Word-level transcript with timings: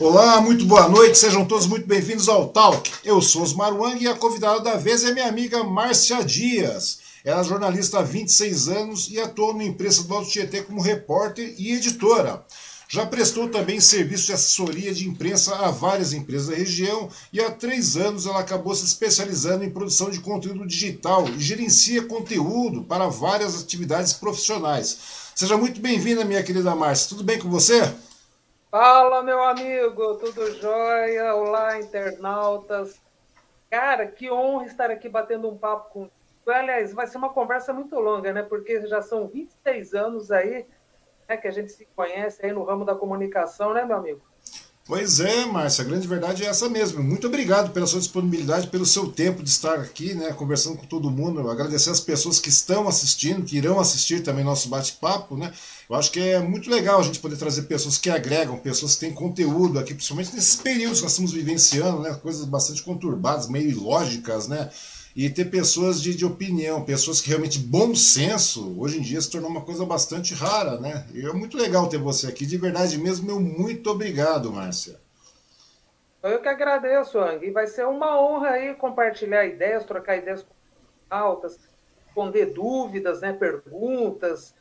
Olá, 0.00 0.40
muito 0.40 0.64
boa 0.64 0.88
noite, 0.88 1.18
sejam 1.18 1.44
todos 1.44 1.66
muito 1.66 1.86
bem-vindos 1.86 2.26
ao 2.26 2.48
Talk. 2.48 2.90
Eu 3.04 3.20
sou 3.20 3.42
Osmar 3.42 3.76
Wang 3.76 4.02
e 4.02 4.08
a 4.08 4.14
convidada 4.14 4.58
da 4.60 4.76
vez 4.76 5.04
é 5.04 5.12
minha 5.12 5.28
amiga 5.28 5.62
Márcia 5.62 6.24
Dias. 6.24 7.00
Ela 7.22 7.42
é 7.42 7.44
jornalista 7.44 7.98
há 7.98 8.02
26 8.02 8.68
anos 8.68 9.10
e 9.10 9.20
atua 9.20 9.52
na 9.52 9.62
imprensa 9.62 10.02
do 10.04 10.14
Alto 10.14 10.30
Tietê 10.30 10.62
como 10.62 10.80
repórter 10.80 11.54
e 11.58 11.72
editora. 11.72 12.42
Já 12.88 13.04
prestou 13.04 13.50
também 13.50 13.78
serviço 13.78 14.24
de 14.24 14.32
assessoria 14.32 14.94
de 14.94 15.06
imprensa 15.06 15.54
a 15.54 15.70
várias 15.70 16.14
empresas 16.14 16.48
da 16.48 16.56
região 16.56 17.10
e 17.30 17.38
há 17.38 17.50
três 17.50 17.94
anos 17.98 18.24
ela 18.24 18.40
acabou 18.40 18.74
se 18.74 18.86
especializando 18.86 19.64
em 19.64 19.70
produção 19.70 20.08
de 20.08 20.20
conteúdo 20.20 20.66
digital 20.66 21.28
e 21.28 21.38
gerencia 21.38 22.02
conteúdo 22.04 22.84
para 22.84 23.06
várias 23.08 23.60
atividades 23.60 24.14
profissionais. 24.14 24.96
Seja 25.34 25.58
muito 25.58 25.78
bem-vinda, 25.78 26.24
minha 26.24 26.42
querida 26.42 26.74
Márcia. 26.74 27.10
Tudo 27.10 27.22
bem 27.22 27.38
com 27.38 27.50
você? 27.50 27.82
Fala, 28.70 29.20
meu 29.20 29.42
amigo, 29.42 30.16
tudo 30.18 30.52
jóia? 30.60 31.34
Olá, 31.34 31.80
internautas. 31.80 33.02
Cara, 33.68 34.06
que 34.06 34.30
honra 34.30 34.66
estar 34.66 34.90
aqui 34.92 35.08
batendo 35.08 35.48
um 35.50 35.58
papo 35.58 35.90
com 35.90 36.10
Aliás, 36.46 36.92
vai 36.92 37.06
ser 37.06 37.18
uma 37.18 37.32
conversa 37.32 37.72
muito 37.72 37.96
longa, 37.98 38.32
né? 38.32 38.42
Porque 38.44 38.86
já 38.86 39.02
são 39.02 39.28
26 39.28 39.92
anos 39.94 40.30
aí 40.30 40.66
né, 41.28 41.36
que 41.36 41.48
a 41.48 41.50
gente 41.50 41.72
se 41.72 41.86
conhece 41.96 42.44
aí 42.46 42.52
no 42.52 42.64
ramo 42.64 42.84
da 42.84 42.94
comunicação, 42.94 43.74
né, 43.74 43.84
meu 43.84 43.96
amigo? 43.96 44.29
Pois 44.86 45.20
é, 45.20 45.46
Márcia, 45.46 45.84
a 45.84 45.86
grande 45.86 46.08
verdade 46.08 46.42
é 46.42 46.46
essa 46.46 46.68
mesmo. 46.68 47.00
Muito 47.00 47.28
obrigado 47.28 47.70
pela 47.70 47.86
sua 47.86 48.00
disponibilidade, 48.00 48.66
pelo 48.66 48.84
seu 48.84 49.06
tempo 49.06 49.40
de 49.40 49.48
estar 49.48 49.78
aqui, 49.78 50.14
né, 50.14 50.32
conversando 50.32 50.78
com 50.78 50.86
todo 50.86 51.10
mundo. 51.10 51.48
Agradecer 51.48 51.90
as 51.90 52.00
pessoas 52.00 52.40
que 52.40 52.48
estão 52.48 52.88
assistindo, 52.88 53.44
que 53.44 53.56
irão 53.56 53.78
assistir 53.78 54.22
também 54.24 54.42
nosso 54.42 54.68
bate-papo, 54.68 55.36
né? 55.36 55.52
Eu 55.88 55.94
acho 55.94 56.10
que 56.10 56.18
é 56.18 56.40
muito 56.40 56.68
legal 56.68 56.98
a 56.98 57.02
gente 57.04 57.20
poder 57.20 57.36
trazer 57.36 57.62
pessoas 57.62 57.98
que 57.98 58.10
agregam, 58.10 58.58
pessoas 58.58 58.94
que 58.94 59.00
têm 59.00 59.12
conteúdo 59.14 59.78
aqui, 59.78 59.94
principalmente 59.94 60.34
nesses 60.34 60.56
períodos 60.56 60.98
que 60.98 61.04
nós 61.04 61.12
estamos 61.12 61.32
vivenciando, 61.32 62.00
né, 62.02 62.12
coisas 62.14 62.44
bastante 62.44 62.82
conturbadas, 62.82 63.48
meio 63.48 63.70
ilógicas, 63.70 64.48
né? 64.48 64.70
E 65.14 65.28
ter 65.28 65.46
pessoas 65.46 66.00
de, 66.00 66.14
de 66.14 66.24
opinião, 66.24 66.84
pessoas 66.84 67.20
que 67.20 67.28
realmente 67.28 67.58
bom 67.58 67.94
senso, 67.94 68.74
hoje 68.78 68.98
em 68.98 69.02
dia 69.02 69.20
se 69.20 69.30
tornou 69.30 69.50
uma 69.50 69.62
coisa 69.62 69.84
bastante 69.84 70.34
rara, 70.34 70.78
né? 70.78 71.06
E 71.12 71.26
é 71.26 71.32
muito 71.32 71.56
legal 71.56 71.88
ter 71.88 71.98
você 71.98 72.26
aqui, 72.26 72.46
de 72.46 72.56
verdade 72.56 72.96
mesmo, 72.98 73.26
meu 73.26 73.40
muito 73.40 73.90
obrigado, 73.90 74.52
Márcia. 74.52 75.00
Eu 76.22 76.40
que 76.40 76.48
agradeço, 76.48 77.18
Ang, 77.18 77.44
e 77.44 77.50
vai 77.50 77.66
ser 77.66 77.86
uma 77.86 78.20
honra 78.20 78.50
aí 78.50 78.74
compartilhar 78.74 79.46
ideias, 79.46 79.84
trocar 79.84 80.18
ideias 80.18 80.44
altas, 81.08 81.58
responder 82.04 82.46
dúvidas, 82.46 83.20
né, 83.20 83.32
perguntas, 83.32 84.54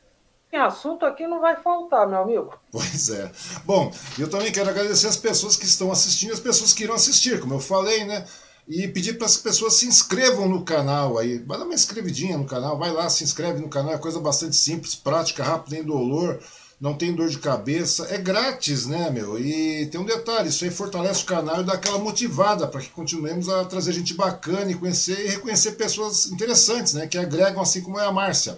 tem 0.50 0.60
assunto 0.60 1.06
aqui 1.06 1.28
não 1.28 1.40
vai 1.40 1.56
faltar, 1.58 2.08
meu 2.08 2.20
amigo. 2.20 2.60
Pois 2.72 3.10
é. 3.10 3.32
Bom, 3.66 3.92
eu 4.18 4.30
também 4.30 4.52
quero 4.52 4.70
agradecer 4.70 5.08
as 5.08 5.18
pessoas 5.18 5.56
que 5.56 5.66
estão 5.66 5.92
assistindo 5.92 6.32
e 6.32 6.34
as 6.34 6.40
pessoas 6.40 6.74
que 6.74 6.84
irão 6.84 6.96
assistir. 6.96 7.40
Como 7.40 7.54
eu 7.54 7.60
falei, 7.60 8.04
né? 8.04 8.26
E 8.70 8.88
pedir 8.88 9.18
para 9.18 9.26
as 9.26 9.36
pessoas 9.36 9.74
se 9.74 9.88
inscrevam 9.88 10.48
no 10.48 10.64
canal 10.64 11.18
aí. 11.18 11.40
Vai 11.40 11.58
dar 11.58 11.66
uma 11.66 11.74
inscrevidinha 11.74 12.38
no 12.38 12.46
canal, 12.46 12.78
vai 12.78 12.92
lá, 12.92 13.10
se 13.10 13.24
inscreve 13.24 13.60
no 13.60 13.68
canal, 13.68 13.96
é 13.96 13.98
coisa 13.98 14.20
bastante 14.20 14.56
simples, 14.56 14.94
prática, 14.94 15.44
rápida, 15.44 15.80
indolor, 15.80 16.40
não 16.80 16.94
tem 16.94 17.14
dor 17.14 17.30
de 17.30 17.40
cabeça, 17.40 18.08
é 18.12 18.18
grátis, 18.20 18.86
né, 18.86 19.10
meu? 19.10 19.40
E 19.40 19.88
tem 19.88 20.00
um 20.00 20.06
detalhe, 20.06 20.50
isso 20.50 20.64
aí 20.64 20.70
fortalece 20.70 21.24
o 21.24 21.26
canal 21.26 21.62
e 21.62 21.66
dá 21.66 21.74
aquela 21.74 21.98
motivada 21.98 22.68
para 22.68 22.80
que 22.80 22.90
continuemos 22.90 23.50
a 23.50 23.66
trazer 23.66 23.92
gente 23.92 24.14
bacana 24.14 24.72
e 24.72 24.76
conhecer 24.76 25.26
e 25.26 25.30
reconhecer 25.30 25.72
pessoas 25.72 26.28
interessantes, 26.28 26.94
né, 26.94 27.08
que 27.08 27.18
agregam 27.18 27.62
assim 27.62 27.82
como 27.82 28.00
é 28.00 28.06
a 28.06 28.12
Márcia. 28.12 28.58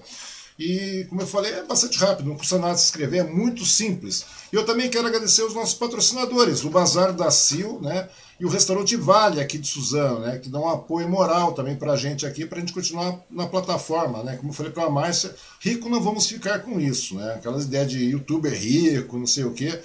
E, 0.60 1.06
como 1.10 1.22
eu 1.22 1.28
falei, 1.28 1.52
é 1.54 1.64
bastante 1.64 1.98
rápido, 1.98 2.30
não 2.30 2.38
custa 2.38 2.58
nada 2.60 2.78
se 2.78 2.86
inscrever, 2.86 3.22
é 3.22 3.24
muito 3.24 3.66
simples. 3.66 4.26
E 4.52 4.56
eu 4.56 4.66
também 4.66 4.90
quero 4.90 5.08
agradecer 5.08 5.44
os 5.44 5.54
nossos 5.54 5.74
patrocinadores, 5.74 6.64
o 6.64 6.70
Bazar 6.70 7.14
da 7.14 7.32
Sil, 7.32 7.80
né? 7.82 8.08
E 8.40 8.46
o 8.46 8.50
Restaurante 8.50 8.96
Vale 8.96 9.40
aqui 9.40 9.58
de 9.58 9.68
Suzano, 9.68 10.20
né? 10.20 10.40
Que 10.40 10.50
dão 10.50 10.64
um 10.64 10.70
apoio 10.70 11.08
moral 11.08 11.54
também 11.54 11.76
para 11.76 11.94
a 11.94 11.96
gente 11.96 12.26
aqui, 12.26 12.46
para 12.46 12.58
a 12.58 12.62
gente 12.62 12.74
continuar 12.74 13.20
na 13.30 13.48
plataforma, 13.48 14.24
né? 14.24 14.36
Como 14.38 14.50
eu 14.50 14.56
falei 14.56 14.72
para 14.72 14.86
a 14.86 14.90
Márcia, 14.90 15.36
rico 15.60 15.90
não 15.90 16.02
vamos 16.02 16.28
ficar 16.28 16.60
com 16.60 16.80
isso, 16.80 17.16
né? 17.16 17.36
Aquelas 17.36 17.66
ideias 17.66 17.90
de 17.90 18.04
youtuber 18.06 18.54
rico, 18.54 19.18
não 19.18 19.28
sei 19.28 19.44
o 19.44 19.54
quê. 19.54 19.80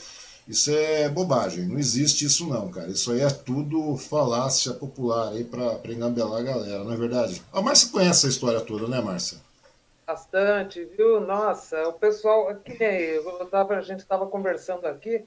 Isso 0.49 0.71
é 0.71 1.09
bobagem, 1.09 1.67
não 1.67 1.79
existe 1.79 2.25
isso 2.25 2.47
não, 2.47 2.69
cara. 2.69 2.89
Isso 2.89 3.11
aí 3.11 3.21
é 3.21 3.29
tudo 3.29 3.97
falácia 3.97 4.73
popular 4.73 5.33
aí 5.33 5.43
para 5.43 5.93
engabelar 5.93 6.41
a 6.41 6.45
galera, 6.45 6.85
não 6.85 6.93
é 6.93 6.97
verdade? 6.97 7.43
A 7.53 7.61
Márcia 7.61 7.89
conhece 7.89 8.27
a 8.27 8.29
história 8.29 8.61
toda, 8.61 8.87
né, 8.87 9.01
Márcia? 9.01 9.39
Bastante, 10.07 10.85
viu? 10.85 11.21
Nossa, 11.21 11.89
o 11.89 11.95
pessoal, 11.95 12.55
que 12.57 12.79
nem 12.79 13.01
eu 13.01 13.47
tava, 13.47 13.75
a 13.75 13.81
gente 13.81 14.01
estava 14.01 14.25
conversando 14.29 14.87
aqui, 14.87 15.25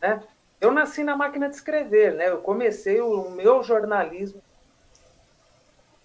né? 0.00 0.22
Eu 0.58 0.72
nasci 0.72 1.04
na 1.04 1.14
máquina 1.14 1.50
de 1.50 1.56
escrever, 1.56 2.14
né? 2.14 2.30
Eu 2.30 2.38
comecei 2.38 3.00
o 3.02 3.28
meu 3.30 3.62
jornalismo 3.62 4.42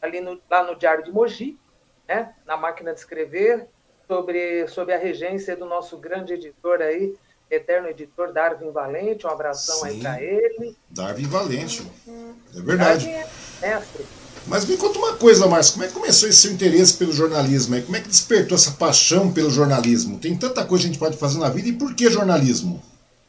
ali 0.02 0.20
no, 0.20 0.42
lá 0.50 0.62
no 0.64 0.76
Diário 0.76 1.06
de 1.06 1.12
Mogi, 1.12 1.58
né? 2.06 2.36
Na 2.46 2.58
máquina 2.58 2.94
de 2.94 3.00
escrever, 3.00 3.70
sobre, 4.08 4.68
sobre 4.68 4.94
a 4.94 4.98
regência 4.98 5.56
do 5.56 5.66
nosso 5.66 5.98
grande 5.98 6.34
editor 6.34 6.82
aí, 6.82 7.16
eterno 7.50 7.88
editor 7.88 8.34
Darwin 8.34 8.72
Valente. 8.72 9.26
Um 9.26 9.30
abração 9.30 9.78
Sim, 9.78 9.88
aí 9.88 10.02
para 10.02 10.22
ele. 10.22 10.78
Darwin 10.90 11.28
Valente, 11.28 11.90
é 12.08 12.62
verdade. 12.62 13.06
Darwin 13.06 13.22
é 13.62 13.70
mestre. 13.70 14.06
Mas 14.48 14.66
me 14.66 14.78
conta 14.78 14.98
uma 14.98 15.18
coisa, 15.18 15.46
Márcio, 15.46 15.74
como 15.74 15.84
é 15.84 15.88
que 15.88 15.94
começou 15.94 16.30
esse 16.30 16.40
seu 16.40 16.52
interesse 16.52 16.98
pelo 16.98 17.12
jornalismo? 17.12 17.82
Como 17.82 17.98
é 17.98 18.00
que 18.00 18.08
despertou 18.08 18.56
essa 18.56 18.72
paixão 18.72 19.32
pelo 19.32 19.50
jornalismo? 19.50 20.20
Tem 20.20 20.38
tanta 20.38 20.66
coisa 20.66 20.84
que 20.84 20.90
a 20.90 20.94
gente 20.94 21.00
pode 21.00 21.18
fazer 21.18 21.38
na 21.38 21.50
vida, 21.50 21.68
e 21.68 21.74
por 21.74 21.94
que 21.94 22.10
jornalismo? 22.10 22.82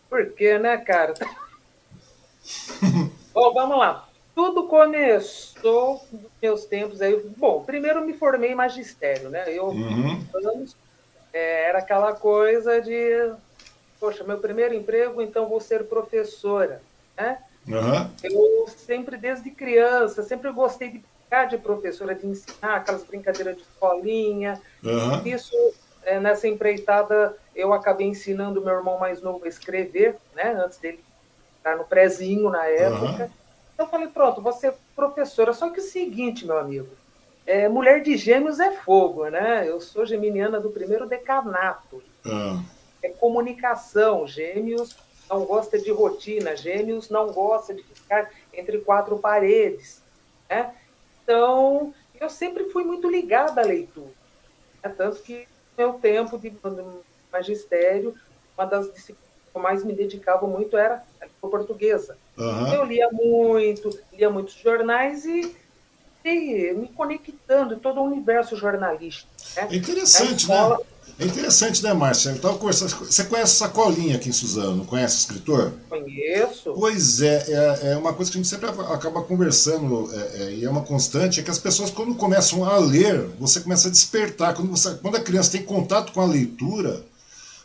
Por 0.09 0.33
quê, 0.33 0.59
né, 0.59 0.77
cara? 0.77 1.15
Bom, 3.35 3.53
vamos 3.53 3.79
lá. 3.79 4.09
Tudo 4.33 4.69
começou 4.69 6.05
nos 6.13 6.31
meus 6.41 6.65
tempos 6.65 7.03
aí. 7.03 7.21
Bom, 7.37 7.65
primeiro 7.65 8.07
me 8.07 8.13
formei 8.13 8.53
em 8.53 8.55
magistério, 8.55 9.29
né? 9.29 9.53
Eu, 9.53 9.67
uhum. 9.67 10.25
anos, 10.33 10.77
é, 11.33 11.69
era 11.69 11.81
aquela 11.81 12.13
coisa 12.13 12.81
de, 12.81 13.33
poxa, 13.99 14.23
meu 14.23 14.39
primeiro 14.39 14.73
emprego, 14.73 15.21
então 15.21 15.49
vou 15.49 15.61
ser 15.61 15.85
professora, 15.85 16.81
né? 17.17 17.39
Uhum. 17.69 18.11
Eu 18.23 18.67
sempre, 18.69 19.17
desde 19.17 19.51
criança, 19.51 20.23
sempre 20.23 20.51
gostei 20.51 20.91
de 20.91 20.99
brincar 20.99 21.47
de 21.47 21.59
professora, 21.59 22.15
de 22.15 22.27
ensinar 22.27 22.77
aquelas 22.77 23.05
brincadeiras 23.05 23.57
de 23.57 23.63
escolinha. 23.63 24.61
Uhum. 24.83 25.27
Isso, 25.27 25.55
é, 26.03 26.19
nessa 26.19 26.49
empreitada, 26.49 27.37
eu 27.55 27.73
acabei 27.73 28.07
ensinando 28.07 28.65
meu 28.65 28.75
irmão 28.75 28.99
mais 28.99 29.21
novo 29.21 29.45
a 29.45 29.49
escrever, 29.49 30.17
né? 30.35 30.53
Antes 30.65 30.79
dele 30.79 31.05
estar 31.59 31.77
no 31.77 31.85
prezinho 31.85 32.49
na 32.49 32.65
época. 32.65 33.25
Uhum. 33.25 33.31
Então 33.75 33.87
eu 33.87 33.91
falei, 33.91 34.09
pronto, 34.09 34.41
você 34.41 34.73
professora. 34.97 35.53
Só 35.53 35.71
que 35.71 35.81
o 35.81 35.83
seguinte, 35.83 36.47
meu 36.47 36.59
amigo, 36.59 36.89
é, 37.47 37.69
mulher 37.69 38.03
de 38.03 38.17
gêmeos 38.17 38.59
é 38.59 38.73
fogo, 38.73 39.29
né? 39.29 39.69
Eu 39.69 39.81
sou 39.81 40.07
geminiana 40.07 40.59
do 40.59 40.71
primeiro 40.71 41.07
decanato. 41.07 42.03
Uhum. 42.25 42.65
É 43.03 43.11
comunicação. 43.11 44.27
Gêmeos 44.27 44.97
não 45.29 45.45
gosta 45.45 45.79
de 45.79 45.91
rotina. 45.91 46.57
Gêmeos 46.57 47.09
não 47.09 47.33
gosta 47.33 47.75
de 47.75 47.83
ficar 47.83 48.31
entre 48.53 48.79
quatro 48.79 49.19
paredes. 49.19 50.03
Né? 50.49 50.75
Então, 51.23 51.93
eu 52.21 52.29
sempre 52.31 52.71
fui 52.71 52.85
muito 52.85 53.09
ligada 53.09 53.61
à 53.61 53.65
leitura. 53.65 54.13
Né? 54.83 54.95
Tanto 54.97 55.23
que, 55.23 55.47
no 55.77 55.85
meu 55.85 55.93
tempo 55.95 56.39
de 56.39 56.53
magistério, 57.33 58.15
uma 58.57 58.65
das 58.65 58.93
disciplinas 58.93 59.29
que 59.51 59.57
eu 59.57 59.63
mais 59.63 59.85
me 59.85 59.93
dedicava 59.93 60.47
muito 60.47 60.77
era 60.77 61.05
a 61.21 61.27
língua 61.27 61.51
portuguesa. 61.51 62.17
Uhum. 62.37 62.75
Eu 62.75 62.85
lia 62.85 63.09
muito, 63.11 63.99
lia 64.13 64.31
muitos 64.31 64.55
jornais 64.55 65.25
e, 65.25 65.55
e 66.25 66.73
me 66.73 66.89
conectando 66.89 67.75
em 67.75 67.79
todo 67.79 68.01
o 68.01 68.05
universo 68.05 68.57
jornalístico. 68.57 69.31
Né? 69.57 69.69
É 69.71 69.77
interessante, 69.77 70.43
escola, 70.43 70.79
né? 70.79 70.85
É 71.19 71.25
interessante, 71.25 71.83
né, 71.83 71.93
Márcia? 71.93 72.31
Eu 72.31 72.41
tava 72.41 72.57
conversando. 72.59 72.91
Você 72.91 73.25
conhece 73.25 73.57
Sacolinha 73.57 74.15
aqui 74.15 74.29
em 74.29 74.33
Suzano, 74.33 74.77
não 74.77 74.85
conhece 74.85 75.17
o 75.17 75.19
escritor? 75.19 75.73
Conheço. 75.89 76.73
Pois 76.73 77.21
é, 77.21 77.45
é, 77.49 77.91
é, 77.91 77.97
uma 77.97 78.13
coisa 78.13 78.31
que 78.31 78.39
a 78.39 78.41
gente 78.41 78.49
sempre 78.49 78.71
acaba 78.71 79.23
conversando, 79.23 80.09
é, 80.15 80.43
é, 80.43 80.55
e 80.55 80.65
é 80.65 80.71
uma 80.71 80.83
constante, 80.83 81.41
é 81.41 81.43
que 81.43 81.51
as 81.51 81.59
pessoas, 81.59 81.91
quando 81.91 82.15
começam 82.15 82.65
a 82.65 82.79
ler, 82.79 83.31
você 83.41 83.59
começa 83.59 83.89
a 83.89 83.91
despertar. 83.91 84.55
Quando, 84.55 84.71
você, 84.71 84.95
quando 84.95 85.17
a 85.17 85.21
criança 85.21 85.51
tem 85.51 85.63
contato 85.65 86.13
com 86.13 86.21
a 86.21 86.27
leitura, 86.27 87.05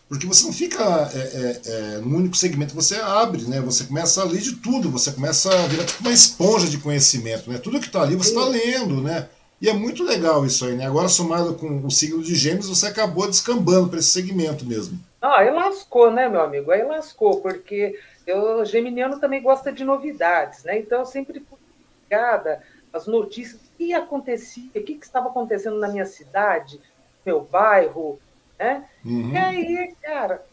porque 0.09 0.25
você 0.25 0.45
não 0.45 0.53
fica 0.53 1.11
é, 1.13 1.17
é, 1.17 1.61
é, 1.65 1.97
no 1.99 2.17
único 2.17 2.35
segmento, 2.35 2.73
você 2.73 2.95
abre, 2.95 3.43
né? 3.43 3.61
Você 3.61 3.83
começa 3.83 4.21
a 4.21 4.25
ler 4.25 4.41
de 4.41 4.53
tudo, 4.53 4.89
você 4.89 5.11
começa 5.11 5.53
a 5.53 5.67
virar 5.67 5.85
tipo 5.85 6.01
uma 6.01 6.11
esponja 6.11 6.67
de 6.67 6.79
conhecimento, 6.79 7.51
né? 7.51 7.59
Tudo 7.59 7.79
que 7.79 7.87
está 7.87 8.01
ali 8.01 8.15
você 8.15 8.29
está 8.29 8.45
lendo, 8.45 8.99
né? 9.01 9.27
E 9.63 9.69
é 9.69 9.73
muito 9.73 10.03
legal 10.03 10.45
isso 10.45 10.65
aí, 10.65 10.75
né? 10.75 10.85
Agora, 10.85 11.07
somado 11.07 11.53
com 11.55 11.85
o 11.85 11.89
signo 11.89 12.21
de 12.21 12.35
Gêmeos, 12.35 12.67
você 12.67 12.87
acabou 12.87 13.27
descambando 13.27 13.87
para 13.87 13.99
esse 13.99 14.09
segmento 14.09 14.65
mesmo. 14.65 14.99
Ah, 15.21 15.37
aí 15.37 15.49
lascou, 15.51 16.11
né, 16.11 16.27
meu 16.27 16.41
amigo? 16.41 16.69
Aí 16.69 16.83
lascou, 16.83 17.39
porque 17.39 17.97
eu, 18.27 18.65
geminiano 18.65 19.21
também 19.21 19.41
gosta 19.41 19.71
de 19.71 19.85
novidades, 19.85 20.65
né? 20.65 20.79
Então 20.79 20.99
eu 20.99 21.05
sempre 21.05 21.39
fui 21.49 21.57
ligada 22.03 22.61
às 22.91 23.07
notícias, 23.07 23.61
o 23.61 23.77
que 23.77 23.93
acontecia, 23.93 24.69
o 24.75 24.83
que, 24.83 24.95
que 24.95 25.05
estava 25.05 25.29
acontecendo 25.29 25.79
na 25.79 25.87
minha 25.87 26.05
cidade, 26.05 26.81
meu 27.25 27.39
bairro, 27.39 28.19
né? 28.59 28.83
Uhum. 29.05 29.31
E 29.31 29.37
aí, 29.37 29.95
cara, 30.01 30.43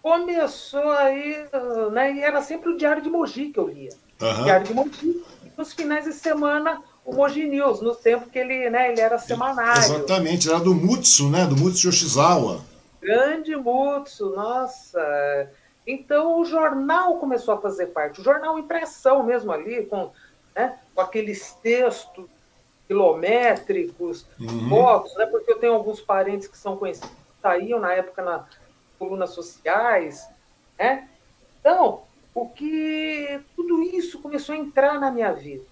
começou 0.00 0.92
aí, 0.92 1.44
né? 1.90 2.12
E 2.12 2.20
era 2.20 2.40
sempre 2.40 2.70
o 2.70 2.76
Diário 2.76 3.02
de 3.02 3.10
Mogi 3.10 3.48
que 3.48 3.58
eu 3.58 3.66
lia. 3.66 3.90
Uhum. 4.22 4.44
Diário 4.44 4.64
de 4.64 4.72
Mogi. 4.74 5.24
E 5.44 5.50
nos 5.58 5.72
finais 5.72 6.04
de 6.04 6.12
semana 6.12 6.80
o 7.10 7.28
News, 7.28 7.80
no 7.80 7.94
tempo 7.94 8.28
que 8.28 8.38
ele, 8.38 8.70
né, 8.70 8.92
ele 8.92 9.00
era 9.00 9.18
semanário. 9.18 9.82
Exatamente, 9.82 10.48
era 10.48 10.60
do 10.60 10.74
Mutsu, 10.74 11.28
né? 11.28 11.46
Do 11.46 11.56
Mutsu 11.56 11.88
Yoshizawa. 11.88 12.60
Grande 13.00 13.56
Mutsu, 13.56 14.30
nossa. 14.30 15.50
Então 15.86 16.40
o 16.40 16.44
jornal 16.44 17.16
começou 17.18 17.54
a 17.54 17.60
fazer 17.60 17.86
parte, 17.86 18.20
o 18.20 18.24
jornal 18.24 18.58
impressão 18.58 19.22
mesmo 19.22 19.50
ali, 19.50 19.86
com, 19.86 20.10
né, 20.54 20.78
com 20.94 21.00
aqueles 21.00 21.52
textos 21.62 22.26
quilométricos, 22.86 24.26
uhum. 24.38 24.68
fotos, 24.68 25.14
né? 25.16 25.26
Porque 25.26 25.52
eu 25.52 25.58
tenho 25.58 25.74
alguns 25.74 26.00
parentes 26.00 26.48
que 26.48 26.58
são 26.58 26.76
conhecidos, 26.76 27.10
saíam 27.40 27.78
na 27.78 27.92
época 27.92 28.22
na 28.22 28.44
colunas 28.98 29.30
sociais, 29.30 30.28
né? 30.78 31.08
Então, 31.60 32.02
o 32.34 32.48
que 32.48 33.40
tudo 33.56 33.82
isso 33.82 34.20
começou 34.20 34.54
a 34.54 34.58
entrar 34.58 35.00
na 35.00 35.10
minha 35.10 35.32
vida. 35.32 35.64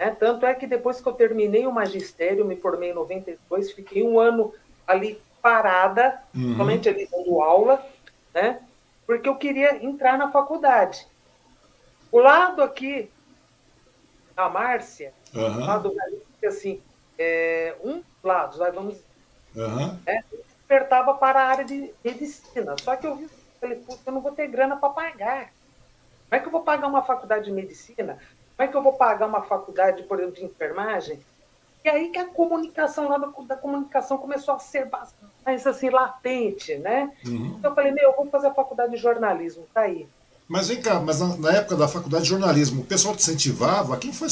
Né? 0.00 0.16
Tanto 0.18 0.46
é 0.46 0.54
que 0.54 0.66
depois 0.66 0.98
que 0.98 1.06
eu 1.06 1.12
terminei 1.12 1.66
o 1.66 1.72
magistério, 1.72 2.46
me 2.46 2.56
formei 2.56 2.90
em 2.90 2.94
92, 2.94 3.72
fiquei 3.72 4.02
um 4.02 4.18
ano 4.18 4.54
ali 4.86 5.20
parada, 5.42 6.22
uhum. 6.34 6.56
somente 6.56 6.88
ali 6.88 7.06
dando 7.06 7.40
aula, 7.42 7.84
né? 8.32 8.62
porque 9.06 9.28
eu 9.28 9.36
queria 9.36 9.84
entrar 9.84 10.16
na 10.16 10.32
faculdade. 10.32 11.06
O 12.10 12.18
lado 12.18 12.62
aqui, 12.62 13.10
a 14.34 14.48
Márcia, 14.48 15.12
uhum. 15.34 15.56
o 15.56 15.66
lado 15.66 15.94
assim, 16.44 16.80
é, 17.18 17.76
um 17.84 18.02
lado, 18.24 18.58
vamos 18.58 18.94
dizer, 18.94 19.04
uhum. 19.56 19.98
é, 20.06 20.24
despertava 20.32 21.12
para 21.14 21.42
a 21.42 21.46
área 21.46 21.64
de 21.64 21.92
medicina. 22.02 22.74
Só 22.82 22.96
que 22.96 23.06
eu 23.06 23.16
vi, 23.16 23.28
falei, 23.60 23.76
puta, 23.76 24.00
eu 24.06 24.12
não 24.12 24.22
vou 24.22 24.32
ter 24.32 24.46
grana 24.48 24.76
para 24.76 24.88
pagar. 24.88 25.52
Como 26.28 26.38
é 26.38 26.38
que 26.40 26.46
eu 26.46 26.52
vou 26.52 26.62
pagar 26.62 26.86
uma 26.86 27.02
faculdade 27.02 27.44
de 27.44 27.52
medicina? 27.52 28.18
Como 28.60 28.68
é 28.68 28.72
que 28.72 28.76
eu 28.76 28.82
vou 28.82 28.92
pagar 28.92 29.26
uma 29.26 29.40
faculdade, 29.40 30.02
por 30.02 30.18
exemplo, 30.18 30.36
de 30.36 30.44
enfermagem? 30.44 31.18
E 31.82 31.88
aí 31.88 32.10
que 32.10 32.18
a 32.18 32.26
comunicação 32.26 33.08
lá 33.08 33.16
da, 33.16 33.56
comunicação 33.56 34.18
começou 34.18 34.52
a 34.52 34.58
ser 34.58 34.86
mais 35.46 35.66
assim, 35.66 35.88
latente, 35.88 36.76
né? 36.76 37.10
Uhum. 37.24 37.54
Então 37.58 37.70
eu 37.70 37.74
falei, 37.74 37.90
meu, 37.90 38.10
eu 38.10 38.16
vou 38.16 38.26
fazer 38.26 38.48
a 38.48 38.52
faculdade 38.52 38.92
de 38.92 38.98
jornalismo, 38.98 39.64
tá 39.72 39.80
aí. 39.80 40.06
Mas 40.46 40.68
vem 40.68 40.82
cá, 40.82 41.00
mas 41.00 41.20
na, 41.20 41.38
na, 41.38 41.52
época 41.52 41.74
da 41.74 41.88
faculdade 41.88 42.24
de 42.24 42.28
jornalismo, 42.28 42.82
o 42.82 42.84
pessoal 42.84 43.16
te 43.16 43.22
incentivava? 43.22 43.96
Quem 43.96 44.12
foi 44.12 44.28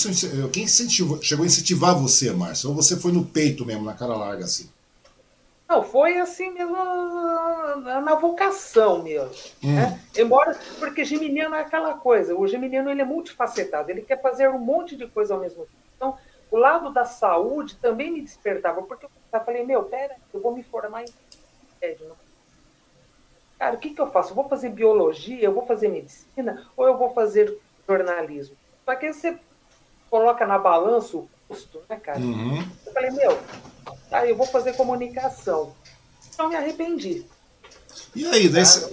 quem 0.53 0.65
incentivou, 0.65 1.23
chegou 1.23 1.45
a 1.45 1.47
incentivar 1.47 1.95
você, 1.95 2.31
Márcio? 2.31 2.69
Ou 2.69 2.77
você 2.77 2.99
foi 2.99 3.13
no 3.13 3.25
peito 3.25 3.65
mesmo, 3.65 3.87
na 3.87 3.95
cara 3.95 4.15
larga, 4.15 4.45
assim? 4.45 4.69
Não, 5.69 5.83
foi 5.83 6.17
assim 6.19 6.51
mesmo 6.51 6.75
na 7.85 8.15
vocação 8.15 9.03
mesmo. 9.03 9.31
Hum. 9.63 9.75
Né? 9.75 10.01
Embora, 10.17 10.59
porque 10.79 11.05
geminiano 11.05 11.55
é 11.55 11.61
aquela 11.61 11.95
coisa, 11.95 12.35
o 12.35 12.47
geminiano 12.47 12.91
ele 12.91 13.03
é 13.03 13.05
multifacetado, 13.05 13.91
ele 13.91 14.01
quer 14.01 14.21
fazer 14.23 14.49
um 14.49 14.59
monte 14.59 14.97
de 14.97 15.07
coisa 15.07 15.35
ao 15.35 15.41
mesmo 15.41 15.65
tempo. 15.65 15.79
Então, 15.97 16.19
o 16.51 16.57
lado 16.57 16.91
da 16.91 17.05
saúde 17.05 17.77
também 17.77 18.11
me 18.11 18.23
despertava, 18.23 18.81
porque 18.83 19.05
eu 19.05 19.41
falei, 19.41 19.65
meu, 19.65 19.83
pera, 19.85 20.17
eu 20.33 20.41
vou 20.41 20.55
me 20.55 20.63
formar 20.63 21.03
em 21.03 21.09
Cara, 23.59 23.75
o 23.75 23.79
que, 23.79 23.91
que 23.91 24.01
eu 24.01 24.11
faço? 24.11 24.31
Eu 24.31 24.37
vou 24.37 24.49
fazer 24.49 24.71
biologia, 24.71 25.45
eu 25.45 25.53
vou 25.53 25.67
fazer 25.67 25.89
medicina, 25.89 26.67
ou 26.77 26.87
eu 26.87 26.97
vou 26.97 27.11
fazer 27.11 27.57
jornalismo? 27.87 28.57
Só 28.85 28.95
que 28.95 29.13
você 29.13 29.39
coloca 30.09 30.47
na 30.47 30.59
balança 30.59 31.17
o 31.17 31.29
custo, 31.49 31.81
né, 31.89 31.97
cara? 31.97 32.21
Uhum. 32.21 32.65
Eu 32.87 32.93
falei, 32.93 33.11
meu, 33.11 33.39
Tá, 34.11 34.27
eu 34.27 34.37
vou 34.37 34.47
fazer 34.47 34.73
comunicação. 34.75 35.75
Então 36.33 36.49
me 36.49 36.57
arrependi. 36.57 37.25
E 38.15 38.27
aí, 38.27 38.49
daí 38.49 38.65
cê, 38.65 38.91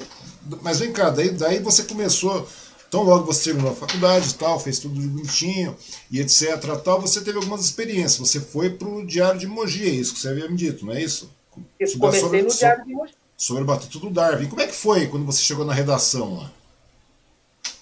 mas 0.61 0.79
vem 0.79 0.91
cá, 0.91 1.09
daí, 1.09 1.29
daí 1.29 1.59
você 1.59 1.83
começou, 1.83 2.47
então 2.87 3.03
logo 3.03 3.25
você 3.25 3.45
terminou 3.45 3.71
a 3.71 3.75
faculdade 3.75 4.35
tal, 4.35 4.59
fez 4.59 4.79
tudo 4.79 4.99
bonitinho 4.99 5.75
e 6.11 6.19
etc. 6.19 6.59
Tal, 6.83 7.01
você 7.01 7.21
teve 7.21 7.37
algumas 7.37 7.61
experiências. 7.61 8.17
Você 8.17 8.39
foi 8.39 8.69
para 8.71 8.87
o 8.87 9.05
Diário 9.05 9.39
de 9.39 9.47
Mogi, 9.47 9.83
é 9.83 9.89
isso 9.89 10.13
que 10.13 10.19
você 10.19 10.29
havia 10.29 10.49
me 10.49 10.55
dito, 10.55 10.85
não 10.85 10.93
é 10.93 11.01
isso? 11.01 11.31
Isso, 11.79 11.97
comecei 11.97 12.21
sobre, 12.21 12.41
no 12.41 12.49
Diário 12.49 12.85
de 12.85 12.93
Mogi. 12.93 13.13
Sobre 13.37 13.63
o 13.63 13.65
Batuto 13.65 13.99
do 13.99 14.09
Darwin. 14.09 14.47
Como 14.47 14.61
é 14.61 14.67
que 14.67 14.73
foi 14.73 15.07
quando 15.07 15.25
você 15.25 15.41
chegou 15.41 15.65
na 15.65 15.73
redação 15.73 16.37
lá? 16.37 16.51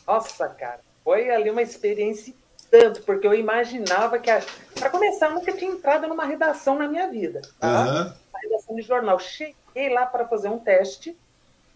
Nossa, 0.05 0.47
cara, 0.49 0.81
foi 1.03 1.29
ali 1.29 1.49
uma 1.49 1.61
experiência 1.61 2.33
tanto, 2.73 3.03
porque 3.03 3.27
eu 3.27 3.35
imaginava 3.35 4.17
que. 4.17 4.31
A... 4.31 4.41
Para 4.73 4.89
começar, 4.89 5.27
eu 5.27 5.35
nunca 5.35 5.53
tinha 5.53 5.69
entrado 5.69 6.07
numa 6.07 6.25
redação 6.25 6.75
na 6.75 6.87
minha 6.87 7.07
vida. 7.07 7.43
Tá? 7.59 7.85
Uhum. 7.85 8.01
Uma 8.01 8.39
redação 8.41 8.75
de 8.75 8.81
jornal. 8.81 9.19
Cheguei 9.19 9.93
lá 9.93 10.07
para 10.07 10.27
fazer 10.27 10.49
um 10.49 10.57
teste. 10.57 11.15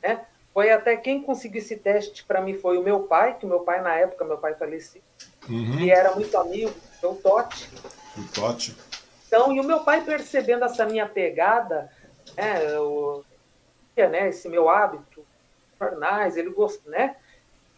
Né? 0.01 0.19
Foi 0.51 0.71
até 0.71 0.97
quem 0.97 1.21
conseguiu 1.21 1.61
esse 1.61 1.75
teste 1.75 2.23
para 2.23 2.41
mim 2.41 2.55
foi 2.55 2.79
o 2.79 2.83
meu 2.83 3.01
pai, 3.01 3.37
que 3.37 3.45
o 3.45 3.49
meu 3.49 3.59
pai, 3.59 3.79
na 3.79 3.93
época, 3.93 4.25
meu 4.25 4.39
pai 4.39 4.55
faleceu. 4.55 4.99
Uhum. 5.47 5.79
E 5.79 5.91
era 5.91 6.15
muito 6.15 6.35
amigo, 6.35 6.73
o 7.03 7.13
Totti. 7.13 7.69
O 8.17 8.33
Totti. 8.33 8.75
Então, 9.27 9.53
e 9.53 9.59
o 9.59 9.63
meu 9.63 9.81
pai 9.81 10.03
percebendo 10.03 10.65
essa 10.65 10.83
minha 10.83 11.05
pegada, 11.05 11.91
né, 12.35 12.79
o, 12.79 13.23
né, 13.95 14.29
esse 14.29 14.49
meu 14.49 14.67
hábito, 14.67 15.23
jornais, 15.79 16.37
ele 16.37 16.49
gostou, 16.49 16.91
né? 16.91 17.15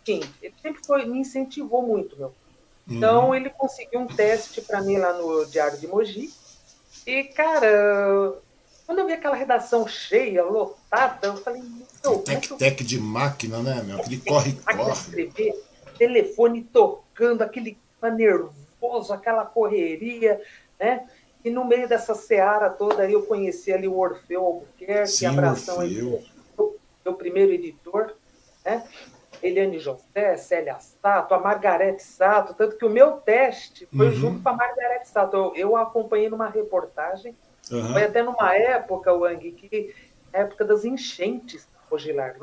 Enfim, 0.01 0.21
ele 0.41 0.53
sempre 0.61 0.81
foi, 0.85 1.05
me 1.05 1.19
incentivou 1.19 1.81
muito, 1.81 2.15
meu 2.15 2.33
então, 2.89 3.27
uhum. 3.27 3.35
ele 3.35 3.49
conseguiu 3.51 3.99
um 3.99 4.07
teste 4.07 4.61
para 4.61 4.81
mim 4.81 4.97
lá 4.97 5.13
no 5.13 5.45
Diário 5.45 5.77
de 5.77 5.87
Mogi. 5.87 6.33
E, 7.05 7.23
cara, 7.25 8.33
quando 8.85 8.99
eu 8.99 9.05
vi 9.05 9.13
aquela 9.13 9.35
redação 9.35 9.87
cheia, 9.87 10.43
lotada, 10.43 11.27
eu 11.27 11.37
falei, 11.37 11.61
meu, 12.03 12.19
Tec-tec 12.19 12.83
de 12.83 12.99
máquina, 12.99 13.59
né, 13.59 13.83
meu? 13.83 13.99
Aquele 13.99 14.17
corre-corre. 14.21 15.53
Telefone 15.97 16.63
tocando, 16.63 17.41
aquele 17.43 17.77
nervoso, 18.15 19.13
aquela 19.13 19.45
correria, 19.45 20.41
né? 20.79 21.07
E 21.43 21.49
no 21.49 21.65
meio 21.65 21.87
dessa 21.87 22.15
seara 22.15 22.69
toda 22.69 23.03
aí 23.03 23.13
eu 23.13 23.23
conheci 23.23 23.71
ali 23.71 23.87
o 23.87 23.97
Orfeu 23.97 24.43
Albuquerque, 24.43 25.11
Sim, 25.11 25.25
abração 25.27 25.77
Orfeu. 25.77 26.23
aí, 26.57 26.75
meu 27.05 27.13
primeiro 27.13 27.51
editor, 27.51 28.15
né? 28.65 28.83
Eliane 29.41 29.79
José, 29.79 30.37
Célia 30.37 30.77
Sato, 30.79 31.33
a 31.33 31.39
Margarete 31.39 32.03
Sato, 32.03 32.53
tanto 32.53 32.77
que 32.77 32.85
o 32.85 32.89
meu 32.89 33.13
teste 33.13 33.87
foi 33.95 34.07
uhum. 34.07 34.13
junto 34.13 34.43
com 34.43 34.49
a 34.49 34.53
Margarete 34.53 35.07
Sato. 35.07 35.35
Eu, 35.35 35.55
eu 35.55 35.75
a 35.77 35.83
acompanhei 35.83 36.29
numa 36.29 36.49
reportagem, 36.49 37.35
uhum. 37.71 37.93
foi 37.93 38.03
até 38.03 38.21
numa 38.21 38.55
época, 38.55 39.13
Wang, 39.13 39.51
que 39.51 39.93
época 40.31 40.65
das 40.65 40.85
enchentes, 40.85 41.67
hoje 41.89 42.11
lá. 42.11 42.33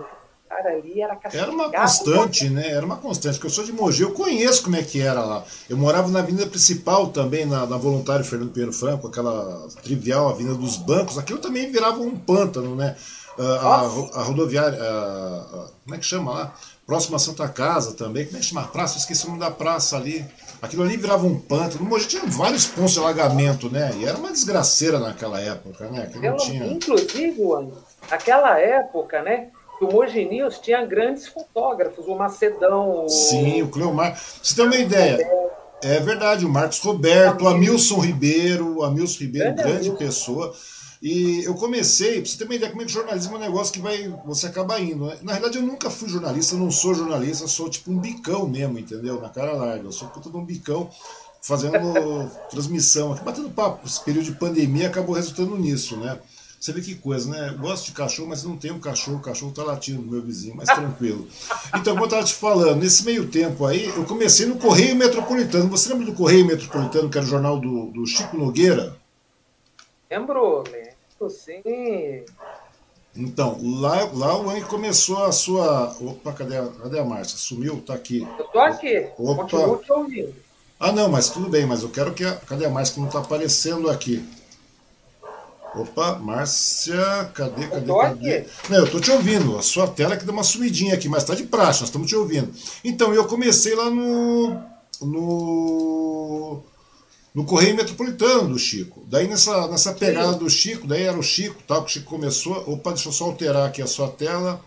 Cara, 0.48 0.70
ali 0.74 1.02
era 1.02 1.18
Era 1.32 1.50
uma 1.50 1.72
constante, 1.72 2.48
né? 2.48 2.70
Era 2.70 2.86
uma 2.86 2.96
constante, 2.98 3.34
porque 3.34 3.48
eu 3.48 3.50
sou 3.50 3.64
de 3.64 3.72
Mogi, 3.72 4.02
eu 4.02 4.12
conheço 4.12 4.62
como 4.62 4.76
é 4.76 4.82
que 4.82 5.00
era 5.00 5.20
lá. 5.24 5.44
Eu 5.68 5.76
morava 5.76 6.08
na 6.08 6.20
avenida 6.20 6.46
principal 6.46 7.08
também, 7.08 7.44
na, 7.44 7.66
na 7.66 7.76
Voluntário 7.76 8.24
Fernando 8.24 8.52
Pinheiro 8.52 8.72
Franco, 8.72 9.08
aquela 9.08 9.66
trivial 9.82 10.28
avenida 10.28 10.54
dos 10.54 10.76
bancos. 10.76 11.18
Aquilo 11.18 11.40
também 11.40 11.70
virava 11.70 11.98
um 11.98 12.16
pântano, 12.16 12.76
né? 12.76 12.96
a, 13.38 14.20
a, 14.20 14.22
rodoviária, 14.22 14.78
a, 14.80 15.68
como 15.84 15.94
é 15.94 15.98
que 15.98 16.04
chama 16.04 16.32
lá? 16.32 16.54
Próxima 16.86 17.16
a 17.16 17.18
Santa 17.18 17.48
Casa 17.48 17.94
também, 17.94 18.24
como 18.24 18.36
é 18.36 18.40
que 18.40 18.46
chama 18.46 18.62
a 18.62 18.68
praça? 18.68 18.94
Eu 18.94 19.00
esqueci 19.00 19.24
o 19.24 19.30
nome 19.30 19.40
da 19.40 19.50
praça 19.50 19.96
ali. 19.96 20.24
Aquilo 20.62 20.84
ali 20.84 20.96
virava 20.96 21.26
um 21.26 21.38
pântano. 21.38 21.82
No 21.82 21.90
Mogi 21.90 22.06
tinha 22.06 22.22
vários 22.24 22.66
pontos 22.66 22.92
de 22.92 23.00
alagamento, 23.00 23.68
né? 23.68 23.92
E 23.96 24.06
era 24.06 24.16
uma 24.16 24.30
desgraceira 24.30 24.98
naquela 25.00 25.40
época, 25.40 25.88
né? 25.88 26.08
Que 26.12 26.18
não 26.20 26.36
tinha... 26.36 26.66
Inclusive, 26.66 27.36
naquela 28.08 28.58
época, 28.58 29.20
né? 29.22 29.48
o 29.80 29.92
Mogi 29.92 30.24
News 30.24 30.58
tinha 30.58 30.84
grandes 30.84 31.26
fotógrafos, 31.26 32.06
o 32.06 32.14
Macedão. 32.14 33.04
O... 33.04 33.08
Sim, 33.08 33.62
o 33.62 33.68
Cleomar. 33.68 34.18
Você 34.42 34.54
tem 34.54 34.64
uma 34.64 34.76
ideia? 34.76 35.18
É 35.82 36.00
verdade, 36.00 36.46
o 36.46 36.48
Marcos 36.48 36.78
Roberto, 36.80 37.44
o 37.44 37.48
Amilson 37.48 38.00
Ribeiro, 38.00 38.78
o 38.78 38.84
Amilson 38.84 39.20
Ribeiro, 39.20 39.54
grande, 39.54 39.70
grande 39.70 39.90
pessoa. 39.98 40.54
E 41.08 41.44
eu 41.44 41.54
comecei, 41.54 42.20
pra 42.20 42.28
você 42.28 42.36
ter 42.36 42.44
uma 42.46 42.56
ideia 42.56 42.68
como 42.68 42.82
é 42.82 42.84
que 42.84 42.90
jornalismo 42.90 43.34
é 43.34 43.36
um 43.36 43.40
negócio 43.40 43.72
que 43.72 43.78
vai, 43.78 44.12
você 44.26 44.48
acaba 44.48 44.80
indo. 44.80 45.06
Né? 45.06 45.16
Na 45.22 45.34
verdade, 45.34 45.56
eu 45.56 45.62
nunca 45.62 45.88
fui 45.88 46.08
jornalista, 46.08 46.56
não 46.56 46.68
sou 46.68 46.96
jornalista, 46.96 47.46
sou 47.46 47.70
tipo 47.70 47.92
um 47.92 47.98
bicão 48.00 48.48
mesmo, 48.48 48.76
entendeu? 48.76 49.20
Na 49.20 49.28
cara 49.28 49.52
larga. 49.52 49.84
Eu 49.84 49.92
sou 49.92 50.08
puta 50.08 50.28
de 50.28 50.36
um 50.36 50.44
bicão 50.44 50.90
fazendo 51.40 51.78
transmissão 52.50 53.12
aqui, 53.12 53.22
batendo 53.22 53.48
papo. 53.50 53.86
Esse 53.86 54.02
período 54.02 54.24
de 54.24 54.32
pandemia 54.32 54.88
acabou 54.88 55.14
resultando 55.14 55.56
nisso, 55.56 55.96
né? 55.96 56.18
Você 56.58 56.72
vê 56.72 56.80
que 56.80 56.96
coisa, 56.96 57.30
né? 57.30 57.50
Eu 57.50 57.58
gosto 57.58 57.86
de 57.86 57.92
cachorro, 57.92 58.30
mas 58.30 58.42
não 58.42 58.56
tenho 58.56 58.74
um 58.74 58.80
cachorro. 58.80 59.18
O 59.18 59.22
cachorro 59.22 59.52
tá 59.52 59.62
latindo 59.62 60.02
no 60.02 60.10
meu 60.10 60.22
vizinho, 60.22 60.56
mas 60.56 60.66
tranquilo. 60.66 61.28
Então, 61.68 61.92
como 61.92 62.00
eu 62.00 62.06
estava 62.06 62.24
te 62.24 62.34
falando, 62.34 62.80
nesse 62.80 63.04
meio 63.04 63.28
tempo 63.28 63.64
aí, 63.64 63.84
eu 63.84 64.04
comecei 64.06 64.44
no 64.44 64.56
Correio 64.56 64.96
Metropolitano. 64.96 65.70
Você 65.70 65.88
lembra 65.88 66.06
do 66.06 66.14
Correio 66.14 66.44
Metropolitano, 66.44 67.08
que 67.08 67.16
era 67.16 67.24
o 67.24 67.30
jornal 67.30 67.60
do, 67.60 67.92
do 67.92 68.04
Chico 68.04 68.36
Nogueira? 68.36 68.96
Lembro, 70.10 70.62
lembro, 70.62 70.85
sim. 71.30 72.24
Então, 73.16 73.58
lá, 73.80 74.10
lá 74.12 74.38
o 74.38 74.50
Anne 74.50 74.62
começou 74.62 75.24
a 75.24 75.32
sua. 75.32 75.96
Opa, 76.00 76.32
cadê 76.32 76.58
a, 76.58 76.66
cadê 76.66 76.98
a 76.98 77.04
Márcia? 77.04 77.38
Sumiu? 77.38 77.80
Tá 77.80 77.94
aqui. 77.94 78.26
Eu 78.38 78.44
tô 78.44 78.58
aqui. 78.58 79.08
Opa. 79.16 79.42
Continuo 79.42 79.78
te 79.78 79.92
ouvindo. 79.92 80.34
Ah, 80.78 80.92
não, 80.92 81.08
mas 81.08 81.30
tudo 81.30 81.48
bem, 81.48 81.64
mas 81.64 81.82
eu 81.82 81.88
quero 81.88 82.12
que. 82.12 82.24
A... 82.24 82.36
Cadê 82.36 82.66
a 82.66 82.70
Márcia 82.70 82.94
que 82.94 83.00
não 83.00 83.08
tá 83.08 83.20
aparecendo 83.20 83.88
aqui? 83.88 84.22
Opa, 85.74 86.18
Márcia, 86.18 87.30
cadê, 87.34 87.66
cadê, 87.66 87.90
eu 87.90 87.96
cadê? 87.96 88.36
Aqui. 88.36 88.50
Não, 88.70 88.78
eu 88.78 88.90
tô 88.90 89.00
te 89.00 89.10
ouvindo. 89.10 89.58
A 89.58 89.62
sua 89.62 89.86
tela 89.88 90.16
que 90.16 90.24
deu 90.24 90.32
uma 90.32 90.42
sumidinha 90.42 90.94
aqui, 90.94 91.08
mas 91.08 91.24
tá 91.24 91.34
de 91.34 91.44
praxe, 91.44 91.80
nós 91.80 91.88
estamos 91.88 92.08
te 92.08 92.16
ouvindo. 92.16 92.50
Então, 92.84 93.14
eu 93.14 93.26
comecei 93.26 93.74
lá 93.74 93.90
no. 93.90 94.58
no. 95.02 96.62
No 97.36 97.44
Correio 97.44 97.76
Metropolitano 97.76 98.48
do 98.48 98.58
Chico. 98.58 99.04
Daí 99.08 99.28
nessa, 99.28 99.68
nessa 99.68 99.92
pegada 99.92 100.32
do 100.32 100.48
Chico, 100.48 100.86
daí 100.86 101.02
era 101.02 101.18
o 101.18 101.22
Chico, 101.22 101.62
tal, 101.68 101.84
que 101.84 101.90
o 101.90 101.92
Chico 101.92 102.08
começou. 102.08 102.64
Opa, 102.66 102.92
deixa 102.92 103.10
eu 103.10 103.12
só 103.12 103.26
alterar 103.26 103.68
aqui 103.68 103.82
a 103.82 103.86
sua 103.86 104.08
tela. 104.08 104.58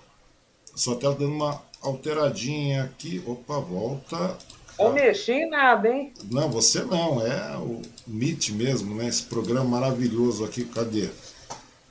A 0.72 0.78
sua 0.78 0.96
tela 0.96 1.16
dando 1.16 1.34
uma 1.34 1.60
alteradinha 1.82 2.84
aqui. 2.84 3.24
Opa, 3.26 3.60
volta. 3.60 4.38
Não 4.78 4.94
mexi 4.94 5.32
em 5.32 5.50
nada, 5.50 5.90
hein? 5.90 6.14
Não, 6.30 6.48
você 6.52 6.84
não, 6.84 7.26
é 7.26 7.58
o 7.58 7.82
Meet 8.06 8.52
mesmo, 8.52 8.94
né? 8.94 9.08
Esse 9.08 9.24
programa 9.24 9.80
maravilhoso 9.80 10.46
aqui, 10.46 10.64
cadê? 10.64 11.10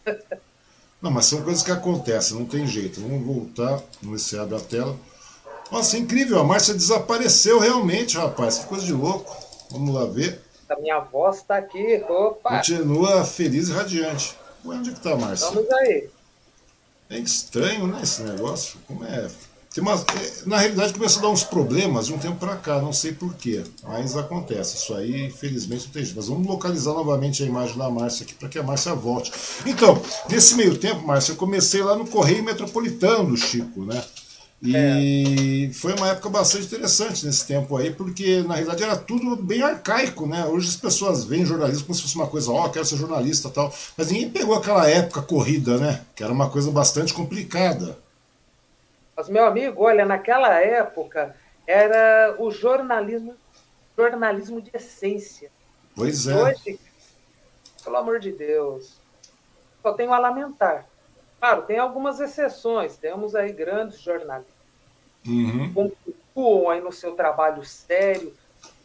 Não, 1.01 1.13
mas 1.13 1.27
são 1.27 1.43
coisas 1.43 1.63
que 1.63 1.71
acontecem, 1.71 2.37
não 2.37 2.45
tem 2.45 2.67
jeito. 2.67 3.01
Vamos 3.01 3.25
voltar, 3.25 3.81
vamos 4.03 4.21
ver 4.21 4.29
se 4.29 4.37
abre 4.37 4.57
a 4.57 4.61
tela. 4.61 4.97
Nossa, 5.71 5.97
incrível, 5.97 6.41
a 6.41 6.43
Márcia 6.43 6.75
desapareceu 6.75 7.61
realmente, 7.61 8.17
rapaz, 8.17 8.59
que 8.59 8.67
coisa 8.67 8.85
de 8.85 8.93
louco. 8.93 9.33
Vamos 9.71 9.95
lá 9.95 10.07
ver. 10.07 10.43
A 10.69 10.77
minha 10.81 11.01
voz 11.01 11.43
tá 11.43 11.57
aqui, 11.57 12.05
opa. 12.09 12.57
Continua 12.57 13.25
feliz 13.25 13.69
e 13.69 13.73
radiante. 13.73 14.37
Onde 14.65 14.91
é 14.91 14.93
que 14.93 15.01
tá 15.01 15.17
Márcia? 15.17 15.51
Vamos 15.51 15.71
aí. 15.73 16.11
É 17.11 17.19
estranho, 17.19 17.87
né, 17.87 18.01
esse 18.03 18.23
negócio. 18.23 18.79
Como 18.87 19.05
é 19.05 19.29
tem 19.79 19.83
uma, 19.83 20.05
na 20.47 20.59
realidade 20.59 20.95
começou 20.95 21.21
a 21.21 21.23
dar 21.23 21.29
uns 21.29 21.45
problemas 21.45 22.07
de 22.07 22.15
um 22.15 22.19
tempo 22.19 22.37
para 22.37 22.57
cá, 22.57 22.81
não 22.81 22.93
sei 22.93 23.13
porquê, 23.13 23.63
mas 23.85 24.17
acontece. 24.17 24.77
Isso 24.77 24.95
aí, 24.95 25.27
infelizmente, 25.27 25.85
não 25.85 25.93
tem 25.93 26.05
jeito. 26.05 26.17
Mas 26.17 26.27
vamos 26.27 26.47
localizar 26.47 26.95
novamente 26.95 27.43
a 27.43 27.47
imagem 27.47 27.77
da 27.77 27.89
Márcia 27.91 28.25
aqui 28.25 28.35
para 28.35 28.49
que 28.49 28.59
a 28.59 28.63
Márcia 28.63 28.95
volte. 28.95 29.31
Então, 29.67 30.03
nesse 30.29 30.57
meio 30.57 30.77
tempo, 30.77 31.07
Márcia, 31.07 31.33
eu 31.33 31.37
comecei 31.37 31.83
lá 31.83 31.95
no 31.95 32.07
Correio 32.07 32.43
Metropolitano 32.43 33.31
do 33.31 33.37
Chico, 33.37 33.85
né? 33.85 34.03
E 34.61 35.69
é. 35.71 35.73
foi 35.73 35.95
uma 35.95 36.09
época 36.09 36.29
bastante 36.29 36.67
interessante 36.67 37.25
nesse 37.25 37.47
tempo 37.47 37.77
aí, 37.77 37.93
porque 37.93 38.43
na 38.43 38.55
realidade 38.55 38.83
era 38.83 38.97
tudo 38.97 39.37
bem 39.37 39.63
arcaico, 39.63 40.27
né? 40.27 40.45
Hoje 40.47 40.69
as 40.69 40.77
pessoas 40.77 41.25
veem 41.25 41.47
jornalismo 41.47 41.87
como 41.87 41.95
se 41.95 42.03
fosse 42.03 42.17
uma 42.17 42.27
coisa, 42.27 42.51
ó, 42.51 42.67
oh, 42.67 42.71
quero 42.71 42.85
ser 42.85 42.97
jornalista 42.97 43.49
tal. 43.51 43.73
Mas 43.97 44.11
ninguém 44.11 44.31
pegou 44.31 44.57
aquela 44.57 44.89
época 44.91 45.23
corrida, 45.23 45.79
né? 45.79 46.05
Que 46.17 46.25
era 46.25 46.33
uma 46.33 46.51
coisa 46.51 46.73
bastante 46.73 47.15
complicada. 47.15 47.97
Mas, 49.17 49.29
meu 49.29 49.45
amigo, 49.47 49.83
olha, 49.83 50.05
naquela 50.05 50.61
época 50.61 51.37
era 51.67 52.35
o 52.39 52.51
jornalismo, 52.51 53.37
jornalismo 53.97 54.61
de 54.61 54.71
essência. 54.75 55.51
Pois 55.95 56.27
é. 56.27 56.35
Hoje, 56.35 56.81
pelo 57.85 57.97
amor 57.97 58.19
de 58.19 58.33
Deus, 58.33 59.01
só 59.83 59.93
tenho 59.93 60.13
a 60.13 60.19
lamentar. 60.19 60.85
Claro, 61.39 61.63
tem 61.63 61.79
algumas 61.79 62.21
exceções. 62.21 62.97
Temos 62.97 63.35
aí 63.35 63.53
grandes 63.53 64.01
jornalistas 64.01 64.55
uhum. 65.27 65.69
que 65.69 65.75
continuam 65.75 66.71
aí 66.71 66.81
no 66.81 66.93
seu 66.93 67.13
trabalho 67.15 67.65
sério, 67.65 68.35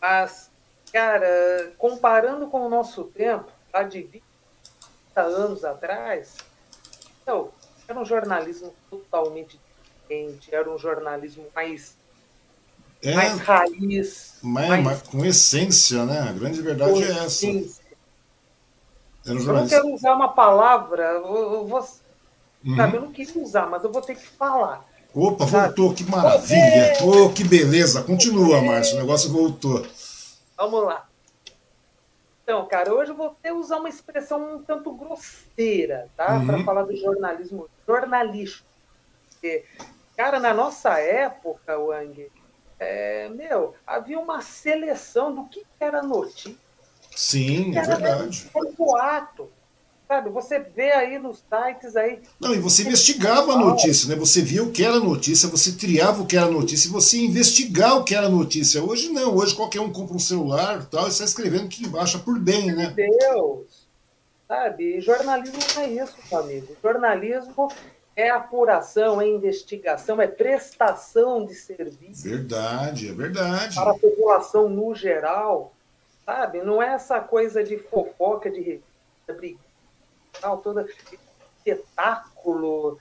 mas, 0.01 0.51
cara, 0.91 1.73
comparando 1.77 2.47
com 2.47 2.65
o 2.65 2.69
nosso 2.69 3.05
tempo, 3.05 3.51
lá 3.73 3.83
de 3.83 4.01
20 4.01 4.23
anos 5.15 5.63
atrás, 5.63 6.37
então, 7.21 7.51
era 7.87 7.99
um 7.99 8.05
jornalismo 8.05 8.73
totalmente 8.89 9.59
diferente, 10.01 10.53
era 10.53 10.69
um 10.69 10.77
jornalismo 10.77 11.45
mais, 11.55 11.97
é, 13.01 13.15
mais 13.15 13.39
raiz. 13.39 14.39
Mais, 14.41 15.01
com 15.03 15.23
essência, 15.23 16.05
né? 16.05 16.19
A 16.19 16.33
grande 16.33 16.61
verdade 16.61 17.03
é 17.03 17.25
essa. 17.25 17.47
Era 19.25 19.35
um 19.35 19.39
jornalista. 19.39 19.45
Eu 19.45 19.53
não 19.53 19.67
quero 19.67 19.95
usar 19.95 20.15
uma 20.15 20.33
palavra, 20.33 21.03
eu, 21.03 21.65
vou, 21.65 21.87
uhum. 22.65 22.75
sabe, 22.75 22.97
eu 22.97 23.01
não 23.01 23.11
quis 23.11 23.35
usar, 23.35 23.67
mas 23.67 23.83
eu 23.83 23.91
vou 23.91 24.01
ter 24.01 24.15
que 24.15 24.27
falar. 24.27 24.85
Opa, 25.13 25.45
voltou, 25.45 25.93
que 25.93 26.03
maravilha! 26.09 26.93
Oh, 27.03 27.29
que 27.29 27.43
beleza! 27.43 28.01
Continua, 28.01 28.61
Márcio, 28.61 28.95
o 28.95 28.99
negócio 28.99 29.31
voltou. 29.31 29.85
Vamos 30.57 30.83
lá. 30.85 31.07
Então, 32.43 32.65
cara, 32.65 32.93
hoje 32.93 33.11
eu 33.11 33.15
vou 33.15 33.27
até 33.27 33.53
usar 33.53 33.77
uma 33.77 33.89
expressão 33.89 34.55
um 34.55 34.63
tanto 34.63 34.91
grosseira, 34.91 36.09
tá? 36.17 36.35
Uhum. 36.35 36.47
Para 36.47 36.63
falar 36.63 36.83
do 36.83 36.95
jornalismo 36.95 37.69
jornalístico. 37.87 38.65
Porque 39.29 39.65
Cara, 40.15 40.39
na 40.39 40.53
nossa 40.53 40.99
época, 40.99 41.77
Wang, 41.77 42.31
é, 42.79 43.29
meu, 43.29 43.73
havia 43.85 44.19
uma 44.19 44.41
seleção 44.41 45.33
do 45.33 45.45
que 45.45 45.65
era 45.79 46.03
notícia. 46.03 46.55
Sim, 47.15 47.75
é 47.75 47.81
verdade. 47.81 48.49
Era 48.53 48.71
boato. 48.77 49.51
Sabe, 50.13 50.29
você 50.29 50.59
vê 50.59 50.91
aí 50.91 51.17
nos 51.17 51.39
sites 51.39 51.95
aí. 51.95 52.19
Não, 52.39 52.53
e 52.53 52.59
você 52.59 52.83
investigava 52.83 53.53
a 53.53 53.57
notícia, 53.57 54.07
né? 54.07 54.15
Você 54.15 54.43
via 54.43 54.61
o 54.61 54.71
que 54.71 54.83
era 54.85 54.99
notícia, 54.99 55.49
você 55.49 55.71
triava 55.71 56.21
o 56.21 56.27
que 56.27 56.37
era 56.37 56.45
notícia 56.45 56.91
você 56.91 57.17
ia 57.17 57.25
investigar 57.25 57.97
o 57.97 58.03
que 58.03 58.13
era 58.13 58.29
notícia. 58.29 58.83
Hoje 58.83 59.09
não, 59.09 59.35
hoje 59.35 59.55
qualquer 59.55 59.81
um 59.81 59.91
compra 59.91 60.15
um 60.15 60.19
celular 60.19 60.85
tal, 60.85 61.07
e 61.07 61.09
está 61.09 61.23
escrevendo 61.23 61.67
que 61.67 61.89
acha 61.97 62.19
por 62.19 62.37
bem, 62.37 62.67
né? 62.67 62.93
Meu 62.95 63.17
Deus! 63.17 63.87
Sabe, 64.47 65.01
jornalismo 65.01 65.57
não 65.75 65.81
é 65.81 65.89
isso, 65.89 66.15
meu 66.31 66.39
amigo. 66.39 66.77
Jornalismo 66.83 67.71
é 68.15 68.29
apuração, 68.29 69.19
é 69.19 69.27
investigação, 69.27 70.21
é 70.21 70.27
prestação 70.27 71.43
de 71.43 71.55
serviço. 71.55 72.29
Verdade, 72.29 73.09
é 73.09 73.13
verdade. 73.13 73.73
Para 73.73 73.89
a 73.89 73.97
população 73.97 74.69
no 74.69 74.93
geral, 74.93 75.73
sabe? 76.23 76.61
Não 76.61 76.83
é 76.83 76.93
essa 76.93 77.19
coisa 77.19 77.63
de 77.63 77.79
fofoca, 77.79 78.51
de 78.51 78.61
revista, 78.61 79.33
tal, 80.39 80.57
toda 80.57 80.87
espetáculo, 81.57 82.99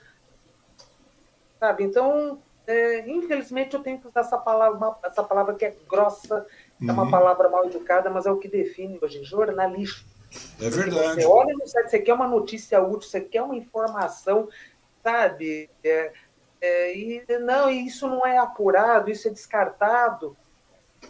sabe? 1.59 1.83
Então, 1.83 2.39
é, 2.65 3.09
infelizmente, 3.09 3.75
eu 3.75 3.83
tenho 3.83 3.99
que 3.99 4.07
usar 4.07 4.21
essa 4.21 4.37
palavra, 4.37 4.95
essa 5.03 5.23
palavra 5.23 5.55
que 5.55 5.65
é 5.65 5.75
grossa, 5.89 6.45
uhum. 6.81 6.89
é 6.89 6.91
uma 6.91 7.03
uhum. 7.03 7.11
palavra 7.11 7.49
mal 7.49 7.65
educada, 7.65 8.09
mas 8.09 8.25
é 8.25 8.31
o 8.31 8.37
que 8.37 8.47
define 8.47 8.99
hoje 9.01 9.23
jornalista. 9.23 10.13
É 10.59 10.69
verdade. 10.69 11.21
Você 11.21 11.27
olha 11.27 11.53
no 11.53 11.67
site, 11.67 11.91
você 11.91 11.99
quer 11.99 12.13
uma 12.13 12.27
notícia 12.27 12.81
útil, 12.81 13.07
você 13.07 13.21
quer 13.21 13.43
uma 13.43 13.55
informação 13.55 14.49
sabe? 15.03 15.69
É, 15.83 16.13
É, 16.61 16.95
e 16.95 17.25
não, 17.41 17.69
isso 17.69 18.07
não 18.07 18.25
é 18.25 18.37
apurado, 18.37 19.11
isso 19.11 19.27
é 19.27 19.31
descartado. 19.31 20.33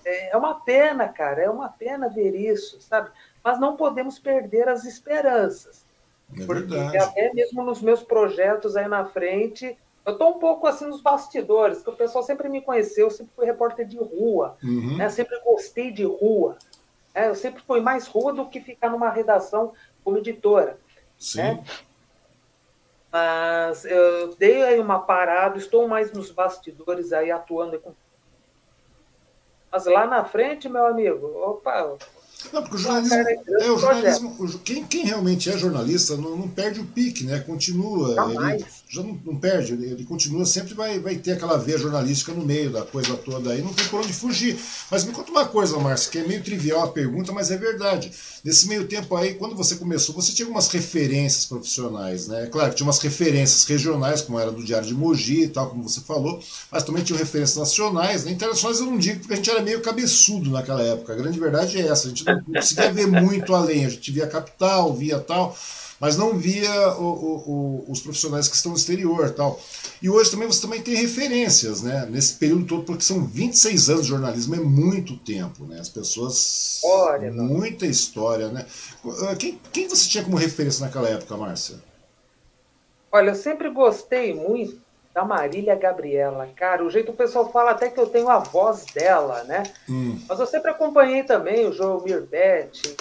É, 0.04 0.32
é 0.32 0.38
uma 0.38 0.62
pena, 0.62 1.08
cara, 1.08 1.44
é 1.44 1.50
uma 1.50 1.70
pena 1.70 2.10
ver 2.10 2.34
isso, 2.34 2.82
sabe? 2.82 3.12
Mas 3.44 3.60
não 3.60 3.78
podemos 3.78 4.18
perder 4.18 4.68
as 4.68 4.84
esperanças. 4.84 5.83
É 6.42 6.46
porque 6.46 6.76
verdade. 6.76 6.98
até 6.98 7.34
mesmo 7.34 7.64
nos 7.64 7.82
meus 7.82 8.02
projetos 8.04 8.76
aí 8.76 8.88
na 8.88 9.06
frente, 9.06 9.78
eu 10.06 10.14
estou 10.14 10.32
um 10.36 10.40
pouco 10.40 10.68
assim 10.68 10.86
nos 10.86 11.02
bastidores, 11.02 11.82
que 11.82 11.90
o 11.90 11.96
pessoal 11.96 12.24
sempre 12.24 12.50
me 12.50 12.62
conheceu, 12.62 13.08
eu 13.08 13.12
sempre 13.12 13.34
fui 13.36 13.46
repórter 13.46 13.86
de 13.88 13.98
rua, 13.98 14.58
Uhum. 14.64 14.98
né? 14.98 15.10
sempre 15.10 15.40
gostei 15.42 15.92
de 15.92 16.04
rua. 16.04 16.58
né? 17.16 17.30
Eu 17.30 17.36
sempre 17.36 17.62
fui 17.64 17.80
mais 17.80 18.08
rua 18.08 18.34
do 18.34 18.46
que 18.48 18.60
ficar 18.60 18.90
numa 18.90 19.10
redação 19.10 19.74
como 20.04 20.18
editora. 20.18 20.78
Sim. 21.18 21.38
né? 21.42 21.64
Mas 23.12 23.86
eu 23.86 24.36
dei 24.36 24.64
aí 24.64 24.80
uma 24.80 25.00
parada, 25.00 25.58
estou 25.58 25.88
mais 25.88 26.12
nos 26.12 26.32
bastidores 26.32 27.14
aí 27.14 27.30
atuando 27.32 27.80
com. 27.80 27.94
Mas 29.72 29.86
lá 29.86 30.06
na 30.08 30.26
frente, 30.26 30.68
meu 30.68 30.86
amigo, 30.86 31.28
opa, 31.38 31.96
Não, 32.52 32.62
porque 32.62 32.76
o 32.76 32.80
jornalismo. 32.80 33.18
É 33.60 33.72
o 33.72 33.78
jornalismo 33.78 34.60
quem, 34.64 34.86
quem 34.86 35.06
realmente 35.06 35.50
é 35.50 35.58
jornalista 35.58 36.18
não, 36.18 36.36
não 36.36 36.48
perde 36.48 36.80
o 36.80 36.86
pique, 36.86 37.24
né? 37.24 37.40
Continua. 37.40 38.16
Jamais. 38.16 38.62
Ele 38.62 38.66
já 38.94 39.02
não, 39.02 39.20
não 39.26 39.36
perde, 39.36 39.74
ele, 39.74 40.06
continua, 40.06 40.46
sempre 40.46 40.76
vai, 40.76 41.00
vai 41.00 41.16
ter 41.16 41.32
aquela 41.32 41.58
veia 41.58 41.80
jornalística 41.80 42.32
no 42.32 42.46
meio 42.46 42.70
da 42.70 42.84
coisa 42.84 43.16
toda 43.16 43.52
aí, 43.52 43.62
não 43.62 43.74
tem 43.74 43.88
por 43.88 44.02
onde 44.02 44.14
fugir. 44.14 44.56
Mas 44.92 45.04
me 45.04 45.12
conta 45.12 45.32
uma 45.32 45.46
coisa, 45.46 45.78
Márcio, 45.80 46.12
que 46.12 46.20
é 46.20 46.28
meio 46.28 46.44
trivial 46.44 46.84
a 46.84 46.92
pergunta, 46.92 47.32
mas 47.32 47.50
é 47.50 47.58
verdade. 47.58 48.12
Nesse 48.44 48.68
meio 48.68 48.88
tempo 48.88 49.16
aí, 49.16 49.34
quando 49.34 49.56
você 49.56 49.76
começou, 49.76 50.14
você 50.14 50.32
tinha 50.32 50.46
algumas 50.46 50.68
referências 50.68 51.46
profissionais, 51.46 52.28
né? 52.28 52.46
Claro 52.52 52.70
que 52.70 52.76
tinha 52.76 52.86
umas 52.86 53.00
referências 53.00 53.64
regionais, 53.64 54.22
como 54.22 54.40
era 54.40 54.52
do 54.52 54.64
Diário 54.64 54.88
de 54.88 54.94
Mogi 54.94 55.44
e 55.44 55.48
tal, 55.48 55.70
como 55.70 55.82
você 55.82 56.02
falou, 56.02 56.40
mas 56.72 56.84
também 56.84 57.04
tinha 57.04 57.18
referências 57.18 57.58
nacionais, 57.58 58.26
né? 58.26 58.32
Internacionais 58.32 58.80
eu 58.80 58.86
não 58.86 58.98
digo, 58.98 59.22
porque 59.22 59.34
a 59.34 59.38
gente 59.38 59.50
era 59.50 59.62
meio 59.62 59.82
cabeçudo 59.82 60.52
naquela 60.52 60.84
época. 60.84 61.14
A 61.14 61.16
grande 61.16 61.40
verdade 61.40 61.82
é 61.82 61.88
essa, 61.88 62.08
a 62.08 62.10
gente 62.10 62.26
não 62.26 62.44
não 62.48 62.54
conseguia 62.56 62.92
ver 62.92 63.08
muito 63.08 63.54
além, 63.54 63.86
a 63.86 63.90
gente 63.90 64.12
via 64.12 64.28
capital, 64.28 64.94
via 64.94 65.20
tal, 65.20 65.58
mas 66.04 66.18
não 66.18 66.38
via 66.38 66.70
o- 66.98 67.02
o- 67.02 67.44
o- 67.48 67.86
os 67.90 68.02
profissionais 68.02 68.50
que 68.50 68.58
estão 68.58 68.74
no 68.74 68.78
exterior 68.78 69.32
tal. 69.32 69.58
E 70.02 70.10
hoje 70.10 70.30
também 70.32 70.46
você 70.46 70.62
também 70.62 70.82
tem 70.82 70.96
referências, 70.96 71.82
né? 71.82 72.06
Nesse 72.12 72.34
período 72.34 72.66
todo, 72.66 72.84
porque 72.84 73.02
são 73.06 73.24
26 73.24 73.90
anos 73.90 74.02
de 74.02 74.10
jornalismo, 74.10 74.54
é 74.54 74.60
muito 74.60 75.16
tempo, 75.16 75.64
né? 75.64 75.80
As 75.80 75.88
pessoas. 75.88 76.82
Olha, 76.84 77.32
muita 77.32 77.86
história, 77.86 78.50
né? 78.50 78.66
Quem, 79.40 79.58
quem 79.72 79.88
você 79.88 80.10
tinha 80.10 80.26
como 80.26 80.36
referência 80.36 80.86
naquela 80.86 81.08
época, 81.08 81.38
Márcia? 81.38 81.78
olha, 83.10 83.30
eu 83.30 83.36
sempre 83.36 83.70
gostei 83.70 84.34
muito 84.34 84.82
da 85.16 85.24
Marília 85.24 85.76
Gabriela. 85.76 86.50
Cara, 86.54 86.84
o 86.84 86.90
jeito 86.90 87.14
o 87.14 87.16
pessoal 87.16 87.50
fala 87.50 87.72
até 87.72 87.90
que 87.90 87.98
eu 88.00 88.08
tenho 88.08 88.28
a 88.28 88.40
voz 88.40 88.84
dela, 88.94 89.46
né? 89.46 89.64
Hum. 89.88 90.20
Mas 90.28 90.38
eu 90.38 90.48
sempre 90.48 90.70
acompanhei 90.70 91.24
também 91.24 91.66
o 91.66 91.72
João 91.72 92.04
Mirbete. 92.04 92.94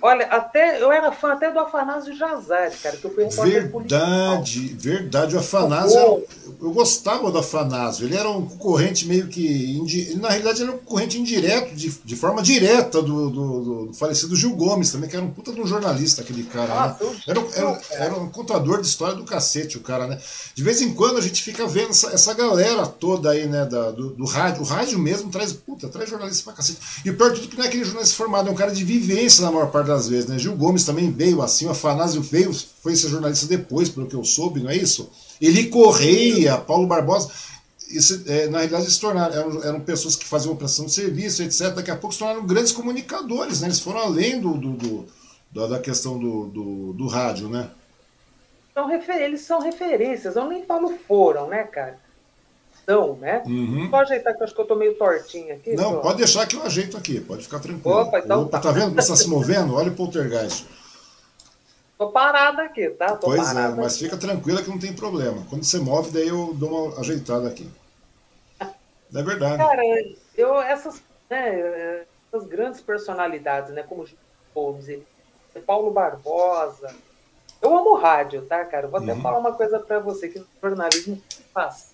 Olha, 0.00 0.26
até 0.26 0.80
eu 0.80 0.92
era 0.92 1.10
fã 1.10 1.32
até 1.32 1.50
do 1.50 1.58
Afanásio 1.58 2.16
Jazari, 2.16 2.76
cara, 2.76 2.96
que 2.96 3.04
eu 3.04 3.12
fui 3.12 3.24
repórter 3.24 3.70
policial. 3.72 4.06
Verdade, 4.06 4.60
verdade. 4.78 5.34
O 5.36 5.40
Afanásio, 5.40 5.98
era- 5.98 6.22
eu 6.62 6.70
gostava 6.72 7.32
do 7.32 7.38
Afanásio. 7.38 8.06
Ele 8.06 8.16
era 8.16 8.28
um 8.30 8.46
concorrente 8.46 9.06
meio 9.08 9.26
que. 9.26 9.76
indi- 9.76 10.14
na 10.16 10.28
realidade, 10.28 10.62
era 10.62 10.70
um 10.70 10.78
concorrente 10.78 11.18
indireto, 11.18 11.74
de, 11.74 11.88
de 12.04 12.14
forma 12.16 12.40
direta 12.42 13.02
do, 13.02 13.28
do- 13.28 13.86
do 13.86 13.92
falecido 13.94 14.36
Gil 14.36 14.54
Gomes, 14.54 14.92
também, 14.92 15.10
que 15.10 15.16
era 15.16 15.24
um 15.24 15.30
puta 15.32 15.52
de 15.52 15.60
um 15.60 15.66
jornalista, 15.66 16.22
aquele 16.22 16.44
cara. 16.44 16.68
né? 16.90 16.96
O 17.00 17.04
Gil, 17.04 17.20
Era, 17.26 17.40
um- 17.40 17.48
era, 17.52 17.80
era 17.90 18.14
um 18.14 18.28
contador 18.28 18.80
de 18.80 18.86
história 18.86 19.16
do 19.16 19.24
cacete, 19.24 19.78
o 19.78 19.80
cara, 19.80 20.06
né? 20.06 20.18
De 20.54 20.62
vez 20.62 20.80
em 20.80 20.94
quando 20.94 21.18
a 21.18 21.20
gente 21.20 21.42
fica 21.42 21.66
vendo 21.66 21.90
essa, 21.90 22.10
essa 22.12 22.32
galera 22.34 22.86
toda 22.86 23.30
aí, 23.30 23.46
né, 23.48 23.64
da- 23.66 23.90
do, 23.90 24.10
do 24.10 24.24
rádio. 24.26 24.62
O 24.62 24.64
rádio 24.64 24.96
mesmo 24.98 25.28
traz, 25.28 25.52
puta, 25.52 25.88
traz 25.88 26.08
jornalista 26.08 26.44
pra 26.44 26.52
cacete. 26.52 26.78
E 27.04 27.10
pior 27.10 27.30
de 27.32 27.40
tudo 27.40 27.50
que 27.50 27.56
não 27.56 27.64
é 27.64 27.66
aquele 27.66 27.84
jornalista 27.84 28.14
formado, 28.16 28.48
é 28.48 28.52
um 28.52 28.54
cara 28.54 28.70
de 28.70 28.84
vivência 28.84 29.44
na 29.44 29.50
maior 29.50 29.70
parte 29.70 29.87
das 29.88 30.08
vezes, 30.08 30.28
né? 30.28 30.38
Gil 30.38 30.54
Gomes 30.56 30.84
também 30.84 31.10
veio 31.10 31.42
assim, 31.42 31.66
o 31.66 31.70
Afanásio 31.70 32.22
veio, 32.22 32.52
foi 32.82 32.94
ser 32.94 33.08
jornalista 33.08 33.46
depois, 33.46 33.88
pelo 33.88 34.06
que 34.06 34.14
eu 34.14 34.24
soube, 34.24 34.60
não 34.60 34.70
é 34.70 34.76
isso? 34.76 35.10
Eli 35.40 35.66
Correia, 35.68 36.56
Paulo 36.58 36.86
Barbosa. 36.86 37.30
Isso, 37.90 38.22
é, 38.26 38.46
na 38.48 38.58
realidade, 38.58 38.90
se 38.90 39.00
tornaram, 39.00 39.34
eram, 39.34 39.64
eram 39.64 39.80
pessoas 39.80 40.14
que 40.14 40.26
faziam 40.26 40.54
prestação 40.54 40.84
de 40.86 40.92
serviço, 40.92 41.42
etc. 41.42 41.74
Daqui 41.74 41.90
a 41.90 41.96
pouco 41.96 42.12
se 42.12 42.18
tornaram 42.18 42.46
grandes 42.46 42.70
comunicadores, 42.70 43.60
né? 43.60 43.68
Eles 43.68 43.80
foram 43.80 44.00
além 44.00 44.38
do, 44.40 44.54
do- 44.54 44.72
do- 44.72 45.08
da, 45.50 45.78
questão 45.78 46.18
do, 46.18 46.46
do, 46.48 46.92
do 46.92 47.06
rádio, 47.06 47.48
né? 47.48 47.70
São 48.74 48.90
Eles 48.92 49.40
são 49.40 49.60
referências, 49.60 50.36
eu 50.36 50.46
nem 50.46 50.64
falo 50.64 50.94
foram, 51.08 51.48
né, 51.48 51.64
cara? 51.64 51.98
São, 52.88 53.16
né? 53.16 53.42
Uhum. 53.46 53.90
Pode 53.90 54.12
ajeitar 54.12 54.34
que 54.34 54.40
eu 54.40 54.44
acho 54.44 54.54
que 54.54 54.60
eu 54.62 54.66
tô 54.66 54.74
meio 54.74 54.94
tortinho 54.96 55.54
aqui. 55.54 55.74
Não, 55.74 55.90
João? 55.90 56.00
pode 56.02 56.16
deixar 56.16 56.46
que 56.46 56.56
eu 56.56 56.62
ajeito 56.62 56.96
aqui, 56.96 57.20
pode 57.20 57.42
ficar 57.42 57.58
tranquilo. 57.58 57.98
Opa, 58.00 58.18
então 58.20 58.48
tá. 58.48 58.58
tá. 58.60 58.72
vendo 58.72 58.86
como 58.88 58.98
está 59.00 59.14
se 59.14 59.28
movendo? 59.28 59.74
Olha 59.74 59.90
o 59.90 59.94
poltergeist. 59.94 60.64
Tô 61.98 62.08
parada 62.10 62.62
aqui, 62.62 62.88
tá? 62.90 63.14
Tô 63.16 63.26
Pois 63.26 63.50
é, 63.54 63.68
mas 63.70 63.94
aqui. 63.96 64.04
fica 64.04 64.16
tranquila 64.16 64.62
que 64.62 64.70
não 64.70 64.78
tem 64.78 64.94
problema. 64.94 65.44
Quando 65.50 65.64
você 65.64 65.78
move, 65.78 66.10
daí 66.12 66.28
eu 66.28 66.54
dou 66.54 66.86
uma 66.88 67.00
ajeitada 67.00 67.46
aqui. 67.48 67.68
É 69.14 69.22
verdade. 69.22 69.56
Cara, 69.56 69.82
eu, 70.36 70.60
essas, 70.60 71.00
né, 71.30 72.04
essas 72.30 72.46
grandes 72.46 72.78
personalidades, 72.80 73.72
né, 73.72 73.82
como 73.82 74.06
ele- 74.86 75.02
Paulo 75.66 75.90
Barbosa. 75.90 76.94
Eu 77.60 77.76
amo 77.76 77.94
rádio, 77.96 78.42
tá, 78.42 78.64
cara? 78.66 78.86
Vou 78.86 79.00
até 79.00 79.14
Uhum. 79.14 79.22
falar 79.22 79.38
uma 79.38 79.52
coisa 79.54 79.78
pra 79.80 79.98
você, 79.98 80.28
que 80.28 80.38
no 80.38 80.46
jornalismo 80.62 81.20
faz. 81.54 81.86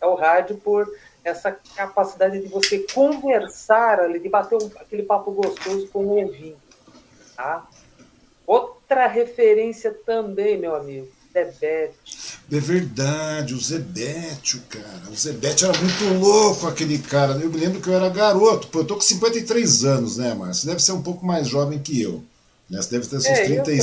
É 0.00 0.06
o 0.06 0.14
rádio 0.14 0.56
por 0.56 0.88
essa 1.22 1.52
capacidade 1.76 2.40
de 2.40 2.48
você 2.48 2.78
conversar 2.94 4.00
ali, 4.00 4.18
de 4.18 4.28
bater 4.28 4.56
um- 4.56 4.70
aquele 4.80 5.02
papo 5.02 5.30
gostoso 5.32 5.86
com 5.88 6.04
o 6.04 6.08
ouvinte, 6.22 6.56
tá? 7.36 7.66
Outra 8.46 9.06
referência 9.06 9.94
também, 10.06 10.58
meu 10.58 10.74
amigo, 10.74 11.08
Debete. 11.32 11.94
É 12.50 12.58
verdade, 12.58 13.54
o 13.54 13.60
Zebetio, 13.60 14.60
cara. 14.68 15.02
O 15.08 15.14
Zebetio 15.14 15.68
era 15.68 15.78
muito 15.78 16.04
louco, 16.18 16.66
aquele 16.66 16.98
cara. 16.98 17.34
Eu 17.34 17.48
me 17.48 17.56
lembro 17.60 17.80
que 17.80 17.88
eu 17.88 17.94
era 17.94 18.08
garoto. 18.08 18.66
Pô, 18.68 18.80
eu 18.80 18.84
tô 18.86 18.94
com 18.96 19.00
53 19.00 19.84
anos, 19.84 20.16
né, 20.16 20.34
Márcio? 20.34 20.62
Você 20.62 20.66
deve 20.66 20.82
ser 20.82 20.92
um 20.92 21.02
pouco 21.02 21.24
mais 21.24 21.46
jovem 21.46 21.78
que 21.78 22.00
eu. 22.02 22.24
Né? 22.68 22.82
Você 22.82 22.90
deve 22.90 23.06
ter 23.06 23.20
seus 23.20 23.38
É, 23.38 23.46
eu, 23.52 23.56
rapaz, 23.58 23.78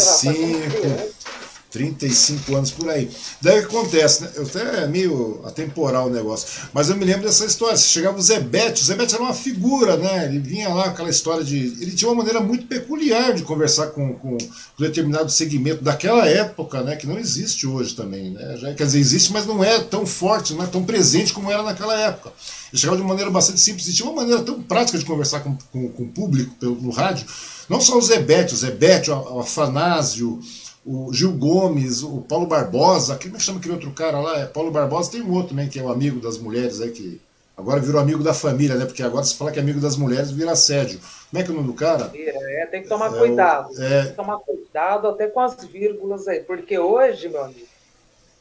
35. 1.72 2.38
como 2.38 2.48
35 2.48 2.56
anos 2.56 2.72
por 2.72 2.90
aí. 2.90 3.10
Daí 3.42 3.60
que 3.62 3.68
acontece, 3.68 4.24
né? 4.24 4.32
Eu 4.36 4.44
até 4.44 4.84
é 4.84 4.88
meio 4.88 5.42
atemporal 5.46 6.08
o 6.08 6.10
negócio. 6.10 6.48
Mas 6.74 6.90
eu 6.90 6.96
me 6.96 7.06
lembro 7.06 7.24
dessa 7.24 7.46
história. 7.46 7.78
Chegava 7.78 8.18
o 8.18 8.22
Zebete, 8.22 8.82
o 8.82 8.86
Zebete 8.86 9.14
era 9.14 9.24
uma 9.24 9.34
figura, 9.34 9.98
né? 9.98 10.26
Ele 10.26 10.40
vinha 10.40 10.70
lá, 10.70 10.86
aquela 10.86 11.10
história 11.10 11.44
de. 11.44 11.58
Ele 11.58 11.92
tinha 11.92 12.10
uma 12.10 12.18
maneira 12.18 12.40
muito 12.40 12.68
peculiar 12.68 13.34
de 13.34 13.44
conversar 13.44 13.88
com, 13.88 14.14
com 14.14 14.38
determinado 14.80 15.30
segmento 15.32 15.84
daquela 15.84 16.28
época, 16.28 16.82
né? 16.82 16.96
Que 16.96 17.08
não 17.08 17.18
existe 17.18 17.68
hoje 17.68 17.96
também, 17.96 18.32
né? 18.32 18.58
Já, 18.58 18.74
quer 18.74 18.86
dizer, 18.86 19.00
existe, 19.00 19.34
mas 19.34 19.46
não 19.46 19.64
é 19.64 19.80
tão 19.80 20.06
forte, 20.06 20.54
não 20.54 20.64
é 20.64 20.68
tão 20.68 20.84
presente 20.84 21.34
como 21.34 21.52
era 21.52 21.64
naquela 21.64 22.00
época. 22.00 22.32
Ele 22.72 22.80
chegava 22.80 22.98
de 22.98 23.02
uma 23.02 23.10
maneira 23.10 23.32
bastante 23.32 23.60
simples 23.60 23.88
e 23.88 23.94
tinha 23.94 24.10
uma 24.10 24.22
maneira 24.22 24.44
tão 24.44 24.62
prática 24.62 24.98
de 24.98 25.06
conversar 25.06 25.40
com, 25.42 25.58
com, 25.72 25.90
com 25.90 26.04
o 26.04 26.08
público 26.08 26.54
pelo, 26.60 26.76
no 26.76 26.90
rádio. 26.90 27.26
Não 27.70 27.82
só 27.82 27.98
o 27.98 28.02
Zebete, 28.02 28.54
o 28.54 28.58
Zebete, 28.58 29.12
o 29.12 29.40
Afanásio, 29.40 30.40
o 30.88 31.13
Gil 31.13 31.34
Gomes, 31.34 32.02
o 32.02 32.21
Paulo 32.21 32.47
Barbosa, 32.47 33.17
como 33.21 33.36
é 33.36 33.38
que 33.38 33.43
chama 33.43 33.60
aquele 33.60 33.73
outro 33.76 33.91
cara 33.91 34.19
lá? 34.19 34.39
É 34.39 34.45
Paulo 34.45 34.71
Barbosa, 34.71 35.12
tem 35.12 35.21
um 35.21 35.34
outro 35.34 35.50
também 35.50 35.67
que 35.67 35.80
é 35.80 35.84
o 35.84 35.91
amigo 35.91 36.19
das 36.21 36.38
mulheres 36.38 36.80
aí, 36.80 36.91
que 36.91 37.21
agora 37.58 37.82
virou 37.82 38.00
amigo 38.00 38.23
da 38.23 38.34
família, 38.34 38.76
né? 38.76 38.86
Porque 38.86 39.04
agora 39.04 39.26
se 39.26 39.36
fala 39.36 39.52
que 39.52 39.60
é 39.60 39.62
amigo 39.62 39.82
das 39.82 39.97
mulheres 39.97 40.32
vira 40.32 40.52
assédio. 40.52 41.00
Como 41.30 41.41
é 41.41 41.43
que 41.43 41.50
é 41.52 41.54
o 41.54 41.58
nome 41.58 41.67
do 41.67 41.73
cara? 41.73 42.12
É, 42.15 42.65
tem 42.67 42.82
que 42.84 42.88
tomar 42.88 43.08
É 43.08 43.10
o- 43.10 43.17
cuidado. 43.17 43.69
é. 43.84 44.02
Tem 44.04 44.12
que 44.12 44.15
tomar 44.15 44.38
cuidado 44.39 45.08
até 45.10 45.28
com 45.28 45.41
as 45.41 45.63
vírgulas 45.65 46.28
aí. 46.28 46.39
Porque 46.39 46.80
hoje, 46.80 47.28
meu 47.28 47.43
amigo, 47.43 47.67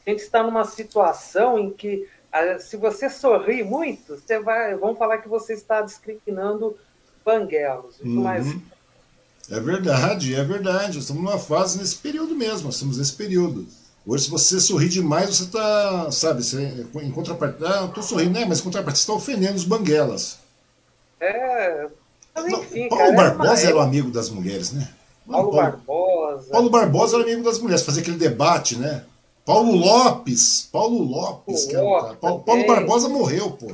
a 0.05 0.09
gente 0.09 0.19
está 0.21 0.41
numa 0.41 0.63
situação 0.63 1.59
em 1.59 1.69
que 1.71 2.07
ah, 2.31 2.59
se 2.59 2.77
você 2.77 3.09
sorri 3.09 3.63
muito, 3.63 4.15
você 4.17 4.39
vai, 4.39 4.75
vão 4.75 4.95
falar 4.95 5.17
que 5.17 5.27
você 5.29 5.53
está 5.53 5.81
discriminando 5.81 6.77
banguelos. 7.25 7.97
viu? 7.97 8.11
Uhum. 8.15 8.21
Mas 8.23 8.45
É 9.49 9.59
verdade, 9.59 10.35
é 10.35 10.43
verdade. 10.43 10.95
Nós 10.95 11.03
estamos 11.03 11.23
numa 11.23 11.39
fase 11.39 11.77
nesse 11.77 11.95
período 11.95 12.35
mesmo, 12.35 12.65
nós 12.65 12.75
estamos 12.75 12.97
nesse 12.97 13.13
período. 13.13 13.65
Hoje, 14.05 14.25
se 14.25 14.29
você 14.29 14.59
sorrir 14.59 14.89
demais, 14.89 15.29
você 15.35 15.43
está, 15.43 16.09
sabe, 16.11 16.43
você, 16.43 16.85
em 17.01 17.11
contrapartida, 17.11 17.67
ah, 17.81 17.85
estou 17.85 18.01
sorrindo, 18.03 18.31
né? 18.39 18.45
Mas 18.45 18.59
em 18.59 18.63
contrapartida, 18.63 18.97
você 18.97 19.03
está 19.03 19.13
ofendendo 19.13 19.55
os 19.55 19.65
banguelas. 19.65 20.37
é. 21.19 21.87
Mas 22.35 22.53
enfim, 22.53 22.87
Paulo 22.87 23.03
cara, 23.03 23.11
é 23.11 23.15
Barbosa 23.15 23.49
uma- 23.51 23.59
era 23.69 23.75
o 23.77 23.79
amigo 23.79 24.11
das 24.11 24.29
mulheres, 24.29 24.71
né? 24.71 24.87
Paulo 25.27 25.51
Barbosa. 25.51 26.51
Paulo 26.51 26.69
Barbosa 26.69 27.15
era 27.17 27.23
amigo 27.25 27.43
das 27.43 27.57
mulheres, 27.57 27.83
fazia 27.83 28.01
aquele 28.03 28.17
debate, 28.17 28.77
né? 28.77 29.03
Paulo 29.43 29.71
Lopes, 29.75 30.69
Paulo 30.71 31.01
Lopes, 31.03 31.65
Paulo 31.65 31.67
que 31.69 31.75
é 31.75 31.81
o 31.81 32.01
cara. 32.01 32.15
Paulo, 32.15 32.39
Paulo. 32.43 32.67
Barbosa 32.67 33.09
morreu, 33.09 33.51
pô. 33.51 33.71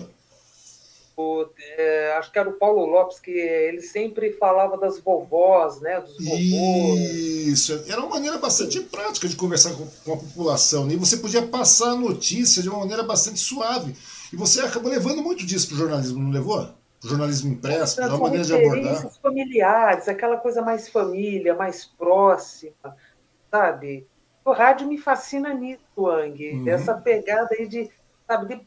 O, 1.15 1.45
é, 1.77 2.15
acho 2.17 2.31
que 2.31 2.39
era 2.39 2.49
o 2.49 2.53
Paulo 2.53 2.85
Lopes, 2.85 3.19
que 3.19 3.31
ele 3.31 3.81
sempre 3.81 4.33
falava 4.33 4.77
das 4.77 4.99
vovós, 4.99 5.79
né? 5.79 5.99
Dos 6.01 6.17
vovôs. 6.17 6.99
Isso, 6.99 7.83
era 7.87 7.99
uma 7.99 8.09
maneira 8.09 8.37
bastante 8.37 8.79
prática 8.81 9.27
de 9.27 9.35
conversar 9.35 9.73
com, 9.75 9.87
com 10.05 10.13
a 10.13 10.17
população. 10.17 10.85
Né? 10.85 10.93
E 10.93 10.97
você 10.97 11.17
podia 11.17 11.43
passar 11.43 11.91
a 11.91 11.95
notícia 11.95 12.61
de 12.61 12.69
uma 12.69 12.79
maneira 12.79 13.03
bastante 13.03 13.39
suave. 13.39 13.95
E 14.31 14.35
você 14.35 14.61
acabou 14.61 14.91
levando 14.91 15.21
muito 15.21 15.45
disso 15.45 15.67
para 15.67 15.75
o 15.75 15.77
jornalismo, 15.79 16.19
não 16.19 16.31
levou? 16.31 16.67
o 17.03 17.07
jornalismo 17.07 17.51
impresso, 17.51 17.97
da 17.97 18.17
maneira 18.17 18.45
de 18.45 18.53
abordar. 18.53 19.09
familiares, 19.21 20.07
aquela 20.07 20.37
coisa 20.37 20.61
mais 20.61 20.87
família, 20.87 21.53
mais 21.53 21.85
próxima, 21.85 22.95
sabe? 23.51 24.07
O 24.45 24.51
rádio 24.51 24.87
me 24.87 24.97
fascina 24.97 25.53
nisso, 25.53 25.81
Wang, 25.97 26.51
uhum. 26.51 26.63
dessa 26.63 26.93
pegada 26.93 27.49
aí 27.57 27.67
de, 27.67 27.89
sabe, 28.25 28.55
de, 28.55 28.61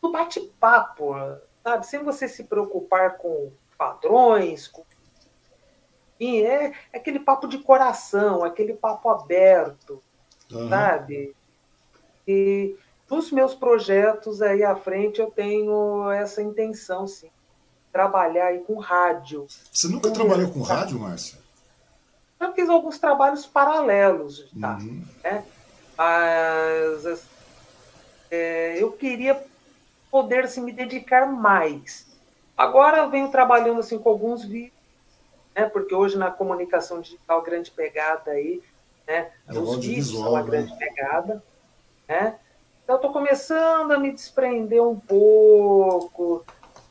do 0.00 0.12
bate-papo, 0.12 1.14
sabe? 1.62 1.86
Sem 1.86 2.02
você 2.02 2.28
se 2.28 2.44
preocupar 2.44 3.18
com 3.18 3.52
padrões, 3.76 4.68
com 4.68 4.84
e 6.18 6.42
é 6.42 6.74
aquele 6.92 7.18
papo 7.18 7.48
de 7.48 7.56
coração, 7.58 8.44
aquele 8.44 8.74
papo 8.74 9.08
aberto, 9.08 10.02
uhum. 10.52 10.68
sabe? 10.68 11.34
E 12.28 12.76
nos 13.10 13.32
meus 13.32 13.54
projetos 13.54 14.42
aí 14.42 14.62
à 14.62 14.76
frente 14.76 15.18
eu 15.18 15.30
tenho 15.30 16.10
essa 16.10 16.42
intenção, 16.42 17.06
sim 17.06 17.30
trabalhar 17.92 18.46
aí 18.46 18.60
com 18.60 18.78
rádio. 18.78 19.46
Você 19.72 19.88
nunca 19.88 20.08
com 20.08 20.14
trabalhou 20.14 20.50
com 20.50 20.62
rádio, 20.62 20.98
Márcia? 20.98 21.38
Já 22.40 22.52
fiz 22.52 22.68
alguns 22.68 22.98
trabalhos 22.98 23.46
paralelos, 23.46 24.50
tá? 24.58 24.78
Uhum. 24.80 25.04
Né? 25.22 25.44
Mas 25.96 27.26
é, 28.30 28.82
eu 28.82 28.92
queria 28.92 29.34
poder 30.10 30.44
assim, 30.44 30.62
me 30.62 30.72
dedicar 30.72 31.26
mais. 31.26 32.06
Agora 32.56 32.98
eu 32.98 33.10
venho 33.10 33.30
trabalhando 33.30 33.80
assim, 33.80 33.98
com 33.98 34.08
alguns 34.08 34.44
vídeos, 34.44 34.72
né? 35.54 35.66
porque 35.66 35.94
hoje 35.94 36.18
na 36.18 36.30
comunicação 36.30 37.00
digital, 37.00 37.42
grande 37.42 37.70
pegada 37.70 38.32
aí, 38.32 38.62
né? 39.06 39.30
É 39.48 39.58
os 39.58 39.76
vídeos 39.76 40.10
são 40.10 40.30
uma 40.30 40.42
né? 40.42 40.46
grande 40.46 40.76
pegada. 40.76 41.42
Né? 42.08 42.38
Então, 42.82 42.94
eu 42.94 42.96
estou 42.96 43.12
começando 43.12 43.92
a 43.92 43.98
me 43.98 44.12
desprender 44.12 44.82
um 44.82 44.98
pouco 44.98 46.44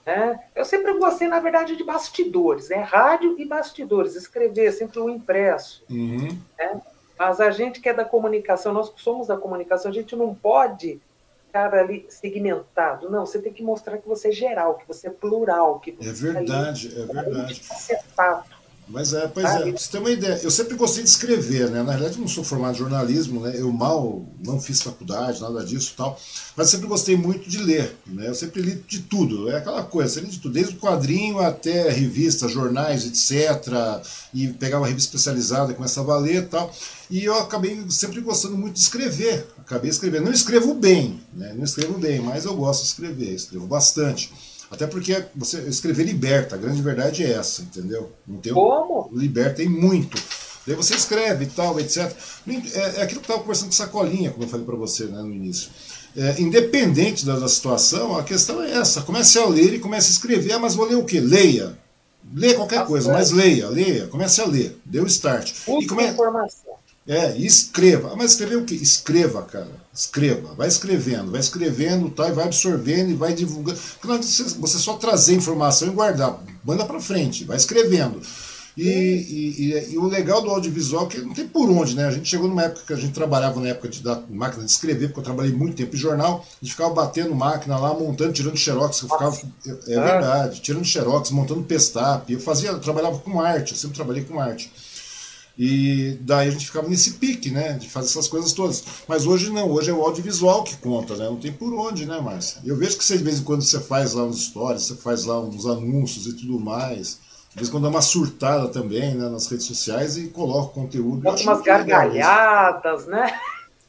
né? 0.09 0.39
Eu 0.55 0.65
sempre 0.65 0.97
gostei, 0.97 1.27
na 1.27 1.39
verdade, 1.39 1.75
de 1.75 1.83
bastidores, 1.83 2.69
né? 2.69 2.77
rádio 2.77 3.35
e 3.37 3.45
bastidores, 3.45 4.15
escrever 4.15 4.71
sempre 4.71 4.99
o 4.99 5.07
impresso. 5.07 5.85
Uhum. 5.87 6.35
Né? 6.57 6.81
Mas 7.17 7.39
a 7.39 7.51
gente 7.51 7.79
que 7.79 7.89
é 7.89 7.93
da 7.93 8.03
comunicação, 8.03 8.73
nós 8.73 8.89
que 8.89 8.99
somos 8.99 9.27
da 9.27 9.37
comunicação, 9.37 9.91
a 9.91 9.93
gente 9.93 10.15
não 10.15 10.33
pode 10.33 10.99
ficar 11.49 11.73
ali 11.73 12.05
segmentado. 12.09 13.09
Não, 13.09 13.25
você 13.25 13.39
tem 13.39 13.51
que 13.51 13.63
mostrar 13.63 13.97
que 13.97 14.07
você 14.07 14.29
é 14.29 14.31
geral, 14.31 14.75
que 14.75 14.87
você 14.87 15.07
é 15.07 15.11
plural. 15.11 15.79
Que 15.79 15.97
é 15.99 16.11
verdade, 16.11 16.87
ali, 16.87 17.01
é 17.01 17.05
verdade. 17.05 17.61
Você 17.63 17.99
fato. 18.15 18.59
Mas 18.87 19.13
é, 19.13 19.27
pois 19.27 19.45
é, 19.45 19.71
você 19.71 19.91
tem 19.91 20.01
uma 20.01 20.09
ideia. 20.09 20.39
Eu 20.41 20.49
sempre 20.49 20.75
gostei 20.75 21.03
de 21.03 21.09
escrever, 21.09 21.69
né? 21.69 21.83
Na 21.83 21.91
verdade, 21.91 22.15
eu 22.15 22.21
não 22.21 22.27
sou 22.27 22.43
formado 22.43 22.73
em 22.73 22.79
jornalismo, 22.79 23.39
né? 23.39 23.53
Eu 23.55 23.71
mal 23.71 24.25
não 24.43 24.59
fiz 24.59 24.81
faculdade, 24.81 25.41
nada 25.41 25.63
disso 25.63 25.93
tal. 25.95 26.19
Mas 26.55 26.71
sempre 26.71 26.87
gostei 26.87 27.15
muito 27.15 27.47
de 27.47 27.59
ler, 27.59 27.95
né? 28.07 28.27
Eu 28.27 28.33
sempre 28.33 28.63
li 28.63 28.75
de 28.87 29.01
tudo. 29.01 29.47
É 29.51 29.57
aquela 29.57 29.83
coisa, 29.83 30.15
você 30.15 30.21
lê 30.21 30.27
de 30.27 30.39
tudo, 30.39 30.53
desde 30.55 30.75
o 30.75 30.79
quadrinho 30.79 31.39
até 31.39 31.89
revistas, 31.89 32.51
jornais, 32.51 33.05
etc. 33.05 33.71
E 34.33 34.47
pegava 34.47 34.81
uma 34.81 34.87
revista 34.87 35.15
especializada, 35.15 35.75
começava 35.75 36.15
a 36.15 36.17
ler 36.17 36.43
e 36.43 36.45
tal. 36.47 36.73
E 37.09 37.23
eu 37.23 37.33
acabei 37.39 37.85
sempre 37.89 38.21
gostando 38.21 38.55
muito 38.55 38.75
de 38.75 38.81
escrever. 38.81 39.47
Acabei 39.57 39.89
escrevendo. 39.89 40.25
Não 40.25 40.31
escrevo 40.31 40.73
bem, 40.75 41.19
né? 41.33 41.53
Não 41.55 41.63
escrevo 41.63 41.97
bem, 41.97 42.19
mas 42.19 42.45
eu 42.45 42.55
gosto 42.55 42.81
de 42.81 42.87
escrever, 42.87 43.33
escrevo 43.33 43.65
bastante. 43.65 44.31
Até 44.69 44.85
porque 44.85 45.25
você 45.35 45.59
escrever 45.61 46.03
liberta, 46.03 46.55
a 46.55 46.59
grande 46.59 46.81
verdade 46.81 47.23
é 47.23 47.31
essa, 47.31 47.63
entendeu? 47.63 48.11
Não 48.27 48.37
tem 48.37 48.53
Como? 48.53 49.09
Liberta 49.11 49.63
em 49.63 49.69
muito. 49.69 50.21
Daí 50.67 50.75
você 50.75 50.93
escreve 50.93 51.45
e 51.45 51.47
tal, 51.47 51.79
etc. 51.79 52.15
É, 52.47 52.99
é 52.99 53.01
aquilo 53.01 53.21
que 53.21 53.31
eu 53.31 53.33
estava 53.33 53.39
conversando 53.39 53.67
com 53.67 53.71
Sacolinha, 53.71 54.29
como 54.29 54.43
eu 54.43 54.47
falei 54.47 54.65
para 54.65 54.75
você 54.75 55.05
né, 55.05 55.19
no 55.19 55.33
início. 55.33 55.71
É, 56.15 56.39
independente 56.39 57.25
da, 57.25 57.39
da, 57.39 57.47
situação, 57.47 58.15
a 58.15 58.23
questão 58.23 58.61
é 58.61 58.73
essa. 58.73 59.01
Comece 59.01 59.39
a 59.39 59.47
ler 59.47 59.73
e 59.73 59.79
comece 59.79 60.09
a 60.09 60.11
escrever. 60.11 60.53
Ah, 60.53 60.59
mas 60.59 60.75
vou 60.75 60.85
ler 60.85 60.95
o 60.95 61.05
quê? 61.05 61.19
Leia. 61.19 61.75
Leia 62.31 62.55
qualquer 62.55 62.85
coisa, 62.85 63.11
mas 63.11 63.31
leia, 63.31 63.67
leia. 63.69 64.07
Comece 64.07 64.41
a 64.41 64.45
ler. 64.45 64.79
Dê 64.85 64.99
o 64.99 65.07
start. 65.07 65.51
e 65.67 65.87
come... 65.87 66.05
informação. 66.05 66.75
É, 67.09 67.35
e 67.35 67.43
escreva. 67.43 68.11
Ah, 68.13 68.15
mas 68.15 68.33
escrever 68.33 68.57
o 68.57 68.63
quê? 68.63 68.75
Escreva, 68.75 69.41
cara. 69.41 69.71
Escreva. 69.91 70.53
Vai 70.53 70.67
escrevendo, 70.67 71.31
vai 71.31 71.39
escrevendo 71.39 72.11
tá, 72.11 72.29
e 72.29 72.31
vai 72.31 72.45
absorvendo 72.45 73.09
e 73.09 73.15
vai 73.15 73.33
divulgando. 73.33 73.79
Claro, 73.99 74.21
você 74.21 74.77
só 74.77 74.93
trazer 74.95 75.33
informação 75.33 75.87
e 75.87 75.91
guardar. 75.91 76.39
Manda 76.63 76.85
para 76.85 76.99
frente, 76.99 77.45
vai 77.45 77.57
escrevendo. 77.57 78.21
E, 78.77 78.87
e, 78.87 79.73
e, 79.73 79.93
e, 79.93 79.97
o 79.97 80.05
legal 80.05 80.43
do 80.43 80.51
audiovisual 80.51 81.07
é 81.07 81.09
que 81.09 81.21
não 81.21 81.33
tem 81.33 81.47
por 81.47 81.67
onde, 81.71 81.95
né? 81.95 82.05
A 82.05 82.11
gente 82.11 82.29
chegou 82.29 82.47
numa 82.47 82.61
época 82.61 82.85
que 82.85 82.93
a 82.93 82.95
gente 82.95 83.11
trabalhava 83.11 83.59
na 83.59 83.69
época 83.69 83.89
de, 83.89 84.03
da 84.03 84.21
máquina 84.29 84.63
de 84.63 84.69
escrever, 84.69 85.07
porque 85.07 85.19
eu 85.19 85.23
trabalhei 85.23 85.51
muito 85.51 85.75
tempo 85.75 85.95
em 85.95 85.99
jornal, 85.99 86.45
a 86.45 86.63
gente 86.63 86.75
ficava 86.75 86.93
batendo 86.93 87.33
máquina 87.33 87.77
lá, 87.77 87.91
montando, 87.91 88.33
tirando 88.33 88.55
xerox, 88.55 89.01
eu 89.01 89.09
ficava, 89.09 89.35
é, 89.65 89.69
é 89.69 89.99
verdade, 89.99 90.61
tirando 90.61 90.85
xerox, 90.85 91.31
montando 91.31 91.63
pestap. 91.63 92.31
Eu 92.31 92.39
fazia, 92.39 92.69
eu 92.69 92.79
trabalhava 92.79 93.17
com 93.17 93.41
arte, 93.41 93.71
eu 93.71 93.77
sempre 93.77 93.95
trabalhei 93.95 94.23
com 94.23 94.39
arte. 94.39 94.71
E 95.61 96.17
daí 96.21 96.47
a 96.47 96.51
gente 96.51 96.67
ficava 96.67 96.87
nesse 96.87 97.15
pique, 97.15 97.51
né? 97.51 97.73
De 97.73 97.89
fazer 97.89 98.07
essas 98.07 98.29
coisas 98.29 98.53
todas. 98.53 98.81
Mas 99.05 99.25
hoje 99.25 99.49
não, 99.49 99.69
hoje 99.69 99.89
é 99.89 99.93
o 99.93 100.01
audiovisual 100.01 100.63
que 100.63 100.77
conta, 100.77 101.17
né? 101.17 101.25
Não 101.25 101.35
tem 101.35 101.51
por 101.51 101.73
onde, 101.73 102.05
né, 102.05 102.17
Márcia? 102.21 102.61
Eu 102.63 102.77
vejo 102.77 102.97
que 102.97 103.03
você, 103.03 103.17
de 103.17 103.23
vez 103.25 103.39
em 103.39 103.43
quando 103.43 103.61
você 103.61 103.77
faz 103.77 104.13
lá 104.13 104.23
uns 104.23 104.45
stories, 104.45 104.83
você 104.83 104.95
faz 104.95 105.25
lá 105.25 105.37
uns 105.41 105.65
anúncios 105.65 106.27
e 106.27 106.33
tudo 106.33 106.57
mais. 106.61 107.19
De 107.49 107.57
vez 107.57 107.67
em 107.67 107.71
quando 107.71 107.83
dá 107.83 107.89
uma 107.89 108.01
surtada 108.01 108.69
também, 108.69 109.15
né, 109.15 109.27
nas 109.27 109.47
redes 109.47 109.65
sociais 109.65 110.15
e 110.15 110.27
coloca 110.27 110.73
conteúdo. 110.73 111.23
Bota 111.23 111.43
umas 111.43 111.61
gargalhadas, 111.61 113.05
né? 113.07 113.37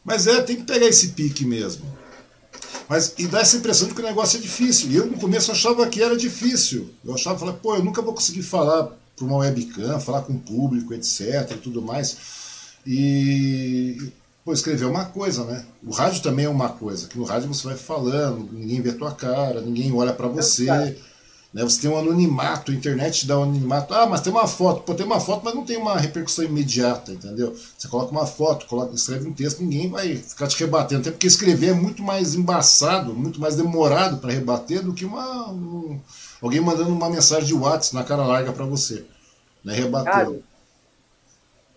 Mas 0.05 0.27
é, 0.27 0.43
tem 0.43 0.57
que 0.57 0.65
pegar 0.65 0.87
esse 0.87 1.11
pique 1.11 1.45
mesmo. 1.45 1.85
Mas 2.89 3.15
e 3.17 3.29
dá 3.29 3.43
essa 3.43 3.57
impressão 3.57 3.87
de 3.87 3.95
que 3.95 4.01
o 4.01 4.05
negócio 4.05 4.39
é 4.39 4.41
difícil. 4.41 4.91
E 4.91 4.97
eu 4.97 5.07
no 5.07 5.19
começo 5.19 5.53
achava 5.53 5.87
que 5.87 6.03
era 6.03 6.17
difícil. 6.17 6.91
Eu 7.05 7.15
achava, 7.15 7.39
falei, 7.39 7.55
pô, 7.63 7.77
eu 7.77 7.85
nunca 7.85 8.03
vou 8.03 8.13
conseguir 8.13 8.43
falar 8.43 8.91
para 9.21 9.27
uma 9.27 9.37
webcam, 9.37 10.01
falar 10.01 10.23
com 10.23 10.33
o 10.33 10.39
público, 10.39 10.95
etc. 10.95 11.51
e 11.53 11.59
tudo 11.59 11.83
mais. 11.83 12.17
E 12.87 14.11
pô, 14.43 14.53
escrever 14.53 14.85
é 14.85 14.89
uma 14.89 15.05
coisa, 15.05 15.45
né? 15.45 15.65
O 15.85 15.91
rádio 15.91 16.23
também 16.23 16.47
é 16.47 16.49
uma 16.49 16.71
coisa, 16.71 17.07
que 17.07 17.19
no 17.19 17.25
rádio 17.25 17.49
você 17.49 17.67
vai 17.67 17.77
falando, 17.77 18.49
ninguém 18.53 18.81
vê 18.81 18.93
tua 18.93 19.13
cara, 19.13 19.61
ninguém 19.61 19.93
olha 19.93 20.15
para 20.15 20.29
você. 20.29 20.97
Né? 21.53 21.65
Você 21.65 21.81
tem 21.81 21.91
um 21.91 21.99
anonimato, 21.99 22.71
a 22.71 22.75
internet 22.75 23.27
dá 23.27 23.39
um 23.39 23.43
anonimato. 23.43 23.93
Ah, 23.93 24.07
mas 24.07 24.21
tem 24.21 24.33
uma 24.33 24.47
foto. 24.47 24.83
Pô, 24.83 24.95
tem 24.95 25.05
uma 25.05 25.19
foto, 25.19 25.45
mas 25.45 25.55
não 25.55 25.65
tem 25.65 25.77
uma 25.77 25.99
repercussão 25.99 26.45
imediata, 26.45 27.13
entendeu? 27.13 27.55
Você 27.77 27.89
coloca 27.89 28.13
uma 28.13 28.25
foto, 28.25 28.67
coloca, 28.67 28.95
escreve 28.95 29.29
um 29.29 29.33
texto, 29.33 29.61
ninguém 29.61 29.91
vai 29.91 30.17
ficar 30.17 30.47
te 30.47 30.57
rebatendo. 30.59 31.01
Até 31.01 31.11
porque 31.11 31.27
escrever 31.27 31.71
é 31.71 31.75
muito 31.75 32.05
mais 32.05 32.37
embaçado, 32.37 33.13
muito 33.13 33.41
mais 33.41 33.57
demorado 33.57 34.19
para 34.19 34.33
rebater 34.33 34.83
do 34.83 34.95
que 34.95 35.05
uma, 35.05 35.51
um, 35.51 35.99
alguém 36.43 36.61
mandando 36.61 36.91
uma 36.91 37.11
mensagem 37.11 37.47
de 37.47 37.55
WhatsApp 37.55 37.95
na 37.95 38.05
cara 38.05 38.27
larga 38.27 38.53
para 38.53 38.65
você. 38.65 39.05
Né? 39.65 39.75
Rebateu. 39.75 40.43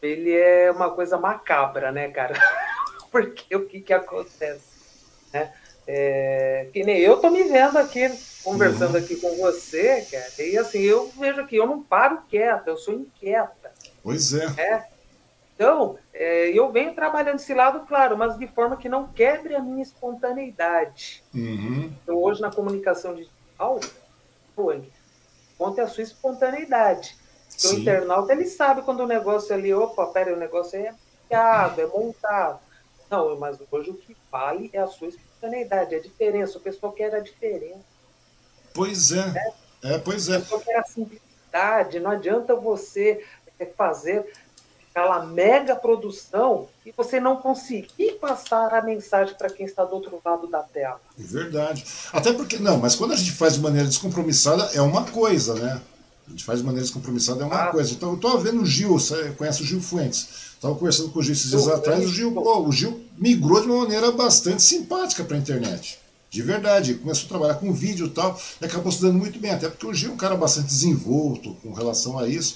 ele 0.02 0.32
é 0.32 0.71
uma 0.71 0.89
coisa 0.89 1.17
macabra, 1.17 1.91
né, 1.91 2.10
cara? 2.10 2.34
Porque 3.12 3.56
o 3.56 3.65
que, 3.65 3.82
que 3.82 3.93
acontece? 3.93 4.62
Né? 5.34 5.52
É, 5.86 6.69
que 6.71 6.84
nem 6.84 6.97
eu 6.99 7.17
tô 7.17 7.30
me 7.30 7.43
vendo 7.43 7.78
aqui, 7.78 8.10
conversando 8.41 8.97
uhum. 8.97 9.04
aqui 9.04 9.17
com 9.17 9.36
você, 9.36 10.08
cara, 10.10 10.47
e 10.47 10.58
assim, 10.58 10.80
eu 10.80 11.12
vejo 11.19 11.45
que 11.45 11.58
eu 11.58 11.67
não 11.67 11.84
paro 11.84 12.23
quieta, 12.30 12.69
eu 12.69 12.78
sou 12.78 12.93
inquieta. 12.93 13.71
Pois 14.02 14.34
é. 14.34 14.45
é. 14.58 14.88
Então, 15.56 15.97
é, 16.13 16.49
eu 16.49 16.71
venho 16.71 16.93
trabalhando 16.93 17.36
esse 17.36 17.54
lado, 17.54 17.86
claro, 17.86 18.17
mas 18.17 18.38
de 18.38 18.47
forma 18.47 18.78
que 18.78 18.89
não 18.89 19.08
quebre 19.08 19.56
a 19.56 19.60
minha 19.60 19.84
espontaneidade. 19.84 21.21
Uhum. 21.34 21.93
Então, 22.02 22.15
hoje 22.15 22.41
na 22.41 22.52
comunicação 22.52 23.13
digital, 23.13 23.80
foi, 24.55 24.89
conta 25.57 25.83
a 25.83 25.87
sua 25.87 26.03
espontaneidade. 26.03 27.17
Porque 27.49 27.67
o 27.67 27.79
internauta, 27.79 28.33
ele 28.33 28.45
sabe 28.45 28.81
quando 28.81 29.01
o 29.01 29.07
negócio 29.07 29.53
ali, 29.53 29.73
opa, 29.73 30.07
pera, 30.07 30.33
o 30.33 30.39
negócio 30.39 30.79
é 30.79 30.93
criado, 31.27 31.81
é 31.81 31.85
montado. 31.85 32.59
Não, 33.09 33.37
mas 33.37 33.57
hoje 33.71 33.91
o 33.91 33.93
que 33.95 34.17
vale 34.31 34.69
é 34.73 34.79
a 34.79 34.87
sua 34.87 35.09
espontaneidade, 35.09 35.95
a 35.95 36.01
diferença. 36.01 36.57
O 36.57 36.61
pessoal 36.61 36.91
quer 36.91 37.13
a 37.13 37.19
diferença. 37.19 37.83
Pois 38.73 39.11
é. 39.11 39.53
é. 39.83 39.93
é 39.93 39.99
pois 39.99 40.29
é. 40.29 40.37
O 40.37 40.41
pessoal 40.41 40.61
quer 40.61 40.77
a 40.77 40.83
simplicidade. 40.83 41.99
Não 41.99 42.09
adianta 42.09 42.55
você 42.55 43.23
fazer 43.77 44.33
aquela 44.93 45.25
mega 45.25 45.75
produção 45.75 46.67
e 46.86 46.93
você 46.95 47.19
não 47.19 47.38
conseguir 47.38 48.13
passar 48.21 48.73
a 48.73 48.82
mensagem 48.82 49.34
para 49.36 49.49
quem 49.49 49.65
está 49.65 49.84
do 49.84 49.95
outro 49.95 50.21
lado 50.23 50.45
da 50.47 50.62
tela. 50.62 51.01
Verdade. 51.17 51.84
Até 52.13 52.32
porque, 52.32 52.60
não, 52.60 52.77
mas 52.77 52.95
quando 52.95 53.13
a 53.13 53.15
gente 53.15 53.32
faz 53.32 53.56
de 53.56 53.62
maneira 53.62 53.88
descompromissada, 53.88 54.69
é 54.73 54.82
uma 54.82 55.03
coisa, 55.06 55.56
né? 55.56 55.82
A 56.27 56.29
gente 56.29 56.43
faz 56.43 56.60
de 56.60 56.65
maneira 56.65 56.86
descompromissada, 56.86 57.43
é 57.43 57.45
uma 57.45 57.63
ah. 57.63 57.67
coisa. 57.67 57.91
Então, 57.91 58.10
eu 58.10 58.15
estou 58.15 58.39
vendo 58.39 58.62
o 58.62 58.65
Gil, 58.65 58.89
você 58.89 59.32
conhece 59.32 59.63
o 59.63 59.65
Gil 59.65 59.82
Fuentes. 59.82 60.53
Estava 60.53 60.75
conversando 60.75 61.10
com 61.10 61.19
o 61.19 61.23
Gil 61.23 61.34
esses 61.34 61.49
dias 61.49 61.67
atrás. 61.67 62.06
O 62.06 62.08
Gil, 62.08 62.32
oh, 62.38 62.67
o 62.67 62.71
Gil 62.71 63.03
migrou 63.17 63.62
de 63.62 63.67
uma 63.67 63.79
maneira 63.79 64.12
bastante 64.12 64.62
simpática 64.62 65.23
para 65.23 65.36
a 65.36 65.39
internet. 65.39 65.99
De 66.29 66.41
verdade, 66.41 66.95
começou 66.95 67.25
a 67.25 67.29
trabalhar 67.29 67.56
com 67.56 67.73
vídeo 67.73 68.08
e 68.08 68.10
tal, 68.10 68.39
e 68.62 68.65
acabou 68.65 68.91
se 68.91 69.01
dando 69.01 69.17
muito 69.19 69.39
bem, 69.39 69.51
até 69.51 69.69
porque 69.69 69.86
hoje 69.86 70.08
é 70.08 70.10
um 70.10 70.17
cara 70.17 70.36
bastante 70.36 70.67
desenvolto 70.67 71.56
com 71.62 71.73
relação 71.73 72.17
a 72.17 72.27
isso. 72.27 72.56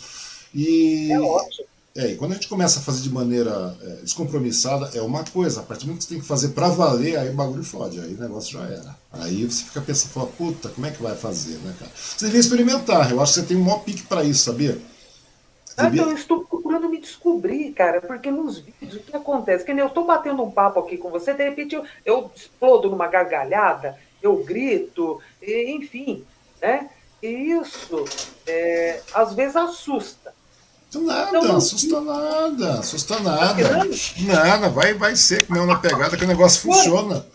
E, 0.53 1.11
é 1.11 1.19
ótimo. 1.19 1.67
É, 1.97 2.11
e 2.11 2.15
quando 2.15 2.33
a 2.33 2.35
gente 2.35 2.47
começa 2.47 2.79
a 2.79 2.83
fazer 2.83 3.01
de 3.01 3.11
maneira 3.11 3.75
é, 3.81 3.87
descompromissada, 4.03 4.91
é 4.93 5.01
uma 5.01 5.23
coisa. 5.23 5.61
A 5.61 5.63
partir 5.63 5.85
do 5.85 5.87
momento 5.87 6.01
que 6.01 6.07
você 6.07 6.13
tem 6.13 6.21
que 6.21 6.27
fazer 6.27 6.49
para 6.49 6.69
valer, 6.69 7.17
aí 7.17 7.27
o 7.31 7.33
bagulho 7.33 7.63
fode, 7.63 7.99
aí 7.99 8.13
o 8.13 8.21
negócio 8.21 8.53
já 8.53 8.63
era. 8.65 8.95
Aí 9.11 9.43
você 9.43 9.63
fica 9.63 9.81
pensando, 9.81 10.11
fala, 10.11 10.27
puta, 10.27 10.69
como 10.69 10.85
é 10.85 10.91
que 10.91 11.01
vai 11.01 11.15
fazer, 11.15 11.57
né, 11.57 11.73
cara? 11.79 11.91
Você 11.95 12.25
devia 12.25 12.39
experimentar, 12.39 13.09
eu 13.11 13.19
acho 13.19 13.33
que 13.33 13.39
você 13.39 13.45
tem 13.47 13.57
um 13.57 13.63
maior 13.63 13.79
pique 13.79 14.03
para 14.03 14.23
isso, 14.23 14.43
sabia? 14.43 14.77
Ah, 15.75 15.87
então, 15.87 16.11
eu 16.11 16.15
estou 16.15 16.43
procurando 16.43 16.87
me 16.87 17.01
descobrir, 17.01 17.71
cara, 17.71 17.99
porque 17.99 18.29
nos 18.29 18.59
vídeos 18.59 18.95
o 18.95 18.99
que 18.99 19.15
acontece? 19.15 19.65
Que 19.65 19.73
nem 19.73 19.81
eu 19.81 19.87
estou 19.87 20.05
batendo 20.05 20.43
um 20.43 20.51
papo 20.51 20.79
aqui 20.79 20.97
com 20.97 21.09
você, 21.09 21.33
de 21.33 21.43
repente 21.43 21.73
eu, 21.73 21.83
eu 22.05 22.31
explodo 22.35 22.91
numa 22.91 23.07
gargalhada, 23.07 23.97
eu 24.21 24.37
grito, 24.43 25.19
e, 25.41 25.71
enfim, 25.71 26.23
né? 26.61 26.91
E 27.23 27.27
isso 27.27 28.05
é, 28.45 29.01
às 29.15 29.33
vezes 29.33 29.55
assusta. 29.55 30.36
Nada, 30.95 31.37
então, 31.37 31.57
assusta 31.57 32.01
nada, 32.01 32.79
assusta 32.79 33.19
nada. 33.19 33.87
Nada, 34.19 34.69
vai, 34.69 34.93
vai 34.93 35.15
ser 35.15 35.45
com 35.45 35.65
na 35.65 35.75
pegada 35.75 36.15
que 36.15 36.23
o 36.23 36.27
negócio 36.27 36.61
funciona. 36.61 37.25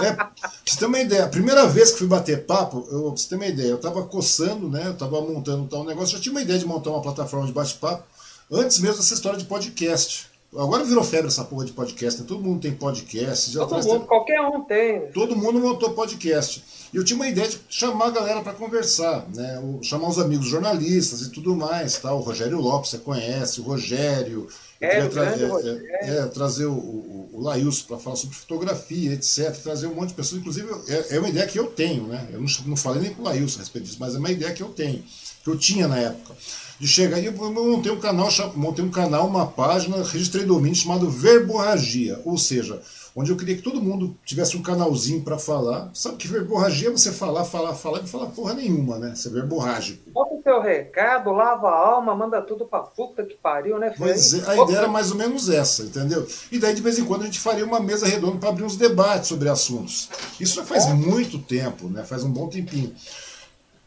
É, 0.00 0.12
pra 0.12 0.32
você 0.64 0.76
ter 0.76 0.86
uma 0.86 0.98
ideia, 0.98 1.24
a 1.24 1.28
primeira 1.28 1.66
vez 1.66 1.92
que 1.92 1.98
fui 1.98 2.06
bater 2.06 2.44
papo, 2.46 2.86
eu, 2.90 3.02
pra 3.02 3.10
você 3.10 3.28
ter 3.28 3.36
uma 3.36 3.46
ideia, 3.46 3.68
eu 3.68 3.78
tava 3.78 4.02
coçando, 4.04 4.68
né? 4.68 4.86
Eu 4.86 4.94
tava 4.94 5.20
montando 5.20 5.68
tal 5.68 5.84
negócio, 5.84 6.16
já 6.16 6.22
tinha 6.22 6.32
uma 6.32 6.42
ideia 6.42 6.58
de 6.58 6.66
montar 6.66 6.90
uma 6.90 7.02
plataforma 7.02 7.46
de 7.46 7.52
bate-papo, 7.52 8.04
antes 8.50 8.78
mesmo 8.78 8.96
dessa 8.96 9.14
história 9.14 9.38
de 9.38 9.44
podcast. 9.44 10.26
Agora 10.56 10.84
virou 10.84 11.02
febre 11.02 11.26
essa 11.26 11.44
porra 11.44 11.64
de 11.64 11.72
podcast, 11.72 12.20
né? 12.20 12.26
Todo 12.28 12.42
mundo 12.42 12.60
tem 12.60 12.72
podcast. 12.72 13.50
Já 13.50 13.66
todo 13.66 13.84
mundo, 13.84 14.06
qualquer 14.06 14.40
um 14.40 14.62
tem. 14.62 15.10
Todo 15.10 15.34
mundo 15.34 15.58
montou 15.58 15.90
podcast. 15.94 16.62
E 16.92 16.96
eu 16.96 17.04
tinha 17.04 17.16
uma 17.16 17.26
ideia 17.26 17.48
de 17.48 17.60
chamar 17.68 18.06
a 18.06 18.10
galera 18.10 18.40
para 18.40 18.52
conversar, 18.52 19.26
né? 19.34 19.60
Chamar 19.82 20.08
os 20.08 20.18
amigos 20.18 20.46
jornalistas 20.46 21.22
e 21.22 21.30
tudo 21.30 21.56
mais, 21.56 21.98
tá? 21.98 22.14
O 22.14 22.20
Rogério 22.20 22.60
Lopes, 22.60 22.90
você 22.90 22.98
conhece, 22.98 23.60
o 23.60 23.64
Rogério. 23.64 24.46
É, 24.80 25.06
tra 25.08 25.24
é, 25.24 26.18
é, 26.18 26.26
trazer 26.26 26.66
o, 26.66 26.74
o, 26.74 27.30
o 27.32 27.40
Laílson 27.40 27.86
para 27.86 27.98
falar 27.98 28.16
sobre 28.16 28.36
fotografia, 28.36 29.12
etc. 29.12 29.50
Trazer 29.62 29.86
um 29.86 29.94
monte 29.94 30.10
de 30.10 30.14
pessoas. 30.14 30.40
Inclusive, 30.40 30.68
é, 30.88 31.16
é 31.16 31.18
uma 31.18 31.28
ideia 31.28 31.46
que 31.46 31.58
eu 31.58 31.66
tenho, 31.66 32.04
né? 32.06 32.28
Eu 32.30 32.40
não, 32.40 32.48
não 32.66 32.76
falei 32.76 33.02
nem 33.02 33.14
com 33.14 33.22
o 33.22 33.24
Laílson 33.24 33.58
a 33.58 33.60
respeito 33.60 33.86
disso, 33.86 33.96
mas 33.98 34.14
é 34.14 34.18
uma 34.18 34.30
ideia 34.30 34.52
que 34.52 34.62
eu 34.62 34.68
tenho, 34.68 35.02
que 35.42 35.50
eu 35.50 35.58
tinha 35.58 35.88
na 35.88 35.98
época 35.98 36.34
de 36.78 36.88
chegar. 36.88 37.18
E 37.18 37.26
eu 37.26 37.32
montei 37.32 37.92
um 37.92 38.00
canal, 38.00 38.28
montei 38.54 38.84
um 38.84 38.90
canal, 38.90 39.26
uma 39.26 39.46
página, 39.46 40.02
registrei 40.02 40.44
domínio 40.44 40.74
chamado 40.74 41.08
Verborragia, 41.08 42.20
ou 42.24 42.36
seja, 42.36 42.80
onde 43.16 43.30
eu 43.30 43.36
queria 43.36 43.54
que 43.54 43.62
todo 43.62 43.80
mundo 43.80 44.16
tivesse 44.24 44.56
um 44.56 44.62
canalzinho 44.62 45.22
para 45.22 45.38
falar. 45.38 45.90
Sabe 45.94 46.16
que 46.16 46.26
verborragia 46.26 46.88
é 46.88 46.90
você 46.90 47.12
falar, 47.12 47.44
falar, 47.44 47.74
falar 47.74 47.98
e 47.98 48.00
não 48.02 48.08
falar 48.08 48.26
porra 48.26 48.54
nenhuma, 48.54 48.98
né? 48.98 49.14
Você 49.14 49.28
é 49.28 49.30
verborrágico. 49.30 50.10
Bota 50.10 50.34
o 50.34 50.42
teu 50.42 50.60
recado, 50.60 51.30
lava 51.30 51.68
a 51.68 51.88
alma, 51.94 52.14
manda 52.14 52.42
tudo 52.42 52.64
pra 52.64 52.80
puta 52.80 53.22
que 53.22 53.34
pariu, 53.34 53.78
né? 53.78 53.94
É, 54.00 54.50
a 54.50 54.62
ideia 54.62 54.78
era 54.78 54.88
mais 54.88 55.12
ou 55.12 55.16
menos 55.16 55.48
essa, 55.48 55.82
entendeu? 55.84 56.26
E 56.50 56.58
daí 56.58 56.74
de 56.74 56.82
vez 56.82 56.98
em 56.98 57.04
quando 57.04 57.22
a 57.22 57.26
gente 57.26 57.38
faria 57.38 57.64
uma 57.64 57.80
mesa 57.80 58.06
redonda 58.06 58.38
para 58.38 58.48
abrir 58.48 58.64
uns 58.64 58.76
debates 58.76 59.28
sobre 59.28 59.48
assuntos. 59.48 60.08
Isso 60.40 60.56
já 60.56 60.64
faz 60.64 60.86
muito 60.88 61.38
tempo, 61.38 61.88
né? 61.88 62.02
Faz 62.02 62.24
um 62.24 62.30
bom 62.30 62.48
tempinho. 62.48 62.92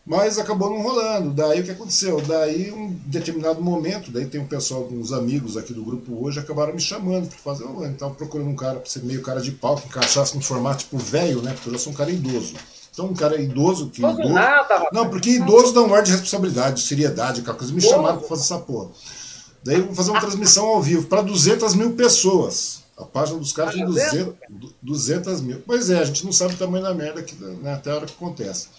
Mas 0.08 0.39
acabou 0.39 0.70
não 0.70 0.82
rolando. 0.82 1.34
Daí 1.34 1.60
o 1.60 1.63
que 1.65 1.72
aconteceu? 1.72 2.22
Daí, 2.22 2.72
um 2.72 2.98
determinado 3.06 3.62
momento, 3.62 4.10
daí 4.10 4.26
tem 4.26 4.39
um 4.39 4.48
pessoal, 4.48 4.88
uns 4.89 5.12
amigos 5.12 5.58
aqui 5.58 5.74
do 5.74 5.84
grupo 5.84 6.24
hoje, 6.24 6.39
acabaram 6.39 6.74
me 6.74 6.80
chamando 6.80 7.28
para 7.28 7.38
fazer. 7.38 7.65
Oh, 7.65 7.86
então 7.86 8.13
procurando 8.13 8.50
um 8.50 8.56
cara 8.56 8.80
para 8.80 8.89
ser 8.89 9.04
meio 9.04 9.22
cara 9.22 9.41
de 9.41 9.52
pau, 9.52 9.76
que 9.76 9.86
encaixasse 9.86 10.34
no 10.34 10.41
formato 10.41 10.86
tipo 10.86 10.98
velho, 10.98 11.41
né? 11.41 11.52
Porque 11.52 11.70
eu 11.70 11.78
sou 11.78 11.91
um 11.91 11.96
cara 11.96 12.10
idoso. 12.10 12.56
Então, 12.93 13.08
um 13.08 13.13
cara 13.13 13.39
idoso 13.39 13.89
que. 13.89 14.02
Idoso, 14.02 14.30
nada, 14.30 14.88
não, 14.93 15.10
porque 15.10 15.32
idoso 15.32 15.74
dá 15.74 15.82
um 15.82 15.93
ar 15.93 16.02
de 16.02 16.12
responsabilidade, 16.12 16.78
de 16.78 16.88
seriedade, 16.88 17.41
aquela 17.41 17.58
coisa. 17.58 17.74
Me 17.74 17.82
chamaram 17.82 18.17
para 18.17 18.28
fazer 18.30 18.41
essa 18.43 18.60
porra. 18.60 18.89
Daí 19.62 19.82
vou 19.82 19.93
fazer 19.93 20.12
uma 20.12 20.22
transmissão 20.22 20.65
ao 20.65 20.82
vivo 20.82 21.06
para 21.08 21.22
200 21.22 21.76
mil 21.76 21.91
pessoas. 21.91 22.80
A 22.98 23.04
página 23.04 23.38
dos 23.38 23.52
caras 23.52 23.76
tem 23.76 23.86
200, 23.86 24.34
200 24.82 25.41
mil. 25.41 25.62
Pois 25.67 25.89
é, 25.89 26.00
a 26.00 26.06
gente 26.06 26.26
não 26.26 26.32
sabe 26.32 26.56
o 26.56 26.58
tamanho 26.58 26.84
da 26.84 26.93
merda 26.93 27.22
que, 27.22 27.36
né, 27.36 27.74
até 27.74 27.91
a 27.91 27.96
hora 27.96 28.06
que 28.08 28.13
acontece. 28.13 28.70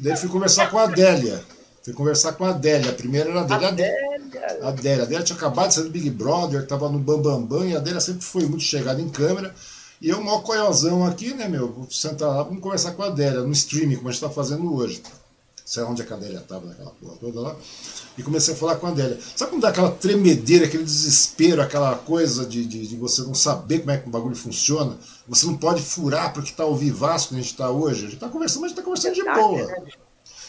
Daí 0.00 0.16
fui 0.16 0.28
conversar 0.28 0.70
com 0.70 0.78
a 0.78 0.84
Adélia. 0.84 1.42
Fui 1.82 1.92
conversar 1.92 2.32
com 2.32 2.44
a 2.44 2.50
Adélia. 2.50 2.90
A 2.90 2.94
primeira 2.94 3.30
era 3.30 3.40
a 3.40 3.42
Adélia. 3.42 3.68
Adélia. 3.68 3.94
A 4.62 4.68
Adélia. 4.68 5.02
A 5.02 5.06
Adélia 5.06 5.24
tinha 5.24 5.36
acabado 5.36 5.68
de 5.68 5.74
sair 5.74 5.84
do 5.84 5.90
Big 5.90 6.10
Brother, 6.10 6.62
estava 6.62 6.88
no 6.88 6.98
Bambambam, 6.98 7.42
Bam, 7.42 7.58
Bam, 7.58 7.66
e 7.66 7.74
a 7.74 7.78
Adélia 7.78 8.00
sempre 8.00 8.22
foi 8.22 8.46
muito 8.46 8.62
chegada 8.62 9.00
em 9.00 9.08
câmera. 9.08 9.54
E 10.00 10.08
eu, 10.08 10.22
maior 10.22 10.42
coiozão 10.42 11.04
aqui, 11.04 11.34
né, 11.34 11.46
meu? 11.46 11.72
Vou 11.72 11.90
sentar 11.90 12.28
lá, 12.28 12.42
vamos 12.42 12.60
conversar 12.60 12.92
com 12.92 13.02
a 13.02 13.06
Adélia, 13.06 13.42
no 13.42 13.52
streaming, 13.52 13.96
como 13.96 14.08
a 14.08 14.12
gente 14.12 14.22
está 14.22 14.30
fazendo 14.30 14.74
hoje. 14.74 15.02
Sei 15.64 15.82
onde 15.82 16.02
a 16.02 16.14
Adélia 16.14 16.38
estava, 16.38 16.66
naquela 16.66 16.90
porra 16.90 17.16
toda 17.20 17.40
lá. 17.40 17.56
E 18.16 18.22
comecei 18.22 18.54
a 18.54 18.56
falar 18.56 18.76
com 18.76 18.86
a 18.86 18.90
Adélia. 18.90 19.18
Sabe 19.36 19.50
quando 19.50 19.62
dá 19.62 19.68
aquela 19.68 19.90
tremedeira, 19.90 20.64
aquele 20.66 20.84
desespero, 20.84 21.62
aquela 21.62 21.94
coisa 21.94 22.44
de, 22.46 22.64
de, 22.64 22.86
de 22.86 22.96
você 22.96 23.22
não 23.22 23.34
saber 23.34 23.80
como 23.80 23.90
é 23.90 23.98
que 23.98 24.08
o 24.08 24.10
bagulho 24.10 24.34
funciona? 24.34 24.96
Você 25.30 25.46
não 25.46 25.56
pode 25.56 25.80
furar 25.80 26.32
porque 26.32 26.50
está 26.50 26.64
ao 26.64 26.74
vivaço 26.74 27.28
que 27.28 27.34
a 27.34 27.38
gente 27.38 27.52
está 27.52 27.70
hoje. 27.70 27.98
A 27.98 28.02
gente 28.02 28.14
está 28.14 28.28
conversando, 28.28 28.62
mas 28.62 28.72
a 28.72 28.74
gente 28.74 28.78
está 28.80 28.82
conversando 28.82 29.14
de 29.14 29.22
boa. 29.22 29.64
Né, 29.64 29.92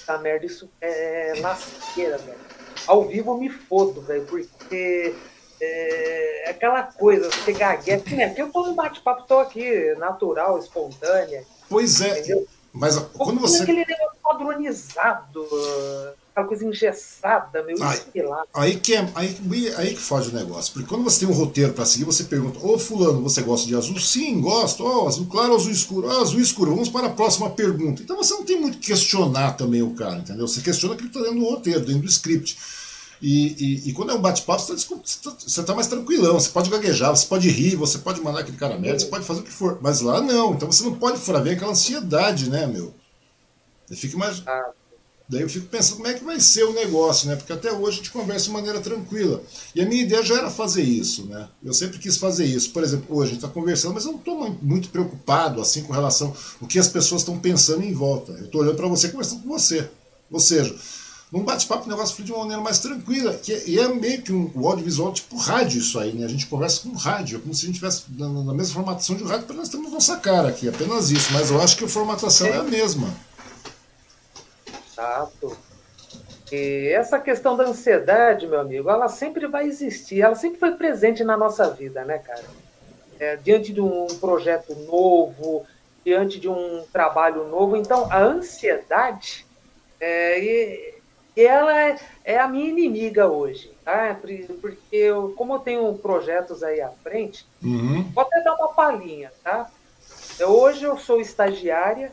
tá 0.08 0.18
merda, 0.18 0.44
isso 0.44 0.68
é 0.82 1.34
lasqueira, 1.40 2.18
velho. 2.18 2.40
Ao 2.88 3.08
vivo 3.08 3.32
eu 3.32 3.38
me 3.38 3.48
fodo, 3.48 4.02
velho, 4.02 4.26
porque 4.26 5.14
é 5.62 6.50
aquela 6.50 6.82
coisa, 6.82 7.30
você 7.30 7.54
gagueia. 7.54 8.04
Né? 8.10 8.28
Porque 8.30 8.42
eu 8.42 8.52
tô 8.52 8.66
no 8.66 8.74
bate-papo, 8.74 9.28
tô 9.28 9.38
aqui, 9.38 9.94
natural, 10.00 10.58
espontânea. 10.58 11.46
Pois 11.70 12.02
é. 12.02 12.18
Entendeu? 12.18 12.48
Mas 12.74 12.98
quando 12.98 13.40
você. 13.40 13.62
aquele 13.62 13.86
negócio 13.86 14.18
padronizado, 14.24 15.48
aquela 16.32 16.48
coisa 16.48 16.66
engessada, 16.66 17.64
meu, 17.64 17.76
aí, 17.84 18.00
aí 18.54 18.80
que 18.80 18.94
é, 18.94 19.08
aí, 19.16 19.38
aí 19.76 19.94
que 19.94 20.00
foge 20.00 20.30
o 20.30 20.34
negócio. 20.34 20.74
Porque 20.74 20.88
quando 20.88 21.04
você 21.04 21.20
tem 21.20 21.30
um 21.30 21.38
roteiro 21.38 21.74
para 21.74 21.86
seguir, 21.86 22.06
você 22.06 22.24
pergunta: 22.24 22.60
Ô 22.66 22.80
Fulano, 22.80 23.22
você 23.22 23.42
gosta 23.42 23.68
de 23.68 23.76
azul? 23.76 24.00
Sim, 24.00 24.40
gosto. 24.42 24.84
Oh, 24.84 25.08
azul 25.08 25.28
claro, 25.28 25.56
azul 25.56 25.72
escuro. 25.72 26.10
Ah, 26.10 26.22
azul 26.22 26.40
escuro. 26.40 26.72
Vamos 26.72 26.90
para 26.90 27.08
a 27.08 27.12
próxima 27.12 27.50
pergunta. 27.50 28.02
Então 28.02 28.16
você 28.16 28.34
não 28.34 28.44
tem 28.44 28.60
muito 28.60 28.78
que 28.78 28.88
questionar 28.88 29.54
também 29.54 29.82
o 29.82 29.94
cara, 29.94 30.20
entendeu? 30.20 30.48
Você 30.48 30.62
questiona 30.62 30.96
aquilo 30.96 31.10
que 31.10 31.18
está 31.18 31.30
dentro 31.30 31.46
do 31.46 31.52
roteiro, 31.52 31.82
dentro 31.82 32.02
do 32.02 32.08
script. 32.08 32.58
E, 33.22 33.84
e, 33.86 33.90
e, 33.90 33.94
quando 33.94 34.12
é 34.12 34.16
um 34.16 34.22
bate-papo, 34.22 34.64
você 34.64 34.74
está 34.74 35.64
tá 35.64 35.76
mais 35.76 35.86
tranquilão, 35.86 36.40
você 36.40 36.50
pode 36.50 36.72
gaguejar, 36.72 37.16
você 37.16 37.28
pode 37.28 37.48
rir, 37.50 37.76
você 37.76 38.00
pode 38.00 38.20
mandar 38.20 38.40
aquele 38.40 38.58
cara 38.58 38.80
merda, 38.80 38.98
você 38.98 39.06
pode 39.06 39.26
fazer 39.26 39.42
o 39.42 39.44
que 39.44 39.52
for. 39.52 39.78
Mas 39.80 40.02
lá 40.02 40.20
não, 40.20 40.56
então 40.56 40.72
você 40.72 40.84
não 40.84 40.96
pode 40.96 41.20
furar 41.20 41.44
bem 41.44 41.54
aquela 41.54 41.72
ansiedade, 41.72 42.50
né, 42.50 42.66
meu? 42.66 42.96
Eu 43.88 43.96
fico 43.96 44.18
mais. 44.18 44.42
Ah. 44.48 44.72
Daí 45.32 45.44
eu 45.44 45.50
fico 45.50 45.68
pensando 45.68 45.96
como 45.96 46.10
é 46.10 46.14
que 46.14 46.26
vai 46.26 46.42
ser 46.42 46.66
o 46.66 46.74
negócio, 46.74 47.30
né? 47.30 47.38
Porque 47.38 47.54
até 47.54 47.72
hoje 47.72 47.88
a 47.88 47.98
gente 48.00 48.12
conversa 48.12 48.48
de 48.48 48.52
maneira 48.52 48.82
tranquila. 48.82 49.42
E 49.74 49.82
a 49.82 49.86
minha 49.86 50.04
ideia 50.04 50.22
já 50.22 50.36
era 50.36 50.52
fazer 50.52 50.84
isso, 50.84 51.26
né? 51.26 51.48
Eu 51.64 51.74
sempre 51.74 52.00
quis 52.00 52.18
fazer 52.18 52.44
isso. 52.44 52.72
Por 52.72 52.84
exemplo, 52.84 53.16
hoje 53.16 53.30
a 53.30 53.34
gente 53.34 53.44
está 53.46 53.48
conversando, 53.48 53.94
mas 53.94 54.04
eu 54.04 54.12
não 54.12 54.20
estou 54.20 54.58
muito 54.62 54.90
preocupado 54.90 55.62
assim 55.62 55.84
com 55.84 55.94
relação 55.94 56.36
ao 56.62 56.68
que 56.68 56.78
as 56.78 56.90
pessoas 56.90 57.22
estão 57.22 57.40
pensando 57.40 57.82
em 57.82 57.94
volta. 57.94 58.34
Eu 58.34 58.44
estou 58.44 58.60
olhando 58.60 58.76
para 58.76 58.90
você 58.90 59.08
conversando 59.08 59.44
com 59.44 59.48
você. 59.48 59.90
Ou 60.30 60.40
seja, 60.42 60.76
num 61.32 61.46
bate-papo 61.46 61.86
o 61.86 61.90
negócio 61.90 62.14
flui 62.14 62.26
de 62.26 62.34
uma 62.34 62.42
maneira 62.42 62.62
mais 62.62 62.80
tranquila. 62.80 63.34
Que 63.36 63.54
é, 63.54 63.70
e 63.70 63.80
é 63.80 63.88
meio 63.88 64.22
que 64.22 64.34
um, 64.34 64.52
o 64.54 64.68
audiovisual 64.68 65.14
tipo 65.14 65.38
rádio 65.38 65.80
isso 65.80 65.98
aí, 65.98 66.12
né? 66.12 66.26
A 66.26 66.30
gente 66.30 66.46
conversa 66.48 66.82
com 66.82 66.92
rádio, 66.92 67.40
como 67.40 67.54
se 67.54 67.62
a 67.62 67.68
gente 67.68 67.76
estivesse 67.76 68.04
na, 68.18 68.28
na, 68.28 68.54
mesma 68.54 68.74
formatação 68.74 69.16
de 69.16 69.24
rádio, 69.24 69.48
para 69.48 69.56
nós 69.56 69.70
temos 69.70 69.94
nossa 69.94 70.18
cara 70.18 70.50
aqui, 70.50 70.68
apenas 70.68 71.10
isso. 71.10 71.32
Mas 71.32 71.50
eu 71.50 71.62
acho 71.62 71.78
que 71.78 71.86
a 71.86 71.88
formatação 71.88 72.48
é, 72.48 72.50
é 72.50 72.58
a 72.58 72.64
mesma. 72.64 73.08
Exato. 75.02 75.58
E 76.52 76.90
essa 76.94 77.20
questão 77.20 77.58
da 77.58 77.64
ansiedade, 77.64 78.46
meu 78.46 78.60
amigo, 78.60 78.90
ela 78.90 79.08
sempre 79.08 79.48
vai 79.48 79.66
existir, 79.66 80.22
ela 80.22 80.36
sempre 80.36 80.60
foi 80.60 80.72
presente 80.76 81.24
na 81.24 81.36
nossa 81.36 81.70
vida, 81.70 82.04
né, 82.04 82.20
cara? 82.20 82.44
É, 83.20 83.36
diante 83.38 83.74
de 83.74 83.82
um 83.82 84.08
projeto 84.20 84.76
novo, 84.76 85.66
diante 86.06 86.40
de 86.40 86.50
um 86.50 86.84
trabalho 86.92 87.48
novo. 87.48 87.78
Então, 87.78 88.12
a 88.12 88.20
ansiedade 88.20 89.46
é, 90.00 90.40
e 90.40 91.02
ela 91.38 91.80
é, 91.80 92.00
é, 92.26 92.38
a 92.38 92.48
minha 92.48 92.70
inimiga 92.70 93.28
hoje, 93.28 93.72
tá? 93.86 94.18
Porque 94.60 94.96
eu, 94.96 95.34
como 95.38 95.56
eu 95.56 95.60
tenho 95.60 95.94
projetos 95.96 96.62
aí 96.62 96.82
à 96.82 96.90
frente, 96.90 97.48
uhum. 97.64 98.04
vou 98.14 98.24
até 98.24 98.42
dar 98.42 98.56
uma 98.56 98.74
palhinha, 98.74 99.32
tá? 99.44 99.72
Hoje 100.46 100.84
eu 100.84 100.98
sou 100.98 101.22
estagiária 101.22 102.12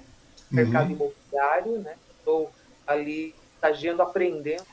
no 0.51 0.59
uhum. 0.59 0.65
mercado 0.65 0.93
imobiliário, 0.93 1.79
né? 1.81 1.95
Estou 2.19 2.51
ali 2.89 3.35
estagiando, 3.55 4.03
aprendendo 4.03 4.65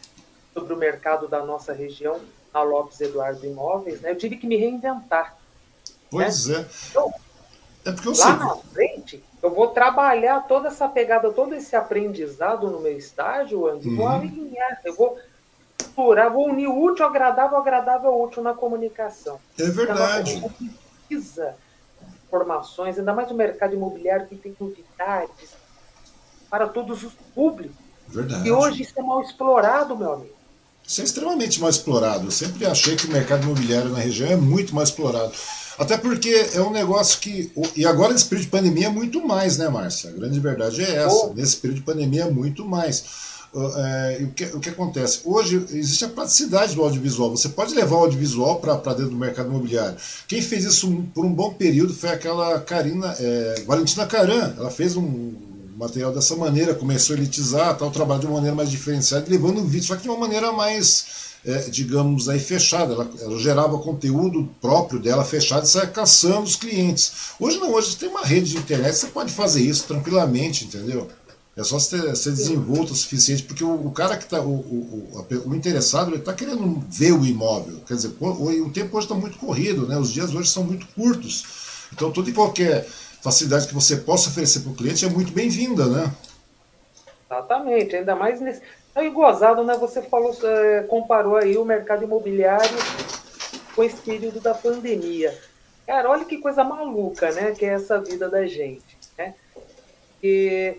sobre 0.53 0.73
o 0.73 0.77
mercado 0.77 1.27
da 1.27 1.43
nossa 1.43 1.73
região, 1.73 2.19
na 2.53 2.63
Lopes 2.63 3.01
Eduardo 3.01 3.45
Imóveis, 3.45 3.99
né? 3.99 4.11
Eu 4.11 4.17
tive 4.17 4.37
que 4.37 4.47
me 4.47 4.55
reinventar. 4.55 5.35
Pois 6.09 6.47
né? 6.47 6.59
é. 6.59 6.65
Então, 6.89 7.13
é 7.83 7.91
porque 7.91 8.07
eu 8.07 8.13
lá 8.13 8.17
sei. 8.17 8.33
na 8.33 8.55
frente, 8.55 9.23
eu 9.43 9.53
vou 9.53 9.67
trabalhar 9.67 10.39
toda 10.47 10.69
essa 10.69 10.87
pegada, 10.87 11.31
todo 11.31 11.53
esse 11.53 11.75
aprendizado 11.75 12.69
no 12.71 12.79
meu 12.79 12.97
estágio, 12.97 13.67
Andy, 13.67 13.89
uhum. 13.89 13.97
vou 13.97 14.07
alinhar, 14.07 14.79
eu 14.85 14.95
vou 14.95 15.19
misturar, 15.79 16.31
vou 16.31 16.47
unir 16.47 16.67
o 16.67 16.81
útil, 16.81 17.05
agradável, 17.05 17.57
agradável, 17.57 18.21
útil 18.21 18.41
na 18.41 18.53
comunicação. 18.53 19.37
É 19.59 19.65
verdade. 19.65 20.35
Então, 20.35 20.51
precisa 21.07 21.55
informações, 22.25 22.97
ainda 22.97 23.13
mais 23.13 23.29
o 23.29 23.35
mercado 23.35 23.75
imobiliário 23.75 24.27
que 24.27 24.35
tem 24.35 24.55
novidades 24.59 25.55
para 26.49 26.67
todos 26.67 27.03
os 27.03 27.13
públicos. 27.33 27.84
Verdade. 28.07 28.47
E 28.47 28.51
hoje 28.51 28.83
isso 28.83 28.93
é 28.95 29.01
mal 29.01 29.21
explorado, 29.21 29.97
meu 29.97 30.13
amigo. 30.13 30.35
Isso 30.87 31.01
é 31.01 31.03
extremamente 31.03 31.59
mal 31.59 31.69
explorado. 31.69 32.27
Eu 32.27 32.31
sempre 32.31 32.65
achei 32.65 32.95
que 32.95 33.07
o 33.07 33.11
mercado 33.11 33.43
imobiliário 33.43 33.89
na 33.89 33.99
região 33.99 34.29
é 34.29 34.35
muito 34.35 34.73
mal 34.75 34.83
explorado. 34.83 35.31
Até 35.77 35.97
porque 35.97 36.49
é 36.53 36.61
um 36.61 36.71
negócio 36.71 37.19
que. 37.19 37.51
E 37.75 37.85
agora, 37.85 38.13
nesse 38.13 38.25
período 38.25 38.45
de 38.45 38.51
pandemia, 38.51 38.87
é 38.87 38.89
muito 38.89 39.25
mais, 39.25 39.57
né, 39.57 39.67
Márcia? 39.67 40.09
A 40.09 40.13
grande 40.13 40.39
verdade 40.39 40.81
é 40.81 40.95
essa. 40.95 41.15
Oh. 41.15 41.33
Nesse 41.33 41.57
período 41.57 41.79
de 41.79 41.85
pandemia, 41.85 42.23
é 42.23 42.31
muito 42.31 42.63
mais. 42.63 43.03
É, 43.77 44.19
o, 44.21 44.31
que, 44.31 44.43
o 44.45 44.59
que 44.59 44.69
acontece? 44.69 45.21
Hoje 45.23 45.65
existe 45.69 46.03
a 46.03 46.09
praticidade 46.09 46.75
do 46.75 46.83
audiovisual. 46.83 47.31
Você 47.31 47.49
pode 47.49 47.73
levar 47.73 47.95
o 47.95 47.99
audiovisual 47.99 48.59
para 48.59 48.75
dentro 48.93 49.11
do 49.11 49.15
mercado 49.15 49.49
imobiliário. 49.49 49.97
Quem 50.27 50.41
fez 50.41 50.65
isso 50.65 51.05
por 51.13 51.25
um 51.25 51.33
bom 51.33 51.53
período 51.53 51.93
foi 51.93 52.09
aquela 52.09 52.59
Karina, 52.59 53.15
é, 53.17 53.63
Valentina 53.65 54.05
Caran. 54.05 54.53
Ela 54.57 54.69
fez 54.69 54.97
um 54.97 55.33
material 55.75 56.13
dessa 56.13 56.35
maneira, 56.35 56.73
começou 56.73 57.15
a 57.15 57.19
elitizar 57.19 57.77
tal, 57.77 57.91
trabalho 57.91 58.21
de 58.21 58.27
uma 58.27 58.35
maneira 58.35 58.55
mais 58.55 58.69
diferenciada, 58.69 59.25
levando 59.29 59.59
o 59.59 59.65
vídeo, 59.65 59.87
só 59.87 59.95
que 59.95 60.03
de 60.03 60.09
uma 60.09 60.17
maneira 60.17 60.51
mais 60.51 61.25
é, 61.45 61.59
digamos, 61.69 62.27
aí 62.27 62.39
fechada. 62.39 62.93
Ela, 62.93 63.09
ela, 63.21 63.39
gerava 63.39 63.77
conteúdo 63.77 64.49
próprio 64.59 64.99
dela 64.99 65.23
fechado 65.23 65.65
e 65.65 65.69
saia 65.69 65.87
caçando 65.87 66.43
os 66.43 66.55
clientes. 66.55 67.11
Hoje 67.39 67.59
não, 67.59 67.71
hoje 67.71 67.95
tem 67.95 68.09
uma 68.09 68.23
rede 68.23 68.51
de 68.51 68.57
internet, 68.57 68.95
você 68.95 69.07
pode 69.07 69.31
fazer 69.31 69.61
isso 69.61 69.83
tranquilamente, 69.83 70.65
entendeu? 70.65 71.07
É 71.55 71.63
só 71.63 71.79
ser, 71.79 72.15
ser 72.17 72.31
desenvolto 72.31 72.91
o 72.91 72.95
suficiente, 72.95 73.43
porque 73.43 73.63
o, 73.63 73.87
o 73.87 73.91
cara 73.91 74.17
que 74.17 74.25
está, 74.25 74.41
o, 74.41 74.49
o, 74.49 75.25
o, 75.45 75.55
interessado, 75.55 76.09
ele 76.09 76.17
está 76.17 76.33
querendo 76.33 76.83
ver 76.89 77.13
o 77.13 77.25
imóvel. 77.25 77.79
Quer 77.87 77.93
dizer, 77.93 78.11
o, 78.19 78.65
o 78.65 78.69
tempo 78.71 78.97
hoje 78.97 79.05
está 79.05 79.15
muito 79.15 79.37
corrido, 79.37 79.87
né? 79.87 79.97
os 79.97 80.11
dias 80.11 80.33
hoje 80.33 80.49
são 80.49 80.65
muito 80.65 80.85
curtos. 80.87 81.45
Então, 81.93 82.11
toda 82.11 82.29
e 82.29 82.33
qualquer 82.33 82.85
facilidade 83.25 83.67
que 83.67 83.73
você 83.73 83.97
possa 83.97 84.29
oferecer 84.29 84.59
para 84.59 84.71
o 84.71 84.75
cliente 84.75 85.03
é 85.03 85.09
muito 85.09 85.33
bem-vinda, 85.33 85.87
né? 85.87 86.13
Exatamente, 87.25 87.95
ainda 87.95 88.15
mais 88.15 88.39
nesse. 88.39 88.61
Aí, 88.93 89.09
gozado, 89.09 89.63
né? 89.63 89.75
Você 89.77 90.03
falou, 90.03 90.37
é, 90.43 90.83
comparou 90.83 91.35
aí 91.35 91.57
o 91.57 91.65
mercado 91.65 92.03
imobiliário 92.03 92.77
com 93.75 93.83
esse 93.83 93.97
período 93.97 94.39
da 94.39 94.53
pandemia. 94.53 95.35
Cara, 95.87 96.09
olha 96.09 96.23
que 96.23 96.37
coisa 96.37 96.63
maluca, 96.63 97.31
né? 97.31 97.51
Que 97.51 97.65
é 97.65 97.69
essa 97.69 97.99
vida 97.99 98.29
da 98.29 98.45
gente, 98.45 98.95
né? 99.17 99.33
E 100.21 100.77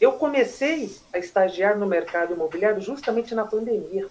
eu 0.00 0.12
comecei 0.14 0.94
a 1.12 1.18
estagiar 1.18 1.78
no 1.78 1.86
mercado 1.86 2.34
imobiliário 2.34 2.82
justamente 2.82 3.36
na 3.36 3.44
pandemia. 3.44 4.08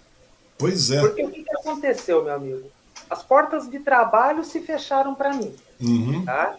Pois 0.56 0.90
é. 0.90 1.00
Porque 1.00 1.22
o 1.22 1.30
que, 1.30 1.44
que 1.44 1.56
aconteceu, 1.56 2.24
meu 2.24 2.34
amigo? 2.34 2.70
As 3.10 3.22
portas 3.22 3.68
de 3.68 3.78
trabalho 3.78 4.42
se 4.42 4.60
fecharam 4.60 5.14
para 5.14 5.34
mim. 5.34 5.54
Uhum. 5.80 6.24
Tá? 6.24 6.56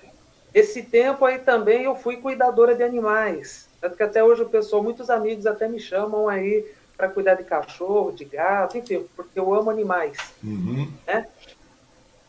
Esse 0.56 0.82
tempo 0.82 1.26
aí 1.26 1.40
também 1.40 1.84
eu 1.84 1.98
fui 1.98 2.16
cuidadora 2.16 2.74
de 2.74 2.82
animais. 2.82 3.68
Tanto 3.82 3.98
que 3.98 4.04
até 4.04 4.24
hoje 4.24 4.42
o 4.42 4.50
pessoal, 4.50 4.82
muitos 4.82 5.10
amigos 5.10 5.46
até 5.46 5.68
me 5.68 5.82
chamam 5.82 6.30
aí 6.30 6.66
para 6.96 7.10
cuidar 7.10 7.36
de 7.36 7.44
cachorro, 7.44 8.14
de 8.14 8.24
gato, 8.24 8.78
enfim, 8.78 9.06
porque 9.18 9.38
eu 9.38 9.54
amo 9.54 9.70
animais. 9.70 10.18
Uhum. 10.42 10.90
Né? 11.06 11.28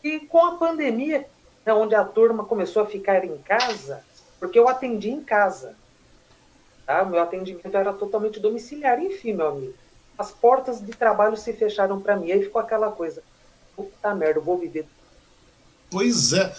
E 0.03 0.19
com 0.19 0.45
a 0.45 0.57
pandemia, 0.57 1.25
né, 1.65 1.73
onde 1.73 1.95
a 1.95 2.03
turma 2.03 2.43
começou 2.43 2.83
a 2.83 2.85
ficar 2.85 3.23
em 3.23 3.37
casa, 3.37 4.03
porque 4.41 4.59
eu 4.59 4.67
atendi 4.67 5.09
em 5.09 5.23
casa. 5.23 5.73
Tá? 6.85 7.05
Meu 7.05 7.21
atendimento 7.21 7.77
era 7.77 7.93
totalmente 7.93 8.41
domiciliar. 8.41 9.01
Enfim, 9.01 9.31
meu 9.31 9.47
amigo, 9.47 9.73
as 10.17 10.33
portas 10.33 10.81
de 10.81 10.91
trabalho 10.91 11.37
se 11.37 11.53
fecharam 11.53 12.01
para 12.01 12.17
mim. 12.17 12.33
Aí 12.33 12.43
ficou 12.43 12.61
aquela 12.61 12.91
coisa: 12.91 13.23
puta 13.73 14.13
merda, 14.13 14.39
eu 14.39 14.43
vou 14.43 14.57
viver. 14.57 14.85
Pois 15.89 16.33
é. 16.33 16.53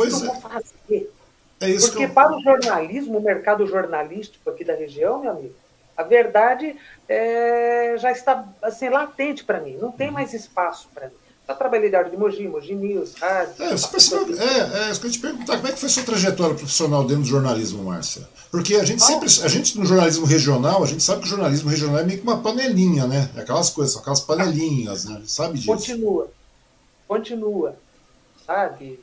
Pois 0.00 0.22
eu 0.22 0.30
é. 0.30 0.32
Vou 0.32 0.40
fazer. 0.40 1.12
É 1.60 1.68
isso 1.68 1.90
Porque 1.90 2.04
eu... 2.04 2.10
para 2.10 2.34
o 2.34 2.40
jornalismo, 2.40 3.18
o 3.18 3.22
mercado 3.22 3.66
jornalístico 3.66 4.48
aqui 4.48 4.64
da 4.64 4.74
região, 4.74 5.20
meu 5.20 5.32
amigo, 5.32 5.54
a 5.94 6.02
verdade 6.02 6.74
é, 7.06 7.94
já 7.98 8.10
está 8.10 8.48
assim, 8.62 8.88
latente 8.88 9.44
para 9.44 9.60
mim. 9.60 9.76
Não 9.76 9.92
tem 9.92 10.10
mais 10.10 10.32
espaço 10.32 10.88
para 10.94 11.08
mim. 11.08 11.14
Já 11.46 11.54
trabalhei 11.54 11.90
de 11.90 11.96
área 11.96 12.10
de 12.10 12.16
Mogi, 12.16 12.48
Mogi 12.48 12.74
News, 12.74 13.14
rádio. 13.16 13.62
É, 13.62 13.72
você 13.72 13.88
percebeu, 13.88 14.40
é, 14.40 14.88
é, 14.88 14.90
eu 14.90 15.10
te 15.10 15.18
perguntar, 15.18 15.56
como 15.56 15.68
é 15.68 15.72
que 15.72 15.80
foi 15.80 15.88
a 15.88 15.92
sua 15.92 16.04
trajetória 16.04 16.54
profissional 16.54 17.04
dentro 17.04 17.24
do 17.24 17.28
jornalismo, 17.28 17.82
Márcia? 17.84 18.26
Porque 18.50 18.76
a 18.76 18.84
gente 18.84 19.02
sempre, 19.02 19.26
a 19.26 19.48
gente 19.48 19.78
no 19.78 19.84
jornalismo 19.84 20.24
regional, 20.24 20.82
a 20.82 20.86
gente 20.86 21.02
sabe 21.02 21.20
que 21.20 21.26
o 21.26 21.30
jornalismo 21.30 21.68
regional 21.68 21.98
é 21.98 22.04
meio 22.04 22.20
que 22.20 22.26
uma 22.26 22.40
panelinha, 22.40 23.06
né? 23.06 23.28
É 23.36 23.40
aquelas 23.40 23.68
coisas, 23.68 23.96
aquelas 23.96 24.20
panelinhas, 24.20 25.04
né? 25.04 25.22
Sabe 25.26 25.58
disso? 25.58 25.66
Continua, 25.66 26.30
continua, 27.06 27.76
sabe? 28.46 29.00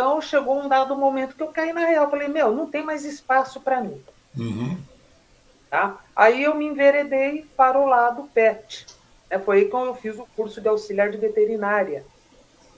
Então 0.00 0.18
chegou 0.18 0.58
um 0.58 0.66
dado 0.66 0.96
momento 0.96 1.36
que 1.36 1.42
eu 1.42 1.48
caí 1.48 1.74
na 1.74 1.84
real, 1.84 2.08
falei, 2.08 2.26
meu, 2.26 2.52
não 2.52 2.64
tem 2.64 2.82
mais 2.82 3.04
espaço 3.04 3.60
para 3.60 3.82
mim. 3.82 4.02
Uhum. 4.34 4.80
Tá? 5.68 5.98
Aí 6.16 6.42
eu 6.42 6.54
me 6.54 6.64
enveredei 6.64 7.46
para 7.54 7.78
o 7.78 7.84
lado 7.84 8.22
PET 8.32 8.86
é, 9.28 9.38
foi 9.38 9.58
aí 9.58 9.64
que 9.68 9.76
eu 9.76 9.94
fiz 9.94 10.18
o 10.18 10.26
curso 10.34 10.58
de 10.58 10.68
auxiliar 10.68 11.10
de 11.10 11.18
veterinária, 11.18 12.02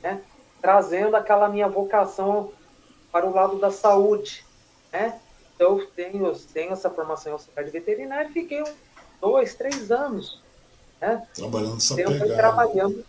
né? 0.03 0.21
trazendo 0.61 1.15
aquela 1.17 1.49
minha 1.49 1.69
vocação 1.69 2.53
para 3.13 3.25
o 3.25 3.33
lado 3.33 3.57
da 3.57 3.71
saúde. 3.71 4.45
Né? 4.93 5.19
Então, 5.55 5.79
eu 5.79 5.87
tenho, 5.87 6.35
tenho 6.53 6.73
essa 6.73 6.91
formação 6.91 7.31
em 7.31 7.35
auxiliar 7.35 7.65
de 7.65 7.71
veterinária 7.71 8.29
e 8.29 8.33
fiquei 8.33 8.65
dois, 9.21 9.55
três 9.55 9.93
anos 9.93 10.43
né? 11.01 11.25
trabalhando 11.35 11.77
essa 11.77 11.95
pegada. 11.95 12.37
trabalhando 12.37 13.05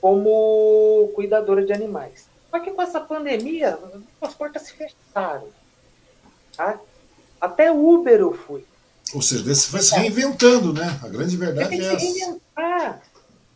como 0.00 1.12
cuidadora 1.14 1.64
de 1.64 1.72
animais. 1.72 2.33
Só 2.54 2.60
que 2.60 2.70
com 2.70 2.82
essa 2.82 3.00
pandemia, 3.00 3.76
as 4.22 4.32
portas 4.32 4.62
se 4.62 4.74
fecharam. 4.74 5.48
Tá? 6.56 6.78
Até 7.40 7.72
Uber 7.72 8.20
eu 8.20 8.32
fui. 8.32 8.64
Ou 9.12 9.20
seja, 9.20 9.42
você 9.42 9.72
vai 9.72 9.82
se 9.82 9.96
reinventando, 9.96 10.72
né? 10.72 11.00
A 11.02 11.08
grande 11.08 11.36
verdade 11.36 11.82
é 11.82 11.94
essa. 11.94 12.38
Ah, 12.54 13.00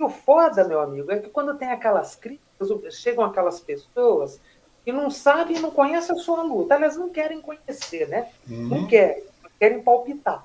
o 0.00 0.08
foda, 0.08 0.64
meu 0.64 0.80
amigo, 0.80 1.12
é 1.12 1.20
que 1.20 1.28
quando 1.28 1.56
tem 1.56 1.70
aquelas 1.70 2.16
críticas, 2.16 2.96
chegam 2.96 3.24
aquelas 3.24 3.60
pessoas 3.60 4.40
que 4.84 4.90
não 4.90 5.12
sabem, 5.12 5.60
não 5.60 5.70
conhecem 5.70 6.16
a 6.16 6.18
sua 6.18 6.42
luta. 6.42 6.74
Elas 6.74 6.96
não 6.96 7.08
querem 7.08 7.40
conhecer, 7.40 8.08
né? 8.08 8.28
Uhum. 8.50 8.66
Não 8.66 8.86
querem, 8.88 9.22
querem 9.60 9.80
palpitar. 9.80 10.44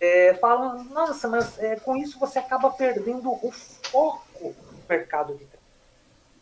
É, 0.00 0.34
falam, 0.34 0.84
nossa, 0.84 1.26
mas 1.26 1.58
é, 1.58 1.74
com 1.74 1.96
isso 1.96 2.20
você 2.20 2.38
acaba 2.38 2.70
perdendo 2.70 3.32
o 3.32 3.50
foco 3.50 4.22
do 4.40 4.54
mercado 4.88 5.34
de. 5.34 5.53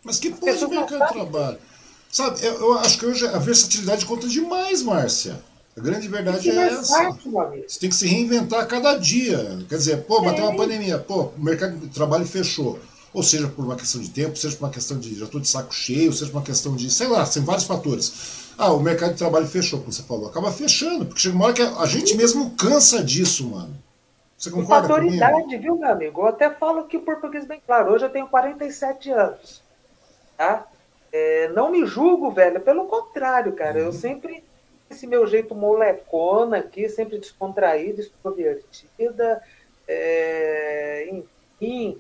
Mas 0.05 0.19
que 0.19 0.31
porra 0.31 0.55
de 0.55 0.67
mercado 0.67 1.07
de 1.07 1.13
trabalho? 1.13 1.59
Sabe, 2.11 2.45
eu, 2.45 2.55
eu 2.61 2.79
acho 2.79 2.99
que 2.99 3.07
hoje 3.07 3.27
a 3.27 3.39
versatilidade 3.39 4.05
conta 4.05 4.29
demais, 4.29 4.83
Márcia. 4.83 5.41
A 5.77 5.81
grande 5.81 6.07
verdade 6.07 6.51
é 6.51 6.55
essa. 6.55 7.11
Você 7.67 7.81
tem 7.81 7.89
que 7.89 7.97
se 7.97 8.07
reinventar 8.07 8.61
a 8.61 8.67
cada 8.67 8.97
dia. 8.97 9.59
Quer 9.69 9.77
dizer, 9.77 10.05
pô, 10.05 10.21
bateu 10.21 10.45
uma 10.45 10.57
pandemia, 10.57 10.99
pô, 10.99 11.31
o 11.37 11.43
mercado 11.43 11.79
de 11.79 11.89
trabalho 11.89 12.27
fechou. 12.27 12.79
Ou 13.15 13.23
seja, 13.23 13.49
por 13.49 13.65
uma 13.65 13.77
questão 13.77 14.01
de 14.01 14.11
tempo, 14.11 14.37
seja 14.37 14.57
por 14.57 14.65
uma 14.65 14.73
questão 14.73 14.99
de 14.99 15.15
já 15.15 15.25
estou 15.25 15.41
de 15.41 15.49
saco 15.49 15.75
cheio, 15.75 16.13
seja 16.13 16.31
por 16.31 16.39
uma 16.39 16.45
questão 16.45 16.75
de, 16.75 16.91
sei 16.91 17.09
lá, 17.09 17.27
tem 17.27 17.43
vários 17.43 17.65
fatores. 17.65 18.53
Ah, 18.59 18.73
o 18.73 18.81
mercado 18.81 19.13
de 19.13 19.19
trabalho 19.19 19.47
fechou, 19.47 19.81
como 19.81 19.93
você 19.93 20.03
falou. 20.03 20.29
Acaba 20.29 20.53
fechando, 20.53 21.07
porque 21.07 21.21
chega 21.21 21.35
uma 21.35 21.47
hora 21.47 21.55
que 21.55 21.63
a 21.63 21.87
gente 21.87 22.15
mesmo 22.17 22.51
cansa 22.51 23.03
disso, 23.03 23.49
mano. 23.49 23.75
Você 24.37 24.51
concorda 24.51 24.89
Fatoridade, 24.89 25.43
comigo? 25.43 25.63
viu, 25.63 25.77
meu 25.77 25.91
amigo? 25.91 26.21
Eu 26.21 26.27
até 26.27 26.51
falo 26.51 26.81
aqui 26.81 26.97
o 26.97 27.03
português 27.03 27.47
bem 27.47 27.63
claro. 27.65 27.93
Hoje 27.93 28.05
eu 28.05 28.11
tenho 28.11 28.27
47 28.27 29.11
anos. 29.11 29.62
Tá? 30.37 30.67
É, 31.13 31.49
não 31.49 31.71
me 31.71 31.85
julgo, 31.85 32.31
velho. 32.31 32.61
Pelo 32.61 32.87
contrário, 32.87 33.53
cara. 33.53 33.79
Uhum. 33.79 33.87
Eu 33.87 33.93
sempre 33.93 34.43
esse 34.93 35.07
meu 35.07 35.27
jeito 35.27 35.55
molecona 35.55 36.59
aqui, 36.59 36.89
sempre 36.89 37.19
descontraída, 37.19 38.01
extrovertida, 38.01 39.43
é, 39.89 41.09
enfim, 41.11 41.99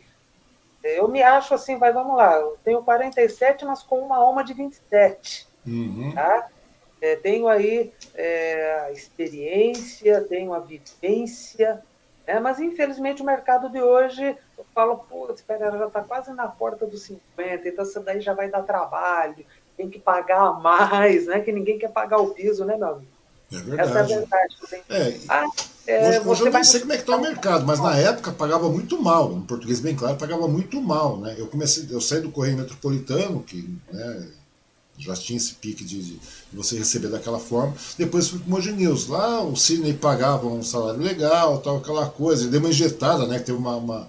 eu 0.84 1.08
me 1.08 1.22
acho 1.22 1.54
assim, 1.54 1.78
vai, 1.78 1.92
vamos 1.92 2.16
lá, 2.16 2.36
eu 2.36 2.58
tenho 2.64 2.82
47, 2.82 3.64
mas 3.64 3.82
com 3.82 4.00
uma 4.00 4.16
alma 4.16 4.44
de 4.44 4.52
27, 4.52 5.48
uhum. 5.66 6.12
tá? 6.14 6.48
É, 7.00 7.16
tenho 7.16 7.48
aí 7.48 7.92
é, 8.14 8.84
a 8.86 8.92
experiência, 8.92 10.22
tenho 10.22 10.54
a 10.54 10.60
vivência, 10.60 11.82
né? 12.26 12.38
mas 12.38 12.60
infelizmente 12.60 13.22
o 13.22 13.26
mercado 13.26 13.68
de 13.68 13.82
hoje, 13.82 14.36
eu 14.62 14.66
falo, 14.74 14.96
pô, 14.98 15.30
espera, 15.32 15.76
já 15.76 15.86
está 15.86 16.02
quase 16.02 16.32
na 16.32 16.46
porta 16.46 16.86
dos 16.86 17.02
50, 17.02 17.68
então 17.68 17.84
isso 17.84 18.00
daí 18.00 18.20
já 18.20 18.32
vai 18.32 18.48
dar 18.48 18.62
trabalho, 18.62 19.44
tem 19.76 19.90
que 19.90 19.98
pagar 19.98 20.60
mais, 20.60 21.26
né? 21.26 21.40
Que 21.40 21.52
ninguém 21.52 21.78
quer 21.78 21.90
pagar 21.90 22.18
o 22.18 22.32
piso, 22.32 22.64
né, 22.64 22.76
meu 22.76 22.88
amigo? 22.88 23.12
É 23.52 23.56
verdade. 23.56 23.80
Essa 23.80 23.98
é 23.98 24.00
a 24.00 24.04
verdade. 24.04 24.56
É, 24.88 25.20
ah, 25.28 25.46
é, 25.86 26.08
hoje, 26.08 26.28
hoje 26.28 26.46
eu 26.46 26.52
não 26.52 26.64
sei 26.64 26.80
como 26.80 26.92
é 26.92 26.96
que 26.96 27.02
está 27.02 27.16
o 27.16 27.20
mercado, 27.20 27.66
mas 27.66 27.80
na 27.80 27.96
época 27.96 28.32
pagava 28.32 28.68
muito 28.68 29.00
mal, 29.02 29.32
em 29.32 29.42
português 29.42 29.80
bem 29.80 29.94
claro, 29.96 30.16
pagava 30.16 30.46
muito 30.46 30.80
mal, 30.80 31.18
né? 31.18 31.34
Eu 31.36 31.48
comecei, 31.48 31.86
eu 31.90 32.00
saí 32.00 32.20
do 32.20 32.30
Correio 32.30 32.56
Metropolitano, 32.56 33.42
que 33.42 33.68
né, 33.92 34.28
já 34.96 35.14
tinha 35.14 35.36
esse 35.36 35.54
pique 35.54 35.84
de, 35.84 36.02
de, 36.02 36.20
você 36.52 36.78
receber 36.78 37.08
daquela 37.08 37.38
forma. 37.38 37.74
Depois 37.98 38.28
fui 38.28 38.38
para 38.38 38.48
o 38.48 38.50
Mogi 38.50 38.72
News. 38.72 39.08
Lá 39.08 39.42
o 39.42 39.56
Sidney 39.56 39.94
pagava 39.94 40.46
um 40.46 40.62
salário 40.62 41.00
legal, 41.00 41.58
tal, 41.58 41.78
aquela 41.78 42.08
coisa. 42.08 42.48
Deu 42.48 42.60
uma 42.60 42.70
injetada, 42.70 43.26
né? 43.26 43.38
Teve 43.38 43.58
uma, 43.58 43.76
uma 43.76 44.08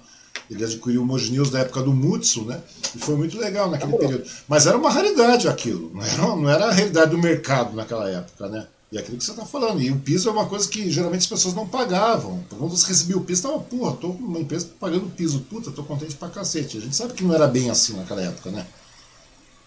Ele 0.49 0.63
adquiriu 0.63 1.01
o 1.01 1.05
Moji 1.05 1.31
News 1.31 1.51
na 1.51 1.59
época 1.59 1.81
do 1.81 1.93
Mutsu, 1.93 2.45
né? 2.45 2.61
E 2.95 2.99
foi 2.99 3.15
muito 3.15 3.37
legal 3.37 3.69
naquele 3.69 3.97
período. 3.97 4.29
Mas 4.47 4.67
era 4.67 4.77
uma 4.77 4.89
raridade 4.89 5.47
aquilo, 5.47 5.91
não 5.93 6.03
era, 6.03 6.17
não 6.17 6.49
era 6.49 6.65
a 6.65 6.71
realidade 6.71 7.11
do 7.11 7.17
mercado 7.17 7.75
naquela 7.75 8.09
época, 8.09 8.47
né? 8.47 8.67
E 8.93 8.97
é 8.97 8.99
aquilo 8.99 9.17
que 9.17 9.23
você 9.23 9.31
está 9.31 9.43
falando. 9.43 9.81
E 9.81 9.89
o 9.89 9.99
piso 9.99 10.29
é 10.29 10.31
uma 10.31 10.45
coisa 10.45 10.69
que 10.69 10.91
geralmente 10.91 11.21
as 11.21 11.27
pessoas 11.27 11.55
não 11.55 11.67
pagavam. 11.67 12.43
Quando 12.47 12.69
você 12.69 12.87
recebia 12.87 13.17
o 13.17 13.23
piso, 13.23 13.41
tava, 13.41 13.57
porra, 13.57 13.97
tô 13.97 14.09
com 14.13 14.23
uma 14.23 14.39
empresa 14.39 14.69
pagando 14.79 15.09
piso. 15.09 15.39
Puta, 15.49 15.71
tô 15.71 15.83
contente 15.83 16.15
pra 16.15 16.29
cacete. 16.29 16.77
A 16.77 16.81
gente 16.81 16.95
sabe 16.95 17.13
que 17.13 17.23
não 17.23 17.33
era 17.33 17.47
bem 17.47 17.71
assim 17.71 17.97
naquela 17.97 18.21
época, 18.21 18.51
né? 18.51 18.67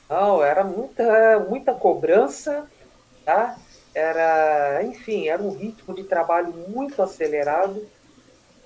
Não, 0.08 0.44
era 0.44 0.62
muita, 0.62 1.40
muita 1.48 1.74
cobrança, 1.74 2.66
tá? 3.24 3.56
Era, 3.92 4.84
enfim, 4.84 5.26
era 5.26 5.42
um 5.42 5.56
ritmo 5.56 5.92
de 5.92 6.04
trabalho 6.04 6.54
muito 6.68 7.02
acelerado, 7.02 7.82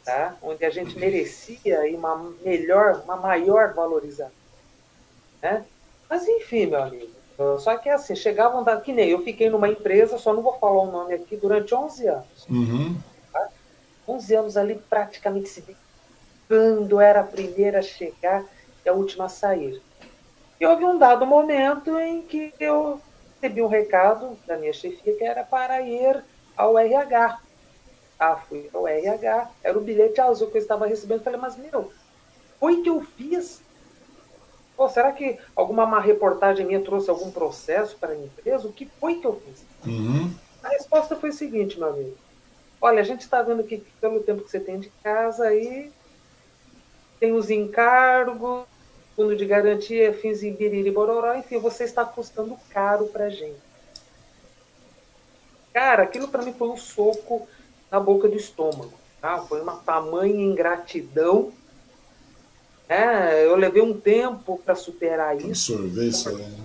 tá? 0.05 0.37
Onde 0.43 0.65
a 0.65 0.71
gente 0.71 0.99
merecia 0.99 1.81
uma 1.97 2.33
melhor, 2.43 3.03
uma 3.05 3.17
maior 3.17 3.75
valorização, 3.75 4.33
né? 5.43 5.65
Mas 6.09 6.27
enfim, 6.27 6.67
meu 6.67 6.83
amigo, 6.83 7.11
só 7.59 7.77
que 7.79 7.89
assim, 7.89 8.15
chegavam 8.15 8.63
da. 8.63 8.81
Que 8.81 8.93
nem 8.93 9.11
eu 9.11 9.23
fiquei 9.23 9.49
numa 9.49 9.69
empresa, 9.69 10.19
só 10.19 10.33
não 10.33 10.43
vou 10.43 10.59
falar 10.59 10.83
o 10.83 10.91
nome 10.91 11.15
aqui, 11.15 11.37
durante 11.37 11.75
11 11.75 12.07
anos. 12.07 12.47
Uhum. 12.49 12.97
Tá? 13.33 13.49
11 14.07 14.35
anos 14.35 14.57
ali 14.57 14.75
praticamente 14.89 15.49
se 15.49 15.65
quando 16.47 17.01
era 17.01 17.21
a 17.21 17.25
primeira 17.25 17.79
a 17.79 17.83
chegar 17.83 18.45
e 18.85 18.89
a 18.89 18.93
última 18.93 19.27
a 19.27 19.29
sair. 19.29 19.81
E 20.61 20.67
houve 20.67 20.85
um 20.85 20.99
dado 20.99 21.25
momento 21.25 21.99
em 21.99 22.21
que 22.23 22.53
eu 22.59 23.01
recebi 23.35 23.63
um 23.63 23.69
recado 23.69 24.37
da 24.47 24.57
minha 24.57 24.73
chefia 24.73 25.17
que 25.17 25.25
era 25.25 25.45
para 25.45 25.81
ir 25.81 26.23
ao 26.57 26.77
RH. 26.77 27.39
Ah, 28.21 28.37
fui 28.37 28.68
ao 28.73 28.87
RH, 28.87 29.51
era 29.64 29.77
o 29.77 29.81
bilhete 29.81 30.21
azul 30.21 30.51
que 30.51 30.59
eu 30.59 30.62
estava 30.62 30.87
recebendo. 30.87 31.25
Falei, 31.25 31.41
mas 31.41 31.57
meu, 31.57 31.91
foi 32.61 32.83
que 32.83 32.91
eu 32.91 33.01
fiz 33.03 33.62
Pô, 34.81 34.89
será 34.89 35.12
que 35.12 35.39
alguma 35.55 35.85
má 35.85 36.01
reportagem 36.01 36.64
minha 36.64 36.81
trouxe 36.81 37.11
algum 37.11 37.31
processo 37.31 37.99
para 37.99 38.12
a 38.12 38.16
empresa? 38.16 38.66
O 38.66 38.73
que 38.73 38.87
foi 38.99 39.16
que 39.16 39.27
eu 39.27 39.39
fiz? 39.39 39.62
Uhum. 39.87 40.33
A 40.62 40.68
resposta 40.71 41.14
foi 41.16 41.29
o 41.29 41.35
seguinte, 41.35 41.79
meu 41.79 41.91
amigo. 41.91 42.16
Olha, 42.81 43.01
a 43.01 43.05
gente 43.05 43.21
está 43.21 43.43
vendo 43.43 43.62
que 43.62 43.85
pelo 44.01 44.23
tempo 44.23 44.43
que 44.43 44.51
você 44.51 44.59
tem 44.59 44.81
de 44.81 44.89
casa 45.03 45.45
aí, 45.45 45.93
tem 47.18 47.35
os 47.35 47.51
encargos, 47.51 48.64
fundo 49.14 49.37
de 49.37 49.45
garantia, 49.45 50.14
fins 50.14 50.43
e 50.43 50.51
biriri 50.51 50.91
bororó, 50.91 51.35
enfim, 51.35 51.59
você 51.59 51.85
está 51.85 52.03
custando 52.03 52.57
caro 52.71 53.05
para 53.09 53.29
gente. 53.29 53.61
Cara, 55.75 56.05
aquilo 56.05 56.29
para 56.29 56.43
mim 56.43 56.55
foi 56.55 56.68
um 56.68 56.79
soco 56.79 57.47
na 57.91 58.01
boca 58.01 58.28
do 58.28 58.36
estômago. 58.36 58.93
Tá? 59.20 59.38
Foi 59.38 59.61
uma 59.61 59.76
tamanha 59.76 60.34
ingratidão 60.34 61.53
é, 62.91 63.47
eu 63.47 63.55
levei 63.55 63.80
um 63.80 63.95
tempo 63.95 64.61
para 64.64 64.74
superar 64.74 65.41
isso. 65.41 65.74
Absorver 65.74 66.09
isso 66.09 66.28
aí. 66.28 66.34
Né? 66.34 66.59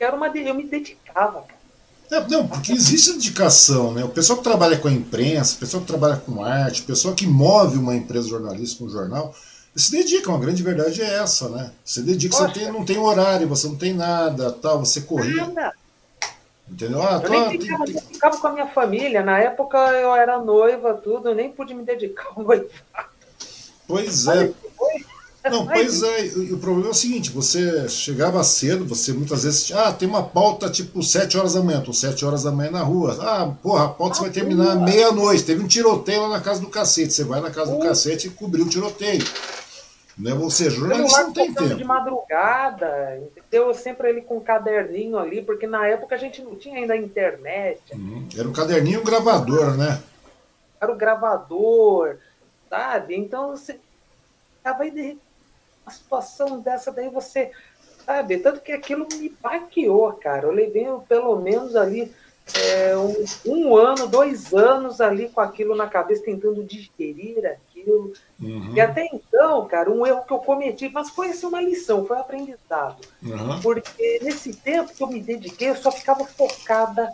Era 0.00 0.16
uma, 0.16 0.26
eu 0.26 0.54
me 0.56 0.64
dedicava, 0.64 1.42
cara. 1.42 1.56
É, 2.10 2.28
não, 2.28 2.48
porque 2.48 2.72
existe 2.72 3.12
dedicação, 3.12 3.92
né? 3.92 4.04
O 4.04 4.08
pessoal 4.08 4.38
que 4.38 4.44
trabalha 4.44 4.76
com 4.76 4.88
a 4.88 4.92
imprensa, 4.92 5.54
o 5.54 5.58
pessoal 5.58 5.80
que 5.82 5.86
trabalha 5.86 6.16
com 6.16 6.42
arte, 6.42 6.82
o 6.82 6.84
pessoal 6.84 7.14
que 7.14 7.28
move 7.28 7.78
uma 7.78 7.94
empresa 7.94 8.28
jornalística, 8.28 8.82
um 8.82 8.88
jornal, 8.88 9.32
se 9.74 9.92
dedicam, 9.92 10.34
a 10.34 10.38
grande 10.38 10.64
verdade 10.64 11.00
é 11.00 11.14
essa, 11.14 11.48
né? 11.48 11.70
Você 11.84 12.02
dedica, 12.02 12.36
Poxa. 12.36 12.52
você 12.52 12.60
tem, 12.60 12.72
não 12.72 12.84
tem 12.84 12.98
horário, 12.98 13.46
você 13.46 13.68
não 13.68 13.76
tem 13.76 13.94
nada, 13.94 14.50
tal, 14.50 14.80
você 14.80 15.02
corria. 15.02 15.46
Nada. 15.46 15.74
Entendeu? 16.70 17.00
Ah, 17.00 17.20
eu 17.22 17.30
nem 17.30 17.60
ficava, 17.60 17.84
tem... 17.84 18.00
ficava 18.00 18.36
com 18.38 18.46
a 18.48 18.52
minha 18.52 18.66
família, 18.66 19.22
na 19.22 19.38
época 19.38 19.78
eu 19.78 20.14
era 20.14 20.38
noiva, 20.38 20.94
tudo, 20.94 21.28
eu 21.28 21.34
nem 21.34 21.50
pude 21.50 21.72
me 21.74 21.84
dedicar 21.84 22.28
ao 22.34 22.42
noivado. 22.42 22.70
Pois 23.86 24.26
é. 24.26 24.52
Não, 25.48 25.64
pois 25.66 26.02
é, 26.02 26.24
o 26.52 26.58
problema 26.58 26.88
é 26.88 26.90
o 26.90 26.94
seguinte, 26.94 27.30
você 27.30 27.88
chegava 27.88 28.42
cedo, 28.42 28.84
você 28.84 29.12
muitas 29.12 29.44
vezes, 29.44 29.70
ah, 29.72 29.92
tem 29.92 30.08
uma 30.08 30.24
pauta 30.24 30.68
tipo 30.68 31.02
7 31.02 31.38
horas 31.38 31.54
da 31.54 31.62
manhã, 31.62 31.80
tô 31.80 31.92
7 31.92 32.24
horas 32.24 32.42
da 32.42 32.50
manhã 32.50 32.72
na 32.72 32.82
rua. 32.82 33.16
Ah, 33.20 33.52
porra, 33.62 33.84
a 33.84 33.88
pauta 33.88 34.18
ah, 34.18 34.22
vai 34.22 34.30
terminar 34.30 34.74
meia-noite, 34.74 35.44
teve 35.44 35.62
um 35.62 35.68
tiroteio 35.68 36.22
lá 36.22 36.30
na 36.30 36.40
casa 36.40 36.60
do 36.60 36.68
cacete, 36.68 37.12
você 37.12 37.22
vai 37.22 37.40
na 37.40 37.50
casa 37.50 37.72
do 37.72 37.78
cacete 37.78 38.26
e 38.26 38.30
cobriu 38.30 38.64
o 38.64 38.68
tiroteio. 38.68 39.24
Né? 40.18 40.30
Seja, 40.48 40.70
jornalista 40.70 41.22
não 41.24 41.32
tem 41.32 41.52
tempo. 41.52 41.74
de 41.74 41.84
madrugada, 41.84 43.18
entendeu? 43.18 43.74
Sempre 43.74 44.08
ele 44.08 44.22
com 44.22 44.38
um 44.38 44.40
caderninho 44.40 45.18
ali, 45.18 45.42
porque 45.42 45.66
na 45.66 45.86
época 45.86 46.14
a 46.14 46.18
gente 46.18 46.40
não 46.40 46.56
tinha 46.56 46.78
ainda 46.78 46.94
a 46.94 46.96
internet. 46.96 47.82
Uhum. 47.92 48.26
Era 48.36 48.48
um 48.48 48.52
caderninho 48.52 49.04
gravador, 49.04 49.76
né? 49.76 50.02
Era 50.80 50.90
o 50.90 50.96
gravador, 50.96 52.16
sabe? 52.70 53.14
Então 53.14 53.50
você 53.50 53.78
tava 54.62 54.84
aí 54.84 54.90
de 54.90 55.18
uma 55.84 55.92
situação 55.92 56.60
dessa 56.60 56.90
daí 56.90 57.10
você, 57.10 57.50
sabe? 58.06 58.38
Tanto 58.38 58.62
que 58.62 58.72
aquilo 58.72 59.06
me 59.12 59.28
baqueou, 59.40 60.12
cara. 60.14 60.46
Eu 60.46 60.52
levei 60.52 60.86
pelo 61.06 61.36
menos 61.36 61.76
ali 61.76 62.10
é, 62.54 62.96
um, 62.96 63.24
um, 63.46 63.76
ano, 63.76 64.06
dois 64.06 64.54
anos 64.54 65.00
ali 65.00 65.28
com 65.28 65.40
aquilo 65.40 65.74
na 65.74 65.88
cabeça, 65.88 66.24
tentando 66.24 66.64
digerir 66.64 67.58
aquilo. 67.86 68.12
Uhum. 68.40 68.72
E 68.74 68.80
até 68.80 69.06
então, 69.12 69.66
cara, 69.66 69.90
um 69.90 70.04
erro 70.04 70.24
que 70.26 70.32
eu 70.32 70.38
cometi, 70.38 70.88
mas 70.88 71.10
foi 71.10 71.28
assim 71.30 71.46
uma 71.46 71.62
lição, 71.62 72.04
foi 72.04 72.16
um 72.16 72.20
aprendizado. 72.20 72.96
Uhum. 73.22 73.60
Porque 73.60 74.20
nesse 74.22 74.54
tempo 74.54 74.92
que 74.92 75.02
eu 75.02 75.06
me 75.06 75.20
dediquei, 75.20 75.70
eu 75.70 75.76
só 75.76 75.90
ficava 75.90 76.24
focada 76.24 77.12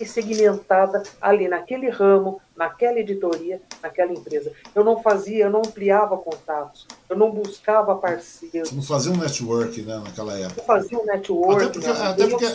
e 0.00 0.04
segmentada 0.04 1.04
ali 1.20 1.46
naquele 1.46 1.88
ramo, 1.88 2.40
naquela 2.56 2.98
editoria, 2.98 3.62
naquela 3.80 4.12
empresa. 4.12 4.52
Eu 4.74 4.82
não 4.82 5.00
fazia, 5.00 5.44
eu 5.44 5.50
não 5.50 5.60
ampliava 5.60 6.16
contatos, 6.16 6.86
eu 7.08 7.16
não 7.16 7.30
buscava 7.30 7.94
parceiros. 7.94 8.72
Não 8.72 8.82
fazia 8.82 9.12
um 9.12 9.16
network 9.16 9.80
né, 9.82 10.02
naquela 10.04 10.36
época. 10.36 10.60
Eu 10.60 10.64
fazia 10.64 10.98
um 10.98 11.06
network. 11.06 11.62
Até 11.62 11.72
porque, 11.72 11.88
né? 11.88 12.08
até 12.08 12.26
porque, 12.26 12.46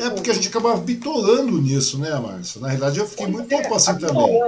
é 0.00 0.10
porque 0.10 0.30
a 0.30 0.34
gente 0.34 0.48
acabava 0.48 0.76
bitolando 0.80 1.60
nisso, 1.60 1.98
né, 1.98 2.14
Márcio? 2.20 2.60
Na 2.60 2.68
realidade, 2.68 3.00
eu 3.00 3.06
fiquei 3.06 3.26
muito 3.26 3.48
tempo 3.48 3.74
assim 3.74 3.98
também. 3.98 4.40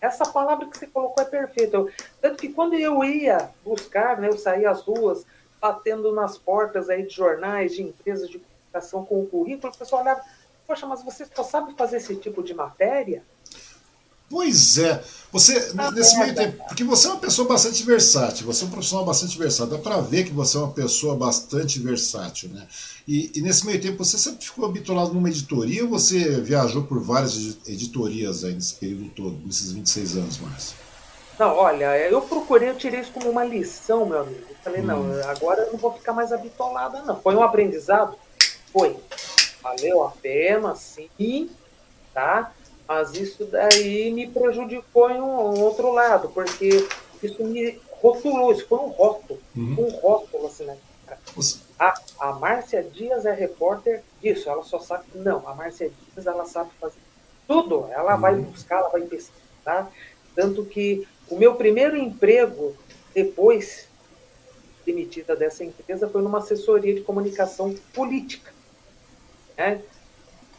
Essa 0.00 0.24
palavra 0.24 0.66
que 0.66 0.78
você 0.78 0.86
colocou 0.86 1.22
é 1.22 1.26
perfeita. 1.26 1.84
Tanto 2.20 2.36
que 2.36 2.52
quando 2.52 2.74
eu 2.74 3.04
ia 3.04 3.50
buscar, 3.64 4.18
né, 4.18 4.28
eu 4.28 4.38
saía 4.38 4.70
às 4.70 4.82
ruas, 4.82 5.26
batendo 5.60 6.12
nas 6.12 6.38
portas 6.38 6.88
aí 6.88 7.06
de 7.06 7.14
jornais, 7.14 7.74
de 7.74 7.82
empresas 7.82 8.28
de 8.28 8.38
comunicação 8.38 9.04
com 9.04 9.20
o 9.20 9.26
currículo, 9.26 9.72
o 9.72 9.76
pessoal 9.76 10.02
olhava 10.02 10.22
Poxa, 10.70 10.86
mas 10.86 11.02
você 11.02 11.26
só 11.34 11.42
sabe 11.42 11.74
fazer 11.74 11.96
esse 11.96 12.14
tipo 12.14 12.44
de 12.44 12.54
matéria? 12.54 13.24
Pois 14.30 14.78
é. 14.78 15.02
Você, 15.32 15.72
ah, 15.76 15.90
nesse 15.90 16.18
meio 16.18 16.34
tempo, 16.34 16.64
porque 16.66 16.82
você 16.82 17.06
é 17.06 17.10
uma 17.10 17.20
pessoa 17.20 17.46
bastante 17.46 17.84
versátil, 17.84 18.46
você 18.46 18.64
é 18.64 18.66
um 18.66 18.70
profissional 18.70 19.04
bastante 19.04 19.38
versátil. 19.38 19.76
Dá 19.76 19.78
para 19.78 20.00
ver 20.00 20.24
que 20.24 20.32
você 20.32 20.56
é 20.56 20.60
uma 20.60 20.72
pessoa 20.72 21.14
bastante 21.14 21.78
versátil, 21.78 22.48
né? 22.48 22.66
E, 23.06 23.30
e, 23.34 23.40
nesse 23.40 23.64
meio 23.66 23.80
tempo, 23.80 24.04
você 24.04 24.18
sempre 24.18 24.44
ficou 24.44 24.64
habituado 24.64 25.12
numa 25.12 25.28
editoria 25.28 25.84
ou 25.84 25.90
você 25.90 26.40
viajou 26.40 26.82
por 26.82 27.00
várias 27.00 27.58
editorias 27.66 28.44
aí 28.44 28.54
nesse 28.54 28.74
período 28.74 29.10
todo, 29.10 29.38
nesses 29.44 29.72
26 29.72 30.16
anos, 30.16 30.38
Márcio? 30.38 30.76
Não, 31.38 31.56
olha, 31.56 31.96
eu 32.08 32.20
procurei, 32.22 32.70
eu 32.70 32.76
tirei 32.76 33.00
isso 33.00 33.12
como 33.12 33.30
uma 33.30 33.44
lição, 33.44 34.06
meu 34.06 34.20
amigo. 34.20 34.44
Eu 34.48 34.56
falei, 34.64 34.80
hum. 34.80 34.86
não, 34.86 35.28
agora 35.28 35.62
eu 35.62 35.72
não 35.72 35.78
vou 35.78 35.92
ficar 35.92 36.12
mais 36.12 36.32
habitolada, 36.32 37.02
não. 37.02 37.20
Foi 37.20 37.34
um 37.36 37.42
aprendizado? 37.42 38.16
Foi 38.72 38.96
valeu 39.62 40.04
a 40.04 40.10
pena, 40.10 40.74
sim, 40.74 41.50
tá? 42.12 42.52
Mas 42.90 43.14
isso 43.14 43.44
daí 43.44 44.10
me 44.10 44.26
prejudicou 44.26 45.08
em 45.12 45.20
um, 45.20 45.60
outro 45.60 45.92
lado, 45.92 46.28
porque 46.30 46.88
isso 47.22 47.44
me 47.44 47.80
rotulou, 47.88 48.50
isso 48.50 48.66
foi 48.66 48.78
um 48.78 48.88
rótulo, 48.88 49.40
uhum. 49.56 49.76
um 49.78 49.90
rótulo 49.90 50.48
assim, 50.48 50.64
né? 50.64 50.76
A, 51.78 51.94
a 52.18 52.32
Márcia 52.32 52.82
Dias 52.82 53.24
é 53.24 53.32
repórter 53.32 54.02
disso, 54.20 54.50
ela 54.50 54.64
só 54.64 54.80
sabe. 54.80 55.04
Não, 55.14 55.48
a 55.48 55.54
Márcia 55.54 55.88
Dias 55.88 56.26
ela 56.26 56.44
sabe 56.46 56.70
fazer 56.80 56.98
tudo, 57.46 57.86
ela 57.92 58.16
uhum. 58.16 58.20
vai 58.20 58.34
buscar, 58.34 58.80
ela 58.80 58.88
vai 58.88 59.02
pesquisar. 59.02 59.88
Tanto 60.34 60.64
que 60.64 61.06
o 61.28 61.36
meu 61.36 61.54
primeiro 61.54 61.96
emprego, 61.96 62.74
depois 63.14 63.86
demitida 64.84 65.36
dessa 65.36 65.62
empresa, 65.62 66.08
foi 66.08 66.22
numa 66.22 66.38
assessoria 66.38 66.92
de 66.92 67.02
comunicação 67.02 67.72
política. 67.94 68.52
Né? 69.56 69.80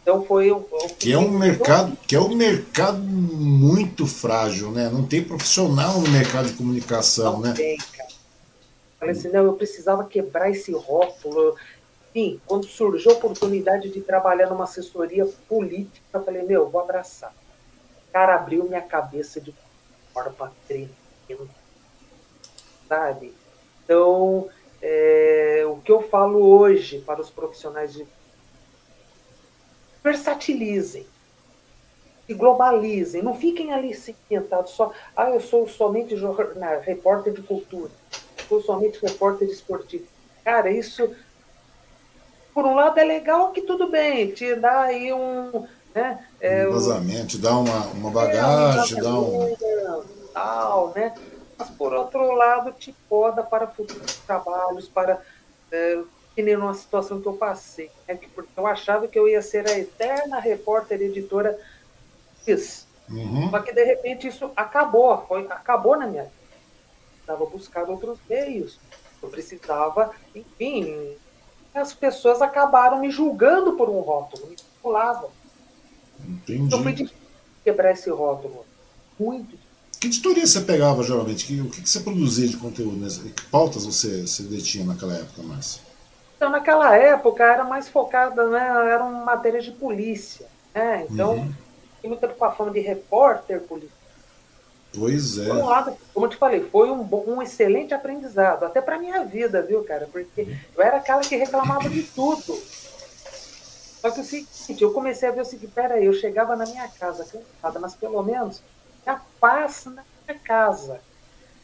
Então 0.02 0.26
foi 0.26 0.52
o, 0.52 0.62
que 0.97 1.14
é 1.14 1.18
um 1.18 1.30
mercado 1.30 1.95
que 2.08 2.16
é 2.16 2.20
um 2.20 2.34
mercado 2.36 2.97
muito 2.97 4.08
frágil, 4.08 4.72
né? 4.72 4.89
Não 4.89 5.06
tem 5.06 5.24
profissional 5.24 5.99
no 6.02 6.10
mercado 6.10 6.47
de 6.47 6.54
comunicação, 6.54 7.34
não 7.34 7.41
né? 7.41 7.54
Tem, 7.54 7.78
cara. 7.78 8.10
Falei 8.99 9.16
assim, 9.16 9.30
não, 9.30 9.45
eu 9.45 9.54
precisava 9.54 10.04
quebrar 10.06 10.49
esse 10.49 10.72
rótulo. 10.72 11.56
Enfim, 12.10 12.41
quando 12.45 12.66
surgiu 12.66 13.12
a 13.12 13.16
oportunidade 13.16 13.89
de 13.89 14.02
trabalhar 14.02 14.49
numa 14.49 14.64
assessoria 14.64 15.26
política, 15.47 15.99
eu 16.14 16.24
falei, 16.24 16.43
meu, 16.43 16.70
vou 16.70 16.82
abraçar. 16.82 17.34
O 18.10 18.12
cara 18.12 18.36
abriu 18.36 18.66
minha 18.66 18.82
cabeça 18.82 19.39
de 19.39 19.56
forma 20.14 20.52
tremenda, 20.68 20.91
sabe? 22.88 23.34
Então, 23.84 24.49
é, 24.82 25.64
o 25.68 25.78
que 25.78 25.91
eu 25.91 26.02
falo 26.02 26.39
hoje 26.39 26.99
para 26.99 27.22
os 27.22 27.30
profissionais 27.30 27.93
de 27.93 28.06
versatilizem. 30.04 31.06
se 32.28 32.34
globalizem, 32.34 33.22
não 33.22 33.36
fiquem 33.36 33.74
ali 33.74 33.93
sentados 33.93 34.72
só, 34.72 34.91
ah, 35.16 35.30
eu 35.30 35.41
sou 35.41 35.68
somente 35.68 36.16
jornal, 36.16 36.80
repórter 36.82 37.34
de 37.34 37.41
cultura, 37.41 37.91
sou 38.47 38.62
somente 38.62 38.99
repórter 39.02 39.49
esportivo. 39.49 40.06
Cara, 40.43 40.72
isso, 40.72 41.14
por 42.54 42.66
um 42.66 42.76
lado, 42.76 42.99
é 42.99 43.04
legal 43.04 43.52
que 43.52 43.62
tudo 43.62 43.89
bem, 43.89 44.32
te 44.32 44.56
dá 44.56 44.82
aí 44.82 45.12
um. 45.14 45.66
Né, 45.93 46.26
é, 46.39 46.68
um 46.68 46.72
vazamento, 46.72 47.28
te 47.28 47.38
dá 47.38 47.58
uma, 47.58 47.88
uma 47.88 48.10
bagagem, 48.10 48.97
é, 48.97 49.02
dá 49.02 49.20
um. 49.20 49.56
Tal, 50.34 50.93
né? 50.95 51.14
Mas, 51.58 51.70
por 51.72 51.93
outro 51.93 52.32
lado, 52.32 52.72
te 52.72 52.95
poda 53.10 53.43
para 53.43 53.68
futuros 53.68 54.16
trabalhos, 54.26 54.88
para. 54.88 55.22
É, 55.72 55.99
nem 56.38 56.56
numa 56.56 56.74
situação 56.74 57.20
que 57.20 57.28
eu 57.28 57.34
passei, 57.34 57.90
né? 58.08 58.20
porque 58.34 58.52
eu 58.56 58.68
achava 58.68 59.08
que 59.08 59.18
eu 59.18 59.28
ia 59.28 59.42
ser 59.42 59.68
a 59.68 59.78
eterna 59.78 60.40
repórter 60.40 61.02
editora 61.02 61.60
X. 62.46 62.88
Uhum. 63.10 63.50
Só 63.50 63.60
que 63.60 63.74
de 63.74 63.84
repente 63.84 64.28
isso 64.28 64.52
acabou, 64.56 65.26
foi, 65.28 65.46
acabou 65.48 65.98
na 65.98 66.08
minha 66.08 66.24
vida. 66.24 66.36
Estava 67.20 67.46
buscando 67.46 67.92
outros 67.92 68.20
meios. 68.30 68.80
Eu 69.22 69.30
precisava, 69.30 70.12
enfim, 70.34 71.16
as 71.74 71.94
pessoas 71.94 72.42
acabaram 72.42 73.00
me 73.00 73.12
julgando 73.12 73.74
por 73.74 73.90
um 73.90 74.00
rótulo, 74.00 74.48
me 74.48 74.58
circulavam. 74.58 75.30
Entendi. 76.20 76.64
Então 76.64 76.82
foi 76.82 76.94
difícil 76.94 77.18
quebrar 77.64 77.92
esse 77.92 78.10
rótulo. 78.10 78.66
Muito 79.20 79.58
que 80.02 80.08
editoria 80.08 80.48
você 80.48 80.62
pegava 80.62 81.04
geralmente? 81.04 81.46
Que, 81.46 81.62
o 81.62 81.70
que, 81.70 81.80
que 81.80 81.88
você 81.88 82.00
produzia 82.00 82.48
de 82.48 82.58
conteúdo? 82.58 82.98
Né? 82.98 83.08
Que 83.36 83.46
pautas 83.46 83.86
você, 83.86 84.26
você 84.26 84.42
detinha 84.42 84.84
naquela 84.84 85.14
época, 85.14 85.44
Márcia? 85.44 85.80
Então, 86.42 86.50
naquela 86.50 86.98
época 86.98 87.44
era 87.44 87.64
mais 87.64 87.88
focada, 87.88 88.50
né? 88.50 88.92
Eram 88.92 89.12
matérias 89.12 89.64
de 89.64 89.70
polícia. 89.74 90.48
Né? 90.74 91.06
Então, 91.08 91.36
uhum. 91.36 91.54
tinha 92.00 92.10
muita 92.10 92.28
preocupação 92.28 92.72
de 92.72 92.80
repórter 92.80 93.60
polícia. 93.60 93.96
Pois 94.92 95.38
é. 95.38 95.46
Por 95.46 95.58
um 95.58 95.66
lado, 95.68 95.96
como 96.12 96.26
eu 96.26 96.30
te 96.32 96.38
falei, 96.38 96.62
foi 96.62 96.89
um, 96.89 97.08
um 97.28 97.44
excelente 97.44 97.94
aprendizado, 97.94 98.64
até 98.64 98.82
para 98.82 98.98
minha 98.98 99.24
vida, 99.24 99.62
viu, 99.62 99.84
cara? 99.84 100.10
Porque 100.12 100.58
eu 100.76 100.84
era 100.84 100.98
aquela 100.98 101.22
que 101.22 101.36
reclamava 101.36 101.88
de 101.88 102.02
tudo. 102.02 102.60
Só 104.02 104.10
que 104.10 104.22
o 104.22 104.24
seguinte, 104.24 104.82
eu 104.82 104.92
comecei 104.94 105.30
a 105.30 105.32
ver 105.32 105.42
o 105.42 105.46
seguinte, 105.46 105.72
peraí, 105.72 106.06
eu 106.06 106.14
chegava 106.14 106.56
na 106.56 106.66
minha 106.66 106.88
casa 106.88 107.24
cansada, 107.24 107.80
mas 107.80 107.94
pelo 107.94 108.24
menos 108.24 108.64
tinha 109.04 109.22
paz 109.39 109.86
na 109.86 110.04
minha 110.28 110.39
casa. 110.39 111.02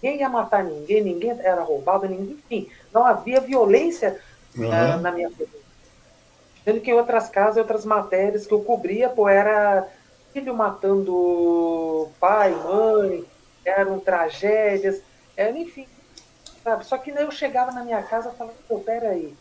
Ninguém 0.04 0.20
ia 0.20 0.30
matar 0.30 0.64
ninguém, 0.64 1.04
ninguém 1.04 1.32
era 1.40 1.64
roubado, 1.64 2.08
ninguém, 2.08 2.36
enfim, 2.36 2.70
não 2.94 3.04
havia 3.04 3.42
violência 3.42 4.22
uhum. 4.58 4.70
na, 4.70 4.98
na, 4.98 5.12
minha 5.12 5.30
família. 5.30 5.60
Sendo 6.64 6.82
que 6.82 6.92
em 6.92 6.94
outras 6.94 7.30
casas, 7.30 7.58
outras 7.58 7.86
matérias 7.86 8.46
que 8.46 8.54
eu 8.54 8.62
cobria, 8.62 9.10
pô, 9.10 9.28
era 9.30 9.88
filho 10.34 10.54
matando 10.54 12.10
pai, 12.20 12.52
mãe, 12.52 13.26
eram 13.66 14.00
tragédias, 14.00 15.02
era, 15.36 15.58
enfim. 15.58 15.88
Sabe? 16.64 16.86
Só 16.86 16.98
que 16.98 17.12
eu 17.12 17.32
chegava 17.32 17.72
na 17.72 17.84
minha 17.84 18.04
casa 18.04 18.30
e 18.30 18.38
falava, 18.38 18.58
pô, 18.68 18.80
peraí, 18.80 19.34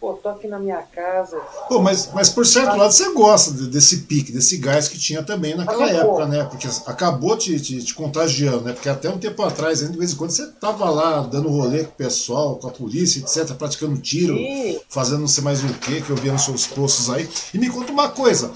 Pô, 0.00 0.14
tô 0.14 0.30
aqui 0.30 0.48
na 0.48 0.58
minha 0.58 0.80
casa. 0.80 1.38
Pô, 1.68 1.82
mas, 1.82 2.10
mas 2.14 2.30
por 2.30 2.46
certo 2.46 2.74
lado 2.74 2.90
você 2.90 3.12
gosta 3.12 3.50
desse 3.50 3.98
pique, 3.98 4.32
desse 4.32 4.56
gás 4.56 4.88
que 4.88 4.98
tinha 4.98 5.22
também 5.22 5.54
naquela 5.54 5.90
época, 5.90 6.24
né? 6.24 6.42
Porque 6.44 6.66
acabou 6.86 7.36
te, 7.36 7.60
te, 7.60 7.84
te, 7.84 7.92
contagiando, 7.92 8.62
né? 8.62 8.72
Porque 8.72 8.88
até 8.88 9.10
um 9.10 9.18
tempo 9.18 9.42
atrás, 9.42 9.80
de 9.80 9.98
vez 9.98 10.12
em 10.12 10.16
quando, 10.16 10.30
você 10.30 10.46
tava 10.52 10.88
lá 10.88 11.20
dando 11.20 11.50
rolê 11.50 11.84
com 11.84 11.90
o 11.90 11.96
pessoal, 11.96 12.56
com 12.56 12.68
a 12.68 12.70
polícia, 12.70 13.20
etc., 13.20 13.54
praticando 13.54 14.00
tiro, 14.00 14.36
Sim. 14.38 14.80
fazendo 14.88 15.20
não 15.20 15.28
sei 15.28 15.44
mais 15.44 15.62
o 15.62 15.68
que, 15.74 16.00
que 16.00 16.08
eu 16.08 16.16
via 16.16 16.32
nos 16.32 16.46
seus 16.46 16.66
postos 16.66 17.10
aí. 17.10 17.28
E 17.52 17.58
me 17.58 17.68
conta 17.68 17.92
uma 17.92 18.08
coisa. 18.08 18.50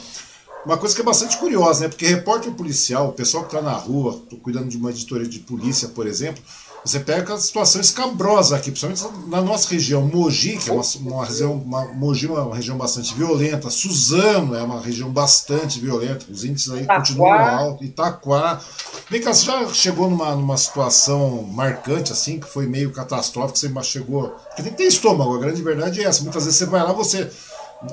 Uma 0.65 0.79
coisa 0.79 0.95
que 0.95 1.03
é 1.03 1.05
bastante 1.05 1.37
curiosa, 1.37 1.83
né? 1.83 1.89
Porque 1.89 2.07
repórter 2.07 2.51
policial, 2.53 3.09
o 3.09 3.13
pessoal 3.13 3.45
que 3.45 3.55
está 3.55 3.61
na 3.61 3.77
rua, 3.77 4.19
tô 4.31 4.37
cuidando 4.37 4.69
de 4.69 4.79
uma 4.79 4.89
editoria 4.89 5.29
de 5.29 5.41
polícia, 5.41 5.89
por 5.89 6.07
exemplo, 6.07 6.43
você 6.85 7.01
pega 7.01 7.33
a 7.33 7.39
situação 7.39 7.81
escabrosa 7.81 8.57
aqui, 8.57 8.71
principalmente 8.71 9.29
na 9.29 9.41
nossa 9.41 9.71
região, 9.71 10.03
Mogi, 10.03 10.59
que 10.59 10.69
é 10.69 10.73
uma, 10.73 10.83
uma 11.01 11.25
região, 11.25 11.53
uma, 11.55 11.85
Mogi 11.95 12.27
é 12.27 12.31
uma 12.31 12.55
região 12.55 12.77
bastante 12.77 13.15
violenta, 13.15 13.71
Suzano 13.71 14.55
é 14.55 14.63
uma 14.63 14.81
região 14.81 15.11
bastante 15.11 15.81
violenta, 15.81 16.27
os 16.31 16.45
índices 16.45 16.71
aí 16.71 16.83
Itaquá. 16.83 17.01
continuam 17.01 17.33
altos, 17.33 17.87
Itaquá. 17.87 18.61
Vem 19.09 19.23
cá, 19.23 19.33
você 19.33 19.47
já 19.47 19.67
chegou 19.73 20.11
numa, 20.11 20.35
numa 20.35 20.59
situação 20.59 21.43
marcante, 21.45 22.13
assim, 22.13 22.39
que 22.39 22.47
foi 22.47 22.67
meio 22.67 22.93
catastrófica, 22.93 23.59
você 23.59 23.73
chegou. 23.83 24.29
Porque 24.49 24.63
tem 24.63 24.73
que 24.73 24.79
ter 24.79 24.85
estômago, 24.85 25.35
a 25.37 25.39
grande 25.39 25.63
verdade 25.63 26.03
é 26.03 26.05
essa. 26.05 26.23
Muitas 26.23 26.45
vezes 26.45 26.59
você 26.59 26.67
vai 26.67 26.83
lá, 26.83 26.93
você 26.93 27.31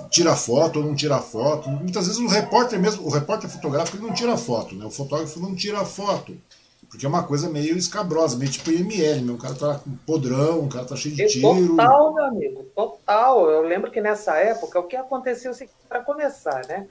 tira 0.09 0.35
foto 0.35 0.79
ou 0.79 0.85
não 0.85 0.95
tira 0.95 1.19
foto. 1.19 1.69
Muitas 1.69 2.07
vezes 2.07 2.21
o 2.21 2.27
repórter 2.27 2.77
mesmo, 2.77 3.05
o 3.05 3.09
repórter 3.09 3.49
fotográfico 3.49 3.97
ele 3.97 4.07
não 4.07 4.13
tira 4.13 4.35
foto, 4.35 4.75
né? 4.75 4.85
O 4.85 4.91
fotógrafo 4.91 5.39
não 5.39 5.55
tira 5.55 5.83
foto. 5.85 6.35
Porque 6.91 7.05
é 7.05 7.09
uma 7.09 7.23
coisa 7.25 7.49
meio 7.49 7.77
escabrosa, 7.77 8.37
meio 8.37 8.51
tipo 8.51 8.69
IML, 8.69 9.21
meu. 9.21 9.35
O 9.35 9.37
cara 9.37 9.55
tá 9.55 9.79
com 9.79 9.95
podrão, 10.05 10.59
o 10.59 10.69
cara 10.69 10.85
tá 10.85 10.93
cheio 10.97 11.15
de 11.15 11.25
tiro. 11.25 11.69
Total, 11.69 12.13
meu 12.13 12.25
amigo, 12.25 12.63
total. 12.75 13.49
Eu 13.49 13.61
lembro 13.61 13.89
que 13.89 14.01
nessa 14.01 14.35
época, 14.35 14.77
o 14.77 14.83
que 14.83 14.97
aconteceu, 14.97 15.51
assim, 15.51 15.69
para 15.87 16.03
começar, 16.03 16.67
né? 16.67 16.89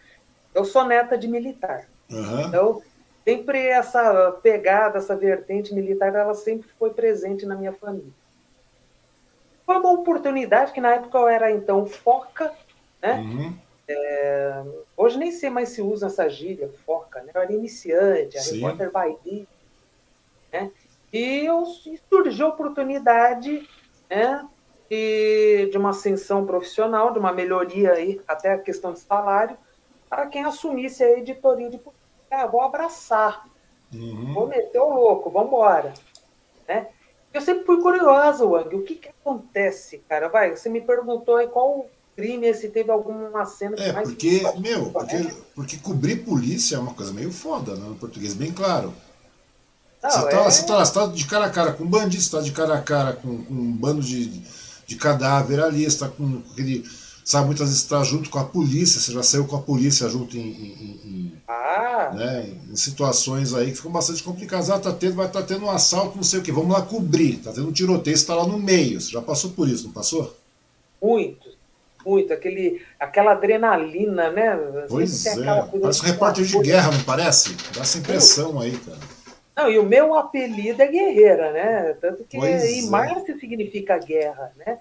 Eu 0.55 0.65
sou 0.65 0.87
neta 0.87 1.19
de 1.19 1.29
militar. 1.29 1.87
Uhum. 2.11 2.41
Então, 2.41 2.83
sempre 3.27 3.67
essa 3.67 4.33
pegada, 4.43 4.97
essa 4.97 5.15
vertente 5.15 5.75
militar, 5.75 6.15
ela 6.15 6.35
sempre 6.35 6.67
foi 6.79 6.95
presente 6.95 7.45
na 7.45 7.55
minha 7.55 7.75
família. 7.75 8.11
Foi 9.67 9.77
uma 9.77 9.93
oportunidade 9.93 10.73
que 10.73 10.81
na 10.81 10.95
época 10.95 11.19
eu 11.19 11.29
era, 11.29 11.51
então, 11.51 11.85
foca, 11.85 12.51
né? 13.03 13.17
Uhum. 13.17 13.55
É, 13.87 14.63
hoje 14.97 15.19
nem 15.19 15.31
sei 15.31 15.51
mais 15.51 15.69
se 15.69 15.83
usa 15.83 16.07
essa 16.07 16.27
gíria, 16.27 16.71
foca, 16.87 17.21
né? 17.21 17.33
Eu 17.35 17.43
era 17.43 17.53
iniciante, 17.53 18.39
a 18.39 18.41
Sim. 18.41 18.55
repórter 18.55 18.91
bairrista 18.91 19.50
né? 20.53 20.71
E 21.13 21.47
surgiu 22.09 22.47
a 22.47 22.51
oportunidade 22.51 23.69
né, 24.09 24.47
de 24.89 25.77
uma 25.77 25.91
ascensão 25.91 26.47
profissional, 26.47 27.13
de 27.13 27.19
uma 27.19 27.33
melhoria 27.33 27.93
aí, 27.93 28.21
até 28.27 28.53
a 28.53 28.59
questão 28.59 28.93
de 28.93 29.01
salário, 29.01 29.57
para 30.09 30.27
quem 30.27 30.45
assumisse 30.45 31.03
a 31.03 31.19
editoria 31.19 31.71
de 31.71 31.79
política. 31.79 32.01
Ah, 32.31 32.47
vou 32.47 32.61
abraçar, 32.61 33.45
uhum. 33.93 34.33
vou 34.33 34.47
meter 34.47 34.79
o 34.79 34.95
louco, 34.95 35.31
vamos 35.31 35.49
embora. 35.49 35.93
Né? 36.69 36.89
Eu 37.33 37.41
sempre 37.41 37.65
fui 37.65 37.81
curiosa, 37.81 38.45
Wang, 38.45 38.75
o 38.75 38.83
que, 38.83 38.95
que 38.95 39.09
acontece, 39.09 39.99
cara? 40.09 40.29
Vai, 40.29 40.57
você 40.57 40.69
me 40.69 40.81
perguntou 40.81 41.37
aí 41.37 41.49
qual 41.49 41.89
crime, 42.17 42.53
se 42.55 42.69
teve 42.69 42.91
alguma 42.91 43.45
cena 43.47 43.77
que 43.77 43.83
é, 43.83 43.93
mais... 43.93 44.09
Porque, 44.09 44.43
meu, 44.59 44.91
porque, 44.91 45.35
porque 45.55 45.77
cobrir 45.79 46.25
polícia 46.25 46.77
é 46.77 46.79
uma 46.79 46.95
coisa 46.95 47.13
meio 47.13 47.33
foda, 47.33 47.75
né? 47.75 47.89
No 47.89 47.97
português, 47.97 48.35
bem 48.35 48.53
claro. 48.53 48.93
Não, 50.03 50.11
você, 50.11 50.31
tá, 50.31 50.41
é... 50.41 50.45
você, 50.45 50.67
tá, 50.67 50.85
você 50.85 50.93
tá 50.93 51.07
de 51.07 51.27
cara 51.27 51.47
a 51.47 51.51
cara 51.51 51.73
com 51.73 51.85
um 51.85 51.89
bandido, 51.89 52.23
você 52.23 52.31
tá 52.31 52.41
de 52.41 52.53
cara 52.53 52.75
a 52.75 52.81
cara 52.81 53.13
com, 53.13 53.45
com 53.45 53.55
um 53.55 53.73
bando 53.73 54.01
de, 54.01 54.43
de 54.87 54.97
cadáver 54.97 55.61
ali, 55.61 55.85
você 55.85 55.99
tá 55.99 56.09
com 56.09 56.43
aquele. 56.53 56.85
Sabe, 57.23 57.47
muitas 57.47 57.69
vezes 57.69 57.83
está 57.83 58.03
junto 58.03 58.29
com 58.31 58.39
a 58.39 58.45
polícia, 58.45 58.99
você 58.99 59.13
já 59.13 59.23
saiu 59.23 59.47
com 59.47 59.55
a 59.55 59.61
polícia 59.61 60.09
junto 60.09 60.37
em, 60.37 60.41
em, 60.41 61.01
em, 61.05 61.33
ah. 61.47 62.11
né, 62.15 62.51
em 62.69 62.75
situações 62.75 63.55
aí 63.55 63.71
que 63.71 63.77
ficam 63.77 63.93
bastante 63.93 64.23
complicadas. 64.23 64.71
Ah, 64.71 64.81
tá 64.81 64.91
tendo, 64.91 65.15
vai 65.15 65.27
estar 65.27 65.43
tá 65.43 65.47
tendo 65.47 65.67
um 65.67 65.71
assalto, 65.71 66.17
não 66.17 66.25
sei 66.25 66.41
o 66.41 66.43
que, 66.43 66.51
vamos 66.51 66.73
lá 66.73 66.83
cobrir. 66.83 67.37
Tá 67.37 67.53
tendo 67.53 67.69
um 67.69 67.73
tiroteio, 67.73 68.17
você 68.17 68.23
está 68.23 68.35
lá 68.35 68.47
no 68.47 68.59
meio. 68.59 69.01
Você 69.01 69.13
já 69.13 69.21
passou 69.21 69.51
por 69.51 69.69
isso, 69.69 69.85
não 69.85 69.93
passou? 69.93 70.35
Muito, 71.01 71.47
muito. 72.05 72.33
Aquele, 72.33 72.83
aquela 72.99 73.33
adrenalina, 73.33 74.31
né? 74.31 74.57
Pois 74.89 75.27
é. 75.27 75.37
Parece 75.81 76.03
um 76.03 76.07
repórter 76.07 76.45
de 76.45 76.59
guerra, 76.59 76.91
não 76.91 77.03
parece? 77.05 77.55
Dá 77.75 77.83
essa 77.83 77.99
impressão 77.99 78.59
aí, 78.59 78.77
cara. 78.79 79.20
Não, 79.61 79.71
e 79.71 79.79
o 79.79 79.85
meu 79.85 80.15
apelido 80.15 80.83
é 80.83 80.87
guerreira, 80.87 81.53
né? 81.53 81.93
Tanto 82.01 82.25
que 82.25 82.39
pois 82.39 82.65
e 82.65 82.87
é. 82.87 82.91
Márcia 82.91 83.39
significa 83.39 83.99
guerra, 83.99 84.53
né? 84.57 84.79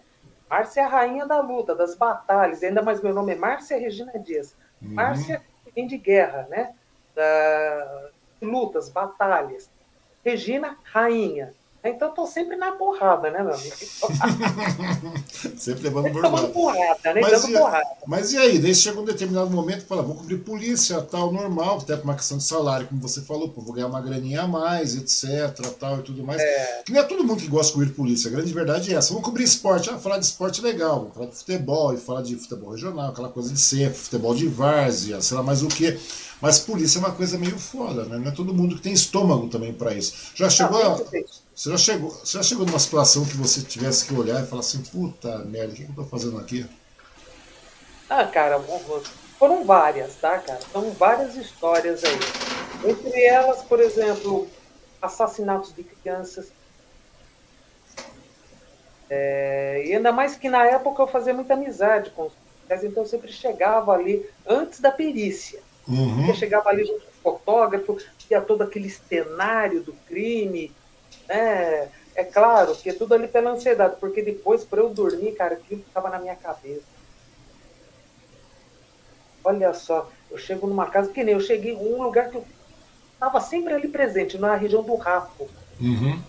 Márcia 0.50 0.82
é 0.82 0.84
a 0.86 0.88
rainha 0.88 1.26
da 1.26 1.42
luta, 1.42 1.76
das 1.76 1.96
batalhas. 1.96 2.64
Ainda 2.64 2.82
mais 2.82 3.02
meu 3.02 3.14
nome 3.14 3.34
é 3.34 3.36
Márcia 3.36 3.78
Regina 3.78 4.18
Dias. 4.18 4.56
Uhum. 4.82 4.94
Márcia 4.94 5.42
vem 5.76 5.86
de 5.86 5.98
guerra, 5.98 6.48
né? 6.50 6.74
Da, 7.14 8.10
lutas, 8.42 8.90
batalhas. 8.90 9.70
Regina, 10.24 10.78
rainha. 10.84 11.54
Então 11.84 12.14
tô 12.14 12.26
sempre 12.26 12.58
na 12.58 12.74
porrada, 12.74 13.32
né, 13.32 13.42
meu 13.42 13.54
amigo? 13.54 13.76
sempre 15.56 15.84
levando 15.84 16.12
bordada. 16.12 16.48
porrada, 16.48 17.14
né? 17.14 17.22
Mas, 17.22 17.44
e, 17.46 17.54
porrada. 17.54 17.88
Mas 18.06 18.34
e 18.34 18.38
aí? 18.38 18.60
Daí 18.60 18.76
chega 18.76 19.00
um 19.00 19.06
determinado 19.06 19.50
momento 19.50 19.84
e 19.84 19.86
fala, 19.86 20.02
vou 20.02 20.16
cobrir 20.16 20.40
polícia, 20.40 21.02
tal, 21.02 21.32
normal, 21.32 21.80
até 21.80 21.96
por 21.96 22.04
uma 22.04 22.16
questão 22.16 22.38
de 22.38 22.44
salário, 22.44 22.88
como 22.88 23.02
você 23.02 23.22
falou, 23.22 23.48
pô, 23.50 23.62
vou 23.62 23.74
ganhar 23.74 23.88
uma 23.88 24.02
graninha 24.02 24.42
a 24.42 24.48
mais, 24.48 24.98
etc, 24.98 25.56
tal 25.80 26.00
e 26.00 26.04
tudo 26.04 26.22
mais. 26.22 26.42
É. 26.42 26.84
Que 26.86 26.92
não 26.92 27.00
é 27.00 27.04
todo 27.04 27.24
mundo 27.24 27.42
que 27.42 27.48
gosta 27.48 27.68
de 27.68 27.74
cobrir 27.74 27.94
polícia, 27.94 28.28
a 28.28 28.32
grande 28.32 28.54
verdade 28.54 28.94
é 28.94 28.98
essa. 28.98 29.10
Vamos 29.10 29.24
cobrir 29.24 29.46
esporte, 29.46 29.90
ah, 29.90 29.98
falar 29.98 30.18
de 30.18 30.26
esporte 30.26 30.60
é 30.60 30.64
legal, 30.64 31.00
vamos 31.00 31.14
falar 31.14 31.28
de 31.28 31.36
futebol, 31.36 31.94
e 31.94 31.98
falar 31.98 32.22
de 32.24 32.36
futebol 32.36 32.72
regional, 32.72 33.12
aquela 33.12 33.30
coisa 33.30 33.54
de 33.54 33.60
sempre, 33.60 33.98
futebol 33.98 34.36
de 34.36 34.48
várzea, 34.50 35.22
sei 35.22 35.38
lá 35.38 35.44
mais 35.44 35.64
o 35.64 35.68
que. 35.70 35.98
Mas 36.42 36.60
polícia 36.60 37.00
é 37.00 37.02
uma 37.02 37.12
coisa 37.12 37.38
meio 37.38 37.58
foda, 37.58 38.06
né? 38.06 38.18
Não 38.18 38.28
é 38.28 38.32
todo 38.32 38.54
mundo 38.54 38.76
que 38.76 38.82
tem 38.82 38.94
estômago 38.94 39.48
também 39.50 39.74
para 39.74 39.94
isso. 39.94 40.14
Já 40.36 40.50
chegou 40.50 40.82
a... 40.82 40.98
Você 41.60 41.72
já, 41.72 41.78
chegou, 41.78 42.10
você 42.10 42.38
já 42.38 42.44
chegou 42.44 42.66
numa 42.66 42.80
situação 42.80 43.26
que 43.26 43.36
você 43.36 43.62
tivesse 43.62 44.06
que 44.06 44.14
olhar 44.14 44.42
e 44.42 44.48
falar 44.48 44.62
assim, 44.62 44.82
puta 44.82 45.40
merda, 45.40 45.74
o 45.74 45.76
que, 45.76 45.84
eu 45.84 45.94
tô 45.94 46.06
fazendo 46.06 46.38
aqui? 46.38 46.66
Ah, 48.10 48.24
cara, 48.24 48.58
foram 49.38 49.66
várias, 49.66 50.16
tá, 50.16 50.40
cara? 50.40 50.62
São 50.72 50.90
várias 50.92 51.36
histórias 51.36 52.02
aí. 52.06 52.90
Entre 52.90 53.26
elas, 53.26 53.62
por 53.62 53.82
exemplo, 53.82 54.48
assassinatos 55.02 55.76
de 55.76 55.84
crianças. 55.84 56.50
É, 59.10 59.84
e 59.86 59.94
ainda 59.94 60.14
mais 60.14 60.38
que 60.38 60.48
na 60.48 60.66
época 60.66 61.04
eu 61.04 61.08
fazia 61.08 61.34
muita 61.34 61.56
amizade 61.56 62.10
com 62.12 62.28
os 62.28 62.34
policiais, 62.34 62.86
então 62.86 63.04
eu 63.04 63.10
sempre 63.10 63.34
chegava 63.34 63.92
ali 63.92 64.26
antes 64.48 64.80
da 64.80 64.94
perícia. 64.94 65.60
Uhum. 65.86 66.30
Eu 66.30 66.36
chegava 66.36 66.70
ali 66.70 66.86
junto 66.86 67.02
com 67.02 67.32
o 67.32 67.34
fotógrafo, 67.34 67.98
via 68.30 68.40
todo 68.40 68.62
aquele 68.62 68.90
cenário 68.90 69.84
do 69.84 69.92
crime, 70.08 70.72
né? 71.30 71.90
É 72.16 72.24
claro 72.24 72.76
que 72.76 72.90
é 72.90 72.94
tudo 72.94 73.14
ali 73.14 73.28
pela 73.28 73.52
ansiedade, 73.52 73.96
porque 74.00 74.22
depois, 74.22 74.66
para 74.66 74.82
eu 74.82 74.90
dormir, 74.90 75.32
cara, 75.34 75.54
aquilo 75.54 75.82
ficava 75.84 76.10
na 76.10 76.20
minha 76.20 76.36
cabeça. 76.36 76.84
Olha 79.44 79.74
só, 79.74 80.10
eu 80.30 80.38
chego 80.38 80.68
numa 80.68 80.88
casa, 80.88 81.12
que 81.12 81.24
nem 81.24 81.34
eu 81.34 81.40
cheguei 81.40 81.74
em 81.74 81.94
um 81.94 82.04
lugar 82.04 82.30
que 82.30 82.38
eu 82.38 82.46
estava 83.14 83.40
sempre 83.40 83.74
ali 83.74 83.88
presente, 83.88 84.38
na 84.38 84.56
região 84.56 84.84
do 84.84 84.96
Rafo. 84.96 85.48
Uhum. 85.80 86.22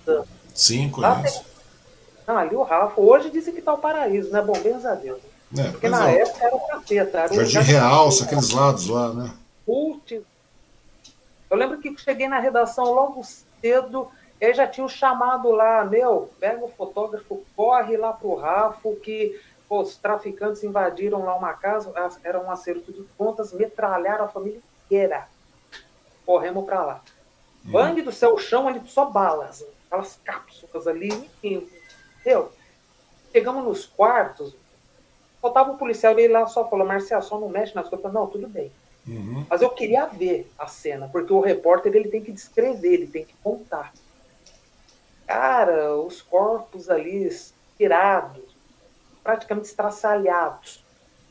Sim, 0.55 0.93
Lá 0.97 1.17
conheço. 1.17 1.45
Não, 2.27 2.37
ali 2.39 2.55
o 2.55 2.63
Rafo. 2.63 3.01
Hoje 3.03 3.31
dizem 3.31 3.53
que 3.53 3.61
tá 3.63 3.75
o 3.75 3.79
paraíso, 3.79 4.31
né? 4.31 4.41
Bom, 4.41 4.53
bem 4.61 4.75
a 4.75 4.95
Deus. 4.95 5.21
É, 5.59 5.71
Porque 5.73 5.89
na 5.89 6.09
é, 6.09 6.21
época 6.21 6.45
era 6.45 6.55
o 6.55 6.61
capeta. 6.61 7.19
Era 7.19 7.33
um 7.33 7.37
Jardim 7.45 7.73
lugar- 7.73 7.91
Realça, 7.91 8.25
aqueles 8.25 8.51
lados 8.51 8.87
lá, 8.87 9.13
né? 9.13 9.35
Putz. 9.67 10.23
Eu 11.51 11.57
lembro 11.57 11.81
que 11.81 11.97
cheguei 11.99 12.29
na 12.29 12.39
redação 12.39 12.85
logo 12.85 13.23
cedo, 13.61 14.09
e 14.41 14.45
aí 14.47 14.55
já 14.55 14.67
tinha 14.67 14.85
o 14.85 14.89
chamado 14.89 15.51
lá, 15.51 15.85
meu, 15.85 16.31
pega 16.41 16.65
o 16.65 16.69
fotógrafo, 16.69 17.43
corre 17.55 17.97
lá 17.97 18.13
pro 18.13 18.35
Rafo, 18.37 18.97
que 18.97 19.39
pô, 19.69 19.81
os 19.83 19.97
traficantes 19.97 20.65
invadiram 20.65 21.25
lá 21.25 21.35
uma 21.37 21.53
casa, 21.53 21.93
as- 21.99 22.19
era 22.25 22.41
um 22.41 22.51
acerto 22.51 22.93
de 22.93 23.03
contas, 23.19 23.53
metralharam 23.53 24.25
a 24.25 24.29
família 24.29 24.61
inteira. 24.87 25.29
Corremos 26.25 26.65
pra 26.65 26.85
lá. 26.85 27.01
Bang 27.65 28.01
do 28.03 28.11
céu, 28.13 28.35
o 28.35 28.39
chão 28.39 28.67
ali 28.67 28.81
só 28.87 29.05
balas, 29.05 29.65
aquelas 29.87 30.19
cápsulas 30.25 30.87
ali, 30.87 31.09
enfim. 31.09 31.69
Meu, 32.25 32.51
chegamos 33.33 33.65
nos 33.65 33.85
quartos, 33.85 34.57
faltava 35.43 35.73
o 35.73 35.77
policial, 35.77 36.19
ele 36.19 36.33
lá 36.33 36.47
só 36.47 36.69
falou, 36.69 36.87
Marcial, 36.87 37.21
só 37.23 37.39
não 37.39 37.49
mexe 37.49 37.75
nas 37.75 37.89
coisas. 37.89 38.05
Eu 38.05 38.13
Não, 38.13 38.27
tudo 38.27 38.49
bem. 38.49 38.73
Uhum. 39.07 39.45
Mas 39.49 39.61
eu 39.63 39.71
queria 39.71 40.07
ver 40.07 40.51
a 40.59 40.67
cena, 40.67 41.09
porque 41.11 41.33
o 41.33 41.41
repórter 41.41 41.95
ele 41.95 42.09
tem 42.09 42.23
que 42.23 42.33
descrever, 42.33 42.93
ele 42.95 43.07
tem 43.07 43.25
que 43.25 43.35
contar. 43.43 43.93
Cara, 45.31 45.95
os 45.97 46.21
corpos 46.21 46.91
ali 46.91 47.31
tirados, 47.77 48.43
praticamente 49.23 49.69
estraçalhados. 49.69 50.85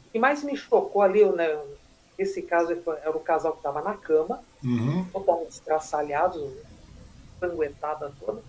O 0.07 0.11
que 0.13 0.17
mais 0.19 0.41
me 0.41 0.55
chocou 0.55 1.01
ali, 1.01 1.25
né, 1.25 1.59
nesse 2.17 2.41
caso 2.41 2.71
era 2.71 3.11
o 3.11 3.19
casal 3.19 3.51
que 3.51 3.57
estava 3.59 3.81
na 3.81 3.95
cama, 3.95 4.41
Uhum. 4.63 5.03
totalmente 5.11 5.51
estraçalhados, 5.51 6.49
sanguentada 7.41 8.09
toda. 8.21 8.41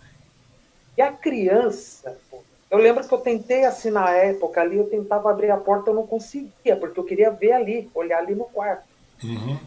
E 0.97 1.03
a 1.03 1.13
criança, 1.13 2.17
pô, 2.31 2.45
eu 2.71 2.79
lembro 2.79 3.05
que 3.07 3.13
eu 3.13 3.19
tentei 3.19 3.65
assim 3.65 3.91
na 3.91 4.09
época 4.09 4.61
ali, 4.61 4.77
eu 4.77 4.89
tentava 4.89 5.33
abrir 5.33 5.51
a 5.51 5.57
porta, 5.57 5.91
eu 5.91 5.95
não 5.95 6.07
conseguia, 6.07 6.77
porque 6.79 7.01
eu 7.01 7.05
queria 7.05 7.33
ver 7.33 7.51
ali, 7.53 7.91
olhar 7.93 8.19
ali 8.19 8.37
no 8.37 8.45
quarto. 8.45 8.85
Uhum. 9.25 9.59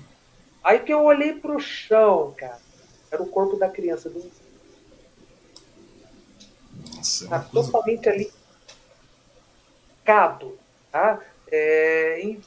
Aí 0.64 0.80
que 0.80 0.94
eu 0.94 1.04
olhei 1.04 1.34
pro 1.34 1.60
chão, 1.60 2.34
cara. 2.38 2.60
Era 3.12 3.22
o 3.22 3.28
corpo 3.28 3.58
da 3.58 3.70
criança, 3.70 4.10
do, 4.10 4.20
Nossa, 7.04 7.26
é 7.26 7.28
tá 7.28 7.40
coisa... 7.42 7.72
totalmente 7.72 8.08
ali 8.08 8.32
cado, 10.06 10.58
tá? 10.92 11.22
É, 11.52 12.26
e- 12.26 12.42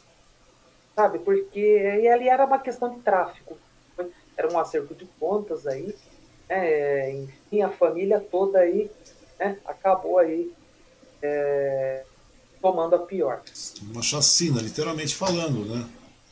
sabe, 0.95 1.19
porque 1.21 1.61
e 1.61 2.09
ali 2.09 2.29
era 2.29 2.45
uma 2.45 2.59
questão 2.59 2.95
de 2.95 3.03
tráfico. 3.03 3.59
Era 4.37 4.53
um 4.53 4.59
acerto 4.59 4.95
de 4.95 5.07
contas 5.19 5.67
aí, 5.67 5.95
né? 6.49 7.13
Enfim, 7.13 7.63
a 7.63 7.71
família 7.71 8.21
toda 8.21 8.59
aí, 8.61 8.91
né? 9.39 9.59
Acabou 9.65 10.19
aí 10.19 10.53
é, 11.23 12.05
tomando 12.61 12.97
a 12.97 13.07
pior. 13.07 13.43
Uma 13.91 14.03
chacina, 14.03 14.61
literalmente 14.61 15.15
falando, 15.15 15.65
né? 15.65 15.87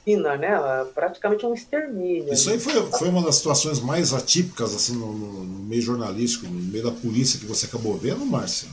China, 0.06 0.36
né? 0.36 0.50
Praticamente 0.94 1.46
um 1.46 1.54
extermínio. 1.54 2.32
Isso 2.32 2.50
aí 2.50 2.58
foi, 2.58 2.72
foi 2.92 3.08
uma 3.08 3.22
das 3.22 3.36
situações 3.36 3.80
mais 3.80 4.12
atípicas 4.12 4.74
assim 4.74 4.96
no, 4.96 5.12
no- 5.12 5.44
no 5.44 5.64
meio 5.64 5.82
jornalístico, 5.82 6.46
no 6.46 6.52
meio 6.72 6.84
da 6.84 6.92
polícia 6.92 7.38
que 7.40 7.46
você 7.46 7.66
acabou 7.66 7.94
vendo, 7.96 8.24
Márcia? 8.26 8.68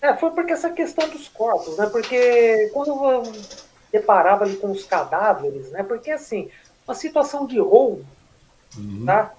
É, 0.00 0.16
foi 0.16 0.30
porque 0.32 0.52
essa 0.52 0.70
questão 0.70 1.08
dos 1.08 1.28
corpos, 1.28 1.76
né? 1.78 1.86
Porque 1.86 2.68
quando 2.72 2.90
eu 2.90 3.22
deparava 3.92 4.44
ali 4.44 4.56
com 4.56 4.70
os 4.70 4.84
cadáveres, 4.84 5.70
né? 5.70 5.82
Porque 5.84 6.10
assim, 6.10 6.50
uma 6.86 6.94
situação 6.94 7.46
de 7.46 7.58
roubo, 7.60 8.04
Uhum. 8.76 9.04
tá? 9.04 9.34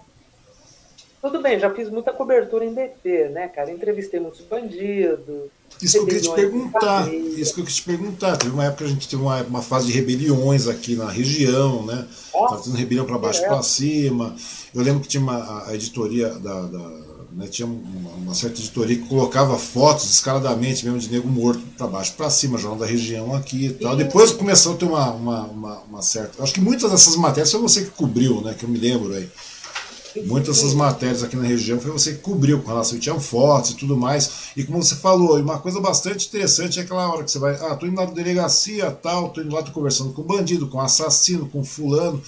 Tudo 1.21 1.41
bem, 1.41 1.57
já 1.59 1.73
fiz 1.73 1.89
muita 1.89 2.13
cobertura 2.13 2.65
em 2.65 2.73
DP, 2.73 3.29
né, 3.29 3.47
cara? 3.47 3.71
Entrevistei 3.71 4.19
muitos 4.19 4.41
bandidos. 4.41 5.49
Isso 5.81 5.93
que 5.93 5.99
eu 5.99 6.05
queria 6.05 6.21
te 6.21 6.29
perguntar. 6.35 7.13
Isso 7.13 7.53
que 7.53 7.61
eu 7.61 7.65
queria 7.65 7.75
te 7.79 7.83
perguntar. 7.83 8.37
Teve 8.37 8.53
uma 8.53 8.63
época 8.65 8.83
que 8.85 8.89
a 8.89 8.93
gente 8.93 9.07
teve 9.07 9.21
uma, 9.21 9.41
uma 9.43 9.61
fase 9.61 9.87
de 9.87 9.91
rebeliões 9.91 10.67
aqui 10.67 10.95
na 10.95 11.09
região, 11.09 11.85
né? 11.85 12.05
Nossa, 12.33 12.49
Tava 12.55 12.63
tendo 12.63 12.75
rebelião 12.77 13.05
para 13.05 13.17
baixo 13.17 13.39
e 13.39 13.41
direto. 13.43 13.53
para 13.53 13.63
cima. 13.63 14.35
Eu 14.73 14.81
lembro 14.83 15.01
que 15.01 15.07
tinha 15.07 15.21
uma, 15.21 15.35
a- 15.37 15.69
a 15.69 15.75
editoria 15.75 16.29
da. 16.29 16.61
da- 16.63 17.03
né, 17.35 17.47
tinha 17.47 17.65
uma, 17.65 18.11
uma 18.11 18.33
certa 18.35 18.59
editoria 18.59 18.95
que 18.95 19.07
colocava 19.07 19.57
fotos 19.57 20.05
descaradamente 20.05 20.85
mesmo 20.85 20.99
de 20.99 21.09
nego 21.09 21.27
morto 21.27 21.63
para 21.75 21.87
baixo 21.87 22.13
para 22.15 22.29
cima, 22.29 22.59
jornal 22.59 22.77
da 22.79 22.85
região 22.85 23.33
aqui 23.33 23.65
e 23.65 23.69
tal. 23.71 23.93
Sim. 23.93 23.97
Depois 23.97 24.31
começou 24.31 24.73
a 24.73 24.77
ter 24.77 24.85
uma, 24.85 25.09
uma, 25.13 25.41
uma, 25.45 25.77
uma 25.89 26.01
certa. 26.03 26.43
Acho 26.43 26.53
que 26.53 26.61
muitas 26.61 26.91
dessas 26.91 27.15
matérias 27.15 27.51
foi 27.51 27.59
você 27.59 27.85
que 27.85 27.89
cobriu, 27.89 28.39
né? 28.41 28.53
Que 28.53 28.65
eu 28.65 28.69
me 28.69 28.77
lembro 28.77 29.15
aí. 29.15 29.27
Muitas 30.25 30.57
dessas 30.57 30.73
matérias 30.73 31.23
aqui 31.23 31.35
na 31.35 31.43
região 31.43 31.79
foi 31.79 31.91
você 31.91 32.13
que 32.13 32.19
cobriu 32.19 32.61
com 32.61 32.67
relação, 32.67 32.99
tinha 32.99 33.19
fotos 33.19 33.71
e 33.71 33.75
tudo 33.75 33.97
mais. 33.97 34.51
E 34.55 34.63
como 34.63 34.81
você 34.83 34.95
falou, 34.95 35.39
uma 35.39 35.59
coisa 35.59 35.79
bastante 35.79 36.27
interessante 36.27 36.79
é 36.79 36.83
aquela 36.83 37.11
hora 37.11 37.23
que 37.23 37.31
você 37.31 37.39
vai, 37.39 37.55
ah, 37.55 37.75
tô 37.75 37.85
indo 37.87 37.95
lá 37.97 38.05
na 38.05 38.11
delegacia, 38.11 38.91
tal, 38.91 39.29
tô 39.29 39.41
indo 39.41 39.53
lá, 39.55 39.63
tô 39.63 39.71
conversando 39.71 40.13
com 40.13 40.21
o 40.21 40.25
bandido, 40.25 40.67
com 40.67 40.79
assassino, 40.79 41.47
com 41.49 41.63
fulano, 41.63 42.21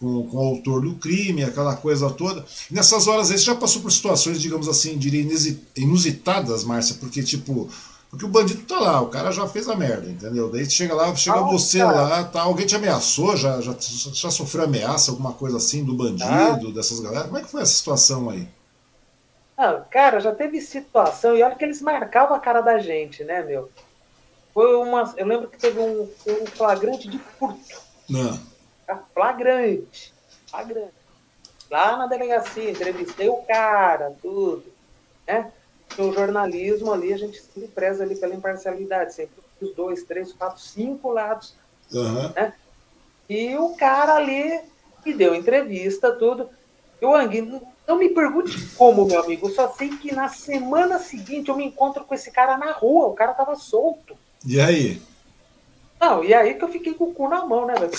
com, 0.00 0.22
com 0.28 0.36
o 0.36 0.40
autor 0.40 0.82
do 0.82 0.94
crime, 0.94 1.42
aquela 1.44 1.76
coisa 1.76 2.08
toda. 2.10 2.44
Nessas 2.70 3.06
horas 3.06 3.30
aí 3.30 3.38
você 3.38 3.44
já 3.44 3.54
passou 3.54 3.82
por 3.82 3.92
situações, 3.92 4.40
digamos 4.40 4.68
assim, 4.68 4.96
diria 4.96 5.20
inusi- 5.20 5.60
inusitadas, 5.76 6.64
Márcia, 6.64 6.96
porque 7.00 7.22
tipo, 7.22 7.68
porque 8.10 8.24
o 8.24 8.28
bandido 8.28 8.62
tá 8.64 8.78
lá, 8.78 9.00
o 9.00 9.08
cara 9.08 9.30
já 9.30 9.46
fez 9.46 9.68
a 9.68 9.76
merda, 9.76 10.08
entendeu? 10.08 10.50
Daí 10.50 10.68
chega 10.68 10.94
lá, 10.94 11.14
chega 11.14 11.38
Ah, 11.38 11.42
você 11.42 11.78
cara. 11.80 11.92
lá, 11.92 12.24
tá, 12.24 12.42
alguém 12.42 12.66
te 12.66 12.74
ameaçou, 12.74 13.36
já, 13.36 13.60
já, 13.60 13.74
já 13.78 14.30
sofreu 14.30 14.64
ameaça, 14.64 15.10
alguma 15.10 15.32
coisa 15.34 15.58
assim 15.58 15.84
do 15.84 15.94
bandido, 15.94 16.72
dessas 16.72 17.00
galera? 17.00 17.24
Como 17.24 17.38
é 17.38 17.42
que 17.42 17.50
foi 17.50 17.62
essa 17.62 17.72
situação 17.72 18.30
aí? 18.30 18.48
Ah, 19.56 19.82
cara, 19.90 20.20
já 20.20 20.34
teve 20.34 20.60
situação, 20.60 21.36
e 21.36 21.42
olha 21.42 21.54
que 21.54 21.64
eles 21.64 21.82
marcavam 21.82 22.34
a 22.36 22.40
cara 22.40 22.60
da 22.62 22.78
gente, 22.78 23.24
né, 23.24 23.42
meu? 23.42 23.68
Foi 24.54 24.74
uma. 24.76 25.14
Eu 25.16 25.26
lembro 25.26 25.48
que 25.48 25.58
teve 25.58 25.78
um, 25.78 26.02
um 26.26 26.46
flagrante 26.46 27.08
de 27.08 27.18
furto. 27.18 27.80
Não. 28.08 28.38
tá? 28.86 29.02
Flagrante. 29.14 30.14
Flagrante. 30.48 30.94
Lá 31.70 31.96
na 31.96 32.06
delegacia, 32.06 32.70
entrevistei 32.70 33.28
o 33.28 33.36
cara, 33.42 34.16
tudo. 34.22 34.64
Né? 35.26 35.52
Porque 35.88 36.02
o 36.02 36.12
jornalismo 36.12 36.92
ali, 36.92 37.12
a 37.12 37.16
gente 37.16 37.40
sempre 37.40 37.68
preza 37.68 38.04
ali 38.04 38.14
pela 38.14 38.34
imparcialidade, 38.34 39.14
sempre 39.14 39.42
os 39.60 39.74
dois, 39.74 40.02
três, 40.04 40.32
quatro, 40.32 40.60
cinco 40.60 41.10
lados. 41.10 41.54
Aham. 41.92 42.52
E 43.28 43.56
o 43.56 43.70
cara 43.70 44.14
ali 44.14 44.60
me 45.04 45.12
deu 45.14 45.34
entrevista, 45.34 46.12
tudo. 46.12 46.48
E 47.00 47.04
o 47.04 47.14
Ang, 47.14 47.60
não 47.86 47.98
me 47.98 48.08
pergunte 48.10 48.58
como, 48.76 49.06
meu 49.06 49.22
amigo. 49.22 49.48
Eu 49.48 49.54
só 49.54 49.68
sei 49.72 49.90
que 49.90 50.14
na 50.14 50.28
semana 50.28 50.98
seguinte 50.98 51.48
eu 51.48 51.56
me 51.56 51.64
encontro 51.64 52.04
com 52.04 52.14
esse 52.14 52.30
cara 52.30 52.56
na 52.56 52.72
rua. 52.72 53.06
O 53.06 53.14
cara 53.14 53.34
tava 53.34 53.54
solto. 53.56 54.16
E 54.44 54.60
aí? 54.60 55.00
Não, 56.00 56.22
e 56.22 56.32
aí 56.32 56.54
que 56.54 56.64
eu 56.64 56.68
fiquei 56.68 56.94
com 56.94 57.04
o 57.04 57.14
cu 57.14 57.28
na 57.28 57.44
mão, 57.44 57.66
né, 57.66 57.74
velho? 57.74 57.92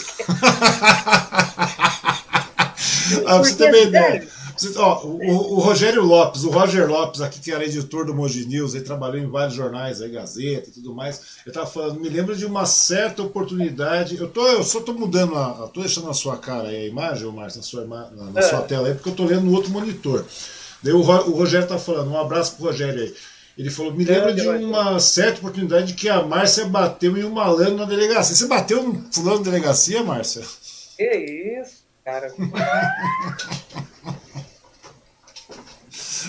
Ah, 3.25 3.39
você 3.39 3.55
ter 3.55 3.69
uma 3.69 3.77
ideia. 3.77 4.27
Ó, 4.77 5.03
o, 5.05 5.55
o 5.55 5.59
Rogério 5.59 6.03
Lopes, 6.03 6.43
o 6.43 6.49
Roger 6.49 6.87
Lopes, 6.89 7.21
aqui 7.21 7.39
que 7.39 7.51
era 7.51 7.63
editor 7.65 8.05
do 8.05 8.13
Moji 8.13 8.45
News, 8.45 8.73
ele 8.75 8.83
trabalhou 8.83 9.17
em 9.17 9.29
vários 9.29 9.55
jornais, 9.55 10.01
aí, 10.01 10.09
Gazeta 10.09 10.69
e 10.69 10.73
tudo 10.73 10.93
mais. 10.93 11.21
Eu 11.45 11.51
tava 11.53 11.65
falando, 11.67 11.99
me 11.99 12.09
lembro 12.09 12.35
de 12.35 12.45
uma 12.45 12.65
certa 12.65 13.21
oportunidade. 13.23 14.17
Eu, 14.17 14.27
tô, 14.29 14.47
eu 14.47 14.63
só 14.63 14.81
tô 14.81 14.93
mudando, 14.93 15.35
a, 15.35 15.69
tô 15.73 15.81
deixando 15.81 16.07
na 16.07 16.13
sua 16.13 16.37
cara 16.37 16.69
aí 16.69 16.75
a 16.75 16.87
imagem, 16.87 17.29
Márcio, 17.31 17.59
na, 17.59 17.63
sua, 17.63 17.85
na, 17.85 18.31
na 18.31 18.39
É. 18.39 18.43
sua 18.43 18.61
tela 18.61 18.87
aí, 18.87 18.93
porque 18.93 19.09
eu 19.09 19.15
tô 19.15 19.25
lendo 19.25 19.41
no 19.43 19.53
outro 19.53 19.71
monitor. 19.71 20.25
Daí 20.83 20.93
o, 20.93 20.99
o 20.99 21.31
Rogério 21.31 21.67
tá 21.67 21.77
falando, 21.77 22.11
um 22.11 22.17
abraço 22.19 22.55
pro 22.55 22.65
Rogério 22.65 23.01
aí. 23.01 23.13
Ele 23.57 23.69
falou, 23.69 23.93
me 23.93 24.05
lembro 24.05 24.33
Grande 24.33 24.59
de 24.59 24.65
uma 24.65 24.97
certa 25.01 25.39
oportunidade 25.39 25.93
que 25.93 26.07
a 26.07 26.23
Márcia 26.23 26.65
bateu 26.65 27.17
em 27.17 27.25
um 27.25 27.31
malandro 27.31 27.75
na 27.75 27.83
delegacia. 27.85 28.33
Você 28.33 28.47
bateu 28.47 28.79
um 28.81 29.03
fulano 29.11 29.39
na 29.39 29.43
delegacia, 29.43 30.01
Márcia? 30.01 30.43
que 30.95 31.59
isso, 31.61 31.83
cara. 32.05 32.33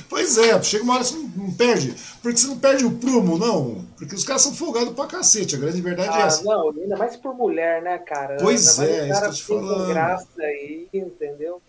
Pois 0.08 0.38
é, 0.38 0.62
chega 0.62 0.84
uma 0.84 0.94
hora 0.94 1.04
que 1.04 1.10
você 1.10 1.16
não, 1.16 1.28
não, 1.44 1.52
perde. 1.52 1.94
Porque 2.22 2.38
você 2.38 2.46
não 2.46 2.58
perde 2.58 2.84
o 2.84 2.92
prumo, 2.92 3.38
não. 3.38 3.84
Porque 3.96 4.14
os 4.14 4.24
caras 4.24 4.42
são 4.42 4.54
folgados 4.54 4.94
pra 4.94 5.06
cacete, 5.06 5.56
a 5.56 5.58
grande 5.58 5.80
verdade 5.80 6.08
é 6.08 6.12
ah, 6.12 6.24
é 6.24 6.26
essa. 6.26 6.44
Não, 6.44 6.70
ainda 6.70 6.96
mais 6.96 7.16
por 7.16 7.34
mulher, 7.34 7.82
né, 7.82 7.98
cara? 7.98 8.36
Pois 8.40 8.78
é, 8.78 9.08
isso 9.08 9.20
que 9.20 9.26
eu 9.26 9.32
te 9.32 9.42
falando. 9.44 9.88
graça 9.88 10.28
aí, 10.38 10.88
entendeu? 10.92 11.60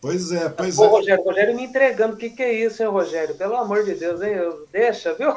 Pois 0.00 0.32
é, 0.32 0.48
pois 0.48 0.78
Ô, 0.78 0.84
é. 0.84 0.88
Rogério, 0.88 1.24
Rogério 1.24 1.56
me 1.56 1.64
entregando. 1.64 2.14
O 2.14 2.16
que, 2.16 2.30
que 2.30 2.42
é 2.42 2.52
isso, 2.52 2.82
hein, 2.82 2.88
Rogério? 2.88 3.34
Pelo 3.34 3.56
amor 3.56 3.84
de 3.84 3.94
Deus, 3.94 4.20
hein? 4.20 4.34
Deixa, 4.70 5.14
viu? 5.14 5.34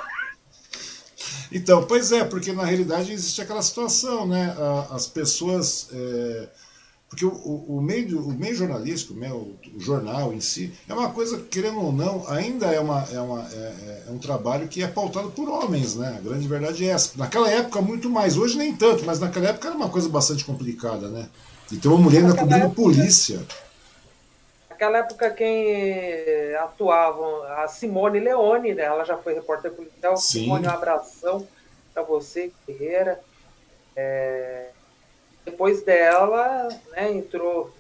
Então, 1.52 1.86
pois 1.86 2.12
é, 2.12 2.26
porque 2.26 2.52
na 2.52 2.66
realidade 2.66 3.14
existe 3.14 3.42
aquela 3.42 3.62
situação, 3.62 4.28
né? 4.28 4.56
As 4.92 5.08
pessoas. 5.08 5.88
É 5.94 6.67
porque 7.10 7.26
o, 7.26 7.30
o, 7.30 7.82
meio, 7.82 8.20
o 8.20 8.34
meio 8.34 8.54
jornalístico, 8.54 9.14
o, 9.14 9.18
meio, 9.18 9.58
o, 9.76 9.80
jornal 9.80 10.34
em 10.34 10.42
si, 10.42 10.74
é 10.90 10.94
uma 10.94 11.10
coisa, 11.10 11.42
querendo 11.50 11.80
ou 11.80 11.92
não, 11.92 12.28
ainda 12.28 12.68
é, 12.68 12.80
uma, 12.80 13.08
é, 13.10 13.20
uma, 13.20 13.48
é, 13.50 14.04
é, 14.08 14.12
um 14.12 14.18
trabalho 14.18 14.68
que 14.68 14.84
é 14.84 14.88
pautado 14.88 15.32
por 15.32 15.48
homens, 15.48 15.96
né? 15.96 16.16
A 16.18 16.22
grande 16.22 16.48
verdade 16.48 16.86
é 16.86 16.92
essa. 16.92 17.18
Naquela 17.18 17.50
época, 17.50 17.82
muito 17.82 18.10
mais. 18.10 18.38
Hoje, 18.38 18.58
nem 18.58 18.76
tanto, 18.76 19.06
mas 19.06 19.20
naquela 19.20 19.48
época 19.48 19.70
era 19.70 19.78
uma 19.78 19.90
coisa 19.90 20.10
bastante 20.10 20.44
complicada, 20.44 21.08
né? 21.08 21.30
Então, 21.72 21.94
uma 21.94 22.04
mulher 22.04 22.24
ainda 22.24 22.36
cobrindo 22.36 22.66
época, 22.66 22.82
polícia. 22.82 23.42
Naquela 24.70 24.98
época, 24.98 25.30
quem 25.32 26.56
atuava, 26.60 27.64
a 27.64 27.70
Simone 27.70 28.20
Leone, 28.20 28.74
né? 28.74 28.84
Ela 28.84 29.06
já 29.06 29.18
foi 29.18 29.34
repórter 29.34 29.72
policial. 29.72 30.18
Sim. 30.18 30.42
Simone, 30.42 30.68
um 30.68 30.72
abração 30.72 31.48
para 31.94 32.04
você, 32.04 32.52
Guerreira. 32.68 33.22
É 33.96 34.67
depois 35.58 35.82
dela, 35.82 36.70
né, 36.92 37.12
entrou 37.14 37.74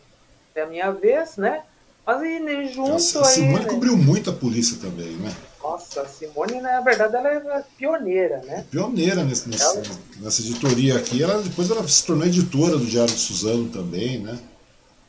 é 0.55 0.61
a 0.63 0.65
minha 0.65 0.91
vez, 0.91 1.37
né? 1.37 1.61
Mas 2.03 2.23
e 2.23 2.73
junto 2.73 2.89
Nossa, 2.93 3.21
a 3.21 3.25
Simone 3.25 3.57
aí, 3.59 3.65
né? 3.65 3.69
cobriu 3.69 3.95
muito 3.95 4.31
a 4.31 4.33
polícia 4.33 4.77
também, 4.81 5.11
né? 5.17 5.31
Nossa, 5.61 6.01
a 6.01 6.07
Simone, 6.07 6.59
na 6.59 6.81
verdade, 6.81 7.15
ela 7.15 7.29
é 7.29 7.63
pioneira, 7.77 8.37
né? 8.39 8.65
Pioneira 8.71 9.23
nesse, 9.23 9.47
nesse, 9.47 9.63
ela... 9.63 9.83
nessa 10.21 10.41
editoria 10.41 10.97
aqui. 10.97 11.21
Ela, 11.21 11.43
depois 11.43 11.69
ela 11.69 11.87
se 11.87 12.03
tornou 12.03 12.25
editora 12.25 12.77
do 12.77 12.85
Diário 12.85 13.13
de 13.13 13.19
Suzano 13.19 13.69
também, 13.69 14.19
né? 14.19 14.39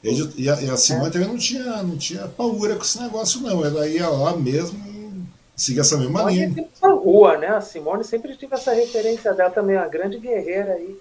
E 0.02 0.50
a, 0.50 0.60
e 0.60 0.70
a 0.70 0.76
Simone 0.76 1.08
é. 1.08 1.10
também 1.10 1.28
não 1.28 1.38
tinha, 1.38 1.82
não 1.82 1.96
tinha 1.96 2.28
paura 2.28 2.76
com 2.76 2.82
esse 2.82 3.00
negócio, 3.00 3.40
não. 3.40 3.64
Ela 3.64 3.88
ia 3.88 4.08
lá 4.10 4.36
mesmo 4.36 4.78
e 4.86 5.24
seguia 5.56 5.80
essa 5.80 5.96
mesma 5.96 6.24
linha. 6.24 6.68
Na 6.82 6.90
rua, 6.90 7.38
né? 7.38 7.46
A 7.48 7.62
Simone 7.62 8.04
sempre 8.04 8.36
tive 8.36 8.54
essa 8.54 8.74
referência 8.74 9.32
dela 9.32 9.50
também, 9.50 9.76
uma 9.76 9.88
grande 9.88 10.18
guerreira 10.18 10.72
aí 10.72 10.98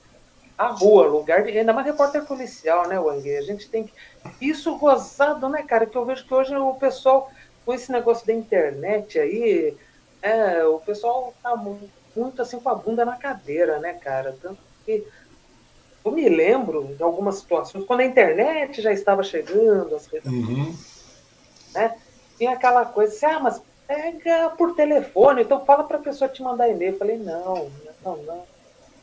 a 0.58 0.68
rua, 0.68 1.05
lugar 1.05 1.43
de. 1.43 1.58
Ainda 1.58 1.72
mais 1.72 1.86
repórter 1.86 2.26
policial, 2.26 2.88
né, 2.88 2.99
Wang? 2.99 3.38
A 3.38 3.41
gente 3.41 3.70
tem 3.70 3.84
que. 3.84 3.93
Isso 4.41 4.76
gozado, 4.78 5.47
né, 5.47 5.62
cara? 5.64 5.86
Que 5.86 5.95
eu 5.95 6.05
vejo 6.05 6.26
que 6.26 6.34
hoje 6.34 6.55
o 6.55 6.74
pessoal, 6.74 7.32
com 7.64 7.74
esse 7.74 7.91
negócio 7.91 8.26
da 8.26 8.34
internet 8.34 9.20
aí, 9.20 9.78
é, 10.22 10.66
o 10.66 10.80
pessoal 10.80 11.34
tá 11.43 11.55
muito, 11.55 11.89
muito 12.16 12.41
assim 12.41 12.60
com 12.60 12.70
a 12.70 12.76
bunda 12.76 13.05
na 13.05 13.16
cadeira, 13.16 13.80
né, 13.80 13.93
cara? 13.93 14.36
Tanto 14.41 14.60
que. 14.86 15.05
Eu 16.03 16.12
me 16.12 16.28
lembro 16.30 16.95
de 16.95 17.03
algumas 17.03 17.36
situações, 17.39 17.84
quando 17.84 17.99
a 17.99 18.05
internet 18.05 18.82
já 18.82 18.93
estava 18.93 19.24
chegando, 19.24 19.93
as 19.93 20.08
redes 20.08 20.32
uhum. 20.32 20.74
né? 21.74 21.97
Tinha 22.38 22.53
aquela 22.53 22.86
coisa 22.86 23.14
assim, 23.14 23.26
ah, 23.26 23.39
mas 23.41 23.62
pega 23.86 24.49
por 24.51 24.74
telefone, 24.74 25.41
então 25.41 25.66
fala 25.66 25.84
para 25.84 25.97
a 25.97 26.01
pessoa 26.01 26.30
te 26.30 26.41
mandar 26.41 26.70
e-mail. 26.70 26.93
Eu 26.93 26.97
falei, 26.97 27.18
não, 27.18 27.70
não, 28.05 28.18
não 28.24 28.57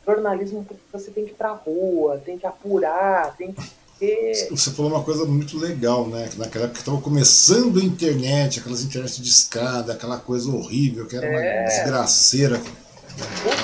jornalismo 0.05 0.65
você 0.91 1.11
tem 1.11 1.25
que 1.25 1.31
ir 1.31 1.35
para 1.35 1.49
a 1.49 1.53
rua, 1.53 2.21
tem 2.23 2.37
que 2.37 2.45
apurar, 2.45 3.35
tem 3.35 3.51
que 3.51 3.71
ter... 3.99 4.49
Você 4.51 4.71
falou 4.71 4.91
uma 4.91 5.03
coisa 5.03 5.25
muito 5.25 5.57
legal, 5.57 6.07
né? 6.07 6.27
Que 6.29 6.37
naquela 6.37 6.65
época 6.65 6.79
estava 6.79 7.01
começando 7.01 7.79
a 7.79 7.83
internet, 7.83 8.59
aquelas 8.59 8.83
internet 8.83 9.21
de 9.21 9.29
escada, 9.29 9.93
aquela 9.93 10.17
coisa 10.17 10.49
horrível, 10.49 11.05
que 11.07 11.15
era 11.15 11.29
uma 11.29 11.39
é. 11.39 11.65
desgraceira. 11.65 12.61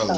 Tá 0.07 0.17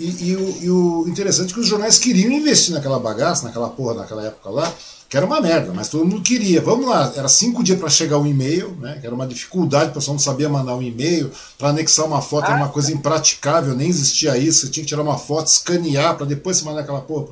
e, 0.00 0.30
e, 0.30 0.36
o, 0.36 0.62
e 0.62 0.70
o 0.70 1.04
interessante 1.06 1.50
é 1.50 1.54
que 1.54 1.60
os 1.60 1.66
jornais 1.66 1.98
queriam 1.98 2.32
investir 2.32 2.72
naquela 2.74 2.98
bagaça, 2.98 3.44
naquela 3.46 3.68
porra, 3.68 3.94
naquela 3.94 4.26
época 4.26 4.48
lá, 4.48 4.72
que 5.08 5.16
era 5.16 5.24
uma 5.24 5.40
merda, 5.40 5.72
mas 5.72 5.88
todo 5.88 6.04
mundo 6.04 6.22
queria. 6.22 6.60
Vamos 6.60 6.86
lá, 6.86 7.12
era 7.16 7.28
cinco 7.28 7.64
dias 7.64 7.78
para 7.78 7.88
chegar 7.88 8.18
um 8.18 8.26
e-mail, 8.26 8.76
né? 8.80 8.98
Que 9.00 9.06
era 9.06 9.14
uma 9.14 9.26
dificuldade, 9.26 9.90
o 9.90 9.94
pessoal 9.94 10.14
não 10.14 10.20
sabia 10.20 10.48
mandar 10.48 10.76
um 10.76 10.82
e-mail, 10.82 11.30
para 11.56 11.70
anexar 11.70 12.06
uma 12.06 12.20
foto 12.20 12.44
ah, 12.44 12.52
era 12.52 12.56
uma 12.56 12.68
coisa 12.68 12.92
impraticável, 12.92 13.74
nem 13.74 13.88
existia 13.88 14.36
isso, 14.36 14.66
você 14.66 14.72
tinha 14.72 14.84
que 14.84 14.88
tirar 14.88 15.02
uma 15.02 15.16
foto, 15.16 15.46
escanear, 15.46 16.16
para 16.16 16.26
depois 16.26 16.58
você 16.58 16.64
mandar 16.64 16.82
aquela 16.82 17.00
porra 17.00 17.28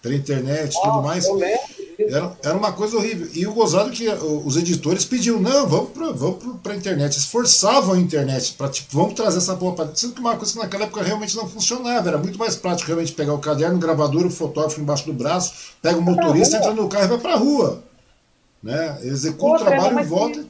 pela 0.00 0.14
internet 0.14 0.76
e 0.76 0.80
tudo 0.80 1.02
mais. 1.02 1.26
Era, 1.98 2.36
era 2.44 2.56
uma 2.56 2.72
coisa 2.72 2.96
horrível. 2.96 3.28
E 3.32 3.46
o 3.46 3.54
gozado 3.54 3.90
que 3.90 4.06
os 4.44 4.56
editores 4.56 5.04
pediam, 5.04 5.40
não, 5.40 5.66
vamos 5.66 5.90
para 5.90 6.12
vamos 6.12 6.44
a 6.64 6.74
internet. 6.74 7.16
Esforçavam 7.16 7.94
a 7.94 7.98
internet 7.98 8.52
para, 8.54 8.68
tipo, 8.68 8.88
vamos 8.96 9.14
trazer 9.14 9.38
essa 9.38 9.56
porra 9.56 9.76
para 9.76 9.94
Sendo 9.94 10.14
que 10.14 10.20
uma 10.20 10.36
coisa 10.36 10.52
que 10.52 10.58
naquela 10.58 10.84
época 10.84 11.02
realmente 11.02 11.34
não 11.36 11.48
funcionava. 11.48 12.08
Era 12.08 12.18
muito 12.18 12.38
mais 12.38 12.54
prático 12.54 12.88
realmente 12.88 13.12
pegar 13.12 13.32
o 13.32 13.38
caderno, 13.38 13.76
o 13.76 13.80
gravador, 13.80 14.26
o 14.26 14.30
fotógrafo 14.30 14.80
embaixo 14.80 15.06
do 15.06 15.12
braço, 15.12 15.74
pega 15.80 15.98
o 15.98 16.02
motorista, 16.02 16.58
entra 16.58 16.74
no 16.74 16.88
carro 16.88 17.04
e 17.04 17.08
vai 17.08 17.18
para 17.18 17.32
a 17.32 17.36
rua. 17.36 17.82
Né? 18.62 18.98
Executa 19.02 19.62
o 19.62 19.66
trabalho 19.66 20.00
e 20.00 20.04
volta. 20.04 20.44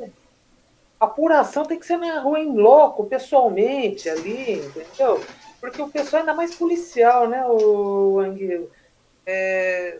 A 0.99 1.05
apuração 1.05 1.65
tem 1.65 1.79
que 1.79 1.87
ser 1.87 1.99
na 1.99 2.21
rua, 2.21 2.41
em 2.41 2.57
loco, 2.57 3.05
pessoalmente, 3.05 4.09
ali, 4.09 4.55
entendeu? 4.55 5.21
Porque 5.61 5.81
o 5.81 5.89
pessoal 5.89 6.19
é 6.19 6.21
ainda 6.21 6.35
mais 6.35 6.55
policial, 6.55 7.29
né, 7.29 7.45
o 7.47 8.19
Anguilo? 8.19 8.71
É, 9.27 9.99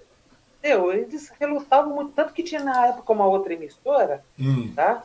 meu, 0.63 0.93
eles 0.93 1.31
relutavam 1.39 1.95
muito, 1.95 2.13
tanto 2.13 2.33
que 2.33 2.43
tinha 2.43 2.63
na 2.63 2.89
época 2.89 3.13
uma 3.13 3.27
outra 3.27 3.53
emissora, 3.53 4.25
hum. 4.39 4.73
tá? 4.75 5.05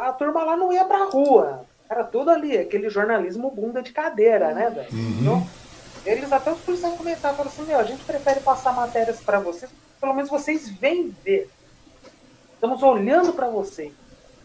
A 0.00 0.12
turma 0.12 0.44
lá 0.44 0.56
não 0.56 0.72
ia 0.72 0.84
pra 0.84 1.04
rua. 1.04 1.66
Era 1.90 2.04
tudo 2.04 2.30
ali, 2.30 2.56
aquele 2.56 2.88
jornalismo 2.88 3.50
bunda 3.50 3.82
de 3.82 3.92
cadeira, 3.92 4.54
né, 4.54 4.70
velho? 4.70 4.88
Uhum. 4.92 5.18
Então, 5.20 5.46
eles 6.06 6.32
até 6.32 6.50
os 6.52 6.60
policiais 6.60 6.96
comentavam, 6.96 7.36
falaram 7.36 7.52
assim, 7.54 7.68
meu, 7.68 7.78
a 7.78 7.84
gente 7.84 8.02
prefere 8.04 8.40
passar 8.40 8.72
matérias 8.72 9.20
para 9.20 9.40
vocês, 9.40 9.70
pelo 10.00 10.14
menos 10.14 10.30
vocês 10.30 10.68
vêm 10.68 11.14
ver. 11.24 11.50
Estamos 12.54 12.82
olhando 12.82 13.32
para 13.32 13.48
vocês. 13.48 13.92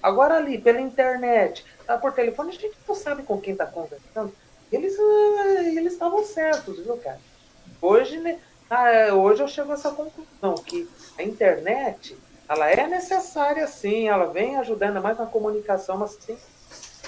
Agora 0.01 0.35
ali, 0.35 0.57
pela 0.57 0.81
internet, 0.81 1.65
tá 1.85 1.97
por 1.97 2.11
telefone, 2.11 2.49
a 2.49 2.53
gente 2.53 2.75
não 2.87 2.95
sabe 2.95 3.23
com 3.23 3.39
quem 3.39 3.55
tá 3.55 3.65
conversando. 3.65 4.33
Eles 4.71 4.97
ah, 4.99 5.63
eles 5.63 5.93
estavam 5.93 6.23
certos, 6.25 6.79
viu, 6.79 6.97
cara? 6.97 7.19
Hoje, 7.81 8.17
né, 8.17 8.39
ah, 8.69 8.89
é, 8.89 9.13
hoje 9.13 9.41
eu 9.41 9.47
chego 9.47 9.71
a 9.71 9.75
essa 9.75 9.91
conclusão, 9.91 10.55
que 10.55 10.87
a 11.17 11.23
internet, 11.23 12.17
ela 12.49 12.69
é 12.69 12.87
necessária 12.87 13.65
sim, 13.67 14.07
ela 14.07 14.25
vem 14.25 14.57
ajudando 14.57 15.01
mais 15.01 15.17
na 15.17 15.25
comunicação, 15.25 15.97
mas 15.97 16.15
tem 16.15 16.37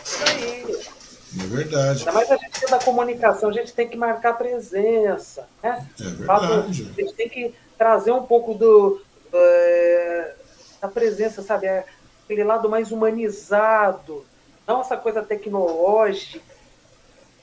isso 0.04 0.24
aí. 0.26 1.00
É 1.42 1.48
verdade. 1.48 2.00
Ainda 2.00 2.12
mais 2.12 2.32
a 2.32 2.38
gente 2.38 2.66
da 2.72 2.80
comunicação, 2.80 3.50
a 3.50 3.54
gente 3.54 3.74
tem 3.74 3.88
que 3.88 3.98
marcar 3.98 4.38
presença. 4.38 5.48
Né? 5.62 5.86
É 6.00 6.04
verdade. 6.04 6.92
A 6.98 7.02
gente 7.02 7.14
tem 7.14 7.30
que 7.30 7.54
trazer 7.78 8.12
um 8.12 8.24
pouco 8.24 8.54
do, 8.54 9.02
é, 9.32 10.36
da 10.82 10.88
presença, 10.88 11.42
sabe? 11.42 11.68
Aquele 11.68 12.44
lado 12.44 12.68
mais 12.70 12.92
humanizado, 12.92 14.26
não 14.68 14.82
essa 14.82 14.98
coisa 14.98 15.22
tecnológica 15.22 16.49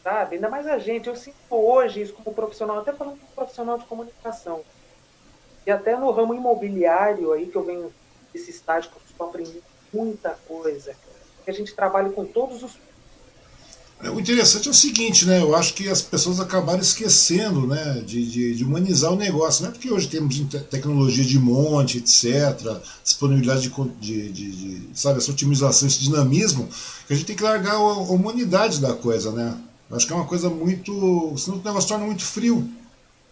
sabe? 0.07 0.37
Ainda 0.37 0.49
mais 0.49 0.69
a 0.69 0.79
gente. 0.79 1.09
Eu 1.09 1.17
sinto 1.17 1.35
hoje 1.51 2.03
isso 2.03 2.13
como 2.13 2.33
profissional, 2.33 2.79
até 2.79 2.93
falando 2.93 3.19
como 3.19 3.33
profissional 3.35 3.77
de 3.77 3.85
comunicação. 3.87 4.63
E 5.67 5.71
até 5.71 5.97
no 5.97 6.13
ramo 6.13 6.33
imobiliário 6.33 7.33
aí, 7.33 7.47
que 7.47 7.57
eu 7.57 7.65
venho 7.65 7.93
desse 8.33 8.53
estágio, 8.53 8.89
que 8.89 8.97
eu 8.97 9.03
estou 9.11 9.27
aprendendo 9.27 9.65
muita 9.93 10.39
coisa. 10.47 10.95
Que 11.45 11.51
a 11.51 11.55
gente 11.55 11.75
trabalha 11.75 12.11
com 12.11 12.25
todos 12.25 12.63
os 12.63 12.79
é, 13.99 14.11
o 14.11 14.21
interessante 14.21 14.69
é 14.69 14.71
o 14.71 14.75
seguinte, 14.75 15.25
né? 15.25 15.41
Eu 15.41 15.57
acho 15.57 15.73
que 15.73 15.89
as 15.89 16.03
pessoas 16.03 16.39
acabaram 16.39 16.81
esquecendo, 16.81 17.67
né, 17.67 18.03
de, 18.05 18.31
de, 18.31 18.55
de 18.55 18.63
humanizar 18.63 19.11
o 19.11 19.17
negócio. 19.17 19.63
Não 19.63 19.71
é 19.71 19.73
porque 19.73 19.91
hoje 19.91 20.07
temos 20.07 20.39
tecnologia 20.69 21.25
de 21.25 21.39
monte, 21.39 21.97
etc., 21.97 22.79
disponibilidade 23.03 23.73
de, 23.99 24.31
de, 24.31 24.51
de, 24.53 24.89
sabe, 24.93 25.17
essa 25.17 25.31
otimização, 25.31 25.89
esse 25.89 26.01
dinamismo, 26.01 26.69
que 27.07 27.15
a 27.15 27.17
gente 27.17 27.27
tem 27.27 27.35
que 27.35 27.43
largar 27.43 27.77
a 27.77 27.79
humanidade 27.79 28.83
da 28.83 28.93
coisa, 28.93 29.33
né? 29.33 29.57
Acho 29.91 30.07
que 30.07 30.13
é 30.13 30.17
uma 30.17 30.27
coisa 30.27 30.51
muito. 30.51 31.37
Senão 31.39 31.59
o 31.59 31.63
negócio 31.63 31.89
torna 31.89 32.07
muito 32.07 32.25
frio. 32.25 32.69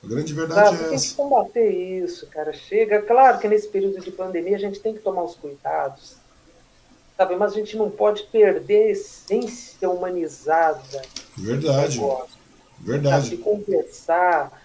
A 0.03 0.07
grande 0.07 0.33
verdade 0.33 0.77
é 0.77 0.81
essa. 0.81 0.89
Tem 0.91 0.99
que 0.99 1.15
combater 1.15 1.71
isso, 1.71 2.27
cara. 2.29 2.53
Chega. 2.53 3.03
Claro 3.03 3.39
que 3.39 3.49
nesse 3.49 3.69
período 3.69 4.01
de 4.01 4.11
pandemia 4.11 4.57
a 4.57 4.61
gente 4.61 4.81
tem 4.81 4.95
que 4.95 5.01
tomar 5.01 5.25
os 5.25 5.35
cuidados. 5.35 6.17
Sabe? 7.17 7.37
Mas 7.37 7.53
a 7.53 7.55
gente 7.57 7.77
não 7.77 7.91
pode 7.91 8.25
perder 8.25 8.89
a 8.89 8.91
essência 8.91 9.89
humanizada. 9.89 11.03
Verdade. 11.37 12.01
Verdade. 12.81 13.31
De 13.31 13.37
conversar, 13.39 14.63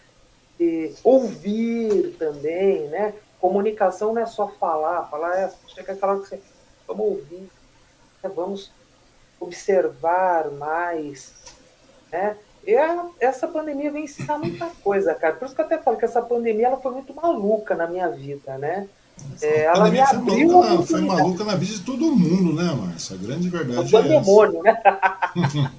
de 0.58 0.94
ouvir 1.04 2.16
também, 2.20 2.88
né? 2.90 3.14
Comunicação 3.40 4.14
não 4.14 4.22
é 4.22 4.26
só 4.26 4.48
falar, 4.60 5.08
falar 5.10 5.38
é. 5.38 5.54
Chega 5.74 5.94
aquela 5.94 6.20
que 6.20 6.28
você. 6.28 6.40
Vamos 6.88 7.06
ouvir, 7.06 7.50
né? 8.24 8.32
vamos 8.36 8.72
observar 9.40 10.52
mais 10.52 11.34
né? 12.12 12.36
E 12.66 12.76
a, 12.76 13.06
essa 13.20 13.48
pandemia 13.48 13.92
vem 13.92 14.04
ensinar 14.04 14.38
muita 14.38 14.68
coisa, 14.84 15.14
cara. 15.16 15.36
Por 15.36 15.46
isso 15.46 15.56
que 15.56 15.62
eu 15.62 15.66
até 15.66 15.78
falo 15.78 15.98
que 15.98 16.06
essa 16.06 16.22
pandemia 16.22 16.68
ela 16.68 16.78
foi 16.78 16.92
muito 16.92 17.16
maluca 17.16 17.76
na 17.76 17.88
minha 17.88 18.10
vida, 18.10 18.58
né? 18.58 18.88
É, 19.42 19.64
ela 19.64 19.90
me 19.90 20.00
abriu 20.00 20.50
foi, 20.50 20.68
maluca, 20.68 20.86
foi 20.86 21.02
maluca 21.02 21.44
na 21.44 21.56
vida 21.56 21.74
de 21.74 21.82
todo 21.82 22.16
mundo, 22.16 22.54
né, 22.54 22.72
Márcia? 22.74 23.16
A 23.16 23.20
grande 23.20 23.50
verdade 23.50 23.96
é 23.96 24.02
demônio, 24.02 24.62
né? 24.64 24.78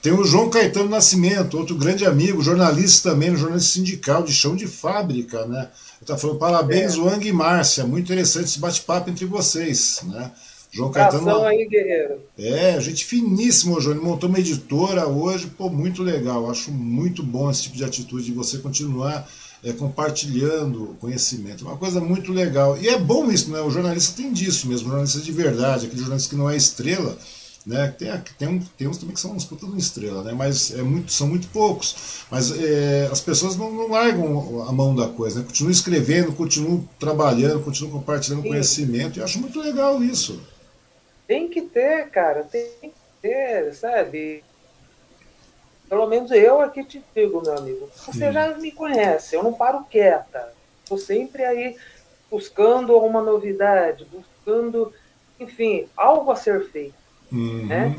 Tem 0.00 0.12
o 0.12 0.24
João 0.24 0.48
Caetano 0.48 0.88
Nascimento, 0.88 1.58
outro 1.58 1.76
grande 1.76 2.06
amigo, 2.06 2.42
jornalista 2.42 3.10
também, 3.10 3.36
jornalista 3.36 3.74
sindical 3.74 4.22
de 4.22 4.32
chão 4.32 4.56
de 4.56 4.66
fábrica, 4.66 5.44
né? 5.46 5.68
Ele 6.00 6.06
tá 6.06 6.16
falando 6.16 6.38
parabéns, 6.38 6.94
é. 6.94 6.98
Wang 6.98 7.28
e 7.28 7.32
Márcia, 7.32 7.84
muito 7.86 8.06
interessante 8.06 8.46
esse 8.46 8.58
bate-papo 8.58 9.10
entre 9.10 9.26
vocês, 9.26 10.00
né? 10.04 10.30
João 10.70 10.90
Caetano. 10.90 11.44
aí, 11.44 11.66
guerreiro. 11.66 12.20
É, 12.38 12.80
gente 12.80 13.04
finíssimo, 13.04 13.80
João. 13.80 13.96
Ele 13.96 14.04
montou 14.04 14.28
uma 14.28 14.38
editora 14.38 15.06
hoje, 15.08 15.48
pô, 15.48 15.68
muito 15.68 16.02
legal. 16.02 16.50
Acho 16.50 16.70
muito 16.70 17.22
bom 17.22 17.50
esse 17.50 17.64
tipo 17.64 17.76
de 17.76 17.84
atitude 17.84 18.26
de 18.26 18.32
você 18.32 18.58
continuar 18.58 19.28
é, 19.64 19.72
compartilhando 19.72 20.96
conhecimento. 21.00 21.64
Uma 21.64 21.76
coisa 21.76 22.00
muito 22.00 22.32
legal. 22.32 22.78
E 22.80 22.88
é 22.88 22.98
bom 22.98 23.30
isso, 23.30 23.50
né? 23.50 23.60
O 23.60 23.70
jornalista 23.70 24.16
tem 24.16 24.32
disso 24.32 24.68
mesmo, 24.68 24.88
jornalista 24.88 25.20
de 25.20 25.32
verdade, 25.32 25.86
aquele 25.86 26.00
jornalista 26.00 26.30
que 26.30 26.36
não 26.36 26.48
é 26.48 26.56
estrela 26.56 27.18
né? 27.64 27.94
Tem, 27.98 28.08
tem, 28.38 28.58
tem 28.76 28.88
uns 28.88 28.96
também 28.96 29.14
que 29.14 29.20
são 29.20 29.32
uns 29.32 29.44
putas 29.44 29.70
de 29.70 29.78
estrela, 29.78 30.22
né? 30.22 30.32
mas 30.32 30.72
é 30.72 30.82
muito, 30.82 31.12
são 31.12 31.26
muito 31.26 31.48
poucos. 31.48 32.24
Mas 32.30 32.50
é, 32.52 33.08
as 33.10 33.20
pessoas 33.20 33.56
não, 33.56 33.70
não, 33.72 33.90
largam 33.90 34.62
a 34.66 34.72
mão 34.72 34.94
da 34.94 35.08
coisa, 35.08 35.40
né? 35.40 35.46
continuam 35.46 35.70
escrevendo, 35.70 36.32
continuam 36.32 36.88
trabalhando, 36.98 37.60
continuam 37.60 37.98
compartilhando 37.98 38.42
Sim. 38.42 38.48
conhecimento, 38.48 39.18
e 39.18 39.20
eu 39.20 39.24
acho 39.24 39.40
muito 39.40 39.60
legal 39.60 40.02
isso. 40.02 40.40
Tem 41.30 41.46
que 41.48 41.62
ter, 41.62 42.10
cara, 42.10 42.42
tem 42.42 42.68
que 42.80 42.92
ter, 43.22 43.72
sabe? 43.72 44.42
Pelo 45.88 46.08
menos 46.08 46.32
eu 46.32 46.60
aqui 46.60 46.82
te 46.82 47.00
digo, 47.14 47.40
meu 47.40 47.56
amigo. 47.56 47.88
Você 47.94 48.26
Sim. 48.26 48.32
já 48.32 48.58
me 48.58 48.72
conhece, 48.72 49.36
eu 49.36 49.42
não 49.44 49.52
paro 49.52 49.86
quieta. 49.88 50.52
Estou 50.82 50.98
sempre 50.98 51.44
aí 51.44 51.76
buscando 52.28 52.98
uma 52.98 53.22
novidade, 53.22 54.04
buscando, 54.06 54.92
enfim, 55.38 55.86
algo 55.96 56.32
a 56.32 56.34
ser 56.34 56.68
feito. 56.68 56.96
Uhum. 57.30 57.64
Né? 57.64 57.96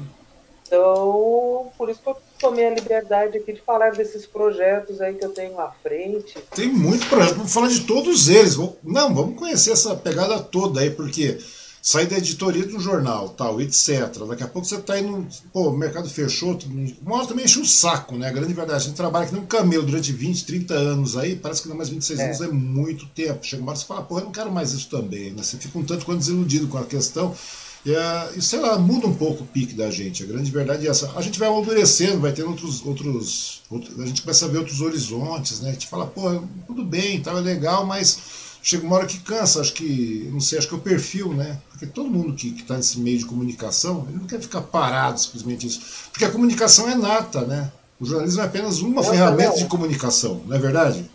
Então, 0.68 1.72
por 1.78 1.90
isso 1.90 2.02
que 2.02 2.10
eu 2.10 2.18
tomei 2.38 2.68
a 2.68 2.72
liberdade 2.72 3.38
aqui 3.38 3.54
de 3.54 3.62
falar 3.62 3.94
desses 3.94 4.26
projetos 4.26 5.00
aí 5.00 5.16
que 5.16 5.24
eu 5.24 5.32
tenho 5.32 5.58
à 5.58 5.72
frente. 5.72 6.38
Tem 6.54 6.68
muito 6.68 7.08
projeto, 7.08 7.36
vamos 7.36 7.54
falar 7.54 7.70
de 7.70 7.88
todos 7.88 8.28
eles. 8.28 8.58
Não, 8.84 9.16
vamos 9.16 9.40
conhecer 9.40 9.72
essa 9.72 9.96
pegada 9.96 10.38
toda 10.42 10.82
aí, 10.82 10.92
porque 10.92 11.38
sai 11.82 12.06
da 12.06 12.18
editoria 12.18 12.66
do 12.66 12.80
jornal, 12.80 13.30
tal, 13.30 13.60
etc. 13.60 14.08
Daqui 14.30 14.44
a 14.44 14.48
pouco 14.48 14.68
você 14.68 14.76
está 14.76 15.00
indo, 15.00 15.28
pô, 15.52 15.70
o 15.70 15.78
mercado 15.78 16.08
fechou, 16.08 16.58
uma 17.02 17.18
hora 17.18 17.28
também 17.28 17.46
enche 17.46 17.60
o 17.60 17.66
saco, 17.66 18.16
né? 18.16 18.28
A 18.28 18.32
grande 18.32 18.54
verdade, 18.54 18.84
a 18.84 18.88
gente 18.88 18.96
trabalha 18.96 19.26
que 19.26 19.34
nem 19.34 19.42
um 19.42 19.48
camelo 19.48 19.84
durante 19.84 20.12
20, 20.12 20.46
30 20.46 20.74
anos 20.76 21.18
aí, 21.18 21.36
parece 21.36 21.64
que 21.64 21.70
não 21.70 21.76
mais 21.76 21.90
26 21.90 22.20
é. 22.20 22.26
anos 22.26 22.42
é 22.42 22.48
muito 22.48 23.08
tempo. 23.08 23.44
Chega 23.44 23.64
uma 23.64 23.72
hora 23.72 23.80
você 23.80 23.86
fala, 23.86 24.04
pô, 24.04 24.20
eu 24.20 24.26
não 24.26 24.32
quero 24.32 24.52
mais 24.52 24.74
isso 24.74 24.90
também, 24.90 25.32
né? 25.32 25.42
Você 25.42 25.58
fica 25.58 25.80
um 25.80 25.84
tanto 25.84 26.06
quanto 26.06 26.20
desiludido 26.20 26.68
com 26.68 26.78
a 26.78 26.86
questão. 26.86 27.36
E, 27.84 27.90
uh, 27.92 28.42
sei 28.42 28.60
lá, 28.60 28.78
muda 28.78 29.08
um 29.08 29.16
pouco 29.16 29.44
o 29.44 29.48
pique 29.48 29.74
da 29.74 29.90
gente. 29.90 30.24
A 30.24 30.28
grande 30.28 30.52
verdade 30.52 30.86
é 30.86 30.90
essa. 30.92 31.12
A 31.16 31.22
gente 31.22 31.40
vai 31.40 31.50
amadurecendo, 31.50 32.20
vai 32.20 32.32
tendo 32.32 32.50
outros, 32.50 32.86
outros, 32.86 33.64
outros. 33.72 34.00
A 34.00 34.06
gente 34.06 34.22
começa 34.22 34.46
a 34.46 34.50
ver 34.50 34.60
outros 34.60 34.82
horizontes, 34.82 35.62
né? 35.62 35.70
A 35.70 35.74
gente 35.74 35.88
fala, 35.88 36.06
pô, 36.06 36.44
tudo 36.68 36.86
bem, 36.86 37.20
tava 37.22 37.40
legal, 37.40 37.84
mas 37.88 38.20
chega 38.62 38.86
uma 38.86 38.96
hora 38.98 39.08
que 39.08 39.20
cansa. 39.20 39.62
Acho 39.62 39.74
que, 39.74 40.30
não 40.32 40.40
sei, 40.40 40.58
acho 40.58 40.68
que 40.68 40.74
é 40.74 40.78
o 40.78 40.82
perfil, 40.82 41.34
né? 41.34 41.60
Porque 41.70 41.86
todo 41.86 42.10
mundo 42.10 42.34
que 42.34 42.50
está 42.50 42.76
nesse 42.76 43.00
meio 43.00 43.18
de 43.18 43.26
comunicação, 43.26 44.06
ele 44.10 44.20
não 44.20 44.28
quer 44.28 44.40
ficar 44.40 44.62
parado 44.62 45.20
simplesmente 45.20 45.68
isso. 45.68 46.10
Porque 46.12 46.26
a 46.26 46.32
comunicação 46.32 46.90
é 46.90 46.96
nata, 46.96 47.42
né? 47.42 47.72
O 48.00 48.06
jornalismo 48.06 48.42
é 48.42 48.46
apenas 48.46 48.80
uma 48.80 49.04
ferramenta 49.04 49.56
de 49.56 49.66
comunicação, 49.66 50.42
não 50.46 50.56
é 50.56 50.60
verdade? 50.60 51.10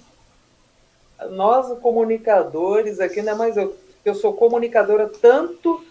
Nós, 1.30 1.76
comunicadores, 1.80 3.00
aqui, 3.00 3.22
não 3.22 3.32
é 3.32 3.34
mais 3.34 3.56
eu, 3.56 3.76
eu 4.04 4.14
sou 4.14 4.34
comunicadora 4.34 5.08
tanto 5.08 5.84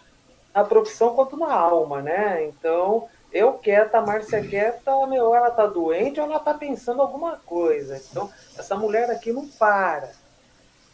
na 0.54 0.64
profissão 0.64 1.14
quanto 1.14 1.36
na 1.36 1.52
alma, 1.52 2.02
né? 2.02 2.46
Então, 2.46 3.10
eu 3.34 3.54
quieta, 3.54 3.98
a 3.98 4.02
Márcia 4.02 4.42
quieta, 4.42 5.06
meu, 5.08 5.36
ela 5.36 5.52
tá 5.52 5.68
doente 5.68 6.22
ou 6.22 6.26
ela 6.26 6.40
tá 6.40 6.54
pensando 6.54 7.02
alguma 7.02 7.38
coisa. 7.46 8.02
Então, 8.10 8.30
essa 8.58 8.78
mulher 8.78 9.12
aqui 9.12 9.34
não 9.34 9.46
para. 9.46 10.12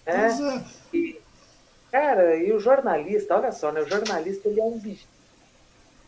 Né? 0.06 0.66
É. 0.93 0.95
E, 0.95 1.22
cara, 1.91 2.36
e 2.38 2.52
o 2.52 2.60
jornalista, 2.60 3.36
olha 3.36 3.52
só, 3.52 3.72
né? 3.72 3.82
O 3.82 3.89
jornalista, 3.89 4.47
ele 4.47 4.60
é 4.60 4.64
um 4.64 4.78
bicho 4.78 5.12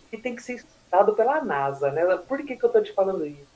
que 0.09 0.17
tem 0.17 0.35
que 0.35 0.43
ser 0.43 0.53
estudado 0.53 1.15
pela 1.15 1.43
NASA, 1.43 1.91
né? 1.91 2.03
Por 2.27 2.43
que, 2.43 2.55
que 2.55 2.63
eu 2.63 2.69
tô 2.69 2.79
te 2.81 2.93
falando 2.93 3.25
isso? 3.25 3.53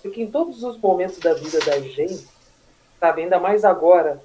Porque 0.00 0.22
em 0.22 0.30
todos 0.30 0.62
os 0.62 0.78
momentos 0.78 1.18
da 1.18 1.34
vida 1.34 1.58
da 1.58 1.80
gente, 1.80 2.28
sabe, 3.00 3.22
ainda 3.22 3.40
mais 3.40 3.64
agora 3.64 4.22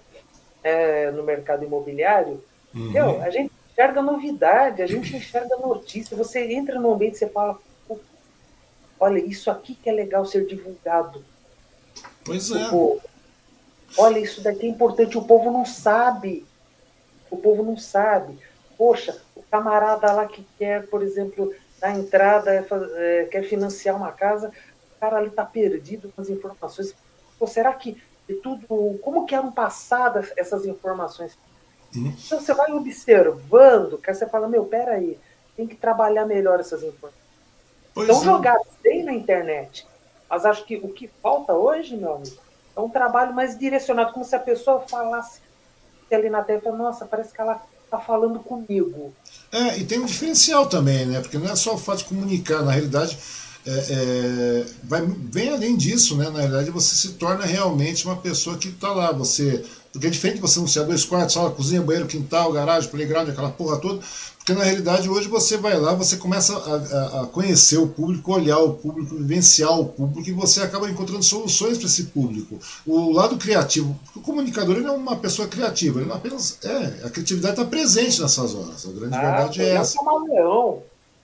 é, 0.63 1.09
no 1.09 1.24
mercado 1.24 1.65
imobiliário, 1.65 2.43
uhum. 2.76 3.22
a 3.24 3.30
gente 3.32 3.51
enxerga 3.72 4.03
novidade, 4.03 4.84
a 4.84 4.88
gente 4.88 5.15
enxerga 5.15 5.57
notícia. 5.57 6.15
Você 6.15 6.53
entra 6.53 6.80
no 6.80 6.93
ambiente 6.93 7.15
e 7.15 7.19
você 7.19 7.28
fala, 7.28 7.57
olha, 8.99 9.17
isso 9.17 9.49
aqui 9.49 9.74
que 9.74 9.89
é 9.89 9.93
legal 9.93 10.24
ser 10.26 10.45
divulgado. 10.45 11.26
Pois 12.24 12.51
é. 12.51 12.69
Povo. 12.69 13.01
Olha, 13.98 14.20
isso 14.20 14.42
daqui 14.42 14.66
é 14.66 14.70
importante, 14.70 15.18
o 15.18 15.24
povo 15.24 15.52
não 15.52 15.66
sabe. 15.66 16.46
O 17.30 17.38
povo 17.38 17.64
não 17.64 17.78
sabe. 17.78 18.38
Poxa, 18.78 19.22
o 19.36 19.44
camarada 19.44 20.12
lá 20.12 20.26
que 20.26 20.46
quer, 20.58 20.88
por 20.88 21.02
exemplo, 21.04 21.54
na 21.82 21.92
entrada, 21.92 22.54
é, 22.54 22.66
é, 22.96 23.26
quer 23.26 23.44
financiar 23.44 23.96
uma 23.96 24.12
casa, 24.12 24.50
o 24.96 25.00
cara 25.00 25.18
ali 25.18 25.28
está 25.28 25.46
perdido 25.46 26.12
com 26.16 26.22
as 26.22 26.30
informações. 26.30 26.96
Pô, 27.38 27.48
será 27.48 27.74
que 27.74 28.02
tudo. 28.36 29.00
Como 29.02 29.26
que 29.26 29.36
eram 29.36 29.52
passadas 29.52 30.32
essas 30.38 30.66
informações? 30.66 31.38
Uhum. 31.96 32.14
Então 32.26 32.39
você 32.39 32.54
vai 32.54 32.72
observando, 32.72 33.98
que 33.98 34.14
você 34.14 34.28
fala, 34.28 34.48
meu, 34.48 34.66
peraí, 34.66 35.20
tem 35.58 35.68
que 35.68 35.76
trabalhar 35.76 36.26
melhor 36.26 36.60
essas 36.60 36.84
informações. 36.84 37.22
Pois 37.94 38.08
Estão 38.08 38.22
é. 38.22 38.26
jogadas 38.26 38.68
bem 38.82 39.04
na 39.04 39.14
internet. 39.14 39.86
Mas 40.30 40.46
acho 40.46 40.64
que 40.64 40.78
o 40.78 40.88
que 40.88 41.08
falta 41.22 41.54
hoje, 41.54 41.98
meu 41.98 42.16
amigo, 42.16 42.38
é 42.76 42.80
um 42.80 42.89
trabalho 42.89 43.34
mais 43.34 43.57
direcionado, 43.57 44.13
como 44.13 44.26
se 44.26 44.36
a 44.36 44.39
pessoa 44.39 44.82
falasse 44.88 45.39
ali 46.11 46.30
na 46.30 46.41
tela, 46.41 46.76
nossa, 46.76 47.05
parece 47.05 47.34
que 47.34 47.39
ela 47.39 47.61
está 47.86 47.97
falando 47.97 48.39
comigo. 48.39 49.13
É, 49.51 49.78
e 49.78 49.86
tem 49.86 49.99
um 49.99 50.05
diferencial 50.05 50.67
também, 50.67 51.05
né? 51.05 51.22
Porque 51.22 51.38
não 51.38 51.49
é 51.49 51.55
só 51.55 51.76
o 51.76 51.78
fato 51.78 51.99
de 51.99 52.05
comunicar, 52.05 52.63
na 52.63 52.72
realidade, 52.72 53.17
é, 53.65 53.72
é, 53.72 54.65
vai, 54.84 55.01
vem 55.05 55.49
além 55.49 55.78
disso, 55.78 56.17
né? 56.17 56.30
Na 56.30 56.39
realidade, 56.39 56.72
você 56.72 56.95
se 56.95 57.13
torna 57.13 57.45
realmente 57.45 58.05
uma 58.05 58.17
pessoa 58.17 58.57
que 58.57 58.69
está 58.69 58.91
lá. 58.91 59.11
Você 59.11 59.63
porque 59.92 60.08
é 60.08 60.10
diferente 60.10 60.39
você 60.39 60.60
anunciar 60.60 60.86
dois 60.86 61.04
quartos, 61.04 61.34
sala, 61.34 61.52
cozinha, 61.52 61.82
banheiro, 61.82 62.08
quintal, 62.08 62.52
garagem, 62.54 62.89
playground, 62.89 63.30
aquela 63.30 63.50
porra 63.50 63.78
toda. 63.78 64.00
Porque 64.38 64.54
na 64.54 64.64
realidade 64.64 65.08
hoje 65.08 65.28
você 65.28 65.56
vai 65.58 65.78
lá, 65.78 65.94
você 65.94 66.18
começa 66.18 66.56
a, 66.58 67.20
a, 67.20 67.22
a 67.22 67.28
conhecer 67.28 67.78
o 67.78 67.88
público, 67.88 68.34
olhar 68.34 68.58
o 68.58 68.74
público, 68.74 69.16
vivenciar 69.16 69.80
o 69.80 69.86
público 69.86 70.28
e 70.28 70.34
você 70.34 70.62
acaba 70.62 70.89
encontrando 70.89 71.22
soluções 71.22 71.78
para 71.78 71.86
esse 71.86 72.06
público. 72.06 72.58
O 72.86 73.12
lado 73.12 73.38
criativo, 73.38 74.00
o 74.16 74.22
comunicador 74.22 74.78
ele 74.78 74.88
é 74.88 74.92
uma 74.92 75.16
pessoa 75.16 75.48
criativa, 75.48 76.02
ele 76.02 76.12
apenas 76.12 76.58
é, 76.64 77.06
a 77.06 77.10
criatividade 77.10 77.54
está 77.54 77.66
presente 77.66 78.20
nessas 78.20 78.56
horas. 78.56 78.86
A 78.86 78.92
grande 78.92 79.16
ah, 79.16 79.22
verdade 79.22 79.62
é 79.62 79.70
essa. 79.76 79.98
É 80.00 80.02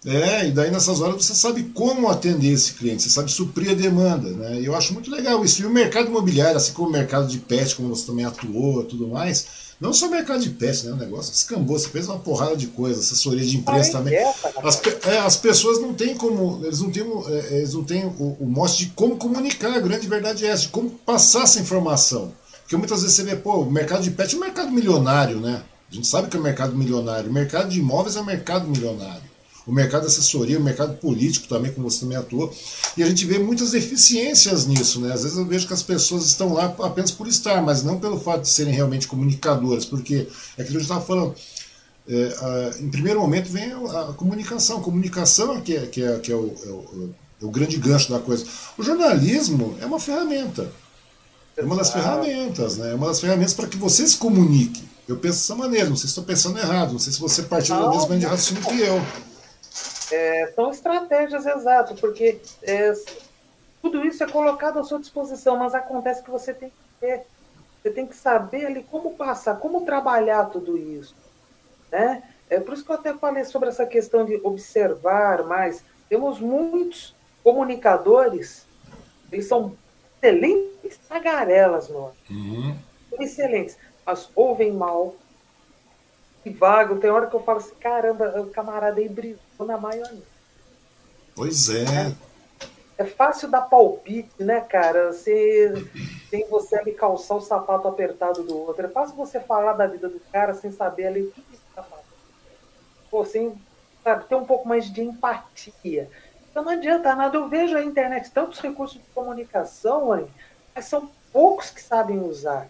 é, 0.08 0.48
e 0.48 0.52
daí 0.52 0.72
nessas 0.72 1.02
horas 1.02 1.26
você 1.26 1.36
sabe 1.36 1.64
como 1.74 2.08
atender 2.08 2.54
esse 2.54 2.72
cliente, 2.72 3.04
você 3.04 3.10
sabe 3.10 3.30
suprir 3.30 3.72
a 3.72 3.74
demanda, 3.74 4.30
né? 4.30 4.62
E 4.62 4.66
eu 4.66 4.74
acho 4.74 4.94
muito 4.94 5.12
legal 5.12 5.44
isso. 5.44 5.62
E 5.62 5.66
o 5.66 5.70
mercado 5.70 6.08
imobiliário, 6.08 6.56
assim 6.56 6.72
como 6.72 6.88
o 6.88 6.92
mercado 6.92 7.28
de 7.28 7.40
pet, 7.40 7.76
como 7.76 7.94
você 7.94 8.06
também 8.06 8.24
atuou 8.24 8.84
e 8.84 8.86
tudo 8.86 9.10
mais, 9.10 9.46
não 9.82 9.92
só 9.92 10.08
o 10.08 10.10
mercado 10.10 10.42
de 10.42 10.52
pet, 10.52 10.86
né? 10.86 10.94
O 10.94 10.96
negócio 10.96 11.34
descambou, 11.34 11.78
você 11.78 11.90
fez 11.90 12.08
uma 12.08 12.20
porrada 12.20 12.56
de 12.56 12.68
coisa, 12.68 13.02
assessoria 13.02 13.46
de 13.46 13.58
imprensa 13.58 13.92
também. 13.92 14.14
É, 14.14 14.34
as, 14.64 14.82
é, 15.08 15.18
as, 15.20 15.36
pessoas 15.36 15.82
não 15.82 15.94
têm 15.94 16.16
como, 16.16 16.62
eles 16.64 16.80
não 16.80 16.90
têm, 16.90 17.04
é, 17.04 17.58
eles 17.58 17.74
não 17.74 17.84
têm 17.84 18.06
o, 18.06 18.38
o 18.40 18.46
mote 18.46 18.78
de 18.78 18.86
como 18.92 19.18
comunicar, 19.18 19.76
a 19.76 19.80
grande 19.82 20.08
verdade 20.08 20.46
é 20.46 20.50
essa, 20.52 20.62
de 20.62 20.70
como 20.70 20.90
passar 20.90 21.44
essa 21.44 21.60
informação. 21.60 22.32
Porque 22.62 22.78
muitas 22.78 23.02
vezes 23.02 23.14
você 23.14 23.24
vê, 23.24 23.36
pô, 23.36 23.58
o 23.58 23.70
mercado 23.70 24.04
de 24.04 24.12
pet 24.12 24.34
é 24.34 24.38
um 24.38 24.42
mercado 24.42 24.72
milionário, 24.72 25.42
né? 25.42 25.64
A 25.92 25.94
gente 25.94 26.08
sabe 26.08 26.30
que 26.30 26.38
é 26.38 26.40
um 26.40 26.44
mercado 26.44 26.78
milionário. 26.78 27.30
O 27.30 27.34
mercado 27.34 27.68
de 27.68 27.80
imóveis 27.80 28.16
é 28.16 28.22
um 28.22 28.26
mercado 28.26 28.70
milionário 28.70 29.27
o 29.68 29.74
mercado 29.74 30.02
de 30.02 30.08
assessoria, 30.08 30.58
o 30.58 30.64
mercado 30.64 30.98
político 30.98 31.48
também, 31.48 31.74
como 31.74 31.92
você 31.92 32.00
também 32.00 32.18
atua. 32.18 32.50
E 32.96 33.04
a 33.04 33.06
gente 33.06 33.26
vê 33.26 33.38
muitas 33.38 33.72
deficiências 33.72 34.66
nisso, 34.66 35.02
né? 35.02 35.14
Às 35.14 35.24
vezes 35.24 35.38
eu 35.38 35.46
vejo 35.46 35.68
que 35.68 35.74
as 35.74 35.84
pessoas 35.84 36.26
estão 36.26 36.54
lá 36.54 36.74
apenas 36.80 37.12
por 37.12 37.28
estar, 37.28 37.62
mas 37.62 37.84
não 37.84 38.00
pelo 38.00 38.18
fato 38.18 38.44
de 38.44 38.50
serem 38.50 38.74
realmente 38.74 39.08
comunicadoras, 39.08 39.84
porque 39.84 40.28
é 40.58 40.62
aquilo 40.62 40.68
que 40.68 40.78
a 40.78 40.80
gente 40.80 40.82
estava 40.84 41.02
falando. 41.02 41.36
É, 42.08 42.36
a, 42.40 42.82
em 42.82 42.90
primeiro 42.90 43.20
momento 43.20 43.50
vem 43.50 43.70
a, 43.74 44.10
a 44.10 44.14
comunicação. 44.14 44.78
A 44.78 44.82
comunicação 44.82 45.58
é 45.58 45.62
que 45.62 45.76
é, 45.76 45.86
que 45.86 46.02
é, 46.02 46.20
que 46.20 46.32
é, 46.32 46.36
o, 46.36 46.56
é, 46.64 46.70
o, 46.70 47.14
é 47.42 47.46
o 47.46 47.52
grande 47.52 47.76
gancho 47.76 48.10
da 48.10 48.20
coisa. 48.20 48.46
O 48.78 48.84
jornalismo 48.84 49.78
é 49.82 49.86
uma 49.86 50.00
ferramenta. 50.00 50.72
É 51.58 51.64
uma 51.64 51.76
das 51.76 51.92
ferramentas, 51.92 52.78
né? 52.78 52.92
É 52.92 52.96
uma 52.96 53.08
das 53.08 53.20
ferramentas 53.20 53.54
para 53.54 53.68
que 53.68 53.76
você 53.76 54.08
se 54.08 54.16
comunique. 54.16 54.84
Eu 55.08 55.18
penso 55.18 55.40
dessa 55.40 55.56
maneira, 55.56 55.90
não 55.90 55.96
sei 55.96 56.04
se 56.04 56.08
estou 56.08 56.24
pensando 56.24 56.58
errado, 56.60 56.92
não 56.92 57.00
sei 57.00 57.12
se 57.12 57.20
você 57.20 57.42
partilha 57.42 57.80
do 57.80 57.90
mesmo 57.90 58.18
de 58.18 58.26
raciocínio 58.26 58.64
que 58.64 58.80
eu. 58.80 59.02
É, 60.12 60.52
são 60.56 60.72
estratégias 60.72 61.46
exatas, 61.46 62.00
porque 62.00 62.40
é, 62.64 62.94
tudo 63.82 64.06
isso 64.06 64.24
é 64.24 64.30
colocado 64.30 64.80
à 64.80 64.84
sua 64.84 65.00
disposição, 65.00 65.58
mas 65.58 65.76
acontece 65.76 66.24
que 66.24 66.32
você 66.32 66.54
tem 66.54 66.70
que 66.70 66.76
ter 67.00 67.26
Você 67.82 67.92
tem 67.92 68.06
que 68.06 68.16
saber 68.16 68.66
ali 68.66 68.84
como 68.84 69.16
passar, 69.16 69.58
como 69.60 69.86
trabalhar 69.86 70.46
tudo 70.46 70.78
isso. 70.78 71.16
Né? 71.92 72.24
É 72.50 72.60
por 72.60 72.74
isso 72.74 72.86
que 72.86 72.92
eu 72.92 72.96
até 72.96 73.14
falei 73.14 73.44
sobre 73.46 73.70
essa 73.70 73.86
questão 73.86 74.26
de 74.26 74.36
observar 74.44 75.44
mais. 75.44 75.84
Temos 76.10 76.40
muitos 76.40 77.16
comunicadores, 77.44 78.66
eles 79.32 79.48
são 79.48 79.76
excelentes 80.22 80.98
tagarelas, 81.08 81.90
nós. 81.90 82.14
Uhum. 82.30 82.76
Excelentes, 83.20 83.78
mas 84.06 84.30
ouvem 84.36 84.72
mal, 84.72 85.16
vago. 86.50 87.00
Tem 87.00 87.10
hora 87.10 87.28
que 87.28 87.36
eu 87.36 87.44
falo 87.44 87.60
assim, 87.60 87.76
caramba, 87.76 88.42
o 88.42 88.50
camarada 88.50 89.00
aí 89.00 89.10
brilhou 89.10 89.40
na 89.60 89.78
maionese. 89.78 90.24
Pois 91.36 91.70
é. 91.70 91.84
é. 91.84 92.28
É 92.98 93.06
fácil 93.06 93.48
dar 93.48 93.62
palpite, 93.62 94.44
né, 94.44 94.60
cara? 94.60 95.14
Você, 95.14 95.72
tem 96.32 96.48
você 96.50 96.76
ali 96.76 96.92
calçar 96.94 97.36
o 97.36 97.42
sapato 97.42 97.88
apertado 97.88 98.42
do 98.42 98.58
outro. 98.58 98.88
É 98.88 98.90
fácil 98.90 99.16
você 99.16 99.40
falar 99.40 99.74
da 99.74 99.86
vida 99.86 100.10
do 100.10 100.20
cara 100.32 100.56
sem 100.56 100.72
saber 100.72 101.06
ali 101.06 101.22
o 101.22 101.32
que 101.32 101.44
está 101.54 101.84
fazendo. 101.84 102.08
Pô, 103.12 103.24
sem, 103.24 103.54
sabe, 104.04 104.26
ter 104.26 104.34
um 104.34 104.46
pouco 104.46 104.68
mais 104.68 104.92
de 104.92 105.02
empatia. 105.02 106.10
Então 106.50 106.64
não 106.64 106.72
adianta 106.72 107.14
nada. 107.16 107.38
Eu 107.38 107.48
vejo 107.48 107.78
a 107.78 107.84
internet 107.84 108.32
tantos 108.32 108.60
recursos 108.60 108.98
de 108.98 109.08
comunicação, 109.14 110.28
mas 110.74 110.86
são 110.86 111.08
poucos 111.32 111.70
que 111.70 111.82
sabem 111.82 112.20
usar. 112.20 112.68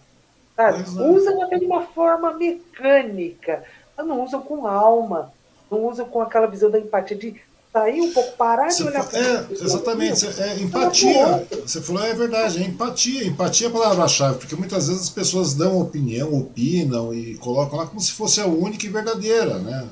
Sabe? 0.58 0.78
É. 0.78 1.08
Usam 1.08 1.40
até 1.44 1.56
de 1.56 1.64
uma 1.66 1.86
forma 1.86 2.32
mecânica, 2.32 3.62
mas 3.96 4.04
não 4.04 4.24
usam 4.24 4.42
com 4.42 4.66
alma, 4.66 5.32
não 5.70 5.86
usam 5.86 6.04
com 6.04 6.20
aquela 6.20 6.48
visão 6.48 6.68
da 6.68 6.80
empatia 6.80 7.16
de 7.16 7.40
sair 7.72 8.00
um 8.00 8.12
pouco, 8.12 8.32
parar 8.32 8.66
de 8.66 8.82
olhar 8.82 9.08
para 9.08 9.18
É, 9.20 9.46
exatamente. 9.52 10.26
É, 10.26 10.48
é 10.48 10.58
empatia. 10.58 11.46
Você 11.64 11.80
falou, 11.80 12.02
é 12.02 12.12
verdade, 12.12 12.60
é 12.60 12.66
empatia. 12.66 13.24
Empatia 13.24 13.68
é 13.68 13.70
a 13.70 13.72
palavra-chave, 13.72 14.38
porque 14.38 14.56
muitas 14.56 14.88
vezes 14.88 15.02
as 15.02 15.10
pessoas 15.10 15.54
dão 15.54 15.80
opinião, 15.80 16.34
opinam 16.34 17.14
e 17.14 17.36
colocam 17.36 17.78
lá 17.78 17.86
como 17.86 18.00
se 18.00 18.10
fosse 18.10 18.40
a 18.40 18.46
única 18.46 18.84
e 18.84 18.88
verdadeira, 18.88 19.60
né? 19.60 19.88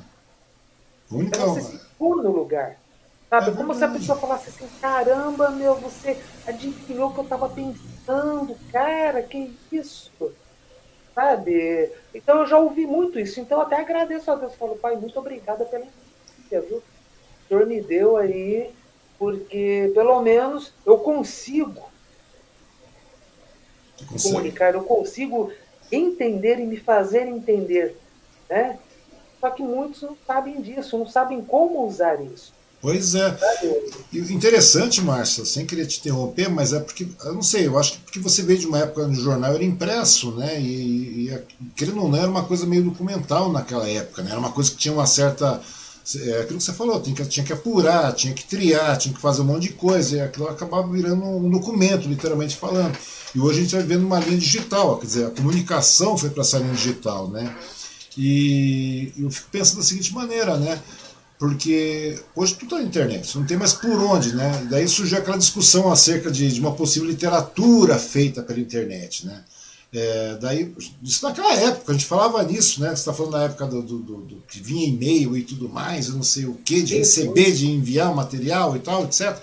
A 1.09 1.15
única. 1.15 1.37
Então, 1.37 1.53
você 1.53 1.61
se 1.61 1.79
pôr 1.97 2.21
no 2.21 2.29
lugar. 2.29 2.75
Sabe? 3.29 3.51
É 3.51 3.53
como 3.53 3.73
se 3.73 3.83
a 3.85 3.87
pessoa 3.87 4.17
falasse 4.17 4.49
assim, 4.49 4.67
caramba, 4.81 5.49
meu, 5.49 5.75
você 5.75 6.17
adivinhou 6.45 7.09
o 7.09 7.13
que 7.13 7.19
eu 7.19 7.23
estava 7.23 7.47
pensando, 7.47 8.53
cara, 8.69 9.21
que 9.21 9.55
isso? 9.71 10.11
Sabe? 11.17 11.91
Então 12.13 12.41
eu 12.41 12.45
já 12.45 12.59
ouvi 12.59 12.85
muito 12.85 13.19
isso. 13.19 13.39
Então 13.39 13.59
até 13.59 13.75
agradeço 13.77 14.29
a 14.29 14.35
Deus. 14.35 14.53
Falo, 14.53 14.75
pai, 14.75 14.95
muito 14.95 15.17
obrigada 15.17 15.65
pela 15.65 15.83
entrevista, 15.83 16.61
viu? 16.61 16.77
O 16.77 17.47
senhor 17.47 17.65
me 17.65 17.81
deu 17.81 18.17
aí, 18.17 18.69
porque 19.17 19.91
pelo 19.95 20.21
menos 20.21 20.75
eu 20.85 20.99
consigo 20.99 21.89
comunicar, 24.21 24.75
eu 24.75 24.83
consigo 24.83 25.51
entender 25.91 26.59
e 26.59 26.67
me 26.67 26.77
fazer 26.77 27.25
entender, 27.25 27.97
né? 28.47 28.77
Só 29.41 29.49
que 29.49 29.63
muitos 29.63 30.03
não 30.03 30.15
sabem 30.27 30.61
disso, 30.61 30.99
não 30.99 31.07
sabem 31.07 31.43
como 31.43 31.83
usar 31.83 32.21
isso. 32.21 32.53
Pois 32.81 33.15
é. 33.15 33.37
Interessante, 34.13 35.01
Márcia, 35.01 35.43
sem 35.45 35.65
querer 35.65 35.85
te 35.87 35.99
interromper, 35.99 36.49
mas 36.49 36.73
é 36.73 36.79
porque, 36.79 37.07
eu 37.25 37.33
não 37.33 37.41
sei, 37.41 37.67
eu 37.67 37.77
acho 37.77 37.93
que 37.93 37.99
porque 37.99 38.19
você 38.19 38.41
veio 38.43 38.59
de 38.59 38.67
uma 38.67 38.79
época 38.79 39.03
onde 39.03 39.19
o 39.19 39.23
jornal 39.23 39.53
era 39.53 39.63
impresso, 39.63 40.31
né? 40.31 40.61
E, 40.61 41.29
e 41.29 41.39
querendo 41.75 42.01
ou 42.01 42.09
não, 42.09 42.17
era 42.17 42.29
uma 42.29 42.43
coisa 42.43 42.65
meio 42.65 42.83
documental 42.83 43.51
naquela 43.51 43.87
época, 43.89 44.21
né? 44.21 44.31
Era 44.31 44.39
uma 44.39 44.51
coisa 44.51 44.71
que 44.71 44.77
tinha 44.77 44.93
uma 44.93 45.07
certa 45.07 45.61
é 46.15 46.41
aquilo 46.41 46.57
que 46.57 46.63
você 46.63 46.71
falou, 46.71 47.01
tinha 47.01 47.13
que, 47.13 47.25
tinha 47.25 47.45
que 47.45 47.51
apurar, 47.51 48.13
tinha 48.13 48.33
que 48.33 48.45
triar, 48.45 48.97
tinha 48.97 49.13
que 49.13 49.19
fazer 49.19 49.41
um 49.41 49.45
monte 49.45 49.63
de 49.63 49.73
coisa, 49.73 50.15
e 50.15 50.21
aquilo 50.21 50.47
acabava 50.47 50.87
virando 50.87 51.21
um 51.21 51.49
documento, 51.49 52.07
literalmente 52.07 52.55
falando. 52.55 52.97
E 53.35 53.39
hoje 53.39 53.59
a 53.59 53.61
gente 53.61 53.75
está 53.75 53.79
vivendo 53.79 54.05
uma 54.05 54.19
linha 54.19 54.37
digital, 54.37 54.97
quer 54.99 55.05
dizer, 55.05 55.25
a 55.25 55.31
comunicação 55.31 56.17
foi 56.17 56.29
para 56.29 56.43
essa 56.43 56.59
linha 56.59 56.73
digital, 56.73 57.27
né? 57.27 57.53
E 58.17 59.11
eu 59.17 59.29
fico 59.29 59.49
pensando 59.51 59.79
da 59.79 59.83
seguinte 59.83 60.13
maneira, 60.13 60.55
né? 60.57 60.81
Porque 61.39 62.19
hoje 62.35 62.55
tudo 62.55 62.65
está 62.65 62.77
na 62.77 62.83
internet, 62.83 63.27
você 63.27 63.37
não 63.37 63.45
tem 63.45 63.57
mais 63.57 63.73
por 63.73 63.91
onde, 63.91 64.35
né? 64.35 64.63
E 64.63 64.65
daí 64.65 64.87
surgiu 64.87 65.19
aquela 65.19 65.37
discussão 65.37 65.91
acerca 65.91 66.31
de, 66.31 66.51
de 66.51 66.59
uma 66.59 66.73
possível 66.73 67.07
literatura 67.07 67.99
feita 67.99 68.41
pela 68.41 68.59
internet, 68.59 69.25
né? 69.25 69.43
É, 69.93 70.37
daí, 70.41 70.73
isso 71.01 71.23
naquela 71.23 71.53
época, 71.53 71.91
a 71.91 71.95
gente 71.95 72.05
falava 72.05 72.43
nisso, 72.43 72.81
né? 72.81 72.89
Você 72.89 72.95
está 72.95 73.13
falando 73.13 73.33
da 73.33 73.43
época 73.43 73.65
do, 73.67 73.81
do, 73.81 73.99
do, 73.99 74.17
do 74.17 74.43
que 74.47 74.59
vinha 74.59 74.87
e-mail 74.87 75.37
e 75.37 75.43
tudo 75.43 75.69
mais, 75.69 76.07
eu 76.07 76.15
não 76.15 76.23
sei 76.23 76.45
o 76.45 76.55
que, 76.55 76.81
de 76.81 76.97
receber, 76.97 77.51
de 77.51 77.67
enviar 77.67 78.13
material 78.13 78.75
e 78.75 78.79
tal, 78.79 79.05
etc. 79.05 79.37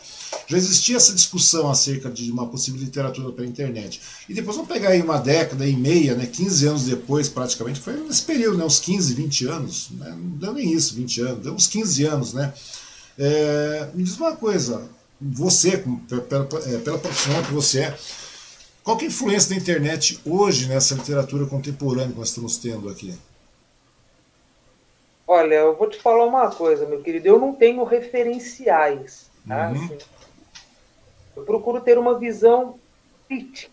Já 0.47 0.57
existia 0.57 0.97
essa 0.97 1.13
discussão 1.13 1.71
acerca 1.71 2.11
de 2.11 2.31
uma 2.31 2.47
possível 2.47 2.81
literatura 2.81 3.33
pela 3.33 3.47
internet. 3.47 4.01
E 4.29 4.35
depois 4.35 4.57
vamos 4.57 4.71
pegar 4.71 4.91
aí 4.91 5.01
uma 5.01 5.19
década 5.19 5.67
e 5.67 5.75
meia, 5.75 6.15
né, 6.15 6.27
15 6.27 6.67
anos 6.67 6.85
depois, 6.85 7.29
praticamente, 7.29 7.81
foi 7.81 7.95
nesse 7.95 8.23
período, 8.23 8.59
né, 8.59 8.65
uns 8.65 8.81
15, 8.81 9.15
20 9.15 9.47
anos, 9.47 9.91
né, 9.91 10.11
não 10.11 10.31
deu 10.39 10.53
nem 10.53 10.73
isso, 10.73 10.95
20 10.95 11.21
anos, 11.21 11.45
deu 11.45 11.55
uns 11.55 11.67
15 11.67 12.05
anos, 12.05 12.33
né? 12.35 12.53
É, 13.19 13.89
me 13.95 14.03
diz 14.03 14.17
uma 14.17 14.37
coisa, 14.37 14.89
você, 15.21 15.79
pela, 16.29 16.49
é, 16.67 16.79
pela 16.79 16.99
profissional 16.99 17.43
que 17.43 17.53
você 17.53 17.81
é, 17.81 17.99
qual 18.85 18.99
que 18.99 19.07
é 19.07 19.09
a 19.09 19.11
influência 19.11 19.49
da 19.49 19.57
internet 19.57 20.21
hoje 20.27 20.69
nessa 20.69 20.95
literatura 20.95 21.47
contemporânea 21.47 22.13
que 22.13 22.19
nós 22.19 22.29
estamos 22.29 22.59
tendo 22.59 22.91
aqui? 22.91 23.15
Olha, 25.27 25.55
eu 25.55 25.75
vou 25.75 25.89
te 25.89 25.99
falar 25.99 26.27
uma 26.27 26.51
coisa, 26.51 26.87
meu 26.87 27.01
querido. 27.01 27.27
Eu 27.27 27.39
não 27.39 27.55
tenho 27.55 27.83
referenciais. 27.83 29.31
Tá? 29.49 29.71
Uhum. 29.71 29.85
Assim, 29.85 29.99
eu 31.37 31.45
procuro 31.45 31.81
ter 31.81 31.99
uma 31.99 32.19
visão 32.19 32.79
crítica 33.29 33.73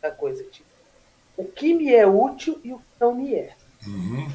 da 0.00 0.10
coisa. 0.10 0.44
Tipo, 0.44 0.66
o 1.36 1.44
que 1.44 1.74
me 1.74 1.94
é 1.94 2.06
útil 2.06 2.60
e 2.64 2.72
o 2.72 2.78
que 2.78 2.84
não 3.00 3.14
me 3.14 3.34
é. 3.34 3.54
Uhum. 3.86 4.28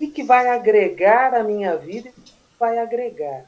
O 0.00 0.10
que 0.10 0.22
vai 0.22 0.48
agregar 0.48 1.34
à 1.34 1.42
minha 1.42 1.76
vida 1.76 2.08
e 2.08 2.10
o 2.10 2.14
que 2.14 2.34
vai 2.58 2.78
agregar. 2.78 3.44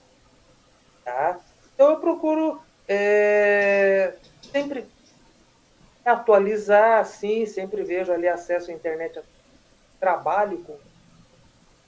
Tá? 1.05 1.41
Então 1.75 1.91
eu 1.91 1.99
procuro 1.99 2.61
é, 2.89 4.15
sempre 4.53 4.87
atualizar, 6.05 7.05
sim, 7.07 7.47
sempre 7.47 7.83
vejo 7.83 8.13
ali 8.13 8.29
acesso 8.29 8.71
à 8.71 8.75
internet, 8.75 9.21
trabalho 9.99 10.59
com, 10.59 10.77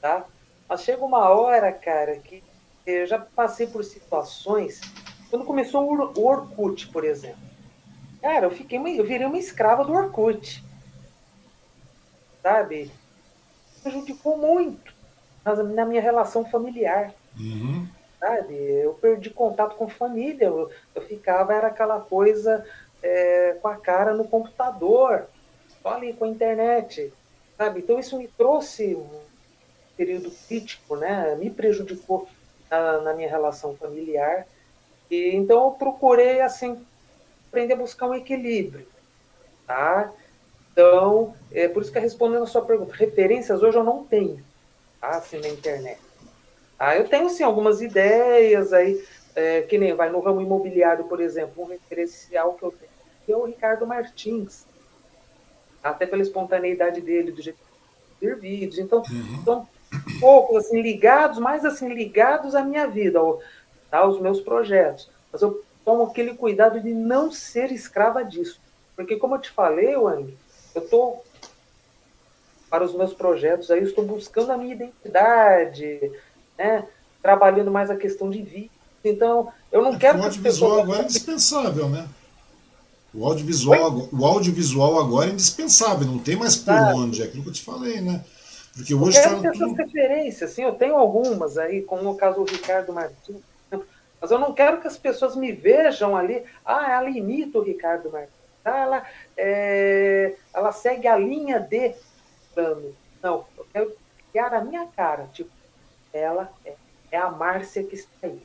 tá? 0.01 0.25
Mas 0.69 0.83
chega 0.83 1.05
uma 1.05 1.29
hora, 1.29 1.71
cara, 1.73 2.17
que 2.17 2.43
eu 2.87 3.07
já 3.07 3.19
passei 3.19 3.67
por 3.67 3.85
situações, 3.85 4.81
quando 5.31 5.45
começou 5.45 5.85
o 5.85 6.27
Orkut, 6.27 6.89
por 6.89 7.05
exemplo. 7.05 7.47
Cara, 8.21 8.47
eu 8.47 8.51
fiquei, 8.51 8.79
eu 8.79 9.05
virei 9.05 9.27
uma 9.27 9.39
escrava 9.39 9.85
do 9.85 9.93
Orkut. 9.93 10.63
Sabe? 12.43 12.91
Prejudicou 13.83 14.37
muito 14.37 14.95
na 15.75 15.85
minha 15.85 16.03
relação 16.03 16.45
familiar. 16.45 17.15
Uhum. 17.39 17.87
Sabe? 18.19 18.55
Eu 18.55 18.95
perdi 18.95 19.31
contato 19.31 19.77
com 19.77 19.89
família. 19.89 20.47
Eu, 20.47 20.71
eu 20.95 21.03
ficava, 21.03 21.55
era 21.55 21.69
aquela 21.69 22.01
coisa 22.01 22.65
é, 23.03 23.57
com 23.61 23.69
a 23.69 23.77
cara 23.77 24.15
no 24.15 24.27
computador, 24.27 25.27
só 25.83 25.91
ali 25.91 26.13
com 26.13 26.25
a 26.25 26.29
internet, 26.29 27.13
sabe? 27.57 27.81
Então 27.81 27.99
isso 27.99 28.19
me 28.19 28.27
trouxe 28.29 28.95
um 28.95 29.21
período 29.97 30.31
crítico, 30.49 30.97
né? 30.97 31.37
Me 31.37 31.51
prejudicou 31.51 32.29
na, 32.71 33.01
na 33.03 33.15
minha 33.15 33.29
relação 33.29 33.77
familiar. 33.77 34.47
E 35.11 35.35
então 35.35 35.65
eu 35.65 35.71
procurei 35.73 36.41
assim 36.41 36.85
aprender 37.49 37.75
a 37.75 37.77
buscar 37.77 38.09
um 38.09 38.15
equilíbrio, 38.15 38.87
tá? 39.67 40.13
Então, 40.73 41.35
é 41.51 41.69
por 41.69 41.83
isso 41.83 41.93
que 41.93 41.99
respondendo 41.99 42.43
a 42.43 42.47
sua 42.47 42.63
pergunta, 42.63 42.95
referências 42.95 43.63
hoje 43.63 43.79
eu 43.79 43.85
não 43.85 44.05
tenho, 44.05 44.45
tá? 45.01 45.11
Assim, 45.11 45.39
na 45.39 45.49
internet. 45.49 46.01
Ah, 46.79 46.95
eu 46.97 47.09
tenho 47.09 47.31
sim 47.31 47.43
algumas 47.43 47.81
ideias 47.81 48.73
aí, 48.75 49.03
é, 49.35 49.63
que 49.63 49.79
nem 49.79 49.95
vai 49.95 50.11
no 50.11 50.21
ramo 50.21 50.43
imobiliário, 50.43 51.05
por 51.05 51.21
exemplo, 51.21 51.63
um 51.63 51.67
referencial 51.67 52.53
que 52.55 52.63
eu 52.63 52.71
tenho 52.71 52.97
é 53.33 53.37
o 53.37 53.45
Ricardo 53.45 53.87
Martins, 53.87 54.67
até 55.83 56.07
pela 56.07 56.23
espontaneidade 56.23 57.01
dele, 57.01 57.33
do 57.33 57.43
jeito 57.43 57.59
de 57.59 58.21
ter 58.21 58.37
vídeos. 58.37 58.79
Então, 58.79 58.99
uhum. 58.99 59.45
são 59.45 59.69
poucos 60.21 60.67
assim, 60.67 60.81
ligados, 60.81 61.39
mais 61.39 61.65
assim, 61.65 61.93
ligados 61.93 62.55
à 62.55 62.63
minha 62.63 62.87
vida, 62.87 63.19
ao, 63.19 63.41
tá, 63.91 63.99
aos 63.99 64.21
meus 64.21 64.41
projetos. 64.41 65.09
Mas 65.33 65.43
eu 65.43 65.63
tomo 65.85 66.05
aquele 66.05 66.35
cuidado 66.35 66.81
de 66.81 66.93
não 66.93 67.31
ser 67.31 67.71
escrava 67.73 68.25
disso. 68.25 68.61
Porque, 68.95 69.17
como 69.17 69.35
eu 69.35 69.41
te 69.41 69.51
falei, 69.51 69.97
Wang, 69.97 70.37
eu 70.75 70.83
estou, 70.83 71.25
para 72.71 72.85
os 72.85 72.95
meus 72.95 73.13
projetos, 73.13 73.71
aí, 73.71 73.81
eu 73.81 73.87
estou 73.87 74.05
buscando 74.05 74.51
a 74.53 74.57
minha 74.57 74.75
identidade, 74.75 76.13
né? 76.59 76.87
trabalhando 77.27 77.73
mais 77.73 77.91
a 77.91 77.97
questão 77.97 78.31
de 78.31 78.41
vida. 78.41 78.71
Então, 79.05 79.53
eu 79.73 79.83
não 79.83 79.95
é 79.95 79.99
quero. 79.99 80.19
O 80.19 80.23
audiovisual 80.23 80.81
agora 80.81 81.01
é 81.01 81.05
indispensável, 81.05 81.89
né? 81.89 82.09
O 83.13 83.27
audiovisual, 83.27 84.09
o 84.13 84.27
audiovisual 84.27 85.01
agora 85.01 85.31
é 85.31 85.33
indispensável, 85.33 86.07
não 86.07 86.19
tem 86.19 86.37
mais 86.37 86.57
por 86.57 86.73
ah, 86.73 86.93
onde, 86.95 87.23
é 87.23 87.25
aquilo 87.25 87.43
que 87.43 87.49
eu 87.49 87.53
te 87.53 87.63
falei, 87.63 88.01
né? 88.01 88.23
Porque 88.75 88.95
hoje. 88.95 89.19
Eu 89.19 89.23
quero 89.23 89.41
ter 89.41 89.53
tudo... 89.53 89.65
essas 89.65 89.77
referências, 89.79 90.51
sim, 90.51 90.63
eu 90.63 90.75
tenho 90.75 90.97
algumas 90.97 91.57
aí, 91.57 91.83
como 91.83 92.03
no 92.03 92.15
caso 92.15 92.45
do 92.45 92.51
Ricardo 92.51 92.93
Martins, 92.93 93.41
mas 94.21 94.31
eu 94.31 94.39
não 94.39 94.53
quero 94.53 94.81
que 94.81 94.87
as 94.87 94.97
pessoas 94.97 95.37
me 95.37 95.53
vejam 95.53 96.17
ali, 96.17 96.43
ah, 96.65 96.91
ela 96.91 97.11
imita 97.11 97.59
o 97.59 97.63
Ricardo 97.63 98.11
Martins. 98.11 98.33
ela, 98.65 99.05
é, 99.37 100.35
ela 100.55 100.73
segue 100.73 101.07
a 101.07 101.17
linha 101.17 101.61
de 101.61 101.95
plano. 102.55 102.95
Não, 103.23 103.45
eu 103.57 103.67
quero 103.73 103.97
criar 104.31 104.55
a 104.55 104.65
minha 104.65 104.87
cara. 104.87 105.29
Tipo, 105.33 105.51
ela 106.13 106.51
é, 106.65 106.75
é 107.13 107.19
a 107.19 107.31
Márcia 107.31 107.85
que 107.85 107.95
está 107.95 108.27
aí. 108.27 108.41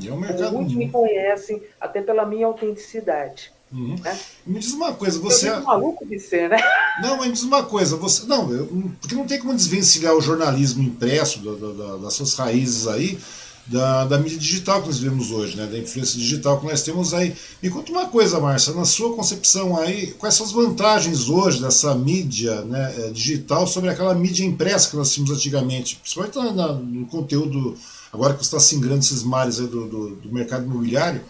E 0.00 0.08
é 0.08 0.12
um 0.12 0.18
mercado. 0.18 0.52
Muitos 0.52 0.74
me 0.74 0.90
conhecem, 0.90 1.62
até 1.80 2.00
pela 2.00 2.24
minha 2.24 2.46
autenticidade. 2.46 3.52
Uhum. 3.72 3.96
Né? 4.00 4.18
Me 4.46 4.60
diz 4.60 4.72
uma 4.72 4.94
coisa, 4.94 5.18
você. 5.18 5.50
Eu 5.50 5.62
maluco 5.62 6.06
de 6.06 6.20
ser, 6.20 6.48
né? 6.48 6.58
Não, 7.02 7.16
mas 7.16 7.26
me 7.26 7.32
diz 7.32 7.42
uma 7.42 7.64
coisa, 7.64 7.96
você. 7.96 8.24
Não, 8.26 8.50
eu... 8.52 8.66
porque 9.00 9.14
não 9.14 9.26
tem 9.26 9.40
como 9.40 9.54
desvencilhar 9.54 10.14
o 10.14 10.20
jornalismo 10.20 10.82
impresso 10.82 11.40
da, 11.40 11.72
da, 11.72 11.96
das 11.96 12.14
suas 12.14 12.34
raízes 12.36 12.86
aí 12.86 13.18
da, 13.66 14.04
da 14.04 14.18
mídia 14.18 14.38
digital 14.38 14.80
que 14.80 14.86
nós 14.86 14.98
vivemos 14.98 15.30
hoje, 15.30 15.56
né? 15.56 15.66
Da 15.66 15.78
influência 15.78 16.18
digital 16.18 16.60
que 16.60 16.66
nós 16.66 16.82
temos 16.82 17.12
aí. 17.12 17.34
Me 17.62 17.68
conta 17.68 17.90
uma 17.90 18.06
coisa, 18.06 18.38
Márcia, 18.38 18.72
na 18.72 18.84
sua 18.84 19.14
concepção 19.14 19.76
aí, 19.76 20.12
quais 20.12 20.34
são 20.34 20.46
as 20.46 20.52
vantagens 20.52 21.28
hoje 21.28 21.60
dessa 21.60 21.94
mídia 21.94 22.62
né, 22.62 22.94
é, 22.98 23.10
digital 23.10 23.66
sobre 23.66 23.90
aquela 23.90 24.14
mídia 24.14 24.44
impressa 24.44 24.90
que 24.90 24.96
nós 24.96 25.12
tínhamos 25.12 25.36
antigamente, 25.36 25.96
principalmente 25.96 26.38
no 26.84 27.06
conteúdo, 27.06 27.76
agora 28.12 28.34
que 28.34 28.44
você 28.44 28.56
está 28.56 28.60
singrando 28.60 29.00
esses 29.00 29.24
mares 29.24 29.56
do, 29.56 29.66
do, 29.66 30.16
do 30.16 30.32
mercado 30.32 30.64
imobiliário. 30.64 31.20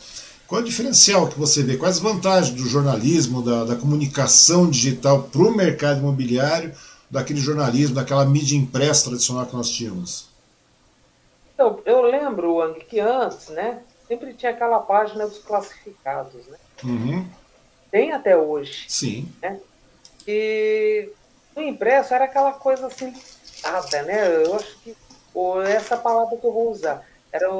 Qual 0.46 0.60
é 0.60 0.64
o 0.64 0.66
diferencial 0.66 1.26
que 1.26 1.38
você 1.38 1.62
vê? 1.62 1.76
Quais 1.76 1.96
as 1.96 2.02
vantagens 2.02 2.54
do 2.54 2.68
jornalismo, 2.68 3.42
da, 3.42 3.64
da 3.64 3.74
comunicação 3.74 4.70
digital 4.70 5.24
para 5.24 5.42
o 5.42 5.56
mercado 5.56 5.98
imobiliário, 5.98 6.72
daquele 7.10 7.40
jornalismo, 7.40 7.94
daquela 7.96 8.24
mídia 8.24 8.56
impressa 8.56 9.06
tradicional 9.06 9.46
que 9.46 9.56
nós 9.56 9.70
tínhamos? 9.70 10.25
Então, 11.56 11.80
eu 11.86 12.02
lembro, 12.02 12.56
Wang, 12.56 12.78
que 12.84 13.00
antes, 13.00 13.48
né, 13.48 13.82
sempre 14.06 14.34
tinha 14.34 14.52
aquela 14.52 14.78
página 14.78 15.26
dos 15.26 15.38
classificados, 15.38 16.46
né? 16.46 16.58
Uhum. 16.84 17.26
Tem 17.90 18.12
até 18.12 18.36
hoje. 18.36 18.84
Sim. 18.88 19.32
Né? 19.40 19.58
E 20.28 21.10
no 21.56 21.62
impresso 21.62 22.12
era 22.12 22.26
aquela 22.26 22.52
coisa 22.52 22.88
assim, 22.88 23.14
limitada, 23.56 24.02
né? 24.02 24.44
Eu 24.44 24.54
acho 24.54 24.78
que 24.80 24.96
ou 25.34 25.62
essa 25.62 25.96
palavra 25.96 26.36
que 26.36 26.46
eu 26.46 26.52
vou 26.52 26.70
usar. 26.70 27.06
Era 27.30 27.50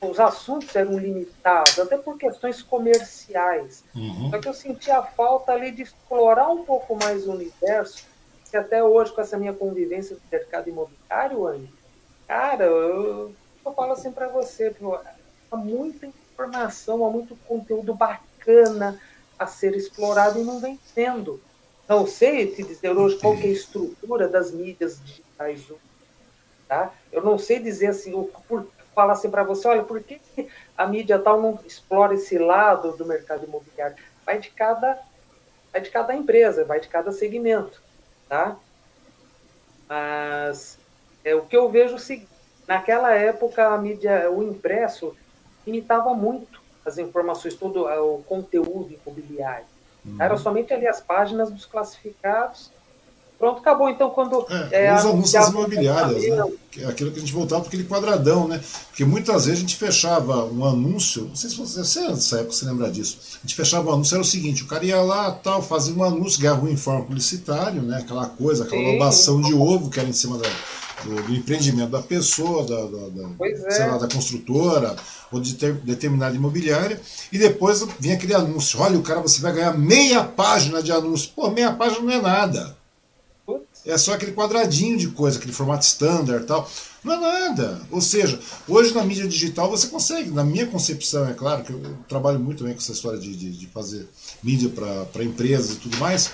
os 0.00 0.20
assuntos 0.20 0.74
eram 0.76 0.96
limitados, 0.96 1.78
até 1.78 1.96
por 1.96 2.16
questões 2.16 2.62
comerciais. 2.62 3.82
Uhum. 3.94 4.30
Só 4.30 4.38
que 4.38 4.48
eu 4.48 4.54
sentia 4.54 4.98
a 4.98 5.02
falta 5.02 5.52
ali 5.52 5.72
de 5.72 5.82
explorar 5.82 6.48
um 6.50 6.64
pouco 6.64 6.94
mais 6.94 7.26
o 7.26 7.32
universo, 7.32 8.04
que 8.48 8.56
até 8.56 8.84
hoje, 8.84 9.12
com 9.12 9.20
essa 9.20 9.36
minha 9.36 9.52
convivência 9.52 10.14
no 10.14 10.22
mercado 10.30 10.68
imobiliário, 10.68 11.46
Anny, 11.46 11.68
cara, 12.26 12.64
eu, 12.64 13.34
eu 13.64 13.72
falo 13.72 13.92
assim 13.92 14.12
para 14.12 14.28
você, 14.28 14.70
pô, 14.70 14.98
há 15.50 15.56
muita 15.56 16.06
informação, 16.06 17.04
há 17.04 17.10
muito 17.10 17.36
conteúdo 17.46 17.94
bacana 17.94 19.00
a 19.38 19.46
ser 19.46 19.74
explorado 19.74 20.38
e 20.38 20.44
não 20.44 20.60
vem 20.60 20.78
sendo. 20.94 21.40
Não 21.88 22.06
sei 22.06 22.52
te 22.52 22.62
dizer 22.62 22.90
hoje 22.90 23.18
qual 23.18 23.34
é 23.34 23.42
a 23.42 23.46
estrutura 23.46 24.28
das 24.28 24.50
mídias 24.50 25.00
digitais. 25.04 25.64
Tá? 26.66 26.92
Eu 27.12 27.22
não 27.22 27.38
sei 27.38 27.60
dizer 27.60 27.88
assim, 27.88 28.12
o, 28.12 28.24
por, 28.48 28.66
falar 28.94 29.12
assim 29.12 29.30
para 29.30 29.44
você, 29.44 29.68
olha, 29.68 29.84
por 29.84 30.02
que 30.02 30.20
a 30.76 30.86
mídia 30.86 31.18
tal 31.18 31.40
não 31.40 31.60
explora 31.64 32.14
esse 32.14 32.38
lado 32.38 32.96
do 32.96 33.04
mercado 33.04 33.44
imobiliário? 33.44 33.96
Vai 34.24 34.38
de 34.38 34.50
cada, 34.50 34.98
vai 35.70 35.80
de 35.82 35.90
cada 35.90 36.14
empresa, 36.14 36.64
vai 36.64 36.80
de 36.80 36.88
cada 36.88 37.12
segmento, 37.12 37.80
tá? 38.28 38.56
Mas 39.88 40.78
é, 41.26 41.34
o 41.34 41.42
que 41.42 41.56
eu 41.56 41.68
vejo 41.68 41.96
é 41.96 41.98
seguinte, 41.98 42.28
naquela 42.68 43.12
época 43.12 43.66
a 43.66 43.76
mídia, 43.76 44.30
o 44.30 44.42
impresso, 44.42 45.14
limitava 45.66 46.14
muito 46.14 46.60
as 46.84 46.98
informações, 46.98 47.54
todo 47.54 47.84
o 47.84 48.22
conteúdo 48.22 48.94
imobiliário. 49.04 49.66
Uhum. 50.04 50.16
Era 50.20 50.36
somente 50.36 50.72
ali 50.72 50.86
as 50.86 51.00
páginas 51.00 51.50
dos 51.50 51.66
classificados 51.66 52.70
Pronto, 53.38 53.58
acabou. 53.58 53.90
Então, 53.90 54.08
quando. 54.10 54.46
É, 54.70 54.86
é 54.86 54.94
os 54.94 55.04
anúncios 55.04 55.48
imobiliárias, 55.48 56.22
né? 56.22 56.52
É 56.78 56.86
aquilo 56.86 57.10
que 57.10 57.18
a 57.18 57.20
gente 57.20 57.32
voltava 57.32 57.60
para 57.60 57.68
aquele 57.68 57.84
quadradão, 57.84 58.48
né? 58.48 58.60
Porque 58.88 59.04
muitas 59.04 59.44
vezes 59.44 59.58
a 59.58 59.60
gente 59.60 59.76
fechava 59.76 60.44
um 60.44 60.64
anúncio, 60.64 61.24
não 61.24 61.36
sei 61.36 61.50
se 61.50 61.56
você, 61.56 61.80
você 61.80 62.00
nessa 62.08 62.36
época 62.36 62.52
você 62.52 62.64
lembra 62.64 62.90
disso. 62.90 63.18
A 63.38 63.46
gente 63.46 63.54
fechava 63.54 63.90
um 63.90 63.92
anúncio, 63.92 64.14
era 64.14 64.22
o 64.22 64.24
seguinte: 64.24 64.62
o 64.62 64.66
cara 64.66 64.84
ia 64.84 65.00
lá, 65.02 65.30
tal, 65.30 65.60
fazia 65.62 65.94
um 65.94 66.02
anúncio, 66.02 66.40
ganhava 66.40 66.64
um 66.64 66.68
informe 66.68 67.04
publicitário, 67.04 67.82
né? 67.82 67.98
Aquela 67.98 68.26
coisa, 68.26 68.64
aquela 68.64 68.82
louvação 68.82 69.40
de 69.40 69.52
ovo 69.52 69.90
que 69.90 70.00
era 70.00 70.08
em 70.08 70.14
cima 70.14 70.38
da, 70.38 70.48
do, 71.04 71.22
do, 71.22 71.34
empreendimento 71.34 71.90
da 71.90 72.02
pessoa, 72.02 72.64
da, 72.64 72.82
da, 72.86 73.08
da 73.08 73.70
sei 73.70 73.86
lá, 73.86 73.98
da 73.98 74.08
construtora 74.08 74.96
ou 75.30 75.40
de 75.40 75.54
ter, 75.54 75.74
determinada 75.74 76.34
imobiliária, 76.34 77.00
e 77.32 77.38
depois 77.38 77.86
vinha 77.98 78.14
aquele 78.14 78.34
anúncio: 78.34 78.80
olha, 78.80 78.98
o 78.98 79.02
cara 79.02 79.20
você 79.20 79.40
vai 79.40 79.52
ganhar 79.52 79.76
meia 79.76 80.24
página 80.24 80.82
de 80.82 80.92
anúncio. 80.92 81.30
Pô, 81.34 81.50
meia 81.50 81.72
página 81.72 82.00
não 82.00 82.12
é 82.12 82.20
nada 82.20 82.76
é 83.86 83.96
só 83.96 84.14
aquele 84.14 84.32
quadradinho 84.32 84.98
de 84.98 85.08
coisa, 85.08 85.38
aquele 85.38 85.52
formato 85.52 85.84
standard 85.84 86.42
e 86.42 86.46
tal. 86.46 86.68
Não 87.04 87.14
é 87.14 87.48
nada. 87.48 87.80
Ou 87.90 88.00
seja, 88.00 88.38
hoje 88.66 88.92
na 88.92 89.04
mídia 89.04 89.28
digital 89.28 89.70
você 89.70 89.86
consegue, 89.86 90.30
na 90.30 90.42
minha 90.42 90.66
concepção, 90.66 91.26
é 91.28 91.32
claro, 91.32 91.62
que 91.62 91.72
eu 91.72 91.80
trabalho 92.08 92.40
muito 92.40 92.58
também 92.58 92.74
com 92.74 92.80
essa 92.80 92.92
história 92.92 93.18
de, 93.18 93.34
de, 93.36 93.52
de 93.52 93.66
fazer 93.68 94.08
mídia 94.42 94.68
para 95.12 95.22
empresas 95.22 95.76
e 95.76 95.76
tudo 95.76 95.96
mais. 95.98 96.30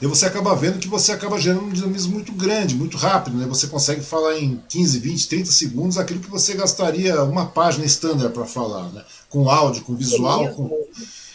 E 0.00 0.06
você 0.06 0.26
acaba 0.26 0.54
vendo 0.54 0.78
que 0.78 0.88
você 0.88 1.10
acaba 1.10 1.40
gerando 1.40 1.64
um 1.64 1.72
dinamismo 1.72 2.14
muito 2.14 2.32
grande, 2.32 2.74
muito 2.74 2.96
rápido. 2.96 3.36
Né? 3.36 3.46
Você 3.46 3.66
consegue 3.66 4.00
falar 4.00 4.38
em 4.38 4.62
15, 4.68 4.98
20, 5.00 5.28
30 5.28 5.50
segundos 5.50 5.98
aquilo 5.98 6.20
que 6.20 6.30
você 6.30 6.54
gastaria 6.54 7.22
uma 7.24 7.46
página 7.46 7.84
standard 7.84 8.32
para 8.32 8.46
falar, 8.46 8.88
né? 8.92 9.04
com 9.28 9.50
áudio, 9.50 9.82
com 9.82 9.96
visual. 9.96 10.48
Com... 10.54 10.70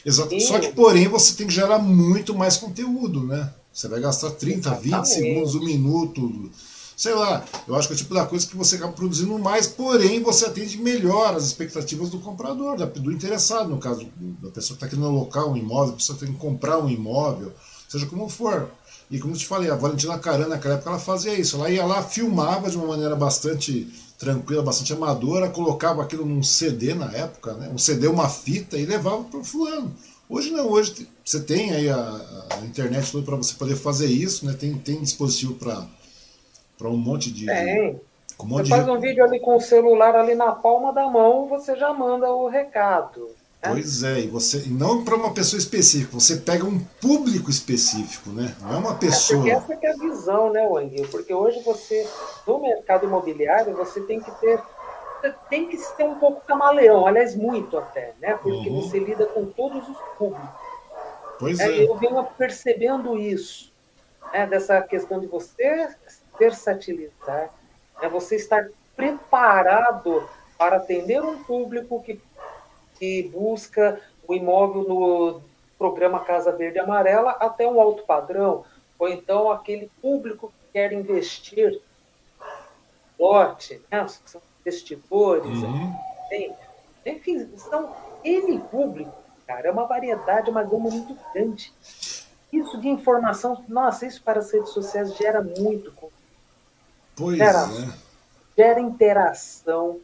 Exato. 0.06 0.40
Só 0.40 0.60
que, 0.60 0.72
porém, 0.72 1.08
você 1.08 1.34
tem 1.34 1.48
que 1.48 1.54
gerar 1.54 1.80
muito 1.80 2.34
mais 2.34 2.58
conteúdo, 2.58 3.26
né? 3.26 3.54
Você 3.74 3.88
vai 3.88 4.00
gastar 4.00 4.32
30, 4.32 4.70
Exatamente. 4.70 4.96
20 4.96 5.06
segundos, 5.06 5.56
um 5.56 5.64
minuto, 5.64 6.52
sei 6.96 7.14
lá. 7.16 7.44
Eu 7.68 7.76
acho 7.76 7.88
que 7.88 7.94
é 7.94 7.96
o 7.96 7.98
tipo 7.98 8.14
da 8.14 8.26
coisa 8.26 8.46
que 8.46 8.56
você 8.56 8.76
acaba 8.76 8.94
produzindo 8.94 9.38
mais, 9.40 9.68
porém 9.68 10.22
você 10.22 10.46
atende 10.46 10.78
melhor 10.78 11.36
as 11.36 11.44
expectativas 11.46 12.10
do 12.10 12.20
comprador, 12.20 12.78
do 12.78 13.12
interessado, 13.12 13.70
no 13.70 13.78
caso, 13.78 14.06
da 14.42 14.52
pessoa 14.52 14.78
que 14.78 14.86
está 14.86 14.88
querendo 14.88 15.08
alocar 15.08 15.48
um 15.48 15.58
imóvel, 15.58 15.92
da 15.92 15.98
pessoa 15.98 16.18
que 16.18 16.28
comprar 16.34 16.78
um 16.78 16.90
imóvel, 16.90 17.52
seja 17.94 18.08
como 18.08 18.28
for. 18.28 18.70
E 19.10 19.20
como 19.20 19.34
eu 19.34 19.38
te 19.38 19.46
falei, 19.46 19.70
a 19.70 19.76
Valentina 19.76 20.18
Caran 20.18 20.48
naquela 20.48 20.76
época 20.76 20.90
ela 20.90 21.00
fazia 21.00 21.34
isso. 21.34 21.58
Ela 21.58 21.70
ia 21.70 21.86
lá, 21.86 22.02
filmava 22.02 22.70
de 22.70 22.76
uma 22.76 22.88
maneira 22.88 23.16
bastante 23.16 23.88
tranquila, 24.18 24.64
bastante 24.64 24.94
amadora, 24.94 25.50
colocava 25.50 26.02
aquilo 26.02 26.26
num 26.26 26.42
CD 26.42 26.94
na 26.94 27.12
época, 27.12 27.54
né? 27.54 27.70
um 27.72 27.78
CD, 27.78 28.08
uma 28.08 28.30
fita, 28.30 28.78
e 28.78 28.86
levava 28.86 29.24
para 29.24 29.40
o 29.40 29.44
fulano. 29.44 29.94
Hoje 30.28 30.50
não, 30.50 30.70
hoje 30.70 31.08
você 31.24 31.40
tem 31.40 31.72
aí 31.72 31.90
a, 31.90 32.48
a 32.50 32.66
internet 32.66 33.12
toda 33.12 33.26
para 33.26 33.36
você 33.36 33.54
poder 33.54 33.76
fazer 33.76 34.08
isso, 34.08 34.46
né? 34.46 34.54
Tem, 34.54 34.74
tem 34.74 35.02
dispositivo 35.02 35.54
para 35.56 36.90
um 36.90 36.98
monte 36.98 37.32
de. 37.32 37.46
Tem. 37.46 38.00
Um 38.40 38.46
monte 38.46 38.64
você 38.64 38.64
de... 38.64 38.70
faz 38.70 38.88
um 38.88 39.00
vídeo 39.00 39.24
ali 39.24 39.40
com 39.40 39.58
o 39.58 39.62
celular 39.62 40.16
ali 40.16 40.34
na 40.34 40.54
palma 40.54 40.92
da 40.92 41.08
mão, 41.08 41.48
você 41.48 41.76
já 41.76 41.94
manda 41.94 42.32
o 42.32 42.48
recado. 42.48 43.30
Né? 43.64 43.70
Pois 43.72 44.04
é, 44.04 44.20
e 44.20 44.28
você 44.28 44.64
e 44.66 44.70
não 44.70 45.06
para 45.06 45.16
uma 45.16 45.34
pessoa 45.34 45.58
específica, 45.58 46.12
você 46.14 46.36
pega 46.36 46.66
um 46.66 46.80
público 47.00 47.50
específico, 47.50 48.30
né? 48.30 48.54
Não 48.62 48.74
é 48.74 48.78
uma 48.78 48.96
pessoa. 48.96 49.50
É 49.50 49.60
porque 49.60 49.86
essa 49.86 50.02
é 50.02 50.06
a 50.06 50.10
visão, 50.10 50.52
né, 50.52 50.68
Wang? 50.68 51.08
Porque 51.08 51.34
hoje 51.34 51.62
você, 51.64 52.06
no 52.46 52.60
mercado 52.60 53.06
imobiliário, 53.06 53.74
você 53.76 54.02
tem 54.02 54.20
que 54.20 54.32
ter 54.40 54.60
tem 55.50 55.70
que 55.70 55.78
ser 55.78 56.04
um 56.04 56.16
pouco 56.16 56.46
camaleão, 56.46 57.08
aliás, 57.08 57.34
muito 57.34 57.78
até, 57.78 58.14
né? 58.20 58.38
Porque 58.42 58.68
uhum. 58.68 58.82
você 58.82 59.00
lida 59.00 59.26
com 59.28 59.46
todos 59.46 59.88
os 59.88 59.98
públicos. 60.18 60.50
Pois 61.40 61.60
é, 61.60 61.70
é. 61.70 61.88
Eu 61.88 61.96
venho 61.98 62.22
percebendo 62.38 63.18
isso, 63.18 63.72
né? 64.34 64.46
dessa 64.46 64.82
questão 64.82 65.20
de 65.20 65.28
você 65.28 65.96
versatilizar, 66.38 67.54
né? 68.02 68.10
você 68.10 68.36
estar 68.36 68.68
preparado 68.96 70.28
para 70.58 70.78
atender 70.78 71.22
um 71.22 71.44
público 71.44 72.02
que, 72.04 72.20
que 73.04 73.24
busca 73.34 74.00
o 74.26 74.34
imóvel 74.34 74.84
no 74.88 75.42
programa 75.78 76.22
Casa 76.22 76.54
Verde 76.54 76.78
e 76.78 76.80
Amarela 76.80 77.32
até 77.32 77.68
um 77.68 77.82
alto 77.82 78.04
padrão, 78.04 78.64
ou 78.98 79.10
então 79.10 79.52
aquele 79.52 79.92
público 80.02 80.48
que 80.48 80.72
quer 80.72 80.94
investir 80.94 81.82
lote, 83.20 83.82
né? 83.92 84.08
são 84.24 84.42
investidores, 84.62 85.52
uhum. 85.52 85.94
tem, 86.30 86.56
enfim, 87.06 87.50
são 87.58 87.94
N 88.24 88.60
público, 88.72 89.14
cara, 89.46 89.68
é 89.68 89.72
uma 89.72 89.86
variedade, 89.86 90.50
uma 90.50 90.64
gama 90.64 90.90
muito 90.90 91.18
grande. 91.34 91.74
Isso 92.54 92.80
de 92.80 92.88
informação, 92.88 93.66
nossa, 93.68 94.06
isso 94.06 94.24
para 94.24 94.40
as 94.40 94.50
redes 94.50 94.70
sociais 94.70 95.14
gera 95.18 95.42
muito. 95.42 95.92
Pois 97.18 97.38
gera, 97.38 97.60
é. 97.60 97.94
Gera 98.56 98.80
interação. 98.80 100.00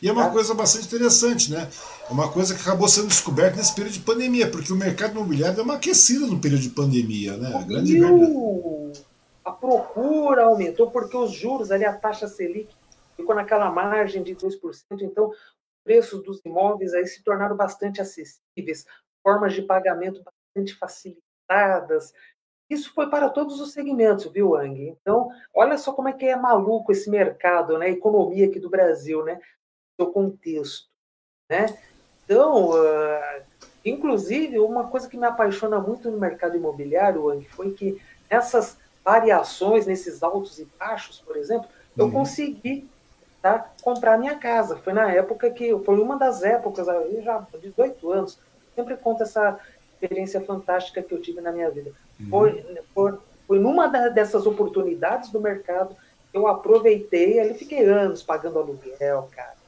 E 0.00 0.08
é 0.08 0.12
uma 0.12 0.26
tá? 0.26 0.30
coisa 0.30 0.54
bastante 0.54 0.86
interessante, 0.86 1.50
né? 1.50 1.68
É 2.08 2.12
uma 2.12 2.30
coisa 2.30 2.54
que 2.54 2.60
acabou 2.60 2.88
sendo 2.88 3.08
descoberta 3.08 3.56
nesse 3.56 3.74
período 3.74 3.94
de 3.94 4.00
pandemia, 4.00 4.50
porque 4.50 4.72
o 4.72 4.76
mercado 4.76 5.12
imobiliário 5.12 5.56
deu 5.56 5.64
uma 5.64 5.74
aquecida 5.74 6.26
no 6.26 6.40
período 6.40 6.62
de 6.62 6.70
pandemia, 6.70 7.36
né? 7.36 7.54
A 7.54 7.62
grande. 7.62 7.98
A 9.44 9.52
procura 9.52 10.44
aumentou 10.44 10.90
porque 10.90 11.16
os 11.16 11.32
juros 11.32 11.70
ali, 11.70 11.84
a 11.84 11.92
taxa 11.92 12.26
Selic 12.26 12.74
ficou 13.16 13.34
naquela 13.34 13.70
margem 13.70 14.22
de 14.22 14.34
2%, 14.34 14.58
então 15.02 15.32
preços 15.84 16.22
dos 16.22 16.40
imóveis 16.44 16.94
aí 16.94 17.06
se 17.06 17.22
tornaram 17.22 17.56
bastante 17.56 18.00
acessíveis. 18.00 18.86
formas 19.22 19.54
de 19.54 19.62
pagamento 19.62 20.22
bastante 20.22 20.74
facilitadas. 20.74 22.12
Isso 22.68 22.92
foi 22.94 23.08
para 23.10 23.28
todos 23.28 23.60
os 23.60 23.72
segmentos, 23.72 24.24
viu, 24.26 24.56
Ang? 24.56 24.88
Então, 24.88 25.28
olha 25.54 25.76
só 25.76 25.92
como 25.92 26.08
é 26.08 26.12
que 26.12 26.24
é 26.24 26.36
maluco 26.36 26.92
esse 26.92 27.10
mercado, 27.10 27.78
né? 27.78 27.86
A 27.86 27.90
economia 27.90 28.46
aqui 28.46 28.58
do 28.58 28.70
Brasil, 28.70 29.22
né? 29.24 29.38
Seu 29.96 30.10
contexto, 30.10 30.88
né? 31.48 31.66
Então, 32.24 32.70
uh, 32.70 33.42
inclusive, 33.84 34.58
uma 34.58 34.88
coisa 34.88 35.08
que 35.08 35.16
me 35.16 35.26
apaixona 35.26 35.78
muito 35.78 36.10
no 36.10 36.18
mercado 36.18 36.56
imobiliário, 36.56 37.28
Ang, 37.28 37.44
foi 37.48 37.72
que 37.72 38.00
essas 38.28 38.78
variações, 39.04 39.86
nesses 39.86 40.22
altos 40.22 40.58
e 40.58 40.66
baixos, 40.78 41.20
por 41.20 41.36
exemplo, 41.36 41.68
eu 41.96 42.06
uhum. 42.06 42.10
consegui 42.10 42.88
tá, 43.42 43.70
comprar 43.82 44.18
minha 44.18 44.36
casa. 44.36 44.76
Foi 44.78 44.92
na 44.92 45.12
época 45.12 45.50
que, 45.50 45.78
foi 45.80 46.00
uma 46.00 46.16
das 46.16 46.42
épocas, 46.42 46.88
aí 46.88 47.20
já 47.22 47.46
18 47.60 48.10
anos, 48.10 48.38
sempre 48.74 48.96
conto 48.96 49.22
essa 49.22 49.60
experiência 49.92 50.40
fantástica 50.40 51.02
que 51.02 51.12
eu 51.12 51.20
tive 51.20 51.40
na 51.42 51.52
minha 51.52 51.70
vida. 51.70 51.92
Uhum. 52.18 52.30
Foi, 52.30 52.78
foi, 52.94 53.18
foi 53.46 53.58
numa 53.58 53.86
dessas 54.08 54.46
oportunidades 54.46 55.30
do 55.30 55.40
mercado 55.40 55.94
que 56.32 56.38
eu 56.38 56.46
aproveitei, 56.46 57.38
ali 57.38 57.52
fiquei 57.52 57.84
anos 57.84 58.22
pagando 58.22 58.58
aluguel, 58.58 59.28
cara 59.30 59.63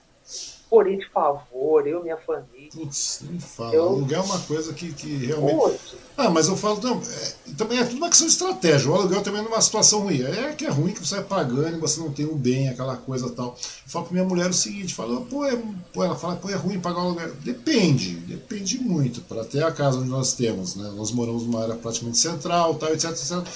porém 0.68 0.98
de 0.98 1.08
favor, 1.10 1.86
eu 1.86 2.02
minha 2.02 2.16
família. 2.16 2.70
Putz, 2.72 3.20
nem 3.28 3.38
fala. 3.38 3.74
Eu... 3.74 3.84
Aluguel 3.84 4.20
é 4.20 4.24
uma 4.24 4.38
coisa 4.40 4.72
que, 4.72 4.92
que 4.92 5.26
realmente. 5.26 5.56
Putz. 5.56 5.94
Ah, 6.16 6.30
mas 6.30 6.48
eu 6.48 6.56
falo, 6.56 6.80
não, 6.82 7.00
é, 7.00 7.52
também 7.56 7.78
é 7.78 7.84
tudo 7.84 7.98
uma 7.98 8.08
questão 8.08 8.26
de 8.26 8.32
estratégia. 8.32 8.90
O 8.90 8.94
aluguel 8.94 9.22
também 9.22 9.44
é 9.44 9.46
uma 9.46 9.60
situação 9.60 10.00
ruim. 10.00 10.22
É 10.22 10.52
que 10.52 10.66
é 10.66 10.70
ruim 10.70 10.92
que 10.92 11.06
você 11.06 11.16
vai 11.16 11.24
pagando 11.24 11.76
e 11.76 11.80
você 11.80 12.00
não 12.00 12.10
tem 12.10 12.26
o 12.26 12.34
bem, 12.34 12.68
aquela 12.68 12.96
coisa 12.96 13.30
tal. 13.30 13.56
Eu 13.58 13.90
falo 13.90 14.06
pra 14.06 14.14
minha 14.14 14.24
mulher 14.24 14.50
o 14.50 14.54
seguinte: 14.54 14.94
falo, 14.94 15.24
pô, 15.26 15.44
é, 15.44 15.56
pô, 15.92 16.04
ela 16.04 16.16
fala, 16.16 16.36
pô, 16.36 16.50
é 16.50 16.54
ruim 16.54 16.80
pagar 16.80 16.98
o 16.98 17.06
aluguel. 17.06 17.32
Depende, 17.36 18.16
depende 18.16 18.78
muito. 18.78 19.20
Para 19.22 19.44
ter 19.44 19.62
a 19.62 19.70
casa 19.70 19.98
onde 19.98 20.08
nós 20.08 20.32
temos, 20.32 20.74
né? 20.74 20.90
Nós 20.96 21.12
moramos 21.12 21.44
numa 21.44 21.62
área 21.62 21.74
praticamente 21.74 22.18
central, 22.18 22.74
tal, 22.74 22.92
etc, 22.92 23.10
etc. 23.10 23.46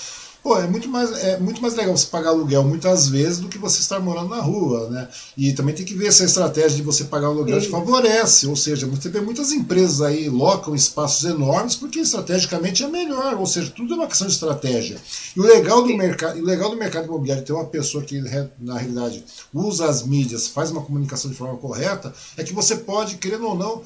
Pô, 0.43 0.57
é 0.57 0.67
muito 0.67 0.89
mais, 0.89 1.13
é 1.23 1.39
muito 1.39 1.61
mais 1.61 1.75
legal 1.75 1.95
você 1.95 2.07
pagar 2.07 2.31
aluguel 2.31 2.65
muitas 2.65 3.09
vezes 3.09 3.41
do 3.41 3.49
que 3.49 3.59
você 3.59 3.81
estar 3.81 4.01
morando 4.01 4.31
na 4.31 4.41
rua, 4.41 4.89
né? 4.89 5.09
E 5.37 5.53
também 5.53 5.75
tem 5.75 5.85
que 5.85 5.95
ver 5.95 6.11
se 6.13 6.23
a 6.23 6.27
estratégia 6.27 6.79
de 6.79 6.83
você 6.83 7.05
pagar 7.05 7.27
aluguel 7.27 7.61
Sim. 7.61 7.67
te 7.67 7.71
favorece, 7.71 8.47
ou 8.47 8.57
seja, 8.57 8.87
você 8.87 9.11
vê 9.11 9.21
muitas 9.21 9.53
empresas 9.53 10.01
aí 10.01 10.31
locam 10.31 10.75
espaços 10.75 11.25
enormes 11.25 11.77
porque 11.77 12.01
estrategicamente 12.01 12.83
é 12.83 12.89
melhor, 12.89 13.35
ou 13.39 13.47
seja, 13.47 13.71
tudo 13.71 13.93
é 13.93 13.97
uma 13.99 14.07
questão 14.07 14.27
de 14.27 14.33
estratégia. 14.33 14.99
E 15.37 15.41
o 15.41 15.43
legal 15.43 15.83
do 15.83 15.95
mercado, 15.95 16.41
o 16.41 16.45
legal 16.45 16.71
do 16.71 16.77
mercado 16.77 17.05
imobiliário 17.05 17.45
ter 17.45 17.53
uma 17.53 17.67
pessoa 17.67 18.03
que 18.03 18.19
na 18.59 18.79
realidade 18.79 19.23
usa 19.53 19.91
as 19.91 20.03
mídias, 20.07 20.49
faz 20.49 20.71
uma 20.71 20.81
comunicação 20.81 21.31
de 21.31 21.37
forma 21.37 21.59
correta, 21.59 22.15
é 22.39 22.43
que 22.43 22.55
você 22.55 22.77
pode, 22.77 23.17
querendo 23.17 23.47
ou 23.47 23.55
não, 23.55 23.83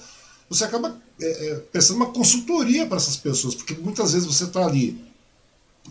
você 0.48 0.62
acaba 0.62 0.96
é, 1.20 1.48
é, 1.48 1.54
prestando 1.72 1.98
uma 1.98 2.12
consultoria 2.12 2.86
para 2.86 2.96
essas 2.96 3.16
pessoas, 3.16 3.56
porque 3.56 3.74
muitas 3.74 4.12
vezes 4.12 4.26
você 4.26 4.44
está 4.44 4.64
ali 4.64 5.02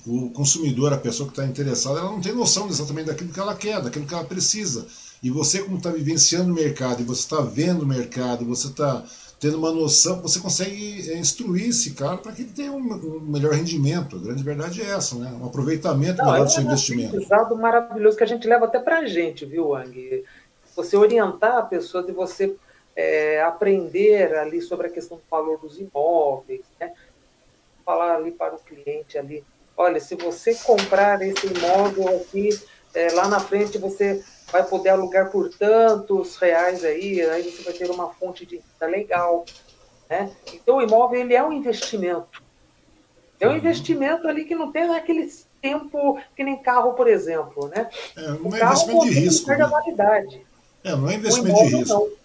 o 0.05 0.29
consumidor, 0.31 0.91
a 0.91 0.97
pessoa 0.97 1.29
que 1.29 1.33
está 1.33 1.45
interessada, 1.45 1.99
ela 1.99 2.11
não 2.11 2.21
tem 2.21 2.33
noção 2.33 2.67
exatamente 2.67 3.07
daquilo 3.07 3.31
que 3.31 3.39
ela 3.39 3.55
quer, 3.55 3.81
daquilo 3.81 4.05
que 4.05 4.13
ela 4.13 4.23
precisa. 4.23 4.87
E 5.21 5.29
você, 5.29 5.61
como 5.61 5.77
está 5.77 5.89
vivenciando 5.89 6.51
o 6.51 6.55
mercado, 6.55 7.01
e 7.01 7.05
você 7.05 7.21
está 7.21 7.41
vendo 7.41 7.83
o 7.83 7.85
mercado, 7.85 8.43
você 8.43 8.67
está 8.67 9.03
tendo 9.39 9.57
uma 9.57 9.71
noção, 9.71 10.21
você 10.21 10.39
consegue 10.39 11.11
é, 11.11 11.17
instruir 11.17 11.69
esse 11.69 11.93
cara 11.93 12.17
para 12.17 12.31
que 12.31 12.41
ele 12.41 12.51
tenha 12.51 12.71
um, 12.71 12.77
um, 12.77 13.19
melhor 13.19 13.53
rendimento. 13.53 14.15
A 14.15 14.19
grande 14.19 14.43
verdade 14.43 14.81
é 14.81 14.89
essa, 14.89 15.15
né? 15.15 15.31
Um 15.39 15.45
aproveitamento 15.45 16.17
não, 16.17 16.31
melhor 16.31 16.43
é 16.43 16.45
do 16.45 16.51
seu 16.51 16.63
investimento. 16.63 17.15
É 17.15 17.53
um 17.53 17.55
maravilhoso 17.55 18.17
que 18.17 18.23
a 18.23 18.27
gente 18.27 18.47
leva 18.47 18.65
até 18.65 18.79
para 18.79 18.99
a 18.99 19.05
gente, 19.05 19.45
viu, 19.45 19.75
Ang? 19.75 20.23
Você 20.75 20.97
orientar 20.97 21.57
a 21.57 21.61
pessoa 21.61 22.03
de 22.03 22.11
você 22.11 22.55
é, 22.95 23.41
aprender 23.43 24.33
ali 24.35 24.61
sobre 24.61 24.87
a 24.87 24.89
questão 24.89 25.17
do 25.17 25.23
valor 25.29 25.59
dos 25.59 25.77
imóveis, 25.77 26.61
né? 26.79 26.93
falar 27.85 28.15
ali 28.15 28.31
para 28.31 28.55
o 28.55 28.59
cliente 28.59 29.17
ali 29.17 29.43
olha, 29.77 29.99
se 29.99 30.15
você 30.15 30.55
comprar 30.55 31.21
esse 31.21 31.47
imóvel 31.47 32.07
aqui, 32.17 32.49
é, 32.93 33.11
lá 33.11 33.27
na 33.27 33.39
frente 33.39 33.77
você 33.77 34.23
vai 34.51 34.63
poder 34.63 34.89
alugar 34.89 35.31
por 35.31 35.49
tantos 35.49 36.35
reais 36.35 36.83
aí, 36.83 37.21
aí 37.21 37.43
você 37.43 37.63
vai 37.63 37.73
ter 37.73 37.89
uma 37.89 38.13
fonte 38.13 38.45
de 38.45 38.57
renda 38.57 38.91
legal. 38.91 39.45
Né? 40.09 40.31
Então, 40.53 40.77
o 40.77 40.81
imóvel 40.81 41.21
ele 41.21 41.33
é 41.33 41.43
um 41.43 41.51
investimento. 41.51 42.43
É 43.39 43.47
um 43.47 43.51
uhum. 43.51 43.57
investimento 43.57 44.27
ali 44.27 44.45
que 44.45 44.55
não 44.55 44.71
tem 44.71 44.83
aquele 44.95 45.29
tempo 45.61 46.19
que 46.35 46.43
nem 46.43 46.61
carro, 46.61 46.93
por 46.93 47.07
exemplo. 47.07 47.67
Né? 47.69 47.89
É, 48.15 48.27
não 48.27 48.49
o 48.49 48.55
é 48.55 48.63
investimento 48.63 49.05
de 49.05 49.11
risco. 49.11 49.49
Né? 49.49 49.57
validade. 49.65 50.45
É, 50.83 50.95
não 50.95 51.09
é 51.09 51.15
investimento 51.15 51.55
de 51.55 51.75
risco. 51.75 51.93
Não. 51.93 52.23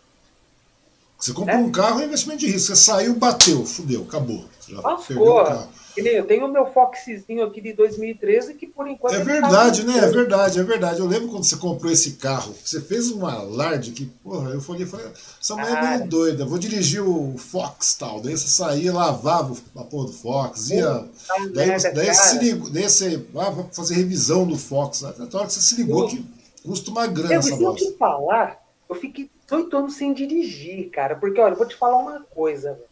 Você 1.18 1.32
compra 1.32 1.54
é? 1.54 1.56
um 1.56 1.72
carro, 1.72 2.00
é 2.00 2.04
investimento 2.04 2.40
de 2.40 2.46
risco. 2.46 2.68
Você 2.68 2.76
saiu, 2.76 3.14
bateu, 3.14 3.64
fudeu, 3.64 4.04
acabou. 4.06 4.44
Você 4.60 4.72
já 4.72 4.80
Lascou. 4.80 5.06
perdeu 5.06 5.32
o 5.32 5.44
carro. 5.44 5.77
Eu 6.06 6.26
tenho 6.26 6.46
o 6.46 6.52
meu 6.52 6.66
Foxzinho 6.66 7.44
aqui 7.44 7.60
de 7.60 7.72
2013 7.72 8.54
que 8.54 8.66
por 8.66 8.86
enquanto. 8.86 9.14
É 9.14 9.18
tá 9.18 9.24
verdade, 9.24 9.84
tá 9.84 9.92
né? 9.92 9.98
É 9.98 10.06
verdade, 10.06 10.60
é 10.60 10.62
verdade. 10.62 11.00
Eu 11.00 11.06
lembro 11.06 11.28
quando 11.28 11.44
você 11.44 11.56
comprou 11.56 11.90
esse 11.90 12.12
carro, 12.12 12.54
você 12.64 12.80
fez 12.80 13.10
um 13.10 13.26
alarde 13.26 13.92
que, 13.92 14.06
porra, 14.06 14.50
eu 14.50 14.60
falei, 14.60 14.86
falei 14.86 15.06
essa 15.40 15.54
mulher 15.54 15.76
ah, 15.76 15.94
é 15.94 15.98
meio 15.98 16.10
doida, 16.10 16.44
vou 16.44 16.58
dirigir 16.58 17.02
o 17.02 17.36
Fox 17.38 17.94
tal. 17.94 18.20
Daí 18.20 18.36
você 18.36 18.48
saía, 18.48 18.92
lavava 18.92 19.54
a 19.76 19.84
porra 19.84 20.06
do 20.06 20.12
Fox, 20.12 20.70
ia. 20.70 21.04
daí, 21.52 21.68
merda, 21.68 21.92
daí, 21.92 22.14
você 22.14 22.22
se 22.22 22.38
ligou, 22.38 22.70
daí 22.70 22.82
você 22.88 23.26
ah, 23.36 23.64
fazer 23.72 23.94
revisão 23.94 24.46
do 24.46 24.56
Fox. 24.56 25.04
Até 25.04 25.22
a 25.22 25.38
hora 25.38 25.46
que 25.46 25.54
você 25.54 25.60
se 25.60 25.76
ligou 25.76 26.02
eu, 26.02 26.08
que 26.08 26.24
custa 26.62 26.90
uma 26.90 27.06
grana 27.06 27.34
eu, 27.34 27.38
essa 27.38 27.54
eu 27.54 27.74
te 27.74 27.92
falar, 27.96 28.62
eu 28.88 28.94
fiquei 28.94 29.30
oito 29.50 29.76
anos 29.76 29.94
sem 29.94 30.12
dirigir, 30.12 30.90
cara. 30.90 31.16
Porque, 31.16 31.40
olha, 31.40 31.52
eu 31.52 31.58
vou 31.58 31.66
te 31.66 31.76
falar 31.76 31.96
uma 31.96 32.20
coisa, 32.20 32.74
velho. 32.74 32.87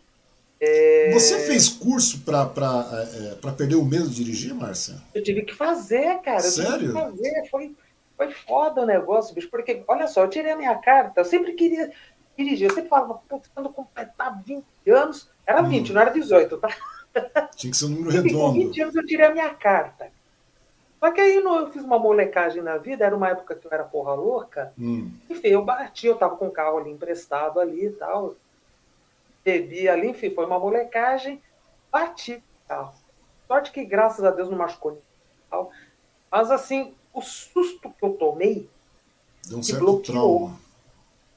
É... 0.60 1.10
Você 1.12 1.38
fez 1.40 1.68
curso 1.68 2.20
para 2.20 2.50
é, 3.32 3.52
perder 3.52 3.76
o 3.76 3.84
medo 3.84 4.08
de 4.08 4.16
dirigir, 4.16 4.54
Márcia? 4.54 4.96
Eu 5.14 5.22
tive 5.22 5.42
que 5.42 5.54
fazer, 5.54 6.18
cara. 6.20 6.40
Sério? 6.40 6.92
fazer. 6.92 7.48
Foi, 7.50 7.74
foi 8.16 8.32
foda 8.32 8.82
o 8.82 8.86
negócio, 8.86 9.34
bicho. 9.34 9.50
Porque, 9.50 9.82
olha 9.86 10.06
só, 10.06 10.24
eu 10.24 10.30
tirei 10.30 10.52
a 10.52 10.56
minha 10.56 10.74
carta, 10.76 11.20
eu 11.20 11.24
sempre 11.24 11.52
queria 11.52 11.92
dirigir. 12.36 12.68
Eu 12.68 12.74
sempre 12.74 12.88
falava, 12.88 13.20
putz, 13.28 13.50
quando 13.54 13.68
completar 13.68 14.42
20 14.42 14.64
anos. 14.88 15.30
Era 15.46 15.62
20, 15.62 15.90
hum. 15.90 15.94
não 15.94 16.00
era 16.00 16.10
18, 16.10 16.56
tá? 16.56 16.68
Tinha 17.56 17.70
que 17.70 17.76
ser 17.76 17.84
um 17.86 17.90
número 17.90 18.10
redondo. 18.10 18.36
Com 18.38 18.52
20 18.52 18.82
anos 18.82 18.96
eu 18.96 19.06
tirei 19.06 19.26
a 19.26 19.32
minha 19.32 19.50
carta. 19.50 20.10
Só 20.98 21.10
que 21.10 21.20
aí 21.20 21.36
eu 21.36 21.70
fiz 21.70 21.84
uma 21.84 21.98
molecagem 21.98 22.62
na 22.62 22.78
vida, 22.78 23.04
era 23.04 23.14
uma 23.14 23.28
época 23.28 23.54
que 23.54 23.66
eu 23.66 23.70
era 23.70 23.84
porra 23.84 24.14
louca. 24.14 24.72
Hum. 24.78 25.10
Enfim, 25.28 25.48
eu 25.48 25.62
bati, 25.62 26.06
eu 26.06 26.16
tava 26.16 26.36
com 26.36 26.48
o 26.48 26.50
carro 26.50 26.78
ali 26.78 26.90
emprestado 26.90 27.60
ali 27.60 27.86
e 27.86 27.90
tal 27.90 28.34
bebi 29.46 29.88
ali, 29.88 30.08
enfim, 30.08 30.34
foi 30.34 30.44
uma 30.44 30.58
molecagem, 30.58 31.40
bati 31.90 32.42
carro. 32.66 32.92
Sorte 33.46 33.70
que, 33.70 33.84
graças 33.84 34.24
a 34.24 34.32
Deus, 34.32 34.50
não 34.50 34.58
machucou 34.58 34.90
ninguém. 34.90 35.06
Tal. 35.48 35.70
Mas, 36.28 36.50
assim, 36.50 36.96
o 37.14 37.22
susto 37.22 37.88
que 37.90 38.04
eu 38.04 38.14
tomei 38.14 38.68
Deu 39.48 39.58
um 39.58 39.62
certo 39.62 39.78
bloqueou. 39.78 40.38
trauma. 40.38 40.60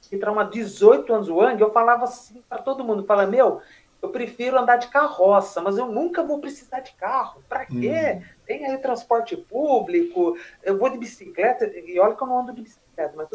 Que 0.02 0.18
trauma, 0.18 0.44
18 0.44 1.14
anos 1.14 1.30
o 1.30 1.40
Ang, 1.40 1.62
eu 1.62 1.72
falava 1.72 2.06
assim 2.06 2.44
para 2.50 2.64
todo 2.64 2.84
mundo, 2.84 3.06
fala, 3.06 3.28
meu, 3.28 3.62
eu 4.02 4.10
prefiro 4.10 4.58
andar 4.58 4.78
de 4.78 4.88
carroça, 4.88 5.62
mas 5.62 5.78
eu 5.78 5.86
nunca 5.86 6.24
vou 6.24 6.40
precisar 6.40 6.80
de 6.80 6.94
carro. 6.94 7.44
Para 7.48 7.68
quê? 7.68 8.18
Hum. 8.18 8.24
Tem 8.48 8.66
aí 8.66 8.80
transporte 8.80 9.38
público, 9.38 10.36
eu 10.64 10.80
vou 10.80 10.90
de 10.90 10.98
bicicleta, 10.98 11.68
e 11.68 12.00
olha 12.00 12.16
que 12.16 12.24
eu 12.24 12.28
não 12.28 12.40
ando 12.40 12.54
de 12.54 12.64
bicicleta, 12.64 13.14
mas, 13.16 13.30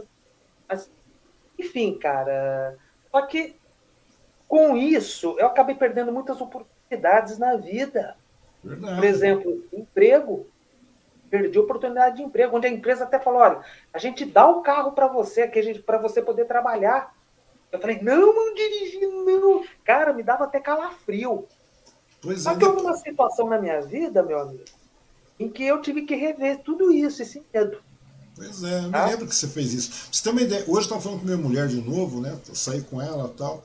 mas 0.69 0.91
enfim, 1.57 1.97
cara. 1.97 2.77
Só 3.13 3.23
que 3.23 3.55
com 4.55 4.77
isso, 4.77 5.35
eu 5.37 5.49
acabei 5.49 5.75
perdendo 5.75 6.13
muitas 6.13 6.41
oportunidades 6.41 7.39
na 7.39 7.57
vida. 7.57 8.17
Verdade. 8.63 8.95
Por 8.95 9.05
exemplo, 9.05 9.65
emprego. 9.73 10.47
Perdi 11.29 11.59
oportunidade 11.59 12.19
de 12.19 12.23
emprego, 12.23 12.57
onde 12.57 12.69
a 12.69 12.71
empresa 12.71 13.03
até 13.03 13.19
falou: 13.19 13.41
olha, 13.41 13.63
a 13.93 13.99
gente 13.99 14.25
dá 14.25 14.49
o 14.49 14.63
carro 14.63 14.93
para 14.93 15.09
você, 15.09 15.51
para 15.85 15.99
você 15.99 16.23
poder 16.23 16.45
trabalhar. 16.45 17.13
Eu 17.73 17.81
falei: 17.81 18.01
não, 18.01 18.33
não 18.33 18.55
dirigi, 18.55 19.01
não. 19.01 19.65
Cara, 19.83 20.13
me 20.13 20.23
dava 20.23 20.45
até 20.45 20.61
calafrio. 20.61 21.49
Pois 22.23 22.43
Só 22.43 22.53
é. 22.53 22.57
que 22.57 22.65
houve 22.65 22.81
uma 22.81 22.97
situação 22.97 23.49
na 23.49 23.59
minha 23.59 23.81
vida, 23.81 24.23
meu 24.23 24.39
amigo, 24.39 24.63
em 25.37 25.51
que 25.51 25.65
eu 25.65 25.83
tive 25.83 26.03
que 26.03 26.15
rever 26.15 26.63
tudo 26.63 26.93
isso, 26.93 27.23
esse 27.23 27.43
medo. 27.53 27.83
Pois 28.37 28.63
é, 28.63 28.85
eu 28.85 28.91
tá? 28.93 29.05
me 29.05 29.11
lembro 29.11 29.27
que 29.27 29.35
você 29.35 29.49
fez 29.49 29.75
isso. 29.75 30.09
Você 30.13 30.23
tem 30.23 30.31
uma 30.31 30.43
ideia, 30.43 30.63
hoje 30.63 30.73
eu 30.73 30.81
estava 30.81 31.01
falando 31.01 31.19
com 31.19 31.25
minha 31.25 31.37
mulher 31.37 31.67
de 31.67 31.81
novo, 31.81 32.21
né? 32.21 32.39
Eu 32.49 32.55
saí 32.55 32.83
com 32.83 33.03
ela 33.03 33.27
e 33.27 33.37
tal. 33.37 33.65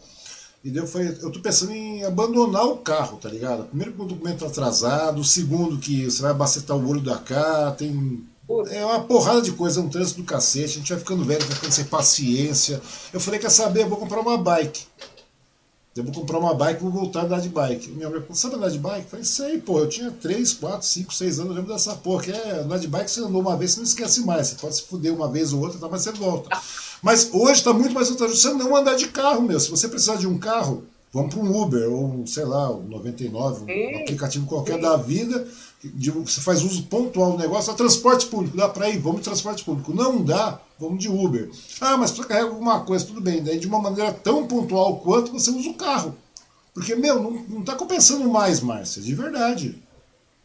E 0.63 0.69
daí 0.69 0.83
eu 0.83 0.87
falei, 0.87 1.17
eu 1.21 1.31
tô 1.31 1.39
pensando 1.39 1.71
em 1.71 2.03
abandonar 2.03 2.65
o 2.65 2.77
carro, 2.77 3.17
tá 3.17 3.29
ligado? 3.29 3.65
Primeiro 3.65 3.93
com 3.93 4.03
o 4.03 4.07
documento 4.07 4.45
atrasado, 4.45 5.23
segundo 5.23 5.77
que 5.77 6.05
você 6.05 6.21
vai 6.21 6.31
abastetar 6.31 6.75
o 6.75 6.87
olho 6.87 6.99
da 6.99 7.17
cá, 7.17 7.71
tem. 7.71 8.23
É 8.71 8.83
uma 8.83 9.01
porrada 9.01 9.41
de 9.41 9.51
coisa, 9.51 9.79
é 9.79 9.83
um 9.83 9.89
trânsito 9.89 10.21
do 10.21 10.25
cacete, 10.25 10.65
a 10.65 10.79
gente 10.79 10.89
vai 10.89 10.99
ficando 10.99 11.23
velho, 11.23 11.45
vai 11.45 11.55
ficando 11.55 11.71
sem 11.71 11.85
paciência. 11.85 12.81
Eu 13.13 13.19
falei, 13.19 13.39
quer 13.39 13.51
saber, 13.51 13.83
eu 13.83 13.89
vou 13.89 13.99
comprar 13.99 14.19
uma 14.19 14.37
bike. 14.37 14.85
Eu 15.95 16.03
vou 16.03 16.13
comprar 16.13 16.37
uma 16.37 16.53
bike 16.53 16.79
e 16.79 16.83
vou 16.83 16.91
voltar 16.91 17.21
a 17.21 17.25
andar 17.25 17.41
de 17.41 17.49
bike. 17.49 17.89
Minha 17.89 18.07
mulher 18.09 18.21
falou, 18.21 18.35
sabe 18.35 18.55
andar 18.55 18.69
de 18.69 18.77
bike? 18.77 19.03
Eu 19.03 19.09
falei, 19.09 19.25
sei, 19.25 19.59
pô, 19.59 19.79
eu 19.79 19.89
tinha 19.89 20.11
3, 20.11 20.53
4, 20.53 20.87
5, 20.87 21.13
6 21.13 21.39
anos, 21.39 21.51
eu 21.51 21.55
lembro 21.57 21.73
dessa 21.73 21.95
porra, 21.95 22.23
que 22.23 22.31
é 22.31 22.59
andar 22.59 22.77
de 22.77 22.87
bike, 22.87 23.09
você 23.09 23.21
andou 23.21 23.41
uma 23.41 23.57
vez, 23.57 23.71
você 23.71 23.77
não 23.77 23.85
esquece 23.85 24.21
mais. 24.21 24.47
Você 24.47 24.55
pode 24.55 24.75
se 24.75 24.83
fuder 24.83 25.13
uma 25.13 25.27
vez 25.27 25.51
ou 25.51 25.61
outra, 25.61 25.79
tá, 25.79 25.89
mas 25.89 26.03
você 26.03 26.11
volta. 26.11 26.49
Mas 27.01 27.29
hoje 27.31 27.53
está 27.53 27.71
muito 27.71 27.93
mais 27.93 28.09
vantajoso 28.09 28.41
você 28.41 28.53
não 28.55 28.75
andar 28.75 28.95
de 28.95 29.07
carro, 29.07 29.41
meu. 29.41 29.57
Se 29.57 29.71
você 29.71 29.87
precisar 29.87 30.17
de 30.17 30.27
um 30.27 30.37
carro, 30.37 30.83
Vamos 31.11 31.33
para 31.33 31.43
um 31.43 31.59
Uber, 31.59 31.91
ou 31.91 32.27
sei 32.27 32.45
lá, 32.45 32.69
o 32.69 32.83
99, 32.83 33.63
um 33.63 34.01
aplicativo 34.01 34.45
qualquer 34.45 34.75
Sim. 34.75 34.81
da 34.81 34.95
vida, 34.95 35.47
de, 35.83 36.11
você 36.11 36.41
faz 36.41 36.63
uso 36.63 36.83
pontual 36.83 37.31
do 37.31 37.37
negócio, 37.37 37.71
é 37.71 37.75
transporte 37.75 38.25
público, 38.25 38.57
dá 38.57 38.67
para 38.67 38.89
ir, 38.89 38.99
vamos 38.99 39.19
de 39.19 39.25
transporte 39.25 39.63
público. 39.63 39.93
Não 39.93 40.23
dá, 40.23 40.59
vamos 40.77 40.99
de 40.99 41.09
Uber. 41.09 41.49
Ah, 41.79 41.95
mas 41.97 42.11
para 42.11 42.25
carregar 42.25 42.49
alguma 42.49 42.81
coisa, 42.81 43.05
tudo 43.05 43.21
bem. 43.21 43.41
Daí 43.41 43.57
de 43.57 43.67
uma 43.67 43.79
maneira 43.79 44.11
tão 44.11 44.45
pontual 44.45 44.97
quanto 44.97 45.31
você 45.31 45.49
usa 45.49 45.69
o 45.69 45.75
carro. 45.75 46.15
Porque, 46.73 46.95
meu, 46.95 47.21
não, 47.21 47.31
não 47.31 47.63
tá 47.63 47.75
compensando 47.75 48.29
mais, 48.29 48.59
Márcia, 48.59 49.01
de 49.01 49.15
verdade. 49.15 49.81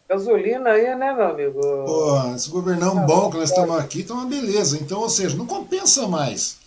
Gasolina 0.09 0.71
aí, 0.71 0.95
né, 0.97 1.13
meu 1.13 1.29
amigo? 1.29 1.61
Pô, 1.61 2.35
esse 2.35 2.51
governão 2.51 2.99
ah, 2.99 3.03
bom 3.03 3.31
que 3.31 3.39
nós 3.39 3.51
estamos 3.51 3.77
aqui 3.77 4.03
tá 4.03 4.15
uma 4.15 4.27
beleza. 4.27 4.77
Então, 4.77 5.01
ou 5.01 5.09
seja, 5.09 5.37
não 5.37 5.47
compensa 5.47 6.07
mais. 6.07 6.59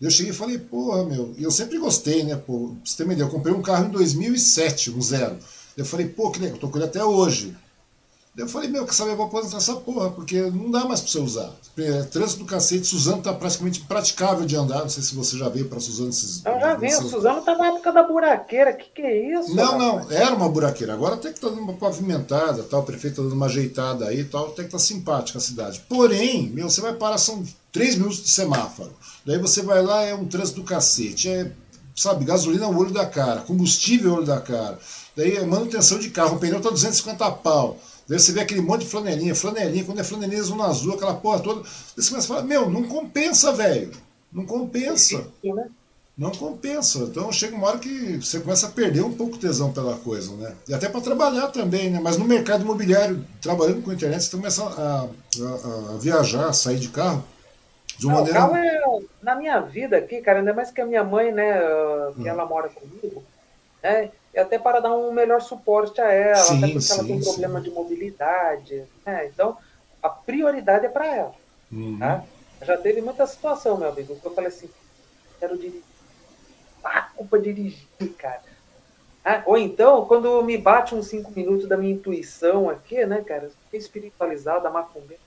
Eu 0.00 0.10
cheguei 0.10 0.32
e 0.32 0.34
falei, 0.34 0.58
porra, 0.58 1.04
meu, 1.04 1.32
e 1.38 1.42
eu 1.42 1.50
sempre 1.50 1.78
gostei, 1.78 2.22
né, 2.22 2.36
pô, 2.36 2.68
pra 2.68 2.76
você 2.84 2.96
ter 2.96 3.04
uma 3.04 3.14
ideia, 3.14 3.26
eu 3.26 3.30
comprei 3.30 3.54
um 3.54 3.62
carro 3.62 3.86
em 3.86 3.90
2007, 3.90 4.90
um 4.90 5.00
zero. 5.00 5.36
Eu 5.76 5.86
falei, 5.86 6.06
pô, 6.06 6.30
que 6.30 6.38
legal, 6.38 6.56
eu 6.56 6.60
tô 6.60 6.68
com 6.68 6.76
ele 6.76 6.86
até 6.86 7.02
hoje. 7.02 7.56
Eu 8.36 8.46
falei, 8.46 8.68
meu, 8.68 8.84
quer 8.84 8.92
saber, 8.92 9.12
eu 9.12 9.16
vou 9.16 9.26
aposentar 9.26 9.56
essa 9.56 9.74
porra, 9.76 10.10
porque 10.10 10.38
não 10.42 10.70
dá 10.70 10.84
mais 10.84 11.00
pra 11.00 11.10
você 11.10 11.18
usar. 11.18 11.50
É, 11.78 12.02
trânsito 12.02 12.40
do 12.40 12.44
cacete, 12.44 12.86
Suzano 12.86 13.22
tá 13.22 13.32
praticamente 13.32 13.80
praticável 13.80 14.44
de 14.44 14.54
andar. 14.54 14.80
Não 14.80 14.90
sei 14.90 15.02
se 15.02 15.14
você 15.14 15.38
já 15.38 15.48
veio 15.48 15.68
pra 15.68 15.80
Suzano 15.80 16.10
esses. 16.10 16.44
Eu 16.44 16.60
já 16.60 16.74
vi, 16.74 16.88
o 16.88 17.08
Suzano 17.08 17.40
tá 17.40 17.56
na 17.56 17.68
época 17.68 17.92
da 17.92 18.02
buraqueira. 18.02 18.74
Que 18.74 18.90
que 18.90 19.00
é 19.00 19.40
isso? 19.40 19.54
Não, 19.54 19.78
não, 19.78 20.10
era 20.10 20.34
uma 20.34 20.50
buraqueira. 20.50 20.92
Agora 20.92 21.14
até 21.14 21.32
que 21.32 21.40
tá 21.40 21.48
dando 21.48 21.62
uma 21.62 21.72
pavimentada, 21.72 22.62
tal, 22.62 22.80
o 22.80 22.84
prefeito 22.84 23.16
tá 23.16 23.22
dando 23.22 23.34
uma 23.34 23.46
ajeitada 23.46 24.06
aí 24.06 24.22
tal, 24.24 24.48
até 24.48 24.64
que 24.64 24.70
tá 24.70 24.78
simpática 24.78 25.38
a 25.38 25.40
cidade. 25.40 25.82
Porém, 25.88 26.50
meu, 26.50 26.68
você 26.68 26.82
vai 26.82 26.92
parar, 26.92 27.16
são 27.16 27.42
três 27.72 27.96
minutos 27.96 28.22
de 28.22 28.28
semáforo. 28.28 28.92
Daí 29.24 29.38
você 29.38 29.62
vai 29.62 29.82
lá, 29.82 30.02
é 30.02 30.14
um 30.14 30.26
trânsito 30.26 30.60
do 30.60 30.66
cacete. 30.66 31.30
É, 31.30 31.50
sabe, 31.94 32.26
gasolina 32.26 32.66
é 32.66 32.68
o 32.68 32.76
olho 32.76 32.92
da 32.92 33.06
cara, 33.06 33.40
combustível 33.40 34.10
é 34.10 34.12
o 34.12 34.16
olho 34.18 34.26
da 34.26 34.40
cara. 34.40 34.78
Daí 35.16 35.36
é 35.36 35.46
manutenção 35.46 35.98
de 35.98 36.10
carro, 36.10 36.36
o 36.36 36.38
pneu 36.38 36.60
tá 36.60 36.68
250 36.68 37.30
pau. 37.30 37.78
Daí 38.08 38.18
você 38.18 38.32
vê 38.32 38.40
aquele 38.40 38.60
monte 38.60 38.82
de 38.82 38.86
flanelinha, 38.86 39.34
flanelinha, 39.34 39.84
quando 39.84 40.00
é 40.00 40.04
flanelinha 40.04 40.42
zona 40.42 40.66
azul, 40.66 40.94
aquela 40.94 41.14
porra 41.14 41.40
toda. 41.40 41.62
Você 41.62 42.08
começa 42.08 42.32
a 42.32 42.36
falar, 42.36 42.42
meu, 42.42 42.70
não 42.70 42.84
compensa, 42.84 43.52
velho. 43.52 43.90
Não 44.32 44.46
compensa. 44.46 45.26
Né? 45.42 45.68
Não 46.16 46.30
compensa. 46.30 47.00
Então 47.00 47.32
chega 47.32 47.56
uma 47.56 47.66
hora 47.66 47.78
que 47.78 48.16
você 48.16 48.38
começa 48.40 48.68
a 48.68 48.70
perder 48.70 49.02
um 49.02 49.12
pouco 49.12 49.34
o 49.34 49.38
tesão 49.38 49.72
pela 49.72 49.96
coisa, 49.96 50.34
né? 50.36 50.54
E 50.68 50.72
até 50.72 50.88
para 50.88 51.00
trabalhar 51.00 51.48
também, 51.48 51.90
né? 51.90 52.00
Mas 52.00 52.16
no 52.16 52.24
mercado 52.24 52.62
imobiliário, 52.62 53.24
trabalhando 53.42 53.82
com 53.82 53.92
internet, 53.92 54.22
você 54.22 54.36
começa 54.36 54.62
a, 54.64 55.02
a, 55.04 55.94
a 55.94 55.98
viajar, 55.98 56.48
a 56.48 56.52
sair 56.52 56.78
de 56.78 56.88
carro. 56.88 57.24
De 57.98 58.06
uma 58.06 58.14
não, 58.14 58.20
maneira... 58.20 58.44
O 58.44 58.50
carro 58.50 58.56
é, 58.56 59.02
na 59.22 59.34
minha 59.34 59.60
vida 59.60 59.96
aqui, 59.96 60.20
cara, 60.20 60.38
ainda 60.38 60.54
mais 60.54 60.70
que 60.70 60.80
a 60.80 60.86
minha 60.86 61.02
mãe, 61.02 61.32
né, 61.32 61.58
que 62.14 62.22
hum. 62.22 62.26
ela 62.26 62.46
mora 62.46 62.68
comigo, 62.68 63.22
né? 63.82 64.10
E 64.36 64.38
até 64.38 64.58
para 64.58 64.80
dar 64.80 64.94
um 64.94 65.10
melhor 65.10 65.40
suporte 65.40 65.98
a 65.98 66.12
ela, 66.12 66.36
sim, 66.36 66.58
até 66.58 66.66
porque 66.66 66.80
sim, 66.82 66.92
ela 66.92 67.04
tem 67.04 67.16
um 67.16 67.22
problema 67.22 67.58
de 67.58 67.70
mobilidade. 67.70 68.84
Né? 69.04 69.30
Então, 69.32 69.56
a 70.02 70.10
prioridade 70.10 70.84
é 70.84 70.90
para 70.90 71.06
ela. 71.06 71.34
Uhum. 71.72 71.98
Tá? 71.98 72.22
Já 72.60 72.76
teve 72.76 73.00
muita 73.00 73.26
situação, 73.26 73.78
meu 73.78 73.88
amigo, 73.88 74.14
que 74.14 74.26
eu 74.26 74.34
falei 74.34 74.48
assim, 74.48 74.68
quero 75.40 75.56
dirigir. 75.56 75.82
Ah, 76.84 77.08
culpa 77.16 77.38
dirigir, 77.38 78.12
cara. 78.18 78.42
Ah, 79.24 79.42
ou 79.46 79.56
então, 79.56 80.04
quando 80.04 80.42
me 80.42 80.58
bate 80.58 80.94
uns 80.94 81.06
cinco 81.06 81.32
minutos 81.34 81.66
da 81.66 81.78
minha 81.78 81.94
intuição 81.94 82.68
aqui, 82.68 83.06
né, 83.06 83.22
cara? 83.22 83.50
Fiquei 83.64 83.80
espiritualizado, 83.80 84.66
a 84.66 84.70
macumbeira. 84.70 85.22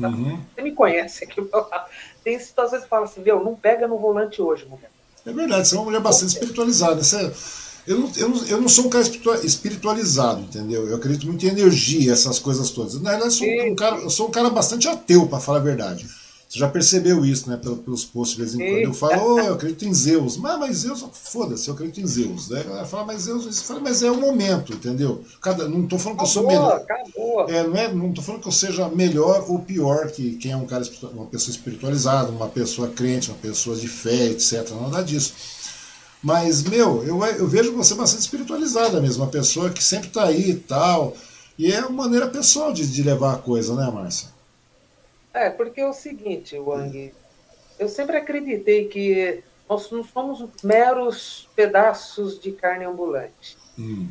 Tá? 0.00 0.08
Uhum. 0.08 0.42
Você 0.52 0.62
me 0.62 0.72
conhece 0.72 1.22
aqui. 1.22 1.48
Tem 2.24 2.36
situações 2.40 2.82
que 2.82 2.88
falam 2.88 3.04
assim, 3.04 3.20
meu, 3.20 3.42
não 3.42 3.54
pega 3.54 3.86
no 3.86 3.98
volante 3.98 4.42
hoje, 4.42 4.66
mulher. 4.66 4.90
É 5.24 5.32
verdade, 5.32 5.68
você 5.68 5.76
é 5.76 5.78
uma 5.78 5.84
mulher 5.84 6.00
bastante 6.00 6.30
espiritualizada. 6.30 7.02
Você 7.02 7.32
eu 7.88 7.98
não, 7.98 8.12
eu, 8.16 8.28
não, 8.28 8.46
eu 8.46 8.60
não 8.60 8.68
sou 8.68 8.86
um 8.86 8.90
cara 8.90 9.04
espiritualizado, 9.42 10.42
entendeu? 10.42 10.86
Eu 10.86 10.96
acredito 10.96 11.26
muito 11.26 11.44
em 11.46 11.48
energia, 11.48 12.12
essas 12.12 12.38
coisas 12.38 12.70
todas. 12.70 13.00
Na 13.00 13.12
verdade, 13.12 13.24
eu 13.24 13.30
sou 13.30 13.46
um 13.48 13.74
cara, 13.74 13.96
eu 13.96 14.10
sou 14.10 14.28
um 14.28 14.30
cara 14.30 14.50
bastante 14.50 14.86
ateu, 14.86 15.26
para 15.26 15.40
falar 15.40 15.58
a 15.58 15.62
verdade. 15.62 16.06
Você 16.48 16.58
já 16.58 16.68
percebeu 16.68 17.26
isso, 17.26 17.48
né? 17.48 17.58
Pelos 17.58 18.06
posts 18.06 18.36
de 18.36 18.42
vez 18.42 18.54
em 18.54 18.58
quando. 18.58 18.84
Eu 18.84 18.94
falo, 18.94 19.34
oh, 19.34 19.40
eu 19.40 19.54
acredito 19.54 19.84
em 19.84 19.92
Zeus. 19.92 20.38
Mas, 20.38 20.58
mas 20.58 20.76
Zeus, 20.78 21.04
foda-se, 21.12 21.68
eu 21.68 21.74
acredito 21.74 22.00
em 22.00 22.06
Zeus. 22.06 22.48
Daí 22.48 22.64
ela 22.66 22.86
fala, 22.86 23.04
mas 23.04 23.22
Zeus, 23.22 23.44
eu 23.44 23.52
falo, 23.52 23.82
mas 23.82 24.02
é 24.02 24.10
o 24.10 24.18
momento, 24.18 24.72
entendeu? 24.72 25.22
Cada, 25.42 25.68
não 25.68 25.84
estou 25.84 25.98
falando 25.98 26.18
que 26.18 26.24
eu 26.24 26.28
sou 26.28 26.46
melhor. 26.46 26.76
Acabou. 26.76 27.50
É, 27.50 27.66
não, 27.66 27.76
é, 27.76 27.92
não 27.92 28.12
tô 28.14 28.22
falando 28.22 28.40
que 28.40 28.48
eu 28.48 28.52
seja 28.52 28.88
melhor 28.88 29.44
ou 29.46 29.58
pior 29.58 30.10
que 30.10 30.36
quem 30.36 30.52
é 30.52 30.56
um 30.56 30.64
cara, 30.64 30.88
uma 31.12 31.26
pessoa 31.26 31.54
espiritualizada, 31.54 32.30
uma 32.30 32.48
pessoa 32.48 32.88
crente, 32.88 33.30
uma 33.30 33.38
pessoa 33.38 33.76
de 33.76 33.86
fé, 33.86 34.28
etc. 34.28 34.70
Nada 34.70 35.02
disso. 35.02 35.34
Mas, 36.22 36.62
meu, 36.62 37.04
eu, 37.04 37.24
eu 37.24 37.46
vejo 37.46 37.74
você 37.76 37.94
bastante 37.94 38.22
espiritualizada 38.22 39.00
mesmo, 39.00 39.24
uma 39.24 39.30
pessoa 39.30 39.70
que 39.70 39.82
sempre 39.82 40.08
está 40.08 40.24
aí 40.24 40.50
e 40.50 40.56
tal. 40.56 41.16
E 41.58 41.72
é 41.72 41.80
uma 41.80 42.04
maneira 42.04 42.28
pessoal 42.28 42.72
de, 42.72 42.86
de 42.86 43.02
levar 43.02 43.34
a 43.34 43.38
coisa, 43.38 43.74
né, 43.74 43.90
Márcia? 43.90 44.28
É, 45.32 45.50
porque 45.50 45.80
é 45.80 45.88
o 45.88 45.92
seguinte, 45.92 46.58
Wang, 46.58 47.14
eu 47.78 47.88
sempre 47.88 48.16
acreditei 48.16 48.88
que 48.88 49.42
nós 49.68 49.90
não 49.90 50.02
somos 50.02 50.44
meros 50.62 51.48
pedaços 51.54 52.40
de 52.40 52.52
carne 52.52 52.84
ambulante. 52.84 53.56
Hum. 53.78 54.08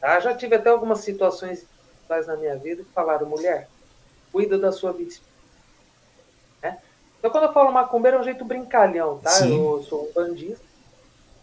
Tá? 0.00 0.20
Já 0.20 0.34
tive 0.34 0.56
até 0.56 0.68
algumas 0.68 1.00
situações 1.00 1.64
na 2.08 2.36
minha 2.36 2.56
vida 2.56 2.82
que 2.82 2.92
falaram, 2.92 3.26
mulher, 3.26 3.68
cuida 4.32 4.58
da 4.58 4.70
sua 4.70 4.92
vida 4.92 5.14
né? 6.62 6.78
Então, 7.18 7.30
quando 7.30 7.44
eu 7.44 7.52
falo 7.52 7.72
macumbeiro, 7.72 8.18
é 8.18 8.20
um 8.20 8.24
jeito 8.24 8.44
brincalhão, 8.44 9.18
tá? 9.18 9.30
Sim. 9.30 9.56
Eu 9.56 9.82
sou 9.82 10.08
um 10.08 10.12
bandista, 10.12 10.64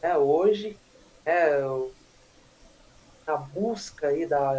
né, 0.03 0.17
hoje, 0.17 0.77
né, 1.25 1.49
na 3.25 3.38
busca 3.38 4.07
aí 4.07 4.25
da 4.25 4.53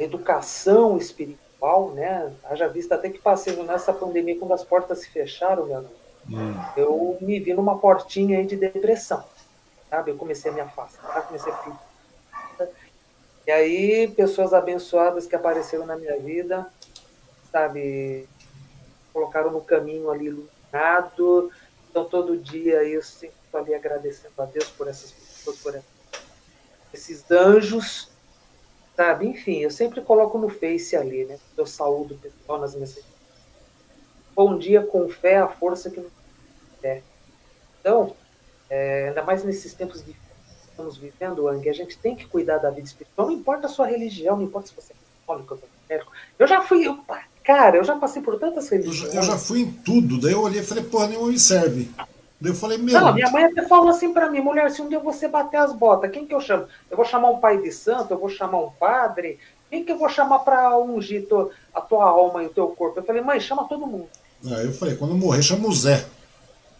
educação 0.00 0.98
espiritual, 0.98 1.92
né, 1.92 2.34
haja 2.44 2.66
vista 2.68 2.96
até 2.96 3.08
que 3.08 3.20
passei 3.20 3.54
nessa 3.62 3.92
pandemia, 3.92 4.36
quando 4.36 4.52
as 4.52 4.64
portas 4.64 4.98
se 4.98 5.08
fecharam, 5.08 5.66
meu, 5.66 5.86
hum. 6.28 6.54
eu 6.76 7.16
me 7.20 7.38
vi 7.38 7.54
numa 7.54 7.78
portinha 7.78 8.38
aí 8.38 8.46
de 8.46 8.56
depressão, 8.56 9.24
sabe? 9.88 10.10
Eu 10.10 10.16
comecei 10.16 10.50
a 10.50 10.54
me 10.54 10.60
afastar, 10.60 11.22
comecei 11.28 11.52
a 11.52 11.56
ficar... 11.56 11.86
E 13.46 13.50
aí, 13.52 14.08
pessoas 14.08 14.52
abençoadas 14.52 15.24
que 15.24 15.36
apareceram 15.36 15.86
na 15.86 15.96
minha 15.96 16.18
vida, 16.18 16.66
sabe, 17.52 18.28
colocaram 19.12 19.52
no 19.52 19.60
caminho 19.60 20.10
ali 20.10 20.26
iluminado, 20.26 21.52
então 21.88 22.04
todo 22.04 22.36
dia 22.36 22.82
eu 22.82 23.00
sempre 23.00 23.36
estou 23.56 23.60
ali 23.62 23.74
agradecendo 23.74 24.34
a 24.38 24.44
Deus 24.44 24.68
por 24.70 24.88
essas 24.88 25.10
pessoas, 25.10 25.58
por 25.58 25.80
esses 26.92 27.30
anjos, 27.30 28.08
sabe? 28.94 29.26
Enfim, 29.26 29.58
eu 29.58 29.70
sempre 29.70 30.00
coloco 30.02 30.38
no 30.38 30.48
Face 30.48 30.94
ali, 30.96 31.24
né? 31.24 31.38
Eu 31.56 31.66
saúdo 31.66 32.14
o 32.14 32.18
pessoal 32.18 32.60
nas 32.60 32.74
mensagens. 32.74 33.06
Bom 34.34 34.58
dia 34.58 34.82
com 34.82 35.08
fé, 35.08 35.38
a 35.38 35.48
força 35.48 35.90
que 35.90 36.04
é. 36.82 37.00
Então, 37.80 38.14
é, 38.68 39.08
ainda 39.08 39.22
mais 39.22 39.42
nesses 39.44 39.72
tempos 39.72 40.02
que 40.02 40.14
estamos 40.68 40.98
vivendo, 40.98 41.48
Ang, 41.48 41.68
a 41.68 41.72
gente 41.72 41.96
tem 41.98 42.14
que 42.14 42.26
cuidar 42.26 42.58
da 42.58 42.70
vida 42.70 42.86
espiritual. 42.86 43.28
Não 43.28 43.34
importa 43.34 43.66
a 43.66 43.70
sua 43.70 43.86
religião, 43.86 44.36
não 44.36 44.44
importa 44.44 44.68
se 44.68 44.74
você 44.74 44.92
é 44.92 44.96
católico 45.20 45.54
ou 45.54 45.60
evangélico. 45.60 46.12
Eu 46.38 46.46
já 46.46 46.60
fui, 46.60 46.86
eu, 46.86 46.98
cara, 47.42 47.78
eu 47.78 47.84
já 47.84 47.96
passei 47.96 48.20
por 48.20 48.38
tantas 48.38 48.68
religiões. 48.68 49.14
Eu 49.14 49.22
já, 49.22 49.30
eu 49.30 49.34
já 49.34 49.38
fui 49.38 49.60
em 49.60 49.72
tudo, 49.72 50.20
daí 50.20 50.32
eu 50.32 50.42
olhei 50.42 50.60
e 50.60 50.64
falei, 50.64 50.84
porra, 50.84 51.08
nenhuma 51.08 51.28
me 51.28 51.38
serve. 51.38 51.90
Daí 52.40 52.52
eu 52.52 52.56
falei, 52.56 52.78
meu. 52.78 53.00
Não, 53.00 53.14
minha 53.14 53.30
mãe 53.30 53.44
até 53.44 53.66
falou 53.66 53.88
assim 53.88 54.12
para 54.12 54.30
mim, 54.30 54.40
mulher, 54.40 54.70
se 54.70 54.82
um 54.82 54.88
dia 54.88 54.98
você 54.98 55.26
bater 55.26 55.56
as 55.56 55.72
botas, 55.72 56.10
quem 56.10 56.26
que 56.26 56.34
eu 56.34 56.40
chamo? 56.40 56.66
Eu 56.90 56.96
vou 56.96 57.06
chamar 57.06 57.30
um 57.30 57.38
pai 57.38 57.58
de 57.60 57.72
santo, 57.72 58.12
eu 58.12 58.18
vou 58.18 58.28
chamar 58.28 58.58
um 58.58 58.70
padre, 58.70 59.38
quem 59.70 59.84
que 59.84 59.92
eu 59.92 59.98
vou 59.98 60.08
chamar 60.08 60.40
para 60.40 60.78
ungir 60.78 61.26
a 61.74 61.80
tua 61.80 62.04
alma 62.04 62.42
e 62.42 62.46
o 62.46 62.50
teu 62.50 62.68
corpo? 62.68 63.00
Eu 63.00 63.04
falei, 63.04 63.22
mãe, 63.22 63.40
chama 63.40 63.64
todo 63.64 63.86
mundo. 63.86 64.08
Aí 64.44 64.66
eu 64.66 64.72
falei, 64.72 64.96
quando 64.96 65.12
eu 65.12 65.18
morrer, 65.18 65.42
chama 65.42 65.66
o 65.66 65.72
Zé. 65.72 66.04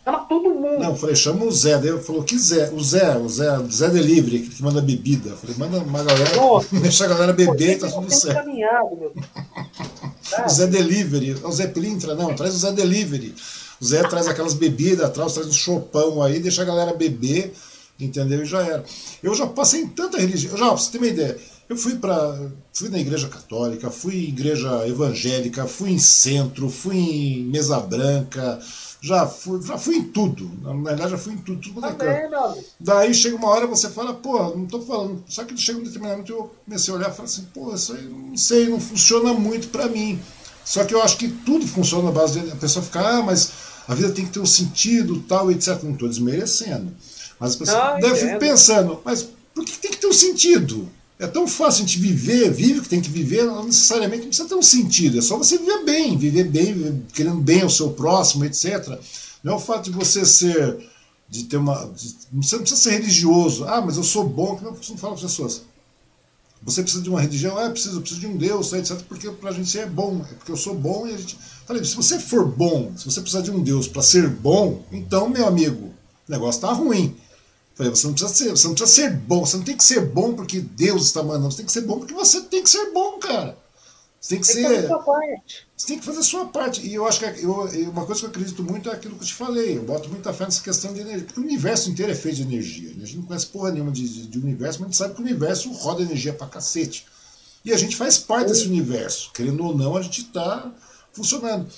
Chama 0.05 0.20
todo 0.20 0.51
mundo. 0.51 0.78
Não, 0.78 0.91
eu 0.91 0.97
falei, 0.97 1.16
chama 1.16 1.45
o 1.45 1.51
Zé. 1.51 1.78
Daí 1.78 1.89
eu 1.89 2.01
falou, 2.01 2.23
que 2.23 2.39
Zé? 2.39 2.70
O 2.70 2.81
Zé, 2.81 3.16
o 3.16 3.28
Zé, 3.28 3.59
o 3.59 3.69
Zé 3.69 3.89
Delivery, 3.89 4.41
que 4.41 4.62
manda 4.62 4.81
bebida. 4.81 5.31
Eu 5.31 5.37
falei, 5.37 5.57
manda 5.59 5.78
uma 5.78 6.05
galera, 6.05 6.37
Nossa, 6.37 6.69
deixa 6.78 7.07
a 7.07 7.09
galera 7.09 7.33
beber 7.33 7.73
e 7.73 7.78
tá 7.78 7.89
tudo 7.89 8.12
certo. 8.12 8.47
Meu. 8.47 9.12
Zé 10.49 10.66
Delivery, 10.69 11.35
o 11.43 11.51
Zé 11.51 11.66
Plintra, 11.66 12.15
não, 12.15 12.37
traz 12.37 12.55
o 12.55 12.59
Zé 12.59 12.70
Delivery. 12.70 13.35
O 13.81 13.85
Zé 13.85 14.03
traz 14.03 14.27
aquelas 14.27 14.55
bebidas, 14.55 15.11
traz, 15.11 15.32
traz 15.32 15.47
um 15.47 15.53
chopão 15.53 16.23
aí, 16.23 16.40
deixa 16.40 16.62
a 16.62 16.65
galera 16.65 16.94
beber, 16.94 17.53
entendeu? 17.98 18.43
E 18.43 18.47
já 18.47 18.62
era. 18.62 18.85
Eu 19.23 19.35
já 19.35 19.47
passei 19.47 19.82
em 19.82 19.89
tanta 19.89 20.19
religião. 20.19 20.53
Eu 20.53 20.59
já, 20.59 20.66
pra 20.66 20.77
você 20.77 20.90
ter 20.90 20.98
uma 20.98 21.07
ideia, 21.07 21.39
eu 21.69 21.77
fui 21.77 21.97
para 21.97 22.51
fui 22.73 22.89
na 22.89 22.98
igreja 22.98 23.28
católica, 23.28 23.90
fui 23.90 24.27
em 24.27 24.28
igreja 24.28 24.86
evangélica, 24.86 25.66
fui 25.66 25.90
em 25.90 25.98
centro, 25.98 26.70
fui 26.70 26.97
em 26.97 27.43
mesa 27.44 27.81
branca, 27.81 28.61
já 29.01 29.27
fui, 29.27 29.61
já 29.62 29.77
fui 29.77 29.97
em 29.97 30.05
tudo. 30.05 30.51
Na 30.62 30.73
verdade, 30.73 31.11
já 31.11 31.19
fui 31.19 31.32
em 31.32 31.39
tudo. 31.39 31.61
tudo 31.61 31.81
tá 31.81 31.93
Daí 32.78 33.12
chega 33.15 33.36
uma 33.36 33.48
hora 33.48 33.66
você 33.66 33.89
fala, 33.90 34.15
pô, 34.15 34.55
não 34.55 34.66
tô 34.66 34.81
falando. 34.82 35.24
Só 35.28 35.44
que 35.44 35.57
chega 35.57 35.78
um 35.78 35.82
determinado 35.82 36.19
momento 36.19 36.32
eu 36.32 36.55
comecei 36.65 36.93
a 36.93 36.97
olhar 36.97 37.11
e 37.11 37.15
falei 37.15 37.24
assim, 37.24 37.47
pô, 37.53 37.74
isso 37.74 37.93
aí 37.94 38.03
não 38.03 38.36
sei, 38.36 38.69
não 38.69 38.81
funciona 38.81 39.32
muito 39.32 39.69
para 39.69 39.89
mim. 39.89 40.20
Só 40.67 40.85
que 40.85 40.93
eu 40.93 41.01
acho 41.01 41.17
que 41.17 41.29
tudo 41.29 41.65
funciona 41.65 42.07
na 42.07 42.11
base 42.11 42.41
de 42.41 42.51
a 42.51 42.57
pessoa 42.57 42.85
ficar, 42.85 43.19
ah, 43.19 43.23
mas 43.23 43.53
a 43.87 43.95
vida 43.95 44.11
tem 44.11 44.25
que 44.27 44.33
ter 44.33 44.41
um 44.41 44.47
sentido, 44.47 45.23
tal, 45.29 45.49
etc. 45.53 45.81
Não 45.85 45.93
estou 45.93 46.09
desmerecendo. 46.09 46.93
Mas 47.39 47.51
as 47.51 47.57
pessoas 47.57 47.79
ah, 47.79 47.99
devem 48.01 48.17
ficar 48.17 48.39
pensando, 48.39 49.01
mas 49.05 49.29
por 49.55 49.65
que 49.65 49.79
tem 49.79 49.93
que 49.93 49.99
ter 49.99 50.09
um 50.09 50.13
sentido? 50.13 50.89
É 51.21 51.27
tão 51.29 51.47
fácil 51.47 51.85
a 51.85 51.87
gente 51.87 52.01
viver, 52.01 52.51
vive 52.51 52.81
o 52.81 52.83
que 52.83 52.89
tem 52.89 53.01
que 53.01 53.09
viver, 53.09 53.45
não 53.45 53.65
necessariamente 53.65 54.23
não 54.23 54.29
precisa 54.29 54.49
ter 54.49 54.55
um 54.57 54.63
sentido, 54.63 55.19
é 55.19 55.23
só 55.23 55.39
você 55.39 55.57
viver 55.57 55.85
bem, 55.85 56.19
viver 56.19 56.45
bem, 56.45 57.07
querendo 57.15 57.41
bem 57.41 57.63
ao 57.63 57.71
seu 57.71 57.91
próximo, 57.91 58.45
etc. 58.45 58.99
Não 59.43 59.55
é 59.55 59.57
o 59.57 59.61
fato 59.61 59.85
de 59.85 59.97
você 59.97 60.27
ser, 60.27 60.79
de 61.29 61.45
ter 61.45 61.59
uma. 61.59 61.87
De, 61.87 62.15
você 62.33 62.57
não 62.57 62.63
precisa 62.63 62.77
ser 62.77 62.91
religioso, 62.91 63.65
ah, 63.65 63.81
mas 63.81 63.97
eu 63.97 64.03
sou 64.03 64.25
bom, 64.25 64.57
que 64.57 64.65
não, 64.65 64.73
não 64.73 64.79
fala 64.79 65.15
para 65.15 65.25
as 65.25 65.33
pessoas. 65.33 65.63
Você 66.67 66.83
precisa 66.83 67.03
de 67.03 67.09
uma 67.09 67.21
religião, 67.21 67.57
ah, 67.57 67.71
preciso, 67.71 68.01
preciso 68.01 68.21
de 68.21 68.27
um 68.27 68.37
Deus, 68.37 68.73
etc. 68.73 69.01
Porque 69.09 69.31
para 69.31 69.51
a 69.51 69.53
gente 69.53 69.79
é 69.79 69.87
bom, 69.87 70.21
é 70.29 70.35
porque 70.35 70.51
eu 70.51 70.57
sou 70.57 70.75
bom 70.75 71.07
e 71.07 71.15
a 71.15 71.17
gente. 71.17 71.39
Falei, 71.65 71.85
se 71.85 71.95
você 71.95 72.19
for 72.19 72.45
bom, 72.45 72.93
se 72.97 73.05
você 73.05 73.21
precisar 73.21 73.43
de 73.43 73.53
um 73.53 73.63
Deus 73.63 73.87
para 73.87 74.03
ser 74.03 74.29
bom, 74.29 74.85
então, 74.91 75.29
meu 75.29 75.47
amigo, 75.47 75.95
o 76.29 76.31
negócio 76.33 76.59
está 76.59 76.73
ruim. 76.73 77.17
Falei, 77.77 77.91
você 77.91 78.07
não, 78.09 78.15
precisa 78.15 78.35
ser, 78.35 78.51
você 78.51 78.67
não 78.67 78.75
precisa 78.75 79.03
ser 79.03 79.13
bom, 79.13 79.47
você 79.47 79.57
não 79.57 79.65
tem 79.65 79.77
que 79.77 79.85
ser 79.85 80.01
bom 80.07 80.35
porque 80.35 80.61
Deus 80.61 81.05
está 81.05 81.23
mandando, 81.23 81.53
você 81.53 81.59
tem 81.59 81.67
que 81.67 81.73
ser 81.73 81.83
bom 81.83 81.99
porque 82.01 82.15
você 82.15 82.41
tem 82.41 82.63
que 82.65 82.71
ser 82.71 82.91
bom, 82.93 83.19
cara. 83.19 83.57
Você 84.21 84.35
tem 84.35 84.41
que 84.41 84.53
tem 84.53 84.69
ser. 84.69 84.83
Que 84.83 84.89
você 85.77 85.87
tem 85.87 85.99
que 85.99 86.05
fazer 86.05 86.19
a 86.19 86.23
sua 86.23 86.47
parte. 86.47 86.87
E 86.87 86.95
eu 86.95 87.07
acho 87.07 87.21
que 87.21 87.45
eu, 87.45 87.91
uma 87.91 88.07
coisa 88.07 88.21
que 88.21 88.27
eu 88.27 88.31
acredito 88.31 88.63
muito 88.63 88.89
é 88.89 88.93
aquilo 88.93 89.15
que 89.15 89.23
eu 89.23 89.27
te 89.27 89.35
falei. 89.35 89.77
Eu 89.77 89.85
boto 89.85 90.09
muita 90.09 90.33
fé 90.33 90.45
nessa 90.45 90.63
questão 90.63 90.93
de 90.93 91.01
energia. 91.01 91.25
Porque 91.25 91.41
o 91.41 91.45
universo 91.45 91.91
inteiro 91.91 92.11
é 92.11 92.15
feito 92.15 92.37
de 92.37 92.43
energia. 92.43 92.91
Né? 92.91 93.03
A 93.03 93.07
gente 93.07 93.19
não 93.19 93.25
conhece 93.25 93.47
porra 93.47 93.71
nenhuma 93.71 93.93
de, 93.93 94.09
de, 94.09 94.27
de 94.27 94.39
universo, 94.39 94.81
mas 94.81 94.87
a 94.87 94.91
gente 94.91 94.97
sabe 94.97 95.15
que 95.15 95.21
o 95.21 95.25
universo 95.25 95.71
roda 95.73 96.03
energia 96.03 96.33
pra 96.33 96.47
cacete. 96.47 97.07
E 97.65 97.73
a 97.73 97.77
gente 97.77 97.97
faz 97.97 98.19
parte 98.19 98.49
desse 98.49 98.67
universo. 98.67 99.31
Querendo 99.33 99.65
ou 99.65 99.77
não, 99.77 99.97
a 99.97 100.03
gente 100.03 100.23
está 100.23 100.73
funcionando. 101.13 101.69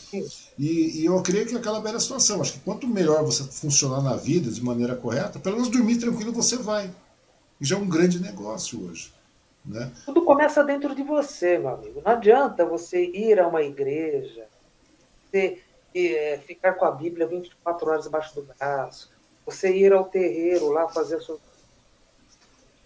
E, 0.59 1.01
e, 1.01 1.05
eu 1.05 1.21
creio 1.23 1.47
que 1.47 1.55
é 1.55 1.59
aquela 1.59 1.81
velha 1.81 2.01
situação. 2.01 2.41
Acho 2.41 2.55
que 2.55 2.61
quanto 2.61 2.87
melhor 2.87 3.25
você 3.25 3.45
funcionar 3.45 4.03
na 4.03 4.17
vida 4.17 4.51
de 4.51 4.63
maneira 4.63 4.97
correta, 4.97 5.39
pelo 5.39 5.57
menos 5.57 5.71
dormir 5.71 5.97
tranquilo 5.97 6.33
você 6.33 6.57
vai. 6.57 6.91
E 7.61 7.65
já 7.65 7.77
é 7.77 7.79
um 7.79 7.89
grande 7.89 8.21
negócio 8.21 8.85
hoje. 8.85 9.13
Né? 9.69 9.93
Tudo 10.07 10.25
começa 10.25 10.65
dentro 10.65 10.95
de 10.95 11.03
você, 11.03 11.59
meu 11.59 11.69
amigo. 11.69 12.01
Não 12.03 12.13
adianta 12.13 12.65
você 12.65 13.05
ir 13.05 13.39
a 13.39 13.47
uma 13.47 13.63
igreja, 13.63 14.47
você 15.25 15.63
é, 15.95 16.39
ficar 16.39 16.73
com 16.75 16.87
a 16.87 16.91
Bíblia 16.91 17.27
24 17.27 17.91
horas 17.91 18.05
debaixo 18.05 18.35
do 18.35 18.43
braço, 18.43 19.13
você 19.45 19.71
ir 19.75 19.93
ao 19.93 20.05
terreiro 20.05 20.71
lá 20.71 20.89
fazer 20.89 21.17
a 21.17 21.21
sua. 21.21 21.39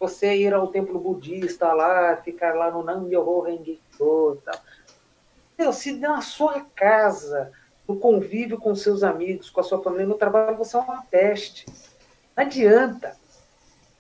Você 0.00 0.34
ir 0.34 0.52
ao 0.52 0.66
templo 0.66 0.98
budista 0.98 1.72
lá, 1.72 2.16
ficar 2.16 2.56
lá 2.56 2.72
no 2.72 2.82
Nam-myoho 2.82 3.42
Renge-kyo 3.42 4.40
e 4.40 4.44
tal. 4.44 5.72
Se 5.72 5.92
na 5.92 6.20
sua 6.20 6.60
casa, 6.74 7.52
no 7.86 7.96
convívio 7.96 8.58
com 8.58 8.74
seus 8.74 9.04
amigos, 9.04 9.48
com 9.48 9.60
a 9.60 9.62
sua 9.62 9.80
família, 9.80 10.06
no 10.06 10.16
trabalho, 10.16 10.56
você 10.56 10.76
é 10.76 10.80
uma 10.80 11.02
peste. 11.02 11.66
Não 12.36 12.44
adianta. 12.44 13.16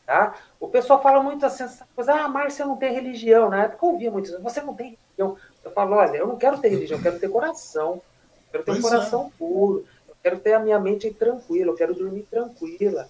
Tá? 0.04 0.34
O 0.62 0.68
pessoal 0.68 1.02
fala 1.02 1.20
muito 1.20 1.44
assim, 1.44 1.64
essa 1.64 1.84
coisa, 1.92 2.14
ah, 2.14 2.28
Márcia 2.28 2.64
não 2.64 2.76
tem 2.76 2.94
religião. 2.94 3.50
Na 3.50 3.64
época 3.64 3.84
eu 3.84 3.90
ouvia 3.90 4.12
muito 4.12 4.26
isso, 4.26 4.40
você 4.40 4.60
não 4.60 4.76
tem 4.76 4.96
religião. 4.96 5.36
Eu 5.64 5.72
falo, 5.72 5.96
olha, 5.96 6.18
eu 6.18 6.28
não 6.28 6.38
quero 6.38 6.56
ter 6.58 6.68
religião, 6.68 7.00
eu 7.00 7.02
quero 7.02 7.18
ter 7.18 7.28
coração. 7.28 7.94
Eu 7.94 8.52
quero 8.52 8.64
ter 8.64 8.70
pois 8.70 8.78
um 8.78 8.88
coração 8.88 9.26
é. 9.26 9.30
puro. 9.36 9.84
Eu 10.08 10.14
quero 10.22 10.38
ter 10.38 10.52
a 10.52 10.60
minha 10.60 10.78
mente 10.78 11.12
tranquila, 11.12 11.72
eu 11.72 11.74
quero 11.74 11.94
dormir 11.94 12.22
tranquila. 12.30 13.08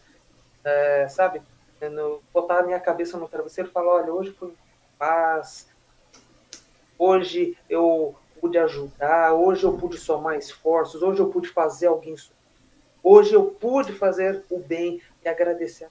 É, 0.64 1.06
sabe? 1.10 1.42
No, 1.78 2.22
botar 2.32 2.60
a 2.60 2.62
minha 2.62 2.80
cabeça 2.80 3.18
no 3.18 3.28
travesseiro 3.28 3.68
e 3.68 3.72
falar, 3.72 3.96
olha, 3.96 4.14
hoje 4.14 4.30
foi 4.30 4.54
paz. 4.98 5.68
Hoje 6.98 7.54
eu 7.68 8.14
pude 8.40 8.56
ajudar, 8.56 9.34
hoje 9.34 9.64
eu 9.64 9.76
pude 9.76 9.98
somar 9.98 10.38
esforços, 10.38 11.02
hoje 11.02 11.20
eu 11.20 11.28
pude 11.28 11.48
fazer 11.48 11.88
alguém 11.88 12.16
Hoje 13.02 13.34
eu 13.34 13.44
pude 13.44 13.92
fazer 13.92 14.42
o 14.48 14.58
bem 14.58 15.02
e 15.22 15.28
agradecer. 15.28 15.88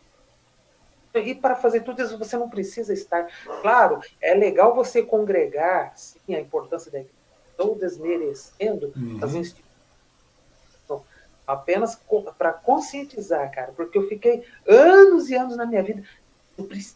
E 1.14 1.36
para 1.36 1.56
fazer 1.56 1.82
tudo 1.82 2.02
isso 2.02 2.18
você 2.18 2.38
não 2.38 2.50
precisa 2.50 2.94
estar. 2.94 3.28
Claro, 3.62 4.00
é 4.22 4.34
legal 4.34 4.74
você 4.74 5.04
congregar, 5.04 5.94
sim, 5.96 6.36
a 6.36 6.40
importância 6.40 6.92
da 6.92 7.00
igreja. 7.00 7.16
Estou 7.52 7.76
desmerecendo 7.76 8.94
uhum. 8.96 9.20
as 9.22 9.34
instituições. 9.34 9.72
Apenas 11.46 12.00
para 12.38 12.54
conscientizar, 12.54 13.52
cara, 13.52 13.74
porque 13.76 13.98
eu 13.98 14.08
fiquei 14.08 14.46
anos 14.66 15.30
e 15.30 15.36
anos 15.36 15.58
na 15.58 15.66
minha 15.66 15.84
vida. 15.84 16.02
Eu 16.58 16.64
preciso 16.66 16.96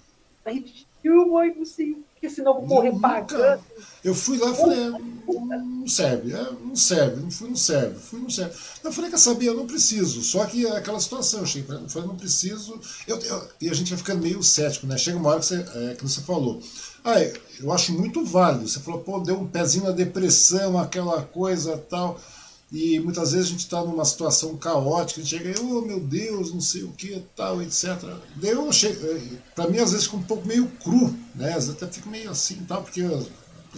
eu, 1.07 1.37
ai, 1.37 1.53
não 1.55 1.65
sei 1.65 1.91
o 1.91 2.03
que, 2.19 2.29
senão 2.29 2.55
eu 2.55 2.61
vou 2.61 2.67
morrer 2.67 2.91
Nunca. 2.91 3.07
pagando. 3.07 3.63
Eu 4.03 4.13
fui 4.13 4.37
lá 4.37 4.51
e 4.51 4.55
falei, 4.55 4.79
é, 4.79 4.89
não 4.89 5.87
serve, 5.87 6.33
é, 6.33 6.51
não 6.63 6.75
serve, 6.75 7.21
não 7.21 7.31
fui, 7.31 7.49
não 7.49 7.55
serve, 7.55 7.99
fui, 7.99 8.19
não 8.19 8.29
serve. 8.29 8.55
Eu 8.83 8.91
falei, 8.91 9.11
quer 9.11 9.17
saber, 9.17 9.47
eu 9.47 9.55
não 9.55 9.67
preciso. 9.67 10.21
Só 10.21 10.45
que 10.45 10.65
é 10.65 10.77
aquela 10.77 10.99
situação, 10.99 11.41
eu 11.41 11.45
cheguei, 11.45 11.75
eu 11.75 11.89
falei, 11.89 12.07
não 12.07 12.15
preciso. 12.15 12.79
Eu, 13.07 13.17
eu, 13.19 13.47
e 13.61 13.69
a 13.69 13.73
gente 13.73 13.89
vai 13.89 13.97
ficando 13.97 14.21
meio 14.21 14.41
cético, 14.43 14.87
né? 14.87 14.97
Chega 14.97 15.17
uma 15.17 15.29
hora 15.29 15.39
que 15.39 15.45
você, 15.45 15.65
é, 15.75 15.95
que 15.95 16.03
você 16.03 16.21
falou. 16.21 16.61
Ah, 17.03 17.21
eu 17.59 17.71
acho 17.71 17.93
muito 17.93 18.25
válido. 18.25 18.67
Você 18.67 18.79
falou, 18.79 19.01
pô, 19.01 19.19
deu 19.19 19.39
um 19.39 19.47
pezinho 19.47 19.85
na 19.85 19.91
depressão, 19.91 20.77
aquela 20.77 21.21
coisa 21.21 21.77
tal. 21.77 22.19
E 22.75 22.99
muitas 22.99 23.31
vezes 23.31 23.47
a 23.47 23.51
gente 23.51 23.59
está 23.61 23.81
numa 23.81 24.03
situação 24.03 24.57
caótica, 24.57 25.21
a 25.21 25.23
gente 25.23 25.37
chega 25.37 25.61
oh 25.61 25.79
meu 25.79 25.97
Deus, 25.97 26.53
não 26.53 26.59
sei 26.59 26.83
o 26.83 26.89
que, 26.89 27.23
tal, 27.33 27.61
etc. 27.61 27.95
Daí 28.35 28.51
eu 28.51 28.67
achei, 28.67 28.93
para 29.55 29.69
mim 29.69 29.77
às 29.77 29.93
vezes 29.93 30.07
fica 30.07 30.17
um 30.17 30.23
pouco 30.23 30.45
meio 30.45 30.67
cru, 30.83 31.15
né? 31.33 31.53
Às 31.53 31.67
vezes 31.67 31.69
até 31.69 31.87
fica 31.87 32.09
meio 32.09 32.29
assim 32.29 32.55
tal, 32.67 32.83
porque 32.83 33.01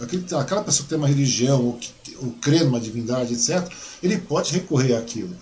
aquele, 0.02 0.26
aquela 0.34 0.64
pessoa 0.64 0.82
que 0.82 0.88
tem 0.88 0.98
uma 0.98 1.06
religião, 1.06 1.64
ou, 1.64 1.74
que, 1.74 1.92
ou 2.16 2.32
crê 2.42 2.64
numa 2.64 2.80
divindade, 2.80 3.34
etc., 3.34 3.72
ele 4.02 4.18
pode 4.18 4.52
recorrer 4.52 4.96
àquilo. 4.96 5.36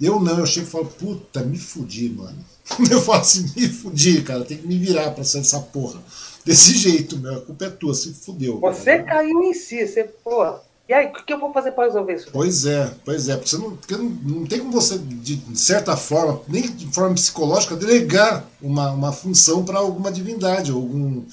Eu 0.00 0.18
não, 0.18 0.38
eu 0.38 0.46
chego 0.46 0.66
e 0.66 0.70
falo, 0.70 0.86
puta, 0.86 1.42
me 1.42 1.58
fudi, 1.58 2.08
mano. 2.08 2.42
Eu 2.90 3.02
falo 3.02 3.20
assim, 3.20 3.44
me 3.54 3.68
fudi, 3.68 4.22
cara, 4.22 4.42
tem 4.42 4.56
que 4.56 4.66
me 4.66 4.78
virar 4.78 5.10
pra 5.10 5.22
sair 5.22 5.42
dessa 5.42 5.60
porra. 5.60 6.02
Desse 6.46 6.74
jeito, 6.78 7.18
meu, 7.18 7.34
a 7.34 7.40
culpa 7.42 7.66
é 7.66 7.70
tua, 7.70 7.94
se 7.94 8.14
fudeu. 8.14 8.58
Você 8.58 8.98
cara. 8.98 9.04
caiu 9.04 9.42
em 9.42 9.52
si, 9.52 9.86
você, 9.86 10.04
porra 10.04 10.62
e 10.92 10.94
aí, 10.94 11.06
o 11.06 11.12
que 11.24 11.32
eu 11.32 11.40
vou 11.40 11.50
fazer 11.54 11.72
para 11.72 11.86
resolver 11.86 12.16
isso? 12.16 12.28
Pois 12.30 12.66
é, 12.66 12.92
pois 13.02 13.26
é, 13.26 13.34
porque, 13.34 13.56
não, 13.56 13.76
porque 13.78 13.96
não, 13.96 14.04
não 14.04 14.46
tem 14.46 14.58
como 14.58 14.72
você, 14.72 14.98
de 14.98 15.40
certa 15.58 15.96
forma, 15.96 16.42
nem 16.46 16.70
de 16.70 16.86
forma 16.92 17.14
psicológica, 17.14 17.74
delegar 17.74 18.44
uma, 18.60 18.90
uma 18.90 19.10
função 19.10 19.64
para 19.64 19.78
alguma 19.78 20.12
divindade, 20.12 20.70
algum. 20.70 21.24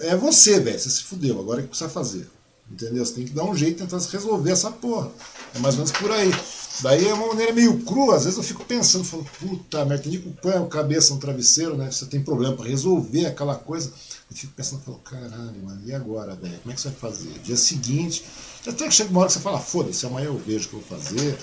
É 0.00 0.14
você, 0.14 0.60
velho, 0.60 0.78
você 0.78 0.90
se 0.90 1.02
fudeu, 1.02 1.40
agora 1.40 1.62
o 1.62 1.66
que 1.66 1.80
vai 1.80 1.88
fazer? 1.88 2.28
Entendeu? 2.70 3.02
Você 3.02 3.14
tem 3.14 3.24
que 3.24 3.32
dar 3.32 3.44
um 3.44 3.56
jeito 3.56 3.78
tentar 3.82 4.04
resolver 4.06 4.50
essa 4.50 4.70
porra. 4.70 5.10
É 5.54 5.58
mais 5.60 5.76
ou 5.76 5.78
menos 5.78 5.92
por 5.92 6.10
aí. 6.10 6.30
Daí 6.80 7.06
é 7.06 7.14
uma 7.14 7.28
maneira 7.28 7.52
meio 7.52 7.80
crua, 7.80 8.16
às 8.16 8.24
vezes 8.24 8.36
eu 8.36 8.42
fico 8.42 8.64
pensando, 8.64 9.04
falo, 9.04 9.24
puta 9.38 9.84
merda, 9.84 10.02
tem 10.02 10.12
que 10.12 10.18
pôr 10.18 10.54
a 10.54 10.66
cabeça 10.66 11.14
no 11.14 11.20
travesseiro, 11.20 11.76
né? 11.76 11.90
Você 11.90 12.06
tem 12.06 12.20
problema 12.20 12.56
para 12.56 12.68
resolver 12.68 13.26
aquela 13.26 13.54
coisa. 13.54 13.92
Eu 14.30 14.36
fico 14.36 14.52
pensando, 14.54 14.82
falo, 14.82 14.98
caralho, 14.98 15.62
mano, 15.62 15.80
e 15.84 15.94
agora, 15.94 16.34
velho? 16.34 16.58
Como 16.60 16.72
é 16.72 16.74
que 16.74 16.80
você 16.80 16.88
vai 16.88 16.98
fazer? 16.98 17.30
Dia 17.44 17.56
seguinte, 17.56 18.24
até 18.66 18.88
que 18.88 18.94
chega 18.94 19.10
uma 19.10 19.20
hora 19.20 19.28
que 19.28 19.34
você 19.34 19.40
fala, 19.40 19.60
foda-se, 19.60 20.04
amanhã 20.04 20.26
eu 20.26 20.38
vejo 20.38 20.66
o 20.66 20.68
que 20.70 20.76
eu 20.76 20.80
vou 20.80 20.98
fazer. 20.98 21.38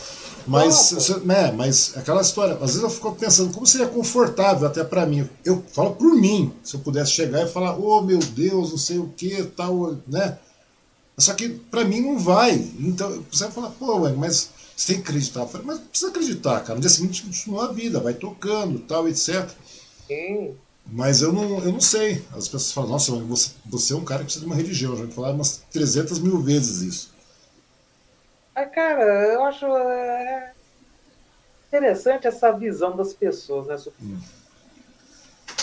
Mas, 0.45 0.91
você, 0.91 1.17
né, 1.19 1.51
mas 1.51 1.93
aquela 1.95 2.21
história, 2.21 2.55
às 2.55 2.71
vezes 2.71 2.81
eu 2.81 2.89
fico 2.89 3.15
pensando, 3.15 3.53
como 3.53 3.65
seria 3.65 3.87
confortável 3.87 4.67
até 4.67 4.83
para 4.83 5.05
mim. 5.05 5.29
Eu 5.45 5.63
falo 5.71 5.91
por 5.95 6.13
mim, 6.13 6.51
se 6.63 6.75
eu 6.75 6.81
pudesse 6.81 7.11
chegar 7.11 7.43
e 7.43 7.49
falar, 7.49 7.77
oh 7.77 8.01
meu 8.01 8.19
Deus, 8.19 8.71
não 8.71 8.77
sei 8.77 8.97
o 8.97 9.07
que, 9.15 9.43
tal, 9.55 9.97
né? 10.07 10.37
Só 11.17 11.33
que 11.33 11.49
para 11.49 11.85
mim 11.85 12.01
não 12.01 12.17
vai. 12.17 12.55
Então 12.79 13.23
você 13.31 13.43
vai 13.45 13.53
falar, 13.53 13.69
pô, 13.69 14.09
mas 14.17 14.49
que 14.85 14.93
acreditar. 14.93 15.41
Eu 15.41 15.47
falei, 15.47 15.67
mas 15.67 15.79
precisa 15.79 16.11
acreditar, 16.11 16.59
cara. 16.61 16.75
No 16.75 16.81
dia 16.81 16.89
seguinte 16.89 17.23
continua 17.23 17.65
a 17.65 17.71
vida, 17.71 17.99
vai 17.99 18.13
tocando, 18.13 18.79
tal, 18.79 19.07
etc. 19.07 19.49
Sim. 20.07 20.55
Mas 20.85 21.21
eu 21.21 21.31
não, 21.31 21.59
eu 21.59 21.71
não 21.71 21.79
sei. 21.79 22.23
As 22.31 22.47
pessoas 22.47 22.73
falam, 22.73 22.89
nossa, 22.89 23.11
você, 23.11 23.51
você 23.65 23.93
é 23.93 23.95
um 23.95 24.03
cara 24.03 24.19
que 24.19 24.25
precisa 24.25 24.45
de 24.45 24.51
uma 24.51 24.55
religião. 24.55 24.95
Já 24.97 25.03
me 25.03 25.11
falaram 25.11 25.35
umas 25.35 25.57
300 25.71 26.19
mil 26.19 26.39
vezes 26.41 26.81
isso. 26.81 27.13
Ah, 28.53 28.65
cara, 28.65 29.03
eu 29.03 29.43
acho 29.45 29.65
é, 29.65 30.51
interessante 31.67 32.27
essa 32.27 32.51
visão 32.51 32.95
das 32.95 33.13
pessoas, 33.13 33.67
né? 33.67 33.93
Hum. 34.01 34.19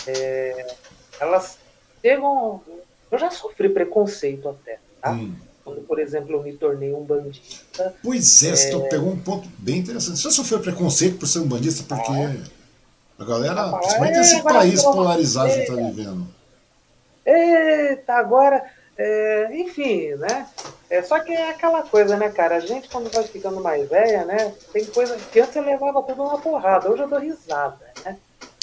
É, 0.06 0.76
elas 1.20 1.58
chegam. 2.00 2.62
Eu 3.10 3.18
já 3.18 3.30
sofri 3.30 3.68
preconceito 3.68 4.48
até, 4.48 4.78
tá? 5.02 5.12
Hum. 5.12 5.34
Quando, 5.68 5.82
por 5.82 5.98
exemplo, 5.98 6.34
eu 6.34 6.42
me 6.42 6.54
tornei 6.54 6.94
um 6.94 7.04
bandista. 7.04 7.94
Pois 8.02 8.42
é, 8.42 8.56
você 8.56 8.74
é... 8.74 8.88
pegou 8.88 9.10
um 9.10 9.18
ponto 9.18 9.46
bem 9.58 9.78
interessante. 9.78 10.18
Você 10.18 10.30
sofreu 10.30 10.60
preconceito 10.60 11.18
por 11.18 11.26
ser 11.26 11.40
um 11.40 11.46
bandista? 11.46 11.84
Porque. 11.86 12.10
Ah. 12.10 12.58
A 13.18 13.24
galera, 13.24 13.62
ah, 13.62 13.78
principalmente 13.78 14.16
é, 14.16 14.20
esse 14.20 14.42
país 14.42 14.82
polarizado 14.82 15.52
que 15.52 15.58
está 15.58 15.74
vivendo. 15.74 16.26
Eita, 17.26 18.14
agora, 18.14 18.64
é, 18.96 19.50
enfim, 19.60 20.14
né? 20.14 20.46
É, 20.88 21.02
só 21.02 21.18
que 21.18 21.32
é 21.32 21.50
aquela 21.50 21.82
coisa, 21.82 22.16
né, 22.16 22.30
cara? 22.30 22.56
A 22.56 22.60
gente, 22.60 22.88
quando 22.88 23.12
vai 23.12 23.24
ficando 23.24 23.60
mais 23.60 23.88
velha, 23.88 24.24
né? 24.24 24.54
Tem 24.72 24.84
coisa 24.84 25.16
que 25.16 25.40
antes 25.40 25.56
eu 25.56 25.64
levava 25.64 26.00
tudo 26.04 26.22
uma 26.22 26.38
porrada, 26.38 26.88
hoje 26.88 27.02
eu 27.02 27.08
dou 27.08 27.18
risada, 27.18 27.84
né? 28.04 28.16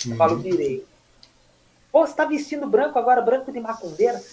Eu 0.06 0.12
uhum. 0.12 0.18
falo 0.18 0.40
direito. 0.40 0.88
Pô, 1.92 2.08
você 2.08 2.14
tá 2.14 2.24
vestindo 2.24 2.66
branco 2.66 2.98
agora, 2.98 3.22
branco 3.22 3.52
de 3.52 3.60
macumbeira? 3.60 4.24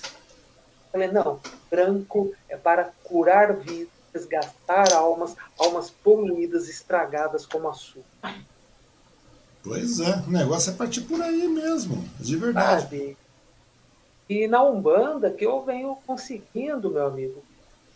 Falei, 0.93 1.09
não, 1.09 1.41
branco 1.71 2.35
é 2.49 2.57
para 2.57 2.93
curar 3.03 3.55
vidas, 3.55 3.89
resgatar 4.13 4.93
almas, 4.93 5.35
almas 5.59 5.89
poluídas, 5.89 6.69
estragadas 6.69 7.47
como 7.47 7.69
a 7.69 7.73
sua. 7.73 8.03
Pois 9.65 10.01
é, 10.01 10.17
o 10.27 10.31
negócio 10.31 10.73
é 10.73 10.77
partir 10.77 11.01
por 11.03 11.23
aí 11.23 11.49
mesmo, 11.49 12.07
de 12.21 12.37
verdade. 12.37 12.83
Sabe? 12.83 13.17
E 14.29 14.47
na 14.47 14.63
Umbanda 14.63 15.31
que 15.31 15.47
eu 15.47 15.63
venho 15.63 15.97
conseguindo, 16.07 16.91
meu 16.91 17.07
amigo, 17.07 17.43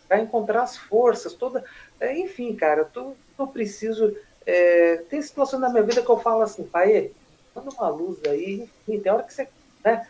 para 0.07 0.21
encontrar 0.21 0.63
as 0.63 0.77
forças, 0.77 1.33
toda. 1.33 1.63
É, 1.99 2.17
enfim, 2.17 2.55
cara, 2.55 2.89
eu, 2.95 3.15
eu 3.37 3.47
preciso. 3.47 4.15
É, 4.45 4.97
tem 5.09 5.21
situação 5.21 5.59
na 5.59 5.69
minha 5.69 5.83
vida 5.83 6.01
que 6.01 6.09
eu 6.09 6.19
falo 6.19 6.41
assim, 6.41 6.63
pai, 6.63 7.11
manda 7.53 7.69
uma 7.71 7.89
luz 7.89 8.17
aí, 8.25 8.69
enfim, 8.87 8.99
tem 8.99 9.11
hora 9.11 9.23
que 9.23 9.33
você. 9.33 9.47
Né, 9.83 10.07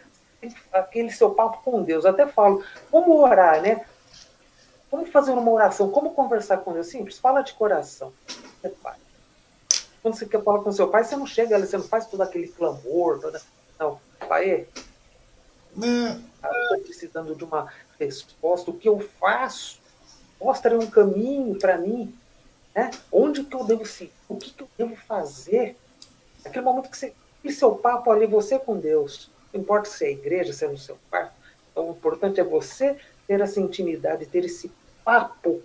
aquele 0.71 1.11
seu 1.11 1.31
papo 1.31 1.61
com 1.63 1.83
Deus. 1.83 2.05
Eu 2.05 2.11
até 2.11 2.27
falo, 2.27 2.63
como 2.91 3.19
orar, 3.19 3.61
né? 3.61 3.85
Como 4.89 5.05
fazer 5.05 5.31
uma 5.31 5.51
oração? 5.51 5.91
Como 5.91 6.13
conversar 6.13 6.57
com 6.59 6.73
Deus? 6.73 6.87
Simples, 6.87 7.19
fala 7.19 7.41
de 7.41 7.53
coração. 7.53 8.13
É 8.63 8.69
pai. 8.69 8.95
Quando 10.01 10.15
você 10.15 10.25
quer 10.25 10.43
falar 10.43 10.63
com 10.63 10.71
seu 10.71 10.87
pai, 10.87 11.03
você 11.03 11.15
não 11.15 11.25
chega 11.25 11.55
ali, 11.55 11.67
você 11.67 11.77
não 11.77 11.83
faz 11.83 12.05
todo 12.05 12.21
aquele 12.21 12.47
clamor. 12.47 13.19
Toda... 13.19 13.41
Não, 13.77 13.99
pai, 14.27 14.49
é. 14.49 14.67
estou 15.75 16.79
precisando 16.83 17.35
de 17.35 17.43
uma 17.43 17.71
resposta. 17.99 18.71
O 18.71 18.77
que 18.77 18.87
eu 18.87 18.99
faço? 19.19 19.79
Mostra 20.39 20.77
um 20.77 20.87
caminho 20.87 21.57
para 21.57 21.77
mim. 21.77 22.15
Né? 22.73 22.91
Onde 23.11 23.43
que 23.43 23.55
eu 23.55 23.65
devo 23.65 23.85
seguir? 23.85 24.13
O 24.29 24.37
que, 24.37 24.51
que 24.51 24.63
eu 24.63 24.69
devo 24.77 24.95
fazer? 24.95 25.75
Aquele 26.45 26.63
momento 26.63 26.89
que 26.89 26.97
você. 26.97 27.13
E 27.43 27.51
seu 27.51 27.75
papo 27.75 28.11
ali, 28.11 28.25
você 28.25 28.57
com 28.57 28.77
Deus. 28.77 29.29
Não 29.53 29.61
importa 29.61 29.89
se 29.89 30.05
é 30.05 30.07
a 30.07 30.11
igreja, 30.11 30.53
se 30.53 30.65
é 30.65 30.67
no 30.67 30.77
seu 30.77 30.97
quarto. 31.09 31.33
Então, 31.71 31.87
o 31.87 31.91
importante 31.91 32.39
é 32.39 32.43
você 32.43 32.97
ter 33.27 33.41
essa 33.41 33.59
intimidade, 33.59 34.25
ter 34.25 34.45
esse 34.45 34.71
papo, 35.03 35.61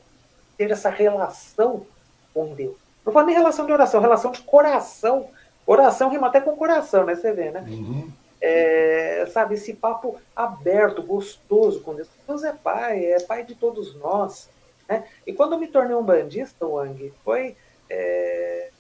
ter 0.57 0.71
essa 0.71 0.91
relação 0.91 1.87
com 2.35 2.55
Deus. 2.55 2.77
Não 3.05 3.13
falo 3.13 3.27
nem 3.27 3.37
relação 3.37 3.67
de 3.67 3.73
oração, 3.73 4.01
relação 4.01 4.31
de 4.31 4.43
coração. 4.43 5.29
Oração 5.67 6.09
rima 6.09 6.27
até 6.27 6.41
com 6.41 6.57
coração, 6.57 7.05
né? 7.05 7.15
Você 7.15 7.33
vê, 7.33 7.51
né? 7.51 7.65
Uhum. 7.69 8.11
É, 8.41 9.25
sabe, 9.33 9.55
esse 9.55 9.73
papo 9.73 10.19
aberto, 10.35 11.03
gostoso 11.03 11.81
com 11.81 11.95
Deus. 11.95 12.09
Deus 12.27 12.43
é 12.43 12.53
pai, 12.53 13.05
é 13.05 13.21
pai 13.21 13.45
de 13.45 13.55
todos 13.55 13.95
nós. 13.95 14.51
Né? 14.89 15.05
E 15.25 15.33
quando 15.33 15.53
eu 15.53 15.59
me 15.59 15.69
tornei 15.69 15.95
um 15.95 16.03
bandista, 16.03 16.67
Wang, 16.67 17.13
foi, 17.25 17.57
é, 17.89 18.71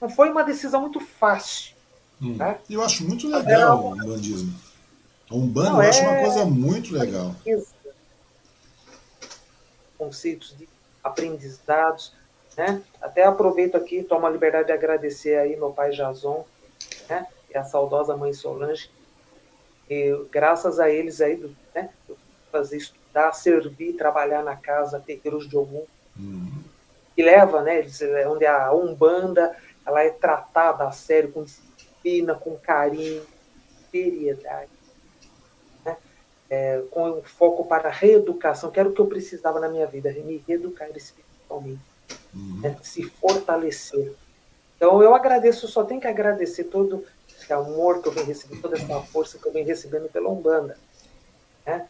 não 0.00 0.08
foi 0.08 0.28
uma 0.28 0.42
decisão 0.42 0.80
muito 0.80 0.98
fácil. 0.98 1.76
Hum. 2.20 2.36
Tá? 2.36 2.58
Eu 2.68 2.82
acho 2.82 3.06
muito 3.06 3.28
legal 3.28 3.92
o 3.92 3.96
bandismo. 3.96 4.54
O 5.30 5.38
Umbanda 5.38 5.84
eu 5.84 5.88
acho 5.88 6.02
uma 6.02 6.16
é 6.16 6.22
coisa 6.22 6.44
muito 6.44 6.92
legal. 6.92 7.34
Conceitos 9.96 10.54
de 10.58 10.68
aprendizados. 11.02 12.12
Né? 12.56 12.82
Até 13.00 13.24
aproveito 13.24 13.76
aqui, 13.76 14.02
tomo 14.02 14.26
a 14.26 14.30
liberdade 14.30 14.66
de 14.66 14.72
agradecer 14.72 15.38
aí 15.38 15.56
meu 15.56 15.70
pai 15.70 15.90
Jason, 15.90 16.44
né? 17.08 17.26
e 17.48 17.56
a 17.56 17.64
saudosa 17.64 18.16
mãe 18.16 18.32
Solange. 18.32 18.90
E 19.88 20.24
graças 20.30 20.78
a 20.78 20.90
eles 20.90 21.20
aí, 21.20 21.54
né? 21.74 21.90
fazer 22.50 22.76
estudar, 22.76 23.32
servir, 23.32 23.94
trabalhar 23.94 24.42
na 24.42 24.56
casa, 24.56 25.00
terreiros 25.00 25.48
de 25.48 25.56
algum. 25.56 25.84
Uhum. 26.18 26.62
E 27.16 27.22
leva, 27.22 27.62
né? 27.62 27.78
Eles, 27.78 28.00
é 28.02 28.28
onde 28.28 28.46
a 28.46 28.72
Umbanda 28.72 29.56
ela 29.86 30.02
é 30.02 30.10
tratada 30.10 30.86
a 30.86 30.92
sério, 30.92 31.32
com 31.32 31.42
disciplina, 31.42 31.69
com 32.34 32.56
carinho, 32.56 33.22
seriedade. 33.90 34.70
Né? 35.84 35.96
É, 36.48 36.82
com 36.90 37.10
um 37.10 37.22
foco 37.22 37.64
para 37.64 37.88
a 37.88 37.92
reeducação, 37.92 38.70
que 38.70 38.80
era 38.80 38.88
o 38.88 38.92
que 38.92 39.00
eu 39.00 39.06
precisava 39.06 39.60
na 39.60 39.68
minha 39.68 39.86
vida, 39.86 40.12
me 40.12 40.42
reeducar 40.46 40.88
espiritualmente 40.96 41.90
uhum. 42.34 42.60
né, 42.60 42.76
se 42.82 43.02
fortalecer. 43.02 44.12
Então 44.76 45.02
eu 45.02 45.14
agradeço, 45.14 45.68
só 45.68 45.84
tenho 45.84 46.00
que 46.00 46.06
agradecer 46.06 46.64
todo 46.64 47.04
esse 47.28 47.52
amor 47.52 48.00
que 48.00 48.08
eu 48.08 48.12
venho 48.12 48.26
recebendo, 48.26 48.62
toda 48.62 48.76
essa 48.76 49.00
força 49.02 49.38
que 49.38 49.46
eu 49.46 49.52
venho 49.52 49.66
recebendo 49.66 50.08
pela 50.08 50.30
Umbanda. 50.30 50.78
Né? 51.66 51.86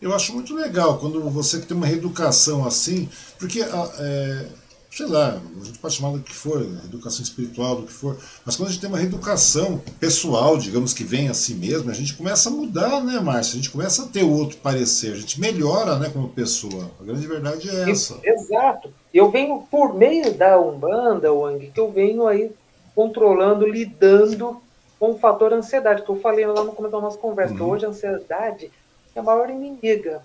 Eu 0.00 0.14
acho 0.14 0.32
muito 0.32 0.54
legal 0.54 0.98
quando 0.98 1.28
você 1.30 1.60
tem 1.60 1.76
uma 1.76 1.86
reeducação 1.86 2.66
assim, 2.66 3.08
porque 3.38 3.62
ah, 3.62 3.92
é, 3.98 4.48
sei 4.92 5.06
lá, 5.06 5.40
a 5.60 5.64
gente 5.64 5.78
pode 5.78 5.94
chamar 5.94 6.12
do 6.12 6.20
que 6.20 6.34
for, 6.34 6.60
educação 6.60 7.22
espiritual, 7.22 7.76
do 7.76 7.86
que 7.86 7.92
for, 7.92 8.18
mas 8.44 8.56
quando 8.56 8.68
a 8.68 8.72
gente 8.72 8.80
tem 8.82 8.90
uma 8.90 8.98
reeducação 8.98 9.80
pessoal, 9.98 10.58
digamos 10.58 10.92
que 10.92 11.02
vem 11.02 11.30
a 11.30 11.34
si 11.34 11.54
mesmo, 11.54 11.90
a 11.90 11.94
gente 11.94 12.14
começa 12.14 12.50
a 12.50 12.52
mudar, 12.52 13.02
né, 13.02 13.18
Márcia? 13.18 13.54
A 13.54 13.56
gente 13.56 13.70
começa 13.70 14.02
a 14.02 14.08
ter 14.08 14.22
outro 14.22 14.58
parecer, 14.58 15.14
a 15.14 15.16
gente 15.16 15.40
melhora, 15.40 15.98
né, 15.98 16.10
como 16.12 16.28
pessoa. 16.28 16.90
A 17.00 17.04
grande 17.04 17.26
verdade 17.26 17.70
é 17.70 17.90
essa. 17.90 18.20
Exato. 18.22 18.92
Eu 19.14 19.30
venho, 19.30 19.66
por 19.70 19.94
meio 19.94 20.34
da 20.34 20.60
Umbanda, 20.60 21.32
Wang, 21.32 21.70
que 21.70 21.80
eu 21.80 21.90
venho 21.90 22.26
aí 22.26 22.52
controlando, 22.94 23.66
lidando 23.66 24.60
com 25.00 25.12
o 25.12 25.18
fator 25.18 25.54
ansiedade, 25.54 26.02
que 26.02 26.10
eu 26.10 26.20
falei 26.20 26.46
lá 26.46 26.62
no 26.62 26.72
começo 26.72 26.92
da 26.92 27.00
nossa 27.00 27.16
conversa, 27.16 27.52
uhum. 27.52 27.58
que 27.58 27.64
hoje 27.64 27.86
a 27.86 27.88
ansiedade 27.88 28.70
é 29.14 29.20
a 29.20 29.22
maior 29.22 29.48
inimiga. 29.48 30.22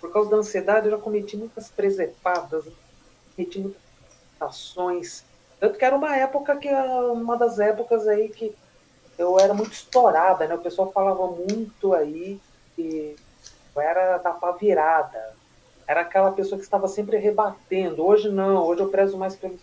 Por 0.00 0.10
causa 0.10 0.30
da 0.30 0.36
ansiedade, 0.38 0.86
eu 0.86 0.92
já 0.92 0.98
cometi 0.98 1.36
muitas 1.36 1.68
presepadas, 1.68 2.64
cometi 3.36 3.58
muitas 3.58 3.85
ações. 4.40 5.24
Tanto 5.58 5.78
que 5.78 5.84
era 5.84 5.96
uma 5.96 6.14
época 6.16 6.56
que, 6.56 6.68
uma 6.68 7.36
das 7.36 7.58
épocas 7.58 8.06
aí 8.06 8.28
que 8.28 8.54
eu 9.18 9.38
era 9.40 9.54
muito 9.54 9.72
estourada, 9.72 10.46
né? 10.46 10.54
O 10.54 10.60
pessoal 10.60 10.92
falava 10.92 11.26
muito 11.26 11.94
aí 11.94 12.40
que 12.74 13.16
eu 13.74 13.82
era 13.82 14.18
tapa 14.18 14.52
virada. 14.52 15.34
Era 15.86 16.02
aquela 16.02 16.32
pessoa 16.32 16.58
que 16.58 16.64
estava 16.64 16.88
sempre 16.88 17.16
rebatendo. 17.16 18.04
Hoje 18.04 18.28
não, 18.28 18.64
hoje 18.64 18.82
eu 18.82 18.88
prezo 18.88 19.16
mais 19.16 19.34
pelo. 19.34 19.58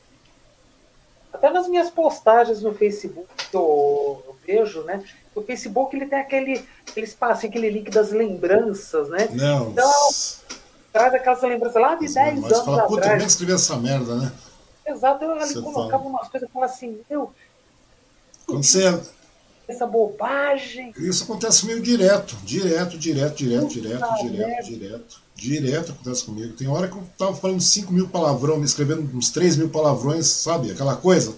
Até 1.32 1.50
nas 1.50 1.68
minhas 1.68 1.90
postagens 1.90 2.62
no 2.62 2.74
Facebook 2.74 3.28
eu, 3.52 4.24
eu 4.28 4.38
vejo, 4.46 4.84
né? 4.84 5.04
O 5.36 5.42
Facebook 5.42 5.96
ele 5.96 6.06
tem 6.06 6.20
aquele, 6.20 6.64
aquele 6.88 7.06
espaço, 7.06 7.46
aquele 7.46 7.70
link 7.70 7.90
das 7.90 8.12
lembranças, 8.12 9.10
né? 9.10 9.28
Não. 9.32 9.72
Então, 9.72 9.92
traz 10.92 11.14
aquelas 11.14 11.42
lembranças 11.42 11.82
lá 11.82 11.96
de 11.96 12.14
10 12.14 12.18
anos 12.18 12.60
fala, 12.60 12.84
Puta, 12.84 13.02
atrás. 13.02 13.24
Puta, 13.24 13.26
escrever 13.26 13.56
essa 13.56 13.76
merda, 13.78 14.16
né? 14.16 14.32
Exato, 14.86 15.24
eu 15.24 15.32
ali 15.32 15.48
você 15.48 15.62
colocava 15.62 16.04
fala. 16.04 16.16
umas 16.16 16.28
coisas 16.28 16.50
e 16.50 16.52
falava 16.52 16.72
assim, 16.72 17.00
meu. 17.10 17.34
Quando 18.46 18.64
você. 18.64 19.02
Essa 19.68 19.88
bobagem. 19.88 20.94
Isso 20.98 21.24
acontece 21.24 21.66
meio 21.66 21.82
direto, 21.82 22.36
direto, 22.44 22.98
direto, 22.98 23.36
direto, 23.38 23.68
direto, 23.68 24.24
direto, 24.24 24.64
direto. 24.66 25.24
Direto 25.36 25.92
acontece 25.94 26.26
comigo. 26.26 26.54
Tem 26.54 26.68
hora 26.68 26.88
que 26.88 26.96
eu 26.96 27.04
tava 27.18 27.34
falando 27.34 27.62
5 27.62 27.92
mil 27.92 28.08
palavrões, 28.08 28.60
me 28.60 28.66
escrevendo 28.66 29.10
uns 29.16 29.32
3 29.32 29.58
mil 29.58 29.70
palavrões, 29.70 30.28
sabe? 30.28 30.72
Aquela 30.72 30.96
coisa. 30.96 31.34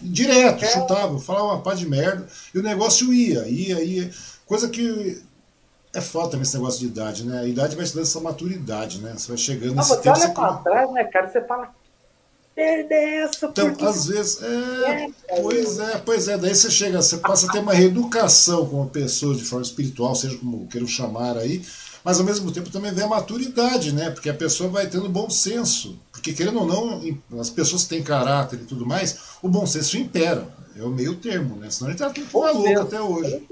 Direto, 0.00 0.64
é. 0.64 0.68
chutava, 0.68 1.18
falava 1.20 1.46
uma 1.46 1.62
pá 1.62 1.74
de 1.74 1.86
merda. 1.86 2.26
E 2.54 2.58
o 2.58 2.62
negócio 2.62 3.12
ia, 3.12 3.46
ia, 3.46 3.82
ia. 3.82 4.10
Coisa 4.46 4.68
que 4.68 5.22
é 5.94 6.00
foda 6.00 6.30
também 6.30 6.42
esse 6.42 6.56
negócio 6.56 6.80
de 6.80 6.86
idade, 6.86 7.24
né? 7.24 7.40
A 7.40 7.46
idade 7.46 7.76
vai 7.76 7.84
te 7.84 7.94
dando 7.94 8.02
essa 8.02 8.20
maturidade, 8.20 9.00
né? 9.00 9.12
Você 9.16 9.28
vai 9.28 9.36
chegando 9.36 9.70
Não, 9.70 9.76
nesse 9.76 9.90
você 9.90 10.00
tempo. 10.00 10.10
Olha 10.10 10.18
você 10.18 10.26
olha 10.26 10.34
pra 10.34 10.72
trás, 10.72 10.92
né, 10.92 11.04
cara? 11.04 11.28
Você 11.30 11.40
fala, 11.42 11.74
essa. 12.56 13.46
Então, 13.46 13.74
às 13.80 14.06
vezes, 14.06 14.42
é, 14.42 15.10
é, 15.28 15.40
pois 15.40 15.78
é, 15.78 15.98
pois 15.98 16.28
é, 16.28 16.38
daí 16.38 16.54
você 16.54 16.70
chega, 16.70 17.02
você 17.02 17.16
passa 17.18 17.46
a 17.46 17.52
ter 17.52 17.58
uma 17.58 17.74
reeducação 17.74 18.66
como 18.66 18.88
pessoa 18.88 19.34
de 19.34 19.44
forma 19.44 19.64
espiritual, 19.64 20.14
seja 20.14 20.36
como 20.38 20.66
queiram 20.68 20.86
chamar 20.86 21.36
aí, 21.36 21.64
mas 22.04 22.20
ao 22.20 22.26
mesmo 22.26 22.52
tempo 22.52 22.70
também 22.70 22.92
vem 22.92 23.04
a 23.04 23.08
maturidade, 23.08 23.92
né? 23.92 24.10
Porque 24.10 24.28
a 24.28 24.34
pessoa 24.34 24.68
vai 24.68 24.86
tendo 24.86 25.08
bom 25.08 25.28
senso. 25.30 25.98
Porque 26.12 26.32
querendo 26.32 26.60
ou 26.60 26.66
não, 26.66 27.40
as 27.40 27.50
pessoas 27.50 27.84
que 27.84 27.88
têm 27.88 28.02
caráter 28.02 28.60
e 28.60 28.66
tudo 28.66 28.86
mais, 28.86 29.18
o 29.42 29.48
bom 29.48 29.66
senso 29.66 29.96
impera. 29.96 30.46
É 30.76 30.82
o 30.82 30.90
meio 30.90 31.16
termo, 31.16 31.56
né? 31.56 31.70
Senão 31.70 31.88
a 31.88 31.92
gente 31.92 32.00
tá 32.00 32.10
tudo 32.10 32.38
maluco 32.38 32.80
até 32.80 33.00
hoje. 33.00 33.42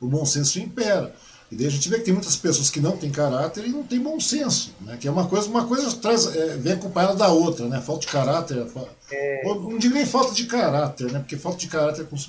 O 0.00 0.06
bom 0.06 0.24
senso 0.24 0.58
impera. 0.58 1.14
E 1.50 1.54
daí 1.54 1.66
a 1.68 1.70
gente 1.70 1.88
vê 1.88 1.98
que 1.98 2.04
tem 2.04 2.14
muitas 2.14 2.34
pessoas 2.34 2.70
que 2.70 2.80
não 2.80 2.96
têm 2.96 3.10
caráter 3.10 3.64
e 3.64 3.68
não 3.68 3.84
têm 3.84 4.00
bom 4.00 4.18
senso, 4.18 4.74
né? 4.80 4.96
Que 4.96 5.06
é 5.06 5.10
uma 5.10 5.28
coisa, 5.28 5.48
uma 5.48 5.64
coisa 5.64 5.94
traz, 5.96 6.34
é, 6.34 6.56
vem 6.56 6.72
acompanhada 6.72 7.14
da 7.14 7.28
outra, 7.28 7.68
né? 7.68 7.80
Falta 7.80 8.00
de 8.00 8.08
caráter. 8.08 8.66
É... 9.12 9.42
Não 9.44 9.78
digo 9.78 9.94
nem 9.94 10.04
falta 10.04 10.34
de 10.34 10.44
caráter, 10.46 11.12
né? 11.12 11.20
Porque 11.20 11.36
falta 11.36 11.58
de 11.58 11.68
caráter, 11.68 12.04
como 12.06 12.20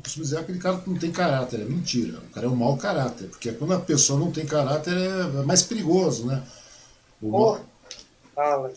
costumo 0.00 0.24
dizer, 0.24 0.38
aquele 0.38 0.58
cara 0.58 0.78
que 0.78 0.90
não 0.90 0.98
tem 0.98 1.12
caráter, 1.12 1.60
é 1.60 1.64
mentira. 1.64 2.18
O 2.18 2.32
cara 2.32 2.46
é 2.46 2.50
um 2.50 2.56
mau 2.56 2.76
caráter, 2.76 3.28
porque 3.28 3.52
quando 3.52 3.72
a 3.72 3.78
pessoa 3.78 4.18
não 4.18 4.32
tem 4.32 4.44
caráter 4.44 4.96
é, 4.96 5.20
é 5.20 5.42
mais 5.44 5.62
perigoso, 5.62 6.26
né? 6.26 6.42
O 7.22 7.30
mal, 7.30 7.60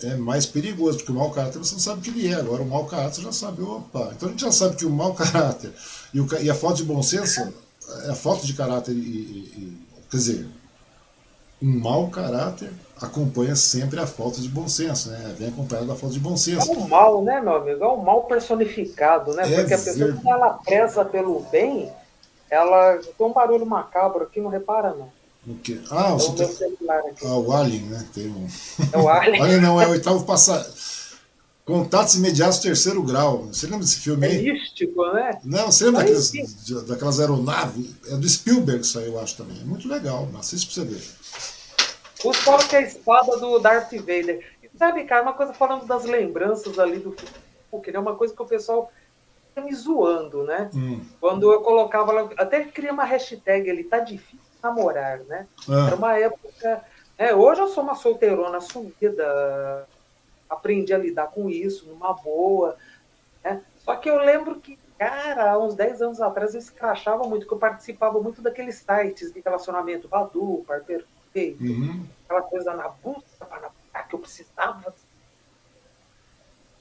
é 0.03 0.15
mais 0.15 0.45
perigoso, 0.45 0.99
porque 0.99 1.11
o 1.11 1.15
mau 1.15 1.31
caráter 1.31 1.57
você 1.57 1.73
não 1.73 1.79
sabe 1.79 1.99
o 1.99 2.01
que 2.03 2.11
ele 2.11 2.27
é. 2.27 2.35
Agora 2.35 2.61
o 2.61 2.67
mau 2.67 2.85
caráter 2.85 3.15
você 3.15 3.21
já 3.23 3.31
sabe, 3.31 3.63
opa. 3.63 4.11
Então 4.15 4.29
a 4.29 4.31
gente 4.31 4.41
já 4.41 4.51
sabe 4.51 4.75
que 4.75 4.85
o 4.85 4.89
mau 4.91 5.15
caráter 5.15 5.73
e, 6.13 6.21
o, 6.21 6.27
e 6.39 6.47
a 6.47 6.53
falta 6.53 6.77
de 6.77 6.83
bom 6.83 7.01
senso 7.01 7.51
a 8.09 8.15
falta 8.15 8.45
de 8.45 8.53
caráter 8.53 8.93
e, 8.93 8.97
e, 8.97 9.77
quer 10.09 10.17
dizer, 10.17 10.47
um 11.61 11.79
mau 11.79 12.07
caráter 12.09 12.71
acompanha 13.01 13.55
sempre 13.55 13.99
a 13.99 14.07
falta 14.07 14.41
de 14.41 14.49
bom 14.49 14.67
senso, 14.67 15.09
né? 15.09 15.35
Vem 15.37 15.49
acompanhado 15.49 15.87
da 15.87 15.95
falta 15.95 16.13
de 16.13 16.19
bom 16.19 16.35
senso. 16.35 16.71
É 16.71 16.75
um 16.77 16.87
mal, 16.87 17.23
né, 17.23 17.41
meu 17.41 17.55
amigo? 17.55 17.83
É 17.83 17.87
um 17.87 18.01
mal 18.01 18.23
personificado, 18.23 19.33
né? 19.33 19.51
É 19.51 19.55
Porque 19.55 19.73
a 19.73 19.77
pessoa, 19.77 20.13
quando 20.13 20.27
ela 20.27 20.53
preza 20.53 21.05
pelo 21.05 21.41
bem, 21.51 21.91
ela 22.49 22.97
tem 22.97 23.27
um 23.27 23.33
barulho 23.33 23.65
macabro 23.65 24.23
aqui, 24.23 24.41
não 24.41 24.49
repara, 24.49 24.93
não. 24.93 25.09
O 25.47 25.57
quê? 25.59 25.79
Ah, 25.89 26.09
é 26.09 26.13
o, 26.13 26.33
tem... 26.33 26.49
ah, 27.25 27.35
o 27.35 27.51
Alien, 27.53 27.83
né? 27.83 28.05
Tem 28.13 28.27
um... 28.27 28.47
É 28.91 28.97
o 28.97 29.07
Alien. 29.07 29.41
Alien 29.43 29.61
não, 29.61 29.81
é 29.81 29.87
o 29.87 29.91
oitavo 29.91 30.23
passageiro. 30.25 30.69
Contatos 31.69 32.15
Imediatos 32.15 32.57
Terceiro 32.59 33.03
Grau. 33.03 33.43
Você 33.45 33.65
lembra 33.67 33.81
desse 33.81 33.99
filme 33.99 34.25
É 34.25 34.29
aí? 34.31 34.51
místico, 34.51 35.05
né? 35.13 35.39
Não, 35.43 35.71
você 35.71 35.85
lembra 35.85 36.03
de- 36.05 36.81
daquelas 36.87 37.19
aeronaves? 37.19 37.93
É 38.11 38.15
do 38.15 38.27
Spielberg 38.27 38.81
isso 38.81 38.97
aí, 38.97 39.05
eu 39.05 39.19
acho 39.19 39.37
também. 39.37 39.59
É 39.61 39.63
muito 39.63 39.87
legal. 39.87 40.27
Assiste 40.39 40.65
pra 40.65 40.83
você 40.83 40.89
ver. 40.89 41.03
Os 42.25 42.37
falam 42.37 42.67
que 42.67 42.75
é 42.75 42.79
a 42.79 42.81
espada 42.81 43.37
do 43.37 43.59
Darth 43.59 43.91
Vader. 43.93 44.43
E 44.63 44.69
sabe, 44.77 45.03
cara, 45.03 45.21
uma 45.21 45.33
coisa 45.33 45.53
falando 45.53 45.85
das 45.85 46.05
lembranças 46.05 46.79
ali 46.79 46.97
do 46.97 47.11
Facebook, 47.11 47.91
né? 47.91 47.99
Uma 47.99 48.15
coisa 48.15 48.33
que 48.33 48.41
o 48.41 48.45
pessoal 48.47 48.91
fica 49.49 49.61
me 49.65 49.73
zoando, 49.75 50.43
né? 50.43 50.69
Hum. 50.73 51.01
Quando 51.21 51.51
eu 51.51 51.61
colocava 51.61 52.11
lá, 52.11 52.29
até 52.37 52.63
criei 52.63 52.91
uma 52.91 53.05
hashtag 53.05 53.69
ali, 53.69 53.83
tá 53.83 53.99
difícil 53.99 54.39
namorar, 54.61 55.19
né? 55.19 55.45
Era 55.67 55.91
Ah, 55.93 55.95
uma 55.95 56.17
época. 56.17 56.83
né? 57.17 57.33
Hoje 57.35 57.61
eu 57.61 57.67
sou 57.69 57.83
uma 57.83 57.95
solteirona 57.95 58.57
assumida, 58.57 59.87
aprendi 60.49 60.93
a 60.93 60.97
lidar 60.97 61.27
com 61.27 61.49
isso 61.49 61.85
numa 61.87 62.13
boa. 62.13 62.77
Né? 63.43 63.61
Só 63.77 63.95
que 63.95 64.09
eu 64.09 64.17
lembro 64.17 64.59
que, 64.59 64.77
cara, 64.97 65.51
há 65.51 65.57
uns 65.57 65.75
10 65.75 66.01
anos 66.01 66.21
atrás 66.21 66.53
eu 66.53 66.59
escrachava 66.59 67.23
muito, 67.23 67.47
que 67.47 67.53
eu 67.53 67.57
participava 67.57 68.19
muito 68.21 68.41
daqueles 68.41 68.75
sites 68.75 69.31
de 69.31 69.39
relacionamento, 69.39 70.07
Badu, 70.07 70.63
Par 70.67 70.83
Perfeito, 70.83 71.63
uhum. 71.63 72.05
aquela 72.25 72.41
coisa 72.41 72.73
na 72.73 72.89
busca 72.89 73.45
para 73.45 73.69
que 74.09 74.15
eu 74.15 74.19
precisava. 74.19 74.93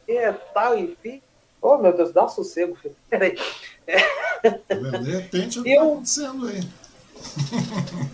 E 0.07 0.32
tal, 0.55 0.78
enfim. 0.78 1.23
Oh, 1.61 1.77
meu 1.77 1.93
Deus, 1.93 2.12
dá 2.12 2.27
sossego, 2.28 2.74
filho. 2.77 2.97
Peraí. 3.11 3.36
Tá? 4.66 4.74
De 4.77 5.11
repente, 5.11 5.61
o 5.61 5.62
que 5.62 5.70
Eu- 5.70 5.81
tá 5.81 5.86
acontecendo 5.93 6.47
aí? 6.49 6.61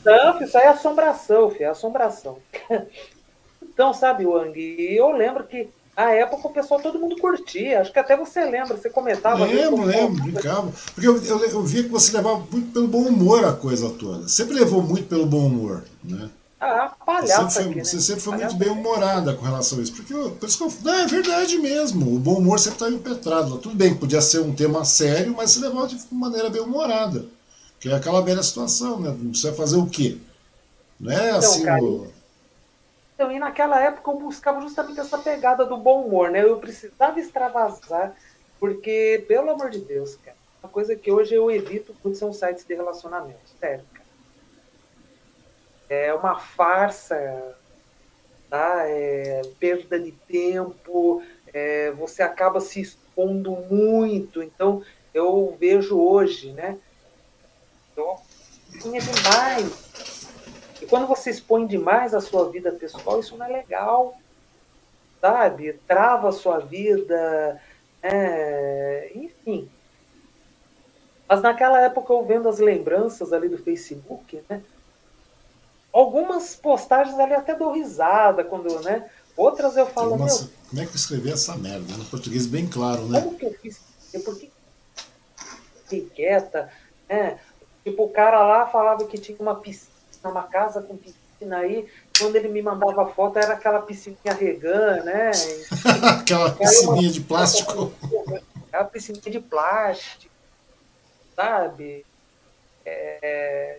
Não, 0.05 0.43
isso 0.43 0.57
aí 0.57 0.65
é 0.65 0.69
assombração, 0.69 1.51
filho, 1.51 1.65
é 1.65 1.69
assombração. 1.69 2.39
Então, 3.75 3.93
sabe, 3.93 4.25
Wang, 4.25 4.55
eu 4.59 5.11
lembro 5.13 5.45
que 5.45 5.69
na 5.97 6.11
época 6.13 6.49
o 6.49 6.53
pessoal, 6.53 6.81
todo 6.81 6.99
mundo 6.99 7.17
curtia. 7.19 7.81
Acho 7.81 7.93
que 7.93 7.99
até 7.99 8.17
você 8.17 8.45
lembra, 8.45 8.77
você 8.77 8.89
comentava. 8.91 9.45
Lembro, 9.45 9.71
como- 9.71 9.85
lembro, 9.85 10.23
brincava. 10.23 10.73
Porque 10.95 11.07
eu, 11.09 11.23
eu, 11.23 11.45
eu 11.45 11.63
via 11.63 11.83
que 11.83 11.89
você 11.89 12.17
levava 12.17 12.39
muito 12.51 12.73
pelo 12.73 12.89
bom 12.89 13.03
humor 13.03 13.45
a 13.45 13.53
coisa 13.53 13.91
toda. 13.91 14.29
Sempre 14.29 14.55
levou 14.55 14.83
muito 14.83 15.07
pelo 15.09 15.27
bom 15.27 15.47
humor, 15.47 15.85
né? 16.03 16.31
Ah, 16.61 16.89
Você 16.89 17.05
palhaça 17.05 17.51
sempre, 17.51 17.63
foi, 17.65 17.65
aqui, 17.65 17.75
né? 17.79 17.85
você 17.85 18.01
sempre 18.01 18.23
foi 18.23 18.33
Palhaça. 18.33 18.55
muito 18.57 18.65
bem 18.65 18.73
humorada 18.75 19.35
com 19.35 19.45
relação 19.45 19.79
a 19.79 19.83
isso. 19.83 19.93
Porque 19.95 20.15
eu, 20.15 20.31
por 20.31 20.49
isso 20.49 20.57
que 20.57 20.65
eu, 20.65 20.73
não, 20.83 20.95
é 20.95 21.07
verdade 21.07 21.59
mesmo. 21.59 22.15
O 22.15 22.19
bom 22.19 22.37
humor 22.39 22.59
sempre 22.59 22.77
está 22.83 22.89
impetrado. 22.91 23.59
Tudo 23.59 23.75
bem, 23.75 23.95
podia 23.95 24.21
ser 24.23 24.41
um 24.41 24.55
tema 24.55 24.85
sério, 24.85 25.35
mas 25.37 25.51
você 25.51 25.61
levava 25.61 25.87
de 25.89 25.99
maneira 26.11 26.49
bem 26.49 26.63
humorada. 26.63 27.27
Que 27.79 27.89
é 27.91 27.95
aquela 27.95 28.23
velha 28.23 28.43
situação, 28.43 28.99
né? 28.99 29.15
Você 29.33 29.49
vai 29.49 29.57
fazer 29.57 29.77
o 29.77 29.87
quê? 29.87 30.17
Não 30.99 31.13
é 31.13 31.31
assim. 31.33 31.65
cara, 31.65 31.83
o- 31.83 32.07
Então, 33.15 33.31
e 33.31 33.39
naquela 33.39 33.81
época 33.81 34.11
eu 34.11 34.19
buscava 34.19 34.61
justamente 34.61 34.99
essa 34.99 35.19
pegada 35.19 35.65
do 35.65 35.77
bom 35.77 36.05
humor, 36.05 36.31
né? 36.31 36.43
Eu 36.43 36.59
precisava 36.59 37.19
extravasar, 37.19 38.15
porque, 38.59 39.25
pelo 39.29 39.51
amor 39.51 39.71
de 39.71 39.79
Deus, 39.79 40.17
cara, 40.17 40.37
uma 40.63 40.69
coisa 40.69 40.97
que 40.97 41.13
hoje 41.13 41.35
eu 41.35 41.51
evito 41.51 41.95
muito 42.03 42.19
são 42.19 42.33
sites 42.33 42.65
de 42.65 42.75
relacionamento, 42.75 43.39
sério, 43.61 43.85
cara. 43.93 44.05
É 45.89 46.13
uma 46.13 46.41
farsa, 46.41 47.57
tá? 48.51 48.83
É 48.87 49.43
perda 49.61 49.99
de 50.01 50.11
tempo, 50.11 51.23
é, 51.53 51.93
você 51.93 52.21
acaba 52.21 52.61
se 52.61 52.81
expondo 52.81 53.53
muito, 53.71 54.43
então 54.43 54.83
eu 55.13 55.57
vejo 55.61 55.97
hoje, 56.01 56.51
né? 56.53 56.77
Eu 57.97 58.17
tinha 58.83 59.01
demais 59.01 60.24
e 60.85 60.87
quando 60.87 61.07
você 61.07 61.31
expõe 61.31 61.67
demais 61.67 62.13
a 62.13 62.21
sua 62.21 62.51
vida 62.51 62.71
pessoal, 62.71 63.19
isso 63.19 63.39
não 63.39 63.47
é 63.47 63.49
legal, 63.49 64.15
sabe? 65.19 65.73
Trava 65.89 66.29
a 66.29 66.33
sua 66.33 66.59
vida, 66.59 67.59
é, 68.03 69.11
enfim. 69.15 69.67
Mas 71.27 71.41
naquela 71.41 71.81
época, 71.81 72.13
eu 72.13 72.23
vendo 72.27 72.51
as 72.51 72.59
lembranças 72.59 73.33
ali 73.33 73.49
do 73.49 73.57
Facebook, 73.57 74.43
né? 74.47 74.63
Algumas 75.91 76.55
postagens 76.55 77.19
ali 77.19 77.33
até 77.33 77.55
dou 77.55 77.73
risada 77.73 78.45
quando, 78.45 78.79
né? 78.83 79.09
Outras 79.35 79.79
eu 79.79 79.87
falo, 79.87 80.19
Nossa, 80.19 80.45
meu, 80.45 80.53
como 80.69 80.83
é 80.83 80.85
que 80.85 80.93
eu 80.93 80.97
escrevi 80.97 81.33
essa 81.33 81.57
merda? 81.57 81.97
No 81.97 82.05
português 82.05 82.47
bem 82.47 82.69
claro, 82.69 83.07
né? 83.07 83.23
como 83.23 83.39
que 83.39 83.47
eu 83.47 83.55
fiz? 83.55 83.81
isso? 84.13 84.23
Por 84.23 84.39
que 84.39 84.53
fiquei 85.85 86.11
quieta? 86.15 86.71
né? 87.09 87.39
Tipo, 87.83 88.05
o 88.05 88.11
cara 88.11 88.45
lá 88.45 88.67
falava 88.67 89.07
que 89.07 89.19
tinha 89.19 89.39
uma 89.41 89.55
piscina, 89.55 89.94
uma 90.29 90.45
casa 90.45 90.83
com 90.83 90.97
piscina 90.97 91.59
aí. 91.59 91.89
Quando 92.19 92.37
ele 92.37 92.49
me 92.49 92.63
mandava 92.63 93.07
foto, 93.07 93.39
era 93.39 93.55
aquela 93.55 93.81
piscininha 93.83 94.35
regã, 94.39 95.03
né? 95.03 95.31
Aquela 96.21 96.53
piscininha 96.53 97.11
de 97.11 97.21
plástico. 97.21 97.93
Aquela 98.69 98.85
piscininha 98.85 99.31
de 99.31 99.41
plástico, 99.41 100.33
sabe? 101.37 102.05
É... 102.85 103.79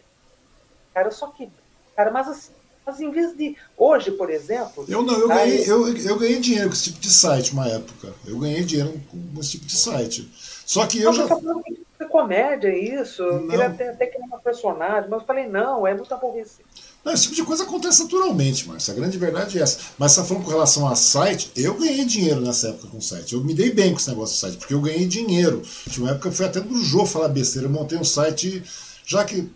Cara, 0.93 1.07
eu 1.07 1.11
só 1.11 1.27
que. 1.27 1.49
Cara, 1.95 2.11
mas 2.11 2.27
assim, 2.27 2.51
mas 2.85 2.99
em 2.99 3.11
vez 3.11 3.35
de. 3.35 3.57
Hoje, 3.77 4.11
por 4.11 4.29
exemplo. 4.29 4.85
Eu 4.87 5.01
não, 5.01 5.17
eu 5.19 5.31
Aí- 5.31 5.37
ganhei, 5.57 5.71
eu, 5.71 5.97
eu 5.97 6.19
ganhei 6.19 6.39
dinheiro 6.39 6.69
com 6.69 6.73
esse 6.73 6.85
tipo 6.85 6.99
de 6.99 7.09
site 7.09 7.51
uma 7.51 7.67
época. 7.67 8.13
Eu 8.25 8.37
ganhei 8.39 8.63
dinheiro 8.63 9.01
com 9.09 9.39
esse 9.39 9.51
tipo 9.51 9.65
de 9.65 9.75
site. 9.75 10.31
Só 10.65 10.85
que 10.87 10.99
eu 10.99 11.11
Não, 11.11 11.13
já. 11.13 11.23
você 11.23 11.29
tá 11.29 11.41
falando 11.41 11.63
que 11.63 11.85
é 11.99 12.05
comédia 12.05 12.77
isso. 12.77 13.23
Não. 13.23 13.47
queria 13.47 13.67
até, 13.67 13.89
até 13.89 14.07
criar 14.07 14.25
uma 14.25 14.39
personagem, 14.39 15.09
mas 15.09 15.19
eu 15.21 15.25
falei, 15.25 15.47
não, 15.47 15.85
é 15.85 15.93
muito 15.93 16.13
aborrecido. 16.13 16.63
Não, 17.03 17.13
esse 17.13 17.23
tipo 17.23 17.35
de 17.35 17.43
coisa 17.43 17.63
acontece 17.63 18.01
naturalmente, 18.03 18.67
Márcio. 18.67 18.91
A 18.91 18.95
grande 18.95 19.15
verdade 19.17 19.59
é 19.59 19.61
essa. 19.61 19.77
Mas 19.97 20.11
você 20.13 20.21
está 20.21 20.27
falando 20.27 20.43
com 20.45 20.49
relação 20.51 20.87
a 20.87 20.95
site, 20.95 21.51
eu 21.55 21.75
ganhei 21.75 22.03
dinheiro 22.03 22.41
nessa 22.41 22.69
época 22.69 22.87
com 22.87 22.97
o 22.97 23.01
site. 23.01 23.33
Eu 23.35 23.43
me 23.43 23.53
dei 23.53 23.71
bem 23.71 23.91
com 23.91 23.99
esse 23.99 24.09
negócio 24.09 24.33
de 24.33 24.41
site, 24.41 24.57
porque 24.57 24.73
eu 24.73 24.81
ganhei 24.81 25.05
dinheiro. 25.05 25.61
Tinha 25.87 26.03
uma 26.03 26.11
época 26.13 26.31
que 26.31 26.35
foi 26.35 26.47
até 26.47 26.59
do 26.59 26.83
Jô 26.83 27.05
falar 27.05 27.27
besteira. 27.27 27.67
Eu 27.67 27.71
montei 27.71 27.97
um 27.97 28.03
site, 28.03 28.63
já 29.05 29.23
que. 29.23 29.47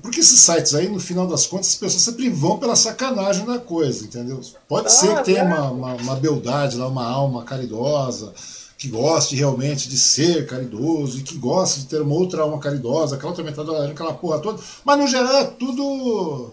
Porque 0.00 0.20
esses 0.20 0.38
sites 0.38 0.76
aí, 0.76 0.88
no 0.88 1.00
final 1.00 1.26
das 1.26 1.44
contas, 1.44 1.70
as 1.70 1.74
pessoas 1.74 2.02
sempre 2.04 2.28
vão 2.30 2.56
pela 2.56 2.76
sacanagem 2.76 3.44
da 3.44 3.58
coisa, 3.58 4.04
entendeu? 4.04 4.40
Pode 4.68 4.86
Ah, 4.86 4.90
ser 4.90 5.16
que 5.16 5.24
tenha 5.24 5.40
é. 5.40 5.42
uma, 5.42 5.70
uma, 5.72 5.94
uma 5.94 6.14
beldade 6.14 6.76
lá, 6.76 6.86
uma 6.86 7.04
alma 7.04 7.42
caridosa, 7.42 8.32
que 8.82 8.88
goste 8.88 9.36
realmente 9.36 9.88
de 9.88 9.96
ser 9.96 10.44
caridoso 10.44 11.20
e 11.20 11.22
que 11.22 11.38
goste 11.38 11.82
de 11.82 11.86
ter 11.86 12.02
uma 12.02 12.16
outra 12.16 12.42
alma 12.42 12.58
caridosa, 12.58 13.14
aquela 13.14 13.30
outra 13.30 13.44
metade 13.44 13.70
da 13.70 13.86
aquela 13.86 14.12
porra 14.12 14.40
toda. 14.40 14.60
Mas 14.84 14.98
no 14.98 15.06
geral 15.06 15.36
é 15.36 15.44
tudo 15.44 16.50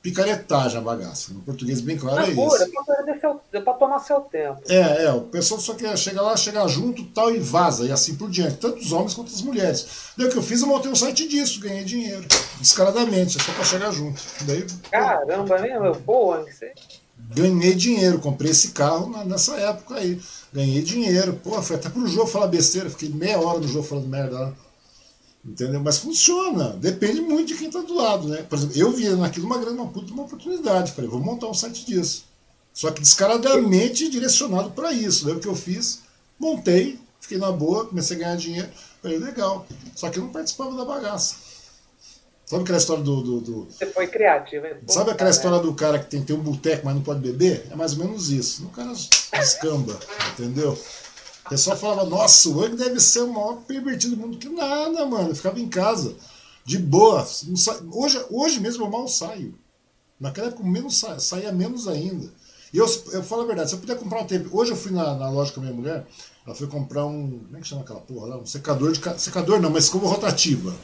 picaretagem 0.00 0.78
a 0.78 0.80
bagaça. 0.80 1.34
No 1.34 1.40
português 1.40 1.80
bem 1.80 1.96
claro 1.96 2.30
é 2.30 2.32
Pura, 2.32 2.64
isso. 2.64 3.20
seu, 3.20 3.62
pra 3.62 3.74
tomar 3.74 3.98
seu 3.98 4.20
tempo. 4.20 4.60
É, 4.68 5.06
é, 5.06 5.12
o 5.12 5.22
pessoal 5.22 5.58
só 5.58 5.74
quer 5.74 5.98
chegar 5.98 6.22
lá, 6.22 6.36
chegar 6.36 6.68
junto 6.68 7.06
tal 7.06 7.34
e 7.34 7.40
vaza, 7.40 7.84
e 7.86 7.90
assim 7.90 8.14
por 8.14 8.30
diante, 8.30 8.58
tanto 8.58 8.78
os 8.78 8.92
homens 8.92 9.12
quanto 9.12 9.34
as 9.34 9.42
mulheres. 9.42 10.12
Daí 10.16 10.28
o 10.28 10.30
que 10.30 10.38
eu 10.38 10.42
fiz, 10.42 10.60
eu 10.60 10.68
montei 10.68 10.92
um 10.92 10.94
site 10.94 11.26
disso, 11.26 11.58
ganhei 11.58 11.82
dinheiro, 11.82 12.24
descaradamente, 12.60 13.36
é 13.36 13.42
só 13.42 13.52
pra 13.52 13.64
chegar 13.64 13.90
junto. 13.90 14.22
Daí 14.42 14.64
Caramba, 14.92 15.58
meu, 15.58 15.96
pô, 16.06 16.36
você... 16.36 16.72
ganhei 17.16 17.74
dinheiro, 17.74 18.18
comprei 18.18 18.50
esse 18.50 18.68
carro 18.72 19.24
nessa 19.24 19.54
época 19.56 19.96
aí. 19.96 20.20
Ganhei 20.52 20.82
dinheiro, 20.82 21.34
pô, 21.42 21.60
foi 21.62 21.76
até 21.76 21.88
pro 21.88 22.06
jogo 22.06 22.26
falar 22.26 22.46
besteira, 22.46 22.90
fiquei 22.90 23.08
meia 23.08 23.40
hora 23.40 23.58
no 23.58 23.68
jogo 23.68 23.86
falando 23.86 24.08
merda 24.08 24.38
lá. 24.38 24.54
Entendeu? 25.44 25.80
Mas 25.82 25.98
funciona, 25.98 26.70
depende 26.70 27.20
muito 27.20 27.48
de 27.48 27.54
quem 27.54 27.70
tá 27.70 27.80
do 27.80 27.94
lado, 27.94 28.28
né? 28.28 28.42
Por 28.42 28.56
exemplo, 28.56 28.76
eu 28.78 28.90
via 28.92 29.14
naquilo 29.14 29.46
uma 29.46 29.58
grande 29.58 29.78
uma 29.78 29.88
puta 29.88 30.12
uma 30.12 30.22
oportunidade, 30.22 30.92
falei, 30.92 31.10
vou 31.10 31.20
montar 31.20 31.48
um 31.48 31.54
site 31.54 31.84
disso. 31.84 32.24
Só 32.72 32.90
que 32.90 33.00
descaradamente 33.00 34.08
direcionado 34.08 34.70
para 34.70 34.92
isso. 34.92 35.26
Daí 35.26 35.34
o 35.34 35.40
que 35.40 35.46
eu 35.46 35.54
fiz, 35.54 36.00
montei, 36.38 36.98
fiquei 37.20 37.38
na 37.38 37.52
boa, 37.52 37.86
comecei 37.86 38.16
a 38.16 38.20
ganhar 38.20 38.36
dinheiro, 38.36 38.68
falei, 39.02 39.18
legal. 39.18 39.66
Só 39.94 40.08
que 40.08 40.18
eu 40.18 40.24
não 40.24 40.32
participava 40.32 40.74
da 40.76 40.84
bagaça. 40.84 41.36
Sabe 42.54 42.62
aquela 42.64 42.78
história 42.78 43.02
do- 43.04 43.22
do- 43.22 43.40
do, 43.40 43.66
você 43.70 43.86
foi 43.86 44.06
criativo. 44.06 44.66
hein? 44.66 44.74
Sabe 44.86 45.10
aquela 45.10 45.30
merda. 45.30 45.30
história 45.30 45.58
do 45.60 45.74
cara 45.74 45.98
que 45.98 46.06
tem 46.10 46.20
que 46.20 46.26
ter 46.26 46.32
um 46.34 46.42
boteco, 46.42 46.84
mas 46.86 46.94
não 46.94 47.02
pode 47.02 47.20
beber? 47.20 47.66
É 47.70 47.74
mais 47.76 47.92
ou 47.98 48.04
menos 48.04 48.30
isso. 48.30 48.64
O 48.66 48.70
cara 48.70 48.92
descamba, 49.32 49.98
entendeu? 50.32 50.78
O 51.44 51.48
pessoal 51.48 51.76
falava, 51.76 52.04
nossa, 52.08 52.48
o 52.48 52.58
Wang 52.58 52.74
deve 52.76 52.98
ser 53.00 53.20
o 53.20 53.32
maior 53.32 53.56
pervertido 53.66 54.16
do 54.16 54.22
mundo. 54.22 54.38
Que 54.38 54.48
nada, 54.48 55.04
mano. 55.04 55.28
Eu 55.30 55.34
ficava 55.36 55.60
em 55.60 55.68
casa, 55.68 56.14
de 56.64 56.78
boa. 56.78 57.26
Hoje, 57.92 58.24
hoje 58.30 58.60
mesmo 58.60 58.84
eu 58.84 58.90
mal 58.90 59.06
saio. 59.08 59.54
Naquela 60.18 60.46
época 60.48 60.62
menos 60.64 60.96
sa... 60.96 61.18
saía 61.18 61.52
menos 61.52 61.86
ainda. 61.86 62.30
E 62.72 62.78
eu, 62.78 62.86
eu 63.12 63.22
falo 63.22 63.42
a 63.42 63.46
verdade, 63.46 63.68
se 63.70 63.76
eu 63.76 63.80
puder 63.80 63.96
comprar 63.98 64.20
uma 64.20 64.26
TV. 64.26 64.48
Hoje 64.50 64.70
eu 64.72 64.76
fui 64.76 64.90
na, 64.90 65.14
na 65.14 65.28
loja 65.30 65.52
com 65.52 65.60
a 65.60 65.62
minha 65.64 65.74
mulher, 65.74 66.06
ela 66.46 66.54
foi 66.56 66.66
comprar 66.66 67.04
um. 67.04 67.38
Como 67.44 67.56
é 67.56 67.60
que 67.60 67.66
chama 67.68 67.82
aquela 67.82 68.00
porra 68.00 68.26
lá? 68.28 68.36
Um 68.38 68.46
secador 68.46 68.90
de. 68.92 69.00
ca- 69.00 69.18
Secador 69.18 69.60
não, 69.60 69.70
mas 69.70 69.84
escova 69.84 70.06
rotativa. 70.08 70.74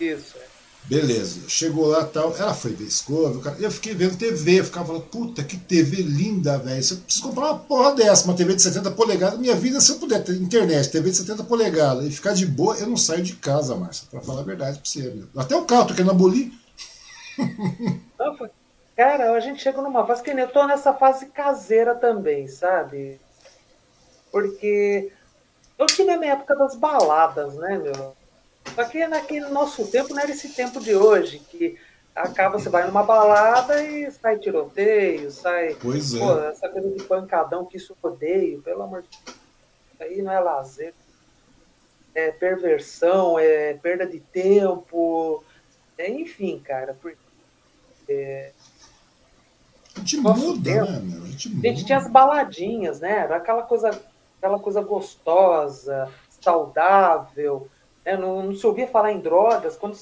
Isso, 0.00 0.36
é. 0.38 0.49
Beleza, 0.84 1.48
chegou 1.48 1.86
lá 1.86 2.04
tal, 2.04 2.34
ela 2.36 2.52
foi 2.52 2.72
ver 2.72 2.84
escova, 2.84 3.40
cara- 3.40 3.56
eu 3.60 3.70
fiquei 3.70 3.94
vendo 3.94 4.16
TV, 4.18 4.58
eu 4.58 4.64
ficava 4.64 4.86
falando, 4.86 5.04
puta 5.04 5.44
que 5.44 5.56
TV 5.56 6.02
linda, 6.02 6.58
velho. 6.58 6.82
Você 6.82 6.96
precisa 6.96 7.24
comprar 7.24 7.44
uma 7.52 7.58
porra 7.60 7.94
dessa, 7.94 8.24
uma 8.24 8.34
TV 8.34 8.54
de 8.56 8.62
70 8.62 8.90
polegadas. 8.90 9.38
Minha 9.38 9.54
vida, 9.54 9.80
se 9.80 9.92
eu 9.92 9.98
puder 9.98 10.24
ter 10.24 10.34
internet, 10.34 10.90
TV 10.90 11.10
de 11.10 11.16
70 11.18 11.44
polegadas 11.44 12.04
e 12.04 12.10
ficar 12.10 12.32
de 12.32 12.44
boa, 12.44 12.76
eu 12.76 12.88
não 12.88 12.96
saio 12.96 13.22
de 13.22 13.36
casa, 13.36 13.76
Márcia, 13.76 14.08
pra 14.10 14.20
falar 14.20 14.40
a 14.40 14.44
verdade 14.44 14.78
pra 14.80 14.90
você. 14.90 15.02
Meu. 15.10 15.28
Até 15.36 15.54
o 15.54 15.64
carro, 15.64 15.86
tô 15.86 15.94
querendo 15.94 16.10
abolir. 16.10 16.52
Cara, 18.96 19.32
a 19.32 19.40
gente 19.40 19.62
chega 19.62 19.80
numa 19.80 20.04
fase 20.04 20.22
que 20.22 20.30
eu 20.30 20.48
tô 20.48 20.66
nessa 20.66 20.92
fase 20.92 21.26
caseira 21.26 21.94
também, 21.94 22.48
sabe? 22.48 23.20
Porque 24.32 25.12
eu 25.78 25.86
tive 25.86 26.10
a 26.10 26.18
minha 26.18 26.32
época 26.32 26.56
das 26.56 26.74
baladas, 26.74 27.54
né, 27.54 27.78
meu? 27.78 28.14
Só 28.74 28.84
que 28.84 29.06
naquele 29.06 29.48
nosso 29.48 29.86
tempo 29.90 30.14
não 30.14 30.22
era 30.22 30.30
esse 30.30 30.50
tempo 30.54 30.80
de 30.80 30.94
hoje, 30.94 31.38
que 31.38 31.78
acaba, 32.14 32.58
você 32.58 32.68
vai 32.68 32.86
numa 32.86 33.02
balada 33.02 33.82
e 33.82 34.10
sai 34.10 34.38
tiroteio, 34.38 35.30
sai. 35.30 35.76
Pois 35.80 36.14
é. 36.14 36.18
Pô, 36.18 36.38
essa 36.40 36.68
coisa 36.68 36.90
de 36.90 37.02
pancadão 37.04 37.64
que 37.64 37.76
isso 37.76 37.96
odeio, 38.02 38.62
pelo 38.62 38.82
amor 38.82 39.02
de 39.02 39.08
Deus. 39.08 39.36
Isso 39.94 40.02
aí 40.02 40.22
não 40.22 40.32
é 40.32 40.40
lazer. 40.40 40.94
É 42.14 42.30
perversão, 42.32 43.38
é 43.38 43.74
perda 43.74 44.06
de 44.06 44.20
tempo. 44.20 45.44
É, 45.96 46.10
enfim, 46.10 46.58
cara. 46.58 46.96
Porque, 47.00 47.18
é, 48.08 48.52
a 49.96 50.00
gente 50.00 50.16
muda, 50.16 50.62
tempo, 50.62 50.90
né, 50.90 51.00
meu? 51.00 51.22
A 51.22 51.26
gente, 51.26 51.48
muda. 51.48 51.68
a 51.68 51.70
gente 51.70 51.84
tinha 51.84 51.98
as 51.98 52.10
baladinhas, 52.10 53.00
né? 53.00 53.18
Era 53.18 53.36
aquela 53.36 53.62
coisa, 53.62 53.90
aquela 54.38 54.58
coisa 54.58 54.80
gostosa, 54.80 56.10
saudável. 56.40 57.68
Né? 58.04 58.16
Não, 58.16 58.42
não 58.42 58.54
se 58.54 58.66
ouvia 58.66 58.86
falar 58.86 59.12
em 59.12 59.20
drogas. 59.20 59.76
Quando 59.76 59.96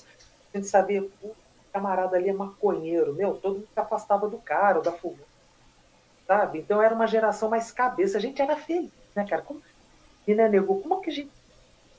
a 0.53 0.57
gente 0.57 0.69
sabia, 0.69 1.03
o 1.23 1.35
camarada 1.73 2.16
ali 2.16 2.29
é 2.29 2.33
maconheiro, 2.33 3.15
meu, 3.15 3.35
todo 3.35 3.57
mundo 3.57 3.69
se 3.73 3.81
afastava 3.81 4.29
do 4.29 4.39
cara, 4.39 4.81
da 4.81 4.93
fuga. 4.93 5.23
Sabe? 6.27 6.59
Então 6.59 6.83
era 6.83 6.95
uma 6.95 7.07
geração 7.07 7.49
mais 7.49 7.70
cabeça. 7.70 8.19
A 8.19 8.20
gente 8.20 8.41
era 8.41 8.57
feliz, 8.57 8.91
né, 9.15 9.27
cara? 9.27 9.43
Como... 9.43 9.62
E, 10.27 10.35
né, 10.35 10.49
nego? 10.49 10.81
Como 10.81 11.01
que 11.01 11.11
a 11.11 11.12
gente 11.12 11.31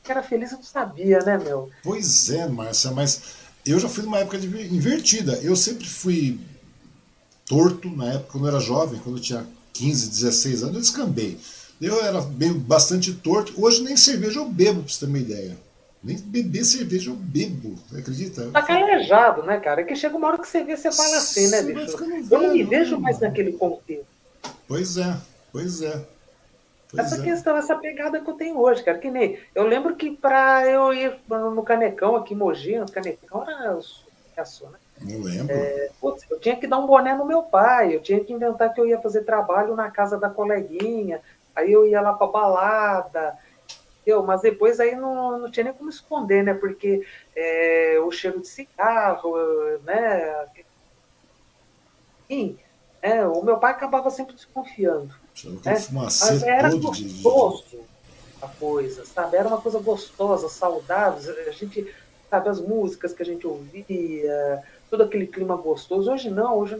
era 0.07 0.21
feliz 0.21 0.51
e 0.51 0.55
não 0.55 0.63
sabia, 0.63 1.19
né, 1.19 1.37
meu? 1.37 1.71
Pois 1.83 2.29
é, 2.29 2.47
Márcia, 2.47 2.91
mas 2.91 3.37
eu 3.65 3.79
já 3.79 3.89
fui 3.89 4.03
numa 4.03 4.19
época 4.19 4.37
de 4.37 4.47
invertida. 4.47 5.33
Eu 5.41 5.55
sempre 5.55 5.87
fui 5.87 6.39
torto 7.45 7.89
na 7.89 8.13
época, 8.13 8.31
quando 8.31 8.45
eu 8.45 8.51
era 8.51 8.59
jovem, 8.59 8.99
quando 8.99 9.17
eu 9.17 9.23
tinha 9.23 9.45
15, 9.73 10.09
16 10.09 10.63
anos, 10.63 10.75
eu 10.75 10.81
descambei. 10.81 11.39
Eu 11.81 12.03
era 12.03 12.21
bem, 12.21 12.53
bastante 12.53 13.13
torto. 13.13 13.53
Hoje 13.59 13.81
nem 13.81 13.97
cerveja 13.97 14.39
eu 14.39 14.49
bebo, 14.49 14.83
pra 14.83 14.91
você 14.91 14.99
ter 14.99 15.05
uma 15.05 15.17
ideia. 15.17 15.57
Nem 16.01 16.17
beber 16.17 16.63
cerveja 16.63 17.09
eu 17.09 17.15
bebo, 17.15 17.75
acredita? 17.97 18.49
Tá 18.51 18.61
calejado, 18.61 19.43
né, 19.43 19.59
cara? 19.59 19.81
É 19.81 19.83
que 19.83 19.95
chega 19.95 20.15
uma 20.15 20.27
hora 20.27 20.37
que 20.37 20.47
você 20.47 20.63
vê, 20.63 20.77
você 20.77 20.91
fala 20.91 21.17
assim, 21.17 21.49
né, 21.49 21.61
bicho? 21.61 21.97
Eu 22.31 22.41
não 22.41 22.53
me 22.53 22.63
vejo 22.63 22.95
né, 22.95 23.01
mais 23.01 23.19
naquele 23.19 23.51
contexto. 23.51 24.07
Pois 24.65 24.97
é, 24.97 25.17
pois 25.51 25.81
é. 25.81 26.05
Pois 26.89 27.05
essa 27.05 27.21
é. 27.21 27.23
questão, 27.23 27.57
essa 27.57 27.75
pegada 27.75 28.19
que 28.21 28.29
eu 28.29 28.33
tenho 28.33 28.57
hoje, 28.57 28.81
cara, 28.81 28.97
que 28.97 29.11
nem. 29.11 29.37
Eu 29.53 29.63
lembro 29.67 29.95
que 29.95 30.11
pra 30.11 30.65
eu 30.65 30.93
ir 30.93 31.19
no 31.27 31.63
Canecão 31.63 32.15
aqui 32.15 32.33
Mogi, 32.33 32.79
no 32.79 32.89
Canecão 32.89 33.43
era 33.47 33.79
sucesso, 33.81 34.69
né? 34.69 34.79
Não 35.01 35.21
lembro. 35.21 35.53
É, 35.53 35.89
putz, 35.99 36.25
eu 36.29 36.39
tinha 36.39 36.55
que 36.55 36.65
dar 36.65 36.79
um 36.79 36.87
boné 36.87 37.13
no 37.13 37.25
meu 37.25 37.43
pai, 37.43 37.95
eu 37.95 38.01
tinha 38.01 38.23
que 38.23 38.33
inventar 38.33 38.73
que 38.73 38.79
eu 38.79 38.87
ia 38.87 38.99
fazer 38.99 39.23
trabalho 39.23 39.75
na 39.75 39.91
casa 39.91 40.17
da 40.17 40.29
coleguinha, 40.29 41.21
aí 41.55 41.71
eu 41.71 41.85
ia 41.85 42.01
lá 42.01 42.13
pra 42.13 42.27
balada, 42.27 43.37
Mas 44.25 44.41
depois 44.41 44.79
aí 44.79 44.95
não, 44.95 45.39
não 45.39 45.51
tinha 45.51 45.65
nem 45.65 45.73
como 45.73 45.89
esconder, 45.89 46.43
né? 46.43 46.53
Porque 46.53 47.05
é, 47.35 47.99
o 48.03 48.11
cheiro 48.11 48.41
de 48.41 48.47
cigarro, 48.47 49.33
né? 49.83 50.47
Enfim, 52.29 52.57
é, 53.01 53.25
o 53.25 53.41
meu 53.43 53.57
pai 53.57 53.71
acabava 53.71 54.09
sempre 54.09 54.35
desconfiando. 54.35 55.13
Né? 55.45 55.87
Mas 55.91 56.43
era 56.43 56.73
gostoso 56.75 57.79
a 58.41 58.47
coisa, 58.47 59.05
sabe? 59.05 59.37
Era 59.37 59.47
uma 59.47 59.61
coisa 59.61 59.79
gostosa, 59.79 60.49
saudável. 60.49 61.33
A 61.47 61.51
gente, 61.51 61.93
sabe, 62.29 62.49
as 62.49 62.59
músicas 62.59 63.13
que 63.13 63.21
a 63.21 63.25
gente 63.25 63.45
ouvia, 63.45 64.63
todo 64.89 65.03
aquele 65.03 65.27
clima 65.27 65.55
gostoso. 65.55 66.11
Hoje 66.11 66.29
não, 66.29 66.57
hoje 66.57 66.75
o 66.75 66.77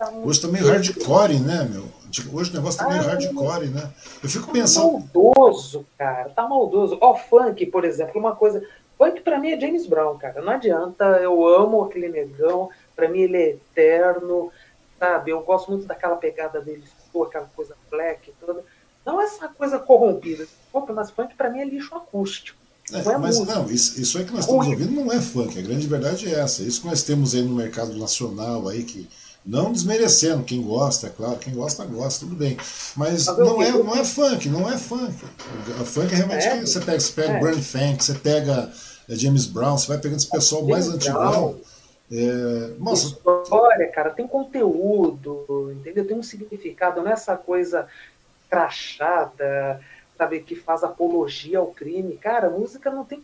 tá 0.00 0.10
Hoje 0.10 0.40
também 0.40 0.62
tá 0.62 0.72
hardcore, 0.72 1.38
né, 1.38 1.68
meu? 1.70 1.84
Hoje 2.32 2.50
o 2.50 2.54
negócio 2.54 2.80
tá 2.80 2.88
meio 2.88 3.02
ah, 3.02 3.04
hardcore, 3.04 3.66
né? 3.66 3.90
Eu 4.22 4.28
fico 4.28 4.46
tá 4.46 4.52
pensando. 4.52 4.92
Tá 4.92 5.08
maldoso, 5.14 5.86
cara, 5.98 6.28
tá 6.30 6.48
maldoso. 6.48 6.98
Ó, 7.00 7.14
funk, 7.14 7.66
por 7.66 7.84
exemplo, 7.84 8.18
uma 8.18 8.34
coisa. 8.34 8.66
Funk 8.98 9.20
pra 9.20 9.38
mim 9.38 9.52
é 9.52 9.60
James 9.60 9.86
Brown, 9.86 10.16
cara. 10.18 10.42
Não 10.42 10.52
adianta, 10.52 11.04
eu 11.22 11.46
amo 11.46 11.84
aquele 11.84 12.08
negão, 12.08 12.70
pra 12.96 13.08
mim 13.08 13.20
ele 13.20 13.36
é 13.36 13.50
eterno, 13.50 14.50
sabe? 14.98 15.30
Eu 15.30 15.40
gosto 15.42 15.70
muito 15.70 15.86
daquela 15.86 16.16
pegada 16.16 16.60
dele, 16.60 16.82
aquela 17.26 17.48
coisa 17.54 17.76
black 17.90 18.32
toda. 18.40 18.64
Não 19.04 19.20
essa 19.20 19.48
coisa 19.48 19.78
corrompida. 19.78 20.46
Opa, 20.72 20.92
mas 20.92 21.10
funk 21.10 21.34
pra 21.34 21.50
mim 21.50 21.60
é 21.60 21.64
lixo 21.64 21.94
acústico. 21.94 22.58
É, 22.92 23.02
não 23.04 23.12
é 23.12 23.18
mas 23.18 23.38
música. 23.38 23.54
não, 23.54 23.70
isso, 23.70 24.00
isso 24.00 24.18
aí 24.18 24.24
que 24.24 24.32
nós 24.32 24.40
estamos 24.40 24.66
ouvindo 24.66 24.90
não 24.90 25.12
é 25.12 25.20
funk, 25.20 25.56
a 25.56 25.62
grande 25.62 25.86
verdade 25.86 26.34
é 26.34 26.40
essa. 26.40 26.62
Isso 26.62 26.80
que 26.80 26.88
nós 26.88 27.04
temos 27.04 27.34
aí 27.34 27.42
no 27.42 27.54
mercado 27.54 27.94
nacional 27.96 28.66
aí, 28.66 28.82
que 28.82 29.08
não 29.44 29.72
desmerecendo, 29.72 30.44
quem 30.44 30.62
gosta, 30.62 31.06
é 31.06 31.10
claro, 31.10 31.38
quem 31.38 31.54
gosta, 31.54 31.84
gosta, 31.84 32.26
tudo 32.26 32.36
bem. 32.36 32.56
Mas 32.96 33.26
não 33.26 33.62
é, 33.62 33.70
não 33.70 33.96
é 33.96 34.04
funk, 34.04 34.48
não 34.48 34.70
é 34.70 34.76
funk. 34.76 35.14
A 35.80 35.84
funk 35.84 36.12
é 36.12 36.16
realmente 36.16 36.46
é, 36.46 36.60
você 36.60 36.80
pega, 36.80 37.00
você 37.00 37.12
pega 37.12 37.32
é. 37.32 37.40
Brand 37.40 37.62
Funk, 37.62 38.04
você 38.04 38.14
pega 38.14 38.72
é, 39.08 39.14
James 39.14 39.46
Brown, 39.46 39.78
você 39.78 39.88
vai 39.88 39.98
pegando 39.98 40.18
esse 40.18 40.30
pessoal 40.30 40.64
mais 40.66 40.88
antigão. 40.88 41.58
É, 42.12 42.74
nossa, 42.78 43.06
história, 43.06 43.88
cara, 43.92 44.10
tem 44.10 44.26
conteúdo, 44.26 45.72
entendeu? 45.76 46.06
Tem 46.06 46.16
um 46.16 46.22
significado, 46.22 47.00
não 47.00 47.10
é 47.10 47.12
essa 47.12 47.36
coisa 47.36 47.86
crachada, 48.50 49.80
sabe, 50.18 50.40
que 50.40 50.56
faz 50.56 50.82
apologia 50.82 51.60
ao 51.60 51.68
crime. 51.68 52.16
Cara, 52.16 52.48
a 52.48 52.50
música 52.50 52.90
não 52.90 53.04
tem. 53.04 53.22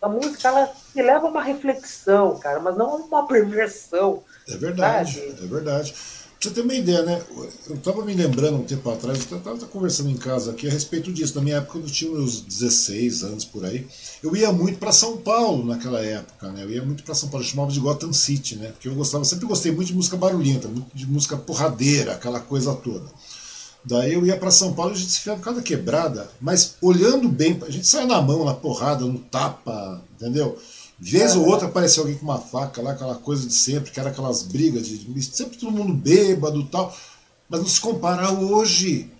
A 0.00 0.08
música 0.08 0.48
ela 0.48 0.66
te 0.66 1.00
leva 1.00 1.26
a 1.26 1.30
uma 1.30 1.42
reflexão, 1.42 2.38
cara, 2.38 2.60
mas 2.60 2.76
não 2.76 2.96
uma 2.96 3.26
perversão. 3.26 4.22
É 4.48 4.56
verdade, 4.56 5.20
é 5.20 5.46
verdade. 5.46 5.92
Pra 5.92 6.50
você 6.50 6.50
ter 6.50 6.60
uma 6.60 6.74
ideia, 6.74 7.02
né? 7.02 7.22
Eu 7.68 7.76
estava 7.76 8.04
me 8.04 8.12
lembrando 8.12 8.58
um 8.58 8.64
tempo 8.64 8.90
atrás, 8.90 9.18
eu 9.30 9.38
estava 9.38 9.56
conversando 9.66 10.10
em 10.10 10.16
casa 10.16 10.50
aqui 10.50 10.68
a 10.68 10.70
respeito 10.70 11.10
disso. 11.10 11.34
Na 11.36 11.40
minha 11.40 11.56
época, 11.56 11.72
quando 11.72 11.86
eu 11.86 11.90
tinha 11.90 12.10
meus 12.10 12.42
16 12.42 13.22
anos 13.22 13.44
por 13.46 13.64
aí, 13.64 13.86
eu 14.22 14.36
ia 14.36 14.52
muito 14.52 14.78
para 14.78 14.92
São 14.92 15.16
Paulo 15.16 15.64
naquela 15.64 16.04
época, 16.04 16.50
né? 16.52 16.64
Eu 16.64 16.70
ia 16.70 16.84
muito 16.84 17.02
para 17.02 17.14
São 17.14 17.30
Paulo, 17.30 17.44
eu 17.44 17.48
chamava 17.48 17.72
de 17.72 17.80
Gotham 17.80 18.12
City, 18.12 18.56
né? 18.56 18.68
Porque 18.72 18.88
eu 18.88 18.94
gostava, 18.94 19.24
sempre 19.24 19.46
gostei 19.46 19.72
muito 19.72 19.88
de 19.88 19.94
música 19.94 20.18
barulhenta, 20.18 20.68
de 20.92 21.06
música 21.06 21.36
porradeira, 21.36 22.12
aquela 22.12 22.40
coisa 22.40 22.74
toda. 22.74 23.06
Daí 23.82 24.12
eu 24.14 24.26
ia 24.26 24.36
para 24.36 24.50
São 24.50 24.74
Paulo 24.74 24.92
e 24.92 24.94
a 24.94 24.98
gente 24.98 25.12
se 25.12 25.18
ficava 25.20 25.40
cada 25.40 25.62
quebrada, 25.62 26.30
mas 26.40 26.74
olhando 26.80 27.28
bem, 27.28 27.58
a 27.66 27.70
gente 27.70 27.86
saia 27.86 28.06
na 28.06 28.20
mão, 28.20 28.44
na 28.44 28.54
porrada, 28.54 29.04
no 29.04 29.18
tapa, 29.18 30.02
entendeu? 30.14 30.58
Vez 30.98 31.34
ou 31.34 31.46
outra 31.46 31.66
apareceu 31.66 32.02
alguém 32.02 32.16
com 32.16 32.24
uma 32.24 32.38
faca 32.38 32.80
lá, 32.80 32.92
aquela 32.92 33.16
coisa 33.16 33.46
de 33.46 33.54
sempre, 33.54 33.90
que 33.90 33.98
era 33.98 34.10
aquelas 34.10 34.42
brigas 34.42 34.86
de 34.86 35.22
sempre 35.24 35.58
todo 35.58 35.72
mundo 35.72 35.92
bêbado 35.92 36.60
e 36.60 36.66
tal. 36.66 36.94
Mas 37.48 37.60
não 37.60 37.68
se 37.68 37.80
compara 37.80 38.30
hoje. 38.32 39.10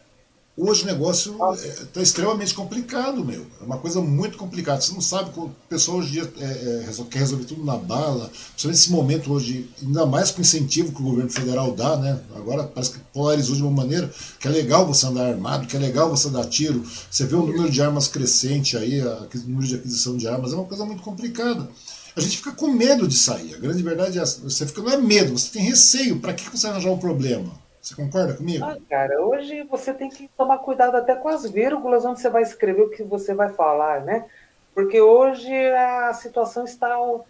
Hoje 0.56 0.84
o 0.84 0.86
negócio 0.86 1.36
está 1.52 1.98
é, 1.98 2.02
extremamente 2.02 2.54
complicado, 2.54 3.24
meu. 3.24 3.44
É 3.60 3.64
uma 3.64 3.78
coisa 3.78 4.00
muito 4.00 4.38
complicada. 4.38 4.80
Você 4.80 4.92
não 4.92 5.00
sabe 5.00 5.30
como 5.30 5.48
o 5.48 5.54
pessoal 5.68 5.98
hoje 5.98 6.12
dia, 6.12 6.32
é, 6.38 6.44
é, 6.44 7.04
quer 7.10 7.18
resolver 7.18 7.44
tudo 7.44 7.64
na 7.64 7.76
bala. 7.76 8.30
Principalmente 8.30 8.66
nesse 8.66 8.92
momento 8.92 9.32
hoje, 9.32 9.68
ainda 9.82 10.06
mais 10.06 10.30
com 10.30 10.38
o 10.38 10.42
incentivo 10.42 10.92
que 10.92 11.00
o 11.00 11.04
governo 11.04 11.28
federal 11.28 11.72
dá, 11.72 11.96
né? 11.96 12.20
Agora 12.36 12.62
parece 12.62 12.92
que 12.92 13.00
polarizou 13.12 13.56
de 13.56 13.62
uma 13.62 13.72
maneira 13.72 14.08
que 14.38 14.46
é 14.46 14.50
legal 14.50 14.86
você 14.86 15.04
andar 15.06 15.26
armado, 15.26 15.66
que 15.66 15.76
é 15.76 15.80
legal 15.80 16.08
você 16.08 16.30
dar 16.30 16.44
tiro. 16.44 16.84
Você 17.10 17.26
vê 17.26 17.34
o 17.34 17.44
número 17.44 17.68
de 17.68 17.82
armas 17.82 18.06
crescente 18.06 18.76
aí, 18.76 19.00
o 19.02 19.28
número 19.48 19.66
de 19.66 19.74
aquisição 19.74 20.16
de 20.16 20.28
armas, 20.28 20.52
é 20.52 20.54
uma 20.54 20.66
coisa 20.66 20.84
muito 20.84 21.02
complicada. 21.02 21.68
A 22.14 22.20
gente 22.20 22.36
fica 22.36 22.52
com 22.52 22.68
medo 22.68 23.08
de 23.08 23.16
sair. 23.16 23.56
A 23.56 23.58
grande 23.58 23.82
verdade 23.82 24.20
é 24.20 24.22
essa. 24.22 24.40
Você 24.42 24.64
fica, 24.64 24.80
não 24.80 24.90
é 24.90 24.96
medo, 24.96 25.36
você 25.36 25.50
tem 25.50 25.62
receio. 25.62 26.20
Para 26.20 26.32
que 26.32 26.48
você 26.48 26.68
arranjar 26.68 26.92
um 26.92 26.98
problema? 26.98 27.63
Você 27.84 27.94
concorda 27.94 28.32
comigo? 28.32 28.64
Ah, 28.64 28.78
cara, 28.88 29.20
hoje 29.20 29.62
você 29.64 29.92
tem 29.92 30.08
que 30.08 30.26
tomar 30.38 30.56
cuidado 30.58 30.96
até 30.96 31.14
com 31.14 31.28
as 31.28 31.44
vírgulas 31.50 32.02
onde 32.06 32.18
você 32.18 32.30
vai 32.30 32.42
escrever 32.42 32.80
o 32.80 32.88
que 32.88 33.02
você 33.02 33.34
vai 33.34 33.50
falar, 33.50 34.00
né? 34.00 34.26
Porque 34.74 34.98
hoje 34.98 35.54
a 35.72 36.14
situação 36.14 36.64
está 36.64 36.94
ao, 36.94 37.26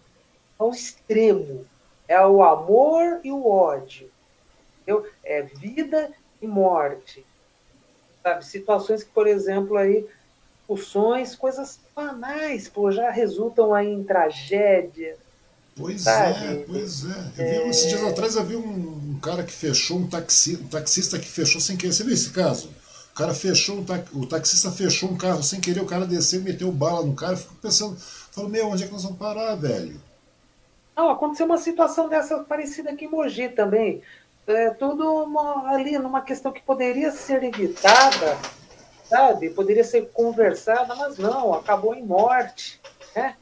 ao 0.57 0.71
extremo. 0.71 1.65
É 2.07 2.25
o 2.25 2.41
amor 2.41 3.19
e 3.21 3.33
o 3.33 3.45
ódio. 3.45 4.09
Entendeu? 4.81 5.05
É 5.25 5.41
vida 5.41 6.13
e 6.41 6.47
morte. 6.47 7.25
Sabe? 8.23 8.45
Situações 8.45 9.03
que, 9.03 9.11
por 9.11 9.27
exemplo, 9.27 9.75
aí, 9.75 10.07
discussões, 10.59 11.35
coisas 11.35 11.81
banais, 11.93 12.69
pô, 12.69 12.89
já 12.93 13.09
resultam 13.09 13.73
aí 13.73 13.91
em 13.91 14.05
tragédia. 14.05 15.17
Pois 15.77 16.01
sabe? 16.01 16.45
é, 16.45 16.55
pois 16.67 17.03
é. 17.03 17.07
Eu 17.07 17.33
vi, 17.33 17.41
é... 17.41 17.69
Esses 17.69 17.89
dias 17.89 18.03
atrás 18.03 18.37
havia 18.37 18.57
um 18.57 19.05
um 19.15 19.19
cara 19.19 19.43
que 19.43 19.51
fechou 19.51 19.97
um 19.97 20.07
taxi, 20.07 20.59
um 20.61 20.67
taxista 20.67 21.17
que 21.17 21.27
fechou 21.27 21.61
sem 21.61 21.77
querer. 21.77 21.93
Você 21.93 22.03
viu 22.03 22.13
esse 22.13 22.31
caso? 22.31 22.69
O 23.11 23.15
cara 23.15 23.33
fechou, 23.33 23.77
um 23.77 23.85
ta... 23.85 24.03
o 24.13 24.25
taxista 24.25 24.69
fechou 24.69 25.09
um 25.09 25.17
carro 25.17 25.41
sem 25.41 25.61
querer, 25.61 25.79
o 25.79 25.85
cara 25.85 26.05
desceu 26.05 26.41
e 26.41 26.43
meteu 26.43 26.71
bala 26.71 27.05
no 27.05 27.15
cara. 27.15 27.33
Eu 27.33 27.37
fico 27.37 27.55
pensando, 27.55 27.95
falo, 27.97 28.49
meu, 28.49 28.67
onde 28.67 28.83
é 28.83 28.87
que 28.87 28.91
nós 28.91 29.03
vamos 29.03 29.17
parar, 29.17 29.55
velho? 29.55 29.99
Não, 30.95 31.09
aconteceu 31.09 31.45
uma 31.45 31.57
situação 31.57 32.09
dessa 32.09 32.39
parecida 32.39 32.91
aqui 32.91 33.05
em 33.05 33.09
Mogi 33.09 33.47
também. 33.49 34.01
É, 34.45 34.69
tudo 34.71 35.23
uma, 35.23 35.71
ali 35.71 35.97
numa 35.97 36.21
questão 36.21 36.51
que 36.51 36.61
poderia 36.61 37.11
ser 37.11 37.41
evitada, 37.43 38.37
sabe? 39.09 39.49
Poderia 39.49 39.83
ser 39.83 40.09
conversada, 40.13 40.93
mas 40.93 41.17
não, 41.17 41.53
acabou 41.53 41.95
em 41.95 42.03
morte, 42.03 42.79
né? 43.15 43.35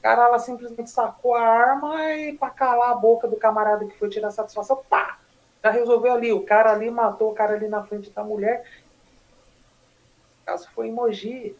O 0.00 0.02
cara 0.02 0.24
ela 0.24 0.38
simplesmente 0.38 0.88
sacou 0.88 1.34
a 1.34 1.42
arma 1.42 2.10
e 2.14 2.32
para 2.32 2.48
calar 2.48 2.92
a 2.92 2.94
boca 2.94 3.28
do 3.28 3.36
camarada 3.36 3.84
que 3.84 3.98
foi 3.98 4.08
tirar 4.08 4.30
satisfação, 4.30 4.82
pá! 4.88 5.18
Já 5.62 5.70
resolveu 5.70 6.14
ali. 6.14 6.32
O 6.32 6.42
cara 6.42 6.72
ali 6.72 6.90
matou 6.90 7.30
o 7.30 7.34
cara 7.34 7.52
ali 7.52 7.68
na 7.68 7.82
frente 7.82 8.08
da 8.10 8.24
mulher. 8.24 8.66
caso 10.46 10.70
foi 10.74 10.88
em 10.88 10.92
Mogi, 10.92 11.54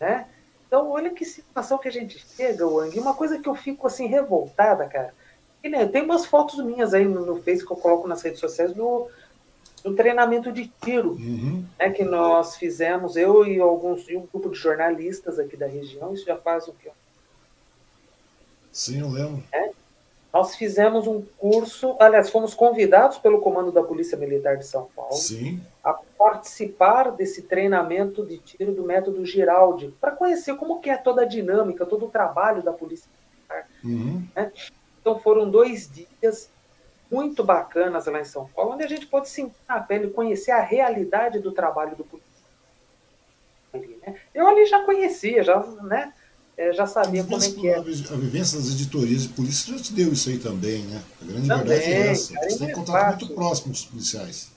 né? 0.00 0.26
Então, 0.66 0.90
olha 0.90 1.10
que 1.10 1.24
situação 1.24 1.78
que 1.78 1.86
a 1.86 1.92
gente 1.92 2.18
chega, 2.18 2.66
Wang. 2.66 2.98
Uma 2.98 3.14
coisa 3.14 3.38
que 3.38 3.48
eu 3.48 3.54
fico 3.54 3.86
assim 3.86 4.06
revoltada, 4.06 4.88
cara. 4.88 5.14
E, 5.62 5.68
né, 5.68 5.86
tem 5.86 6.02
umas 6.02 6.26
fotos 6.26 6.64
minhas 6.64 6.92
aí 6.92 7.04
no, 7.04 7.24
no 7.24 7.40
Face 7.40 7.64
que 7.64 7.72
eu 7.72 7.76
coloco 7.76 8.08
nas 8.08 8.22
redes 8.22 8.40
sociais 8.40 8.72
do, 8.72 9.08
do 9.84 9.94
treinamento 9.94 10.50
de 10.50 10.66
tiro, 10.82 11.12
uhum. 11.12 11.64
né, 11.78 11.90
que 11.90 12.02
nós 12.02 12.56
fizemos, 12.56 13.16
eu 13.16 13.46
e 13.46 13.60
alguns 13.60 14.08
e 14.08 14.16
um 14.16 14.26
grupo 14.26 14.50
de 14.50 14.58
jornalistas 14.58 15.38
aqui 15.38 15.56
da 15.56 15.66
região. 15.66 16.12
Isso 16.12 16.24
já 16.24 16.36
faz 16.36 16.66
o 16.66 16.72
quê? 16.72 16.90
Sim, 18.72 19.00
eu 19.00 19.08
lembro. 19.08 19.42
É? 19.52 19.70
Nós 20.32 20.54
fizemos 20.54 21.08
um 21.08 21.22
curso, 21.38 21.96
aliás, 21.98 22.30
fomos 22.30 22.54
convidados 22.54 23.18
pelo 23.18 23.40
Comando 23.40 23.72
da 23.72 23.82
Polícia 23.82 24.16
Militar 24.16 24.56
de 24.56 24.64
São 24.64 24.88
Paulo 24.94 25.12
Sim. 25.12 25.60
a 25.82 25.92
participar 26.16 27.10
desse 27.10 27.42
treinamento 27.42 28.24
de 28.24 28.38
tiro 28.38 28.72
do 28.72 28.84
método 28.84 29.26
Giraldi, 29.26 29.92
para 30.00 30.12
conhecer 30.12 30.54
como 30.56 30.80
que 30.80 30.88
é 30.88 30.96
toda 30.96 31.22
a 31.22 31.26
dinâmica, 31.26 31.84
todo 31.84 32.06
o 32.06 32.10
trabalho 32.10 32.62
da 32.62 32.72
Polícia 32.72 33.10
Militar. 33.10 33.68
Uhum. 33.82 34.24
Né? 34.36 34.52
Então 35.00 35.18
foram 35.18 35.50
dois 35.50 35.90
dias 35.90 36.48
muito 37.10 37.42
bacanas 37.42 38.06
lá 38.06 38.20
em 38.20 38.24
São 38.24 38.46
Paulo, 38.46 38.74
onde 38.74 38.84
a 38.84 38.88
gente 38.88 39.06
pode 39.06 39.28
sentir 39.28 39.56
na 39.68 39.80
pele, 39.80 40.10
conhecer 40.10 40.52
a 40.52 40.60
realidade 40.60 41.40
do 41.40 41.50
trabalho 41.50 41.96
do 41.96 42.04
policial. 42.04 42.30
Né? 43.72 44.16
Eu 44.32 44.46
ali 44.46 44.64
já 44.66 44.84
conhecia, 44.84 45.42
já, 45.42 45.58
né? 45.82 46.12
É, 46.60 46.74
já 46.74 46.86
sabia 46.86 47.24
como 47.24 47.42
é 47.42 47.50
que 47.50 47.68
é. 47.70 47.78
A 47.78 47.80
vivência 47.80 48.58
das 48.58 48.68
editorias 48.68 49.22
de 49.22 49.30
polícia 49.30 49.74
já 49.74 49.82
te 49.82 49.94
deu 49.94 50.12
isso 50.12 50.28
aí 50.28 50.38
também, 50.38 50.82
né? 50.82 51.02
A 51.22 51.24
grande 51.24 51.48
também, 51.48 51.66
verdade 51.66 51.90
é 51.90 52.06
essa. 52.08 52.34
Você 52.34 52.58
tem 52.58 52.74
contato 52.74 53.20
muito 53.20 53.34
próximo 53.34 53.68
com 53.68 53.72
os 53.72 53.84
policiais. 53.86 54.52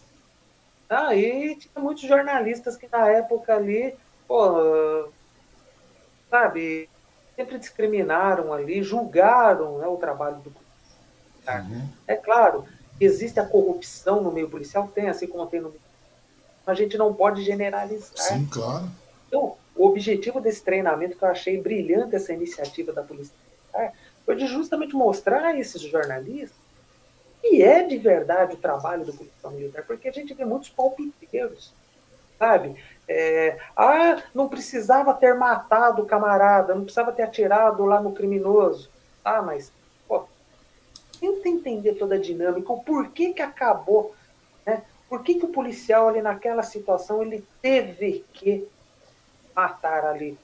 Ah, 0.90 1.16
e 1.16 1.56
tinha 1.56 1.82
muitos 1.82 2.04
jornalistas 2.04 2.76
que 2.76 2.90
na 2.92 3.08
época 3.08 3.56
ali, 3.56 3.96
pô, 4.28 5.08
sabe, 6.30 6.90
sempre 7.38 7.58
discriminaram 7.58 8.52
ali, 8.52 8.84
julgaram 8.84 9.78
né, 9.78 9.88
o 9.88 9.96
trabalho 9.96 10.36
do 10.42 10.52
policial. 10.52 11.72
Uhum. 11.72 11.88
É 12.06 12.18
claro, 12.18 12.66
existe 13.00 13.40
a 13.40 13.46
corrupção 13.46 14.22
no 14.22 14.30
meio 14.30 14.50
policial, 14.50 14.90
tem, 14.94 15.08
assim 15.08 15.26
como 15.26 15.48
tem 15.48 15.62
no. 15.62 15.74
A 16.68 16.74
gente 16.74 16.98
não 16.98 17.14
pode 17.14 17.44
generalizar. 17.46 18.18
Sim, 18.18 18.46
claro. 18.46 18.92
Então, 19.30 19.56
o 19.76 19.88
objetivo 19.88 20.40
desse 20.40 20.64
treinamento, 20.64 21.18
que 21.18 21.24
eu 21.24 21.30
achei 21.30 21.60
brilhante 21.60 22.16
essa 22.16 22.34
iniciativa 22.34 22.92
da 22.92 23.04
Polícia 23.04 23.34
Militar, 23.74 23.94
foi 24.26 24.36
de 24.36 24.46
justamente 24.48 24.96
mostrar 24.96 25.44
a 25.44 25.58
esses 25.58 25.82
jornalistas 25.82 26.64
que 27.44 27.62
é 27.62 27.84
de 27.84 27.98
verdade 27.98 28.54
o 28.54 28.58
trabalho 28.58 29.04
do 29.04 29.14
policial 29.14 29.52
militar, 29.52 29.84
porque 29.86 30.08
a 30.08 30.12
gente 30.14 30.34
vê 30.34 30.46
muitos 30.46 30.70
palpiteiros, 30.70 31.74
sabe? 32.40 32.82
É, 33.06 33.60
ah, 33.76 34.24
não 34.34 34.48
precisava 34.48 35.14
ter 35.14 35.36
matado 35.36 36.02
o 36.02 36.06
camarada, 36.06 36.74
não 36.74 36.86
precisava 36.86 37.12
ter 37.12 37.24
atirado 37.24 37.84
lá 37.84 38.00
no 38.02 38.14
criminoso. 38.14 38.90
Ah, 39.26 39.42
mas, 39.42 39.74
pô, 40.08 40.24
tenta 41.20 41.50
entender 41.50 41.96
toda 41.96 42.16
a 42.16 42.20
dinâmica, 42.20 42.72
o 42.72 42.82
porquê 42.82 43.34
que 43.34 43.42
acabou, 43.42 44.16
né? 44.66 44.82
Por 45.10 45.22
que, 45.22 45.36
que 45.36 45.46
o 45.46 45.50
policial 45.50 46.08
ali 46.08 46.22
naquela 46.22 46.64
situação 46.64 47.22
ele 47.22 47.46
teve 47.62 48.24
que 48.34 48.66
matar 49.56 50.06
ali. 50.06 50.38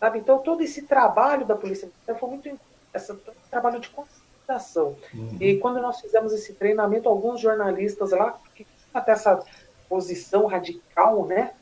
Sabe? 0.00 0.18
Então, 0.18 0.38
todo 0.38 0.62
esse 0.62 0.82
trabalho 0.82 1.44
da 1.44 1.56
Polícia 1.56 1.86
Militar 1.86 2.18
foi 2.18 2.28
muito. 2.28 2.60
Esse 2.94 3.14
trabalho 3.50 3.80
de 3.80 3.88
conscientização. 3.90 4.96
Uhum. 5.12 5.36
E 5.40 5.58
quando 5.58 5.80
nós 5.80 6.00
fizemos 6.00 6.32
esse 6.32 6.54
treinamento, 6.54 7.08
alguns 7.08 7.40
jornalistas 7.40 8.12
lá, 8.12 8.38
que 8.54 8.66
até 8.94 9.12
essa 9.12 9.42
posição 9.88 10.46
radical, 10.46 11.26
né? 11.26 11.52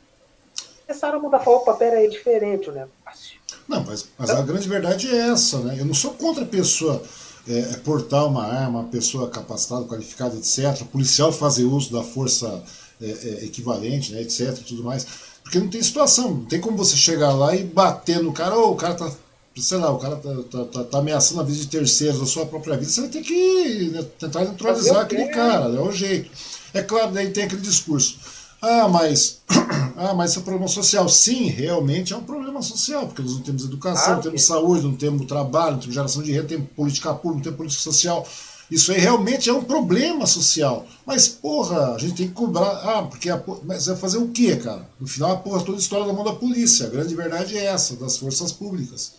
Começaram 0.85 1.19
a 1.19 1.21
mudar. 1.21 1.39
Falaram, 1.39 1.63
opa, 1.63 1.73
pera 1.73 1.97
aí, 1.97 2.05
é 2.05 2.09
diferente 2.09 2.69
o 2.69 2.73
negócio. 2.73 3.39
Não, 3.67 3.83
mas, 3.83 4.09
mas 4.17 4.29
a 4.29 4.41
grande 4.41 4.69
verdade 4.69 5.13
é 5.13 5.29
essa, 5.29 5.59
né? 5.59 5.75
Eu 5.79 5.85
não 5.85 5.93
sou 5.93 6.13
contra 6.13 6.43
a 6.43 6.47
pessoa 6.47 7.03
é, 7.47 7.59
é 7.59 7.77
portar 7.77 8.25
uma 8.25 8.45
arma, 8.45 8.79
uma 8.79 8.89
pessoa 8.89 9.29
capacitada, 9.29 9.85
qualificada, 9.85 10.35
etc. 10.35 10.81
O 10.81 10.85
policial 10.85 11.31
fazer 11.31 11.63
uso 11.63 11.91
da 11.91 12.03
força 12.03 12.63
é, 13.01 13.05
é, 13.05 13.45
equivalente, 13.45 14.11
né, 14.11 14.21
etc. 14.21 14.57
tudo 14.65 14.83
mais. 14.83 15.05
Porque 15.43 15.59
não 15.59 15.67
tem 15.67 15.81
situação, 15.81 16.31
não 16.31 16.45
tem 16.45 16.59
como 16.59 16.75
você 16.75 16.97
chegar 16.97 17.33
lá 17.33 17.55
e 17.55 17.63
bater 17.63 18.21
no 18.21 18.33
cara, 18.33 18.55
ou 18.55 18.73
o 18.73 18.75
cara 18.75 18.95
tá, 18.95 19.11
sei 19.55 19.77
lá, 19.77 19.91
o 19.91 19.97
cara 19.97 20.17
tá, 20.17 20.35
tá, 20.51 20.65
tá, 20.65 20.83
tá 20.83 20.97
ameaçando 20.97 21.41
a 21.41 21.43
vida 21.43 21.57
de 21.57 21.67
terceiros, 21.67 22.21
a 22.21 22.25
sua 22.25 22.45
própria 22.45 22.75
vida, 22.75 22.91
você 22.91 23.01
vai 23.01 23.09
ter 23.09 23.21
que 23.21 23.89
né, 23.93 24.05
tentar 24.19 24.41
neutralizar 24.41 25.01
aquele 25.01 25.27
cara, 25.27 25.73
é 25.73 25.79
o 25.79 25.91
jeito. 25.91 26.29
É 26.73 26.81
claro, 26.81 27.11
daí 27.13 27.29
tem 27.29 27.45
aquele 27.45 27.61
discurso. 27.61 28.17
Ah, 28.61 28.87
mas, 28.89 29.41
ah, 29.95 30.13
mas 30.13 30.31
isso 30.31 30.39
é 30.39 30.41
um 30.41 30.45
problema 30.45 30.67
social. 30.67 31.07
Sim, 31.07 31.45
realmente 31.45 32.13
é 32.13 32.17
um 32.17 32.23
problema 32.23 32.61
social, 32.61 33.05
porque 33.05 33.21
nós 33.21 33.33
não 33.33 33.41
temos 33.41 33.63
educação, 33.63 34.15
não 34.15 34.21
temos 34.21 34.43
saúde, 34.43 34.83
não 34.83 34.95
temos 34.95 35.25
trabalho, 35.27 35.73
não 35.73 35.79
temos 35.79 35.95
geração 35.95 36.23
de 36.23 36.31
renda, 36.31 36.41
não 36.43 36.49
temos 36.49 36.69
política 36.75 37.13
pública, 37.13 37.35
não 37.35 37.43
temos 37.43 37.57
política 37.57 37.83
social. 37.83 38.27
Isso 38.69 38.91
aí 38.91 38.99
realmente 38.99 39.49
é 39.49 39.53
um 39.53 39.63
problema 39.63 40.25
social. 40.27 40.85
Mas, 41.05 41.27
porra, 41.27 41.95
a 41.95 41.97
gente 41.97 42.15
tem 42.15 42.27
que 42.27 42.33
cobrar. 42.33 42.69
Ah, 42.69 43.03
porque 43.03 43.29
a, 43.29 43.41
mas 43.63 43.85
vai 43.85 43.95
fazer 43.95 44.17
o 44.17 44.27
quê, 44.27 44.57
cara? 44.57 44.87
No 44.99 45.07
final, 45.07 45.31
a 45.31 45.37
porra 45.37 45.63
toda 45.63 45.77
a 45.77 45.81
história 45.81 46.05
da 46.05 46.13
mão 46.13 46.23
da 46.23 46.33
polícia. 46.33 46.85
A 46.85 46.89
grande 46.89 47.15
verdade 47.15 47.57
é 47.57 47.65
essa, 47.65 47.95
das 47.95 48.17
forças 48.17 48.51
públicas. 48.51 49.13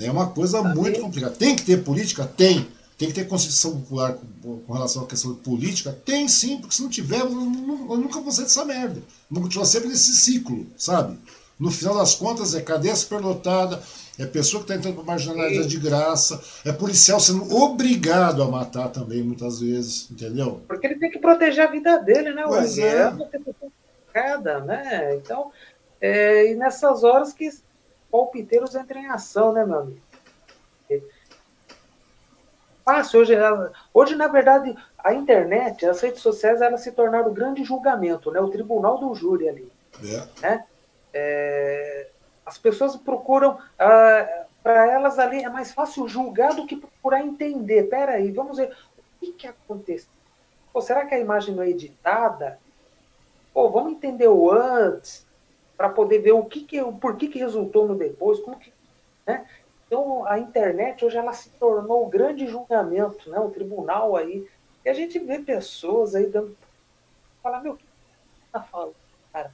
É 0.00 0.10
uma 0.10 0.28
coisa 0.28 0.62
muito 0.62 1.00
complicada. 1.00 1.34
Tem 1.34 1.54
que 1.54 1.62
ter 1.62 1.84
política? 1.84 2.24
Tem. 2.24 2.66
Tem 2.96 3.08
que 3.08 3.14
ter 3.14 3.26
consciência 3.26 3.70
popular 3.70 4.14
com, 4.42 4.58
com, 4.60 4.72
relação 4.72 5.02
à 5.02 5.06
questão 5.06 5.34
política? 5.34 5.92
Tem 6.04 6.28
sim, 6.28 6.58
porque 6.58 6.74
se 6.74 6.82
não 6.82 6.88
tiver, 6.88 7.20
eu, 7.20 7.30
eu 7.30 7.96
nunca 7.96 8.20
vou 8.20 8.30
sair 8.30 8.44
dessa 8.44 8.64
merda. 8.64 9.02
Vamos 9.30 9.48
continuar 9.48 9.66
sempre 9.66 9.88
nesse 9.88 10.14
ciclo, 10.14 10.66
sabe? 10.78 11.18
No 11.58 11.70
final 11.70 11.96
das 11.96 12.14
contas, 12.14 12.54
é 12.54 12.60
cadeia 12.60 12.94
superlotada, 12.94 13.82
é 14.22 14.26
pessoa 14.26 14.62
que 14.62 14.70
está 14.70 14.78
entrando 14.78 14.96
para 14.96 15.12
marginalidade 15.12 15.66
de 15.66 15.78
graça, 15.78 16.40
é 16.64 16.72
policial 16.72 17.18
sendo 17.18 17.52
obrigado 17.54 18.42
a 18.42 18.48
matar 18.48 18.88
também, 18.88 19.22
muitas 19.22 19.60
vezes, 19.60 20.10
entendeu? 20.10 20.62
Porque 20.68 20.86
ele 20.86 20.98
tem 20.98 21.10
que 21.10 21.18
proteger 21.18 21.66
a 21.66 21.70
vida 21.70 21.98
dele, 21.98 22.32
né? 22.32 22.44
Pois 22.46 22.78
é. 22.78 23.02
é 23.02 23.08
uma 23.08 23.28
cada, 24.12 24.60
né? 24.60 25.16
Então, 25.16 25.50
é, 26.00 26.52
e 26.52 26.54
nessas 26.54 27.02
horas 27.02 27.32
que 27.32 27.50
palpiteiros 28.10 28.74
entram 28.74 29.00
em 29.00 29.06
ação, 29.06 29.52
né, 29.52 29.64
meu 29.64 29.80
amigo? 29.80 30.00
Fácil, 32.84 33.20
hoje, 33.20 33.34
hoje, 33.94 34.14
na 34.16 34.28
verdade, 34.28 34.76
a 34.98 35.14
internet, 35.14 35.86
as 35.86 36.00
redes 36.00 36.20
sociais, 36.20 36.60
elas 36.60 36.80
se 36.80 36.92
tornaram 36.92 37.30
o 37.30 37.34
grande 37.34 37.64
julgamento, 37.64 38.30
né? 38.30 38.40
O 38.40 38.48
tribunal 38.48 38.98
do 38.98 39.14
júri 39.14 39.48
ali. 39.48 39.72
É. 40.04 40.40
Né? 40.42 40.64
É, 41.14 42.08
as 42.44 42.58
pessoas 42.58 42.96
procuram, 42.96 43.58
ah, 43.78 44.46
para 44.62 44.90
elas 44.90 45.18
ali 45.18 45.42
é 45.42 45.48
mais 45.48 45.72
fácil 45.72 46.08
julgar 46.08 46.54
do 46.54 46.66
que 46.66 46.76
procurar 46.76 47.22
entender. 47.22 47.84
Pera 47.84 48.12
aí, 48.12 48.30
vamos 48.30 48.56
ver 48.56 48.74
o 48.96 49.02
que, 49.20 49.32
que 49.32 49.46
aconteceu. 49.46 50.10
Pô, 50.72 50.80
será 50.80 51.04
que 51.04 51.14
a 51.14 51.20
imagem 51.20 51.54
não 51.54 51.62
é 51.62 51.68
editada? 51.68 52.58
Pô, 53.52 53.68
vamos 53.70 53.92
entender 53.92 54.28
o 54.28 54.50
antes 54.50 55.26
para 55.76 55.88
poder 55.88 56.20
ver 56.20 56.32
o 56.32 56.44
que, 56.44 56.64
que 56.64 56.80
o 56.80 56.92
porquê 56.92 57.28
que 57.28 57.38
resultou 57.38 57.86
no 57.86 57.94
depois, 57.94 58.40
como 58.40 58.58
que, 58.58 58.72
né? 59.26 59.46
Então 59.86 60.26
a 60.26 60.38
internet 60.38 61.04
hoje 61.04 61.18
ela 61.18 61.32
se 61.32 61.50
tornou 61.50 62.06
o 62.06 62.08
grande 62.08 62.46
julgamento, 62.46 63.28
né? 63.28 63.38
O 63.38 63.50
tribunal 63.50 64.16
aí 64.16 64.48
e 64.84 64.88
a 64.88 64.94
gente 64.94 65.18
vê 65.18 65.38
pessoas 65.38 66.14
aí 66.14 66.26
dando 66.26 66.56
falar 67.42 67.60
meu, 67.60 67.76
que 67.76 67.84
tá 68.50 68.62
falando, 68.62 68.94
cara? 69.32 69.52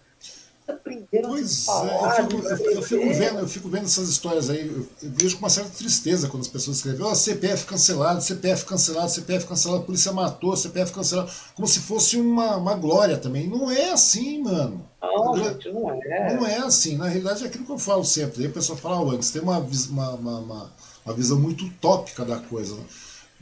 Pois 1.22 1.66
é, 1.68 2.20
eu 2.20 2.28
fico, 2.28 2.46
eu, 2.46 2.70
eu 2.72 2.82
fico, 2.82 3.14
vendo, 3.14 3.38
eu 3.38 3.48
fico 3.48 3.68
vendo 3.68 3.84
essas 3.84 4.08
histórias 4.08 4.50
aí, 4.50 4.66
eu, 4.66 4.86
eu, 5.02 5.10
vejo 5.10 5.36
com 5.36 5.42
uma 5.42 5.50
certa 5.50 5.70
tristeza 5.70 6.28
quando 6.28 6.42
as 6.42 6.48
pessoas 6.48 6.76
escrevem, 6.76 7.02
ó, 7.02 7.10
oh, 7.10 7.14
CPF 7.14 7.64
cancelado, 7.64 8.20
CPF 8.20 8.66
cancelado, 8.66 9.10
CPF 9.10 9.46
cancelado, 9.46 9.82
a 9.82 9.86
polícia 9.86 10.12
matou, 10.12 10.54
CPF 10.54 10.92
cancelado, 10.92 11.30
como 11.54 11.66
se 11.66 11.80
fosse 11.80 12.18
uma, 12.18 12.56
uma 12.56 12.74
glória 12.74 13.16
também. 13.16 13.48
Não 13.48 13.70
é 13.70 13.90
assim, 13.90 14.42
mano. 14.42 14.86
Não, 15.00 15.36
gente, 15.36 15.72
não 15.72 15.90
é. 15.90 16.34
Não 16.34 16.46
é 16.46 16.58
assim, 16.58 16.96
na 16.96 17.08
realidade 17.08 17.44
é 17.44 17.46
aquilo 17.46 17.64
que 17.64 17.72
eu 17.72 17.78
falo 17.78 18.04
sempre. 18.04 18.42
Aí 18.42 18.50
a 18.50 18.52
pessoa 18.52 18.76
fala, 18.76 19.00
oh, 19.00 19.10
antes 19.10 19.30
tem 19.30 19.40
uma, 19.40 19.58
uma, 19.58 20.10
uma, 20.10 20.72
uma 21.06 21.14
visão 21.14 21.38
muito 21.38 21.64
utópica 21.64 22.24
da 22.24 22.38
coisa. 22.38 22.74
Né? 22.74 22.82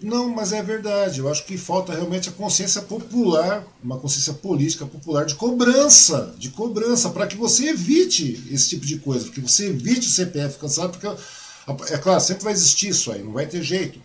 Não, 0.02 0.28
mas 0.28 0.52
é 0.52 0.62
verdade. 0.62 1.20
Eu 1.20 1.30
acho 1.30 1.44
que 1.44 1.56
falta 1.56 1.92
realmente 1.94 2.28
a 2.28 2.32
consciência 2.32 2.82
popular, 2.82 3.64
uma 3.82 3.98
consciência 3.98 4.34
política 4.34 4.84
popular 4.84 5.24
de 5.24 5.34
cobrança, 5.34 6.34
de 6.38 6.50
cobrança, 6.50 7.08
para 7.10 7.26
que 7.26 7.36
você 7.36 7.70
evite 7.70 8.46
esse 8.50 8.70
tipo 8.70 8.84
de 8.84 8.98
coisa, 8.98 9.24
porque 9.24 9.40
você 9.40 9.68
evite 9.68 10.06
o 10.06 10.10
CPF 10.10 10.58
cancelado, 10.58 10.98
porque 10.98 11.92
é 11.92 11.98
claro, 11.98 12.20
sempre 12.20 12.44
vai 12.44 12.52
existir 12.52 12.88
isso 12.88 13.10
aí, 13.10 13.22
não 13.22 13.32
vai 13.32 13.46
ter 13.46 13.62
jeito. 13.62 13.98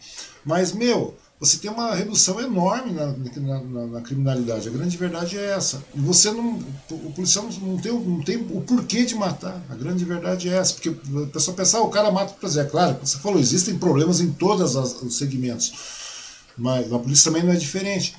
Mas, 0.45 0.71
meu, 0.71 1.15
você 1.41 1.57
tem 1.57 1.71
uma 1.71 1.95
redução 1.95 2.39
enorme 2.39 2.91
na, 2.91 3.07
na, 3.07 3.87
na, 3.87 4.01
criminalidade. 4.01 4.67
A 4.67 4.71
grande 4.71 4.95
verdade 4.95 5.39
é 5.39 5.49
essa. 5.49 5.83
Você 5.95 6.29
não, 6.29 6.59
o 6.91 7.11
policial 7.13 7.49
não 7.63 7.79
tem, 7.79 7.91
não 7.91 8.21
tem 8.21 8.37
o 8.37 8.61
porquê 8.61 9.03
de 9.05 9.15
matar. 9.15 9.59
A 9.67 9.73
grande 9.73 10.05
verdade 10.05 10.49
é 10.49 10.53
essa. 10.53 10.75
Porque 10.75 10.89
a 10.89 11.25
pessoa 11.33 11.57
pensa, 11.57 11.79
ah, 11.79 11.81
o 11.81 11.89
cara 11.89 12.11
mata 12.11 12.33
por 12.33 12.41
prazer. 12.41 12.69
Claro, 12.69 12.95
você 13.03 13.17
falou, 13.17 13.39
existem 13.39 13.75
problemas 13.75 14.21
em 14.21 14.31
todos 14.31 14.75
os 14.75 15.17
segmentos. 15.17 15.73
Mas 16.55 16.93
a 16.93 16.99
polícia 16.99 17.31
também 17.31 17.43
não 17.43 17.53
é 17.53 17.57
diferente. 17.57 18.15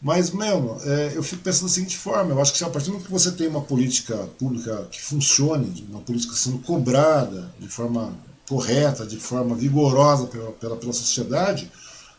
Mas, 0.00 0.30
mano, 0.30 0.78
é, 0.82 1.12
eu 1.14 1.22
fico 1.22 1.42
pensando 1.42 1.68
da 1.68 1.74
seguinte 1.74 1.98
forma: 1.98 2.30
eu 2.30 2.40
acho 2.40 2.52
que 2.52 2.58
se 2.58 2.64
a 2.64 2.70
partir 2.70 2.90
do 2.90 3.00
que 3.00 3.10
você 3.10 3.32
tem 3.32 3.48
uma 3.48 3.60
política 3.60 4.16
pública 4.38 4.88
que 4.90 5.02
funcione, 5.02 5.86
uma 5.90 6.00
política 6.00 6.32
sendo 6.34 6.58
cobrada 6.60 7.52
de 7.60 7.68
forma 7.68 8.14
correta, 8.48 9.04
de 9.04 9.18
forma 9.18 9.54
vigorosa 9.54 10.26
pela, 10.26 10.52
pela, 10.52 10.76
pela 10.76 10.92
sociedade, 10.94 11.70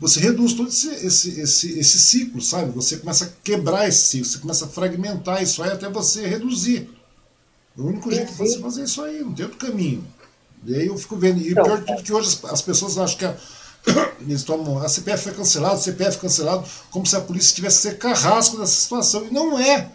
você 0.03 0.19
reduz 0.19 0.53
todo 0.53 0.67
esse, 0.67 0.89
esse, 0.89 1.39
esse, 1.39 1.79
esse 1.79 1.97
ciclo, 1.97 2.41
sabe? 2.41 2.71
Você 2.71 2.97
começa 2.97 3.23
a 3.23 3.29
quebrar 3.41 3.87
esse 3.87 4.01
ciclo, 4.01 4.25
você 4.25 4.37
começa 4.37 4.65
a 4.65 4.67
fragmentar 4.67 5.41
isso 5.41 5.63
aí 5.63 5.71
até 5.71 5.87
você 5.87 6.27
reduzir. 6.27 6.89
O 7.77 7.83
único 7.83 8.11
jeito 8.11 8.33
de 8.33 8.37
você 8.37 8.59
fazer 8.59 8.83
isso 8.83 9.01
aí, 9.01 9.21
não 9.21 9.33
tem 9.33 9.45
outro 9.45 9.65
caminho. 9.65 10.05
E 10.65 10.75
aí 10.75 10.87
eu 10.87 10.97
fico 10.97 11.15
vendo. 11.15 11.39
E 11.39 11.53
pior 11.53 11.81
que 11.83 12.11
hoje 12.11 12.27
as, 12.27 12.51
as 12.51 12.61
pessoas 12.61 12.97
acham 12.97 13.17
que 13.17 13.25
a, 13.25 13.35
eles 14.19 14.43
tomam, 14.43 14.79
a 14.79 14.89
CPF 14.89 15.23
foi 15.23 15.33
cancelada, 15.33 15.75
a 15.75 15.77
CPF 15.77 16.17
cancelado, 16.17 16.67
como 16.91 17.05
se 17.05 17.15
a 17.15 17.21
polícia 17.21 17.55
tivesse 17.55 17.77
que 17.77 17.93
ser 17.93 17.97
carrasco 17.97 18.57
dessa 18.57 18.73
situação. 18.73 19.25
E 19.25 19.33
não 19.33 19.57
é. 19.57 19.89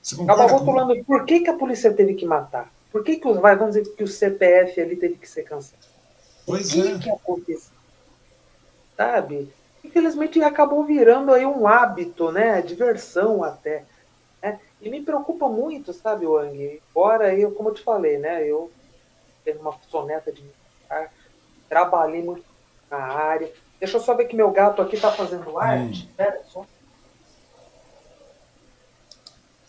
Você 0.00 0.16
concorda 0.16 0.44
Acabou 0.44 0.64
falando, 0.64 1.04
por 1.04 1.26
que, 1.26 1.40
que 1.40 1.50
a 1.50 1.54
polícia 1.54 1.92
teve 1.92 2.14
que 2.14 2.24
matar? 2.24 2.72
Por 2.90 3.04
que, 3.04 3.16
que 3.16 3.28
os, 3.28 3.38
vai, 3.38 3.54
vamos 3.54 3.74
dizer 3.74 3.94
que 3.94 4.02
o 4.02 4.08
CPF 4.08 4.80
ali 4.80 4.96
teve 4.96 5.16
que 5.16 5.28
ser 5.28 5.42
cancelado? 5.42 5.84
Pois 6.46 6.72
o 6.72 6.80
é. 6.80 6.98
que 6.98 7.10
aconteceu? 7.10 7.75
Sabe? 8.96 9.52
Infelizmente 9.84 10.42
acabou 10.42 10.84
virando 10.84 11.32
aí 11.32 11.44
um 11.46 11.66
hábito, 11.66 12.32
né? 12.32 12.60
Diversão 12.62 13.44
até. 13.44 13.84
Né? 14.42 14.58
E 14.80 14.88
me 14.88 15.02
preocupa 15.02 15.48
muito, 15.48 15.92
sabe, 15.92 16.26
Wang? 16.26 16.80
Embora 16.90 17.34
eu, 17.34 17.52
como 17.52 17.68
eu 17.68 17.74
te 17.74 17.82
falei, 17.82 18.18
né? 18.18 18.44
Eu 18.44 18.70
tenho 19.44 19.60
uma 19.60 19.74
soneta 19.88 20.32
de 20.32 20.42
militar, 20.42 21.12
trabalhei 21.68 22.22
muito 22.22 22.44
na 22.90 22.98
área. 22.98 23.52
Deixa 23.78 23.96
eu 23.98 24.00
só 24.00 24.14
ver 24.14 24.24
que 24.24 24.36
meu 24.36 24.50
gato 24.50 24.80
aqui 24.80 24.96
está 24.96 25.12
fazendo 25.12 25.58
arte. 25.58 26.04
Hum. 26.04 26.08
Espera 26.10 26.42
só. 26.48 26.66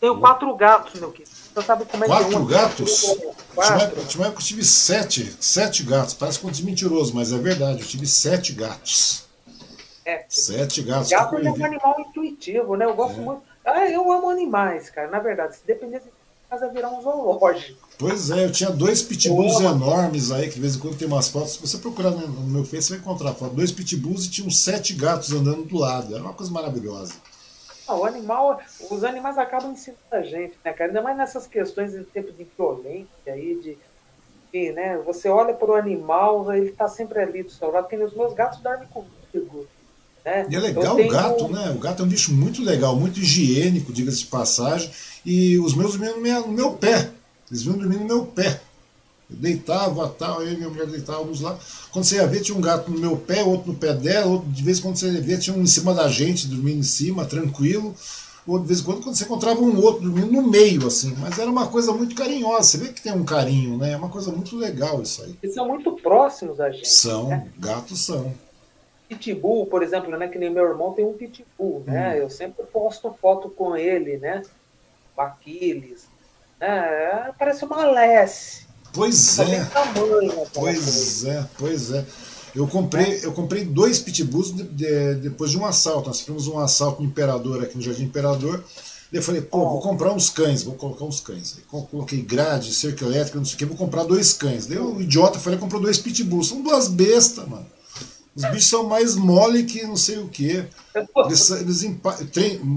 Tenho 0.00 0.18
quatro 0.18 0.54
gatos, 0.54 1.00
meu 1.00 1.10
querido. 1.10 1.30
Você 1.54 1.62
sabe 1.62 1.84
como 1.86 2.04
é 2.04 2.06
quatro 2.06 2.46
que 2.46 2.54
é 2.54 2.56
gatos? 2.56 3.16
Quatro? 3.54 4.04
Tinha 4.06 4.20
uma 4.20 4.26
época 4.28 4.42
eu 4.42 4.46
tive 4.46 4.64
sete, 4.64 5.36
sete 5.40 5.82
gatos. 5.82 6.14
Parece 6.14 6.44
de 6.50 6.64
mentiroso, 6.64 7.14
mas 7.14 7.32
é 7.32 7.38
verdade. 7.38 7.80
Eu 7.80 7.86
tive 7.86 8.06
sete 8.06 8.52
gatos. 8.52 9.24
É. 10.04 10.24
Sete 10.28 10.82
gatos. 10.82 11.10
Gato 11.10 11.36
é 11.36 11.50
um 11.50 11.64
animal 11.64 12.00
intuitivo, 12.00 12.76
né? 12.76 12.84
Eu 12.84 12.94
gosto 12.94 13.18
é. 13.20 13.22
muito. 13.22 13.42
Ah, 13.64 13.86
eu 13.90 14.10
amo 14.10 14.30
animais, 14.30 14.88
cara. 14.88 15.10
Na 15.10 15.18
verdade, 15.18 15.56
se 15.56 15.66
dependesse 15.66 16.06
de 16.06 16.12
casa, 16.48 16.68
virar 16.68 16.90
um 16.90 17.02
zoológico. 17.02 17.86
Pois 17.98 18.30
é, 18.30 18.44
eu 18.44 18.52
tinha 18.52 18.70
dois 18.70 19.02
pitbulls 19.02 19.60
enormes 19.60 20.30
aí, 20.30 20.48
que 20.48 20.54
de 20.54 20.60
vez 20.60 20.76
em 20.76 20.78
quando 20.78 20.96
tem 20.96 21.08
umas 21.08 21.28
fotos. 21.28 21.54
Se 21.54 21.60
você 21.60 21.76
procurar 21.78 22.12
no 22.12 22.28
meu 22.44 22.64
Face, 22.64 22.84
você 22.84 22.94
vai 22.94 23.00
encontrar 23.00 23.34
foto. 23.34 23.54
Dois 23.54 23.72
pitbulls 23.72 24.24
e 24.24 24.30
tinham 24.30 24.50
sete 24.50 24.94
gatos 24.94 25.32
andando 25.32 25.64
do 25.64 25.76
lado. 25.76 26.14
Era 26.14 26.22
uma 26.22 26.32
coisa 26.32 26.52
maravilhosa. 26.52 27.14
Ah, 27.88 27.96
o 27.96 28.04
animal, 28.04 28.60
os 28.90 29.02
animais 29.02 29.38
acabam 29.38 29.72
ensinando 29.72 30.02
a 30.12 30.20
gente, 30.20 30.54
né, 30.62 30.72
cara? 30.74 30.90
Ainda 30.90 31.00
mais 31.00 31.16
nessas 31.16 31.46
questões 31.46 31.92
de 31.92 32.04
tempo 32.04 32.30
de 32.32 32.46
violência 32.56 33.08
aí, 33.26 33.58
de. 33.62 33.78
Enfim, 34.52 34.72
né? 34.72 34.98
Você 35.06 35.28
olha 35.28 35.54
para 35.54 35.70
o 35.70 35.74
animal, 35.74 36.52
ele 36.52 36.70
está 36.70 36.86
sempre 36.86 37.20
ali 37.20 37.42
do 37.42 37.50
seu 37.50 37.70
lado, 37.70 37.88
porque 37.88 37.96
os 38.02 38.14
meus 38.14 38.34
gatos 38.34 38.60
dormem 38.60 38.88
comigo. 38.88 39.66
Né? 40.24 40.46
E 40.50 40.56
é 40.56 40.58
legal 40.58 40.96
tenho... 40.96 41.08
o 41.08 41.12
gato, 41.12 41.48
né? 41.48 41.70
O 41.70 41.78
gato 41.78 42.02
é 42.02 42.04
um 42.04 42.08
bicho 42.08 42.34
muito 42.34 42.62
legal, 42.62 42.94
muito 42.94 43.20
higiênico, 43.20 43.92
diga-se 43.92 44.18
de 44.18 44.26
passagem. 44.26 44.90
E 45.24 45.58
os 45.58 45.74
meus 45.74 45.96
dormiam 45.96 46.46
no 46.46 46.52
meu 46.52 46.72
pé. 46.72 47.10
Eles 47.50 47.62
vinham 47.62 47.78
dormir 47.78 47.96
no 47.96 48.04
meu 48.04 48.26
pé. 48.26 48.60
Eu 49.30 49.36
deitava, 49.36 50.08
tal, 50.08 50.42
eu 50.42 50.52
e 50.52 50.56
minha 50.56 50.70
mulher 50.70 50.86
deitávamos 50.86 51.40
lá. 51.40 51.58
Quando 51.90 52.04
você 52.04 52.16
ia 52.16 52.26
ver, 52.26 52.40
tinha 52.40 52.56
um 52.56 52.60
gato 52.60 52.90
no 52.90 52.98
meu 52.98 53.16
pé, 53.16 53.42
outro 53.42 53.72
no 53.72 53.78
pé 53.78 53.92
dela, 53.92 54.26
outro, 54.26 54.48
de 54.48 54.62
vez 54.62 54.78
em 54.78 54.82
quando 54.82 54.96
você 54.96 55.10
ia 55.10 55.20
ver, 55.20 55.38
tinha 55.38 55.54
um 55.54 55.62
em 55.62 55.66
cima 55.66 55.92
da 55.94 56.08
gente, 56.08 56.46
dormindo 56.46 56.78
em 56.78 56.82
cima, 56.82 57.26
tranquilo. 57.26 57.94
Ou 58.46 58.58
de 58.58 58.66
vez 58.66 58.80
em 58.80 58.84
quando, 58.84 59.02
quando 59.02 59.14
você 59.14 59.24
encontrava 59.24 59.60
um 59.60 59.78
outro 59.82 60.02
dormindo 60.02 60.32
no 60.32 60.48
meio, 60.48 60.86
assim. 60.86 61.14
Mas 61.18 61.38
era 61.38 61.50
uma 61.50 61.66
coisa 61.68 61.92
muito 61.92 62.14
carinhosa. 62.14 62.62
Você 62.62 62.78
vê 62.78 62.92
que 62.92 63.02
tem 63.02 63.12
um 63.12 63.24
carinho, 63.24 63.76
né? 63.76 63.92
É 63.92 63.96
uma 63.96 64.08
coisa 64.08 64.32
muito 64.32 64.56
legal 64.56 65.02
isso 65.02 65.22
aí. 65.22 65.36
Eles 65.42 65.54
são 65.54 65.68
muito 65.68 65.92
próximos 65.92 66.58
a 66.58 66.70
gente. 66.70 66.88
São, 66.88 67.28
né? 67.28 67.48
gatos 67.58 68.06
são. 68.06 68.32
Pitbull, 69.06 69.66
por 69.66 69.82
exemplo, 69.82 70.16
né? 70.16 70.28
Que 70.28 70.38
nem 70.38 70.48
meu 70.48 70.64
irmão 70.64 70.94
tem 70.94 71.04
um 71.04 71.12
pitbull, 71.12 71.84
né? 71.86 72.14
Hum. 72.14 72.16
Eu 72.16 72.30
sempre 72.30 72.64
posto 72.64 73.12
foto 73.20 73.50
com 73.50 73.76
ele, 73.76 74.16
né? 74.16 74.40
O 75.14 75.20
Aquiles 75.20 76.08
é, 76.60 77.32
parece 77.38 77.64
uma 77.64 77.82
Alesse. 77.82 78.67
Pois 78.92 79.38
é. 79.38 79.64
Tamanho, 79.64 80.46
pois 80.52 81.24
é, 81.24 81.46
pois 81.58 81.90
é. 81.92 82.04
Eu 82.54 82.66
comprei, 82.66 83.20
eu 83.22 83.32
comprei 83.32 83.64
dois 83.64 83.98
pitbulls 83.98 84.52
de, 84.52 84.64
de, 84.64 85.14
depois 85.16 85.50
de 85.50 85.58
um 85.58 85.64
assalto. 85.64 86.08
Nós 86.08 86.18
tivemos 86.18 86.48
um 86.48 86.58
assalto 86.58 87.02
no 87.02 87.08
Imperador, 87.08 87.62
aqui 87.62 87.76
no 87.76 87.82
Jardim 87.82 88.04
Imperador. 88.04 88.64
Eu 89.12 89.22
falei, 89.22 89.40
pô, 89.40 89.58
vou 89.70 89.80
comprar 89.80 90.12
uns 90.12 90.28
cães, 90.28 90.62
vou 90.62 90.74
colocar 90.74 91.04
uns 91.04 91.20
cães. 91.20 91.56
Aí 91.56 91.82
coloquei 91.84 92.20
grade, 92.20 92.74
cerca 92.74 93.04
elétrica, 93.04 93.38
não 93.38 93.44
sei 93.44 93.54
o 93.54 93.58
que, 93.58 93.64
vou 93.64 93.76
comprar 93.76 94.04
dois 94.04 94.32
cães. 94.32 94.66
Daí 94.66 94.78
o 94.78 95.00
idiota 95.00 95.38
falei, 95.38 95.58
comprou 95.58 95.80
dois 95.80 95.98
pitbulls. 95.98 96.48
São 96.48 96.62
duas 96.62 96.88
bestas, 96.88 97.48
mano. 97.48 97.66
Os 98.36 98.44
bichos 98.44 98.68
são 98.68 98.84
mais 98.84 99.16
mole 99.16 99.64
que 99.64 99.82
não 99.82 99.96
sei 99.96 100.18
o 100.18 100.28
que. 100.28 100.64
Eles, 101.26 101.50
eles 101.50 101.84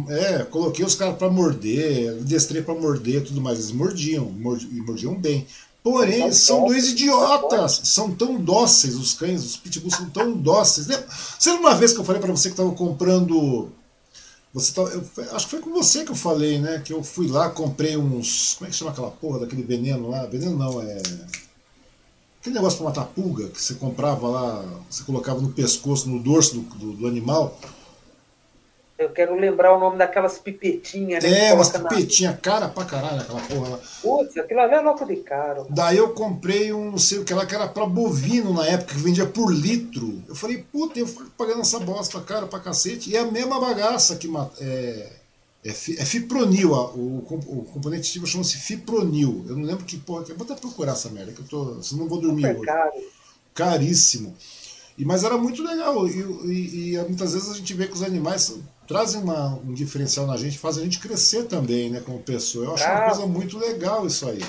é, 0.10 0.44
coloquei 0.46 0.84
os 0.84 0.96
caras 0.96 1.18
para 1.18 1.30
morder, 1.30 2.16
destrei 2.24 2.64
para 2.64 2.74
morder 2.74 3.22
e 3.22 3.26
tudo 3.26 3.42
mais. 3.42 3.60
Eles 3.60 3.72
mordiam, 3.72 4.26
mordiam, 4.26 4.86
mordiam 4.86 5.16
bem. 5.16 5.46
Porém, 5.84 6.24
eles 6.24 6.38
são 6.38 6.66
dois 6.66 6.90
idiotas. 6.90 7.82
São 7.86 8.12
tão 8.12 8.36
dóceis 8.36 8.96
os 8.96 9.14
cães, 9.14 9.44
os 9.44 9.58
pitbulls 9.58 9.96
são 9.96 10.10
tão 10.10 10.34
dóceis. 10.34 10.88
Você 11.40 11.52
lembra 11.52 11.70
uma 11.70 11.76
vez 11.76 11.92
que 11.94 12.00
eu 12.00 12.04
falei 12.04 12.22
para 12.22 12.32
você 12.32 12.50
que 12.50 12.54
estava 12.54 12.72
comprando. 12.72 13.70
Você 14.54 14.74
tava, 14.74 14.90
eu, 14.90 15.04
acho 15.32 15.46
que 15.46 15.52
foi 15.52 15.62
com 15.62 15.72
você 15.72 16.04
que 16.04 16.12
eu 16.12 16.16
falei, 16.16 16.60
né? 16.60 16.82
Que 16.84 16.94
eu 16.94 17.02
fui 17.04 17.28
lá, 17.28 17.50
comprei 17.50 17.98
uns. 17.98 18.56
Como 18.56 18.68
é 18.68 18.72
que 18.72 18.78
chama 18.78 18.92
aquela 18.92 19.10
porra 19.10 19.40
daquele 19.40 19.64
veneno 19.64 20.10
lá? 20.10 20.26
Veneno 20.26 20.58
não, 20.58 20.82
é. 20.82 21.02
Aquele 22.40 22.56
negócio 22.56 22.78
para 22.80 22.88
matar 22.88 23.06
pulga 23.06 23.48
que 23.50 23.62
você 23.62 23.76
comprava 23.76 24.28
lá, 24.28 24.66
você 24.90 25.04
colocava 25.04 25.40
no 25.40 25.52
pescoço, 25.54 26.10
no 26.10 26.20
dorso 26.20 26.56
do, 26.56 26.62
do, 26.76 26.94
do 26.94 27.08
animal. 27.08 27.58
Eu 29.02 29.10
quero 29.10 29.36
lembrar 29.36 29.76
o 29.76 29.80
nome 29.80 29.98
daquelas 29.98 30.38
pipetinhas, 30.38 31.24
né? 31.24 31.48
É, 31.48 31.54
umas 31.54 31.70
pipetinhas, 31.70 32.34
na... 32.34 32.38
cara 32.38 32.70
pra 32.70 32.86
caralho, 32.86 33.22
aquela 33.22 33.42
porra 33.42 33.70
lá. 33.70 33.80
Putz, 34.02 34.38
aquilo 34.38 34.60
ali 34.60 34.76
é 34.76 34.82
louco 34.82 35.06
de 35.06 35.18
caro. 35.18 35.66
Daí 35.70 35.98
eu 35.98 36.10
comprei 36.10 36.72
um, 36.72 36.92
não 36.92 36.98
sei 36.98 37.20
o 37.20 37.26
que 37.26 37.34
lá, 37.34 37.46
que 37.46 37.56
era 37.56 37.68
pra 37.68 37.86
bovino 37.86 38.54
na 38.54 38.66
época, 38.66 38.94
que 38.94 39.02
vendia 39.02 39.26
por 39.26 39.52
litro. 39.52 40.22
Eu 40.28 40.36
falei, 40.36 40.64
puta, 40.72 41.00
eu 41.00 41.08
fui 41.08 41.26
pagando 41.38 41.62
essa 41.62 41.80
bosta 41.80 42.22
cara 42.22 42.48
pra 42.48 42.60
cacete. 42.60 43.10
E 43.10 43.18
é 43.18 43.20
a 43.20 43.32
mesma 43.32 43.60
bagaça 43.60 44.16
que 44.16 44.30
é, 44.60 45.10
é, 45.64 45.70
é 45.70 45.74
fipronil, 45.74 46.74
o, 46.74 47.24
componente 47.74 48.10
ativo 48.10 48.26
chama-se 48.26 48.58
fipronil. 48.58 49.46
Eu 49.48 49.56
não 49.56 49.64
lembro 49.64 49.86
que 49.86 49.98
porra. 49.98 50.26
Eu 50.28 50.36
vou 50.36 50.46
até 50.46 50.56
procurar 50.56 50.94
essa 50.94 51.10
merda, 51.10 51.32
que 51.32 51.42
eu 51.42 51.48
tô. 51.48 51.82
Senão 51.84 52.04
não 52.04 52.10
vou 52.10 52.20
dormir 52.20 52.42
Super 52.42 52.58
hoje. 52.58 52.66
Caro. 52.66 52.92
Caríssimo. 53.54 54.36
E, 54.98 55.06
mas 55.06 55.24
era 55.24 55.38
muito 55.38 55.64
legal. 55.64 56.08
E, 56.08 56.20
e, 56.46 56.94
e, 56.96 56.98
muitas 57.04 57.34
vezes 57.34 57.50
a 57.50 57.54
gente 57.54 57.74
vê 57.74 57.88
que 57.88 57.94
os 57.94 58.04
animais 58.04 58.56
trazem 58.92 59.22
uma, 59.22 59.56
um 59.56 59.74
diferencial 59.74 60.28
na 60.28 60.36
gente, 60.36 60.60
fazem 60.60 60.82
a 60.82 60.86
gente 60.86 61.00
crescer 61.00 61.44
também, 61.44 61.90
né, 61.90 62.02
como 62.02 62.20
pessoa. 62.20 62.66
Eu 62.66 62.74
acho 62.74 62.84
ah, 62.86 62.92
uma 62.92 63.06
coisa 63.06 63.26
muito 63.26 63.58
legal 63.58 64.06
isso 64.06 64.28
aí. 64.28 64.42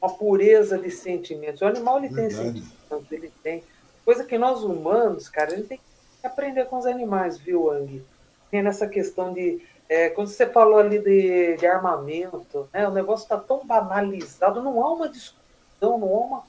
Uma 0.00 0.12
pureza 0.12 0.76
de 0.78 0.90
sentimentos. 0.90 1.62
O 1.62 1.66
animal 1.66 1.98
ele 1.98 2.14
tem 2.14 2.30
sentimentos, 2.30 3.10
ele 3.10 3.32
tem. 3.42 3.62
Coisa 4.04 4.22
que 4.24 4.36
nós 4.36 4.62
humanos, 4.62 5.28
cara, 5.28 5.52
a 5.52 5.56
gente 5.56 5.68
tem 5.68 5.78
que 5.78 6.26
aprender 6.26 6.66
com 6.66 6.78
os 6.78 6.84
animais, 6.84 7.38
viu, 7.38 7.70
Ang? 7.70 8.04
Tem 8.50 8.62
nessa 8.62 8.86
questão 8.86 9.32
de 9.32 9.62
é, 9.88 10.10
quando 10.10 10.28
você 10.28 10.46
falou 10.46 10.78
ali 10.78 10.98
de, 10.98 11.56
de 11.56 11.66
armamento, 11.66 12.68
né, 12.72 12.86
o 12.88 12.92
negócio 12.92 13.24
está 13.24 13.38
tão 13.38 13.66
banalizado, 13.66 14.62
não 14.62 14.82
há 14.82 14.92
uma 14.92 15.08
discussão, 15.08 15.98
não 15.98 16.08
há 16.08 16.20
uma. 16.20 16.44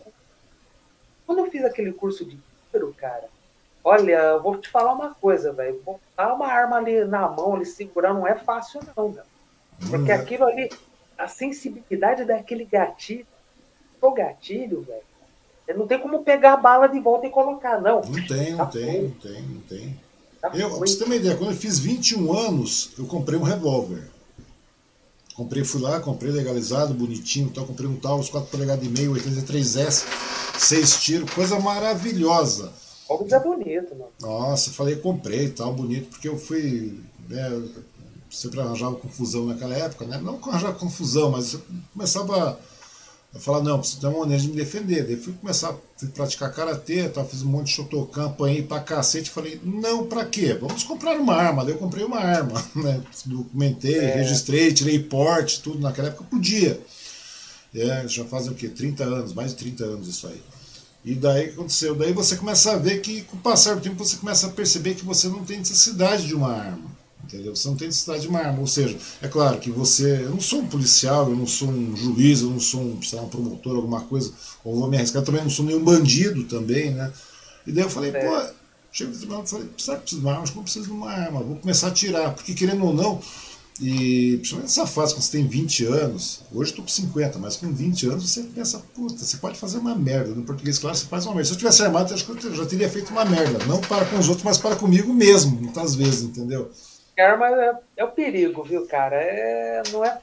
Quando 1.25 1.39
eu 1.39 1.51
fiz 1.51 1.63
aquele 1.63 1.91
curso 1.91 2.25
de 2.25 2.37
tiro, 2.71 2.93
cara, 2.97 3.29
olha, 3.85 4.13
eu 4.13 4.41
vou 4.41 4.57
te 4.57 4.67
falar 4.67 4.93
uma 4.93 5.13
coisa, 5.13 5.53
velho. 5.53 5.79
Botar 5.85 6.33
uma 6.33 6.47
arma 6.47 6.77
ali 6.77 7.05
na 7.05 7.29
mão, 7.29 7.53
ali 7.53 7.65
segurar, 7.65 8.13
não 8.13 8.27
é 8.27 8.35
fácil, 8.35 8.81
não, 8.97 9.11
velho. 9.11 9.27
Porque 9.89 10.11
hum. 10.11 10.15
aquilo 10.15 10.45
ali, 10.45 10.69
a 11.17 11.27
sensibilidade 11.27 12.25
daquele 12.25 12.65
gatilho, 12.65 13.27
o 14.01 14.11
gatilho, 14.11 14.81
velho, 14.81 15.77
não 15.77 15.87
tem 15.87 15.99
como 15.99 16.23
pegar 16.23 16.53
a 16.53 16.57
bala 16.57 16.87
de 16.87 16.99
volta 16.99 17.27
e 17.27 17.29
colocar, 17.29 17.79
não. 17.79 18.01
Não 18.01 18.27
tem, 18.27 18.51
não 18.51 18.57
tá 18.57 18.65
tem, 18.65 19.01
não 19.03 19.11
tem, 19.11 19.41
não 19.43 19.61
tem. 19.61 19.99
Eu, 20.53 20.69
pra 20.69 20.79
você 20.79 20.97
ter 20.97 21.05
uma 21.05 21.15
ideia, 21.15 21.35
quando 21.35 21.51
eu 21.51 21.57
fiz 21.57 21.79
21 21.79 22.33
anos, 22.33 22.91
eu 22.97 23.05
comprei 23.05 23.39
um 23.39 23.43
revólver. 23.43 24.07
Comprei, 25.35 25.63
fui 25.63 25.81
lá, 25.81 25.99
comprei 25.99 26.31
legalizado, 26.31 26.93
bonitinho, 26.93 27.47
então 27.47 27.65
comprei 27.65 27.89
um 27.89 27.97
tal, 27.97 28.19
uns 28.19 28.29
4 28.29 28.49
polegadas 28.49 28.85
e 28.85 28.89
meio, 28.89 29.13
83S, 29.13 30.05
6 30.57 31.03
tiros, 31.03 31.29
coisa 31.31 31.59
maravilhosa. 31.59 32.71
Óculos 33.07 33.33
é 33.33 33.39
bonito, 33.39 33.95
mano. 33.95 34.11
Nossa, 34.19 34.71
falei, 34.71 34.95
comprei 34.95 35.49
tal, 35.49 35.73
bonito, 35.73 36.09
porque 36.09 36.27
eu 36.27 36.37
fui. 36.37 36.99
Né, 37.29 37.69
sempre 38.29 38.59
arranjava 38.59 38.95
confusão 38.95 39.45
naquela 39.45 39.75
época, 39.75 40.05
né? 40.05 40.17
Não 40.17 40.39
arranjava 40.43 40.73
confusão, 40.73 41.31
mas 41.31 41.53
eu 41.53 41.61
começava 41.93 42.59
Eu 43.33 43.39
falava, 43.39 43.63
não, 43.63 43.79
preciso 43.79 44.01
ter 44.01 44.07
uma 44.07 44.19
maneira 44.19 44.41
de 44.41 44.49
me 44.49 44.55
defender. 44.55 45.05
Daí 45.05 45.17
fui 45.17 45.33
começar, 45.33 45.75
fui 45.97 46.07
praticar 46.09 46.53
karatê, 46.53 47.07
tá, 47.09 47.23
fiz 47.23 47.41
um 47.41 47.47
monte 47.49 47.67
de 47.67 47.73
shotokan, 47.73 48.27
apanhei 48.27 48.63
pra 48.63 48.79
cacete. 48.79 49.29
Falei, 49.29 49.59
não, 49.63 50.07
pra 50.07 50.25
quê? 50.25 50.53
Vamos 50.53 50.83
comprar 50.83 51.17
uma 51.19 51.35
arma. 51.35 51.63
Daí 51.63 51.73
eu 51.73 51.79
comprei 51.79 52.03
uma 52.03 52.19
arma, 52.19 52.63
né? 52.75 53.01
Documentei, 53.25 53.99
é. 53.99 54.15
registrei, 54.15 54.73
tirei 54.73 54.99
porte, 54.99 55.61
tudo. 55.61 55.79
Naquela 55.79 56.09
época 56.09 56.25
podia. 56.29 56.79
É, 57.73 58.07
já 58.07 58.23
fazem 58.23 58.51
o 58.51 58.55
quê? 58.55 58.69
30 58.69 59.03
anos, 59.03 59.33
mais 59.33 59.51
de 59.51 59.57
30 59.57 59.83
anos 59.83 60.07
isso 60.07 60.27
aí. 60.27 60.41
E 61.05 61.13
daí 61.13 61.49
aconteceu. 61.49 61.93
Daí 61.93 62.11
você 62.11 62.35
começa 62.35 62.73
a 62.73 62.77
ver 62.77 62.99
que, 62.99 63.21
com 63.21 63.37
o 63.37 63.39
passar 63.39 63.75
do 63.75 63.81
tempo, 63.81 64.03
você 64.03 64.17
começa 64.17 64.47
a 64.47 64.49
perceber 64.49 64.95
que 64.95 65.05
você 65.05 65.27
não 65.27 65.45
tem 65.45 65.59
necessidade 65.59 66.25
de 66.25 66.33
uma 66.33 66.51
arma. 66.51 66.95
Entendeu? 67.23 67.55
Você 67.55 67.67
não 67.67 67.75
tem 67.75 67.87
necessidade 67.87 68.23
de 68.23 68.27
uma 68.27 68.39
arma. 68.39 68.59
Ou 68.59 68.67
seja, 68.67 68.97
é 69.21 69.27
claro 69.27 69.59
que 69.59 69.69
você. 69.69 70.23
Eu 70.23 70.31
não 70.31 70.41
sou 70.41 70.61
um 70.61 70.67
policial, 70.67 71.29
eu 71.29 71.35
não 71.35 71.45
sou 71.45 71.69
um 71.69 71.95
juiz, 71.95 72.41
eu 72.41 72.49
não 72.49 72.59
sou 72.59 72.81
um, 72.81 72.99
lá, 73.13 73.21
um 73.21 73.29
promotor, 73.29 73.75
alguma 73.75 74.01
coisa, 74.01 74.33
ou 74.63 74.79
vou 74.79 74.89
me 74.89 74.97
arriscar, 74.97 75.23
também 75.23 75.43
não 75.43 75.49
sou 75.49 75.63
nenhum 75.63 75.83
bandido 75.83 76.43
também, 76.45 76.91
né? 76.91 77.13
E 77.67 77.71
daí 77.71 77.83
eu 77.83 77.89
falei, 77.89 78.11
é. 78.11 78.19
pô, 78.19 78.53
chego 78.91 79.11
no 79.11 79.17
tribunal 79.17 79.43
e 79.43 79.47
falei, 79.47 79.69
será 79.77 79.97
que 79.97 80.03
preciso 80.03 80.21
de 80.21 80.27
uma 80.27 80.31
arma? 80.31 80.43
Acho 80.43 80.51
que 80.51 80.57
não 80.57 80.63
preciso 80.63 80.85
de 80.85 80.91
uma 80.91 81.11
arma, 81.11 81.43
vou 81.43 81.55
começar 81.57 81.87
a 81.87 81.91
tirar, 81.91 82.33
porque 82.33 82.53
querendo 82.53 82.85
ou 82.85 82.93
não, 82.93 83.21
e 83.81 84.37
principalmente 84.37 84.69
nessa 84.69 84.87
fase, 84.87 85.13
quando 85.13 85.23
você 85.23 85.37
tem 85.37 85.47
20 85.47 85.85
anos, 85.85 86.41
hoje 86.53 86.71
eu 86.71 86.77
tô 86.77 86.81
com 86.83 86.87
50, 86.87 87.39
mas 87.39 87.57
com 87.57 87.73
20 87.73 88.07
anos 88.07 88.29
você 88.29 88.43
pensa, 88.43 88.81
puta, 88.93 89.17
você 89.17 89.35
pode 89.37 89.59
fazer 89.59 89.79
uma 89.79 89.93
merda. 89.93 90.29
No 90.33 90.43
português, 90.43 90.79
claro, 90.79 90.95
você 90.95 91.05
faz 91.05 91.25
uma 91.25 91.35
merda. 91.35 91.49
Se 91.49 91.53
eu 91.53 91.57
tivesse 91.57 91.83
armado, 91.83 92.09
eu 92.09 92.15
acho 92.15 92.25
que 92.25 92.47
eu 92.47 92.55
já 92.55 92.65
teria 92.65 92.89
feito 92.89 93.11
uma 93.11 93.25
merda. 93.25 93.65
Não 93.65 93.81
para 93.81 94.05
com 94.05 94.17
os 94.17 94.29
outros, 94.29 94.45
mas 94.45 94.57
para 94.57 94.77
comigo 94.77 95.13
mesmo, 95.13 95.59
muitas 95.59 95.93
vezes, 95.93 96.23
entendeu? 96.23 96.71
arma 97.17 97.47
é, 97.47 97.73
é 97.97 98.03
o 98.03 98.11
perigo, 98.11 98.63
viu, 98.63 98.85
cara? 98.87 99.17
É, 99.17 99.83
não 99.91 100.05
é. 100.05 100.19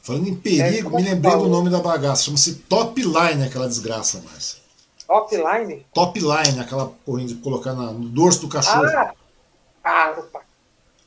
Falando 0.00 0.28
em 0.28 0.34
perigo, 0.34 0.96
é, 0.96 1.02
me 1.02 1.08
lembrei 1.08 1.32
do 1.32 1.48
nome 1.48 1.70
da 1.70 1.80
bagaça. 1.80 2.24
Chama-se 2.24 2.54
Top 2.68 3.00
Line, 3.00 3.44
aquela 3.44 3.68
desgraça, 3.68 4.22
Márcia. 4.24 4.60
Top 5.06 5.34
Line? 5.36 5.86
Top 5.92 6.18
Line, 6.18 6.60
aquela 6.60 6.86
porrinha 7.04 7.28
de 7.28 7.34
colocar 7.36 7.72
na, 7.72 7.92
no 7.92 8.08
dorso 8.08 8.40
do 8.40 8.48
cachorro. 8.48 8.86
Ah, 8.86 9.12
caro, 9.82 10.28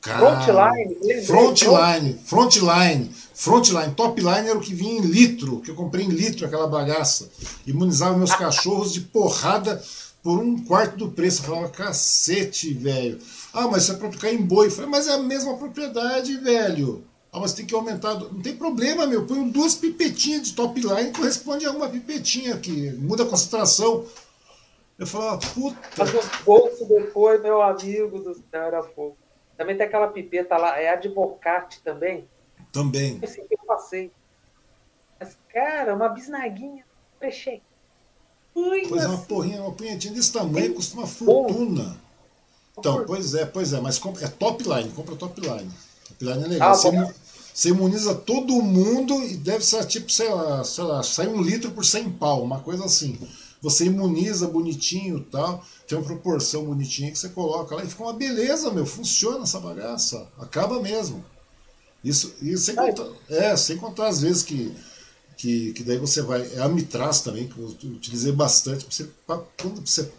Frontline. 0.06 1.24
Frontline, 1.24 2.20
frontline, 2.24 3.10
frontline. 3.34 3.94
Top 3.94 4.20
line 4.20 4.48
era 4.48 4.56
o 4.56 4.60
que 4.60 4.74
vinha 4.74 4.98
em 4.98 5.00
litro, 5.00 5.60
que 5.60 5.70
eu 5.70 5.74
comprei 5.74 6.04
em 6.04 6.10
litro 6.10 6.46
aquela 6.46 6.68
bagaça. 6.68 7.28
Imunizava 7.66 8.16
meus 8.16 8.34
cachorros 8.34 8.92
de 8.92 9.00
porrada 9.00 9.82
por 10.22 10.38
um 10.38 10.64
quarto 10.64 10.96
do 10.96 11.10
preço. 11.10 11.42
Eu 11.42 11.46
falava, 11.46 11.68
cacete, 11.68 12.72
velho. 12.72 13.18
Ah, 13.52 13.66
mas 13.68 13.82
isso 13.82 13.92
é 13.92 13.96
para 13.96 14.08
tocar 14.08 14.32
em 14.32 14.38
boi. 14.38 14.66
Eu 14.66 14.70
falei, 14.70 14.90
mas 14.90 15.08
é 15.08 15.12
a 15.14 15.18
mesma 15.18 15.56
propriedade, 15.56 16.36
velho. 16.38 17.04
Ah, 17.32 17.40
mas 17.40 17.52
tem 17.52 17.66
que 17.66 17.74
aumentar. 17.74 18.14
Não 18.14 18.40
tem 18.40 18.56
problema, 18.56 19.06
meu. 19.06 19.26
Põe 19.26 19.48
duas 19.50 19.74
pipetinhas 19.74 20.48
de 20.48 20.52
top 20.54 20.80
line, 20.80 21.12
corresponde 21.12 21.66
a 21.66 21.70
uma 21.70 21.88
pipetinha 21.88 22.54
aqui. 22.54 22.92
Muda 22.92 23.24
a 23.24 23.26
concentração. 23.26 24.04
Eu 24.98 25.06
falava, 25.06 25.38
puta. 25.54 25.76
Mas 25.98 26.14
os 26.14 26.24
bolsos 26.44 26.88
depois, 26.88 27.42
meu 27.42 27.60
amigo 27.60 28.18
do 28.20 28.34
céu, 28.34 28.62
era 28.62 28.82
fogo. 28.82 29.16
Também 29.56 29.76
tem 29.76 29.86
aquela 29.86 30.08
pipeta 30.08 30.56
lá, 30.56 30.78
é 30.78 30.88
advocate 30.88 31.80
também. 31.82 32.28
Também. 32.72 33.18
Esse 33.22 33.40
que 33.42 33.54
eu 33.54 33.66
passei. 33.66 34.12
Mas, 35.18 35.36
cara, 35.48 35.94
uma 35.94 36.08
bisnaguinha, 36.08 36.84
fechei. 37.18 37.62
Pois 38.52 39.02
é, 39.02 39.06
uma 39.06 39.18
porrinha, 39.18 39.60
uma 39.62 39.72
punhetinha 39.72 40.14
desse 40.14 40.32
tamanho, 40.32 40.74
custa 40.74 40.96
uma 40.96 41.06
fortuna. 41.06 41.96
Então, 42.78 43.04
pois 43.06 43.34
é, 43.34 43.44
pois 43.44 43.72
é, 43.72 43.80
mas 43.80 43.98
compra, 43.98 44.24
é 44.24 44.28
top 44.28 44.64
line, 44.64 44.90
compra 44.90 45.14
top 45.14 45.40
line. 45.40 45.70
Top 46.08 46.24
line 46.24 46.44
é 46.44 46.48
legal. 46.48 46.70
Ah, 46.70 46.74
você, 46.74 47.14
você, 47.54 47.68
imuniza 47.70 48.14
todo 48.14 48.62
mundo 48.62 49.22
e 49.24 49.36
deve 49.36 49.64
ser 49.64 49.84
tipo, 49.86 50.10
sei 50.10 50.28
lá, 50.30 50.64
sei 50.64 50.84
lá, 50.84 51.02
sai 51.02 51.26
um 51.26 51.40
litro 51.40 51.70
por 51.70 51.84
100 51.84 52.12
pau, 52.12 52.42
uma 52.42 52.60
coisa 52.60 52.84
assim. 52.84 53.18
Você 53.62 53.86
imuniza 53.86 54.48
bonitinho 54.48 55.18
e 55.18 55.24
tal, 55.24 55.64
tem 55.86 55.96
uma 55.96 56.04
proporção 56.04 56.64
bonitinha 56.64 57.10
que 57.10 57.18
você 57.18 57.28
coloca 57.28 57.74
lá 57.74 57.84
e 57.84 57.88
fica 57.88 58.02
uma 58.02 58.12
beleza, 58.12 58.70
meu, 58.70 58.86
funciona 58.86 59.44
essa 59.44 59.60
bagaça, 59.60 60.26
acaba 60.38 60.80
mesmo. 60.80 61.24
Isso, 62.02 62.34
e 62.40 62.56
sem 62.56 62.74
contar, 62.74 63.06
é, 63.28 63.56
sem 63.56 63.76
contar 63.76 64.08
as 64.08 64.20
vezes 64.20 64.42
que 64.42 64.74
que, 65.36 65.72
que 65.74 65.84
daí 65.84 65.98
você 65.98 66.22
vai. 66.22 66.48
É 66.54 66.62
a 66.62 66.68
Mitraz 66.68 67.20
também, 67.20 67.46
que 67.46 67.58
eu 67.58 67.66
utilizei 67.66 68.32
bastante. 68.32 68.86
Você, 68.90 69.08
quando 69.60 69.86
você 69.86 70.10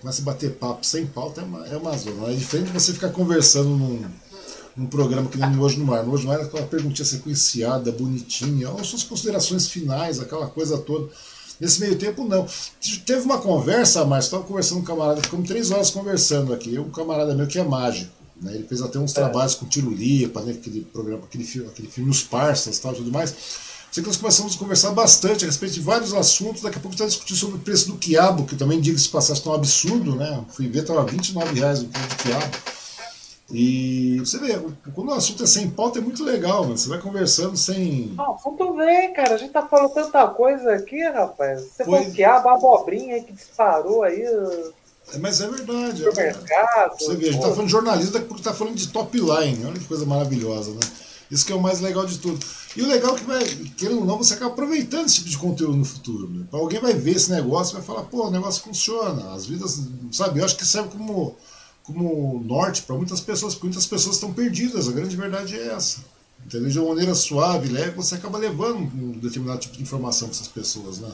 começa 0.00 0.20
a 0.20 0.24
bater 0.24 0.52
papo 0.52 0.84
sem 0.84 1.06
pauta, 1.06 1.40
é 1.40 1.44
uma, 1.44 1.66
é 1.66 1.76
uma 1.76 1.96
zona. 1.96 2.30
É 2.30 2.34
diferente 2.34 2.66
de 2.66 2.72
você 2.72 2.92
ficar 2.92 3.08
conversando 3.08 3.70
num, 3.70 4.04
num 4.76 4.86
programa 4.86 5.30
que 5.30 5.38
nem 5.38 5.58
Hoje 5.58 5.78
no 5.78 5.86
Mar. 5.86 6.04
No 6.04 6.12
Hoje 6.12 6.24
no 6.24 6.28
Mar 6.30 6.40
é 6.40 6.42
aquela 6.42 6.66
perguntinha 6.66 7.06
sequenciada, 7.06 7.90
bonitinha, 7.90 8.70
ou 8.70 8.84
suas 8.84 9.02
considerações 9.02 9.66
finais, 9.66 10.20
aquela 10.20 10.46
coisa 10.46 10.76
toda. 10.76 11.10
Nesse 11.60 11.80
meio 11.80 11.96
tempo, 11.96 12.24
não. 12.24 12.46
Teve 13.04 13.22
uma 13.22 13.38
conversa, 13.38 14.04
mas 14.04 14.24
estava 14.24 14.42
conversando 14.42 14.78
com 14.78 14.82
um 14.82 14.96
camarada, 14.96 15.22
ficamos 15.22 15.48
três 15.48 15.70
horas 15.70 15.90
conversando 15.90 16.52
aqui. 16.52 16.78
Um 16.78 16.90
camarada 16.90 17.34
meu 17.34 17.46
que 17.46 17.58
é 17.58 17.64
mágico. 17.64 18.10
Né? 18.40 18.54
Ele 18.54 18.66
fez 18.66 18.82
até 18.82 18.98
uns 18.98 19.12
é. 19.12 19.14
trabalhos 19.14 19.54
com 19.54 19.66
Tiro 19.66 19.90
Lipa, 19.90 20.42
né? 20.42 20.52
aquele 20.52 20.82
programa, 20.82 21.22
aquele 21.24 21.44
filme, 21.44 21.68
aquele 21.68 21.88
filme 21.88 22.10
Os 22.10 22.22
Parsas 22.22 22.76
e 22.76 22.80
tudo 22.80 23.10
mais. 23.10 23.34
Sei 23.90 24.02
que 24.02 24.08
nós 24.08 24.18
começamos 24.18 24.54
a 24.54 24.58
conversar 24.58 24.90
bastante 24.90 25.44
a 25.44 25.46
respeito 25.46 25.74
de 25.74 25.80
vários 25.80 26.12
assuntos. 26.12 26.60
Daqui 26.60 26.76
a 26.76 26.80
pouco 26.80 26.94
está 26.94 27.06
discutindo 27.06 27.36
sobre 27.38 27.56
o 27.56 27.60
preço 27.60 27.86
do 27.86 27.96
quiabo, 27.96 28.44
que 28.44 28.54
também, 28.54 28.78
diga-se 28.78 29.08
passagem, 29.08 29.40
está 29.40 29.50
um 29.50 29.54
absurdo, 29.54 30.14
né? 30.16 30.44
Fui 30.50 30.68
ver, 30.68 30.80
estava 30.80 31.04
29 31.04 31.58
reais 31.58 31.80
o 31.80 31.86
quilo 31.86 32.06
de 32.08 32.16
quiabo. 32.16 32.56
E 33.50 34.18
você 34.18 34.38
vê, 34.38 34.58
quando 34.92 35.08
o 35.08 35.14
assunto 35.14 35.44
é 35.44 35.46
sem 35.46 35.70
pauta 35.70 36.00
é 36.00 36.02
muito 36.02 36.24
legal, 36.24 36.64
mano. 36.64 36.76
Você 36.76 36.88
vai 36.88 36.98
conversando 36.98 37.56
sem. 37.56 38.12
Não, 38.16 38.36
tudo 38.42 38.74
bem, 38.74 39.12
cara. 39.12 39.34
A 39.34 39.38
gente 39.38 39.52
tá 39.52 39.66
falando 39.66 39.92
tanta 39.92 40.26
coisa 40.28 40.72
aqui, 40.72 41.00
rapaz. 41.10 41.62
Você 41.62 41.84
Foi... 41.84 42.10
quiabo, 42.10 42.48
a 42.48 42.54
abobrinha 42.54 43.22
que 43.22 43.32
disparou 43.32 44.02
aí. 44.02 44.20
É, 44.20 45.18
mas 45.18 45.40
é 45.40 45.48
verdade. 45.48 46.06
É 46.06 46.10
verdade. 46.10 46.94
Você 46.98 47.14
vê, 47.14 47.28
a 47.28 47.32
gente 47.32 47.40
tá 47.40 47.50
falando 47.50 47.66
de 47.66 47.72
jornalismo, 47.72 48.12
daqui 48.12 48.24
a 48.24 48.28
pouco 48.28 48.42
tá 48.42 48.52
falando 48.52 48.74
de 48.74 48.88
top 48.88 49.16
line. 49.16 49.64
Olha 49.64 49.78
que 49.78 49.84
coisa 49.84 50.04
maravilhosa, 50.04 50.72
né? 50.72 50.80
Isso 51.30 51.44
que 51.44 51.52
é 51.52 51.56
o 51.56 51.60
mais 51.60 51.80
legal 51.80 52.04
de 52.06 52.18
tudo. 52.18 52.38
E 52.76 52.82
o 52.82 52.86
legal 52.86 53.14
é 53.14 53.18
que, 53.18 53.24
vai, 53.24 53.44
querendo 53.76 54.00
ou 54.00 54.04
não, 54.04 54.18
você 54.18 54.34
acaba 54.34 54.52
aproveitando 54.52 55.06
esse 55.06 55.16
tipo 55.16 55.30
de 55.30 55.38
conteúdo 55.38 55.76
no 55.76 55.84
futuro. 55.84 56.28
Né? 56.28 56.44
Alguém 56.52 56.80
vai 56.80 56.92
ver 56.94 57.16
esse 57.16 57.30
negócio 57.30 57.72
e 57.72 57.76
vai 57.76 57.82
falar, 57.82 58.02
pô, 58.02 58.26
o 58.26 58.30
negócio 58.30 58.62
funciona. 58.62 59.32
As 59.32 59.46
vidas, 59.46 59.80
sabe? 60.12 60.40
Eu 60.40 60.44
acho 60.44 60.56
que 60.56 60.64
serve 60.64 60.90
como, 60.90 61.36
como 61.86 62.40
norte 62.44 62.82
para 62.82 62.96
muitas 62.96 63.20
pessoas, 63.20 63.54
porque 63.54 63.68
muitas 63.68 63.86
pessoas 63.86 64.16
estão 64.16 64.32
perdidas. 64.32 64.88
A 64.88 64.92
grande 64.92 65.16
verdade 65.16 65.58
é 65.58 65.68
essa. 65.68 66.04
Entendeu? 66.44 66.68
De 66.68 66.78
uma 66.78 66.90
maneira 66.90 67.14
suave, 67.14 67.68
leve, 67.68 67.92
você 67.92 68.16
acaba 68.16 68.38
levando 68.38 68.78
um 68.78 69.12
determinado 69.12 69.60
tipo 69.60 69.76
de 69.76 69.82
informação 69.82 70.28
para 70.28 70.36
essas 70.36 70.48
pessoas, 70.48 70.98
né? 70.98 71.12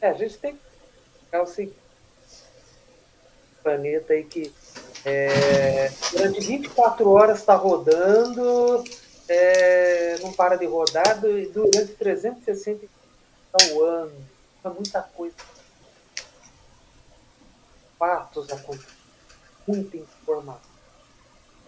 É, 0.00 0.10
a 0.10 0.14
gente 0.14 0.36
tem 0.38 0.58
é 1.32 1.40
o 1.40 1.46
seguinte, 1.46 1.76
planeta 3.62 4.12
aí 4.12 4.24
que 4.24 4.52
é, 5.04 5.90
durante 6.12 6.40
24 6.40 7.08
horas 7.10 7.38
está 7.38 7.54
rodando, 7.54 8.84
é, 9.28 10.18
não 10.20 10.32
para 10.32 10.56
de 10.56 10.66
rodar 10.66 11.20
durante 11.20 11.94
360 11.94 12.86
ao 13.52 13.82
ano. 13.82 14.12
É 14.64 14.68
muita 14.68 15.02
coisa. 15.02 15.34
Fatos 17.98 18.50
acontecem, 18.50 18.91
muita 19.66 19.96
informação. 19.96 20.72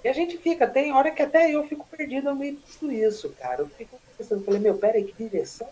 E 0.02 0.08
a 0.08 0.12
gente 0.12 0.36
fica, 0.36 0.66
tem 0.66 0.92
hora 0.92 1.10
que 1.10 1.22
até 1.22 1.50
eu 1.50 1.66
fico 1.66 1.86
perdido 1.86 2.30
no 2.30 2.36
meio 2.36 2.58
tudo 2.78 2.92
isso, 2.92 3.30
cara. 3.30 3.62
Eu 3.62 3.68
fico 3.68 3.98
pensando, 4.18 4.44
falei, 4.44 4.60
meu, 4.60 4.76
peraí, 4.76 5.04
que 5.04 5.24
direção? 5.24 5.68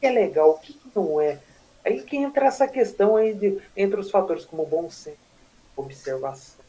Que 0.00 0.06
é 0.06 0.10
legal, 0.10 0.50
o 0.50 0.58
que 0.58 0.76
não 0.94 1.20
é? 1.20 1.38
Aí 1.84 2.02
que 2.02 2.16
entra 2.16 2.46
essa 2.46 2.66
questão 2.66 3.16
aí 3.16 3.32
de, 3.32 3.62
entre 3.76 4.00
os 4.00 4.10
fatores 4.10 4.44
como 4.44 4.66
bom 4.66 4.90
senso, 4.90 5.16
observação, 5.76 6.64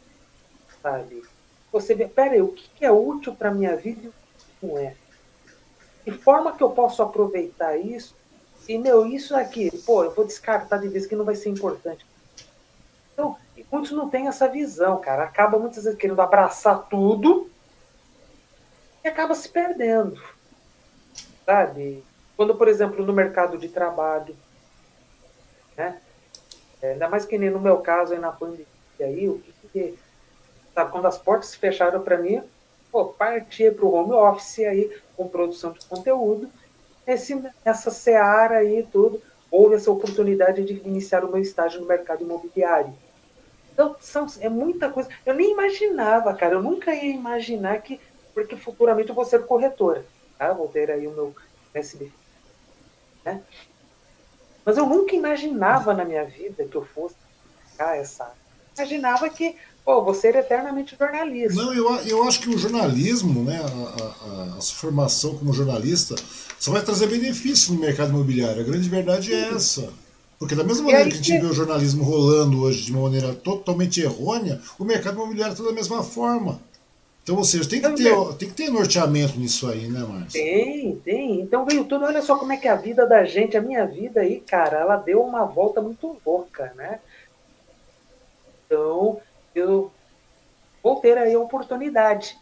sabe? 0.82 1.24
Você 1.72 1.96
vê, 1.96 2.08
peraí, 2.08 2.42
o 2.42 2.54
que 2.54 2.86
é 2.86 2.92
útil 2.92 3.36
para 3.36 3.52
minha 3.52 3.76
vida 3.76 4.02
e 4.06 4.08
o 4.08 4.14
que 4.38 4.66
não 4.66 4.78
é? 4.78 4.96
De 6.06 6.12
forma 6.12 6.56
que 6.56 6.64
eu 6.64 6.70
posso 6.70 7.02
aproveitar 7.02 7.78
isso 7.78 8.16
e, 8.68 8.78
meu, 8.78 9.08
isso 9.08 9.36
aqui, 9.36 9.72
pô, 9.86 10.04
eu 10.04 10.14
vou 10.14 10.26
descartar 10.26 10.78
de 10.78 10.88
vez 10.88 11.08
que 11.08 11.16
não 11.16 11.26
vai 11.26 11.36
ser 11.36 11.50
importante. 11.50 12.06
Então, 13.14 13.36
muitos 13.72 13.92
não 13.92 14.10
têm 14.10 14.28
essa 14.28 14.48
visão, 14.48 15.00
cara. 15.00 15.24
Acaba 15.24 15.58
muitas 15.58 15.84
vezes 15.84 16.00
querendo 16.00 16.22
abraçar 16.22 16.88
tudo 16.90 17.50
e 19.04 19.08
acaba 19.08 19.34
se 19.36 19.50
perdendo, 19.50 20.22
sabe? 21.46 22.04
Quando, 22.36 22.56
por 22.56 22.68
exemplo, 22.68 23.06
no 23.06 23.14
mercado 23.14 23.58
de 23.58 23.70
trabalho, 23.70 24.36
né? 25.76 26.02
É, 26.82 26.94
ainda 26.94 27.10
mais 27.10 27.26
que 27.26 27.38
nem 27.38 27.50
no 27.50 27.60
meu 27.60 27.80
caso 27.80 28.14
aí 28.14 28.20
na 28.20 28.32
pandemia, 28.32 28.66
aí, 29.00 29.28
o 29.28 29.40
que, 29.40 29.54
que 29.74 30.00
sabe, 30.74 30.92
quando 30.92 31.08
as 31.08 31.18
portas 31.18 31.50
se 31.50 31.58
fecharam 31.58 32.02
para 32.02 32.18
mim, 32.18 32.42
pô, 32.92 33.06
partia 33.06 33.72
para 33.72 33.86
o 33.86 33.94
home 33.94 34.14
office 34.14 34.60
aí, 34.60 35.02
com 35.16 35.28
produção 35.28 35.72
de 35.72 35.86
conteúdo, 35.86 36.50
esse, 37.06 37.42
essa 37.66 37.92
seara 37.92 38.58
aí 38.58 38.88
tudo, 38.92 39.22
houve 39.52 39.76
essa 39.76 39.92
oportunidade 39.92 40.64
de 40.64 40.74
iniciar 40.88 41.26
o 41.26 41.32
meu 41.32 41.42
estágio 41.42 41.82
no 41.82 41.88
mercado 41.88 42.24
imobiliário. 42.24 42.94
Então, 43.80 43.96
são, 44.02 44.28
é 44.42 44.50
muita 44.50 44.90
coisa. 44.90 45.08
Eu 45.26 45.34
nem 45.34 45.54
imaginava, 45.54 46.34
cara, 46.34 46.56
eu 46.56 46.62
nunca 46.62 46.94
ia 46.94 47.14
imaginar 47.14 47.82
que, 47.82 47.98
porque 48.34 48.58
futuramente 48.58 49.08
eu 49.08 49.16
vou 49.16 49.24
ser 49.24 49.46
corretora, 49.46 50.06
tá? 50.38 50.52
Vou 50.52 50.68
ter 50.68 50.92
aí 50.92 51.08
o 51.08 51.12
meu 51.12 51.34
SBT. 51.74 52.12
Né? 53.24 53.42
Mas 54.66 54.78
eu 54.78 54.86
nunca 54.86 55.16
imaginava 55.16 55.94
na 55.94 56.04
minha 56.04 56.26
vida 56.26 56.66
que 56.66 56.76
eu 56.76 56.84
fosse 56.84 57.16
essa. 57.78 58.34
Imaginava 58.78 59.30
que 59.30 59.56
pô, 59.86 60.04
vou 60.04 60.14
ser 60.14 60.36
eternamente 60.36 60.98
jornalista. 61.00 61.64
Não, 61.64 61.74
eu, 61.74 61.90
eu 62.02 62.24
acho 62.24 62.42
que 62.42 62.50
o 62.50 62.58
jornalismo, 62.58 63.46
né, 63.46 63.62
a, 63.62 64.54
a, 64.54 64.58
a 64.58 64.62
sua 64.62 64.78
formação 64.78 65.38
como 65.38 65.54
jornalista, 65.54 66.16
só 66.60 66.74
vai 66.74 66.84
trazer 66.84 67.08
benefício 67.08 67.74
no 67.74 67.80
mercado 67.80 68.10
imobiliário. 68.10 68.62
A 68.62 68.66
grande 68.66 68.90
verdade 68.90 69.34
é 69.34 69.54
essa. 69.54 69.90
Porque 70.40 70.56
da 70.56 70.64
mesma 70.64 70.86
maneira 70.86 71.10
que 71.10 71.16
a 71.16 71.18
gente 71.18 71.38
vê 71.38 71.46
o 71.46 71.54
jornalismo 71.54 72.02
rolando 72.02 72.62
hoje 72.62 72.86
de 72.86 72.94
uma 72.94 73.02
maneira 73.04 73.36
totalmente 73.36 74.02
errônea, 74.02 74.62
o 74.80 74.86
mercado 74.86 75.16
imobiliário 75.16 75.52
está 75.52 75.66
da 75.66 75.74
mesma 75.74 76.02
forma. 76.02 76.62
Então, 77.22 77.36
ou 77.36 77.44
seja, 77.44 77.70
tem 77.70 77.82
que, 77.82 77.92
ter, 77.92 78.34
tem 78.36 78.50
que 78.50 78.56
ter 78.56 78.72
norteamento 78.72 79.38
nisso 79.38 79.70
aí, 79.70 79.88
né, 79.88 80.00
Márcio? 80.00 80.32
Tem, 80.32 80.96
tem. 81.04 81.42
Então 81.42 81.66
veio 81.66 81.84
tudo. 81.84 82.06
Olha 82.06 82.22
só 82.22 82.38
como 82.38 82.54
é 82.54 82.58
que 82.58 82.70
é 82.70 82.72
a 82.72 82.76
vida 82.76 83.06
da 83.06 83.26
gente, 83.26 83.58
a 83.58 83.62
minha 83.62 83.86
vida 83.86 84.22
aí, 84.22 84.40
cara, 84.40 84.80
ela 84.80 84.96
deu 84.96 85.22
uma 85.22 85.44
volta 85.44 85.82
muito 85.82 86.18
louca, 86.26 86.74
né? 86.76 87.00
Então, 88.66 89.20
eu 89.54 89.92
vou 90.82 91.02
ter 91.02 91.18
aí 91.18 91.34
a 91.34 91.40
oportunidade 91.40 92.38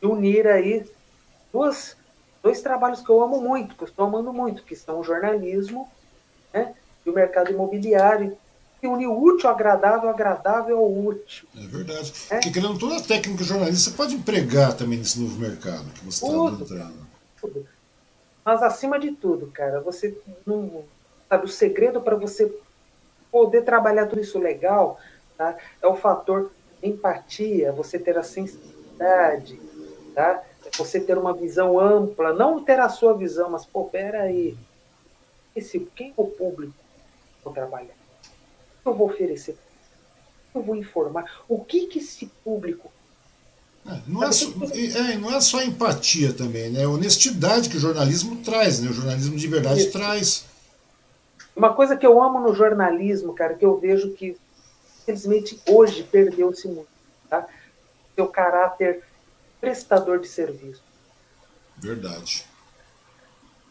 de 0.00 0.08
unir 0.08 0.46
aí 0.46 0.84
duas, 1.52 1.94
dois 2.42 2.62
trabalhos 2.62 3.02
que 3.02 3.10
eu 3.10 3.22
amo 3.22 3.40
muito, 3.40 3.76
que 3.76 3.82
eu 3.82 3.88
estou 3.88 4.06
amando 4.06 4.32
muito, 4.32 4.64
que 4.64 4.74
são 4.74 5.00
o 5.00 5.04
jornalismo 5.04 5.88
né, 6.52 6.74
e 7.08 7.10
o 7.10 7.14
mercado 7.14 7.50
imobiliário. 7.50 8.36
E 8.80 8.86
unir 8.86 9.08
o 9.08 9.20
útil, 9.20 9.50
agradável, 9.50 10.08
agradável 10.08 10.78
ao 10.78 10.92
útil. 10.92 11.48
É 11.56 11.66
verdade. 11.66 12.12
É? 12.30 12.34
Porque 12.36 12.52
querendo 12.52 12.78
toda 12.78 12.96
a 12.96 13.02
técnica 13.02 13.42
jornalista, 13.42 13.90
pode 13.96 14.14
empregar 14.14 14.76
também 14.76 14.98
nesse 14.98 15.20
novo 15.20 15.36
mercado 15.40 15.90
que 15.94 16.04
você 16.04 16.24
está 16.24 16.36
entrando. 16.36 17.06
Tudo. 17.40 17.66
Mas 18.44 18.62
acima 18.62 18.98
de 18.98 19.10
tudo, 19.12 19.48
cara, 19.48 19.80
você 19.80 20.16
não. 20.46 20.84
Sabe, 21.28 21.44
o 21.44 21.48
segredo 21.48 22.00
para 22.00 22.16
você 22.16 22.50
poder 23.30 23.62
trabalhar 23.62 24.06
tudo 24.06 24.22
isso 24.22 24.38
legal 24.38 24.98
tá? 25.36 25.56
é 25.82 25.86
o 25.86 25.94
fator 25.94 26.50
empatia, 26.82 27.70
você 27.72 27.98
ter 27.98 28.16
a 28.16 28.22
sensibilidade, 28.22 29.60
tá? 30.14 30.42
você 30.76 31.00
ter 31.00 31.18
uma 31.18 31.34
visão 31.34 31.78
ampla, 31.78 32.32
não 32.32 32.62
ter 32.62 32.80
a 32.80 32.88
sua 32.88 33.12
visão, 33.14 33.50
mas, 33.50 33.66
pô, 33.66 33.84
peraí, 33.84 34.56
esse, 35.54 35.80
quem 35.94 36.10
é 36.10 36.14
o 36.16 36.26
público 36.26 36.72
que 36.72 36.87
vou 37.48 37.54
trabalhar? 37.54 37.94
O 37.94 38.82
que 38.82 38.88
eu 38.88 38.94
vou 38.94 39.10
oferecer? 39.10 39.56
Eu 40.54 40.62
vou 40.62 40.76
informar? 40.76 41.42
O 41.48 41.64
que, 41.64 41.86
que 41.86 41.98
esse 41.98 42.26
público 42.44 42.90
é, 43.86 44.00
não, 44.06 44.22
é 44.22 44.32
só, 44.32 44.46
é, 44.74 45.16
não 45.16 45.34
é 45.34 45.40
só 45.40 45.62
empatia 45.62 46.32
também, 46.32 46.70
né? 46.70 46.82
É 46.82 46.86
honestidade 46.86 47.70
que 47.70 47.76
o 47.76 47.80
jornalismo 47.80 48.36
traz, 48.42 48.80
né? 48.80 48.90
O 48.90 48.92
jornalismo 48.92 49.36
de 49.36 49.48
verdade 49.48 49.80
Isso. 49.80 49.92
traz. 49.92 50.44
Uma 51.56 51.72
coisa 51.72 51.96
que 51.96 52.06
eu 52.06 52.22
amo 52.22 52.40
no 52.40 52.54
jornalismo, 52.54 53.32
cara, 53.34 53.54
que 53.54 53.64
eu 53.64 53.78
vejo 53.78 54.12
que 54.12 54.36
infelizmente 55.02 55.60
hoje 55.66 56.02
perdeu-se 56.02 56.68
muito, 56.68 56.88
tá? 57.30 57.46
Seu 58.14 58.28
caráter 58.28 59.02
prestador 59.60 60.20
de 60.20 60.28
serviço. 60.28 60.82
Verdade. 61.78 62.44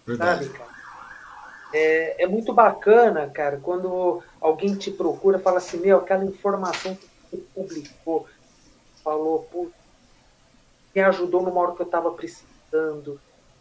Verdade. 0.05 0.45
Sabe? 0.45 0.66
É, 1.73 2.23
é 2.23 2.27
muito 2.27 2.53
bacana, 2.53 3.27
cara, 3.29 3.59
quando 3.61 4.23
alguém 4.39 4.75
te 4.75 4.89
procura, 4.89 5.39
fala 5.39 5.57
assim, 5.57 5.77
meu, 5.77 5.97
aquela 5.97 6.23
informação 6.23 6.95
que 6.95 7.07
você 7.29 7.37
publicou, 7.53 8.25
falou, 9.03 9.47
putz, 9.51 9.73
me 10.95 11.01
ajudou 11.01 11.43
numa 11.43 11.59
hora 11.59 11.75
que 11.75 11.81
eu 11.81 11.85
estava 11.85 12.11
precisando, 12.11 13.19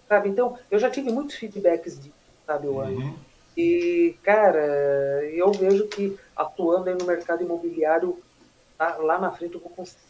sabe? 0.09 0.29
Então, 0.29 0.57
eu 0.71 0.79
já 0.79 0.89
tive 0.89 1.11
muitos 1.11 1.37
feedbacks 1.37 1.99
disso, 1.99 2.15
sabe, 2.47 2.69
o 2.69 2.81
uhum. 2.81 3.15
E, 3.57 4.15
cara, 4.23 5.25
eu 5.33 5.51
vejo 5.51 5.87
que 5.89 6.17
atuando 6.37 6.91
aí 6.91 6.95
no 6.95 7.07
mercado 7.07 7.43
imobiliário, 7.43 8.19
tá, 8.77 8.97
lá 8.99 9.19
na 9.19 9.33
frente 9.33 9.55
eu 9.55 9.61
vou 9.61 9.71
conseguir, 9.71 10.01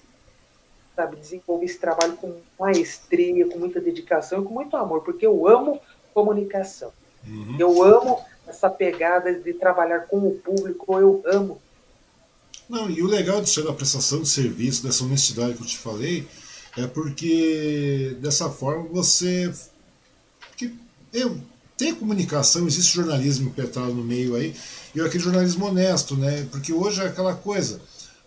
sabe, 0.96 1.16
desenvolver 1.16 1.64
esse 1.64 1.78
trabalho 1.78 2.16
com 2.16 2.40
maestria, 2.58 3.48
com 3.48 3.58
muita 3.58 3.80
dedicação 3.80 4.42
e 4.42 4.44
com 4.44 4.52
muito 4.52 4.76
amor, 4.76 5.02
porque 5.02 5.24
eu 5.24 5.46
amo 5.46 5.80
comunicação. 6.12 6.92
Uhum. 7.26 7.56
Eu 7.58 7.82
amo 7.82 8.20
essa 8.46 8.70
pegada 8.70 9.34
de 9.34 9.52
trabalhar 9.54 10.00
com 10.00 10.18
o 10.18 10.34
público, 10.34 10.98
eu 10.98 11.22
amo. 11.26 11.60
Não, 12.68 12.90
e 12.90 13.02
o 13.02 13.06
legal 13.06 13.40
de 13.40 13.48
ser 13.48 13.64
da 13.64 13.72
prestação 13.72 14.22
de 14.22 14.28
serviço, 14.28 14.82
dessa 14.82 15.04
honestidade 15.04 15.54
que 15.54 15.62
eu 15.62 15.66
te 15.66 15.78
falei, 15.78 16.26
é 16.76 16.86
porque 16.86 18.16
dessa 18.20 18.50
forma 18.50 18.84
você. 18.84 19.52
Que 20.56 20.74
eu, 21.12 21.38
tem 21.76 21.94
comunicação, 21.94 22.66
existe 22.66 22.94
jornalismo 22.94 23.48
impetrado 23.48 23.92
no 23.92 24.02
meio 24.02 24.34
aí, 24.34 24.54
e 24.94 25.00
aquele 25.00 25.22
jornalismo 25.22 25.66
honesto, 25.66 26.16
né? 26.16 26.46
Porque 26.50 26.72
hoje 26.72 27.02
é 27.02 27.06
aquela 27.06 27.34
coisa. 27.34 27.80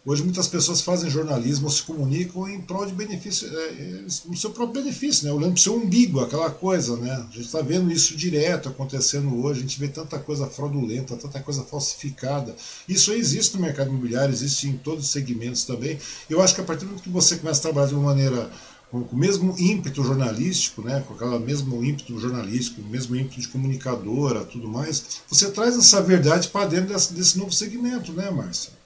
Hoje 0.05 0.23
muitas 0.23 0.47
pessoas 0.47 0.81
fazem 0.81 1.09
jornalismo 1.09 1.65
ou 1.65 1.71
se 1.71 1.84
comunicam 1.84 2.47
em 2.47 2.61
prol 2.61 2.85
de 2.85 2.93
benefício, 2.93 3.47
é, 3.47 3.67
é, 3.67 4.03
no 4.26 4.38
seu 4.38 4.49
próprio 4.51 4.81
benefício, 4.81 5.26
né? 5.26 5.31
Olhando 5.31 5.51
para 5.51 5.59
o 5.59 5.61
seu 5.61 5.76
umbigo, 5.76 6.21
aquela 6.21 6.49
coisa, 6.49 6.95
né? 6.95 7.11
A 7.11 7.34
gente 7.34 7.41
está 7.41 7.61
vendo 7.61 7.91
isso 7.91 8.15
direto 8.15 8.69
acontecendo 8.69 9.43
hoje, 9.43 9.59
a 9.59 9.61
gente 9.63 9.80
vê 9.80 9.89
tanta 9.89 10.17
coisa 10.17 10.47
fraudulenta, 10.47 11.17
tanta 11.17 11.41
coisa 11.41 11.63
falsificada. 11.63 12.55
Isso 12.88 13.11
existe 13.11 13.55
no 13.55 13.61
mercado 13.61 13.89
imobiliário, 13.89 14.34
existe 14.34 14.67
em 14.67 14.77
todos 14.77 15.05
os 15.05 15.11
segmentos 15.11 15.65
também. 15.65 15.99
Eu 16.30 16.41
acho 16.41 16.55
que 16.55 16.61
a 16.61 16.63
partir 16.63 16.85
do 16.85 16.88
momento 16.88 17.03
que 17.03 17.09
você 17.09 17.35
começa 17.35 17.59
a 17.59 17.63
trabalhar 17.63 17.88
de 17.88 17.93
uma 17.95 18.03
maneira 18.03 18.49
com, 18.89 18.99
o 19.01 19.15
mesmo 19.15 19.55
ímpeto 19.59 20.03
jornalístico, 20.03 20.81
né, 20.81 21.03
com 21.07 21.13
aquele 21.13 21.39
mesmo 21.39 21.84
ímpeto 21.84 22.19
jornalístico, 22.19 22.81
o 22.81 22.85
mesmo 22.85 23.15
ímpeto 23.15 23.39
de 23.39 23.47
comunicadora, 23.47 24.43
tudo 24.45 24.67
mais, 24.67 25.21
você 25.27 25.51
traz 25.51 25.77
essa 25.77 26.01
verdade 26.01 26.47
para 26.47 26.67
dentro 26.67 26.93
desse, 26.93 27.13
desse, 27.13 27.38
novo 27.38 27.51
segmento, 27.51 28.11
né, 28.13 28.30
Márcia? 28.31 28.78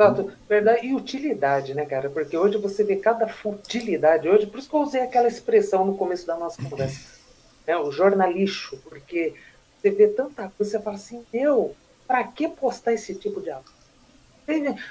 Exato, 0.00 0.32
verdade 0.48 0.86
e 0.86 0.94
utilidade, 0.94 1.74
né, 1.74 1.84
cara? 1.84 2.08
Porque 2.08 2.36
hoje 2.36 2.56
você 2.56 2.82
vê 2.82 2.96
cada 2.96 3.28
futilidade, 3.28 4.28
hoje, 4.28 4.46
por 4.46 4.58
isso 4.58 4.68
que 4.68 4.74
eu 4.74 4.80
usei 4.80 5.02
aquela 5.02 5.28
expressão 5.28 5.84
no 5.84 5.96
começo 5.96 6.26
da 6.26 6.36
nossa 6.36 6.62
conversa, 6.62 7.18
né, 7.66 7.76
o 7.76 7.92
jornalixo, 7.92 8.78
porque 8.88 9.34
você 9.76 9.90
vê 9.90 10.08
tanta 10.08 10.50
coisa, 10.56 10.72
você 10.72 10.80
fala 10.80 10.96
assim, 10.96 11.22
meu, 11.32 11.76
para 12.06 12.24
que 12.24 12.48
postar 12.48 12.94
esse 12.94 13.14
tipo 13.14 13.42
de 13.42 13.50
assunto? 13.50 13.80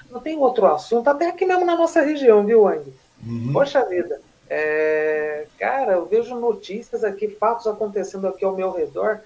Não 0.10 0.22
tem 0.22 0.38
outro 0.38 0.68
assunto, 0.68 1.10
até 1.10 1.28
aqui 1.28 1.46
mesmo 1.46 1.66
na 1.66 1.76
nossa 1.76 2.02
região, 2.02 2.46
viu, 2.46 2.68
Andy? 2.68 2.94
Uhum. 3.26 3.52
Poxa 3.52 3.84
vida, 3.86 4.22
é, 4.48 5.48
cara, 5.58 5.94
eu 5.94 6.06
vejo 6.06 6.36
notícias 6.36 7.04
aqui, 7.04 7.28
fatos 7.28 7.68
acontecendo 7.68 8.28
aqui 8.28 8.46
ao 8.46 8.56
meu 8.56 8.72
redor, 8.72 9.22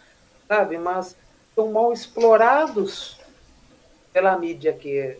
sabe? 0.47 0.77
Mas 0.77 1.15
são 1.53 1.71
mal 1.71 1.93
explorados 1.93 3.19
pela 4.11 4.37
mídia 4.37 4.71
aqui, 4.71 5.17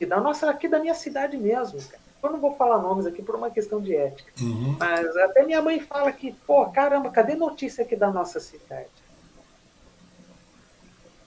e 0.00 0.06
da 0.06 0.20
nossa, 0.20 0.50
aqui 0.50 0.68
da 0.68 0.78
minha 0.78 0.94
cidade 0.94 1.36
mesmo, 1.36 1.80
cara. 1.82 2.06
Eu 2.22 2.32
não 2.32 2.40
vou 2.40 2.54
falar 2.54 2.78
nomes 2.78 3.06
aqui 3.06 3.22
por 3.22 3.36
uma 3.36 3.50
questão 3.50 3.80
de 3.80 3.94
ética. 3.94 4.32
Uhum. 4.40 4.76
Mas 4.78 5.16
até 5.16 5.44
minha 5.44 5.62
mãe 5.62 5.78
fala 5.80 6.10
que, 6.10 6.32
pô, 6.46 6.66
caramba, 6.66 7.10
cadê 7.10 7.34
notícia 7.34 7.84
aqui 7.84 7.94
da 7.94 8.10
nossa 8.10 8.40
cidade? 8.40 8.88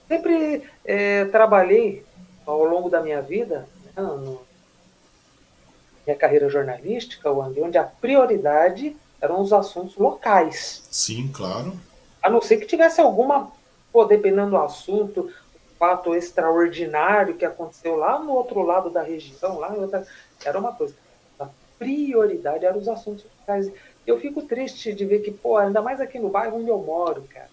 Sempre 0.06 0.68
é, 0.84 1.24
trabalhei 1.26 2.04
ao 2.44 2.64
longo 2.64 2.90
da 2.90 3.00
minha 3.00 3.22
vida 3.22 3.66
né, 3.84 4.02
no, 4.02 4.42
minha 6.06 6.16
carreira 6.16 6.48
jornalística, 6.48 7.30
onde 7.30 7.78
a 7.78 7.84
prioridade 7.84 8.96
eram 9.20 9.40
os 9.40 9.52
assuntos 9.52 9.96
locais. 9.96 10.82
Sim, 10.90 11.30
claro. 11.32 11.72
A 12.22 12.28
não 12.28 12.42
ser 12.42 12.56
que 12.56 12.66
tivesse 12.66 13.00
alguma, 13.00 13.50
pô, 13.92 14.04
dependendo 14.04 14.50
do 14.50 14.56
assunto, 14.56 15.30
fato 15.80 16.14
extraordinário 16.14 17.38
que 17.38 17.44
aconteceu 17.44 17.96
lá 17.96 18.18
no 18.18 18.32
outro 18.32 18.60
lado 18.60 18.90
da 18.90 19.02
região, 19.02 19.58
lá 19.58 19.72
outra, 19.72 20.06
era 20.44 20.58
uma 20.58 20.74
coisa. 20.74 20.94
A 21.38 21.48
prioridade 21.78 22.66
eram 22.66 22.78
os 22.78 22.86
assuntos 22.86 23.24
locais. 23.40 23.72
Eu 24.06 24.20
fico 24.20 24.42
triste 24.42 24.92
de 24.92 25.06
ver 25.06 25.20
que, 25.20 25.30
pô, 25.30 25.56
ainda 25.56 25.80
mais 25.80 25.98
aqui 25.98 26.18
no 26.18 26.28
bairro 26.28 26.58
onde 26.58 26.68
eu 26.68 26.78
moro, 26.78 27.24
cara, 27.32 27.48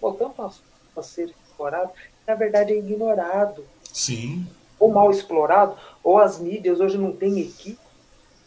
pô, 0.00 0.12
tanto 0.12 0.42
assunto 0.42 0.64
a 0.96 1.02
ser 1.04 1.30
explorado, 1.30 1.92
na 2.26 2.34
verdade 2.34 2.72
é 2.72 2.76
ignorado. 2.76 3.64
Sim. 3.92 4.44
Ou 4.80 4.90
mal 4.90 5.12
explorado, 5.12 5.76
ou 6.02 6.18
as 6.18 6.40
mídias 6.40 6.80
hoje 6.80 6.98
não 6.98 7.12
têm 7.12 7.40
equipe 7.40 7.78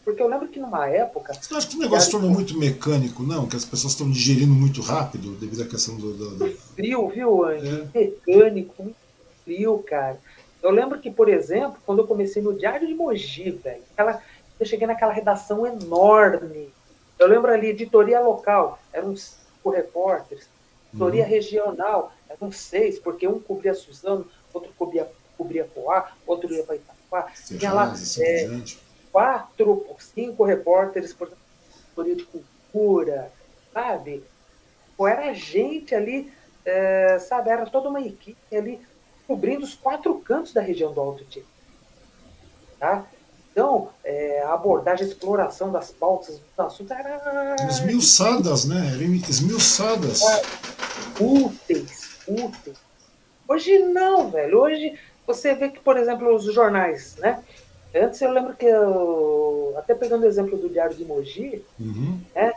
porque 0.04 0.20
eu 0.20 0.26
lembro 0.26 0.48
que 0.48 0.58
numa 0.58 0.88
época. 0.88 1.32
Você 1.32 1.54
acha 1.54 1.68
que 1.68 1.76
o 1.76 1.78
negócio 1.78 2.06
se 2.06 2.10
tornou 2.10 2.28
muito 2.28 2.58
mecânico, 2.58 3.22
não? 3.22 3.46
Que 3.46 3.54
as 3.54 3.64
pessoas 3.64 3.92
estão 3.92 4.10
digerindo 4.10 4.52
muito 4.52 4.80
rápido 4.80 5.36
devido 5.36 5.62
à 5.62 5.66
questão 5.66 5.96
do. 5.96 6.12
do, 6.12 6.36
do... 6.38 6.58
Frio, 6.74 7.08
viu, 7.08 7.44
Andy? 7.44 7.88
É. 7.94 8.00
Mecânico, 8.00 8.82
muito 8.82 9.01
frio, 9.44 9.82
cara. 9.86 10.18
Eu 10.62 10.70
lembro 10.70 11.00
que, 11.00 11.10
por 11.10 11.28
exemplo, 11.28 11.78
quando 11.84 12.00
eu 12.00 12.06
comecei 12.06 12.40
no 12.40 12.54
Diário 12.54 12.86
de 12.86 12.94
Mogi, 12.94 13.50
velho, 13.50 13.82
eu 14.58 14.66
cheguei 14.66 14.86
naquela 14.86 15.12
redação 15.12 15.66
enorme. 15.66 16.72
Eu 17.18 17.26
lembro 17.26 17.52
ali, 17.52 17.68
editoria 17.68 18.20
local, 18.20 18.78
eram 18.92 19.16
cinco 19.16 19.70
repórteres. 19.70 20.48
Editoria 20.92 21.24
uhum. 21.24 21.30
regional, 21.30 22.12
eram 22.28 22.52
seis, 22.52 22.98
porque 22.98 23.26
um 23.26 23.40
cobria 23.40 23.74
Suzano, 23.74 24.26
outro 24.52 24.72
cobria, 24.78 25.10
cobria 25.36 25.64
Poá, 25.64 26.12
outro 26.26 26.52
ia 26.52 26.62
para 26.62 26.76
Itaquá. 26.76 27.32
Tinha 27.46 27.72
lá. 27.72 27.94
É, 28.20 28.62
quatro, 29.10 29.86
cinco 29.98 30.44
repórteres 30.44 31.12
por 31.12 31.28
categoria 31.28 32.16
de 32.16 32.24
cultura, 32.24 33.32
sabe? 33.72 34.24
Pô, 34.96 35.08
era 35.08 35.32
gente 35.34 35.94
ali, 35.94 36.32
é, 36.64 37.18
sabe, 37.18 37.50
era 37.50 37.66
toda 37.66 37.88
uma 37.88 38.00
equipe 38.00 38.56
ali 38.56 38.80
cobrindo 39.26 39.64
os 39.64 39.74
quatro 39.74 40.14
cantos 40.18 40.52
da 40.52 40.60
região 40.60 40.92
do 40.92 41.00
Alto 41.00 41.24
Tietê. 41.24 41.46
Tá? 42.78 43.06
Então, 43.52 43.90
é, 44.02 44.42
a 44.42 44.54
abordagem, 44.54 45.04
a 45.04 45.08
exploração 45.08 45.70
das 45.70 45.90
pautas 45.90 46.40
do 46.56 46.62
assunto 46.62 46.92
era. 46.92 47.56
Esmiuçadas, 47.68 48.64
né? 48.64 48.92
Eram 48.94 49.14
esmiuçadas. 49.14 50.22
É, 50.22 50.42
úteis, 51.20 52.18
úteis. 52.26 52.78
Hoje 53.46 53.78
não, 53.78 54.30
velho. 54.30 54.58
Hoje 54.58 54.98
você 55.26 55.54
vê 55.54 55.68
que, 55.68 55.80
por 55.80 55.98
exemplo, 55.98 56.34
os 56.34 56.44
jornais, 56.44 57.16
né? 57.18 57.44
Antes 57.94 58.22
eu 58.22 58.30
lembro 58.32 58.56
que, 58.56 58.64
eu, 58.64 59.74
até 59.76 59.94
pegando 59.94 60.22
o 60.22 60.26
exemplo 60.26 60.56
do 60.56 60.70
Diário 60.70 60.96
de 60.96 61.04
Mogi, 61.04 61.62
uhum. 61.78 62.18
né? 62.34 62.52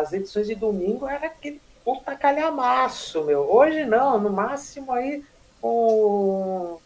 As 0.00 0.12
edições 0.12 0.46
de 0.46 0.54
domingo 0.54 1.06
era 1.06 1.26
aquele 1.26 1.60
puta 1.84 2.16
calhamaço, 2.16 3.24
meu. 3.24 3.40
Hoje 3.40 3.84
não, 3.84 4.18
no 4.18 4.30
máximo 4.30 4.90
aí 4.92 5.22
com 5.60 6.78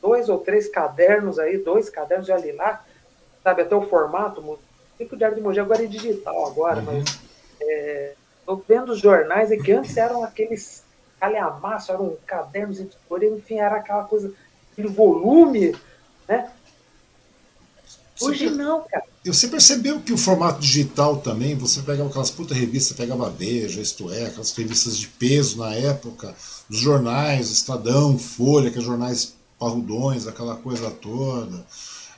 dois 0.00 0.28
ou 0.28 0.38
três 0.38 0.68
cadernos 0.68 1.38
aí, 1.38 1.58
dois 1.58 1.88
cadernos 1.90 2.26
de 2.26 2.32
ali 2.32 2.52
lá, 2.52 2.84
sabe, 3.42 3.62
até 3.62 3.74
o 3.74 3.88
formato, 3.88 4.58
tipo 4.96 5.14
o 5.14 5.18
Diário 5.18 5.36
de 5.36 5.42
Mogi 5.42 5.60
agora 5.60 5.84
é 5.84 5.86
digital 5.86 6.46
agora, 6.46 6.80
uhum. 6.80 6.86
mas 6.86 7.20
é, 7.60 8.14
tô 8.44 8.56
vendo 8.56 8.92
os 8.92 9.00
jornais 9.00 9.50
é 9.50 9.56
que 9.56 9.72
antes 9.72 9.96
eram 9.96 10.22
aqueles 10.22 10.84
calhamaço, 11.18 11.92
eram 11.92 12.16
cadernos 12.26 12.78
editoriais, 12.80 13.34
enfim, 13.34 13.58
era 13.58 13.76
aquela 13.76 14.04
coisa, 14.04 14.32
aquele 14.72 14.88
volume, 14.88 15.74
né? 16.28 16.52
Hoje 18.20 18.50
não, 18.50 18.82
cara. 18.82 19.04
Você 19.26 19.48
percebeu 19.48 20.00
que 20.00 20.12
o 20.12 20.18
formato 20.18 20.60
digital 20.60 21.16
também, 21.16 21.54
você 21.54 21.82
pegava 21.82 22.08
aquelas 22.08 22.30
puta 22.30 22.54
revistas, 22.54 22.96
pegava 22.96 23.28
Veja, 23.30 23.80
Isto 23.80 24.12
É, 24.12 24.26
aquelas 24.26 24.52
revistas 24.52 24.96
de 24.96 25.08
peso 25.08 25.58
na 25.58 25.74
época, 25.74 26.34
os 26.70 26.78
jornais, 26.78 27.50
Estadão, 27.50 28.18
Folha, 28.18 28.70
que 28.70 28.78
é 28.78 28.82
jornais 28.82 29.34
parrudões, 29.58 30.26
aquela 30.26 30.56
coisa 30.56 30.90
toda. 30.90 31.64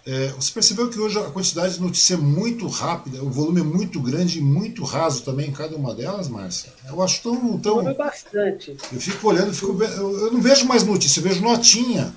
É, 0.07 0.29
você 0.29 0.51
percebeu 0.53 0.89
que 0.89 0.99
hoje 0.99 1.19
a 1.19 1.31
quantidade 1.31 1.75
de 1.75 1.83
notícia 1.83 2.15
é 2.15 2.17
muito 2.17 2.67
rápida, 2.67 3.23
o 3.23 3.29
volume 3.29 3.61
é 3.61 3.65
muito 3.65 4.01
grande 4.01 4.39
e 4.39 4.43
muito 4.43 4.83
raso 4.83 5.23
também 5.23 5.49
em 5.49 5.53
cada 5.53 5.77
uma 5.77 5.95
delas, 5.95 6.29
Márcia? 6.29 6.73
Eu 6.87 7.03
acho 7.03 7.23
tão. 7.23 7.59
tão... 7.59 7.95
bastante. 7.95 8.75
Eu 8.91 9.01
fico 9.01 9.29
olhando, 9.29 9.53
fico... 9.53 9.83
eu 9.83 10.33
não 10.33 10.41
vejo 10.41 10.67
mais 10.67 10.83
notícia, 10.83 11.21
eu 11.21 11.25
vejo 11.25 11.43
notinha. 11.43 12.15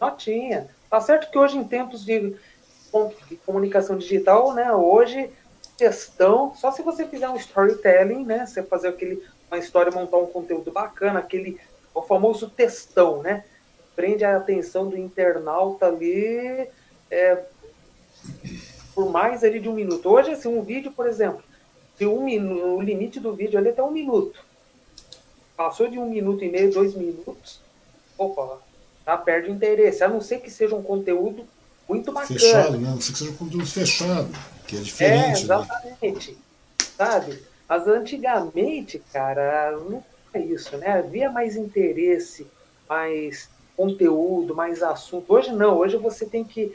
Notinha. 0.00 0.68
Tá 0.88 1.00
certo 1.00 1.30
que 1.30 1.36
hoje, 1.36 1.58
em 1.58 1.64
tempos 1.64 2.04
de, 2.04 2.20
de 2.20 2.36
comunicação 3.44 3.96
digital, 3.96 4.54
né, 4.54 4.72
hoje, 4.72 5.30
questão, 5.76 6.54
só 6.54 6.72
se 6.72 6.82
você 6.82 7.06
fizer 7.06 7.28
um 7.28 7.36
storytelling, 7.36 8.24
né, 8.24 8.46
você 8.46 8.62
fazer 8.62 8.88
aquele, 8.88 9.22
uma 9.50 9.58
história, 9.58 9.92
montar 9.92 10.18
um 10.18 10.26
conteúdo 10.26 10.72
bacana, 10.72 11.18
aquele, 11.20 11.60
o 11.94 12.02
famoso 12.02 12.50
textão, 12.50 13.22
né, 13.22 13.44
prende 13.94 14.24
a 14.24 14.36
atenção 14.36 14.88
do 14.88 14.96
internauta 14.96 15.86
ali 15.86 16.68
é, 17.10 17.44
por 18.94 19.10
mais 19.10 19.42
ali 19.42 19.60
de 19.60 19.68
um 19.68 19.74
minuto. 19.74 20.08
Hoje, 20.08 20.32
assim, 20.32 20.48
um 20.48 20.62
vídeo, 20.62 20.92
por 20.92 21.06
exemplo, 21.06 21.42
de 21.98 22.06
um 22.06 22.26
o 22.76 22.80
limite 22.80 23.18
do 23.18 23.32
vídeo 23.34 23.58
ali 23.58 23.68
é 23.68 23.70
até 23.72 23.82
um 23.82 23.90
minuto. 23.90 24.44
Passou 25.56 25.88
de 25.88 25.98
um 25.98 26.08
minuto 26.08 26.44
e 26.44 26.48
meio, 26.48 26.72
dois 26.72 26.94
minutos, 26.94 27.60
opa, 28.16 28.58
tá, 29.04 29.16
perde 29.16 29.50
o 29.50 29.54
interesse, 29.54 30.04
a 30.04 30.08
não 30.08 30.20
ser 30.20 30.40
que 30.40 30.50
seja 30.50 30.76
um 30.76 30.82
conteúdo 30.82 31.44
muito 31.88 32.12
bacana. 32.12 32.38
Fechado, 32.38 32.78
né? 32.78 32.90
Não 32.90 33.00
ser 33.00 33.12
que 33.12 33.18
seja 33.18 33.30
um 33.30 33.36
conteúdo 33.36 33.66
fechado, 33.66 34.28
que 34.66 34.76
é 34.76 34.80
diferente. 34.80 35.40
É, 35.40 35.42
exatamente. 35.42 36.30
Né? 36.32 36.38
Sabe? 36.96 37.42
Mas 37.68 37.86
antigamente, 37.86 39.02
cara, 39.12 39.72
não 39.72 40.02
é 40.32 40.40
isso, 40.40 40.76
né? 40.76 40.98
Havia 40.98 41.30
mais 41.30 41.56
interesse, 41.56 42.46
mais 42.88 43.48
conteúdo, 43.76 44.54
mais 44.54 44.82
assunto. 44.82 45.32
Hoje 45.32 45.52
não, 45.52 45.76
hoje 45.76 45.96
você 45.96 46.26
tem 46.26 46.44
que 46.44 46.74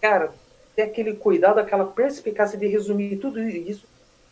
cara, 0.00 0.32
ter 0.74 0.82
aquele 0.82 1.14
cuidado, 1.14 1.58
aquela 1.58 1.84
perspicácia 1.84 2.58
de 2.58 2.66
resumir 2.66 3.16
tudo 3.16 3.40
isso, 3.40 3.86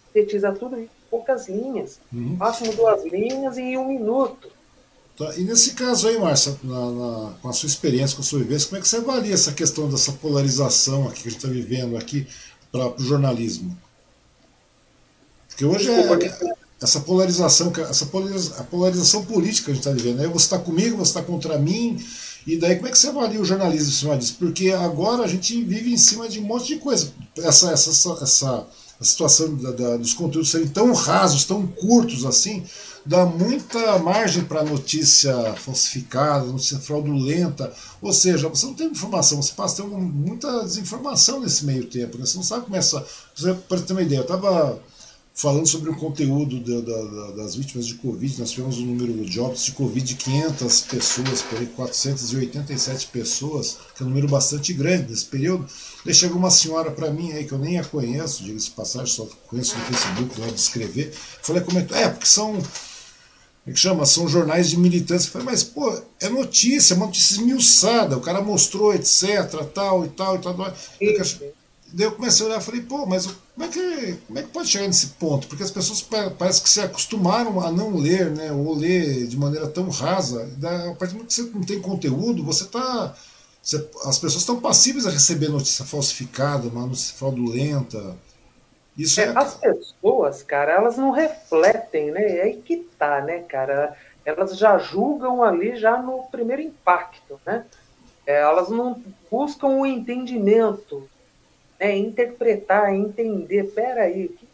sintetizar 0.07 0.55
tudo 0.55 0.79
em 0.79 0.89
poucas 1.11 1.49
linhas. 1.49 2.01
Uhum. 2.13 2.37
Máximo 2.39 2.73
duas 2.75 3.05
linhas 3.05 3.57
e 3.57 3.63
em 3.63 3.79
um 3.79 3.89
minuto. 3.89 4.51
Tá. 5.17 5.37
E 5.37 5.45
nesse 5.45 5.75
caso 5.75 6.09
aí, 6.09 6.19
Márcia, 6.19 6.59
na, 6.65 6.91
na, 6.91 7.31
com 7.41 7.49
a 7.49 7.53
sua 7.53 7.69
experiência, 7.69 8.17
com 8.17 8.23
a 8.23 8.25
sua 8.25 8.41
vivência, 8.41 8.69
como 8.69 8.79
é 8.79 8.83
que 8.83 8.89
você 8.89 8.97
avalia 8.97 9.35
essa 9.35 9.53
questão 9.53 9.89
dessa 9.89 10.13
polarização 10.13 11.09
aqui 11.09 11.23
que 11.23 11.29
a 11.29 11.31
gente 11.31 11.39
está 11.39 11.49
vivendo 11.49 11.97
aqui 11.97 12.27
para 12.73 12.89
o 12.89 13.03
jornalismo? 13.03 13.77
Porque 15.49 15.65
hoje 15.65 15.87
Desculpa, 15.87 16.25
é, 16.25 16.55
essa 16.83 17.01
polarização, 17.01 17.73
essa 17.89 18.07
polarização, 18.07 18.61
a 18.61 18.65
polarização 18.65 19.25
política 19.25 19.67
que 19.67 19.71
a 19.71 19.75
gente 19.75 19.87
está 19.87 19.93
vivendo. 19.93 20.21
Aí 20.21 20.27
você 20.27 20.47
está 20.47 20.59
comigo, 20.59 20.97
você 20.97 21.11
está 21.11 21.23
contra 21.23 21.59
mim, 21.59 22.05
e 22.45 22.57
daí 22.57 22.75
como 22.75 22.89
é 22.89 22.91
que 22.91 22.99
você 22.99 23.09
avalia 23.09 23.41
o 23.41 23.45
jornalismo 23.45 23.89
em 23.89 23.93
cima 23.93 24.19
disso? 24.19 24.37
Porque 24.37 24.71
agora 24.71 25.23
a 25.23 25.29
gente 25.29 25.63
vive 25.63 25.93
em 25.93 25.97
cima 25.97 26.29
de 26.29 26.41
um 26.41 26.43
monte 26.43 26.67
de 26.67 26.77
coisa. 26.77 27.13
Essa, 27.39 27.71
essa, 27.71 28.19
essa, 28.21 28.67
a 29.05 29.07
situação 29.07 29.55
da, 29.55 29.71
da, 29.71 29.97
dos 29.99 30.15
conteúdos 30.15 30.51
serem 30.51 30.67
tão 30.67 30.93
rasos, 30.95 31.45
tão 31.45 31.67
curtos 31.67 32.25
assim, 32.25 32.65
dá 33.05 33.27
muita 33.27 33.99
margem 33.99 34.43
para 34.45 34.65
notícia 34.65 35.35
falsificada, 35.55 36.47
notícia 36.47 36.79
fraudulenta. 36.79 37.71
Ou 38.01 38.13
seja, 38.13 38.49
você 38.49 38.65
não 38.65 38.73
tem 38.75 38.89
informação, 38.89 39.43
você 39.43 39.53
passa 39.53 39.83
a 39.83 39.85
ter 39.85 39.91
muita 39.91 40.65
desinformação 40.65 41.41
nesse 41.41 41.67
meio 41.67 41.85
tempo. 41.85 42.17
Né? 42.17 42.25
Você 42.25 42.37
não 42.37 42.43
sabe 42.43 42.65
como 42.65 42.77
é 42.77 42.79
essa. 42.79 43.07
Para 43.69 43.81
ter 43.83 43.93
uma 43.93 44.03
ideia, 44.03 44.21
eu 44.21 44.23
estava 44.23 44.81
falando 45.35 45.67
sobre 45.67 45.91
o 45.91 45.97
conteúdo 45.97 46.61
da, 46.61 46.81
da, 46.81 47.31
das 47.33 47.57
vítimas 47.57 47.87
de 47.87 47.95
Covid. 47.95 48.39
Nós 48.39 48.53
tivemos 48.53 48.79
um 48.79 48.87
número 48.87 49.13
de 49.25 49.41
óbitos 49.41 49.65
de 49.65 49.73
Covid 49.73 50.07
de 50.07 50.15
500 50.15 50.81
pessoas, 50.83 51.43
por 51.43 51.59
aí 51.59 51.67
487 51.67 53.09
pessoas, 53.09 53.79
que 53.97 54.03
é 54.03 54.07
um 54.07 54.11
número 54.11 54.29
bastante 54.29 54.73
grande 54.73 55.11
nesse 55.11 55.25
período. 55.25 55.67
Daí 56.05 56.15
chegou 56.15 56.39
uma 56.39 56.53
senhora 56.53 56.93
para 56.93 57.11
mim 57.11 57.33
aí, 57.33 57.45
que 57.45 57.53
eu 57.53 57.59
nem 57.59 57.81
a 57.81 57.85
conheço, 57.85 58.45
diga-se 58.45 58.71
passagem, 58.71 59.13
só 59.13 59.29
conheço 59.49 59.77
no 59.77 59.85
Facebook, 59.87 60.41
lá 60.41 60.47
de 60.47 60.55
escrever. 60.55 61.13
Falei, 61.43 61.63
comentou, 61.63 61.97
é, 61.97 62.09
porque 62.09 62.27
são. 62.27 62.53
Como 62.53 63.73
é 63.73 63.73
que 63.73 63.81
chama? 63.81 64.07
São 64.07 64.29
jornais 64.29 64.69
de 64.71 64.79
militantes. 64.79 65.25
Eu 65.25 65.33
falei, 65.33 65.47
mas, 65.47 65.65
pô, 65.65 65.91
é 66.21 66.29
notícia, 66.29 66.93
é 66.93 66.97
uma 66.97 67.07
notícia 67.07 67.35
esmiuçada. 67.35 68.17
O 68.17 68.21
cara 68.21 68.43
mostrou, 68.43 68.95
etc, 68.95 69.51
tal 69.75 70.05
e 70.05 70.09
tal 70.11 70.37
e 70.37 70.39
tal. 70.39 70.75
E 71.01 71.15
tal. 71.15 71.55
Daí 71.95 72.07
eu 72.09 72.13
comecei 72.13 72.45
a 72.45 72.49
olhar 72.49 72.61
e 72.61 72.65
falei, 72.65 72.81
pô, 72.83 73.07
mas 73.07 73.27
como 73.27 73.65
é, 73.65 73.69
que, 73.69 74.19
como 74.27 74.39
é 74.39 74.43
que 74.43 74.49
pode 74.49 74.69
chegar 74.69 74.89
nesse 74.89 75.11
ponto? 75.11 75.47
Porque 75.47 75.63
as 75.63 75.71
pessoas 75.71 76.03
parece 76.37 76.61
que 76.61 76.69
se 76.69 76.81
acostumaram 76.81 77.61
a 77.61 77.71
não 77.71 77.97
ler, 77.97 78.31
né? 78.31 78.51
Ou 78.51 78.75
ler 78.75 79.29
de 79.29 79.37
maneira 79.39 79.69
tão 79.69 79.89
rasa. 79.89 80.51
A 80.61 80.95
partir 80.97 81.13
do 81.13 81.19
momento 81.19 81.29
que 81.29 81.35
você 81.35 81.43
não 81.43 81.63
tem 81.63 81.81
conteúdo, 81.81 82.43
você 82.43 82.65
está. 82.65 83.15
as 84.07 84.19
pessoas 84.19 84.43
estão 84.43 84.61
passíveis 84.61 85.07
a 85.07 85.11
receber 85.11 85.49
notícia 85.49 85.85
falsificada, 85.85 86.67
uma 86.67 86.85
notícia 86.85 87.15
fraudulenta. 87.15 88.17
Isso 88.99 89.21
é, 89.21 89.27
é... 89.27 89.39
As 89.39 89.55
pessoas, 89.55 90.43
cara, 90.43 90.73
elas 90.73 90.97
não 90.97 91.13
refletem, 91.13 92.11
né? 92.11 92.39
É 92.39 92.43
aí 92.43 92.57
que 92.57 92.79
tá, 92.99 93.21
né, 93.21 93.39
cara? 93.43 93.97
Elas 94.25 94.59
já 94.59 94.79
julgam 94.79 95.45
ali 95.45 95.77
já 95.77 96.03
no 96.03 96.25
primeiro 96.25 96.61
impacto, 96.61 97.41
né? 97.47 97.65
É, 98.27 98.41
elas 98.41 98.69
não 98.69 99.01
buscam 99.31 99.69
o 99.69 99.87
entendimento 99.87 101.09
é 101.79 101.97
interpretar, 101.97 102.95
entender, 102.95 103.73
peraí, 103.75 104.29
que, 104.29 104.49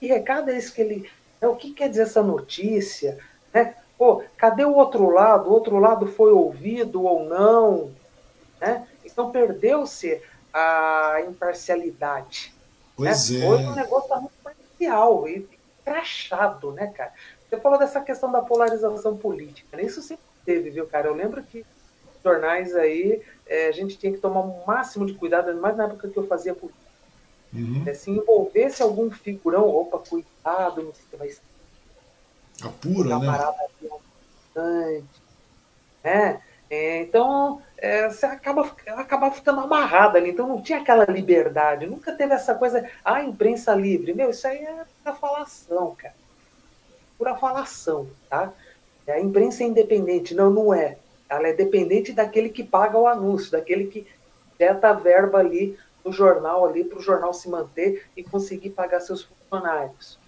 que 0.00 0.06
recado 0.06 0.50
é 0.50 0.56
esse 0.56 0.72
que 0.72 0.80
ele. 0.80 1.10
Né, 1.40 1.48
o 1.48 1.56
que 1.56 1.72
quer 1.72 1.88
dizer 1.88 2.02
essa 2.02 2.22
notícia? 2.22 3.18
Né? 3.52 3.74
Pô, 3.98 4.22
cadê 4.36 4.64
o 4.64 4.74
outro 4.74 5.10
lado? 5.10 5.48
O 5.48 5.52
outro 5.52 5.78
lado 5.78 6.06
foi 6.06 6.32
ouvido 6.32 7.02
ou 7.02 7.24
não? 7.24 7.90
Né? 8.60 8.86
Então 9.04 9.30
perdeu-se 9.30 10.20
a 10.52 11.18
imparcialidade. 11.28 12.54
Pois 12.96 13.30
né? 13.30 13.40
é. 13.40 13.48
Hoje 13.48 13.64
o 13.64 13.74
negócio 13.74 14.04
está 14.04 14.20
muito 14.20 14.34
parcial 14.42 15.28
e 15.28 15.48
crachado, 15.84 16.72
né, 16.72 16.86
cara? 16.88 17.12
Você 17.48 17.60
falou 17.60 17.78
dessa 17.78 18.00
questão 18.00 18.32
da 18.32 18.40
polarização 18.40 19.16
política. 19.16 19.76
Né? 19.76 19.84
Isso 19.84 20.00
sempre 20.00 20.24
teve, 20.44 20.70
viu, 20.70 20.86
cara? 20.86 21.08
Eu 21.08 21.14
lembro 21.14 21.42
que 21.42 21.64
jornais 22.24 22.74
aí 22.74 23.22
é, 23.46 23.68
a 23.68 23.72
gente 23.72 23.98
tinha 23.98 24.12
que 24.12 24.18
tomar 24.18 24.40
o 24.40 24.66
máximo 24.66 25.06
de 25.06 25.14
cuidado, 25.14 25.54
mais 25.60 25.76
na 25.76 25.84
época 25.84 26.08
que 26.08 26.16
eu 26.16 26.26
fazia 26.26 26.54
política. 26.54 26.82
Uhum. 27.52 27.84
É, 27.86 27.94
se 27.94 28.10
envolvesse 28.10 28.82
algum 28.82 29.10
figurão, 29.10 29.68
opa, 29.68 29.98
cuidado, 29.98 30.82
não 30.82 30.92
sei 30.92 31.04
se 31.10 31.16
vai 31.16 31.30
Apura, 32.62 33.18
né? 33.18 33.26
Parada 33.26 33.64
né? 36.02 36.40
É, 36.70 37.02
então, 37.02 37.62
é, 37.76 38.08
você 38.08 38.26
acaba, 38.26 38.74
acaba 38.88 39.30
ficando 39.30 39.60
amarrada 39.60 40.18
ali, 40.18 40.30
então 40.30 40.48
não 40.48 40.62
tinha 40.62 40.78
aquela 40.80 41.04
liberdade, 41.04 41.86
nunca 41.86 42.12
teve 42.12 42.32
essa 42.34 42.54
coisa, 42.54 42.88
ah, 43.04 43.22
imprensa 43.22 43.74
livre. 43.74 44.14
Meu, 44.14 44.30
isso 44.30 44.46
aí 44.46 44.58
é 44.64 44.84
pura 45.02 45.14
falação, 45.14 45.94
cara. 45.94 46.14
Pura 47.16 47.36
falação, 47.36 48.08
tá? 48.28 48.52
A 49.06 49.20
imprensa 49.20 49.62
é 49.62 49.66
independente, 49.66 50.34
não, 50.34 50.50
não 50.50 50.74
é. 50.74 50.96
Ela 51.28 51.48
é 51.48 51.52
dependente 51.52 52.12
daquele 52.12 52.48
que 52.48 52.62
paga 52.62 52.98
o 52.98 53.06
anúncio, 53.06 53.52
daquele 53.52 53.86
que 53.86 54.06
deta 54.58 54.90
a 54.90 54.92
verba 54.92 55.38
ali 55.38 55.78
no 56.04 56.12
jornal 56.12 56.66
ali 56.66 56.84
para 56.84 56.98
o 56.98 57.02
jornal 57.02 57.32
se 57.32 57.48
manter 57.48 58.06
e 58.16 58.22
conseguir 58.22 58.70
pagar 58.70 59.00
seus 59.00 59.22
funcionários, 59.24 60.18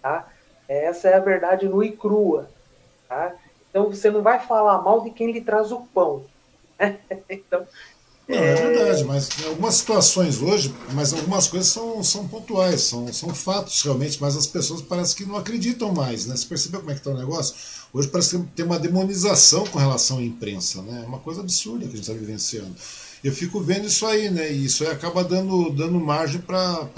tá? 0.00 0.28
Essa 0.68 1.08
é 1.08 1.14
a 1.14 1.20
verdade 1.20 1.68
nua 1.68 1.86
e 1.86 1.92
crua. 1.92 2.48
Tá? 3.08 3.34
Então 3.68 3.90
você 3.90 4.10
não 4.10 4.22
vai 4.22 4.38
falar 4.38 4.80
mal 4.82 5.02
de 5.02 5.10
quem 5.10 5.32
lhe 5.32 5.40
traz 5.40 5.72
o 5.72 5.80
pão. 5.86 6.24
então, 7.28 7.66
não, 8.28 8.36
é... 8.36 8.52
é... 8.52 8.54
verdade, 8.54 9.04
mas 9.04 9.28
em 9.40 9.48
algumas 9.48 9.74
situações 9.74 10.40
hoje, 10.40 10.74
mas 10.92 11.12
algumas 11.12 11.48
coisas 11.48 11.70
são, 11.70 12.02
são 12.02 12.28
pontuais, 12.28 12.82
são, 12.82 13.12
são 13.12 13.34
fatos 13.34 13.82
realmente, 13.82 14.18
mas 14.20 14.36
as 14.36 14.46
pessoas 14.46 14.80
parecem 14.82 15.16
que 15.16 15.24
não 15.24 15.36
acreditam 15.36 15.92
mais, 15.92 16.26
né? 16.26 16.36
Você 16.36 16.46
percebeu 16.46 16.80
como 16.80 16.90
é 16.90 16.94
que 16.94 17.00
está 17.00 17.10
o 17.10 17.16
negócio? 17.16 17.54
Hoje 17.92 18.08
parece 18.08 18.38
que 18.38 18.44
tem 18.54 18.64
uma 18.64 18.78
demonização 18.78 19.66
com 19.66 19.78
relação 19.78 20.18
à 20.18 20.22
imprensa, 20.22 20.80
né? 20.82 21.02
É 21.04 21.06
uma 21.06 21.18
coisa 21.18 21.40
absurda 21.40 21.80
que 21.80 21.92
a 21.92 21.96
gente 21.96 22.00
está 22.00 22.12
vivenciando. 22.12 22.74
Eu 23.22 23.32
fico 23.32 23.60
vendo 23.60 23.86
isso 23.86 24.04
aí, 24.04 24.30
né? 24.30 24.52
E 24.52 24.64
isso 24.64 24.82
aí 24.82 24.90
acaba 24.90 25.22
dando, 25.22 25.70
dando 25.70 26.00
margem 26.00 26.40
para 26.40 26.88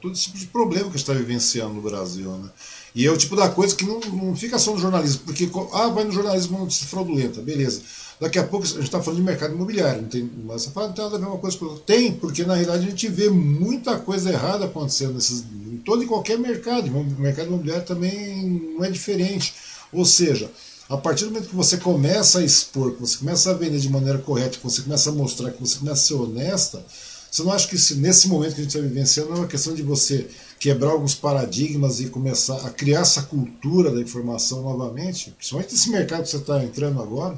todo 0.00 0.12
esse 0.12 0.24
tipo 0.24 0.38
de 0.38 0.46
problema 0.46 0.84
que 0.84 0.96
a 0.96 0.98
gente 0.98 1.08
está 1.08 1.14
vivenciando 1.14 1.74
no 1.74 1.80
Brasil, 1.80 2.30
né? 2.32 2.50
E 2.94 3.06
é 3.06 3.10
o 3.10 3.16
tipo 3.16 3.34
da 3.34 3.48
coisa 3.48 3.74
que 3.74 3.84
não, 3.84 3.98
não 4.00 4.36
fica 4.36 4.58
só 4.58 4.72
no 4.72 4.78
jornalismo, 4.78 5.22
porque, 5.24 5.50
ah, 5.72 5.88
vai 5.88 6.04
no 6.04 6.12
jornalismo 6.12 6.58
notícia 6.58 6.86
fraudulenta, 6.86 7.40
beleza. 7.40 7.82
Daqui 8.24 8.38
a 8.38 8.44
pouco 8.44 8.64
a 8.64 8.68
gente 8.70 8.84
está 8.84 9.02
falando 9.02 9.18
de 9.18 9.22
mercado 9.22 9.52
imobiliário, 9.52 10.00
não 10.00 10.08
tem, 10.08 10.30
mas 10.46 10.64
fala, 10.64 10.86
não 10.86 10.94
tem 10.94 11.04
nada 11.04 11.16
a 11.16 11.20
ver 11.20 11.26
uma 11.26 11.36
coisa 11.36 11.58
com 11.58 11.66
outra. 11.66 11.82
Tem, 11.84 12.10
porque 12.10 12.42
na 12.42 12.54
realidade 12.54 12.86
a 12.86 12.88
gente 12.88 13.06
vê 13.06 13.28
muita 13.28 13.98
coisa 13.98 14.30
errada 14.30 14.64
acontecendo 14.64 15.12
nesses, 15.12 15.40
em 15.42 15.76
todo 15.84 16.02
e 16.02 16.06
qualquer 16.06 16.38
mercado. 16.38 16.86
O 16.86 17.04
mercado 17.20 17.48
imobiliário 17.48 17.84
também 17.84 18.46
não 18.78 18.82
é 18.82 18.90
diferente. 18.90 19.52
Ou 19.92 20.06
seja, 20.06 20.50
a 20.88 20.96
partir 20.96 21.24
do 21.26 21.32
momento 21.32 21.50
que 21.50 21.54
você 21.54 21.76
começa 21.76 22.38
a 22.38 22.42
expor, 22.42 22.94
que 22.94 23.00
você 23.02 23.18
começa 23.18 23.50
a 23.50 23.52
vender 23.52 23.78
de 23.78 23.90
maneira 23.90 24.18
correta, 24.18 24.56
que 24.56 24.64
você 24.64 24.80
começa 24.80 25.10
a 25.10 25.12
mostrar, 25.12 25.50
que 25.50 25.60
você 25.60 25.78
começa 25.78 26.00
a 26.00 26.06
ser 26.06 26.14
honesta, 26.14 26.82
você 27.30 27.42
não 27.42 27.52
acha 27.52 27.68
que 27.68 27.94
nesse 27.96 28.26
momento 28.26 28.54
que 28.54 28.62
a 28.62 28.64
gente 28.64 28.74
está 28.74 28.88
vivenciando 28.88 29.34
é 29.34 29.36
uma 29.36 29.46
questão 29.46 29.74
de 29.74 29.82
você 29.82 30.30
quebrar 30.58 30.92
alguns 30.92 31.14
paradigmas 31.14 32.00
e 32.00 32.06
começar 32.06 32.56
a 32.66 32.70
criar 32.70 33.00
essa 33.00 33.20
cultura 33.24 33.90
da 33.90 34.00
informação 34.00 34.62
novamente? 34.62 35.30
Principalmente 35.32 35.74
nesse 35.74 35.90
mercado 35.90 36.22
que 36.22 36.30
você 36.30 36.38
está 36.38 36.64
entrando 36.64 37.02
agora? 37.02 37.36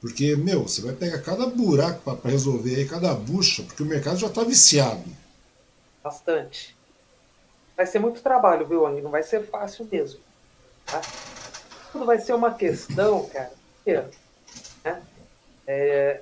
Porque, 0.00 0.34
meu, 0.34 0.62
você 0.62 0.80
vai 0.80 0.94
pegar 0.94 1.20
cada 1.20 1.46
buraco 1.46 2.16
para 2.16 2.30
resolver 2.30 2.76
aí, 2.76 2.88
cada 2.88 3.12
bucha, 3.14 3.62
porque 3.62 3.82
o 3.82 3.86
mercado 3.86 4.16
já 4.16 4.28
está 4.28 4.42
viciado. 4.42 5.04
Bastante. 6.02 6.76
Vai 7.76 7.86
ser 7.86 7.98
muito 7.98 8.22
trabalho, 8.22 8.66
viu, 8.66 8.86
Ani? 8.86 9.02
Não 9.02 9.10
vai 9.10 9.22
ser 9.22 9.46
fácil 9.46 9.86
mesmo. 9.90 10.20
Tá? 10.86 11.02
Tudo 11.92 12.06
vai 12.06 12.18
ser 12.18 12.32
uma 12.32 12.54
questão, 12.54 13.28
cara. 13.28 13.52
Né? 13.86 15.02
É, 15.66 16.20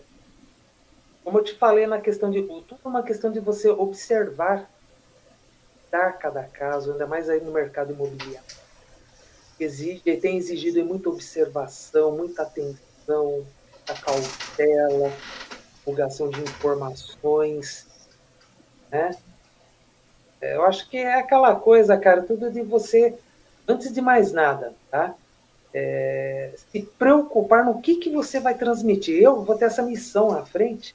como 1.23 1.39
eu 1.39 1.45
te 1.45 1.55
falei 1.55 1.87
na 1.87 2.01
questão 2.01 2.31
de. 2.31 2.43
Tudo 2.43 2.81
é 2.85 2.89
uma 2.89 3.03
questão 3.03 3.31
de 3.31 3.39
você 3.39 3.69
observar 3.69 4.69
dar 5.91 6.13
cada 6.19 6.43
caso, 6.43 6.93
ainda 6.93 7.07
mais 7.07 7.29
aí 7.29 7.41
no 7.41 7.53
mercado 7.53 7.93
imobiliário. 7.93 8.49
Exige, 9.59 10.01
tem 10.17 10.37
exigido 10.37 10.85
muita 10.85 11.09
observação, 11.09 12.17
muita 12.17 12.43
atenção, 12.43 13.47
a 13.89 13.95
cautela, 13.95 15.13
divulgação 15.79 16.29
de 16.29 16.41
informações, 16.41 17.87
né? 18.91 19.17
É, 20.41 20.57
eu 20.57 20.65
acho 20.65 20.89
que 20.89 20.97
é 20.97 21.15
aquela 21.15 21.55
coisa, 21.57 21.97
cara, 21.97 22.23
tudo 22.23 22.51
de 22.51 22.63
você, 22.63 23.19
antes 23.67 23.93
de 23.93 24.01
mais 24.01 24.33
nada, 24.33 24.75
tá? 24.91 25.15
É, 25.75 26.53
se 26.57 26.83
preocupar 26.99 27.65
no 27.65 27.81
que, 27.81 27.97
que 27.97 28.11
você 28.11 28.41
vai 28.41 28.55
transmitir. 28.55 29.21
Eu 29.21 29.43
vou 29.43 29.57
ter 29.57 29.67
essa 29.67 29.83
missão 29.83 30.37
à 30.37 30.45
frente. 30.45 30.95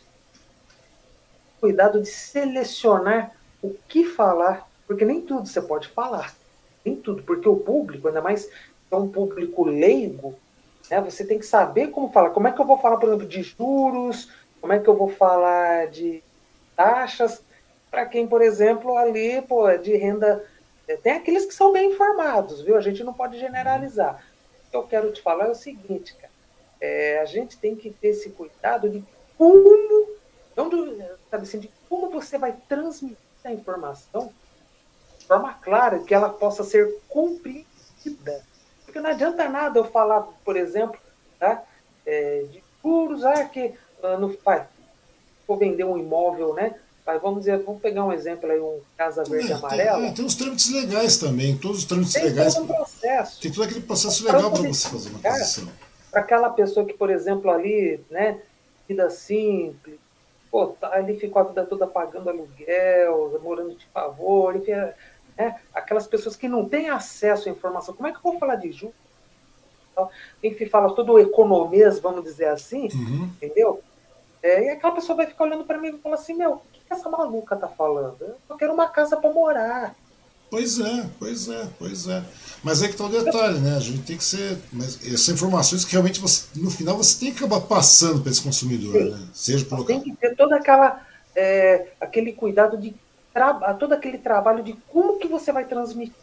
Cuidado 1.59 2.01
de 2.01 2.07
selecionar 2.07 3.31
o 3.61 3.73
que 3.87 4.05
falar, 4.05 4.67
porque 4.87 5.05
nem 5.05 5.21
tudo 5.21 5.47
você 5.47 5.61
pode 5.61 5.87
falar. 5.89 6.33
Nem 6.83 6.95
tudo, 6.95 7.23
porque 7.23 7.47
o 7.47 7.55
público, 7.55 8.07
ainda 8.07 8.21
mais 8.21 8.49
é 8.91 8.95
um 8.95 9.09
público 9.09 9.63
leigo, 9.63 10.35
né? 10.89 11.01
Você 11.01 11.25
tem 11.25 11.39
que 11.39 11.45
saber 11.45 11.87
como 11.87 12.11
falar. 12.11 12.31
Como 12.31 12.47
é 12.47 12.51
que 12.51 12.59
eu 12.59 12.65
vou 12.65 12.77
falar, 12.77 12.97
por 12.97 13.09
exemplo, 13.09 13.27
de 13.27 13.43
juros? 13.43 14.31
Como 14.59 14.73
é 14.73 14.79
que 14.79 14.87
eu 14.87 14.95
vou 14.95 15.09
falar 15.09 15.87
de 15.87 16.23
taxas? 16.75 17.41
Para 17.89 18.05
quem, 18.05 18.27
por 18.27 18.41
exemplo, 18.41 18.97
ali, 18.97 19.41
pô, 19.41 19.67
é 19.67 19.77
de 19.77 19.95
renda. 19.95 20.43
É, 20.87 20.97
tem 20.97 21.13
aqueles 21.13 21.45
que 21.45 21.53
são 21.53 21.71
bem 21.71 21.91
informados, 21.91 22.61
viu? 22.61 22.75
A 22.75 22.81
gente 22.81 23.03
não 23.03 23.13
pode 23.13 23.39
generalizar. 23.39 24.23
O 24.67 24.71
que 24.71 24.77
eu 24.77 24.83
quero 24.83 25.11
te 25.11 25.21
falar 25.21 25.47
é 25.47 25.51
o 25.51 25.55
seguinte, 25.55 26.15
cara. 26.15 26.33
É, 26.81 27.19
a 27.19 27.25
gente 27.25 27.57
tem 27.57 27.75
que 27.75 27.91
ter 27.91 28.09
esse 28.09 28.29
cuidado 28.31 28.89
de 28.89 29.03
como, 29.37 30.09
não 30.55 30.67
do, 30.69 30.97
sabe 31.31 31.43
assim, 31.43 31.59
de 31.59 31.71
como 31.87 32.09
você 32.09 32.37
vai 32.37 32.53
transmitir 32.67 33.17
a 33.43 33.51
informação 33.51 34.33
de 35.19 35.25
forma 35.25 35.53
clara, 35.53 35.99
que 35.99 36.13
ela 36.13 36.29
possa 36.29 36.63
ser 36.63 36.99
compreendida 37.07 38.43
porque 38.93 38.99
não 38.99 39.09
adianta 39.09 39.49
nada 39.49 39.79
eu 39.79 39.85
falar, 39.85 40.21
por 40.45 40.55
exemplo, 40.55 40.99
tá? 41.39 41.63
É, 42.05 42.45
de 42.51 42.63
juros, 42.83 43.25
ah, 43.25 43.43
que 43.45 43.73
ah, 44.03 44.17
no, 44.17 44.29
pai, 44.35 44.67
vou 45.47 45.57
vender 45.57 45.83
um 45.83 45.97
imóvel, 45.97 46.53
né? 46.53 46.75
Mas 47.03 47.19
vamos 47.19 47.39
dizer, 47.39 47.57
vamos 47.63 47.81
pegar 47.81 48.05
um 48.05 48.13
exemplo 48.13 48.49
aí, 48.51 48.59
um 48.59 48.79
Casa 48.95 49.23
Verde 49.23 49.51
é, 49.51 49.55
Amarela. 49.55 49.97
Tem, 49.97 50.09
é, 50.09 50.13
tem 50.13 50.25
os 50.25 50.35
trâmites 50.35 50.71
legais 50.71 51.17
também, 51.17 51.57
todos 51.57 51.79
os 51.79 51.85
trâmites 51.85 52.13
tem 52.13 52.25
legais. 52.25 52.53
Todo 52.53 52.65
um 52.65 52.67
processo. 52.67 53.41
Tem 53.41 53.51
todo 53.51 53.63
aquele 53.63 53.81
processo 53.81 54.25
legal 54.25 54.51
para 54.51 54.61
você 54.61 54.87
fazer 54.87 55.09
uma 55.09 55.19
aquisição. 55.19 55.67
Para 56.11 56.21
aquela 56.21 56.49
pessoa 56.51 56.85
que, 56.85 56.93
por 56.93 57.09
exemplo, 57.09 57.49
ali, 57.49 57.99
né, 58.11 58.39
vida 58.87 59.09
simples, 59.09 59.97
pô, 60.51 60.67
tá, 60.67 60.99
ele 60.99 61.17
ficou 61.17 61.41
a 61.41 61.45
vida 61.45 61.65
toda 61.65 61.87
pagando 61.87 62.29
aluguel, 62.29 63.41
morando 63.41 63.75
de 63.75 63.87
favor, 63.87 64.55
enfim, 64.55 64.71
né? 65.37 65.59
Aquelas 65.73 66.07
pessoas 66.07 66.35
que 66.35 66.47
não 66.47 66.67
têm 66.67 66.89
acesso 66.89 67.49
à 67.49 67.51
informação. 67.51 67.93
Como 67.93 68.07
é 68.07 68.11
que 68.11 68.17
eu 68.17 68.23
vou 68.23 68.39
falar 68.39 68.55
de 68.55 68.71
juros? 68.71 68.95
Então, 69.91 70.09
enfim, 70.43 70.65
fala 70.65 70.93
todo 70.93 71.13
o 71.13 71.19
economês, 71.19 71.99
vamos 71.99 72.23
dizer 72.23 72.47
assim, 72.47 72.89
uhum. 72.93 73.29
entendeu? 73.35 73.81
É, 74.41 74.65
e 74.65 74.69
aquela 74.69 74.93
pessoa 74.93 75.15
vai 75.15 75.27
ficar 75.27 75.45
olhando 75.45 75.63
para 75.63 75.77
mim 75.77 75.87
e 75.89 75.97
falar 75.99 76.15
assim: 76.15 76.33
Meu, 76.33 76.53
o 76.53 76.61
que, 76.73 76.81
que 76.81 76.93
essa 76.93 77.09
maluca 77.09 77.55
tá 77.55 77.67
falando? 77.67 78.35
Eu 78.49 78.57
quero 78.57 78.73
uma 78.73 78.89
casa 78.89 79.15
para 79.15 79.31
morar. 79.31 79.95
Pois 80.49 80.79
é, 80.79 81.09
pois 81.17 81.49
é, 81.49 81.67
pois 81.79 82.07
é. 82.07 82.23
Mas 82.61 82.83
é 82.83 82.87
que 82.87 82.95
tá 82.95 83.05
o 83.05 83.09
detalhe, 83.09 83.59
né? 83.59 83.75
A 83.75 83.79
gente 83.79 84.03
tem 84.03 84.17
que 84.17 84.23
ser. 84.23 84.57
Mas 84.71 84.99
essas 85.05 85.29
informações 85.29 85.85
que 85.85 85.93
realmente 85.93 86.19
você, 86.19 86.47
no 86.55 86.69
final 86.69 86.97
você 86.97 87.19
tem 87.19 87.33
que 87.33 87.37
acabar 87.37 87.61
passando 87.61 88.21
para 88.21 88.31
esse 88.31 88.43
consumidor, 88.43 88.93
Sim. 88.93 89.09
né? 89.11 89.27
Seja 89.33 89.65
por 89.65 89.85
Tem 89.85 90.01
que 90.01 90.15
ter 90.15 90.35
toda 90.35 90.57
aquela. 90.57 91.01
É, 91.35 91.87
aquele 91.99 92.33
cuidado 92.33 92.77
de 92.77 92.93
todo 93.79 93.93
aquele 93.93 94.17
trabalho 94.17 94.63
de 94.63 94.73
como 94.89 95.17
que 95.17 95.27
você 95.27 95.51
vai 95.51 95.65
transmitir, 95.65 96.15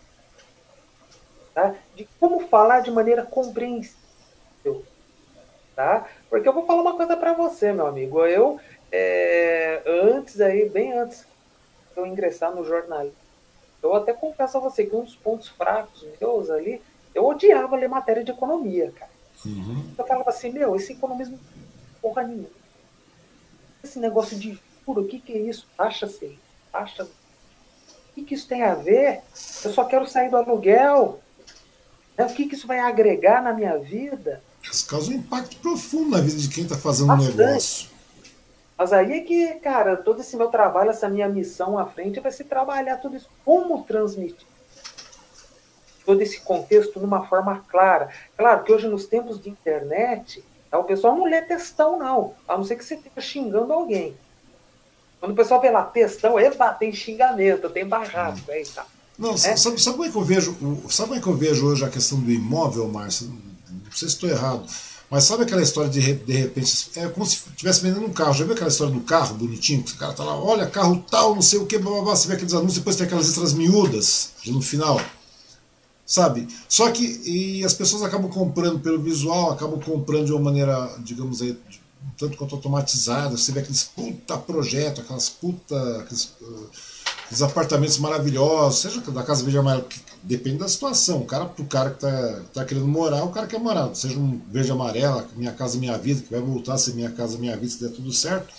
tá? 1.53 1.74
de 1.97 2.09
como 2.20 2.47
falar 2.47 2.81
de 2.81 2.91
maneira 2.91 3.24
compreensível. 3.24 4.85
Tá? 5.74 6.07
Porque 6.28 6.49
eu 6.49 6.53
vou 6.53 6.66
falar 6.66 6.82
uma 6.82 6.97
coisa 6.97 7.16
para 7.16 7.32
você, 7.32 7.73
meu 7.73 7.87
amigo. 7.87 8.24
Eu, 8.27 8.61
é, 8.93 9.82
antes 9.87 10.41
aí, 10.41 10.69
bem 10.69 10.93
antes 10.93 11.27
de 11.95 12.01
eu 12.01 12.07
ingressar 12.07 12.55
no 12.55 12.65
jornalismo, 12.65 13.16
eu 13.82 13.95
até 13.95 14.12
confesso 14.12 14.59
a 14.59 14.61
você 14.61 14.85
que 14.85 14.95
um 14.95 15.05
dos 15.05 15.16
pontos 15.16 15.49
fracos 15.49 16.07
meus 16.20 16.51
ali, 16.51 16.82
eu 17.15 17.24
odiava 17.24 17.77
ler 17.77 17.89
matéria 17.89 18.23
de 18.23 18.31
economia, 18.31 18.93
cara. 18.93 19.11
Uhum. 19.45 19.95
Eu 19.97 20.07
falava 20.07 20.28
assim, 20.28 20.51
meu, 20.51 20.77
esse 20.77 20.93
economismo 20.93 21.39
porra 22.01 22.23
nenhuma. 22.23 22.49
Esse 23.82 23.99
negócio 23.99 24.39
de 24.39 24.61
juro, 24.87 25.03
o 25.03 25.07
que, 25.07 25.19
que 25.19 25.32
é 25.32 25.39
isso? 25.39 25.66
Taxa-se 25.77 26.39
taxa. 26.73 27.05
O 27.05 28.13
que, 28.15 28.23
que 28.23 28.35
isso 28.35 28.49
tem 28.49 28.63
a 28.63 28.75
ver? 28.75 29.21
Eu 29.65 29.73
só 29.73 29.85
quero 29.85 30.07
sair 30.07 30.31
do 30.31 30.37
aluguel. 30.37 31.21
Né? 32.17 32.27
O 32.27 32.35
que, 32.35 32.47
que 32.47 32.55
isso 32.55 32.67
vai 32.67 32.81
agregar 32.81 33.43
na 33.43 33.53
minha 33.53 33.79
vida? 33.79 34.43
Isso 34.63 34.87
causa 34.87 35.11
um 35.11 35.15
impacto 35.15 35.57
profundo 35.57 36.11
na 36.11 36.21
vida 36.21 36.37
de 36.37 36.49
quem 36.49 36.65
está 36.65 36.77
fazendo 36.77 37.11
o 37.11 37.15
um 37.15 37.17
negócio. 37.17 37.89
Mas 38.77 38.93
aí 38.93 39.13
é 39.13 39.21
que, 39.21 39.55
cara, 39.57 39.97
todo 39.97 40.21
esse 40.21 40.37
meu 40.37 40.49
trabalho, 40.49 40.91
essa 40.91 41.09
minha 41.09 41.29
missão 41.29 41.79
à 41.79 41.87
frente 41.87 42.21
vai 42.21 42.33
ser 42.33 42.45
trabalhar 42.45 42.97
tudo 42.97 43.17
isso. 43.17 43.29
Como 43.45 43.83
transmitir 43.83 44.47
todo 46.11 46.21
esse 46.23 46.41
contexto 46.41 46.99
numa 46.99 47.27
forma 47.27 47.65
clara. 47.69 48.09
Claro 48.37 48.65
que 48.65 48.73
hoje, 48.73 48.89
nos 48.89 49.07
tempos 49.07 49.41
de 49.41 49.49
internet, 49.49 50.45
tá, 50.71 50.79
o 50.79 50.85
pessoal 50.85 51.15
não 51.15 51.25
lê 51.25 51.41
textão, 51.43 51.99
não. 51.99 52.35
A 52.49 52.57
não 52.57 52.65
ser 52.65 52.77
que 52.77 52.85
você 52.85 52.95
esteja 52.95 53.21
xingando 53.21 53.73
alguém. 53.73 54.17
Quando 55.21 55.33
o 55.33 55.37
pessoal 55.37 55.61
vê 55.61 55.71
lá 55.71 55.83
textão, 55.83 56.41
eba, 56.41 56.73
tem 56.73 56.93
xingamento, 56.93 57.69
tem 57.69 57.87
barraco, 57.87 58.51
aí 58.51 58.65
tá. 58.65 58.87
Não, 59.19 59.35
é? 59.35 59.37
sabe, 59.37 59.79
sabe, 59.79 59.97
como 59.97 60.05
é 60.07 60.11
que 60.11 60.17
eu 60.17 60.25
vejo, 60.25 60.57
sabe 60.89 61.09
como 61.09 61.15
é 61.19 61.21
que 61.21 61.27
eu 61.27 61.37
vejo 61.37 61.67
hoje 61.67 61.85
a 61.85 61.91
questão 61.91 62.19
do 62.19 62.31
imóvel, 62.31 62.89
Márcio? 62.89 63.27
Não 63.29 63.93
sei 63.93 64.09
se 64.09 64.15
estou 64.15 64.31
errado, 64.31 64.65
mas 65.11 65.25
sabe 65.25 65.43
aquela 65.43 65.61
história 65.61 65.91
de 65.91 66.01
de 66.01 66.33
repente, 66.33 66.91
é 66.97 67.07
como 67.09 67.27
se 67.27 67.43
estivesse 67.51 67.83
vendendo 67.83 68.07
um 68.07 68.13
carro. 68.13 68.33
Já 68.33 68.45
viu 68.45 68.55
aquela 68.55 68.71
história 68.71 68.95
do 68.95 69.01
carro 69.01 69.35
bonitinho? 69.35 69.83
Que 69.83 69.93
o 69.93 69.97
cara 69.97 70.15
tá 70.15 70.25
lá, 70.25 70.35
olha, 70.35 70.67
carro 70.67 71.05
tal, 71.11 71.35
não 71.35 71.43
sei 71.43 71.59
o 71.59 71.67
que, 71.67 71.77
blá, 71.77 71.91
blá, 71.91 72.03
blá, 72.03 72.17
você 72.17 72.29
vê 72.29 72.35
aqueles 72.35 72.55
anúncios, 72.55 72.79
depois 72.79 72.97
tem 72.97 73.05
aquelas 73.05 73.29
letras 73.29 73.53
miúdas 73.53 74.31
no 74.47 74.63
final. 74.63 74.99
Sabe? 76.07 76.49
Só 76.67 76.91
que 76.91 77.05
e 77.25 77.65
as 77.65 77.75
pessoas 77.75 78.03
acabam 78.03 78.31
comprando 78.31 78.79
pelo 78.79 79.01
visual, 79.01 79.53
acabam 79.53 79.79
comprando 79.81 80.27
de 80.27 80.33
uma 80.33 80.41
maneira, 80.41 80.97
digamos 81.01 81.43
aí, 81.43 81.59
tanto 82.16 82.36
quanto 82.36 82.55
automatizada, 82.55 83.36
você 83.36 83.52
vê 83.52 83.60
aqueles 83.60 83.85
puta 83.85 84.36
projetos, 84.39 85.05
aquelas 85.05 85.28
puta. 85.28 86.01
Aqueles, 86.01 86.24
uh, 86.40 86.70
aqueles 87.24 87.43
apartamentos 87.43 87.98
maravilhosos, 87.98 88.81
seja 88.81 89.01
da 89.12 89.22
Casa 89.22 89.43
Verde 89.43 89.59
Amarela, 89.59 89.86
Depende 90.22 90.59
da 90.59 90.68
situação. 90.68 91.18
O 91.18 91.24
cara, 91.24 91.47
pro 91.47 91.64
cara 91.64 91.90
que 91.90 92.01
tá, 92.01 92.43
tá 92.52 92.64
querendo 92.64 92.86
morar, 92.86 93.24
o 93.24 93.31
cara 93.31 93.47
quer 93.47 93.59
morar. 93.59 93.94
Seja 93.94 94.18
um 94.18 94.40
verde 94.51 94.70
amarela, 94.70 95.27
minha 95.35 95.52
casa, 95.52 95.78
minha 95.78 95.97
vida, 95.97 96.20
que 96.20 96.31
vai 96.31 96.40
voltar 96.40 96.74
a 96.74 96.78
ser 96.78 96.94
minha 96.94 97.10
casa, 97.10 97.39
minha 97.39 97.56
vida, 97.56 97.72
se 97.72 97.81
der 97.81 97.90
tudo 97.90 98.12
certo. 98.12 98.52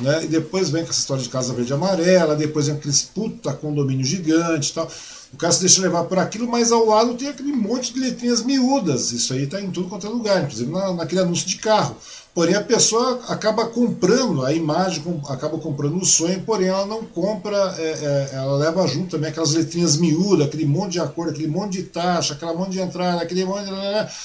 Né? 0.00 0.24
E 0.24 0.26
depois 0.26 0.70
vem 0.70 0.84
com 0.84 0.90
essa 0.90 1.00
história 1.00 1.22
de 1.22 1.28
casa 1.28 1.52
verde 1.54 1.72
amarela, 1.72 2.36
depois 2.36 2.66
vem 2.66 2.76
aquele 2.76 2.94
puta 3.14 3.54
condomínio 3.54 4.04
gigante 4.04 4.70
e 4.70 4.74
tal. 4.74 4.90
O 5.32 5.36
cara 5.38 5.52
se 5.52 5.60
deixa 5.60 5.80
levar 5.80 6.04
por 6.04 6.18
aquilo, 6.18 6.46
mas 6.46 6.70
ao 6.70 6.84
lado 6.84 7.14
tem 7.14 7.28
aquele 7.28 7.52
monte 7.52 7.94
de 7.94 8.00
letrinhas 8.00 8.42
miúdas. 8.42 9.12
Isso 9.12 9.32
aí 9.32 9.44
está 9.44 9.58
em 9.60 9.70
tudo 9.70 9.88
quanto 9.88 10.06
é 10.06 10.10
lugar, 10.10 10.42
inclusive 10.42 10.70
na, 10.70 10.92
naquele 10.92 11.22
anúncio 11.22 11.46
de 11.46 11.56
carro. 11.56 11.96
Porém, 12.34 12.54
a 12.54 12.62
pessoa 12.62 13.20
acaba 13.28 13.66
comprando 13.66 14.42
a 14.42 14.54
imagem, 14.54 15.02
acaba 15.28 15.58
comprando 15.58 16.00
o 16.00 16.04
sonho, 16.04 16.42
porém 16.44 16.68
ela 16.68 16.86
não 16.86 17.04
compra, 17.04 17.74
é, 17.76 17.82
é, 17.82 18.30
ela 18.36 18.56
leva 18.56 18.86
junto 18.86 19.10
também 19.10 19.28
aquelas 19.28 19.52
letrinhas 19.52 19.98
miúdas, 19.98 20.46
aquele 20.46 20.64
monte 20.64 20.92
de 20.92 21.00
acordo, 21.00 21.32
aquele 21.32 21.48
monte 21.48 21.72
de 21.72 21.82
taxa, 21.82 22.32
aquela 22.32 22.54
monte 22.54 22.70
de 22.70 22.80
entrada, 22.80 23.20
aquele 23.20 23.44
monte 23.44 23.66
de, 23.66 23.72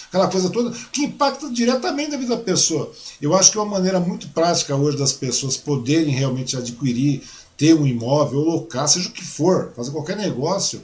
aquela 0.08 0.30
coisa 0.30 0.50
toda, 0.50 0.72
que 0.90 1.04
impacta 1.04 1.50
diretamente 1.50 2.16
a 2.16 2.18
vida 2.18 2.38
da 2.38 2.42
pessoa. 2.42 2.90
Eu 3.22 3.36
acho 3.36 3.52
que 3.52 3.58
é 3.58 3.62
uma 3.62 3.72
maneira 3.72 4.00
muito 4.00 4.30
prática 4.30 4.74
hoje 4.74 4.98
das 4.98 5.12
pessoas 5.12 5.58
poderem 5.58 6.14
realmente 6.14 6.56
adquirir, 6.56 7.24
ter 7.58 7.74
um 7.74 7.86
imóvel, 7.86 8.40
locar, 8.40 8.88
seja 8.88 9.10
o 9.10 9.12
que 9.12 9.26
for, 9.26 9.74
fazer 9.76 9.92
qualquer 9.92 10.16
negócio, 10.16 10.82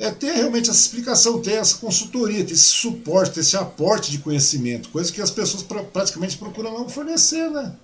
é 0.00 0.10
ter 0.10 0.32
realmente 0.32 0.70
essa 0.70 0.78
explicação, 0.78 1.42
ter 1.42 1.56
essa 1.56 1.78
consultoria, 1.78 2.42
ter 2.42 2.54
esse 2.54 2.70
suporte, 2.70 3.34
ter 3.34 3.40
esse 3.40 3.54
aporte 3.54 4.10
de 4.10 4.18
conhecimento, 4.18 4.88
coisa 4.88 5.12
que 5.12 5.20
as 5.20 5.30
pessoas 5.30 5.62
pra, 5.62 5.82
praticamente 5.84 6.38
procuram 6.38 6.72
não 6.72 6.88
fornecer, 6.88 7.50
né? 7.50 7.76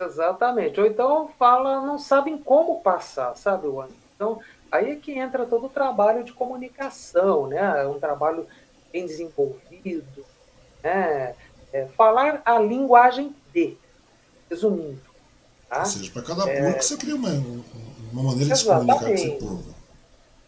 Exatamente. 0.00 0.80
Ou 0.80 0.86
então 0.86 1.30
fala, 1.38 1.80
não 1.80 1.96
sabem 1.96 2.36
como 2.36 2.80
passar, 2.80 3.36
sabe, 3.36 3.68
Juan? 3.68 3.86
Então, 4.16 4.40
aí 4.70 4.90
é 4.90 4.96
que 4.96 5.12
entra 5.12 5.46
todo 5.46 5.66
o 5.66 5.70
trabalho 5.70 6.24
de 6.24 6.32
comunicação, 6.32 7.46
né? 7.46 7.82
É 7.84 7.86
um 7.86 8.00
trabalho 8.00 8.44
bem 8.92 9.06
desenvolvido, 9.06 10.26
né? 10.82 11.36
É, 11.72 11.86
falar 11.96 12.42
a 12.44 12.58
linguagem 12.58 13.32
de, 13.54 13.76
resumindo. 14.50 15.00
Tá? 15.68 15.80
Ou 15.80 15.86
seja, 15.86 16.10
para 16.10 16.22
cada 16.22 16.50
é... 16.50 16.56
público 16.56 16.82
você 16.82 16.96
cria 16.96 17.14
uma, 17.14 17.30
uma 18.12 18.22
maneira 18.24 18.54
de 18.54 18.58
se 18.58 18.64
comunicar 18.64 18.98
com 18.98 19.08
esse 19.08 19.30
povo. 19.32 19.77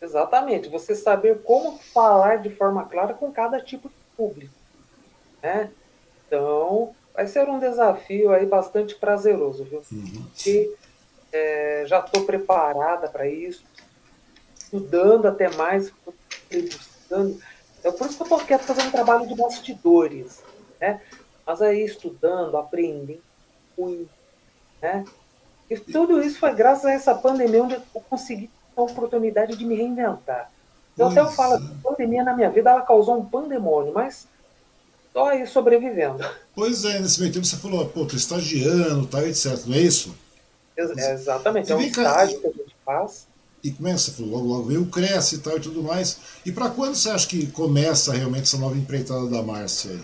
Exatamente. 0.00 0.68
Você 0.68 0.94
saber 0.94 1.42
como 1.42 1.78
falar 1.78 2.36
de 2.36 2.50
forma 2.50 2.84
clara 2.84 3.14
com 3.14 3.30
cada 3.30 3.60
tipo 3.60 3.88
de 3.88 3.94
público. 4.16 4.54
Né? 5.42 5.70
Então, 6.26 6.94
vai 7.14 7.26
ser 7.26 7.48
um 7.48 7.58
desafio 7.58 8.32
aí 8.32 8.46
bastante 8.46 8.94
prazeroso, 8.94 9.64
viu? 9.64 9.82
Uhum. 9.92 10.26
E, 10.46 10.74
é, 11.32 11.84
já 11.86 12.00
estou 12.00 12.24
preparada 12.24 13.08
para 13.08 13.26
isso, 13.28 13.64
estudando 14.56 15.26
até 15.26 15.50
mais, 15.56 15.92
buscando. 16.50 17.40
É 17.82 17.90
por 17.90 18.06
isso 18.06 18.16
que 18.16 18.22
eu 18.22 18.36
estou 18.36 18.40
aqui 18.40 18.58
fazendo 18.58 18.88
um 18.88 18.92
trabalho 18.92 19.26
de 19.26 19.34
bastidores, 19.34 20.42
né? 20.80 21.00
Mas 21.46 21.62
aí 21.62 21.84
estudando, 21.84 22.56
aprendendo 22.56 23.22
muito, 23.76 24.10
né? 24.80 25.04
E 25.68 25.78
tudo 25.78 26.22
isso 26.22 26.38
foi 26.38 26.52
graças 26.54 26.84
a 26.84 26.92
essa 26.92 27.14
pandemia 27.14 27.62
onde 27.62 27.74
eu 27.74 28.00
consegui 28.08 28.50
a 28.80 28.84
oportunidade 28.84 29.56
de 29.56 29.64
me 29.64 29.74
reinventar. 29.74 30.50
Então, 30.94 31.08
até 31.08 31.20
eu 31.20 31.28
falo, 31.28 31.54
a 31.54 31.82
pandemia 31.82 32.22
na 32.22 32.34
minha 32.34 32.50
vida 32.50 32.70
ela 32.70 32.82
causou 32.82 33.18
um 33.18 33.24
pandemônio, 33.24 33.92
mas 33.94 34.26
estou 35.06 35.24
aí 35.24 35.46
sobrevivendo. 35.46 36.24
Pois 36.54 36.84
é, 36.84 36.98
nesse 37.00 37.20
meio 37.20 37.32
tempo 37.32 37.46
você 37.46 37.56
falou, 37.56 37.86
pô, 37.88 38.04
tô 38.04 38.16
estagiando, 38.16 39.06
tal, 39.06 39.26
etc. 39.26 39.64
Não 39.66 39.76
é 39.76 39.80
isso? 39.80 40.14
É, 40.76 41.12
exatamente, 41.12 41.70
é 41.70 41.76
um 41.76 41.80
estágio 41.80 42.40
que 42.40 42.46
a 42.46 42.50
gente 42.50 42.76
faz. 42.84 43.26
E 43.62 43.70
começa, 43.70 44.14
logo, 44.22 44.46
logo 44.46 44.62
veio, 44.64 44.86
cresce 44.86 45.36
e 45.36 45.38
tal 45.38 45.58
e 45.58 45.60
tudo 45.60 45.82
mais. 45.82 46.18
E 46.46 46.52
para 46.52 46.70
quando 46.70 46.94
você 46.94 47.10
acha 47.10 47.28
que 47.28 47.46
começa 47.50 48.12
realmente 48.12 48.42
essa 48.42 48.56
nova 48.56 48.76
empreitada 48.76 49.26
da 49.28 49.42
Márcia 49.42 49.90
aí? 49.90 50.00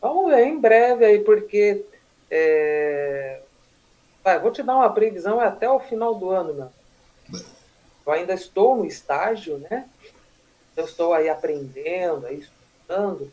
Vamos 0.00 0.30
ver, 0.30 0.46
em 0.46 0.60
breve 0.60 1.04
aí, 1.04 1.18
porque. 1.20 1.84
É... 2.30 3.40
Vai, 4.22 4.38
vou 4.38 4.52
te 4.52 4.62
dar 4.62 4.76
uma 4.76 4.90
previsão 4.90 5.42
é 5.42 5.46
até 5.46 5.68
o 5.68 5.80
final 5.80 6.14
do 6.14 6.30
ano, 6.30 6.54
meu. 6.54 6.68
Eu 8.06 8.12
ainda 8.12 8.34
estou 8.34 8.76
no 8.76 8.84
estágio, 8.84 9.58
né? 9.58 9.88
Eu 10.76 10.84
estou 10.84 11.14
aí 11.14 11.28
aprendendo, 11.28 12.26
aí 12.26 12.40
estudando. 12.40 13.32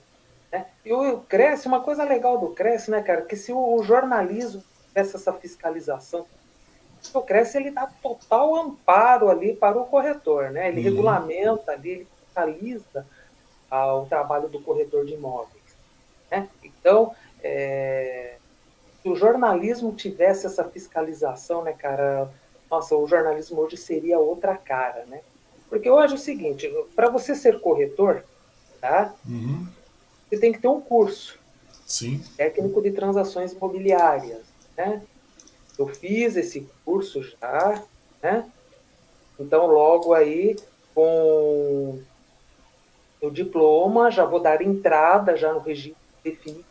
Né? 0.52 0.66
E 0.86 0.94
o 0.94 1.20
Cresce, 1.22 1.68
uma 1.68 1.82
coisa 1.82 2.04
legal 2.04 2.38
do 2.38 2.50
Cresce, 2.50 2.92
né, 2.92 3.02
cara, 3.02 3.24
que 3.24 3.36
se 3.36 3.52
o 3.52 3.84
jornalismo 3.84 4.64
tivesse 4.88 5.16
essa 5.16 5.34
fiscalização, 5.34 6.26
o 7.14 7.22
Cresce 7.22 7.58
ele 7.58 7.72
dá 7.72 7.88
total 8.02 8.56
amparo 8.56 9.30
ali 9.30 9.56
para 9.56 9.80
o 9.80 9.86
corretor, 9.86 10.52
né? 10.52 10.68
Ele 10.68 10.78
uhum. 10.78 10.84
regulamenta 10.84 11.72
ali, 11.72 11.90
ele 11.90 12.08
fiscaliza 12.26 13.06
ah, 13.72 13.96
o 13.96 14.06
trabalho 14.06 14.48
do 14.48 14.62
corretor 14.62 15.06
de 15.06 15.14
imóveis. 15.14 15.62
Né? 16.30 16.48
Então, 16.64 17.16
é, 17.44 18.36
se 19.02 19.10
o 19.10 19.16
jornalismo 19.16 19.94
tivesse 19.94 20.46
essa 20.46 20.64
fiscalização, 20.64 21.64
né, 21.64 21.74
cara, 21.74 22.30
nossa, 22.72 22.96
o 22.96 23.06
jornalismo 23.06 23.60
hoje 23.60 23.76
seria 23.76 24.18
outra 24.18 24.56
cara, 24.56 25.06
né? 25.06 25.20
Porque 25.70 25.90
hoje 25.90 26.14
é 26.14 26.16
o 26.16 26.20
seguinte, 26.20 26.74
para 26.96 27.10
você 27.10 27.36
ser 27.36 27.60
corretor, 27.60 28.24
tá? 28.80 29.14
Uhum. 29.28 29.68
Você 30.30 30.40
tem 30.40 30.54
que 30.54 30.60
ter 30.60 30.70
um 30.70 30.80
curso. 30.80 31.38
Sim. 31.86 32.24
Técnico 32.38 32.82
de 32.82 32.92
transações 32.92 33.52
imobiliárias, 33.52 34.42
né? 34.78 35.02
Eu 35.78 35.88
fiz 35.88 36.38
esse 36.38 36.70
curso 36.86 37.22
já, 37.22 37.84
né? 38.24 38.50
Então, 39.38 39.66
logo 39.68 40.14
aí, 40.14 40.56
com 40.96 42.02
o 43.22 43.30
diploma, 43.30 44.10
já 44.10 44.24
vou 44.24 44.40
dar 44.40 44.62
entrada 44.62 45.36
já 45.36 45.52
no 45.54 45.60
regime 45.60 45.96
definido, 46.24 46.64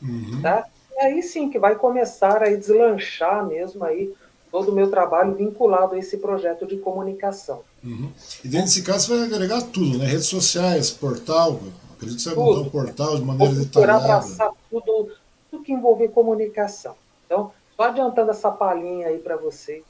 uhum. 0.00 0.40
tá? 0.40 0.68
E 0.92 1.00
aí 1.00 1.22
sim 1.22 1.50
que 1.50 1.58
vai 1.58 1.74
começar 1.74 2.42
a 2.42 2.54
deslanchar 2.54 3.44
mesmo 3.46 3.84
aí 3.84 4.14
todo 4.52 4.70
o 4.70 4.74
meu 4.74 4.90
trabalho 4.90 5.34
vinculado 5.34 5.94
a 5.94 5.98
esse 5.98 6.18
projeto 6.18 6.66
de 6.66 6.76
comunicação. 6.76 7.62
Uhum. 7.82 8.12
E 8.44 8.48
dentro 8.48 8.66
desse 8.66 8.82
caso 8.82 9.06
você 9.06 9.16
vai 9.16 9.26
agregar 9.26 9.62
tudo, 9.62 9.96
né? 9.96 10.04
Redes 10.04 10.26
sociais, 10.26 10.90
portal, 10.90 11.58
acredito 11.94 12.18
que 12.18 12.22
você 12.22 12.34
vai 12.34 12.44
montar 12.44 12.60
um 12.60 12.70
portal 12.70 13.16
de 13.16 13.22
maneira 13.22 13.54
Vou 13.54 13.64
detalhada. 13.64 14.04
abraçar 14.04 14.50
tudo, 14.70 15.10
tudo 15.50 15.64
que 15.64 15.72
envolver 15.72 16.08
comunicação. 16.08 16.94
Então, 17.24 17.50
só 17.74 17.84
adiantando 17.84 18.30
essa 18.30 18.50
palhinha 18.50 19.08
aí 19.08 19.18
para 19.18 19.36
vocês. 19.36 19.82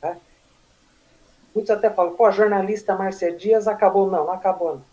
Tá? 0.00 0.16
Muitos 1.54 1.70
até 1.70 1.88
falam, 1.88 2.14
pô, 2.14 2.26
a 2.26 2.32
jornalista 2.32 2.96
Márcia 2.96 3.30
Dias 3.30 3.68
acabou. 3.68 4.10
Não, 4.10 4.26
não 4.26 4.32
acabou 4.32 4.74
não. 4.74 4.92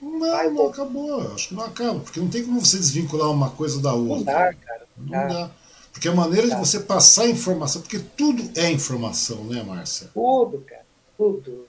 Não, 0.00 0.20
Vai, 0.20 0.48
não 0.48 0.68
acabou. 0.68 1.20
Acho 1.34 1.48
que 1.48 1.54
não 1.54 1.64
acaba, 1.64 2.00
porque 2.00 2.20
não 2.20 2.28
tem 2.28 2.44
como 2.44 2.64
você 2.64 2.78
desvincular 2.78 3.30
uma 3.30 3.50
coisa 3.50 3.82
da 3.82 3.92
outra. 3.92 4.16
Não 4.16 4.24
dá, 4.24 4.54
cara. 4.54 4.86
Não, 4.96 5.04
não 5.04 5.10
dá. 5.10 5.26
dá. 5.26 5.50
Porque 6.00 6.08
a 6.08 6.14
maneira 6.14 6.48
tá. 6.48 6.54
de 6.54 6.60
você 6.60 6.80
passar 6.80 7.28
informação, 7.28 7.82
porque 7.82 7.98
tudo 7.98 8.42
é 8.56 8.70
informação, 8.70 9.44
né, 9.44 9.62
Márcia? 9.62 10.08
Tudo, 10.14 10.64
cara, 10.66 10.86
tudo. 11.14 11.66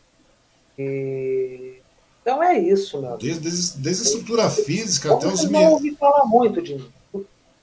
E... 0.80 1.74
Então 2.22 2.42
é 2.42 2.58
isso, 2.58 3.02
meu 3.02 3.18
desde, 3.18 3.42
desde, 3.42 3.78
desde 3.80 4.04
a 4.04 4.06
estrutura 4.06 4.50
física 4.50 5.14
até 5.14 5.28
os... 5.28 5.44
Eu 5.44 5.52
não 5.52 5.72
ouvi 5.74 5.94
falar 5.96 6.24
muito 6.24 6.62
de 6.62 6.76
mim. 6.76 6.88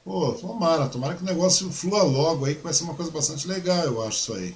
Pô, 0.05 0.33
tomara, 0.33 0.89
tomara 0.89 1.15
que 1.15 1.23
o 1.23 1.27
negócio 1.27 1.73
flua 1.73 2.03
logo 2.03 2.45
aí, 2.45 2.55
que 2.55 2.63
vai 2.63 2.75
ser 2.75 2.85
uma 2.85 2.95
coisa 2.95 3.11
bastante 3.11 3.49
legal, 3.49 3.85
eu 3.85 4.03
acho 4.03 4.19
isso 4.19 4.35
aí. 4.35 4.55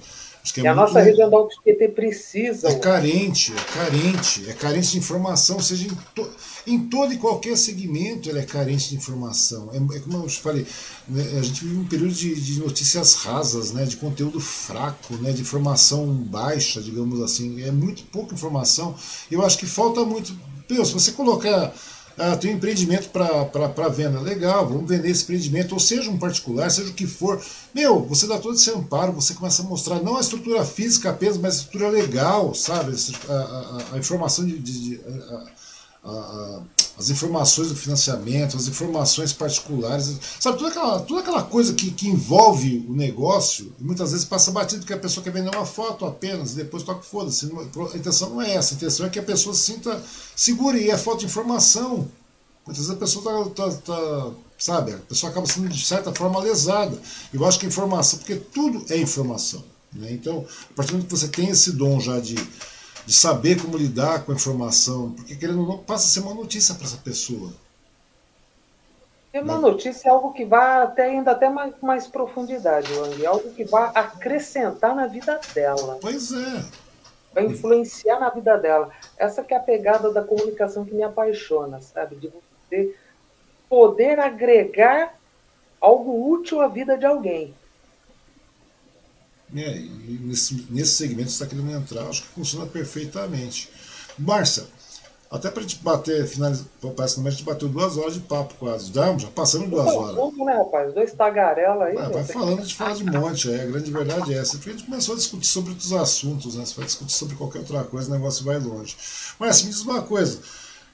É 0.57 0.59
e 0.59 0.67
a 0.67 0.75
nossa 0.75 0.99
região 0.99 1.29
da 1.29 1.39
UFPT 1.39 1.87
precisa. 1.95 2.67
É 2.67 2.75
carente, 2.75 3.53
é 3.53 3.73
carente, 3.73 4.49
é 4.49 4.53
carente 4.53 4.91
de 4.91 4.97
informação, 4.97 5.59
seja 5.61 5.87
em, 5.87 5.97
to, 6.13 6.29
em 6.67 6.79
todo 6.89 7.13
e 7.13 7.17
qualquer 7.17 7.55
segmento 7.55 8.29
ele 8.29 8.39
é 8.39 8.45
carente 8.45 8.89
de 8.89 8.95
informação. 8.95 9.69
É, 9.71 9.77
é 9.77 9.99
como 9.99 10.17
eu 10.17 10.29
falei, 10.29 10.67
né, 11.07 11.23
a 11.39 11.41
gente 11.41 11.63
vive 11.63 11.77
um 11.77 11.87
período 11.87 12.13
de, 12.13 12.35
de, 12.35 12.59
notícias 12.59 13.15
rasas, 13.15 13.71
né, 13.71 13.85
de 13.85 13.95
conteúdo 13.95 14.41
fraco, 14.41 15.15
né, 15.15 15.31
de 15.31 15.41
informação 15.41 16.05
baixa, 16.07 16.81
digamos 16.81 17.21
assim. 17.21 17.63
É 17.63 17.71
muito 17.71 18.03
pouca 18.11 18.35
informação. 18.35 18.95
Eu 19.31 19.45
acho 19.45 19.57
que 19.57 19.65
falta 19.65 20.03
muito. 20.03 20.37
Meu, 20.69 20.83
se 20.83 20.93
você 20.93 21.13
colocar 21.13 21.73
ah, 22.17 22.35
tem 22.35 22.53
um 22.53 22.57
empreendimento 22.57 23.09
para 23.09 23.87
venda. 23.89 24.19
Legal, 24.19 24.67
vamos 24.67 24.87
vender 24.89 25.09
esse 25.09 25.23
empreendimento, 25.23 25.73
ou 25.73 25.79
seja 25.79 26.09
um 26.11 26.17
particular, 26.17 26.69
seja 26.69 26.89
o 26.89 26.93
que 26.93 27.07
for. 27.07 27.43
Meu, 27.73 28.01
você 28.01 28.27
dá 28.27 28.37
todo 28.37 28.55
esse 28.55 28.69
amparo, 28.69 29.11
você 29.11 29.33
começa 29.33 29.63
a 29.63 29.65
mostrar 29.65 30.01
não 30.01 30.17
a 30.17 30.21
estrutura 30.21 30.63
física 30.63 31.09
apenas, 31.09 31.37
mas 31.37 31.53
a 31.53 31.57
estrutura 31.57 31.89
legal, 31.89 32.53
sabe? 32.53 32.95
A, 33.27 33.33
a, 33.33 33.95
a 33.95 33.97
informação 33.97 34.45
de. 34.45 34.59
de, 34.59 34.97
de 34.97 35.01
a, 35.05 35.62
as 36.97 37.09
informações 37.09 37.69
do 37.69 37.75
financiamento, 37.75 38.57
as 38.57 38.67
informações 38.67 39.33
particulares, 39.33 40.19
sabe, 40.39 40.57
toda 40.57 40.69
aquela, 40.69 40.99
toda 40.99 41.21
aquela 41.21 41.43
coisa 41.43 41.73
que, 41.73 41.91
que 41.91 42.07
envolve 42.07 42.85
o 42.87 42.93
negócio, 42.93 43.73
muitas 43.79 44.11
vezes 44.11 44.25
passa 44.25 44.51
batido 44.51 44.81
porque 44.81 44.93
a 44.93 44.99
pessoa 44.99 45.23
quer 45.23 45.31
vender 45.31 45.55
uma 45.55 45.65
foto 45.65 46.05
apenas 46.05 46.53
e 46.53 46.55
depois 46.57 46.83
toca 46.83 47.01
foda-se. 47.01 47.49
A 47.93 47.97
intenção 47.97 48.29
não 48.29 48.41
é 48.41 48.53
essa, 48.53 48.73
a 48.73 48.77
intenção 48.77 49.05
é 49.05 49.09
que 49.09 49.19
a 49.19 49.23
pessoa 49.23 49.55
se 49.55 49.61
sinta 49.61 50.01
segura 50.35 50.77
e 50.77 50.89
é 50.89 50.97
falta 50.97 51.21
de 51.21 51.25
informação. 51.25 52.07
Muitas 52.65 52.85
vezes 52.85 52.91
a 52.91 52.95
pessoa 52.95 53.47
está, 53.47 53.69
tá, 53.69 53.77
tá, 53.77 54.31
sabe, 54.57 54.93
a 54.93 54.97
pessoa 54.97 55.31
acaba 55.31 55.47
sendo 55.47 55.69
de 55.69 55.85
certa 55.85 56.13
forma 56.13 56.39
lesada. 56.39 56.97
Eu 57.33 57.45
acho 57.45 57.59
que 57.59 57.65
a 57.65 57.69
informação, 57.69 58.19
porque 58.19 58.35
tudo 58.35 58.85
é 58.89 58.97
informação. 58.97 59.63
Né? 59.91 60.11
Então, 60.11 60.45
a 60.71 60.73
partir 60.73 60.91
do 60.91 60.97
momento 60.97 61.09
que 61.09 61.17
você 61.17 61.27
tem 61.27 61.49
esse 61.49 61.71
dom 61.71 61.99
já 61.99 62.19
de 62.19 62.35
de 63.05 63.13
saber 63.13 63.61
como 63.61 63.77
lidar 63.77 64.23
com 64.23 64.31
a 64.31 64.35
informação, 64.35 65.11
porque 65.11 65.35
querendo 65.35 65.65
não 65.65 65.77
passa 65.77 66.05
a 66.05 66.09
ser 66.09 66.19
uma 66.21 66.33
notícia 66.33 66.75
para 66.75 66.85
essa 66.85 66.97
pessoa. 66.97 67.51
É 69.33 69.41
uma 69.41 69.57
notícia 69.57 70.09
é 70.09 70.11
algo 70.11 70.31
que 70.31 70.45
vai 70.45 70.83
até 70.83 71.05
ainda 71.05 71.31
até 71.31 71.49
mais, 71.49 71.73
mais 71.81 72.07
profundidade, 72.07 72.93
Wang, 72.93 73.23
é 73.23 73.25
algo 73.25 73.49
que 73.51 73.65
vai 73.65 73.91
acrescentar 73.95 74.95
na 74.95 75.07
vida 75.07 75.41
dela. 75.55 75.97
Pois 75.99 76.31
é. 76.31 76.63
Vai 77.33 77.45
influenciar 77.45 78.19
na 78.19 78.29
vida 78.29 78.55
dela. 78.57 78.91
Essa 79.17 79.43
que 79.43 79.55
é 79.55 79.57
a 79.57 79.59
pegada 79.59 80.13
da 80.13 80.21
comunicação 80.21 80.85
que 80.85 80.93
me 80.93 81.01
apaixona, 81.01 81.81
sabe? 81.81 82.15
De 82.15 82.31
você 82.69 82.95
poder 83.67 84.19
agregar 84.19 85.15
algo 85.81 86.31
útil 86.31 86.61
à 86.61 86.67
vida 86.67 86.95
de 86.95 87.07
alguém. 87.07 87.55
É, 89.55 89.77
e 89.77 90.19
nesse, 90.21 90.67
nesse 90.69 90.93
segmento 90.93 91.25
que 91.25 91.33
você 91.33 91.43
está 91.43 91.55
querendo 91.55 91.71
entrar, 91.71 92.07
acho 92.07 92.23
que 92.23 92.29
funciona 92.29 92.65
perfeitamente. 92.65 93.69
Márcia, 94.17 94.65
até 95.33 95.49
para 95.49 95.61
a 95.61 95.63
gente 95.63 95.77
bater, 95.77 96.27
finalizar, 96.27 96.67
parece 96.95 97.19
que 97.19 97.27
a 97.27 97.31
gente 97.31 97.43
bateu 97.43 97.67
duas 97.67 97.97
horas 97.97 98.13
de 98.13 98.19
papo 98.19 98.53
quase. 98.59 98.93
Já, 98.93 99.17
já 99.17 99.27
passamos 99.29 99.67
duas 99.67 99.87
horas. 99.87 100.15
Como, 100.15 100.45
né, 100.45 100.53
rapaz? 100.53 100.93
Dois 100.93 101.11
tagarela 101.11 101.85
aí. 101.85 101.97
Ah, 101.97 102.07
vai 102.09 102.23
falando, 102.23 102.59
a 102.59 102.61
gente 102.61 102.75
fala 102.75 102.93
de 102.93 103.03
monte. 103.03 103.51
É, 103.51 103.63
a 103.63 103.65
grande 103.65 103.91
verdade 103.91 104.31
é 104.31 104.37
essa. 104.37 104.57
Porque 104.57 104.69
a 104.69 104.73
gente 104.73 104.85
começou 104.85 105.15
a 105.15 105.17
discutir 105.17 105.47
sobre 105.47 105.71
outros 105.71 105.91
assuntos, 105.91 106.55
né? 106.55 106.63
Você 106.63 106.75
vai 106.75 106.85
discutir 106.85 107.13
sobre 107.13 107.35
qualquer 107.35 107.59
outra 107.59 107.83
coisa, 107.83 108.09
o 108.09 108.13
negócio 108.13 108.45
vai 108.45 108.59
longe. 108.59 108.95
Mas 109.39 109.63
me 109.63 109.71
diz 109.71 109.81
uma 109.81 110.03
coisa. 110.03 110.39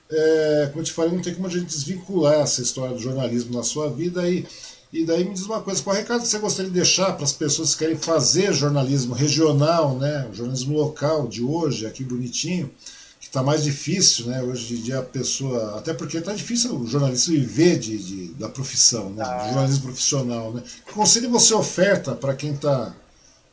É, 0.09 0.67
como 0.69 0.79
eu 0.79 0.85
te 0.85 0.93
falei, 0.93 1.11
não 1.11 1.21
tem 1.21 1.35
como 1.35 1.47
a 1.47 1.51
gente 1.51 1.65
desvincular 1.65 2.35
essa 2.35 2.61
história 2.61 2.95
do 2.95 3.01
jornalismo 3.01 3.53
na 3.53 3.61
sua 3.61 3.89
vida 3.89 4.25
e 4.27 4.47
e 4.91 5.05
daí 5.05 5.23
me 5.23 5.33
diz 5.33 5.45
uma 5.45 5.61
coisa, 5.61 5.83
qual 5.83 5.95
recado 5.95 6.25
você 6.25 6.39
gostaria 6.39 6.69
de 6.69 6.75
deixar 6.75 7.13
para 7.13 7.23
as 7.23 7.31
pessoas 7.31 7.73
que 7.73 7.79
querem 7.79 7.97
fazer 7.97 8.53
jornalismo 8.53 9.13
regional, 9.13 9.95
né, 9.97 10.27
o 10.31 10.33
jornalismo 10.33 10.75
local 10.75 11.27
de 11.27 11.43
hoje, 11.43 11.85
aqui 11.85 12.03
bonitinho, 12.03 12.71
que 13.19 13.27
está 13.27 13.43
mais 13.43 13.63
difícil, 13.63 14.27
né, 14.27 14.41
hoje 14.41 14.75
em 14.75 14.81
dia 14.81 14.99
a 14.99 15.03
pessoa, 15.03 15.77
até 15.77 15.93
porque 15.93 16.17
está 16.17 16.33
difícil 16.33 16.75
o 16.75 16.87
jornalista 16.87 17.31
viver 17.31 17.77
de, 17.77 17.97
de 17.97 18.27
da 18.33 18.49
profissão, 18.49 19.11
né, 19.11 19.23
do 19.23 19.53
jornalismo 19.53 19.83
profissional, 19.83 20.53
né. 20.53 20.63
Que 20.85 20.93
conselho 20.93 21.29
você 21.29 21.53
oferta 21.53 22.15
para 22.15 22.33
quem 22.33 22.53
está 22.53 22.95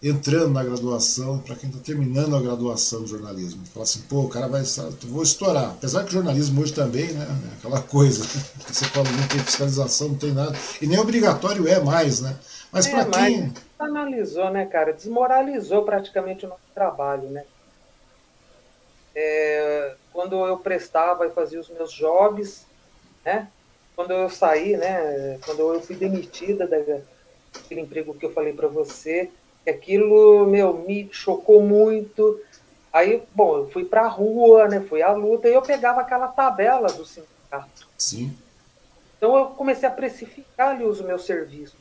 entrando 0.03 0.51
na 0.51 0.63
graduação, 0.63 1.39
para 1.39 1.57
quem 1.57 1.71
está 1.71 1.81
terminando 1.83 2.37
a 2.37 2.41
graduação 2.41 3.05
de 3.05 3.11
jornalismo. 3.11 3.65
Fala 3.67 3.85
assim, 3.85 4.03
pô, 4.03 4.21
o 4.21 4.29
cara 4.29 4.47
vai, 4.47 4.63
vou 5.05 5.23
estourar. 5.23 5.71
Apesar 5.71 6.05
que 6.05 6.11
o 6.11 6.13
jornalismo 6.13 6.61
hoje 6.61 6.75
também, 6.75 7.13
né, 7.13 7.27
é 7.27 7.57
aquela 7.59 7.81
coisa, 7.83 8.25
que 8.25 8.73
você 8.75 8.85
fala, 8.87 9.09
não 9.11 9.29
tem 9.29 9.41
fiscalização, 9.41 10.09
não 10.09 10.17
tem 10.17 10.33
nada, 10.33 10.57
e 10.81 10.87
nem 10.87 10.99
obrigatório 10.99 11.67
é 11.67 11.81
mais, 11.81 12.21
né? 12.21 12.37
Mas 12.71 12.87
é, 12.87 12.91
para 12.91 13.05
quem... 13.07 13.53
Analisou, 13.79 14.51
né, 14.51 14.67
cara? 14.67 14.93
Desmoralizou 14.93 15.83
praticamente 15.83 16.45
o 16.45 16.49
nosso 16.49 16.61
trabalho, 16.75 17.29
né? 17.31 17.45
É, 19.15 19.95
quando 20.13 20.37
eu 20.47 20.59
prestava 20.59 21.27
e 21.27 21.31
fazia 21.31 21.59
os 21.59 21.71
meus 21.71 21.91
jobs, 21.91 22.67
né? 23.25 23.49
Quando 23.95 24.13
eu 24.13 24.29
saí, 24.29 24.77
né? 24.77 25.39
Quando 25.45 25.61
eu 25.61 25.81
fui 25.81 25.97
demitida 25.97 26.67
daquele 26.67 27.81
emprego 27.81 28.13
que 28.13 28.27
eu 28.27 28.33
falei 28.33 28.53
para 28.53 28.69
você, 28.69 29.31
aquilo, 29.71 30.47
meu, 30.47 30.75
me 30.75 31.09
chocou 31.13 31.63
muito. 31.63 32.41
Aí, 32.93 33.23
bom, 33.35 33.59
eu 33.59 33.71
fui 33.71 33.85
para 33.85 34.03
a 34.03 34.09
rua, 34.09 34.69
né, 34.69 34.81
fui 34.81 35.03
à 35.03 35.13
luta, 35.13 35.49
e 35.49 35.55
eu 35.55 35.63
pegava 35.63 36.01
aquela 36.01 36.29
tabela 36.29 36.89
do 36.89 37.05
sindicato. 37.05 37.89
Sim. 37.99 38.37
Então 39.17 39.37
eu 39.37 39.47
comecei 39.47 39.89
a 39.89 39.93
precificar 39.93 40.71
ali 40.71 40.85
os 40.85 41.01
meus 41.01 41.25
serviços. 41.25 41.79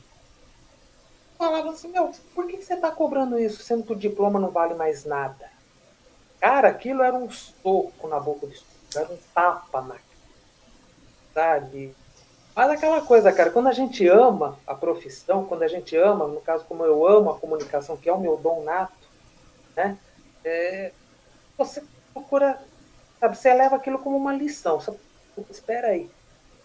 Falava 1.38 1.70
assim, 1.70 1.88
meu, 1.88 2.12
por 2.34 2.46
que 2.46 2.56
você 2.56 2.74
está 2.74 2.90
cobrando 2.90 3.38
isso, 3.38 3.62
sendo 3.62 3.84
que 3.84 3.92
o 3.92 3.96
diploma 3.96 4.40
não 4.40 4.50
vale 4.50 4.74
mais 4.74 5.04
nada? 5.04 5.50
Cara, 6.40 6.68
aquilo 6.68 7.02
era 7.02 7.14
um 7.14 7.30
soco 7.30 8.08
na 8.08 8.18
boca 8.18 8.46
do 8.46 8.52
estúdio, 8.52 8.76
era 8.94 9.12
um 9.12 9.18
tapa 9.34 9.82
na 9.82 9.96
sabe? 11.36 11.94
Mas 12.56 12.70
aquela 12.70 13.02
coisa, 13.02 13.30
cara, 13.30 13.50
quando 13.50 13.66
a 13.66 13.72
gente 13.72 14.08
ama 14.08 14.58
a 14.66 14.74
profissão, 14.74 15.44
quando 15.44 15.62
a 15.62 15.68
gente 15.68 15.94
ama, 15.94 16.26
no 16.26 16.40
caso 16.40 16.64
como 16.64 16.86
eu 16.86 17.06
amo 17.06 17.28
a 17.28 17.38
comunicação, 17.38 17.98
que 17.98 18.08
é 18.08 18.12
o 18.12 18.18
meu 18.18 18.38
dom 18.38 18.64
nato, 18.64 18.96
né? 19.76 19.98
É, 20.42 20.90
você 21.58 21.84
procura, 22.14 22.58
sabe, 23.20 23.36
você 23.36 23.52
leva 23.52 23.76
aquilo 23.76 23.98
como 23.98 24.16
uma 24.16 24.32
lição. 24.32 24.80
Você, 24.80 24.90
espera 25.50 25.88
aí, 25.88 26.10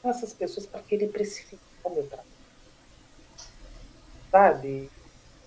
essas 0.02 0.32
pessoas 0.32 0.66
para 0.66 0.80
querer 0.80 1.10
precificar 1.10 1.60
o 1.84 1.90
meu 1.90 2.08
trabalho. 2.08 2.30
Sabe? 4.32 4.90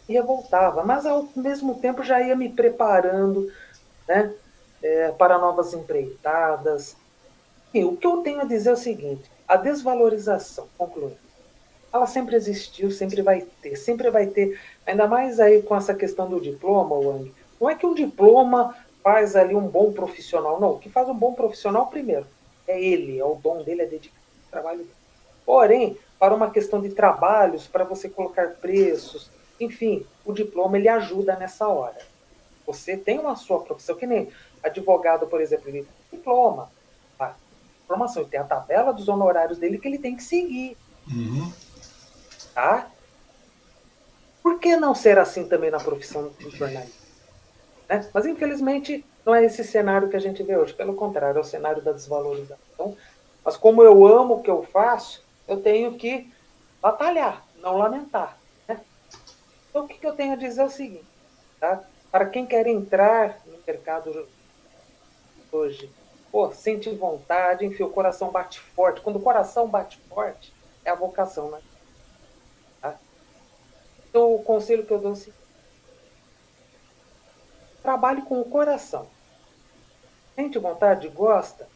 E 0.07 0.13
revoltava, 0.13 0.85
mas 0.85 1.07
ao 1.07 1.27
mesmo 1.35 1.77
tempo 1.81 2.03
já 2.03 2.21
ia 2.21 2.37
me 2.37 2.51
preparando, 2.51 3.51
né? 4.07 4.35
É, 4.83 5.11
para 5.13 5.39
novas 5.39 5.73
empreitadas. 5.73 6.99
E 7.73 7.83
o 7.83 7.97
que 7.97 8.07
eu 8.07 8.19
tenho 8.19 8.43
a 8.43 8.45
dizer 8.45 8.69
é 8.69 8.73
o 8.75 8.77
seguinte: 8.77 9.34
a 9.47 9.57
desvalorização, 9.57 10.69
concluindo, 10.77 11.17
ela 11.93 12.07
sempre 12.07 12.35
existiu, 12.35 12.91
sempre 12.91 13.23
vai 13.23 13.47
ter, 13.63 13.77
sempre 13.77 14.11
vai 14.11 14.27
ter, 14.27 14.61
ainda 14.85 15.07
mais 15.07 15.39
aí 15.39 15.63
com 15.63 15.77
essa 15.77 15.95
questão 15.95 16.29
do 16.29 16.41
diploma, 16.41 16.97
Wang. 16.97 17.33
Não 17.61 17.71
é 17.71 17.75
que 17.77 17.87
um 17.87 17.95
diploma 17.95 18.75
faz 19.03 19.37
ali 19.37 19.55
um 19.55 19.69
bom 19.69 19.93
profissional, 19.93 20.59
não. 20.59 20.73
O 20.73 20.79
que 20.79 20.89
faz 20.89 21.09
um 21.09 21.15
bom 21.15 21.35
profissional, 21.35 21.87
primeiro, 21.87 22.27
é 22.67 22.83
ele, 22.83 23.19
é 23.19 23.25
o 23.25 23.37
dom 23.37 23.63
dele, 23.63 23.83
é 23.83 23.87
dedicado 23.87 24.21
ao 24.47 24.51
trabalho 24.51 24.79
dele. 24.79 24.91
Porém, 25.47 25.97
para 26.19 26.35
uma 26.35 26.51
questão 26.51 26.81
de 26.81 26.89
trabalhos, 26.89 27.67
para 27.67 27.85
você 27.85 28.09
colocar 28.09 28.49
preços, 28.55 29.31
enfim, 29.61 30.05
o 30.25 30.33
diploma 30.33 30.79
ele 30.79 30.89
ajuda 30.89 31.37
nessa 31.37 31.69
hora. 31.69 31.99
Você 32.67 32.97
tem 32.97 33.19
uma 33.19 33.37
sua 33.37 33.61
profissão, 33.61 33.95
que 33.95 34.07
nem 34.07 34.31
advogado, 34.63 35.27
por 35.27 35.41
exemplo, 35.41 35.69
ele 35.69 35.83
tem 35.83 36.19
diploma, 36.19 36.71
informação, 37.85 38.23
ele 38.23 38.31
tem 38.31 38.41
a 38.41 38.45
tabela 38.45 38.93
dos 38.93 39.09
honorários 39.09 39.59
dele 39.59 39.79
que 39.79 39.87
ele 39.87 39.99
tem 39.99 40.17
que 40.17 40.23
seguir. 40.23 40.77
Uhum. 41.09 41.53
Tá? 42.55 42.91
Por 44.43 44.59
que 44.59 44.77
não 44.77 44.95
ser 44.95 45.19
assim 45.19 45.49
também 45.49 45.71
na 45.71 45.79
profissão 45.79 46.31
de 46.39 46.51
jornalista? 46.51 47.05
Né? 47.89 48.09
Mas 48.13 48.27
infelizmente 48.27 49.05
não 49.25 49.35
é 49.35 49.45
esse 49.45 49.65
cenário 49.65 50.09
que 50.09 50.17
a 50.17 50.21
gente 50.21 50.43
vê 50.43 50.57
hoje, 50.57 50.75
pelo 50.75 50.95
contrário, 50.95 51.39
é 51.39 51.41
o 51.41 51.45
cenário 51.45 51.83
da 51.83 51.93
desvalorização. 51.93 52.97
Mas 53.45 53.57
como 53.57 53.83
eu 53.83 54.07
amo 54.07 54.35
o 54.35 54.43
que 54.43 54.51
eu 54.51 54.63
faço, 54.63 55.25
eu 55.49 55.61
tenho 55.61 55.97
que 55.97 56.31
batalhar, 56.81 57.45
não 57.61 57.77
lamentar. 57.77 58.39
Né? 58.69 58.81
Então 59.71 59.85
o 59.85 59.89
que, 59.89 60.07
eu 60.07 60.15
tenho 60.15 60.35
a 60.35 60.37
dizer 60.37 60.63
é 60.63 60.65
o 60.65 60.71
seguinte, 60.71 61.05
tá? 61.61 61.83
para 62.11 62.27
quem 62.27 62.47
quer 62.47 62.67
entrar 62.67 63.41
no 63.47 63.59
mercado 63.67 64.29
hoje, 65.51 65.91
pô, 66.35 66.51
sente 66.51 66.91
vontade, 66.91 67.65
enfim, 67.65 67.85
o 67.85 67.91
coração 67.91 68.33
bate 68.33 68.59
forte. 68.59 69.01
Quando 69.01 69.21
o 69.21 69.23
coração 69.23 69.69
bate 69.69 70.01
forte, 70.09 70.53
é 70.85 70.91
a 70.91 70.95
vocação, 70.97 71.49
né? 71.49 71.63
Tá? 72.81 72.99
Então, 74.09 74.35
o 74.35 74.43
conselho 74.43 74.85
que 74.85 74.93
eu 74.93 74.99
dou 74.99 75.13
é 75.13 75.15
seguinte: 75.15 75.39
trabalhe 77.81 78.23
com 78.23 78.41
o 78.41 78.51
coração. 78.51 79.07
Sente 80.35 80.59
vontade, 80.59 81.07
gosta, 81.07 81.69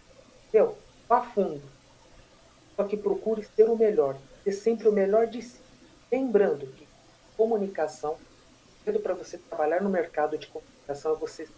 eu, 0.53 0.77
vá 1.09 1.23
fundo. 1.23 1.63
Só 2.75 2.83
que 2.83 2.97
procure 2.97 3.45
ser 3.45 3.71
o 3.71 3.77
melhor, 3.77 4.17
ser 4.43 4.51
sempre 4.51 4.89
o 4.89 4.93
melhor 4.93 5.29
de 5.29 5.41
si. 5.41 5.61
Lembrando 6.11 6.67
que 6.67 6.89
comunicação, 7.37 8.19
para 8.85 9.15
você 9.15 9.39
trabalhar 9.39 9.81
no 9.81 9.89
mercado 9.89 10.37
de 10.37 10.49
comunicação, 10.49 11.13
é 11.13 11.17
você 11.17 11.49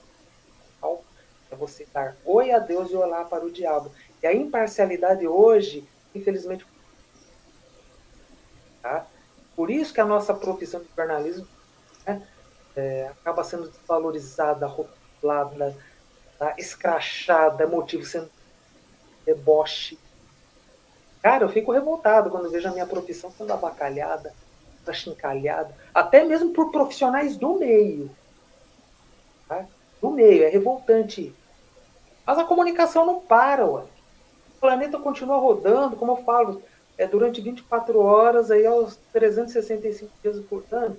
é 1.50 1.56
você 1.56 1.86
dar 1.92 2.16
oi 2.24 2.52
a 2.52 2.58
Deus 2.58 2.90
e 2.90 2.96
olhar 2.96 3.24
para 3.28 3.44
o 3.44 3.50
diabo. 3.50 3.90
E 4.22 4.26
a 4.26 4.34
imparcialidade 4.34 5.26
hoje, 5.26 5.86
infelizmente, 6.14 6.66
tá? 8.82 9.06
Por 9.56 9.70
isso 9.70 9.92
que 9.92 10.00
a 10.00 10.06
nossa 10.06 10.32
profissão 10.32 10.80
de 10.80 10.88
jornalismo 10.96 11.46
né, 12.06 12.26
é, 12.76 13.08
acaba 13.08 13.44
sendo 13.44 13.68
desvalorizada, 13.68 14.66
rotulada, 14.66 15.76
tá? 16.38 16.54
escrachada, 16.56 17.66
motivo 17.66 18.04
sendo 18.04 18.30
deboche. 19.24 19.98
Cara, 21.22 21.44
eu 21.44 21.48
fico 21.50 21.72
revoltado 21.72 22.30
quando 22.30 22.50
vejo 22.50 22.68
a 22.68 22.72
minha 22.72 22.86
profissão 22.86 23.30
sendo 23.30 23.52
abacalhada, 23.52 24.32
achincalhada, 24.86 25.74
até 25.94 26.24
mesmo 26.24 26.52
por 26.52 26.72
profissionais 26.72 27.36
do 27.36 27.58
meio. 27.58 28.10
Tá? 29.46 29.66
Do 30.00 30.10
meio, 30.10 30.44
é 30.44 30.48
revoltante 30.48 31.34
mas 32.30 32.38
a 32.38 32.44
comunicação 32.44 33.04
não 33.04 33.18
para, 33.18 33.66
ué. 33.66 33.82
O 34.56 34.60
planeta 34.60 34.96
continua 35.00 35.36
rodando, 35.38 35.96
como 35.96 36.12
eu 36.12 36.16
falo, 36.18 36.62
é, 36.96 37.04
durante 37.04 37.40
24 37.40 37.98
horas, 37.98 38.52
aí 38.52 38.64
aos 38.64 38.94
365 39.12 40.12
dias 40.22 40.38
por 40.44 40.64
ano. 40.70 40.96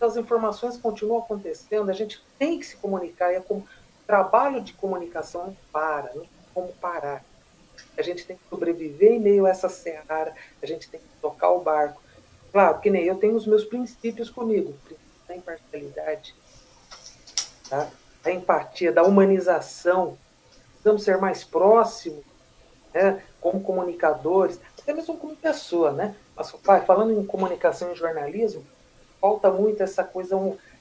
As 0.00 0.16
informações 0.16 0.78
continuam 0.78 1.18
acontecendo, 1.18 1.90
a 1.90 1.92
gente 1.92 2.24
tem 2.38 2.58
que 2.58 2.64
se 2.64 2.78
comunicar. 2.78 3.30
E 3.30 3.36
é 3.36 3.40
como, 3.40 3.68
trabalho 4.06 4.62
de 4.62 4.72
comunicação 4.72 5.48
não 5.48 5.56
para, 5.70 6.14
não 6.14 6.22
tem 6.22 6.30
como 6.54 6.72
parar. 6.80 7.22
A 7.98 8.00
gente 8.00 8.24
tem 8.24 8.38
que 8.38 8.48
sobreviver 8.48 9.12
em 9.12 9.20
meio 9.20 9.44
a 9.44 9.50
essa 9.50 9.68
seara, 9.68 10.34
a 10.62 10.66
gente 10.66 10.88
tem 10.88 10.98
que 10.98 11.06
tocar 11.20 11.50
o 11.50 11.60
barco. 11.60 12.00
Claro, 12.52 12.80
que 12.80 12.88
nem 12.88 13.04
eu 13.04 13.16
tenho 13.16 13.36
os 13.36 13.46
meus 13.46 13.66
princípios 13.66 14.30
comigo, 14.30 14.74
da 15.28 15.36
imparcialidade, 15.36 16.34
tá? 17.68 17.86
da 18.22 18.32
empatia, 18.32 18.90
da 18.90 19.02
humanização. 19.02 20.16
Precisamos 20.80 21.02
ser 21.02 21.18
mais 21.18 21.44
próximos, 21.44 22.24
né? 22.94 23.22
como 23.40 23.60
comunicadores, 23.60 24.58
até 24.78 24.94
mesmo 24.94 25.16
como 25.16 25.36
pessoa, 25.36 25.92
né? 25.92 26.14
Mas, 26.34 26.50
pai, 26.52 26.84
falando 26.84 27.12
em 27.12 27.24
comunicação 27.24 27.92
e 27.92 27.94
jornalismo, 27.94 28.64
falta 29.20 29.50
muito 29.50 29.82
essa 29.82 30.02
coisa, 30.02 30.36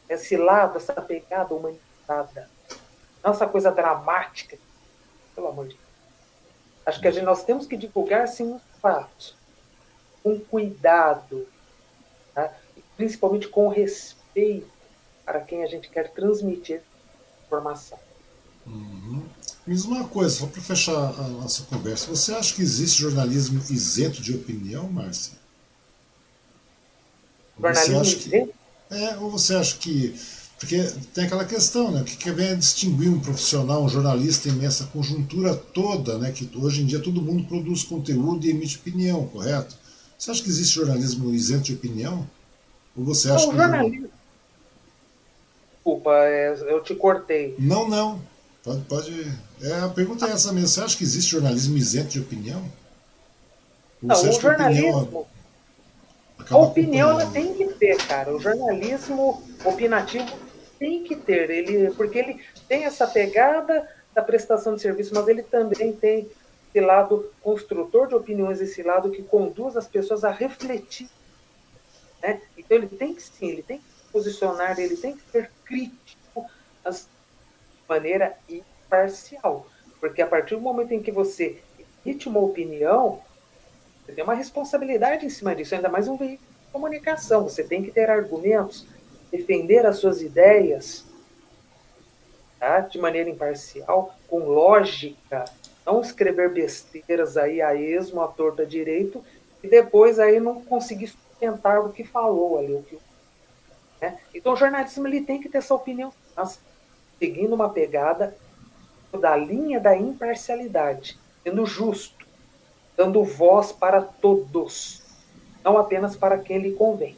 esse 0.08 0.38
lado, 0.38 0.78
essa 0.78 0.94
pegada 1.02 1.53
humanizada. 1.53 2.50
Não 3.24 3.32
essa 3.32 3.45
coisa 3.45 3.72
dramática. 3.72 4.58
Pelo 5.36 5.48
amor 5.48 5.68
de 5.68 5.76
Deus. 5.76 5.90
Acho 6.86 7.02
que 7.02 7.08
a 7.08 7.11
gente, 7.11 7.26
nós 7.26 7.44
temos 7.44 7.68
que 7.68 7.78
divulgar, 7.78 8.28
sim, 8.28 8.53
os 8.53 8.61
fatos. 8.82 9.36
Com 10.24 10.40
cuidado. 10.40 11.48
Tá? 12.34 12.53
E 12.76 12.82
principalmente 12.95 13.48
com 13.48 13.68
respeito 13.68 14.69
para 15.26 15.42
quem 15.42 15.64
a 15.64 15.68
gente 15.68 15.90
quer 15.90 16.10
transmitir 16.11 16.82
informação. 17.45 18.00
Uhum. 18.66 19.18
Diz 19.69 19.85
uma 19.85 20.03
coisa, 20.06 20.31
só 20.31 20.48
para 20.48 20.61
fechar 20.64 20.98
a 20.98 21.27
nossa 21.27 21.61
conversa. 21.64 22.07
Você 22.07 22.33
acha 22.33 22.56
que 22.56 22.61
existe 22.64 23.03
jornalismo 23.03 23.61
isento 23.69 24.19
de 24.19 24.33
opinião, 24.33 24.89
Márcia? 24.89 25.33
Jornalismo 27.61 28.01
isento? 28.01 28.53
É, 28.89 29.17
ou 29.17 29.30
você 29.30 29.53
acha 29.53 29.77
que. 29.77 30.19
Porque 30.59 30.81
tem 31.14 31.25
aquela 31.25 31.45
questão, 31.45 31.91
né? 31.91 32.01
O 32.01 32.03
que, 32.03 32.17
que 32.17 32.31
vem 32.31 32.49
a 32.49 32.56
distinguir 32.56 33.11
um 33.11 33.19
profissional, 33.19 33.83
um 33.83 33.88
jornalista 33.88 34.49
em 34.49 34.65
essa 34.65 34.85
conjuntura 34.85 35.56
toda, 35.56 36.17
né? 36.17 36.31
Que 36.31 36.49
hoje 36.57 36.81
em 36.81 36.88
dia 36.88 36.99
todo 36.99 37.22
mundo 37.22 37.43
produz 37.48 37.83
conteúdo 37.83 38.48
e 38.48 38.49
emite 38.49 38.77
opinião, 38.77 39.27
correto? 39.27 39.77
Você 40.17 40.31
acha 40.31 40.41
que 40.41 40.49
existe 40.49 40.73
jornalismo 40.73 41.31
isento 41.31 41.65
de 41.65 41.75
opinião? 41.75 42.27
Ou 42.98 43.06
você 43.06 43.30
acha 43.30 43.45
não, 43.45 43.51
que. 43.51 43.57
Jornalismo... 43.57 44.09
Desculpa, 45.75 46.11
é, 46.11 46.57
eu 46.67 46.81
te 46.81 46.95
cortei. 46.95 47.53
Não, 47.59 47.88
não. 47.88 48.28
Pode, 48.69 48.81
pode. 48.81 49.38
É, 49.64 49.80
a 49.80 49.89
pergunta 49.89 50.27
é 50.27 50.31
essa 50.31 50.53
mesmo. 50.53 50.67
Você 50.67 50.81
acha 50.81 50.95
que 50.95 51.03
existe 51.03 51.31
jornalismo 51.31 51.75
isento 51.75 52.09
de 52.09 52.19
opinião? 52.19 52.64
Ou 54.03 54.09
não, 54.09 54.30
o 54.30 54.31
jornalismo. 54.31 55.27
A 56.48 56.57
opinião 56.57 57.09
ela 57.09 57.31
tem 57.31 57.56
que 57.56 57.65
ter, 57.73 57.98
cara. 58.06 58.31
O 58.31 58.39
jornalismo 58.39 59.43
opinativo 59.65 60.38
tem 60.77 61.03
que 61.03 61.15
ter. 61.15 61.49
Ele, 61.49 61.91
porque 61.95 62.19
ele 62.19 62.45
tem 62.67 62.83
essa 62.83 63.07
pegada 63.07 63.89
da 64.14 64.22
prestação 64.22 64.75
de 64.75 64.83
serviço, 64.83 65.15
mas 65.15 65.27
ele 65.27 65.41
também 65.41 65.91
tem 65.91 66.30
esse 66.69 66.85
lado 66.85 67.31
construtor 67.41 68.07
de 68.07 68.14
opiniões, 68.14 68.61
esse 68.61 68.83
lado 68.83 69.09
que 69.09 69.23
conduz 69.23 69.75
as 69.77 69.88
pessoas 69.88 70.23
a 70.23 70.30
refletir. 70.30 71.09
Né? 72.22 72.39
Então 72.56 72.77
ele 72.77 72.88
tem 72.88 73.15
que 73.15 73.23
sim, 73.23 73.49
ele 73.49 73.64
tem 73.64 73.80
que 73.80 73.83
se 73.85 74.11
posicionar, 74.11 74.80
ele 74.80 74.95
tem 74.95 75.15
que 75.15 75.23
ser 75.31 75.49
crítico 75.65 76.45
de 76.85 77.18
maneira 77.90 78.38
imparcial. 78.48 79.68
Porque 80.00 80.22
a 80.22 80.27
partir 80.27 80.56
do 80.56 80.61
momento 80.61 80.93
em 80.93 81.01
que 81.01 81.11
você 81.11 81.58
emite 82.06 82.30
uma 82.30 82.40
opinião, 82.40 83.19
você 84.06 84.14
tem 84.14 84.24
uma 84.24 84.35
responsabilidade 84.35 85.26
em 85.26 85.30
cima 85.30 85.56
disso, 85.56 85.76
ainda 85.76 85.90
mais 85.90 86.08
um 86.08 86.16
veículo 86.16 86.48
de 86.66 86.72
comunicação. 86.72 87.43
Você 87.43 87.64
tem 87.64 87.84
que 87.84 87.92
ter 87.92 88.09
argumentos, 88.09 88.85
defender 89.32 89.85
as 89.85 89.98
suas 89.98 90.22
ideias 90.22 91.06
tá? 92.59 92.82
de 92.82 93.00
maneira 93.00 93.30
imparcial, 93.30 94.16
com 94.27 94.40
lógica, 94.45 95.45
não 95.85 96.00
escrever 96.01 96.53
besteiras 96.53 97.35
aí 97.35 97.61
a 97.61 97.74
esmo, 97.74 98.22
a 98.22 98.27
torta 98.27 98.66
direito, 98.66 99.24
e 99.64 99.68
depois 99.68 100.19
aí 100.19 100.40
não 100.40 100.61
conseguir 100.61 101.08
sustentar 101.08 101.80
o 101.80 101.92
que 101.92 102.03
falou 102.03 102.59
ali. 102.59 102.74
O 102.74 102.84
que, 102.84 102.98
né? 104.00 104.19
Então 104.34 104.53
o 104.53 104.56
jornalismo 104.56 105.08
ele 105.08 105.22
tem 105.22 105.42
que 105.42 105.50
ter 105.50 105.58
essa 105.58 105.74
opinião, 105.74 106.14
seguindo 107.19 107.53
uma 107.53 107.69
pegada 107.69 108.35
da 109.19 109.35
linha 109.35 109.80
da 109.80 109.95
imparcialidade, 109.98 111.17
sendo 111.43 111.65
justo 111.65 112.19
dando 112.99 113.23
voz 113.23 113.72
para 113.72 114.01
todos, 114.01 115.01
não 115.64 115.77
apenas 115.77 116.17
para 116.17 116.38
quem 116.38 116.59
lhe 116.59 116.72
convém. 116.73 117.15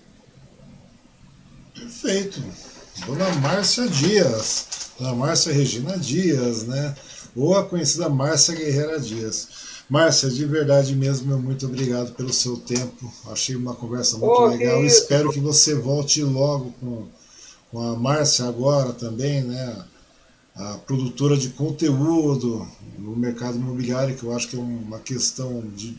Perfeito. 1.73 2.39
Dona 3.07 3.27
Márcia 3.39 3.87
Dias, 3.87 4.91
Dona 4.99 5.15
Márcia 5.15 5.51
Regina 5.51 5.97
Dias, 5.97 6.67
né? 6.67 6.95
Ou 7.35 7.57
a 7.57 7.65
conhecida 7.65 8.07
Márcia 8.09 8.53
Guerreira 8.53 8.99
Dias. 8.99 9.47
Márcia, 9.89 10.29
de 10.29 10.45
verdade 10.45 10.95
mesmo, 10.95 11.35
muito 11.39 11.65
obrigado 11.65 12.13
pelo 12.13 12.31
seu 12.31 12.57
tempo. 12.57 13.11
Achei 13.31 13.55
uma 13.55 13.73
conversa 13.73 14.19
muito 14.19 14.39
oh, 14.39 14.45
legal. 14.45 14.85
Espero 14.85 15.31
que 15.31 15.39
você 15.39 15.73
volte 15.73 16.21
logo 16.21 16.71
com, 16.79 17.07
com 17.71 17.79
a 17.81 17.95
Márcia 17.95 18.45
agora 18.45 18.93
também, 18.93 19.41
né? 19.41 19.83
A 20.61 20.77
produtora 20.85 21.35
de 21.35 21.49
conteúdo 21.49 22.67
no 22.99 23.15
mercado 23.15 23.57
imobiliário, 23.57 24.15
que 24.15 24.23
eu 24.23 24.35
acho 24.35 24.47
que 24.47 24.55
é 24.55 24.59
uma 24.59 24.99
questão 24.99 25.61
de 25.75 25.97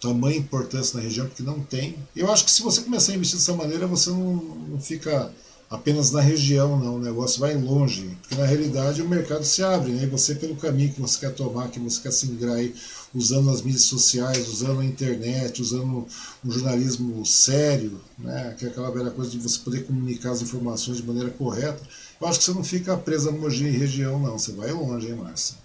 tamanha 0.00 0.38
importância 0.38 0.96
na 0.96 1.02
região, 1.02 1.26
porque 1.26 1.42
não 1.42 1.60
tem. 1.60 1.96
Eu 2.14 2.30
acho 2.30 2.44
que 2.44 2.50
se 2.50 2.62
você 2.62 2.82
começar 2.82 3.12
a 3.12 3.14
investir 3.16 3.38
dessa 3.38 3.54
maneira, 3.54 3.86
você 3.86 4.10
não, 4.10 4.34
não 4.34 4.80
fica 4.80 5.32
apenas 5.72 6.10
na 6.10 6.20
região, 6.20 6.78
não. 6.78 6.96
O 6.96 7.00
negócio 7.00 7.40
vai 7.40 7.54
longe. 7.54 8.16
Porque 8.22 8.36
na 8.36 8.46
realidade 8.46 9.02
o 9.02 9.08
mercado 9.08 9.44
se 9.44 9.62
abre, 9.62 9.92
né? 9.92 10.04
E 10.04 10.06
você, 10.06 10.34
pelo 10.34 10.54
caminho 10.56 10.92
que 10.92 11.00
você 11.00 11.18
quer 11.18 11.34
tomar, 11.34 11.68
que 11.68 11.80
você 11.80 12.00
quer 12.00 12.12
se 12.12 12.26
ingrar 12.26 12.54
aí, 12.54 12.74
usando 13.14 13.50
as 13.50 13.62
mídias 13.62 13.82
sociais, 13.82 14.48
usando 14.48 14.80
a 14.80 14.84
internet, 14.84 15.60
usando 15.60 16.06
um 16.44 16.50
jornalismo 16.50 17.24
sério, 17.26 18.00
né? 18.18 18.54
Que 18.58 18.66
é 18.66 18.68
aquela 18.68 18.90
velha 18.90 19.10
coisa 19.10 19.30
de 19.30 19.38
você 19.38 19.58
poder 19.58 19.84
comunicar 19.84 20.30
as 20.30 20.42
informações 20.42 20.98
de 20.98 21.02
maneira 21.02 21.30
correta 21.30 21.82
eu 22.22 22.28
acho 22.28 22.38
que 22.38 22.44
você 22.44 22.52
não 22.52 22.62
fica 22.62 22.96
presa 22.96 23.30
a 23.30 23.32
Mogi 23.32 23.68
região, 23.68 24.16
não. 24.16 24.38
Você 24.38 24.52
vai 24.52 24.70
longe, 24.70 25.08
hein, 25.08 25.16
Márcia? 25.16 25.56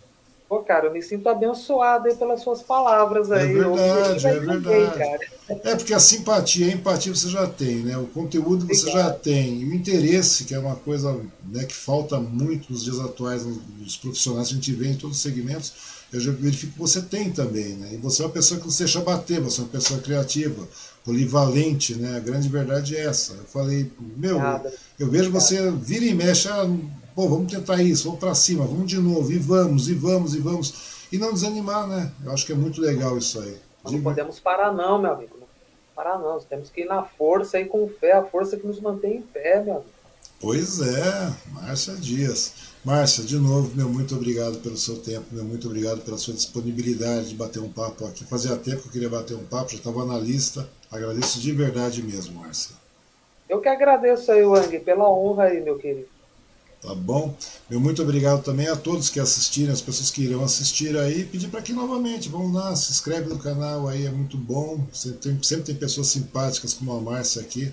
Pô, 0.48 0.59
cara, 0.59 0.85
eu 0.85 0.93
me 0.93 1.01
sinto 1.01 1.27
abençoado 1.27 2.14
pelas 2.16 2.42
suas 2.42 2.61
palavras 2.61 3.30
aí. 3.32 3.51
É 3.51 3.53
verdade, 3.53 4.27
é 4.27 4.40
verdade. 4.40 5.26
é 5.50 5.76
porque 5.76 5.93
a 5.93 6.00
simpatia, 6.00 6.67
a 6.67 6.72
empatia 6.72 7.14
você 7.14 7.27
já 7.27 7.45
tem, 7.45 7.77
né? 7.84 7.98
O 7.98 8.08
conteúdo 8.08 8.66
você 8.66 8.88
Obrigado. 8.88 9.03
já 9.03 9.11
tem. 9.11 9.61
E 9.61 9.66
o 9.66 9.74
interesse, 9.74 10.45
que 10.45 10.56
é 10.56 10.59
uma 10.59 10.77
coisa 10.77 11.19
né, 11.51 11.66
que 11.66 11.76
falta 11.76 12.17
muito 12.17 12.72
nos 12.72 12.85
dias 12.85 12.98
atuais, 12.98 13.45
nos 13.45 13.98
profissionais, 13.98 14.48
a 14.48 14.51
gente 14.51 14.72
vê 14.72 14.88
em 14.88 14.95
todos 14.95 15.17
os 15.17 15.22
segmentos, 15.22 15.74
eu 16.14 16.19
já 16.22 16.32
verifico 16.32 16.72
que 16.74 16.80
você 16.80 17.01
tem 17.01 17.30
também, 17.30 17.74
né? 17.74 17.90
E 17.92 17.98
você 17.98 18.22
é 18.22 18.26
uma 18.26 18.32
pessoa 18.32 18.58
que 18.58 18.66
não 18.66 18.72
se 18.72 18.80
deixa 18.80 19.01
bater, 19.01 19.42
você 19.42 19.59
é 19.59 19.64
uma 19.66 19.69
pessoa 19.69 20.00
criativa, 20.00 20.66
polivalente, 21.03 21.95
né? 21.95 22.16
A 22.16 22.22
grande 22.22 22.48
verdade 22.48 22.95
é 22.95 23.06
essa. 23.06 23.34
Eu 23.34 23.43
falei, 23.43 23.92
meu, 24.16 24.40
Nada. 24.40 24.74
eu 24.98 25.09
vejo 25.09 25.30
você 25.30 25.69
vira 25.72 26.06
e 26.06 26.14
mexe, 26.14 26.48
ah, 26.48 26.66
pô, 27.18 27.28
vamos 27.28 27.52
tentar 27.52 27.82
isso, 27.82 28.04
vamos 28.04 28.20
para 28.20 28.36
cima, 28.36 28.64
vamos 28.64 28.86
de 28.86 29.00
novo, 29.00 29.32
e 29.32 29.40
vamos, 29.40 29.90
e 29.90 29.96
vamos, 29.96 30.36
e 30.36 30.40
vamos. 30.40 31.08
E 31.12 31.18
não 31.18 31.34
desanimar, 31.34 31.88
né? 31.88 32.12
Eu 32.24 32.32
acho 32.32 32.46
que 32.46 32.52
é 32.52 32.56
muito 32.56 32.80
legal 32.80 33.18
isso 33.18 33.42
aí. 33.42 33.58
Não 33.84 34.04
podemos 34.04 34.40
parar 34.40 34.72
não, 34.72 35.02
meu 35.02 35.14
amigo. 35.14 35.36
Não 35.40 35.48
parar 35.96 36.20
não. 36.20 36.40
Temos 36.42 36.70
que 36.70 36.82
ir 36.82 36.86
na 36.86 37.02
força 37.02 37.60
e 37.60 37.66
com 37.66 37.90
fé, 37.90 38.12
a 38.12 38.24
força 38.24 38.56
que 38.56 38.68
nos 38.68 38.80
mantém 38.80 39.18
em 39.18 39.22
pé, 39.24 39.64
meu 39.64 39.78
amigo. 39.78 39.90
Pois 40.40 40.80
é, 40.80 41.34
Márcia 41.54 41.96
Dias. 41.96 42.54
Márcia, 42.86 43.24
de 43.24 43.40
novo, 43.40 43.76
meu 43.76 43.90
muito 43.90 44.14
obrigado 44.14 44.60
pelo 44.60 44.78
seu 44.78 45.00
tempo, 45.00 45.26
meu 45.32 45.44
muito 45.44 45.68
obrigado 45.68 46.02
pela 46.02 46.20
sua 46.20 46.36
disponibilidade 46.36 47.30
de 47.30 47.36
bater 47.36 47.60
um 47.60 47.72
papo 47.72 48.06
aqui. 48.06 48.26
Fazia 48.26 48.56
tempo 48.58 48.84
que 48.84 48.90
eu 48.90 48.92
queria 48.92 49.10
bater 49.10 49.36
um 49.36 49.46
papo, 49.46 49.72
já 49.72 49.78
estava 49.78 50.06
na 50.06 50.20
lista. 50.20 50.70
Agradeço 50.92 51.40
de 51.40 51.52
verdade 51.52 52.04
mesmo, 52.04 52.40
Márcia. 52.40 52.76
Eu 53.50 53.60
que 53.60 53.70
agradeço 53.70 54.32
aí, 54.32 54.44
Wang, 54.44 54.78
pela 54.82 55.10
honra 55.10 55.46
aí, 55.46 55.60
meu 55.62 55.80
querido. 55.80 56.17
Tá 56.88 56.96
bom? 56.96 57.36
Meu 57.70 57.82
muito 57.82 58.02
obrigado 58.02 58.42
também 58.42 58.70
a 58.70 58.76
todos 58.78 59.10
que 59.10 59.20
assistiram, 59.20 59.74
as 59.74 59.82
pessoas 59.82 60.10
que 60.10 60.24
irão 60.24 60.42
assistir 60.42 60.98
aí. 60.98 61.26
Pedir 61.26 61.50
para 61.50 61.62
que 61.62 61.74
novamente, 61.74 62.30
vamos 62.30 62.54
lá, 62.54 62.74
se 62.78 62.94
inscreve 62.94 63.28
no 63.28 63.38
canal 63.38 63.90
aí, 63.90 64.06
é 64.06 64.10
muito 64.10 64.38
bom. 64.38 64.88
Sempre 64.94 65.18
tem, 65.18 65.44
sempre 65.44 65.66
tem 65.66 65.76
pessoas 65.76 66.08
simpáticas 66.08 66.74
como 66.74 66.94
a 66.94 67.02
Márcia 67.02 67.42
aqui. 67.42 67.70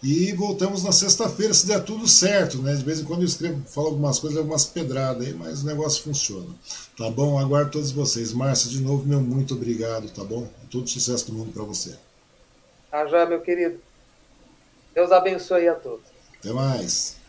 E 0.00 0.32
voltamos 0.34 0.84
na 0.84 0.92
sexta-feira, 0.92 1.52
se 1.52 1.66
der 1.66 1.82
tudo 1.82 2.06
certo, 2.06 2.58
né? 2.58 2.76
De 2.76 2.84
vez 2.84 3.00
em 3.00 3.04
quando 3.04 3.22
eu 3.22 3.26
escrevo, 3.26 3.60
falo 3.66 3.88
algumas 3.88 4.20
coisas, 4.20 4.38
algumas 4.38 4.64
pedradas 4.64 5.26
aí, 5.26 5.34
mas 5.34 5.64
o 5.64 5.66
negócio 5.66 6.00
funciona. 6.04 6.54
Tá 6.96 7.10
bom? 7.10 7.40
Aguardo 7.40 7.72
todos 7.72 7.90
vocês. 7.90 8.32
Márcia, 8.32 8.70
de 8.70 8.80
novo, 8.80 9.04
meu 9.04 9.20
muito 9.20 9.54
obrigado, 9.54 10.08
tá 10.10 10.22
bom? 10.22 10.46
Todo 10.70 10.88
sucesso 10.88 11.26
do 11.26 11.32
mundo 11.32 11.52
para 11.52 11.64
você. 11.64 11.96
Tá 12.92 13.08
já, 13.08 13.26
meu 13.26 13.40
querido. 13.40 13.80
Deus 14.94 15.10
abençoe 15.10 15.66
a 15.66 15.74
todos. 15.74 16.06
Até 16.38 16.52
mais. 16.52 17.21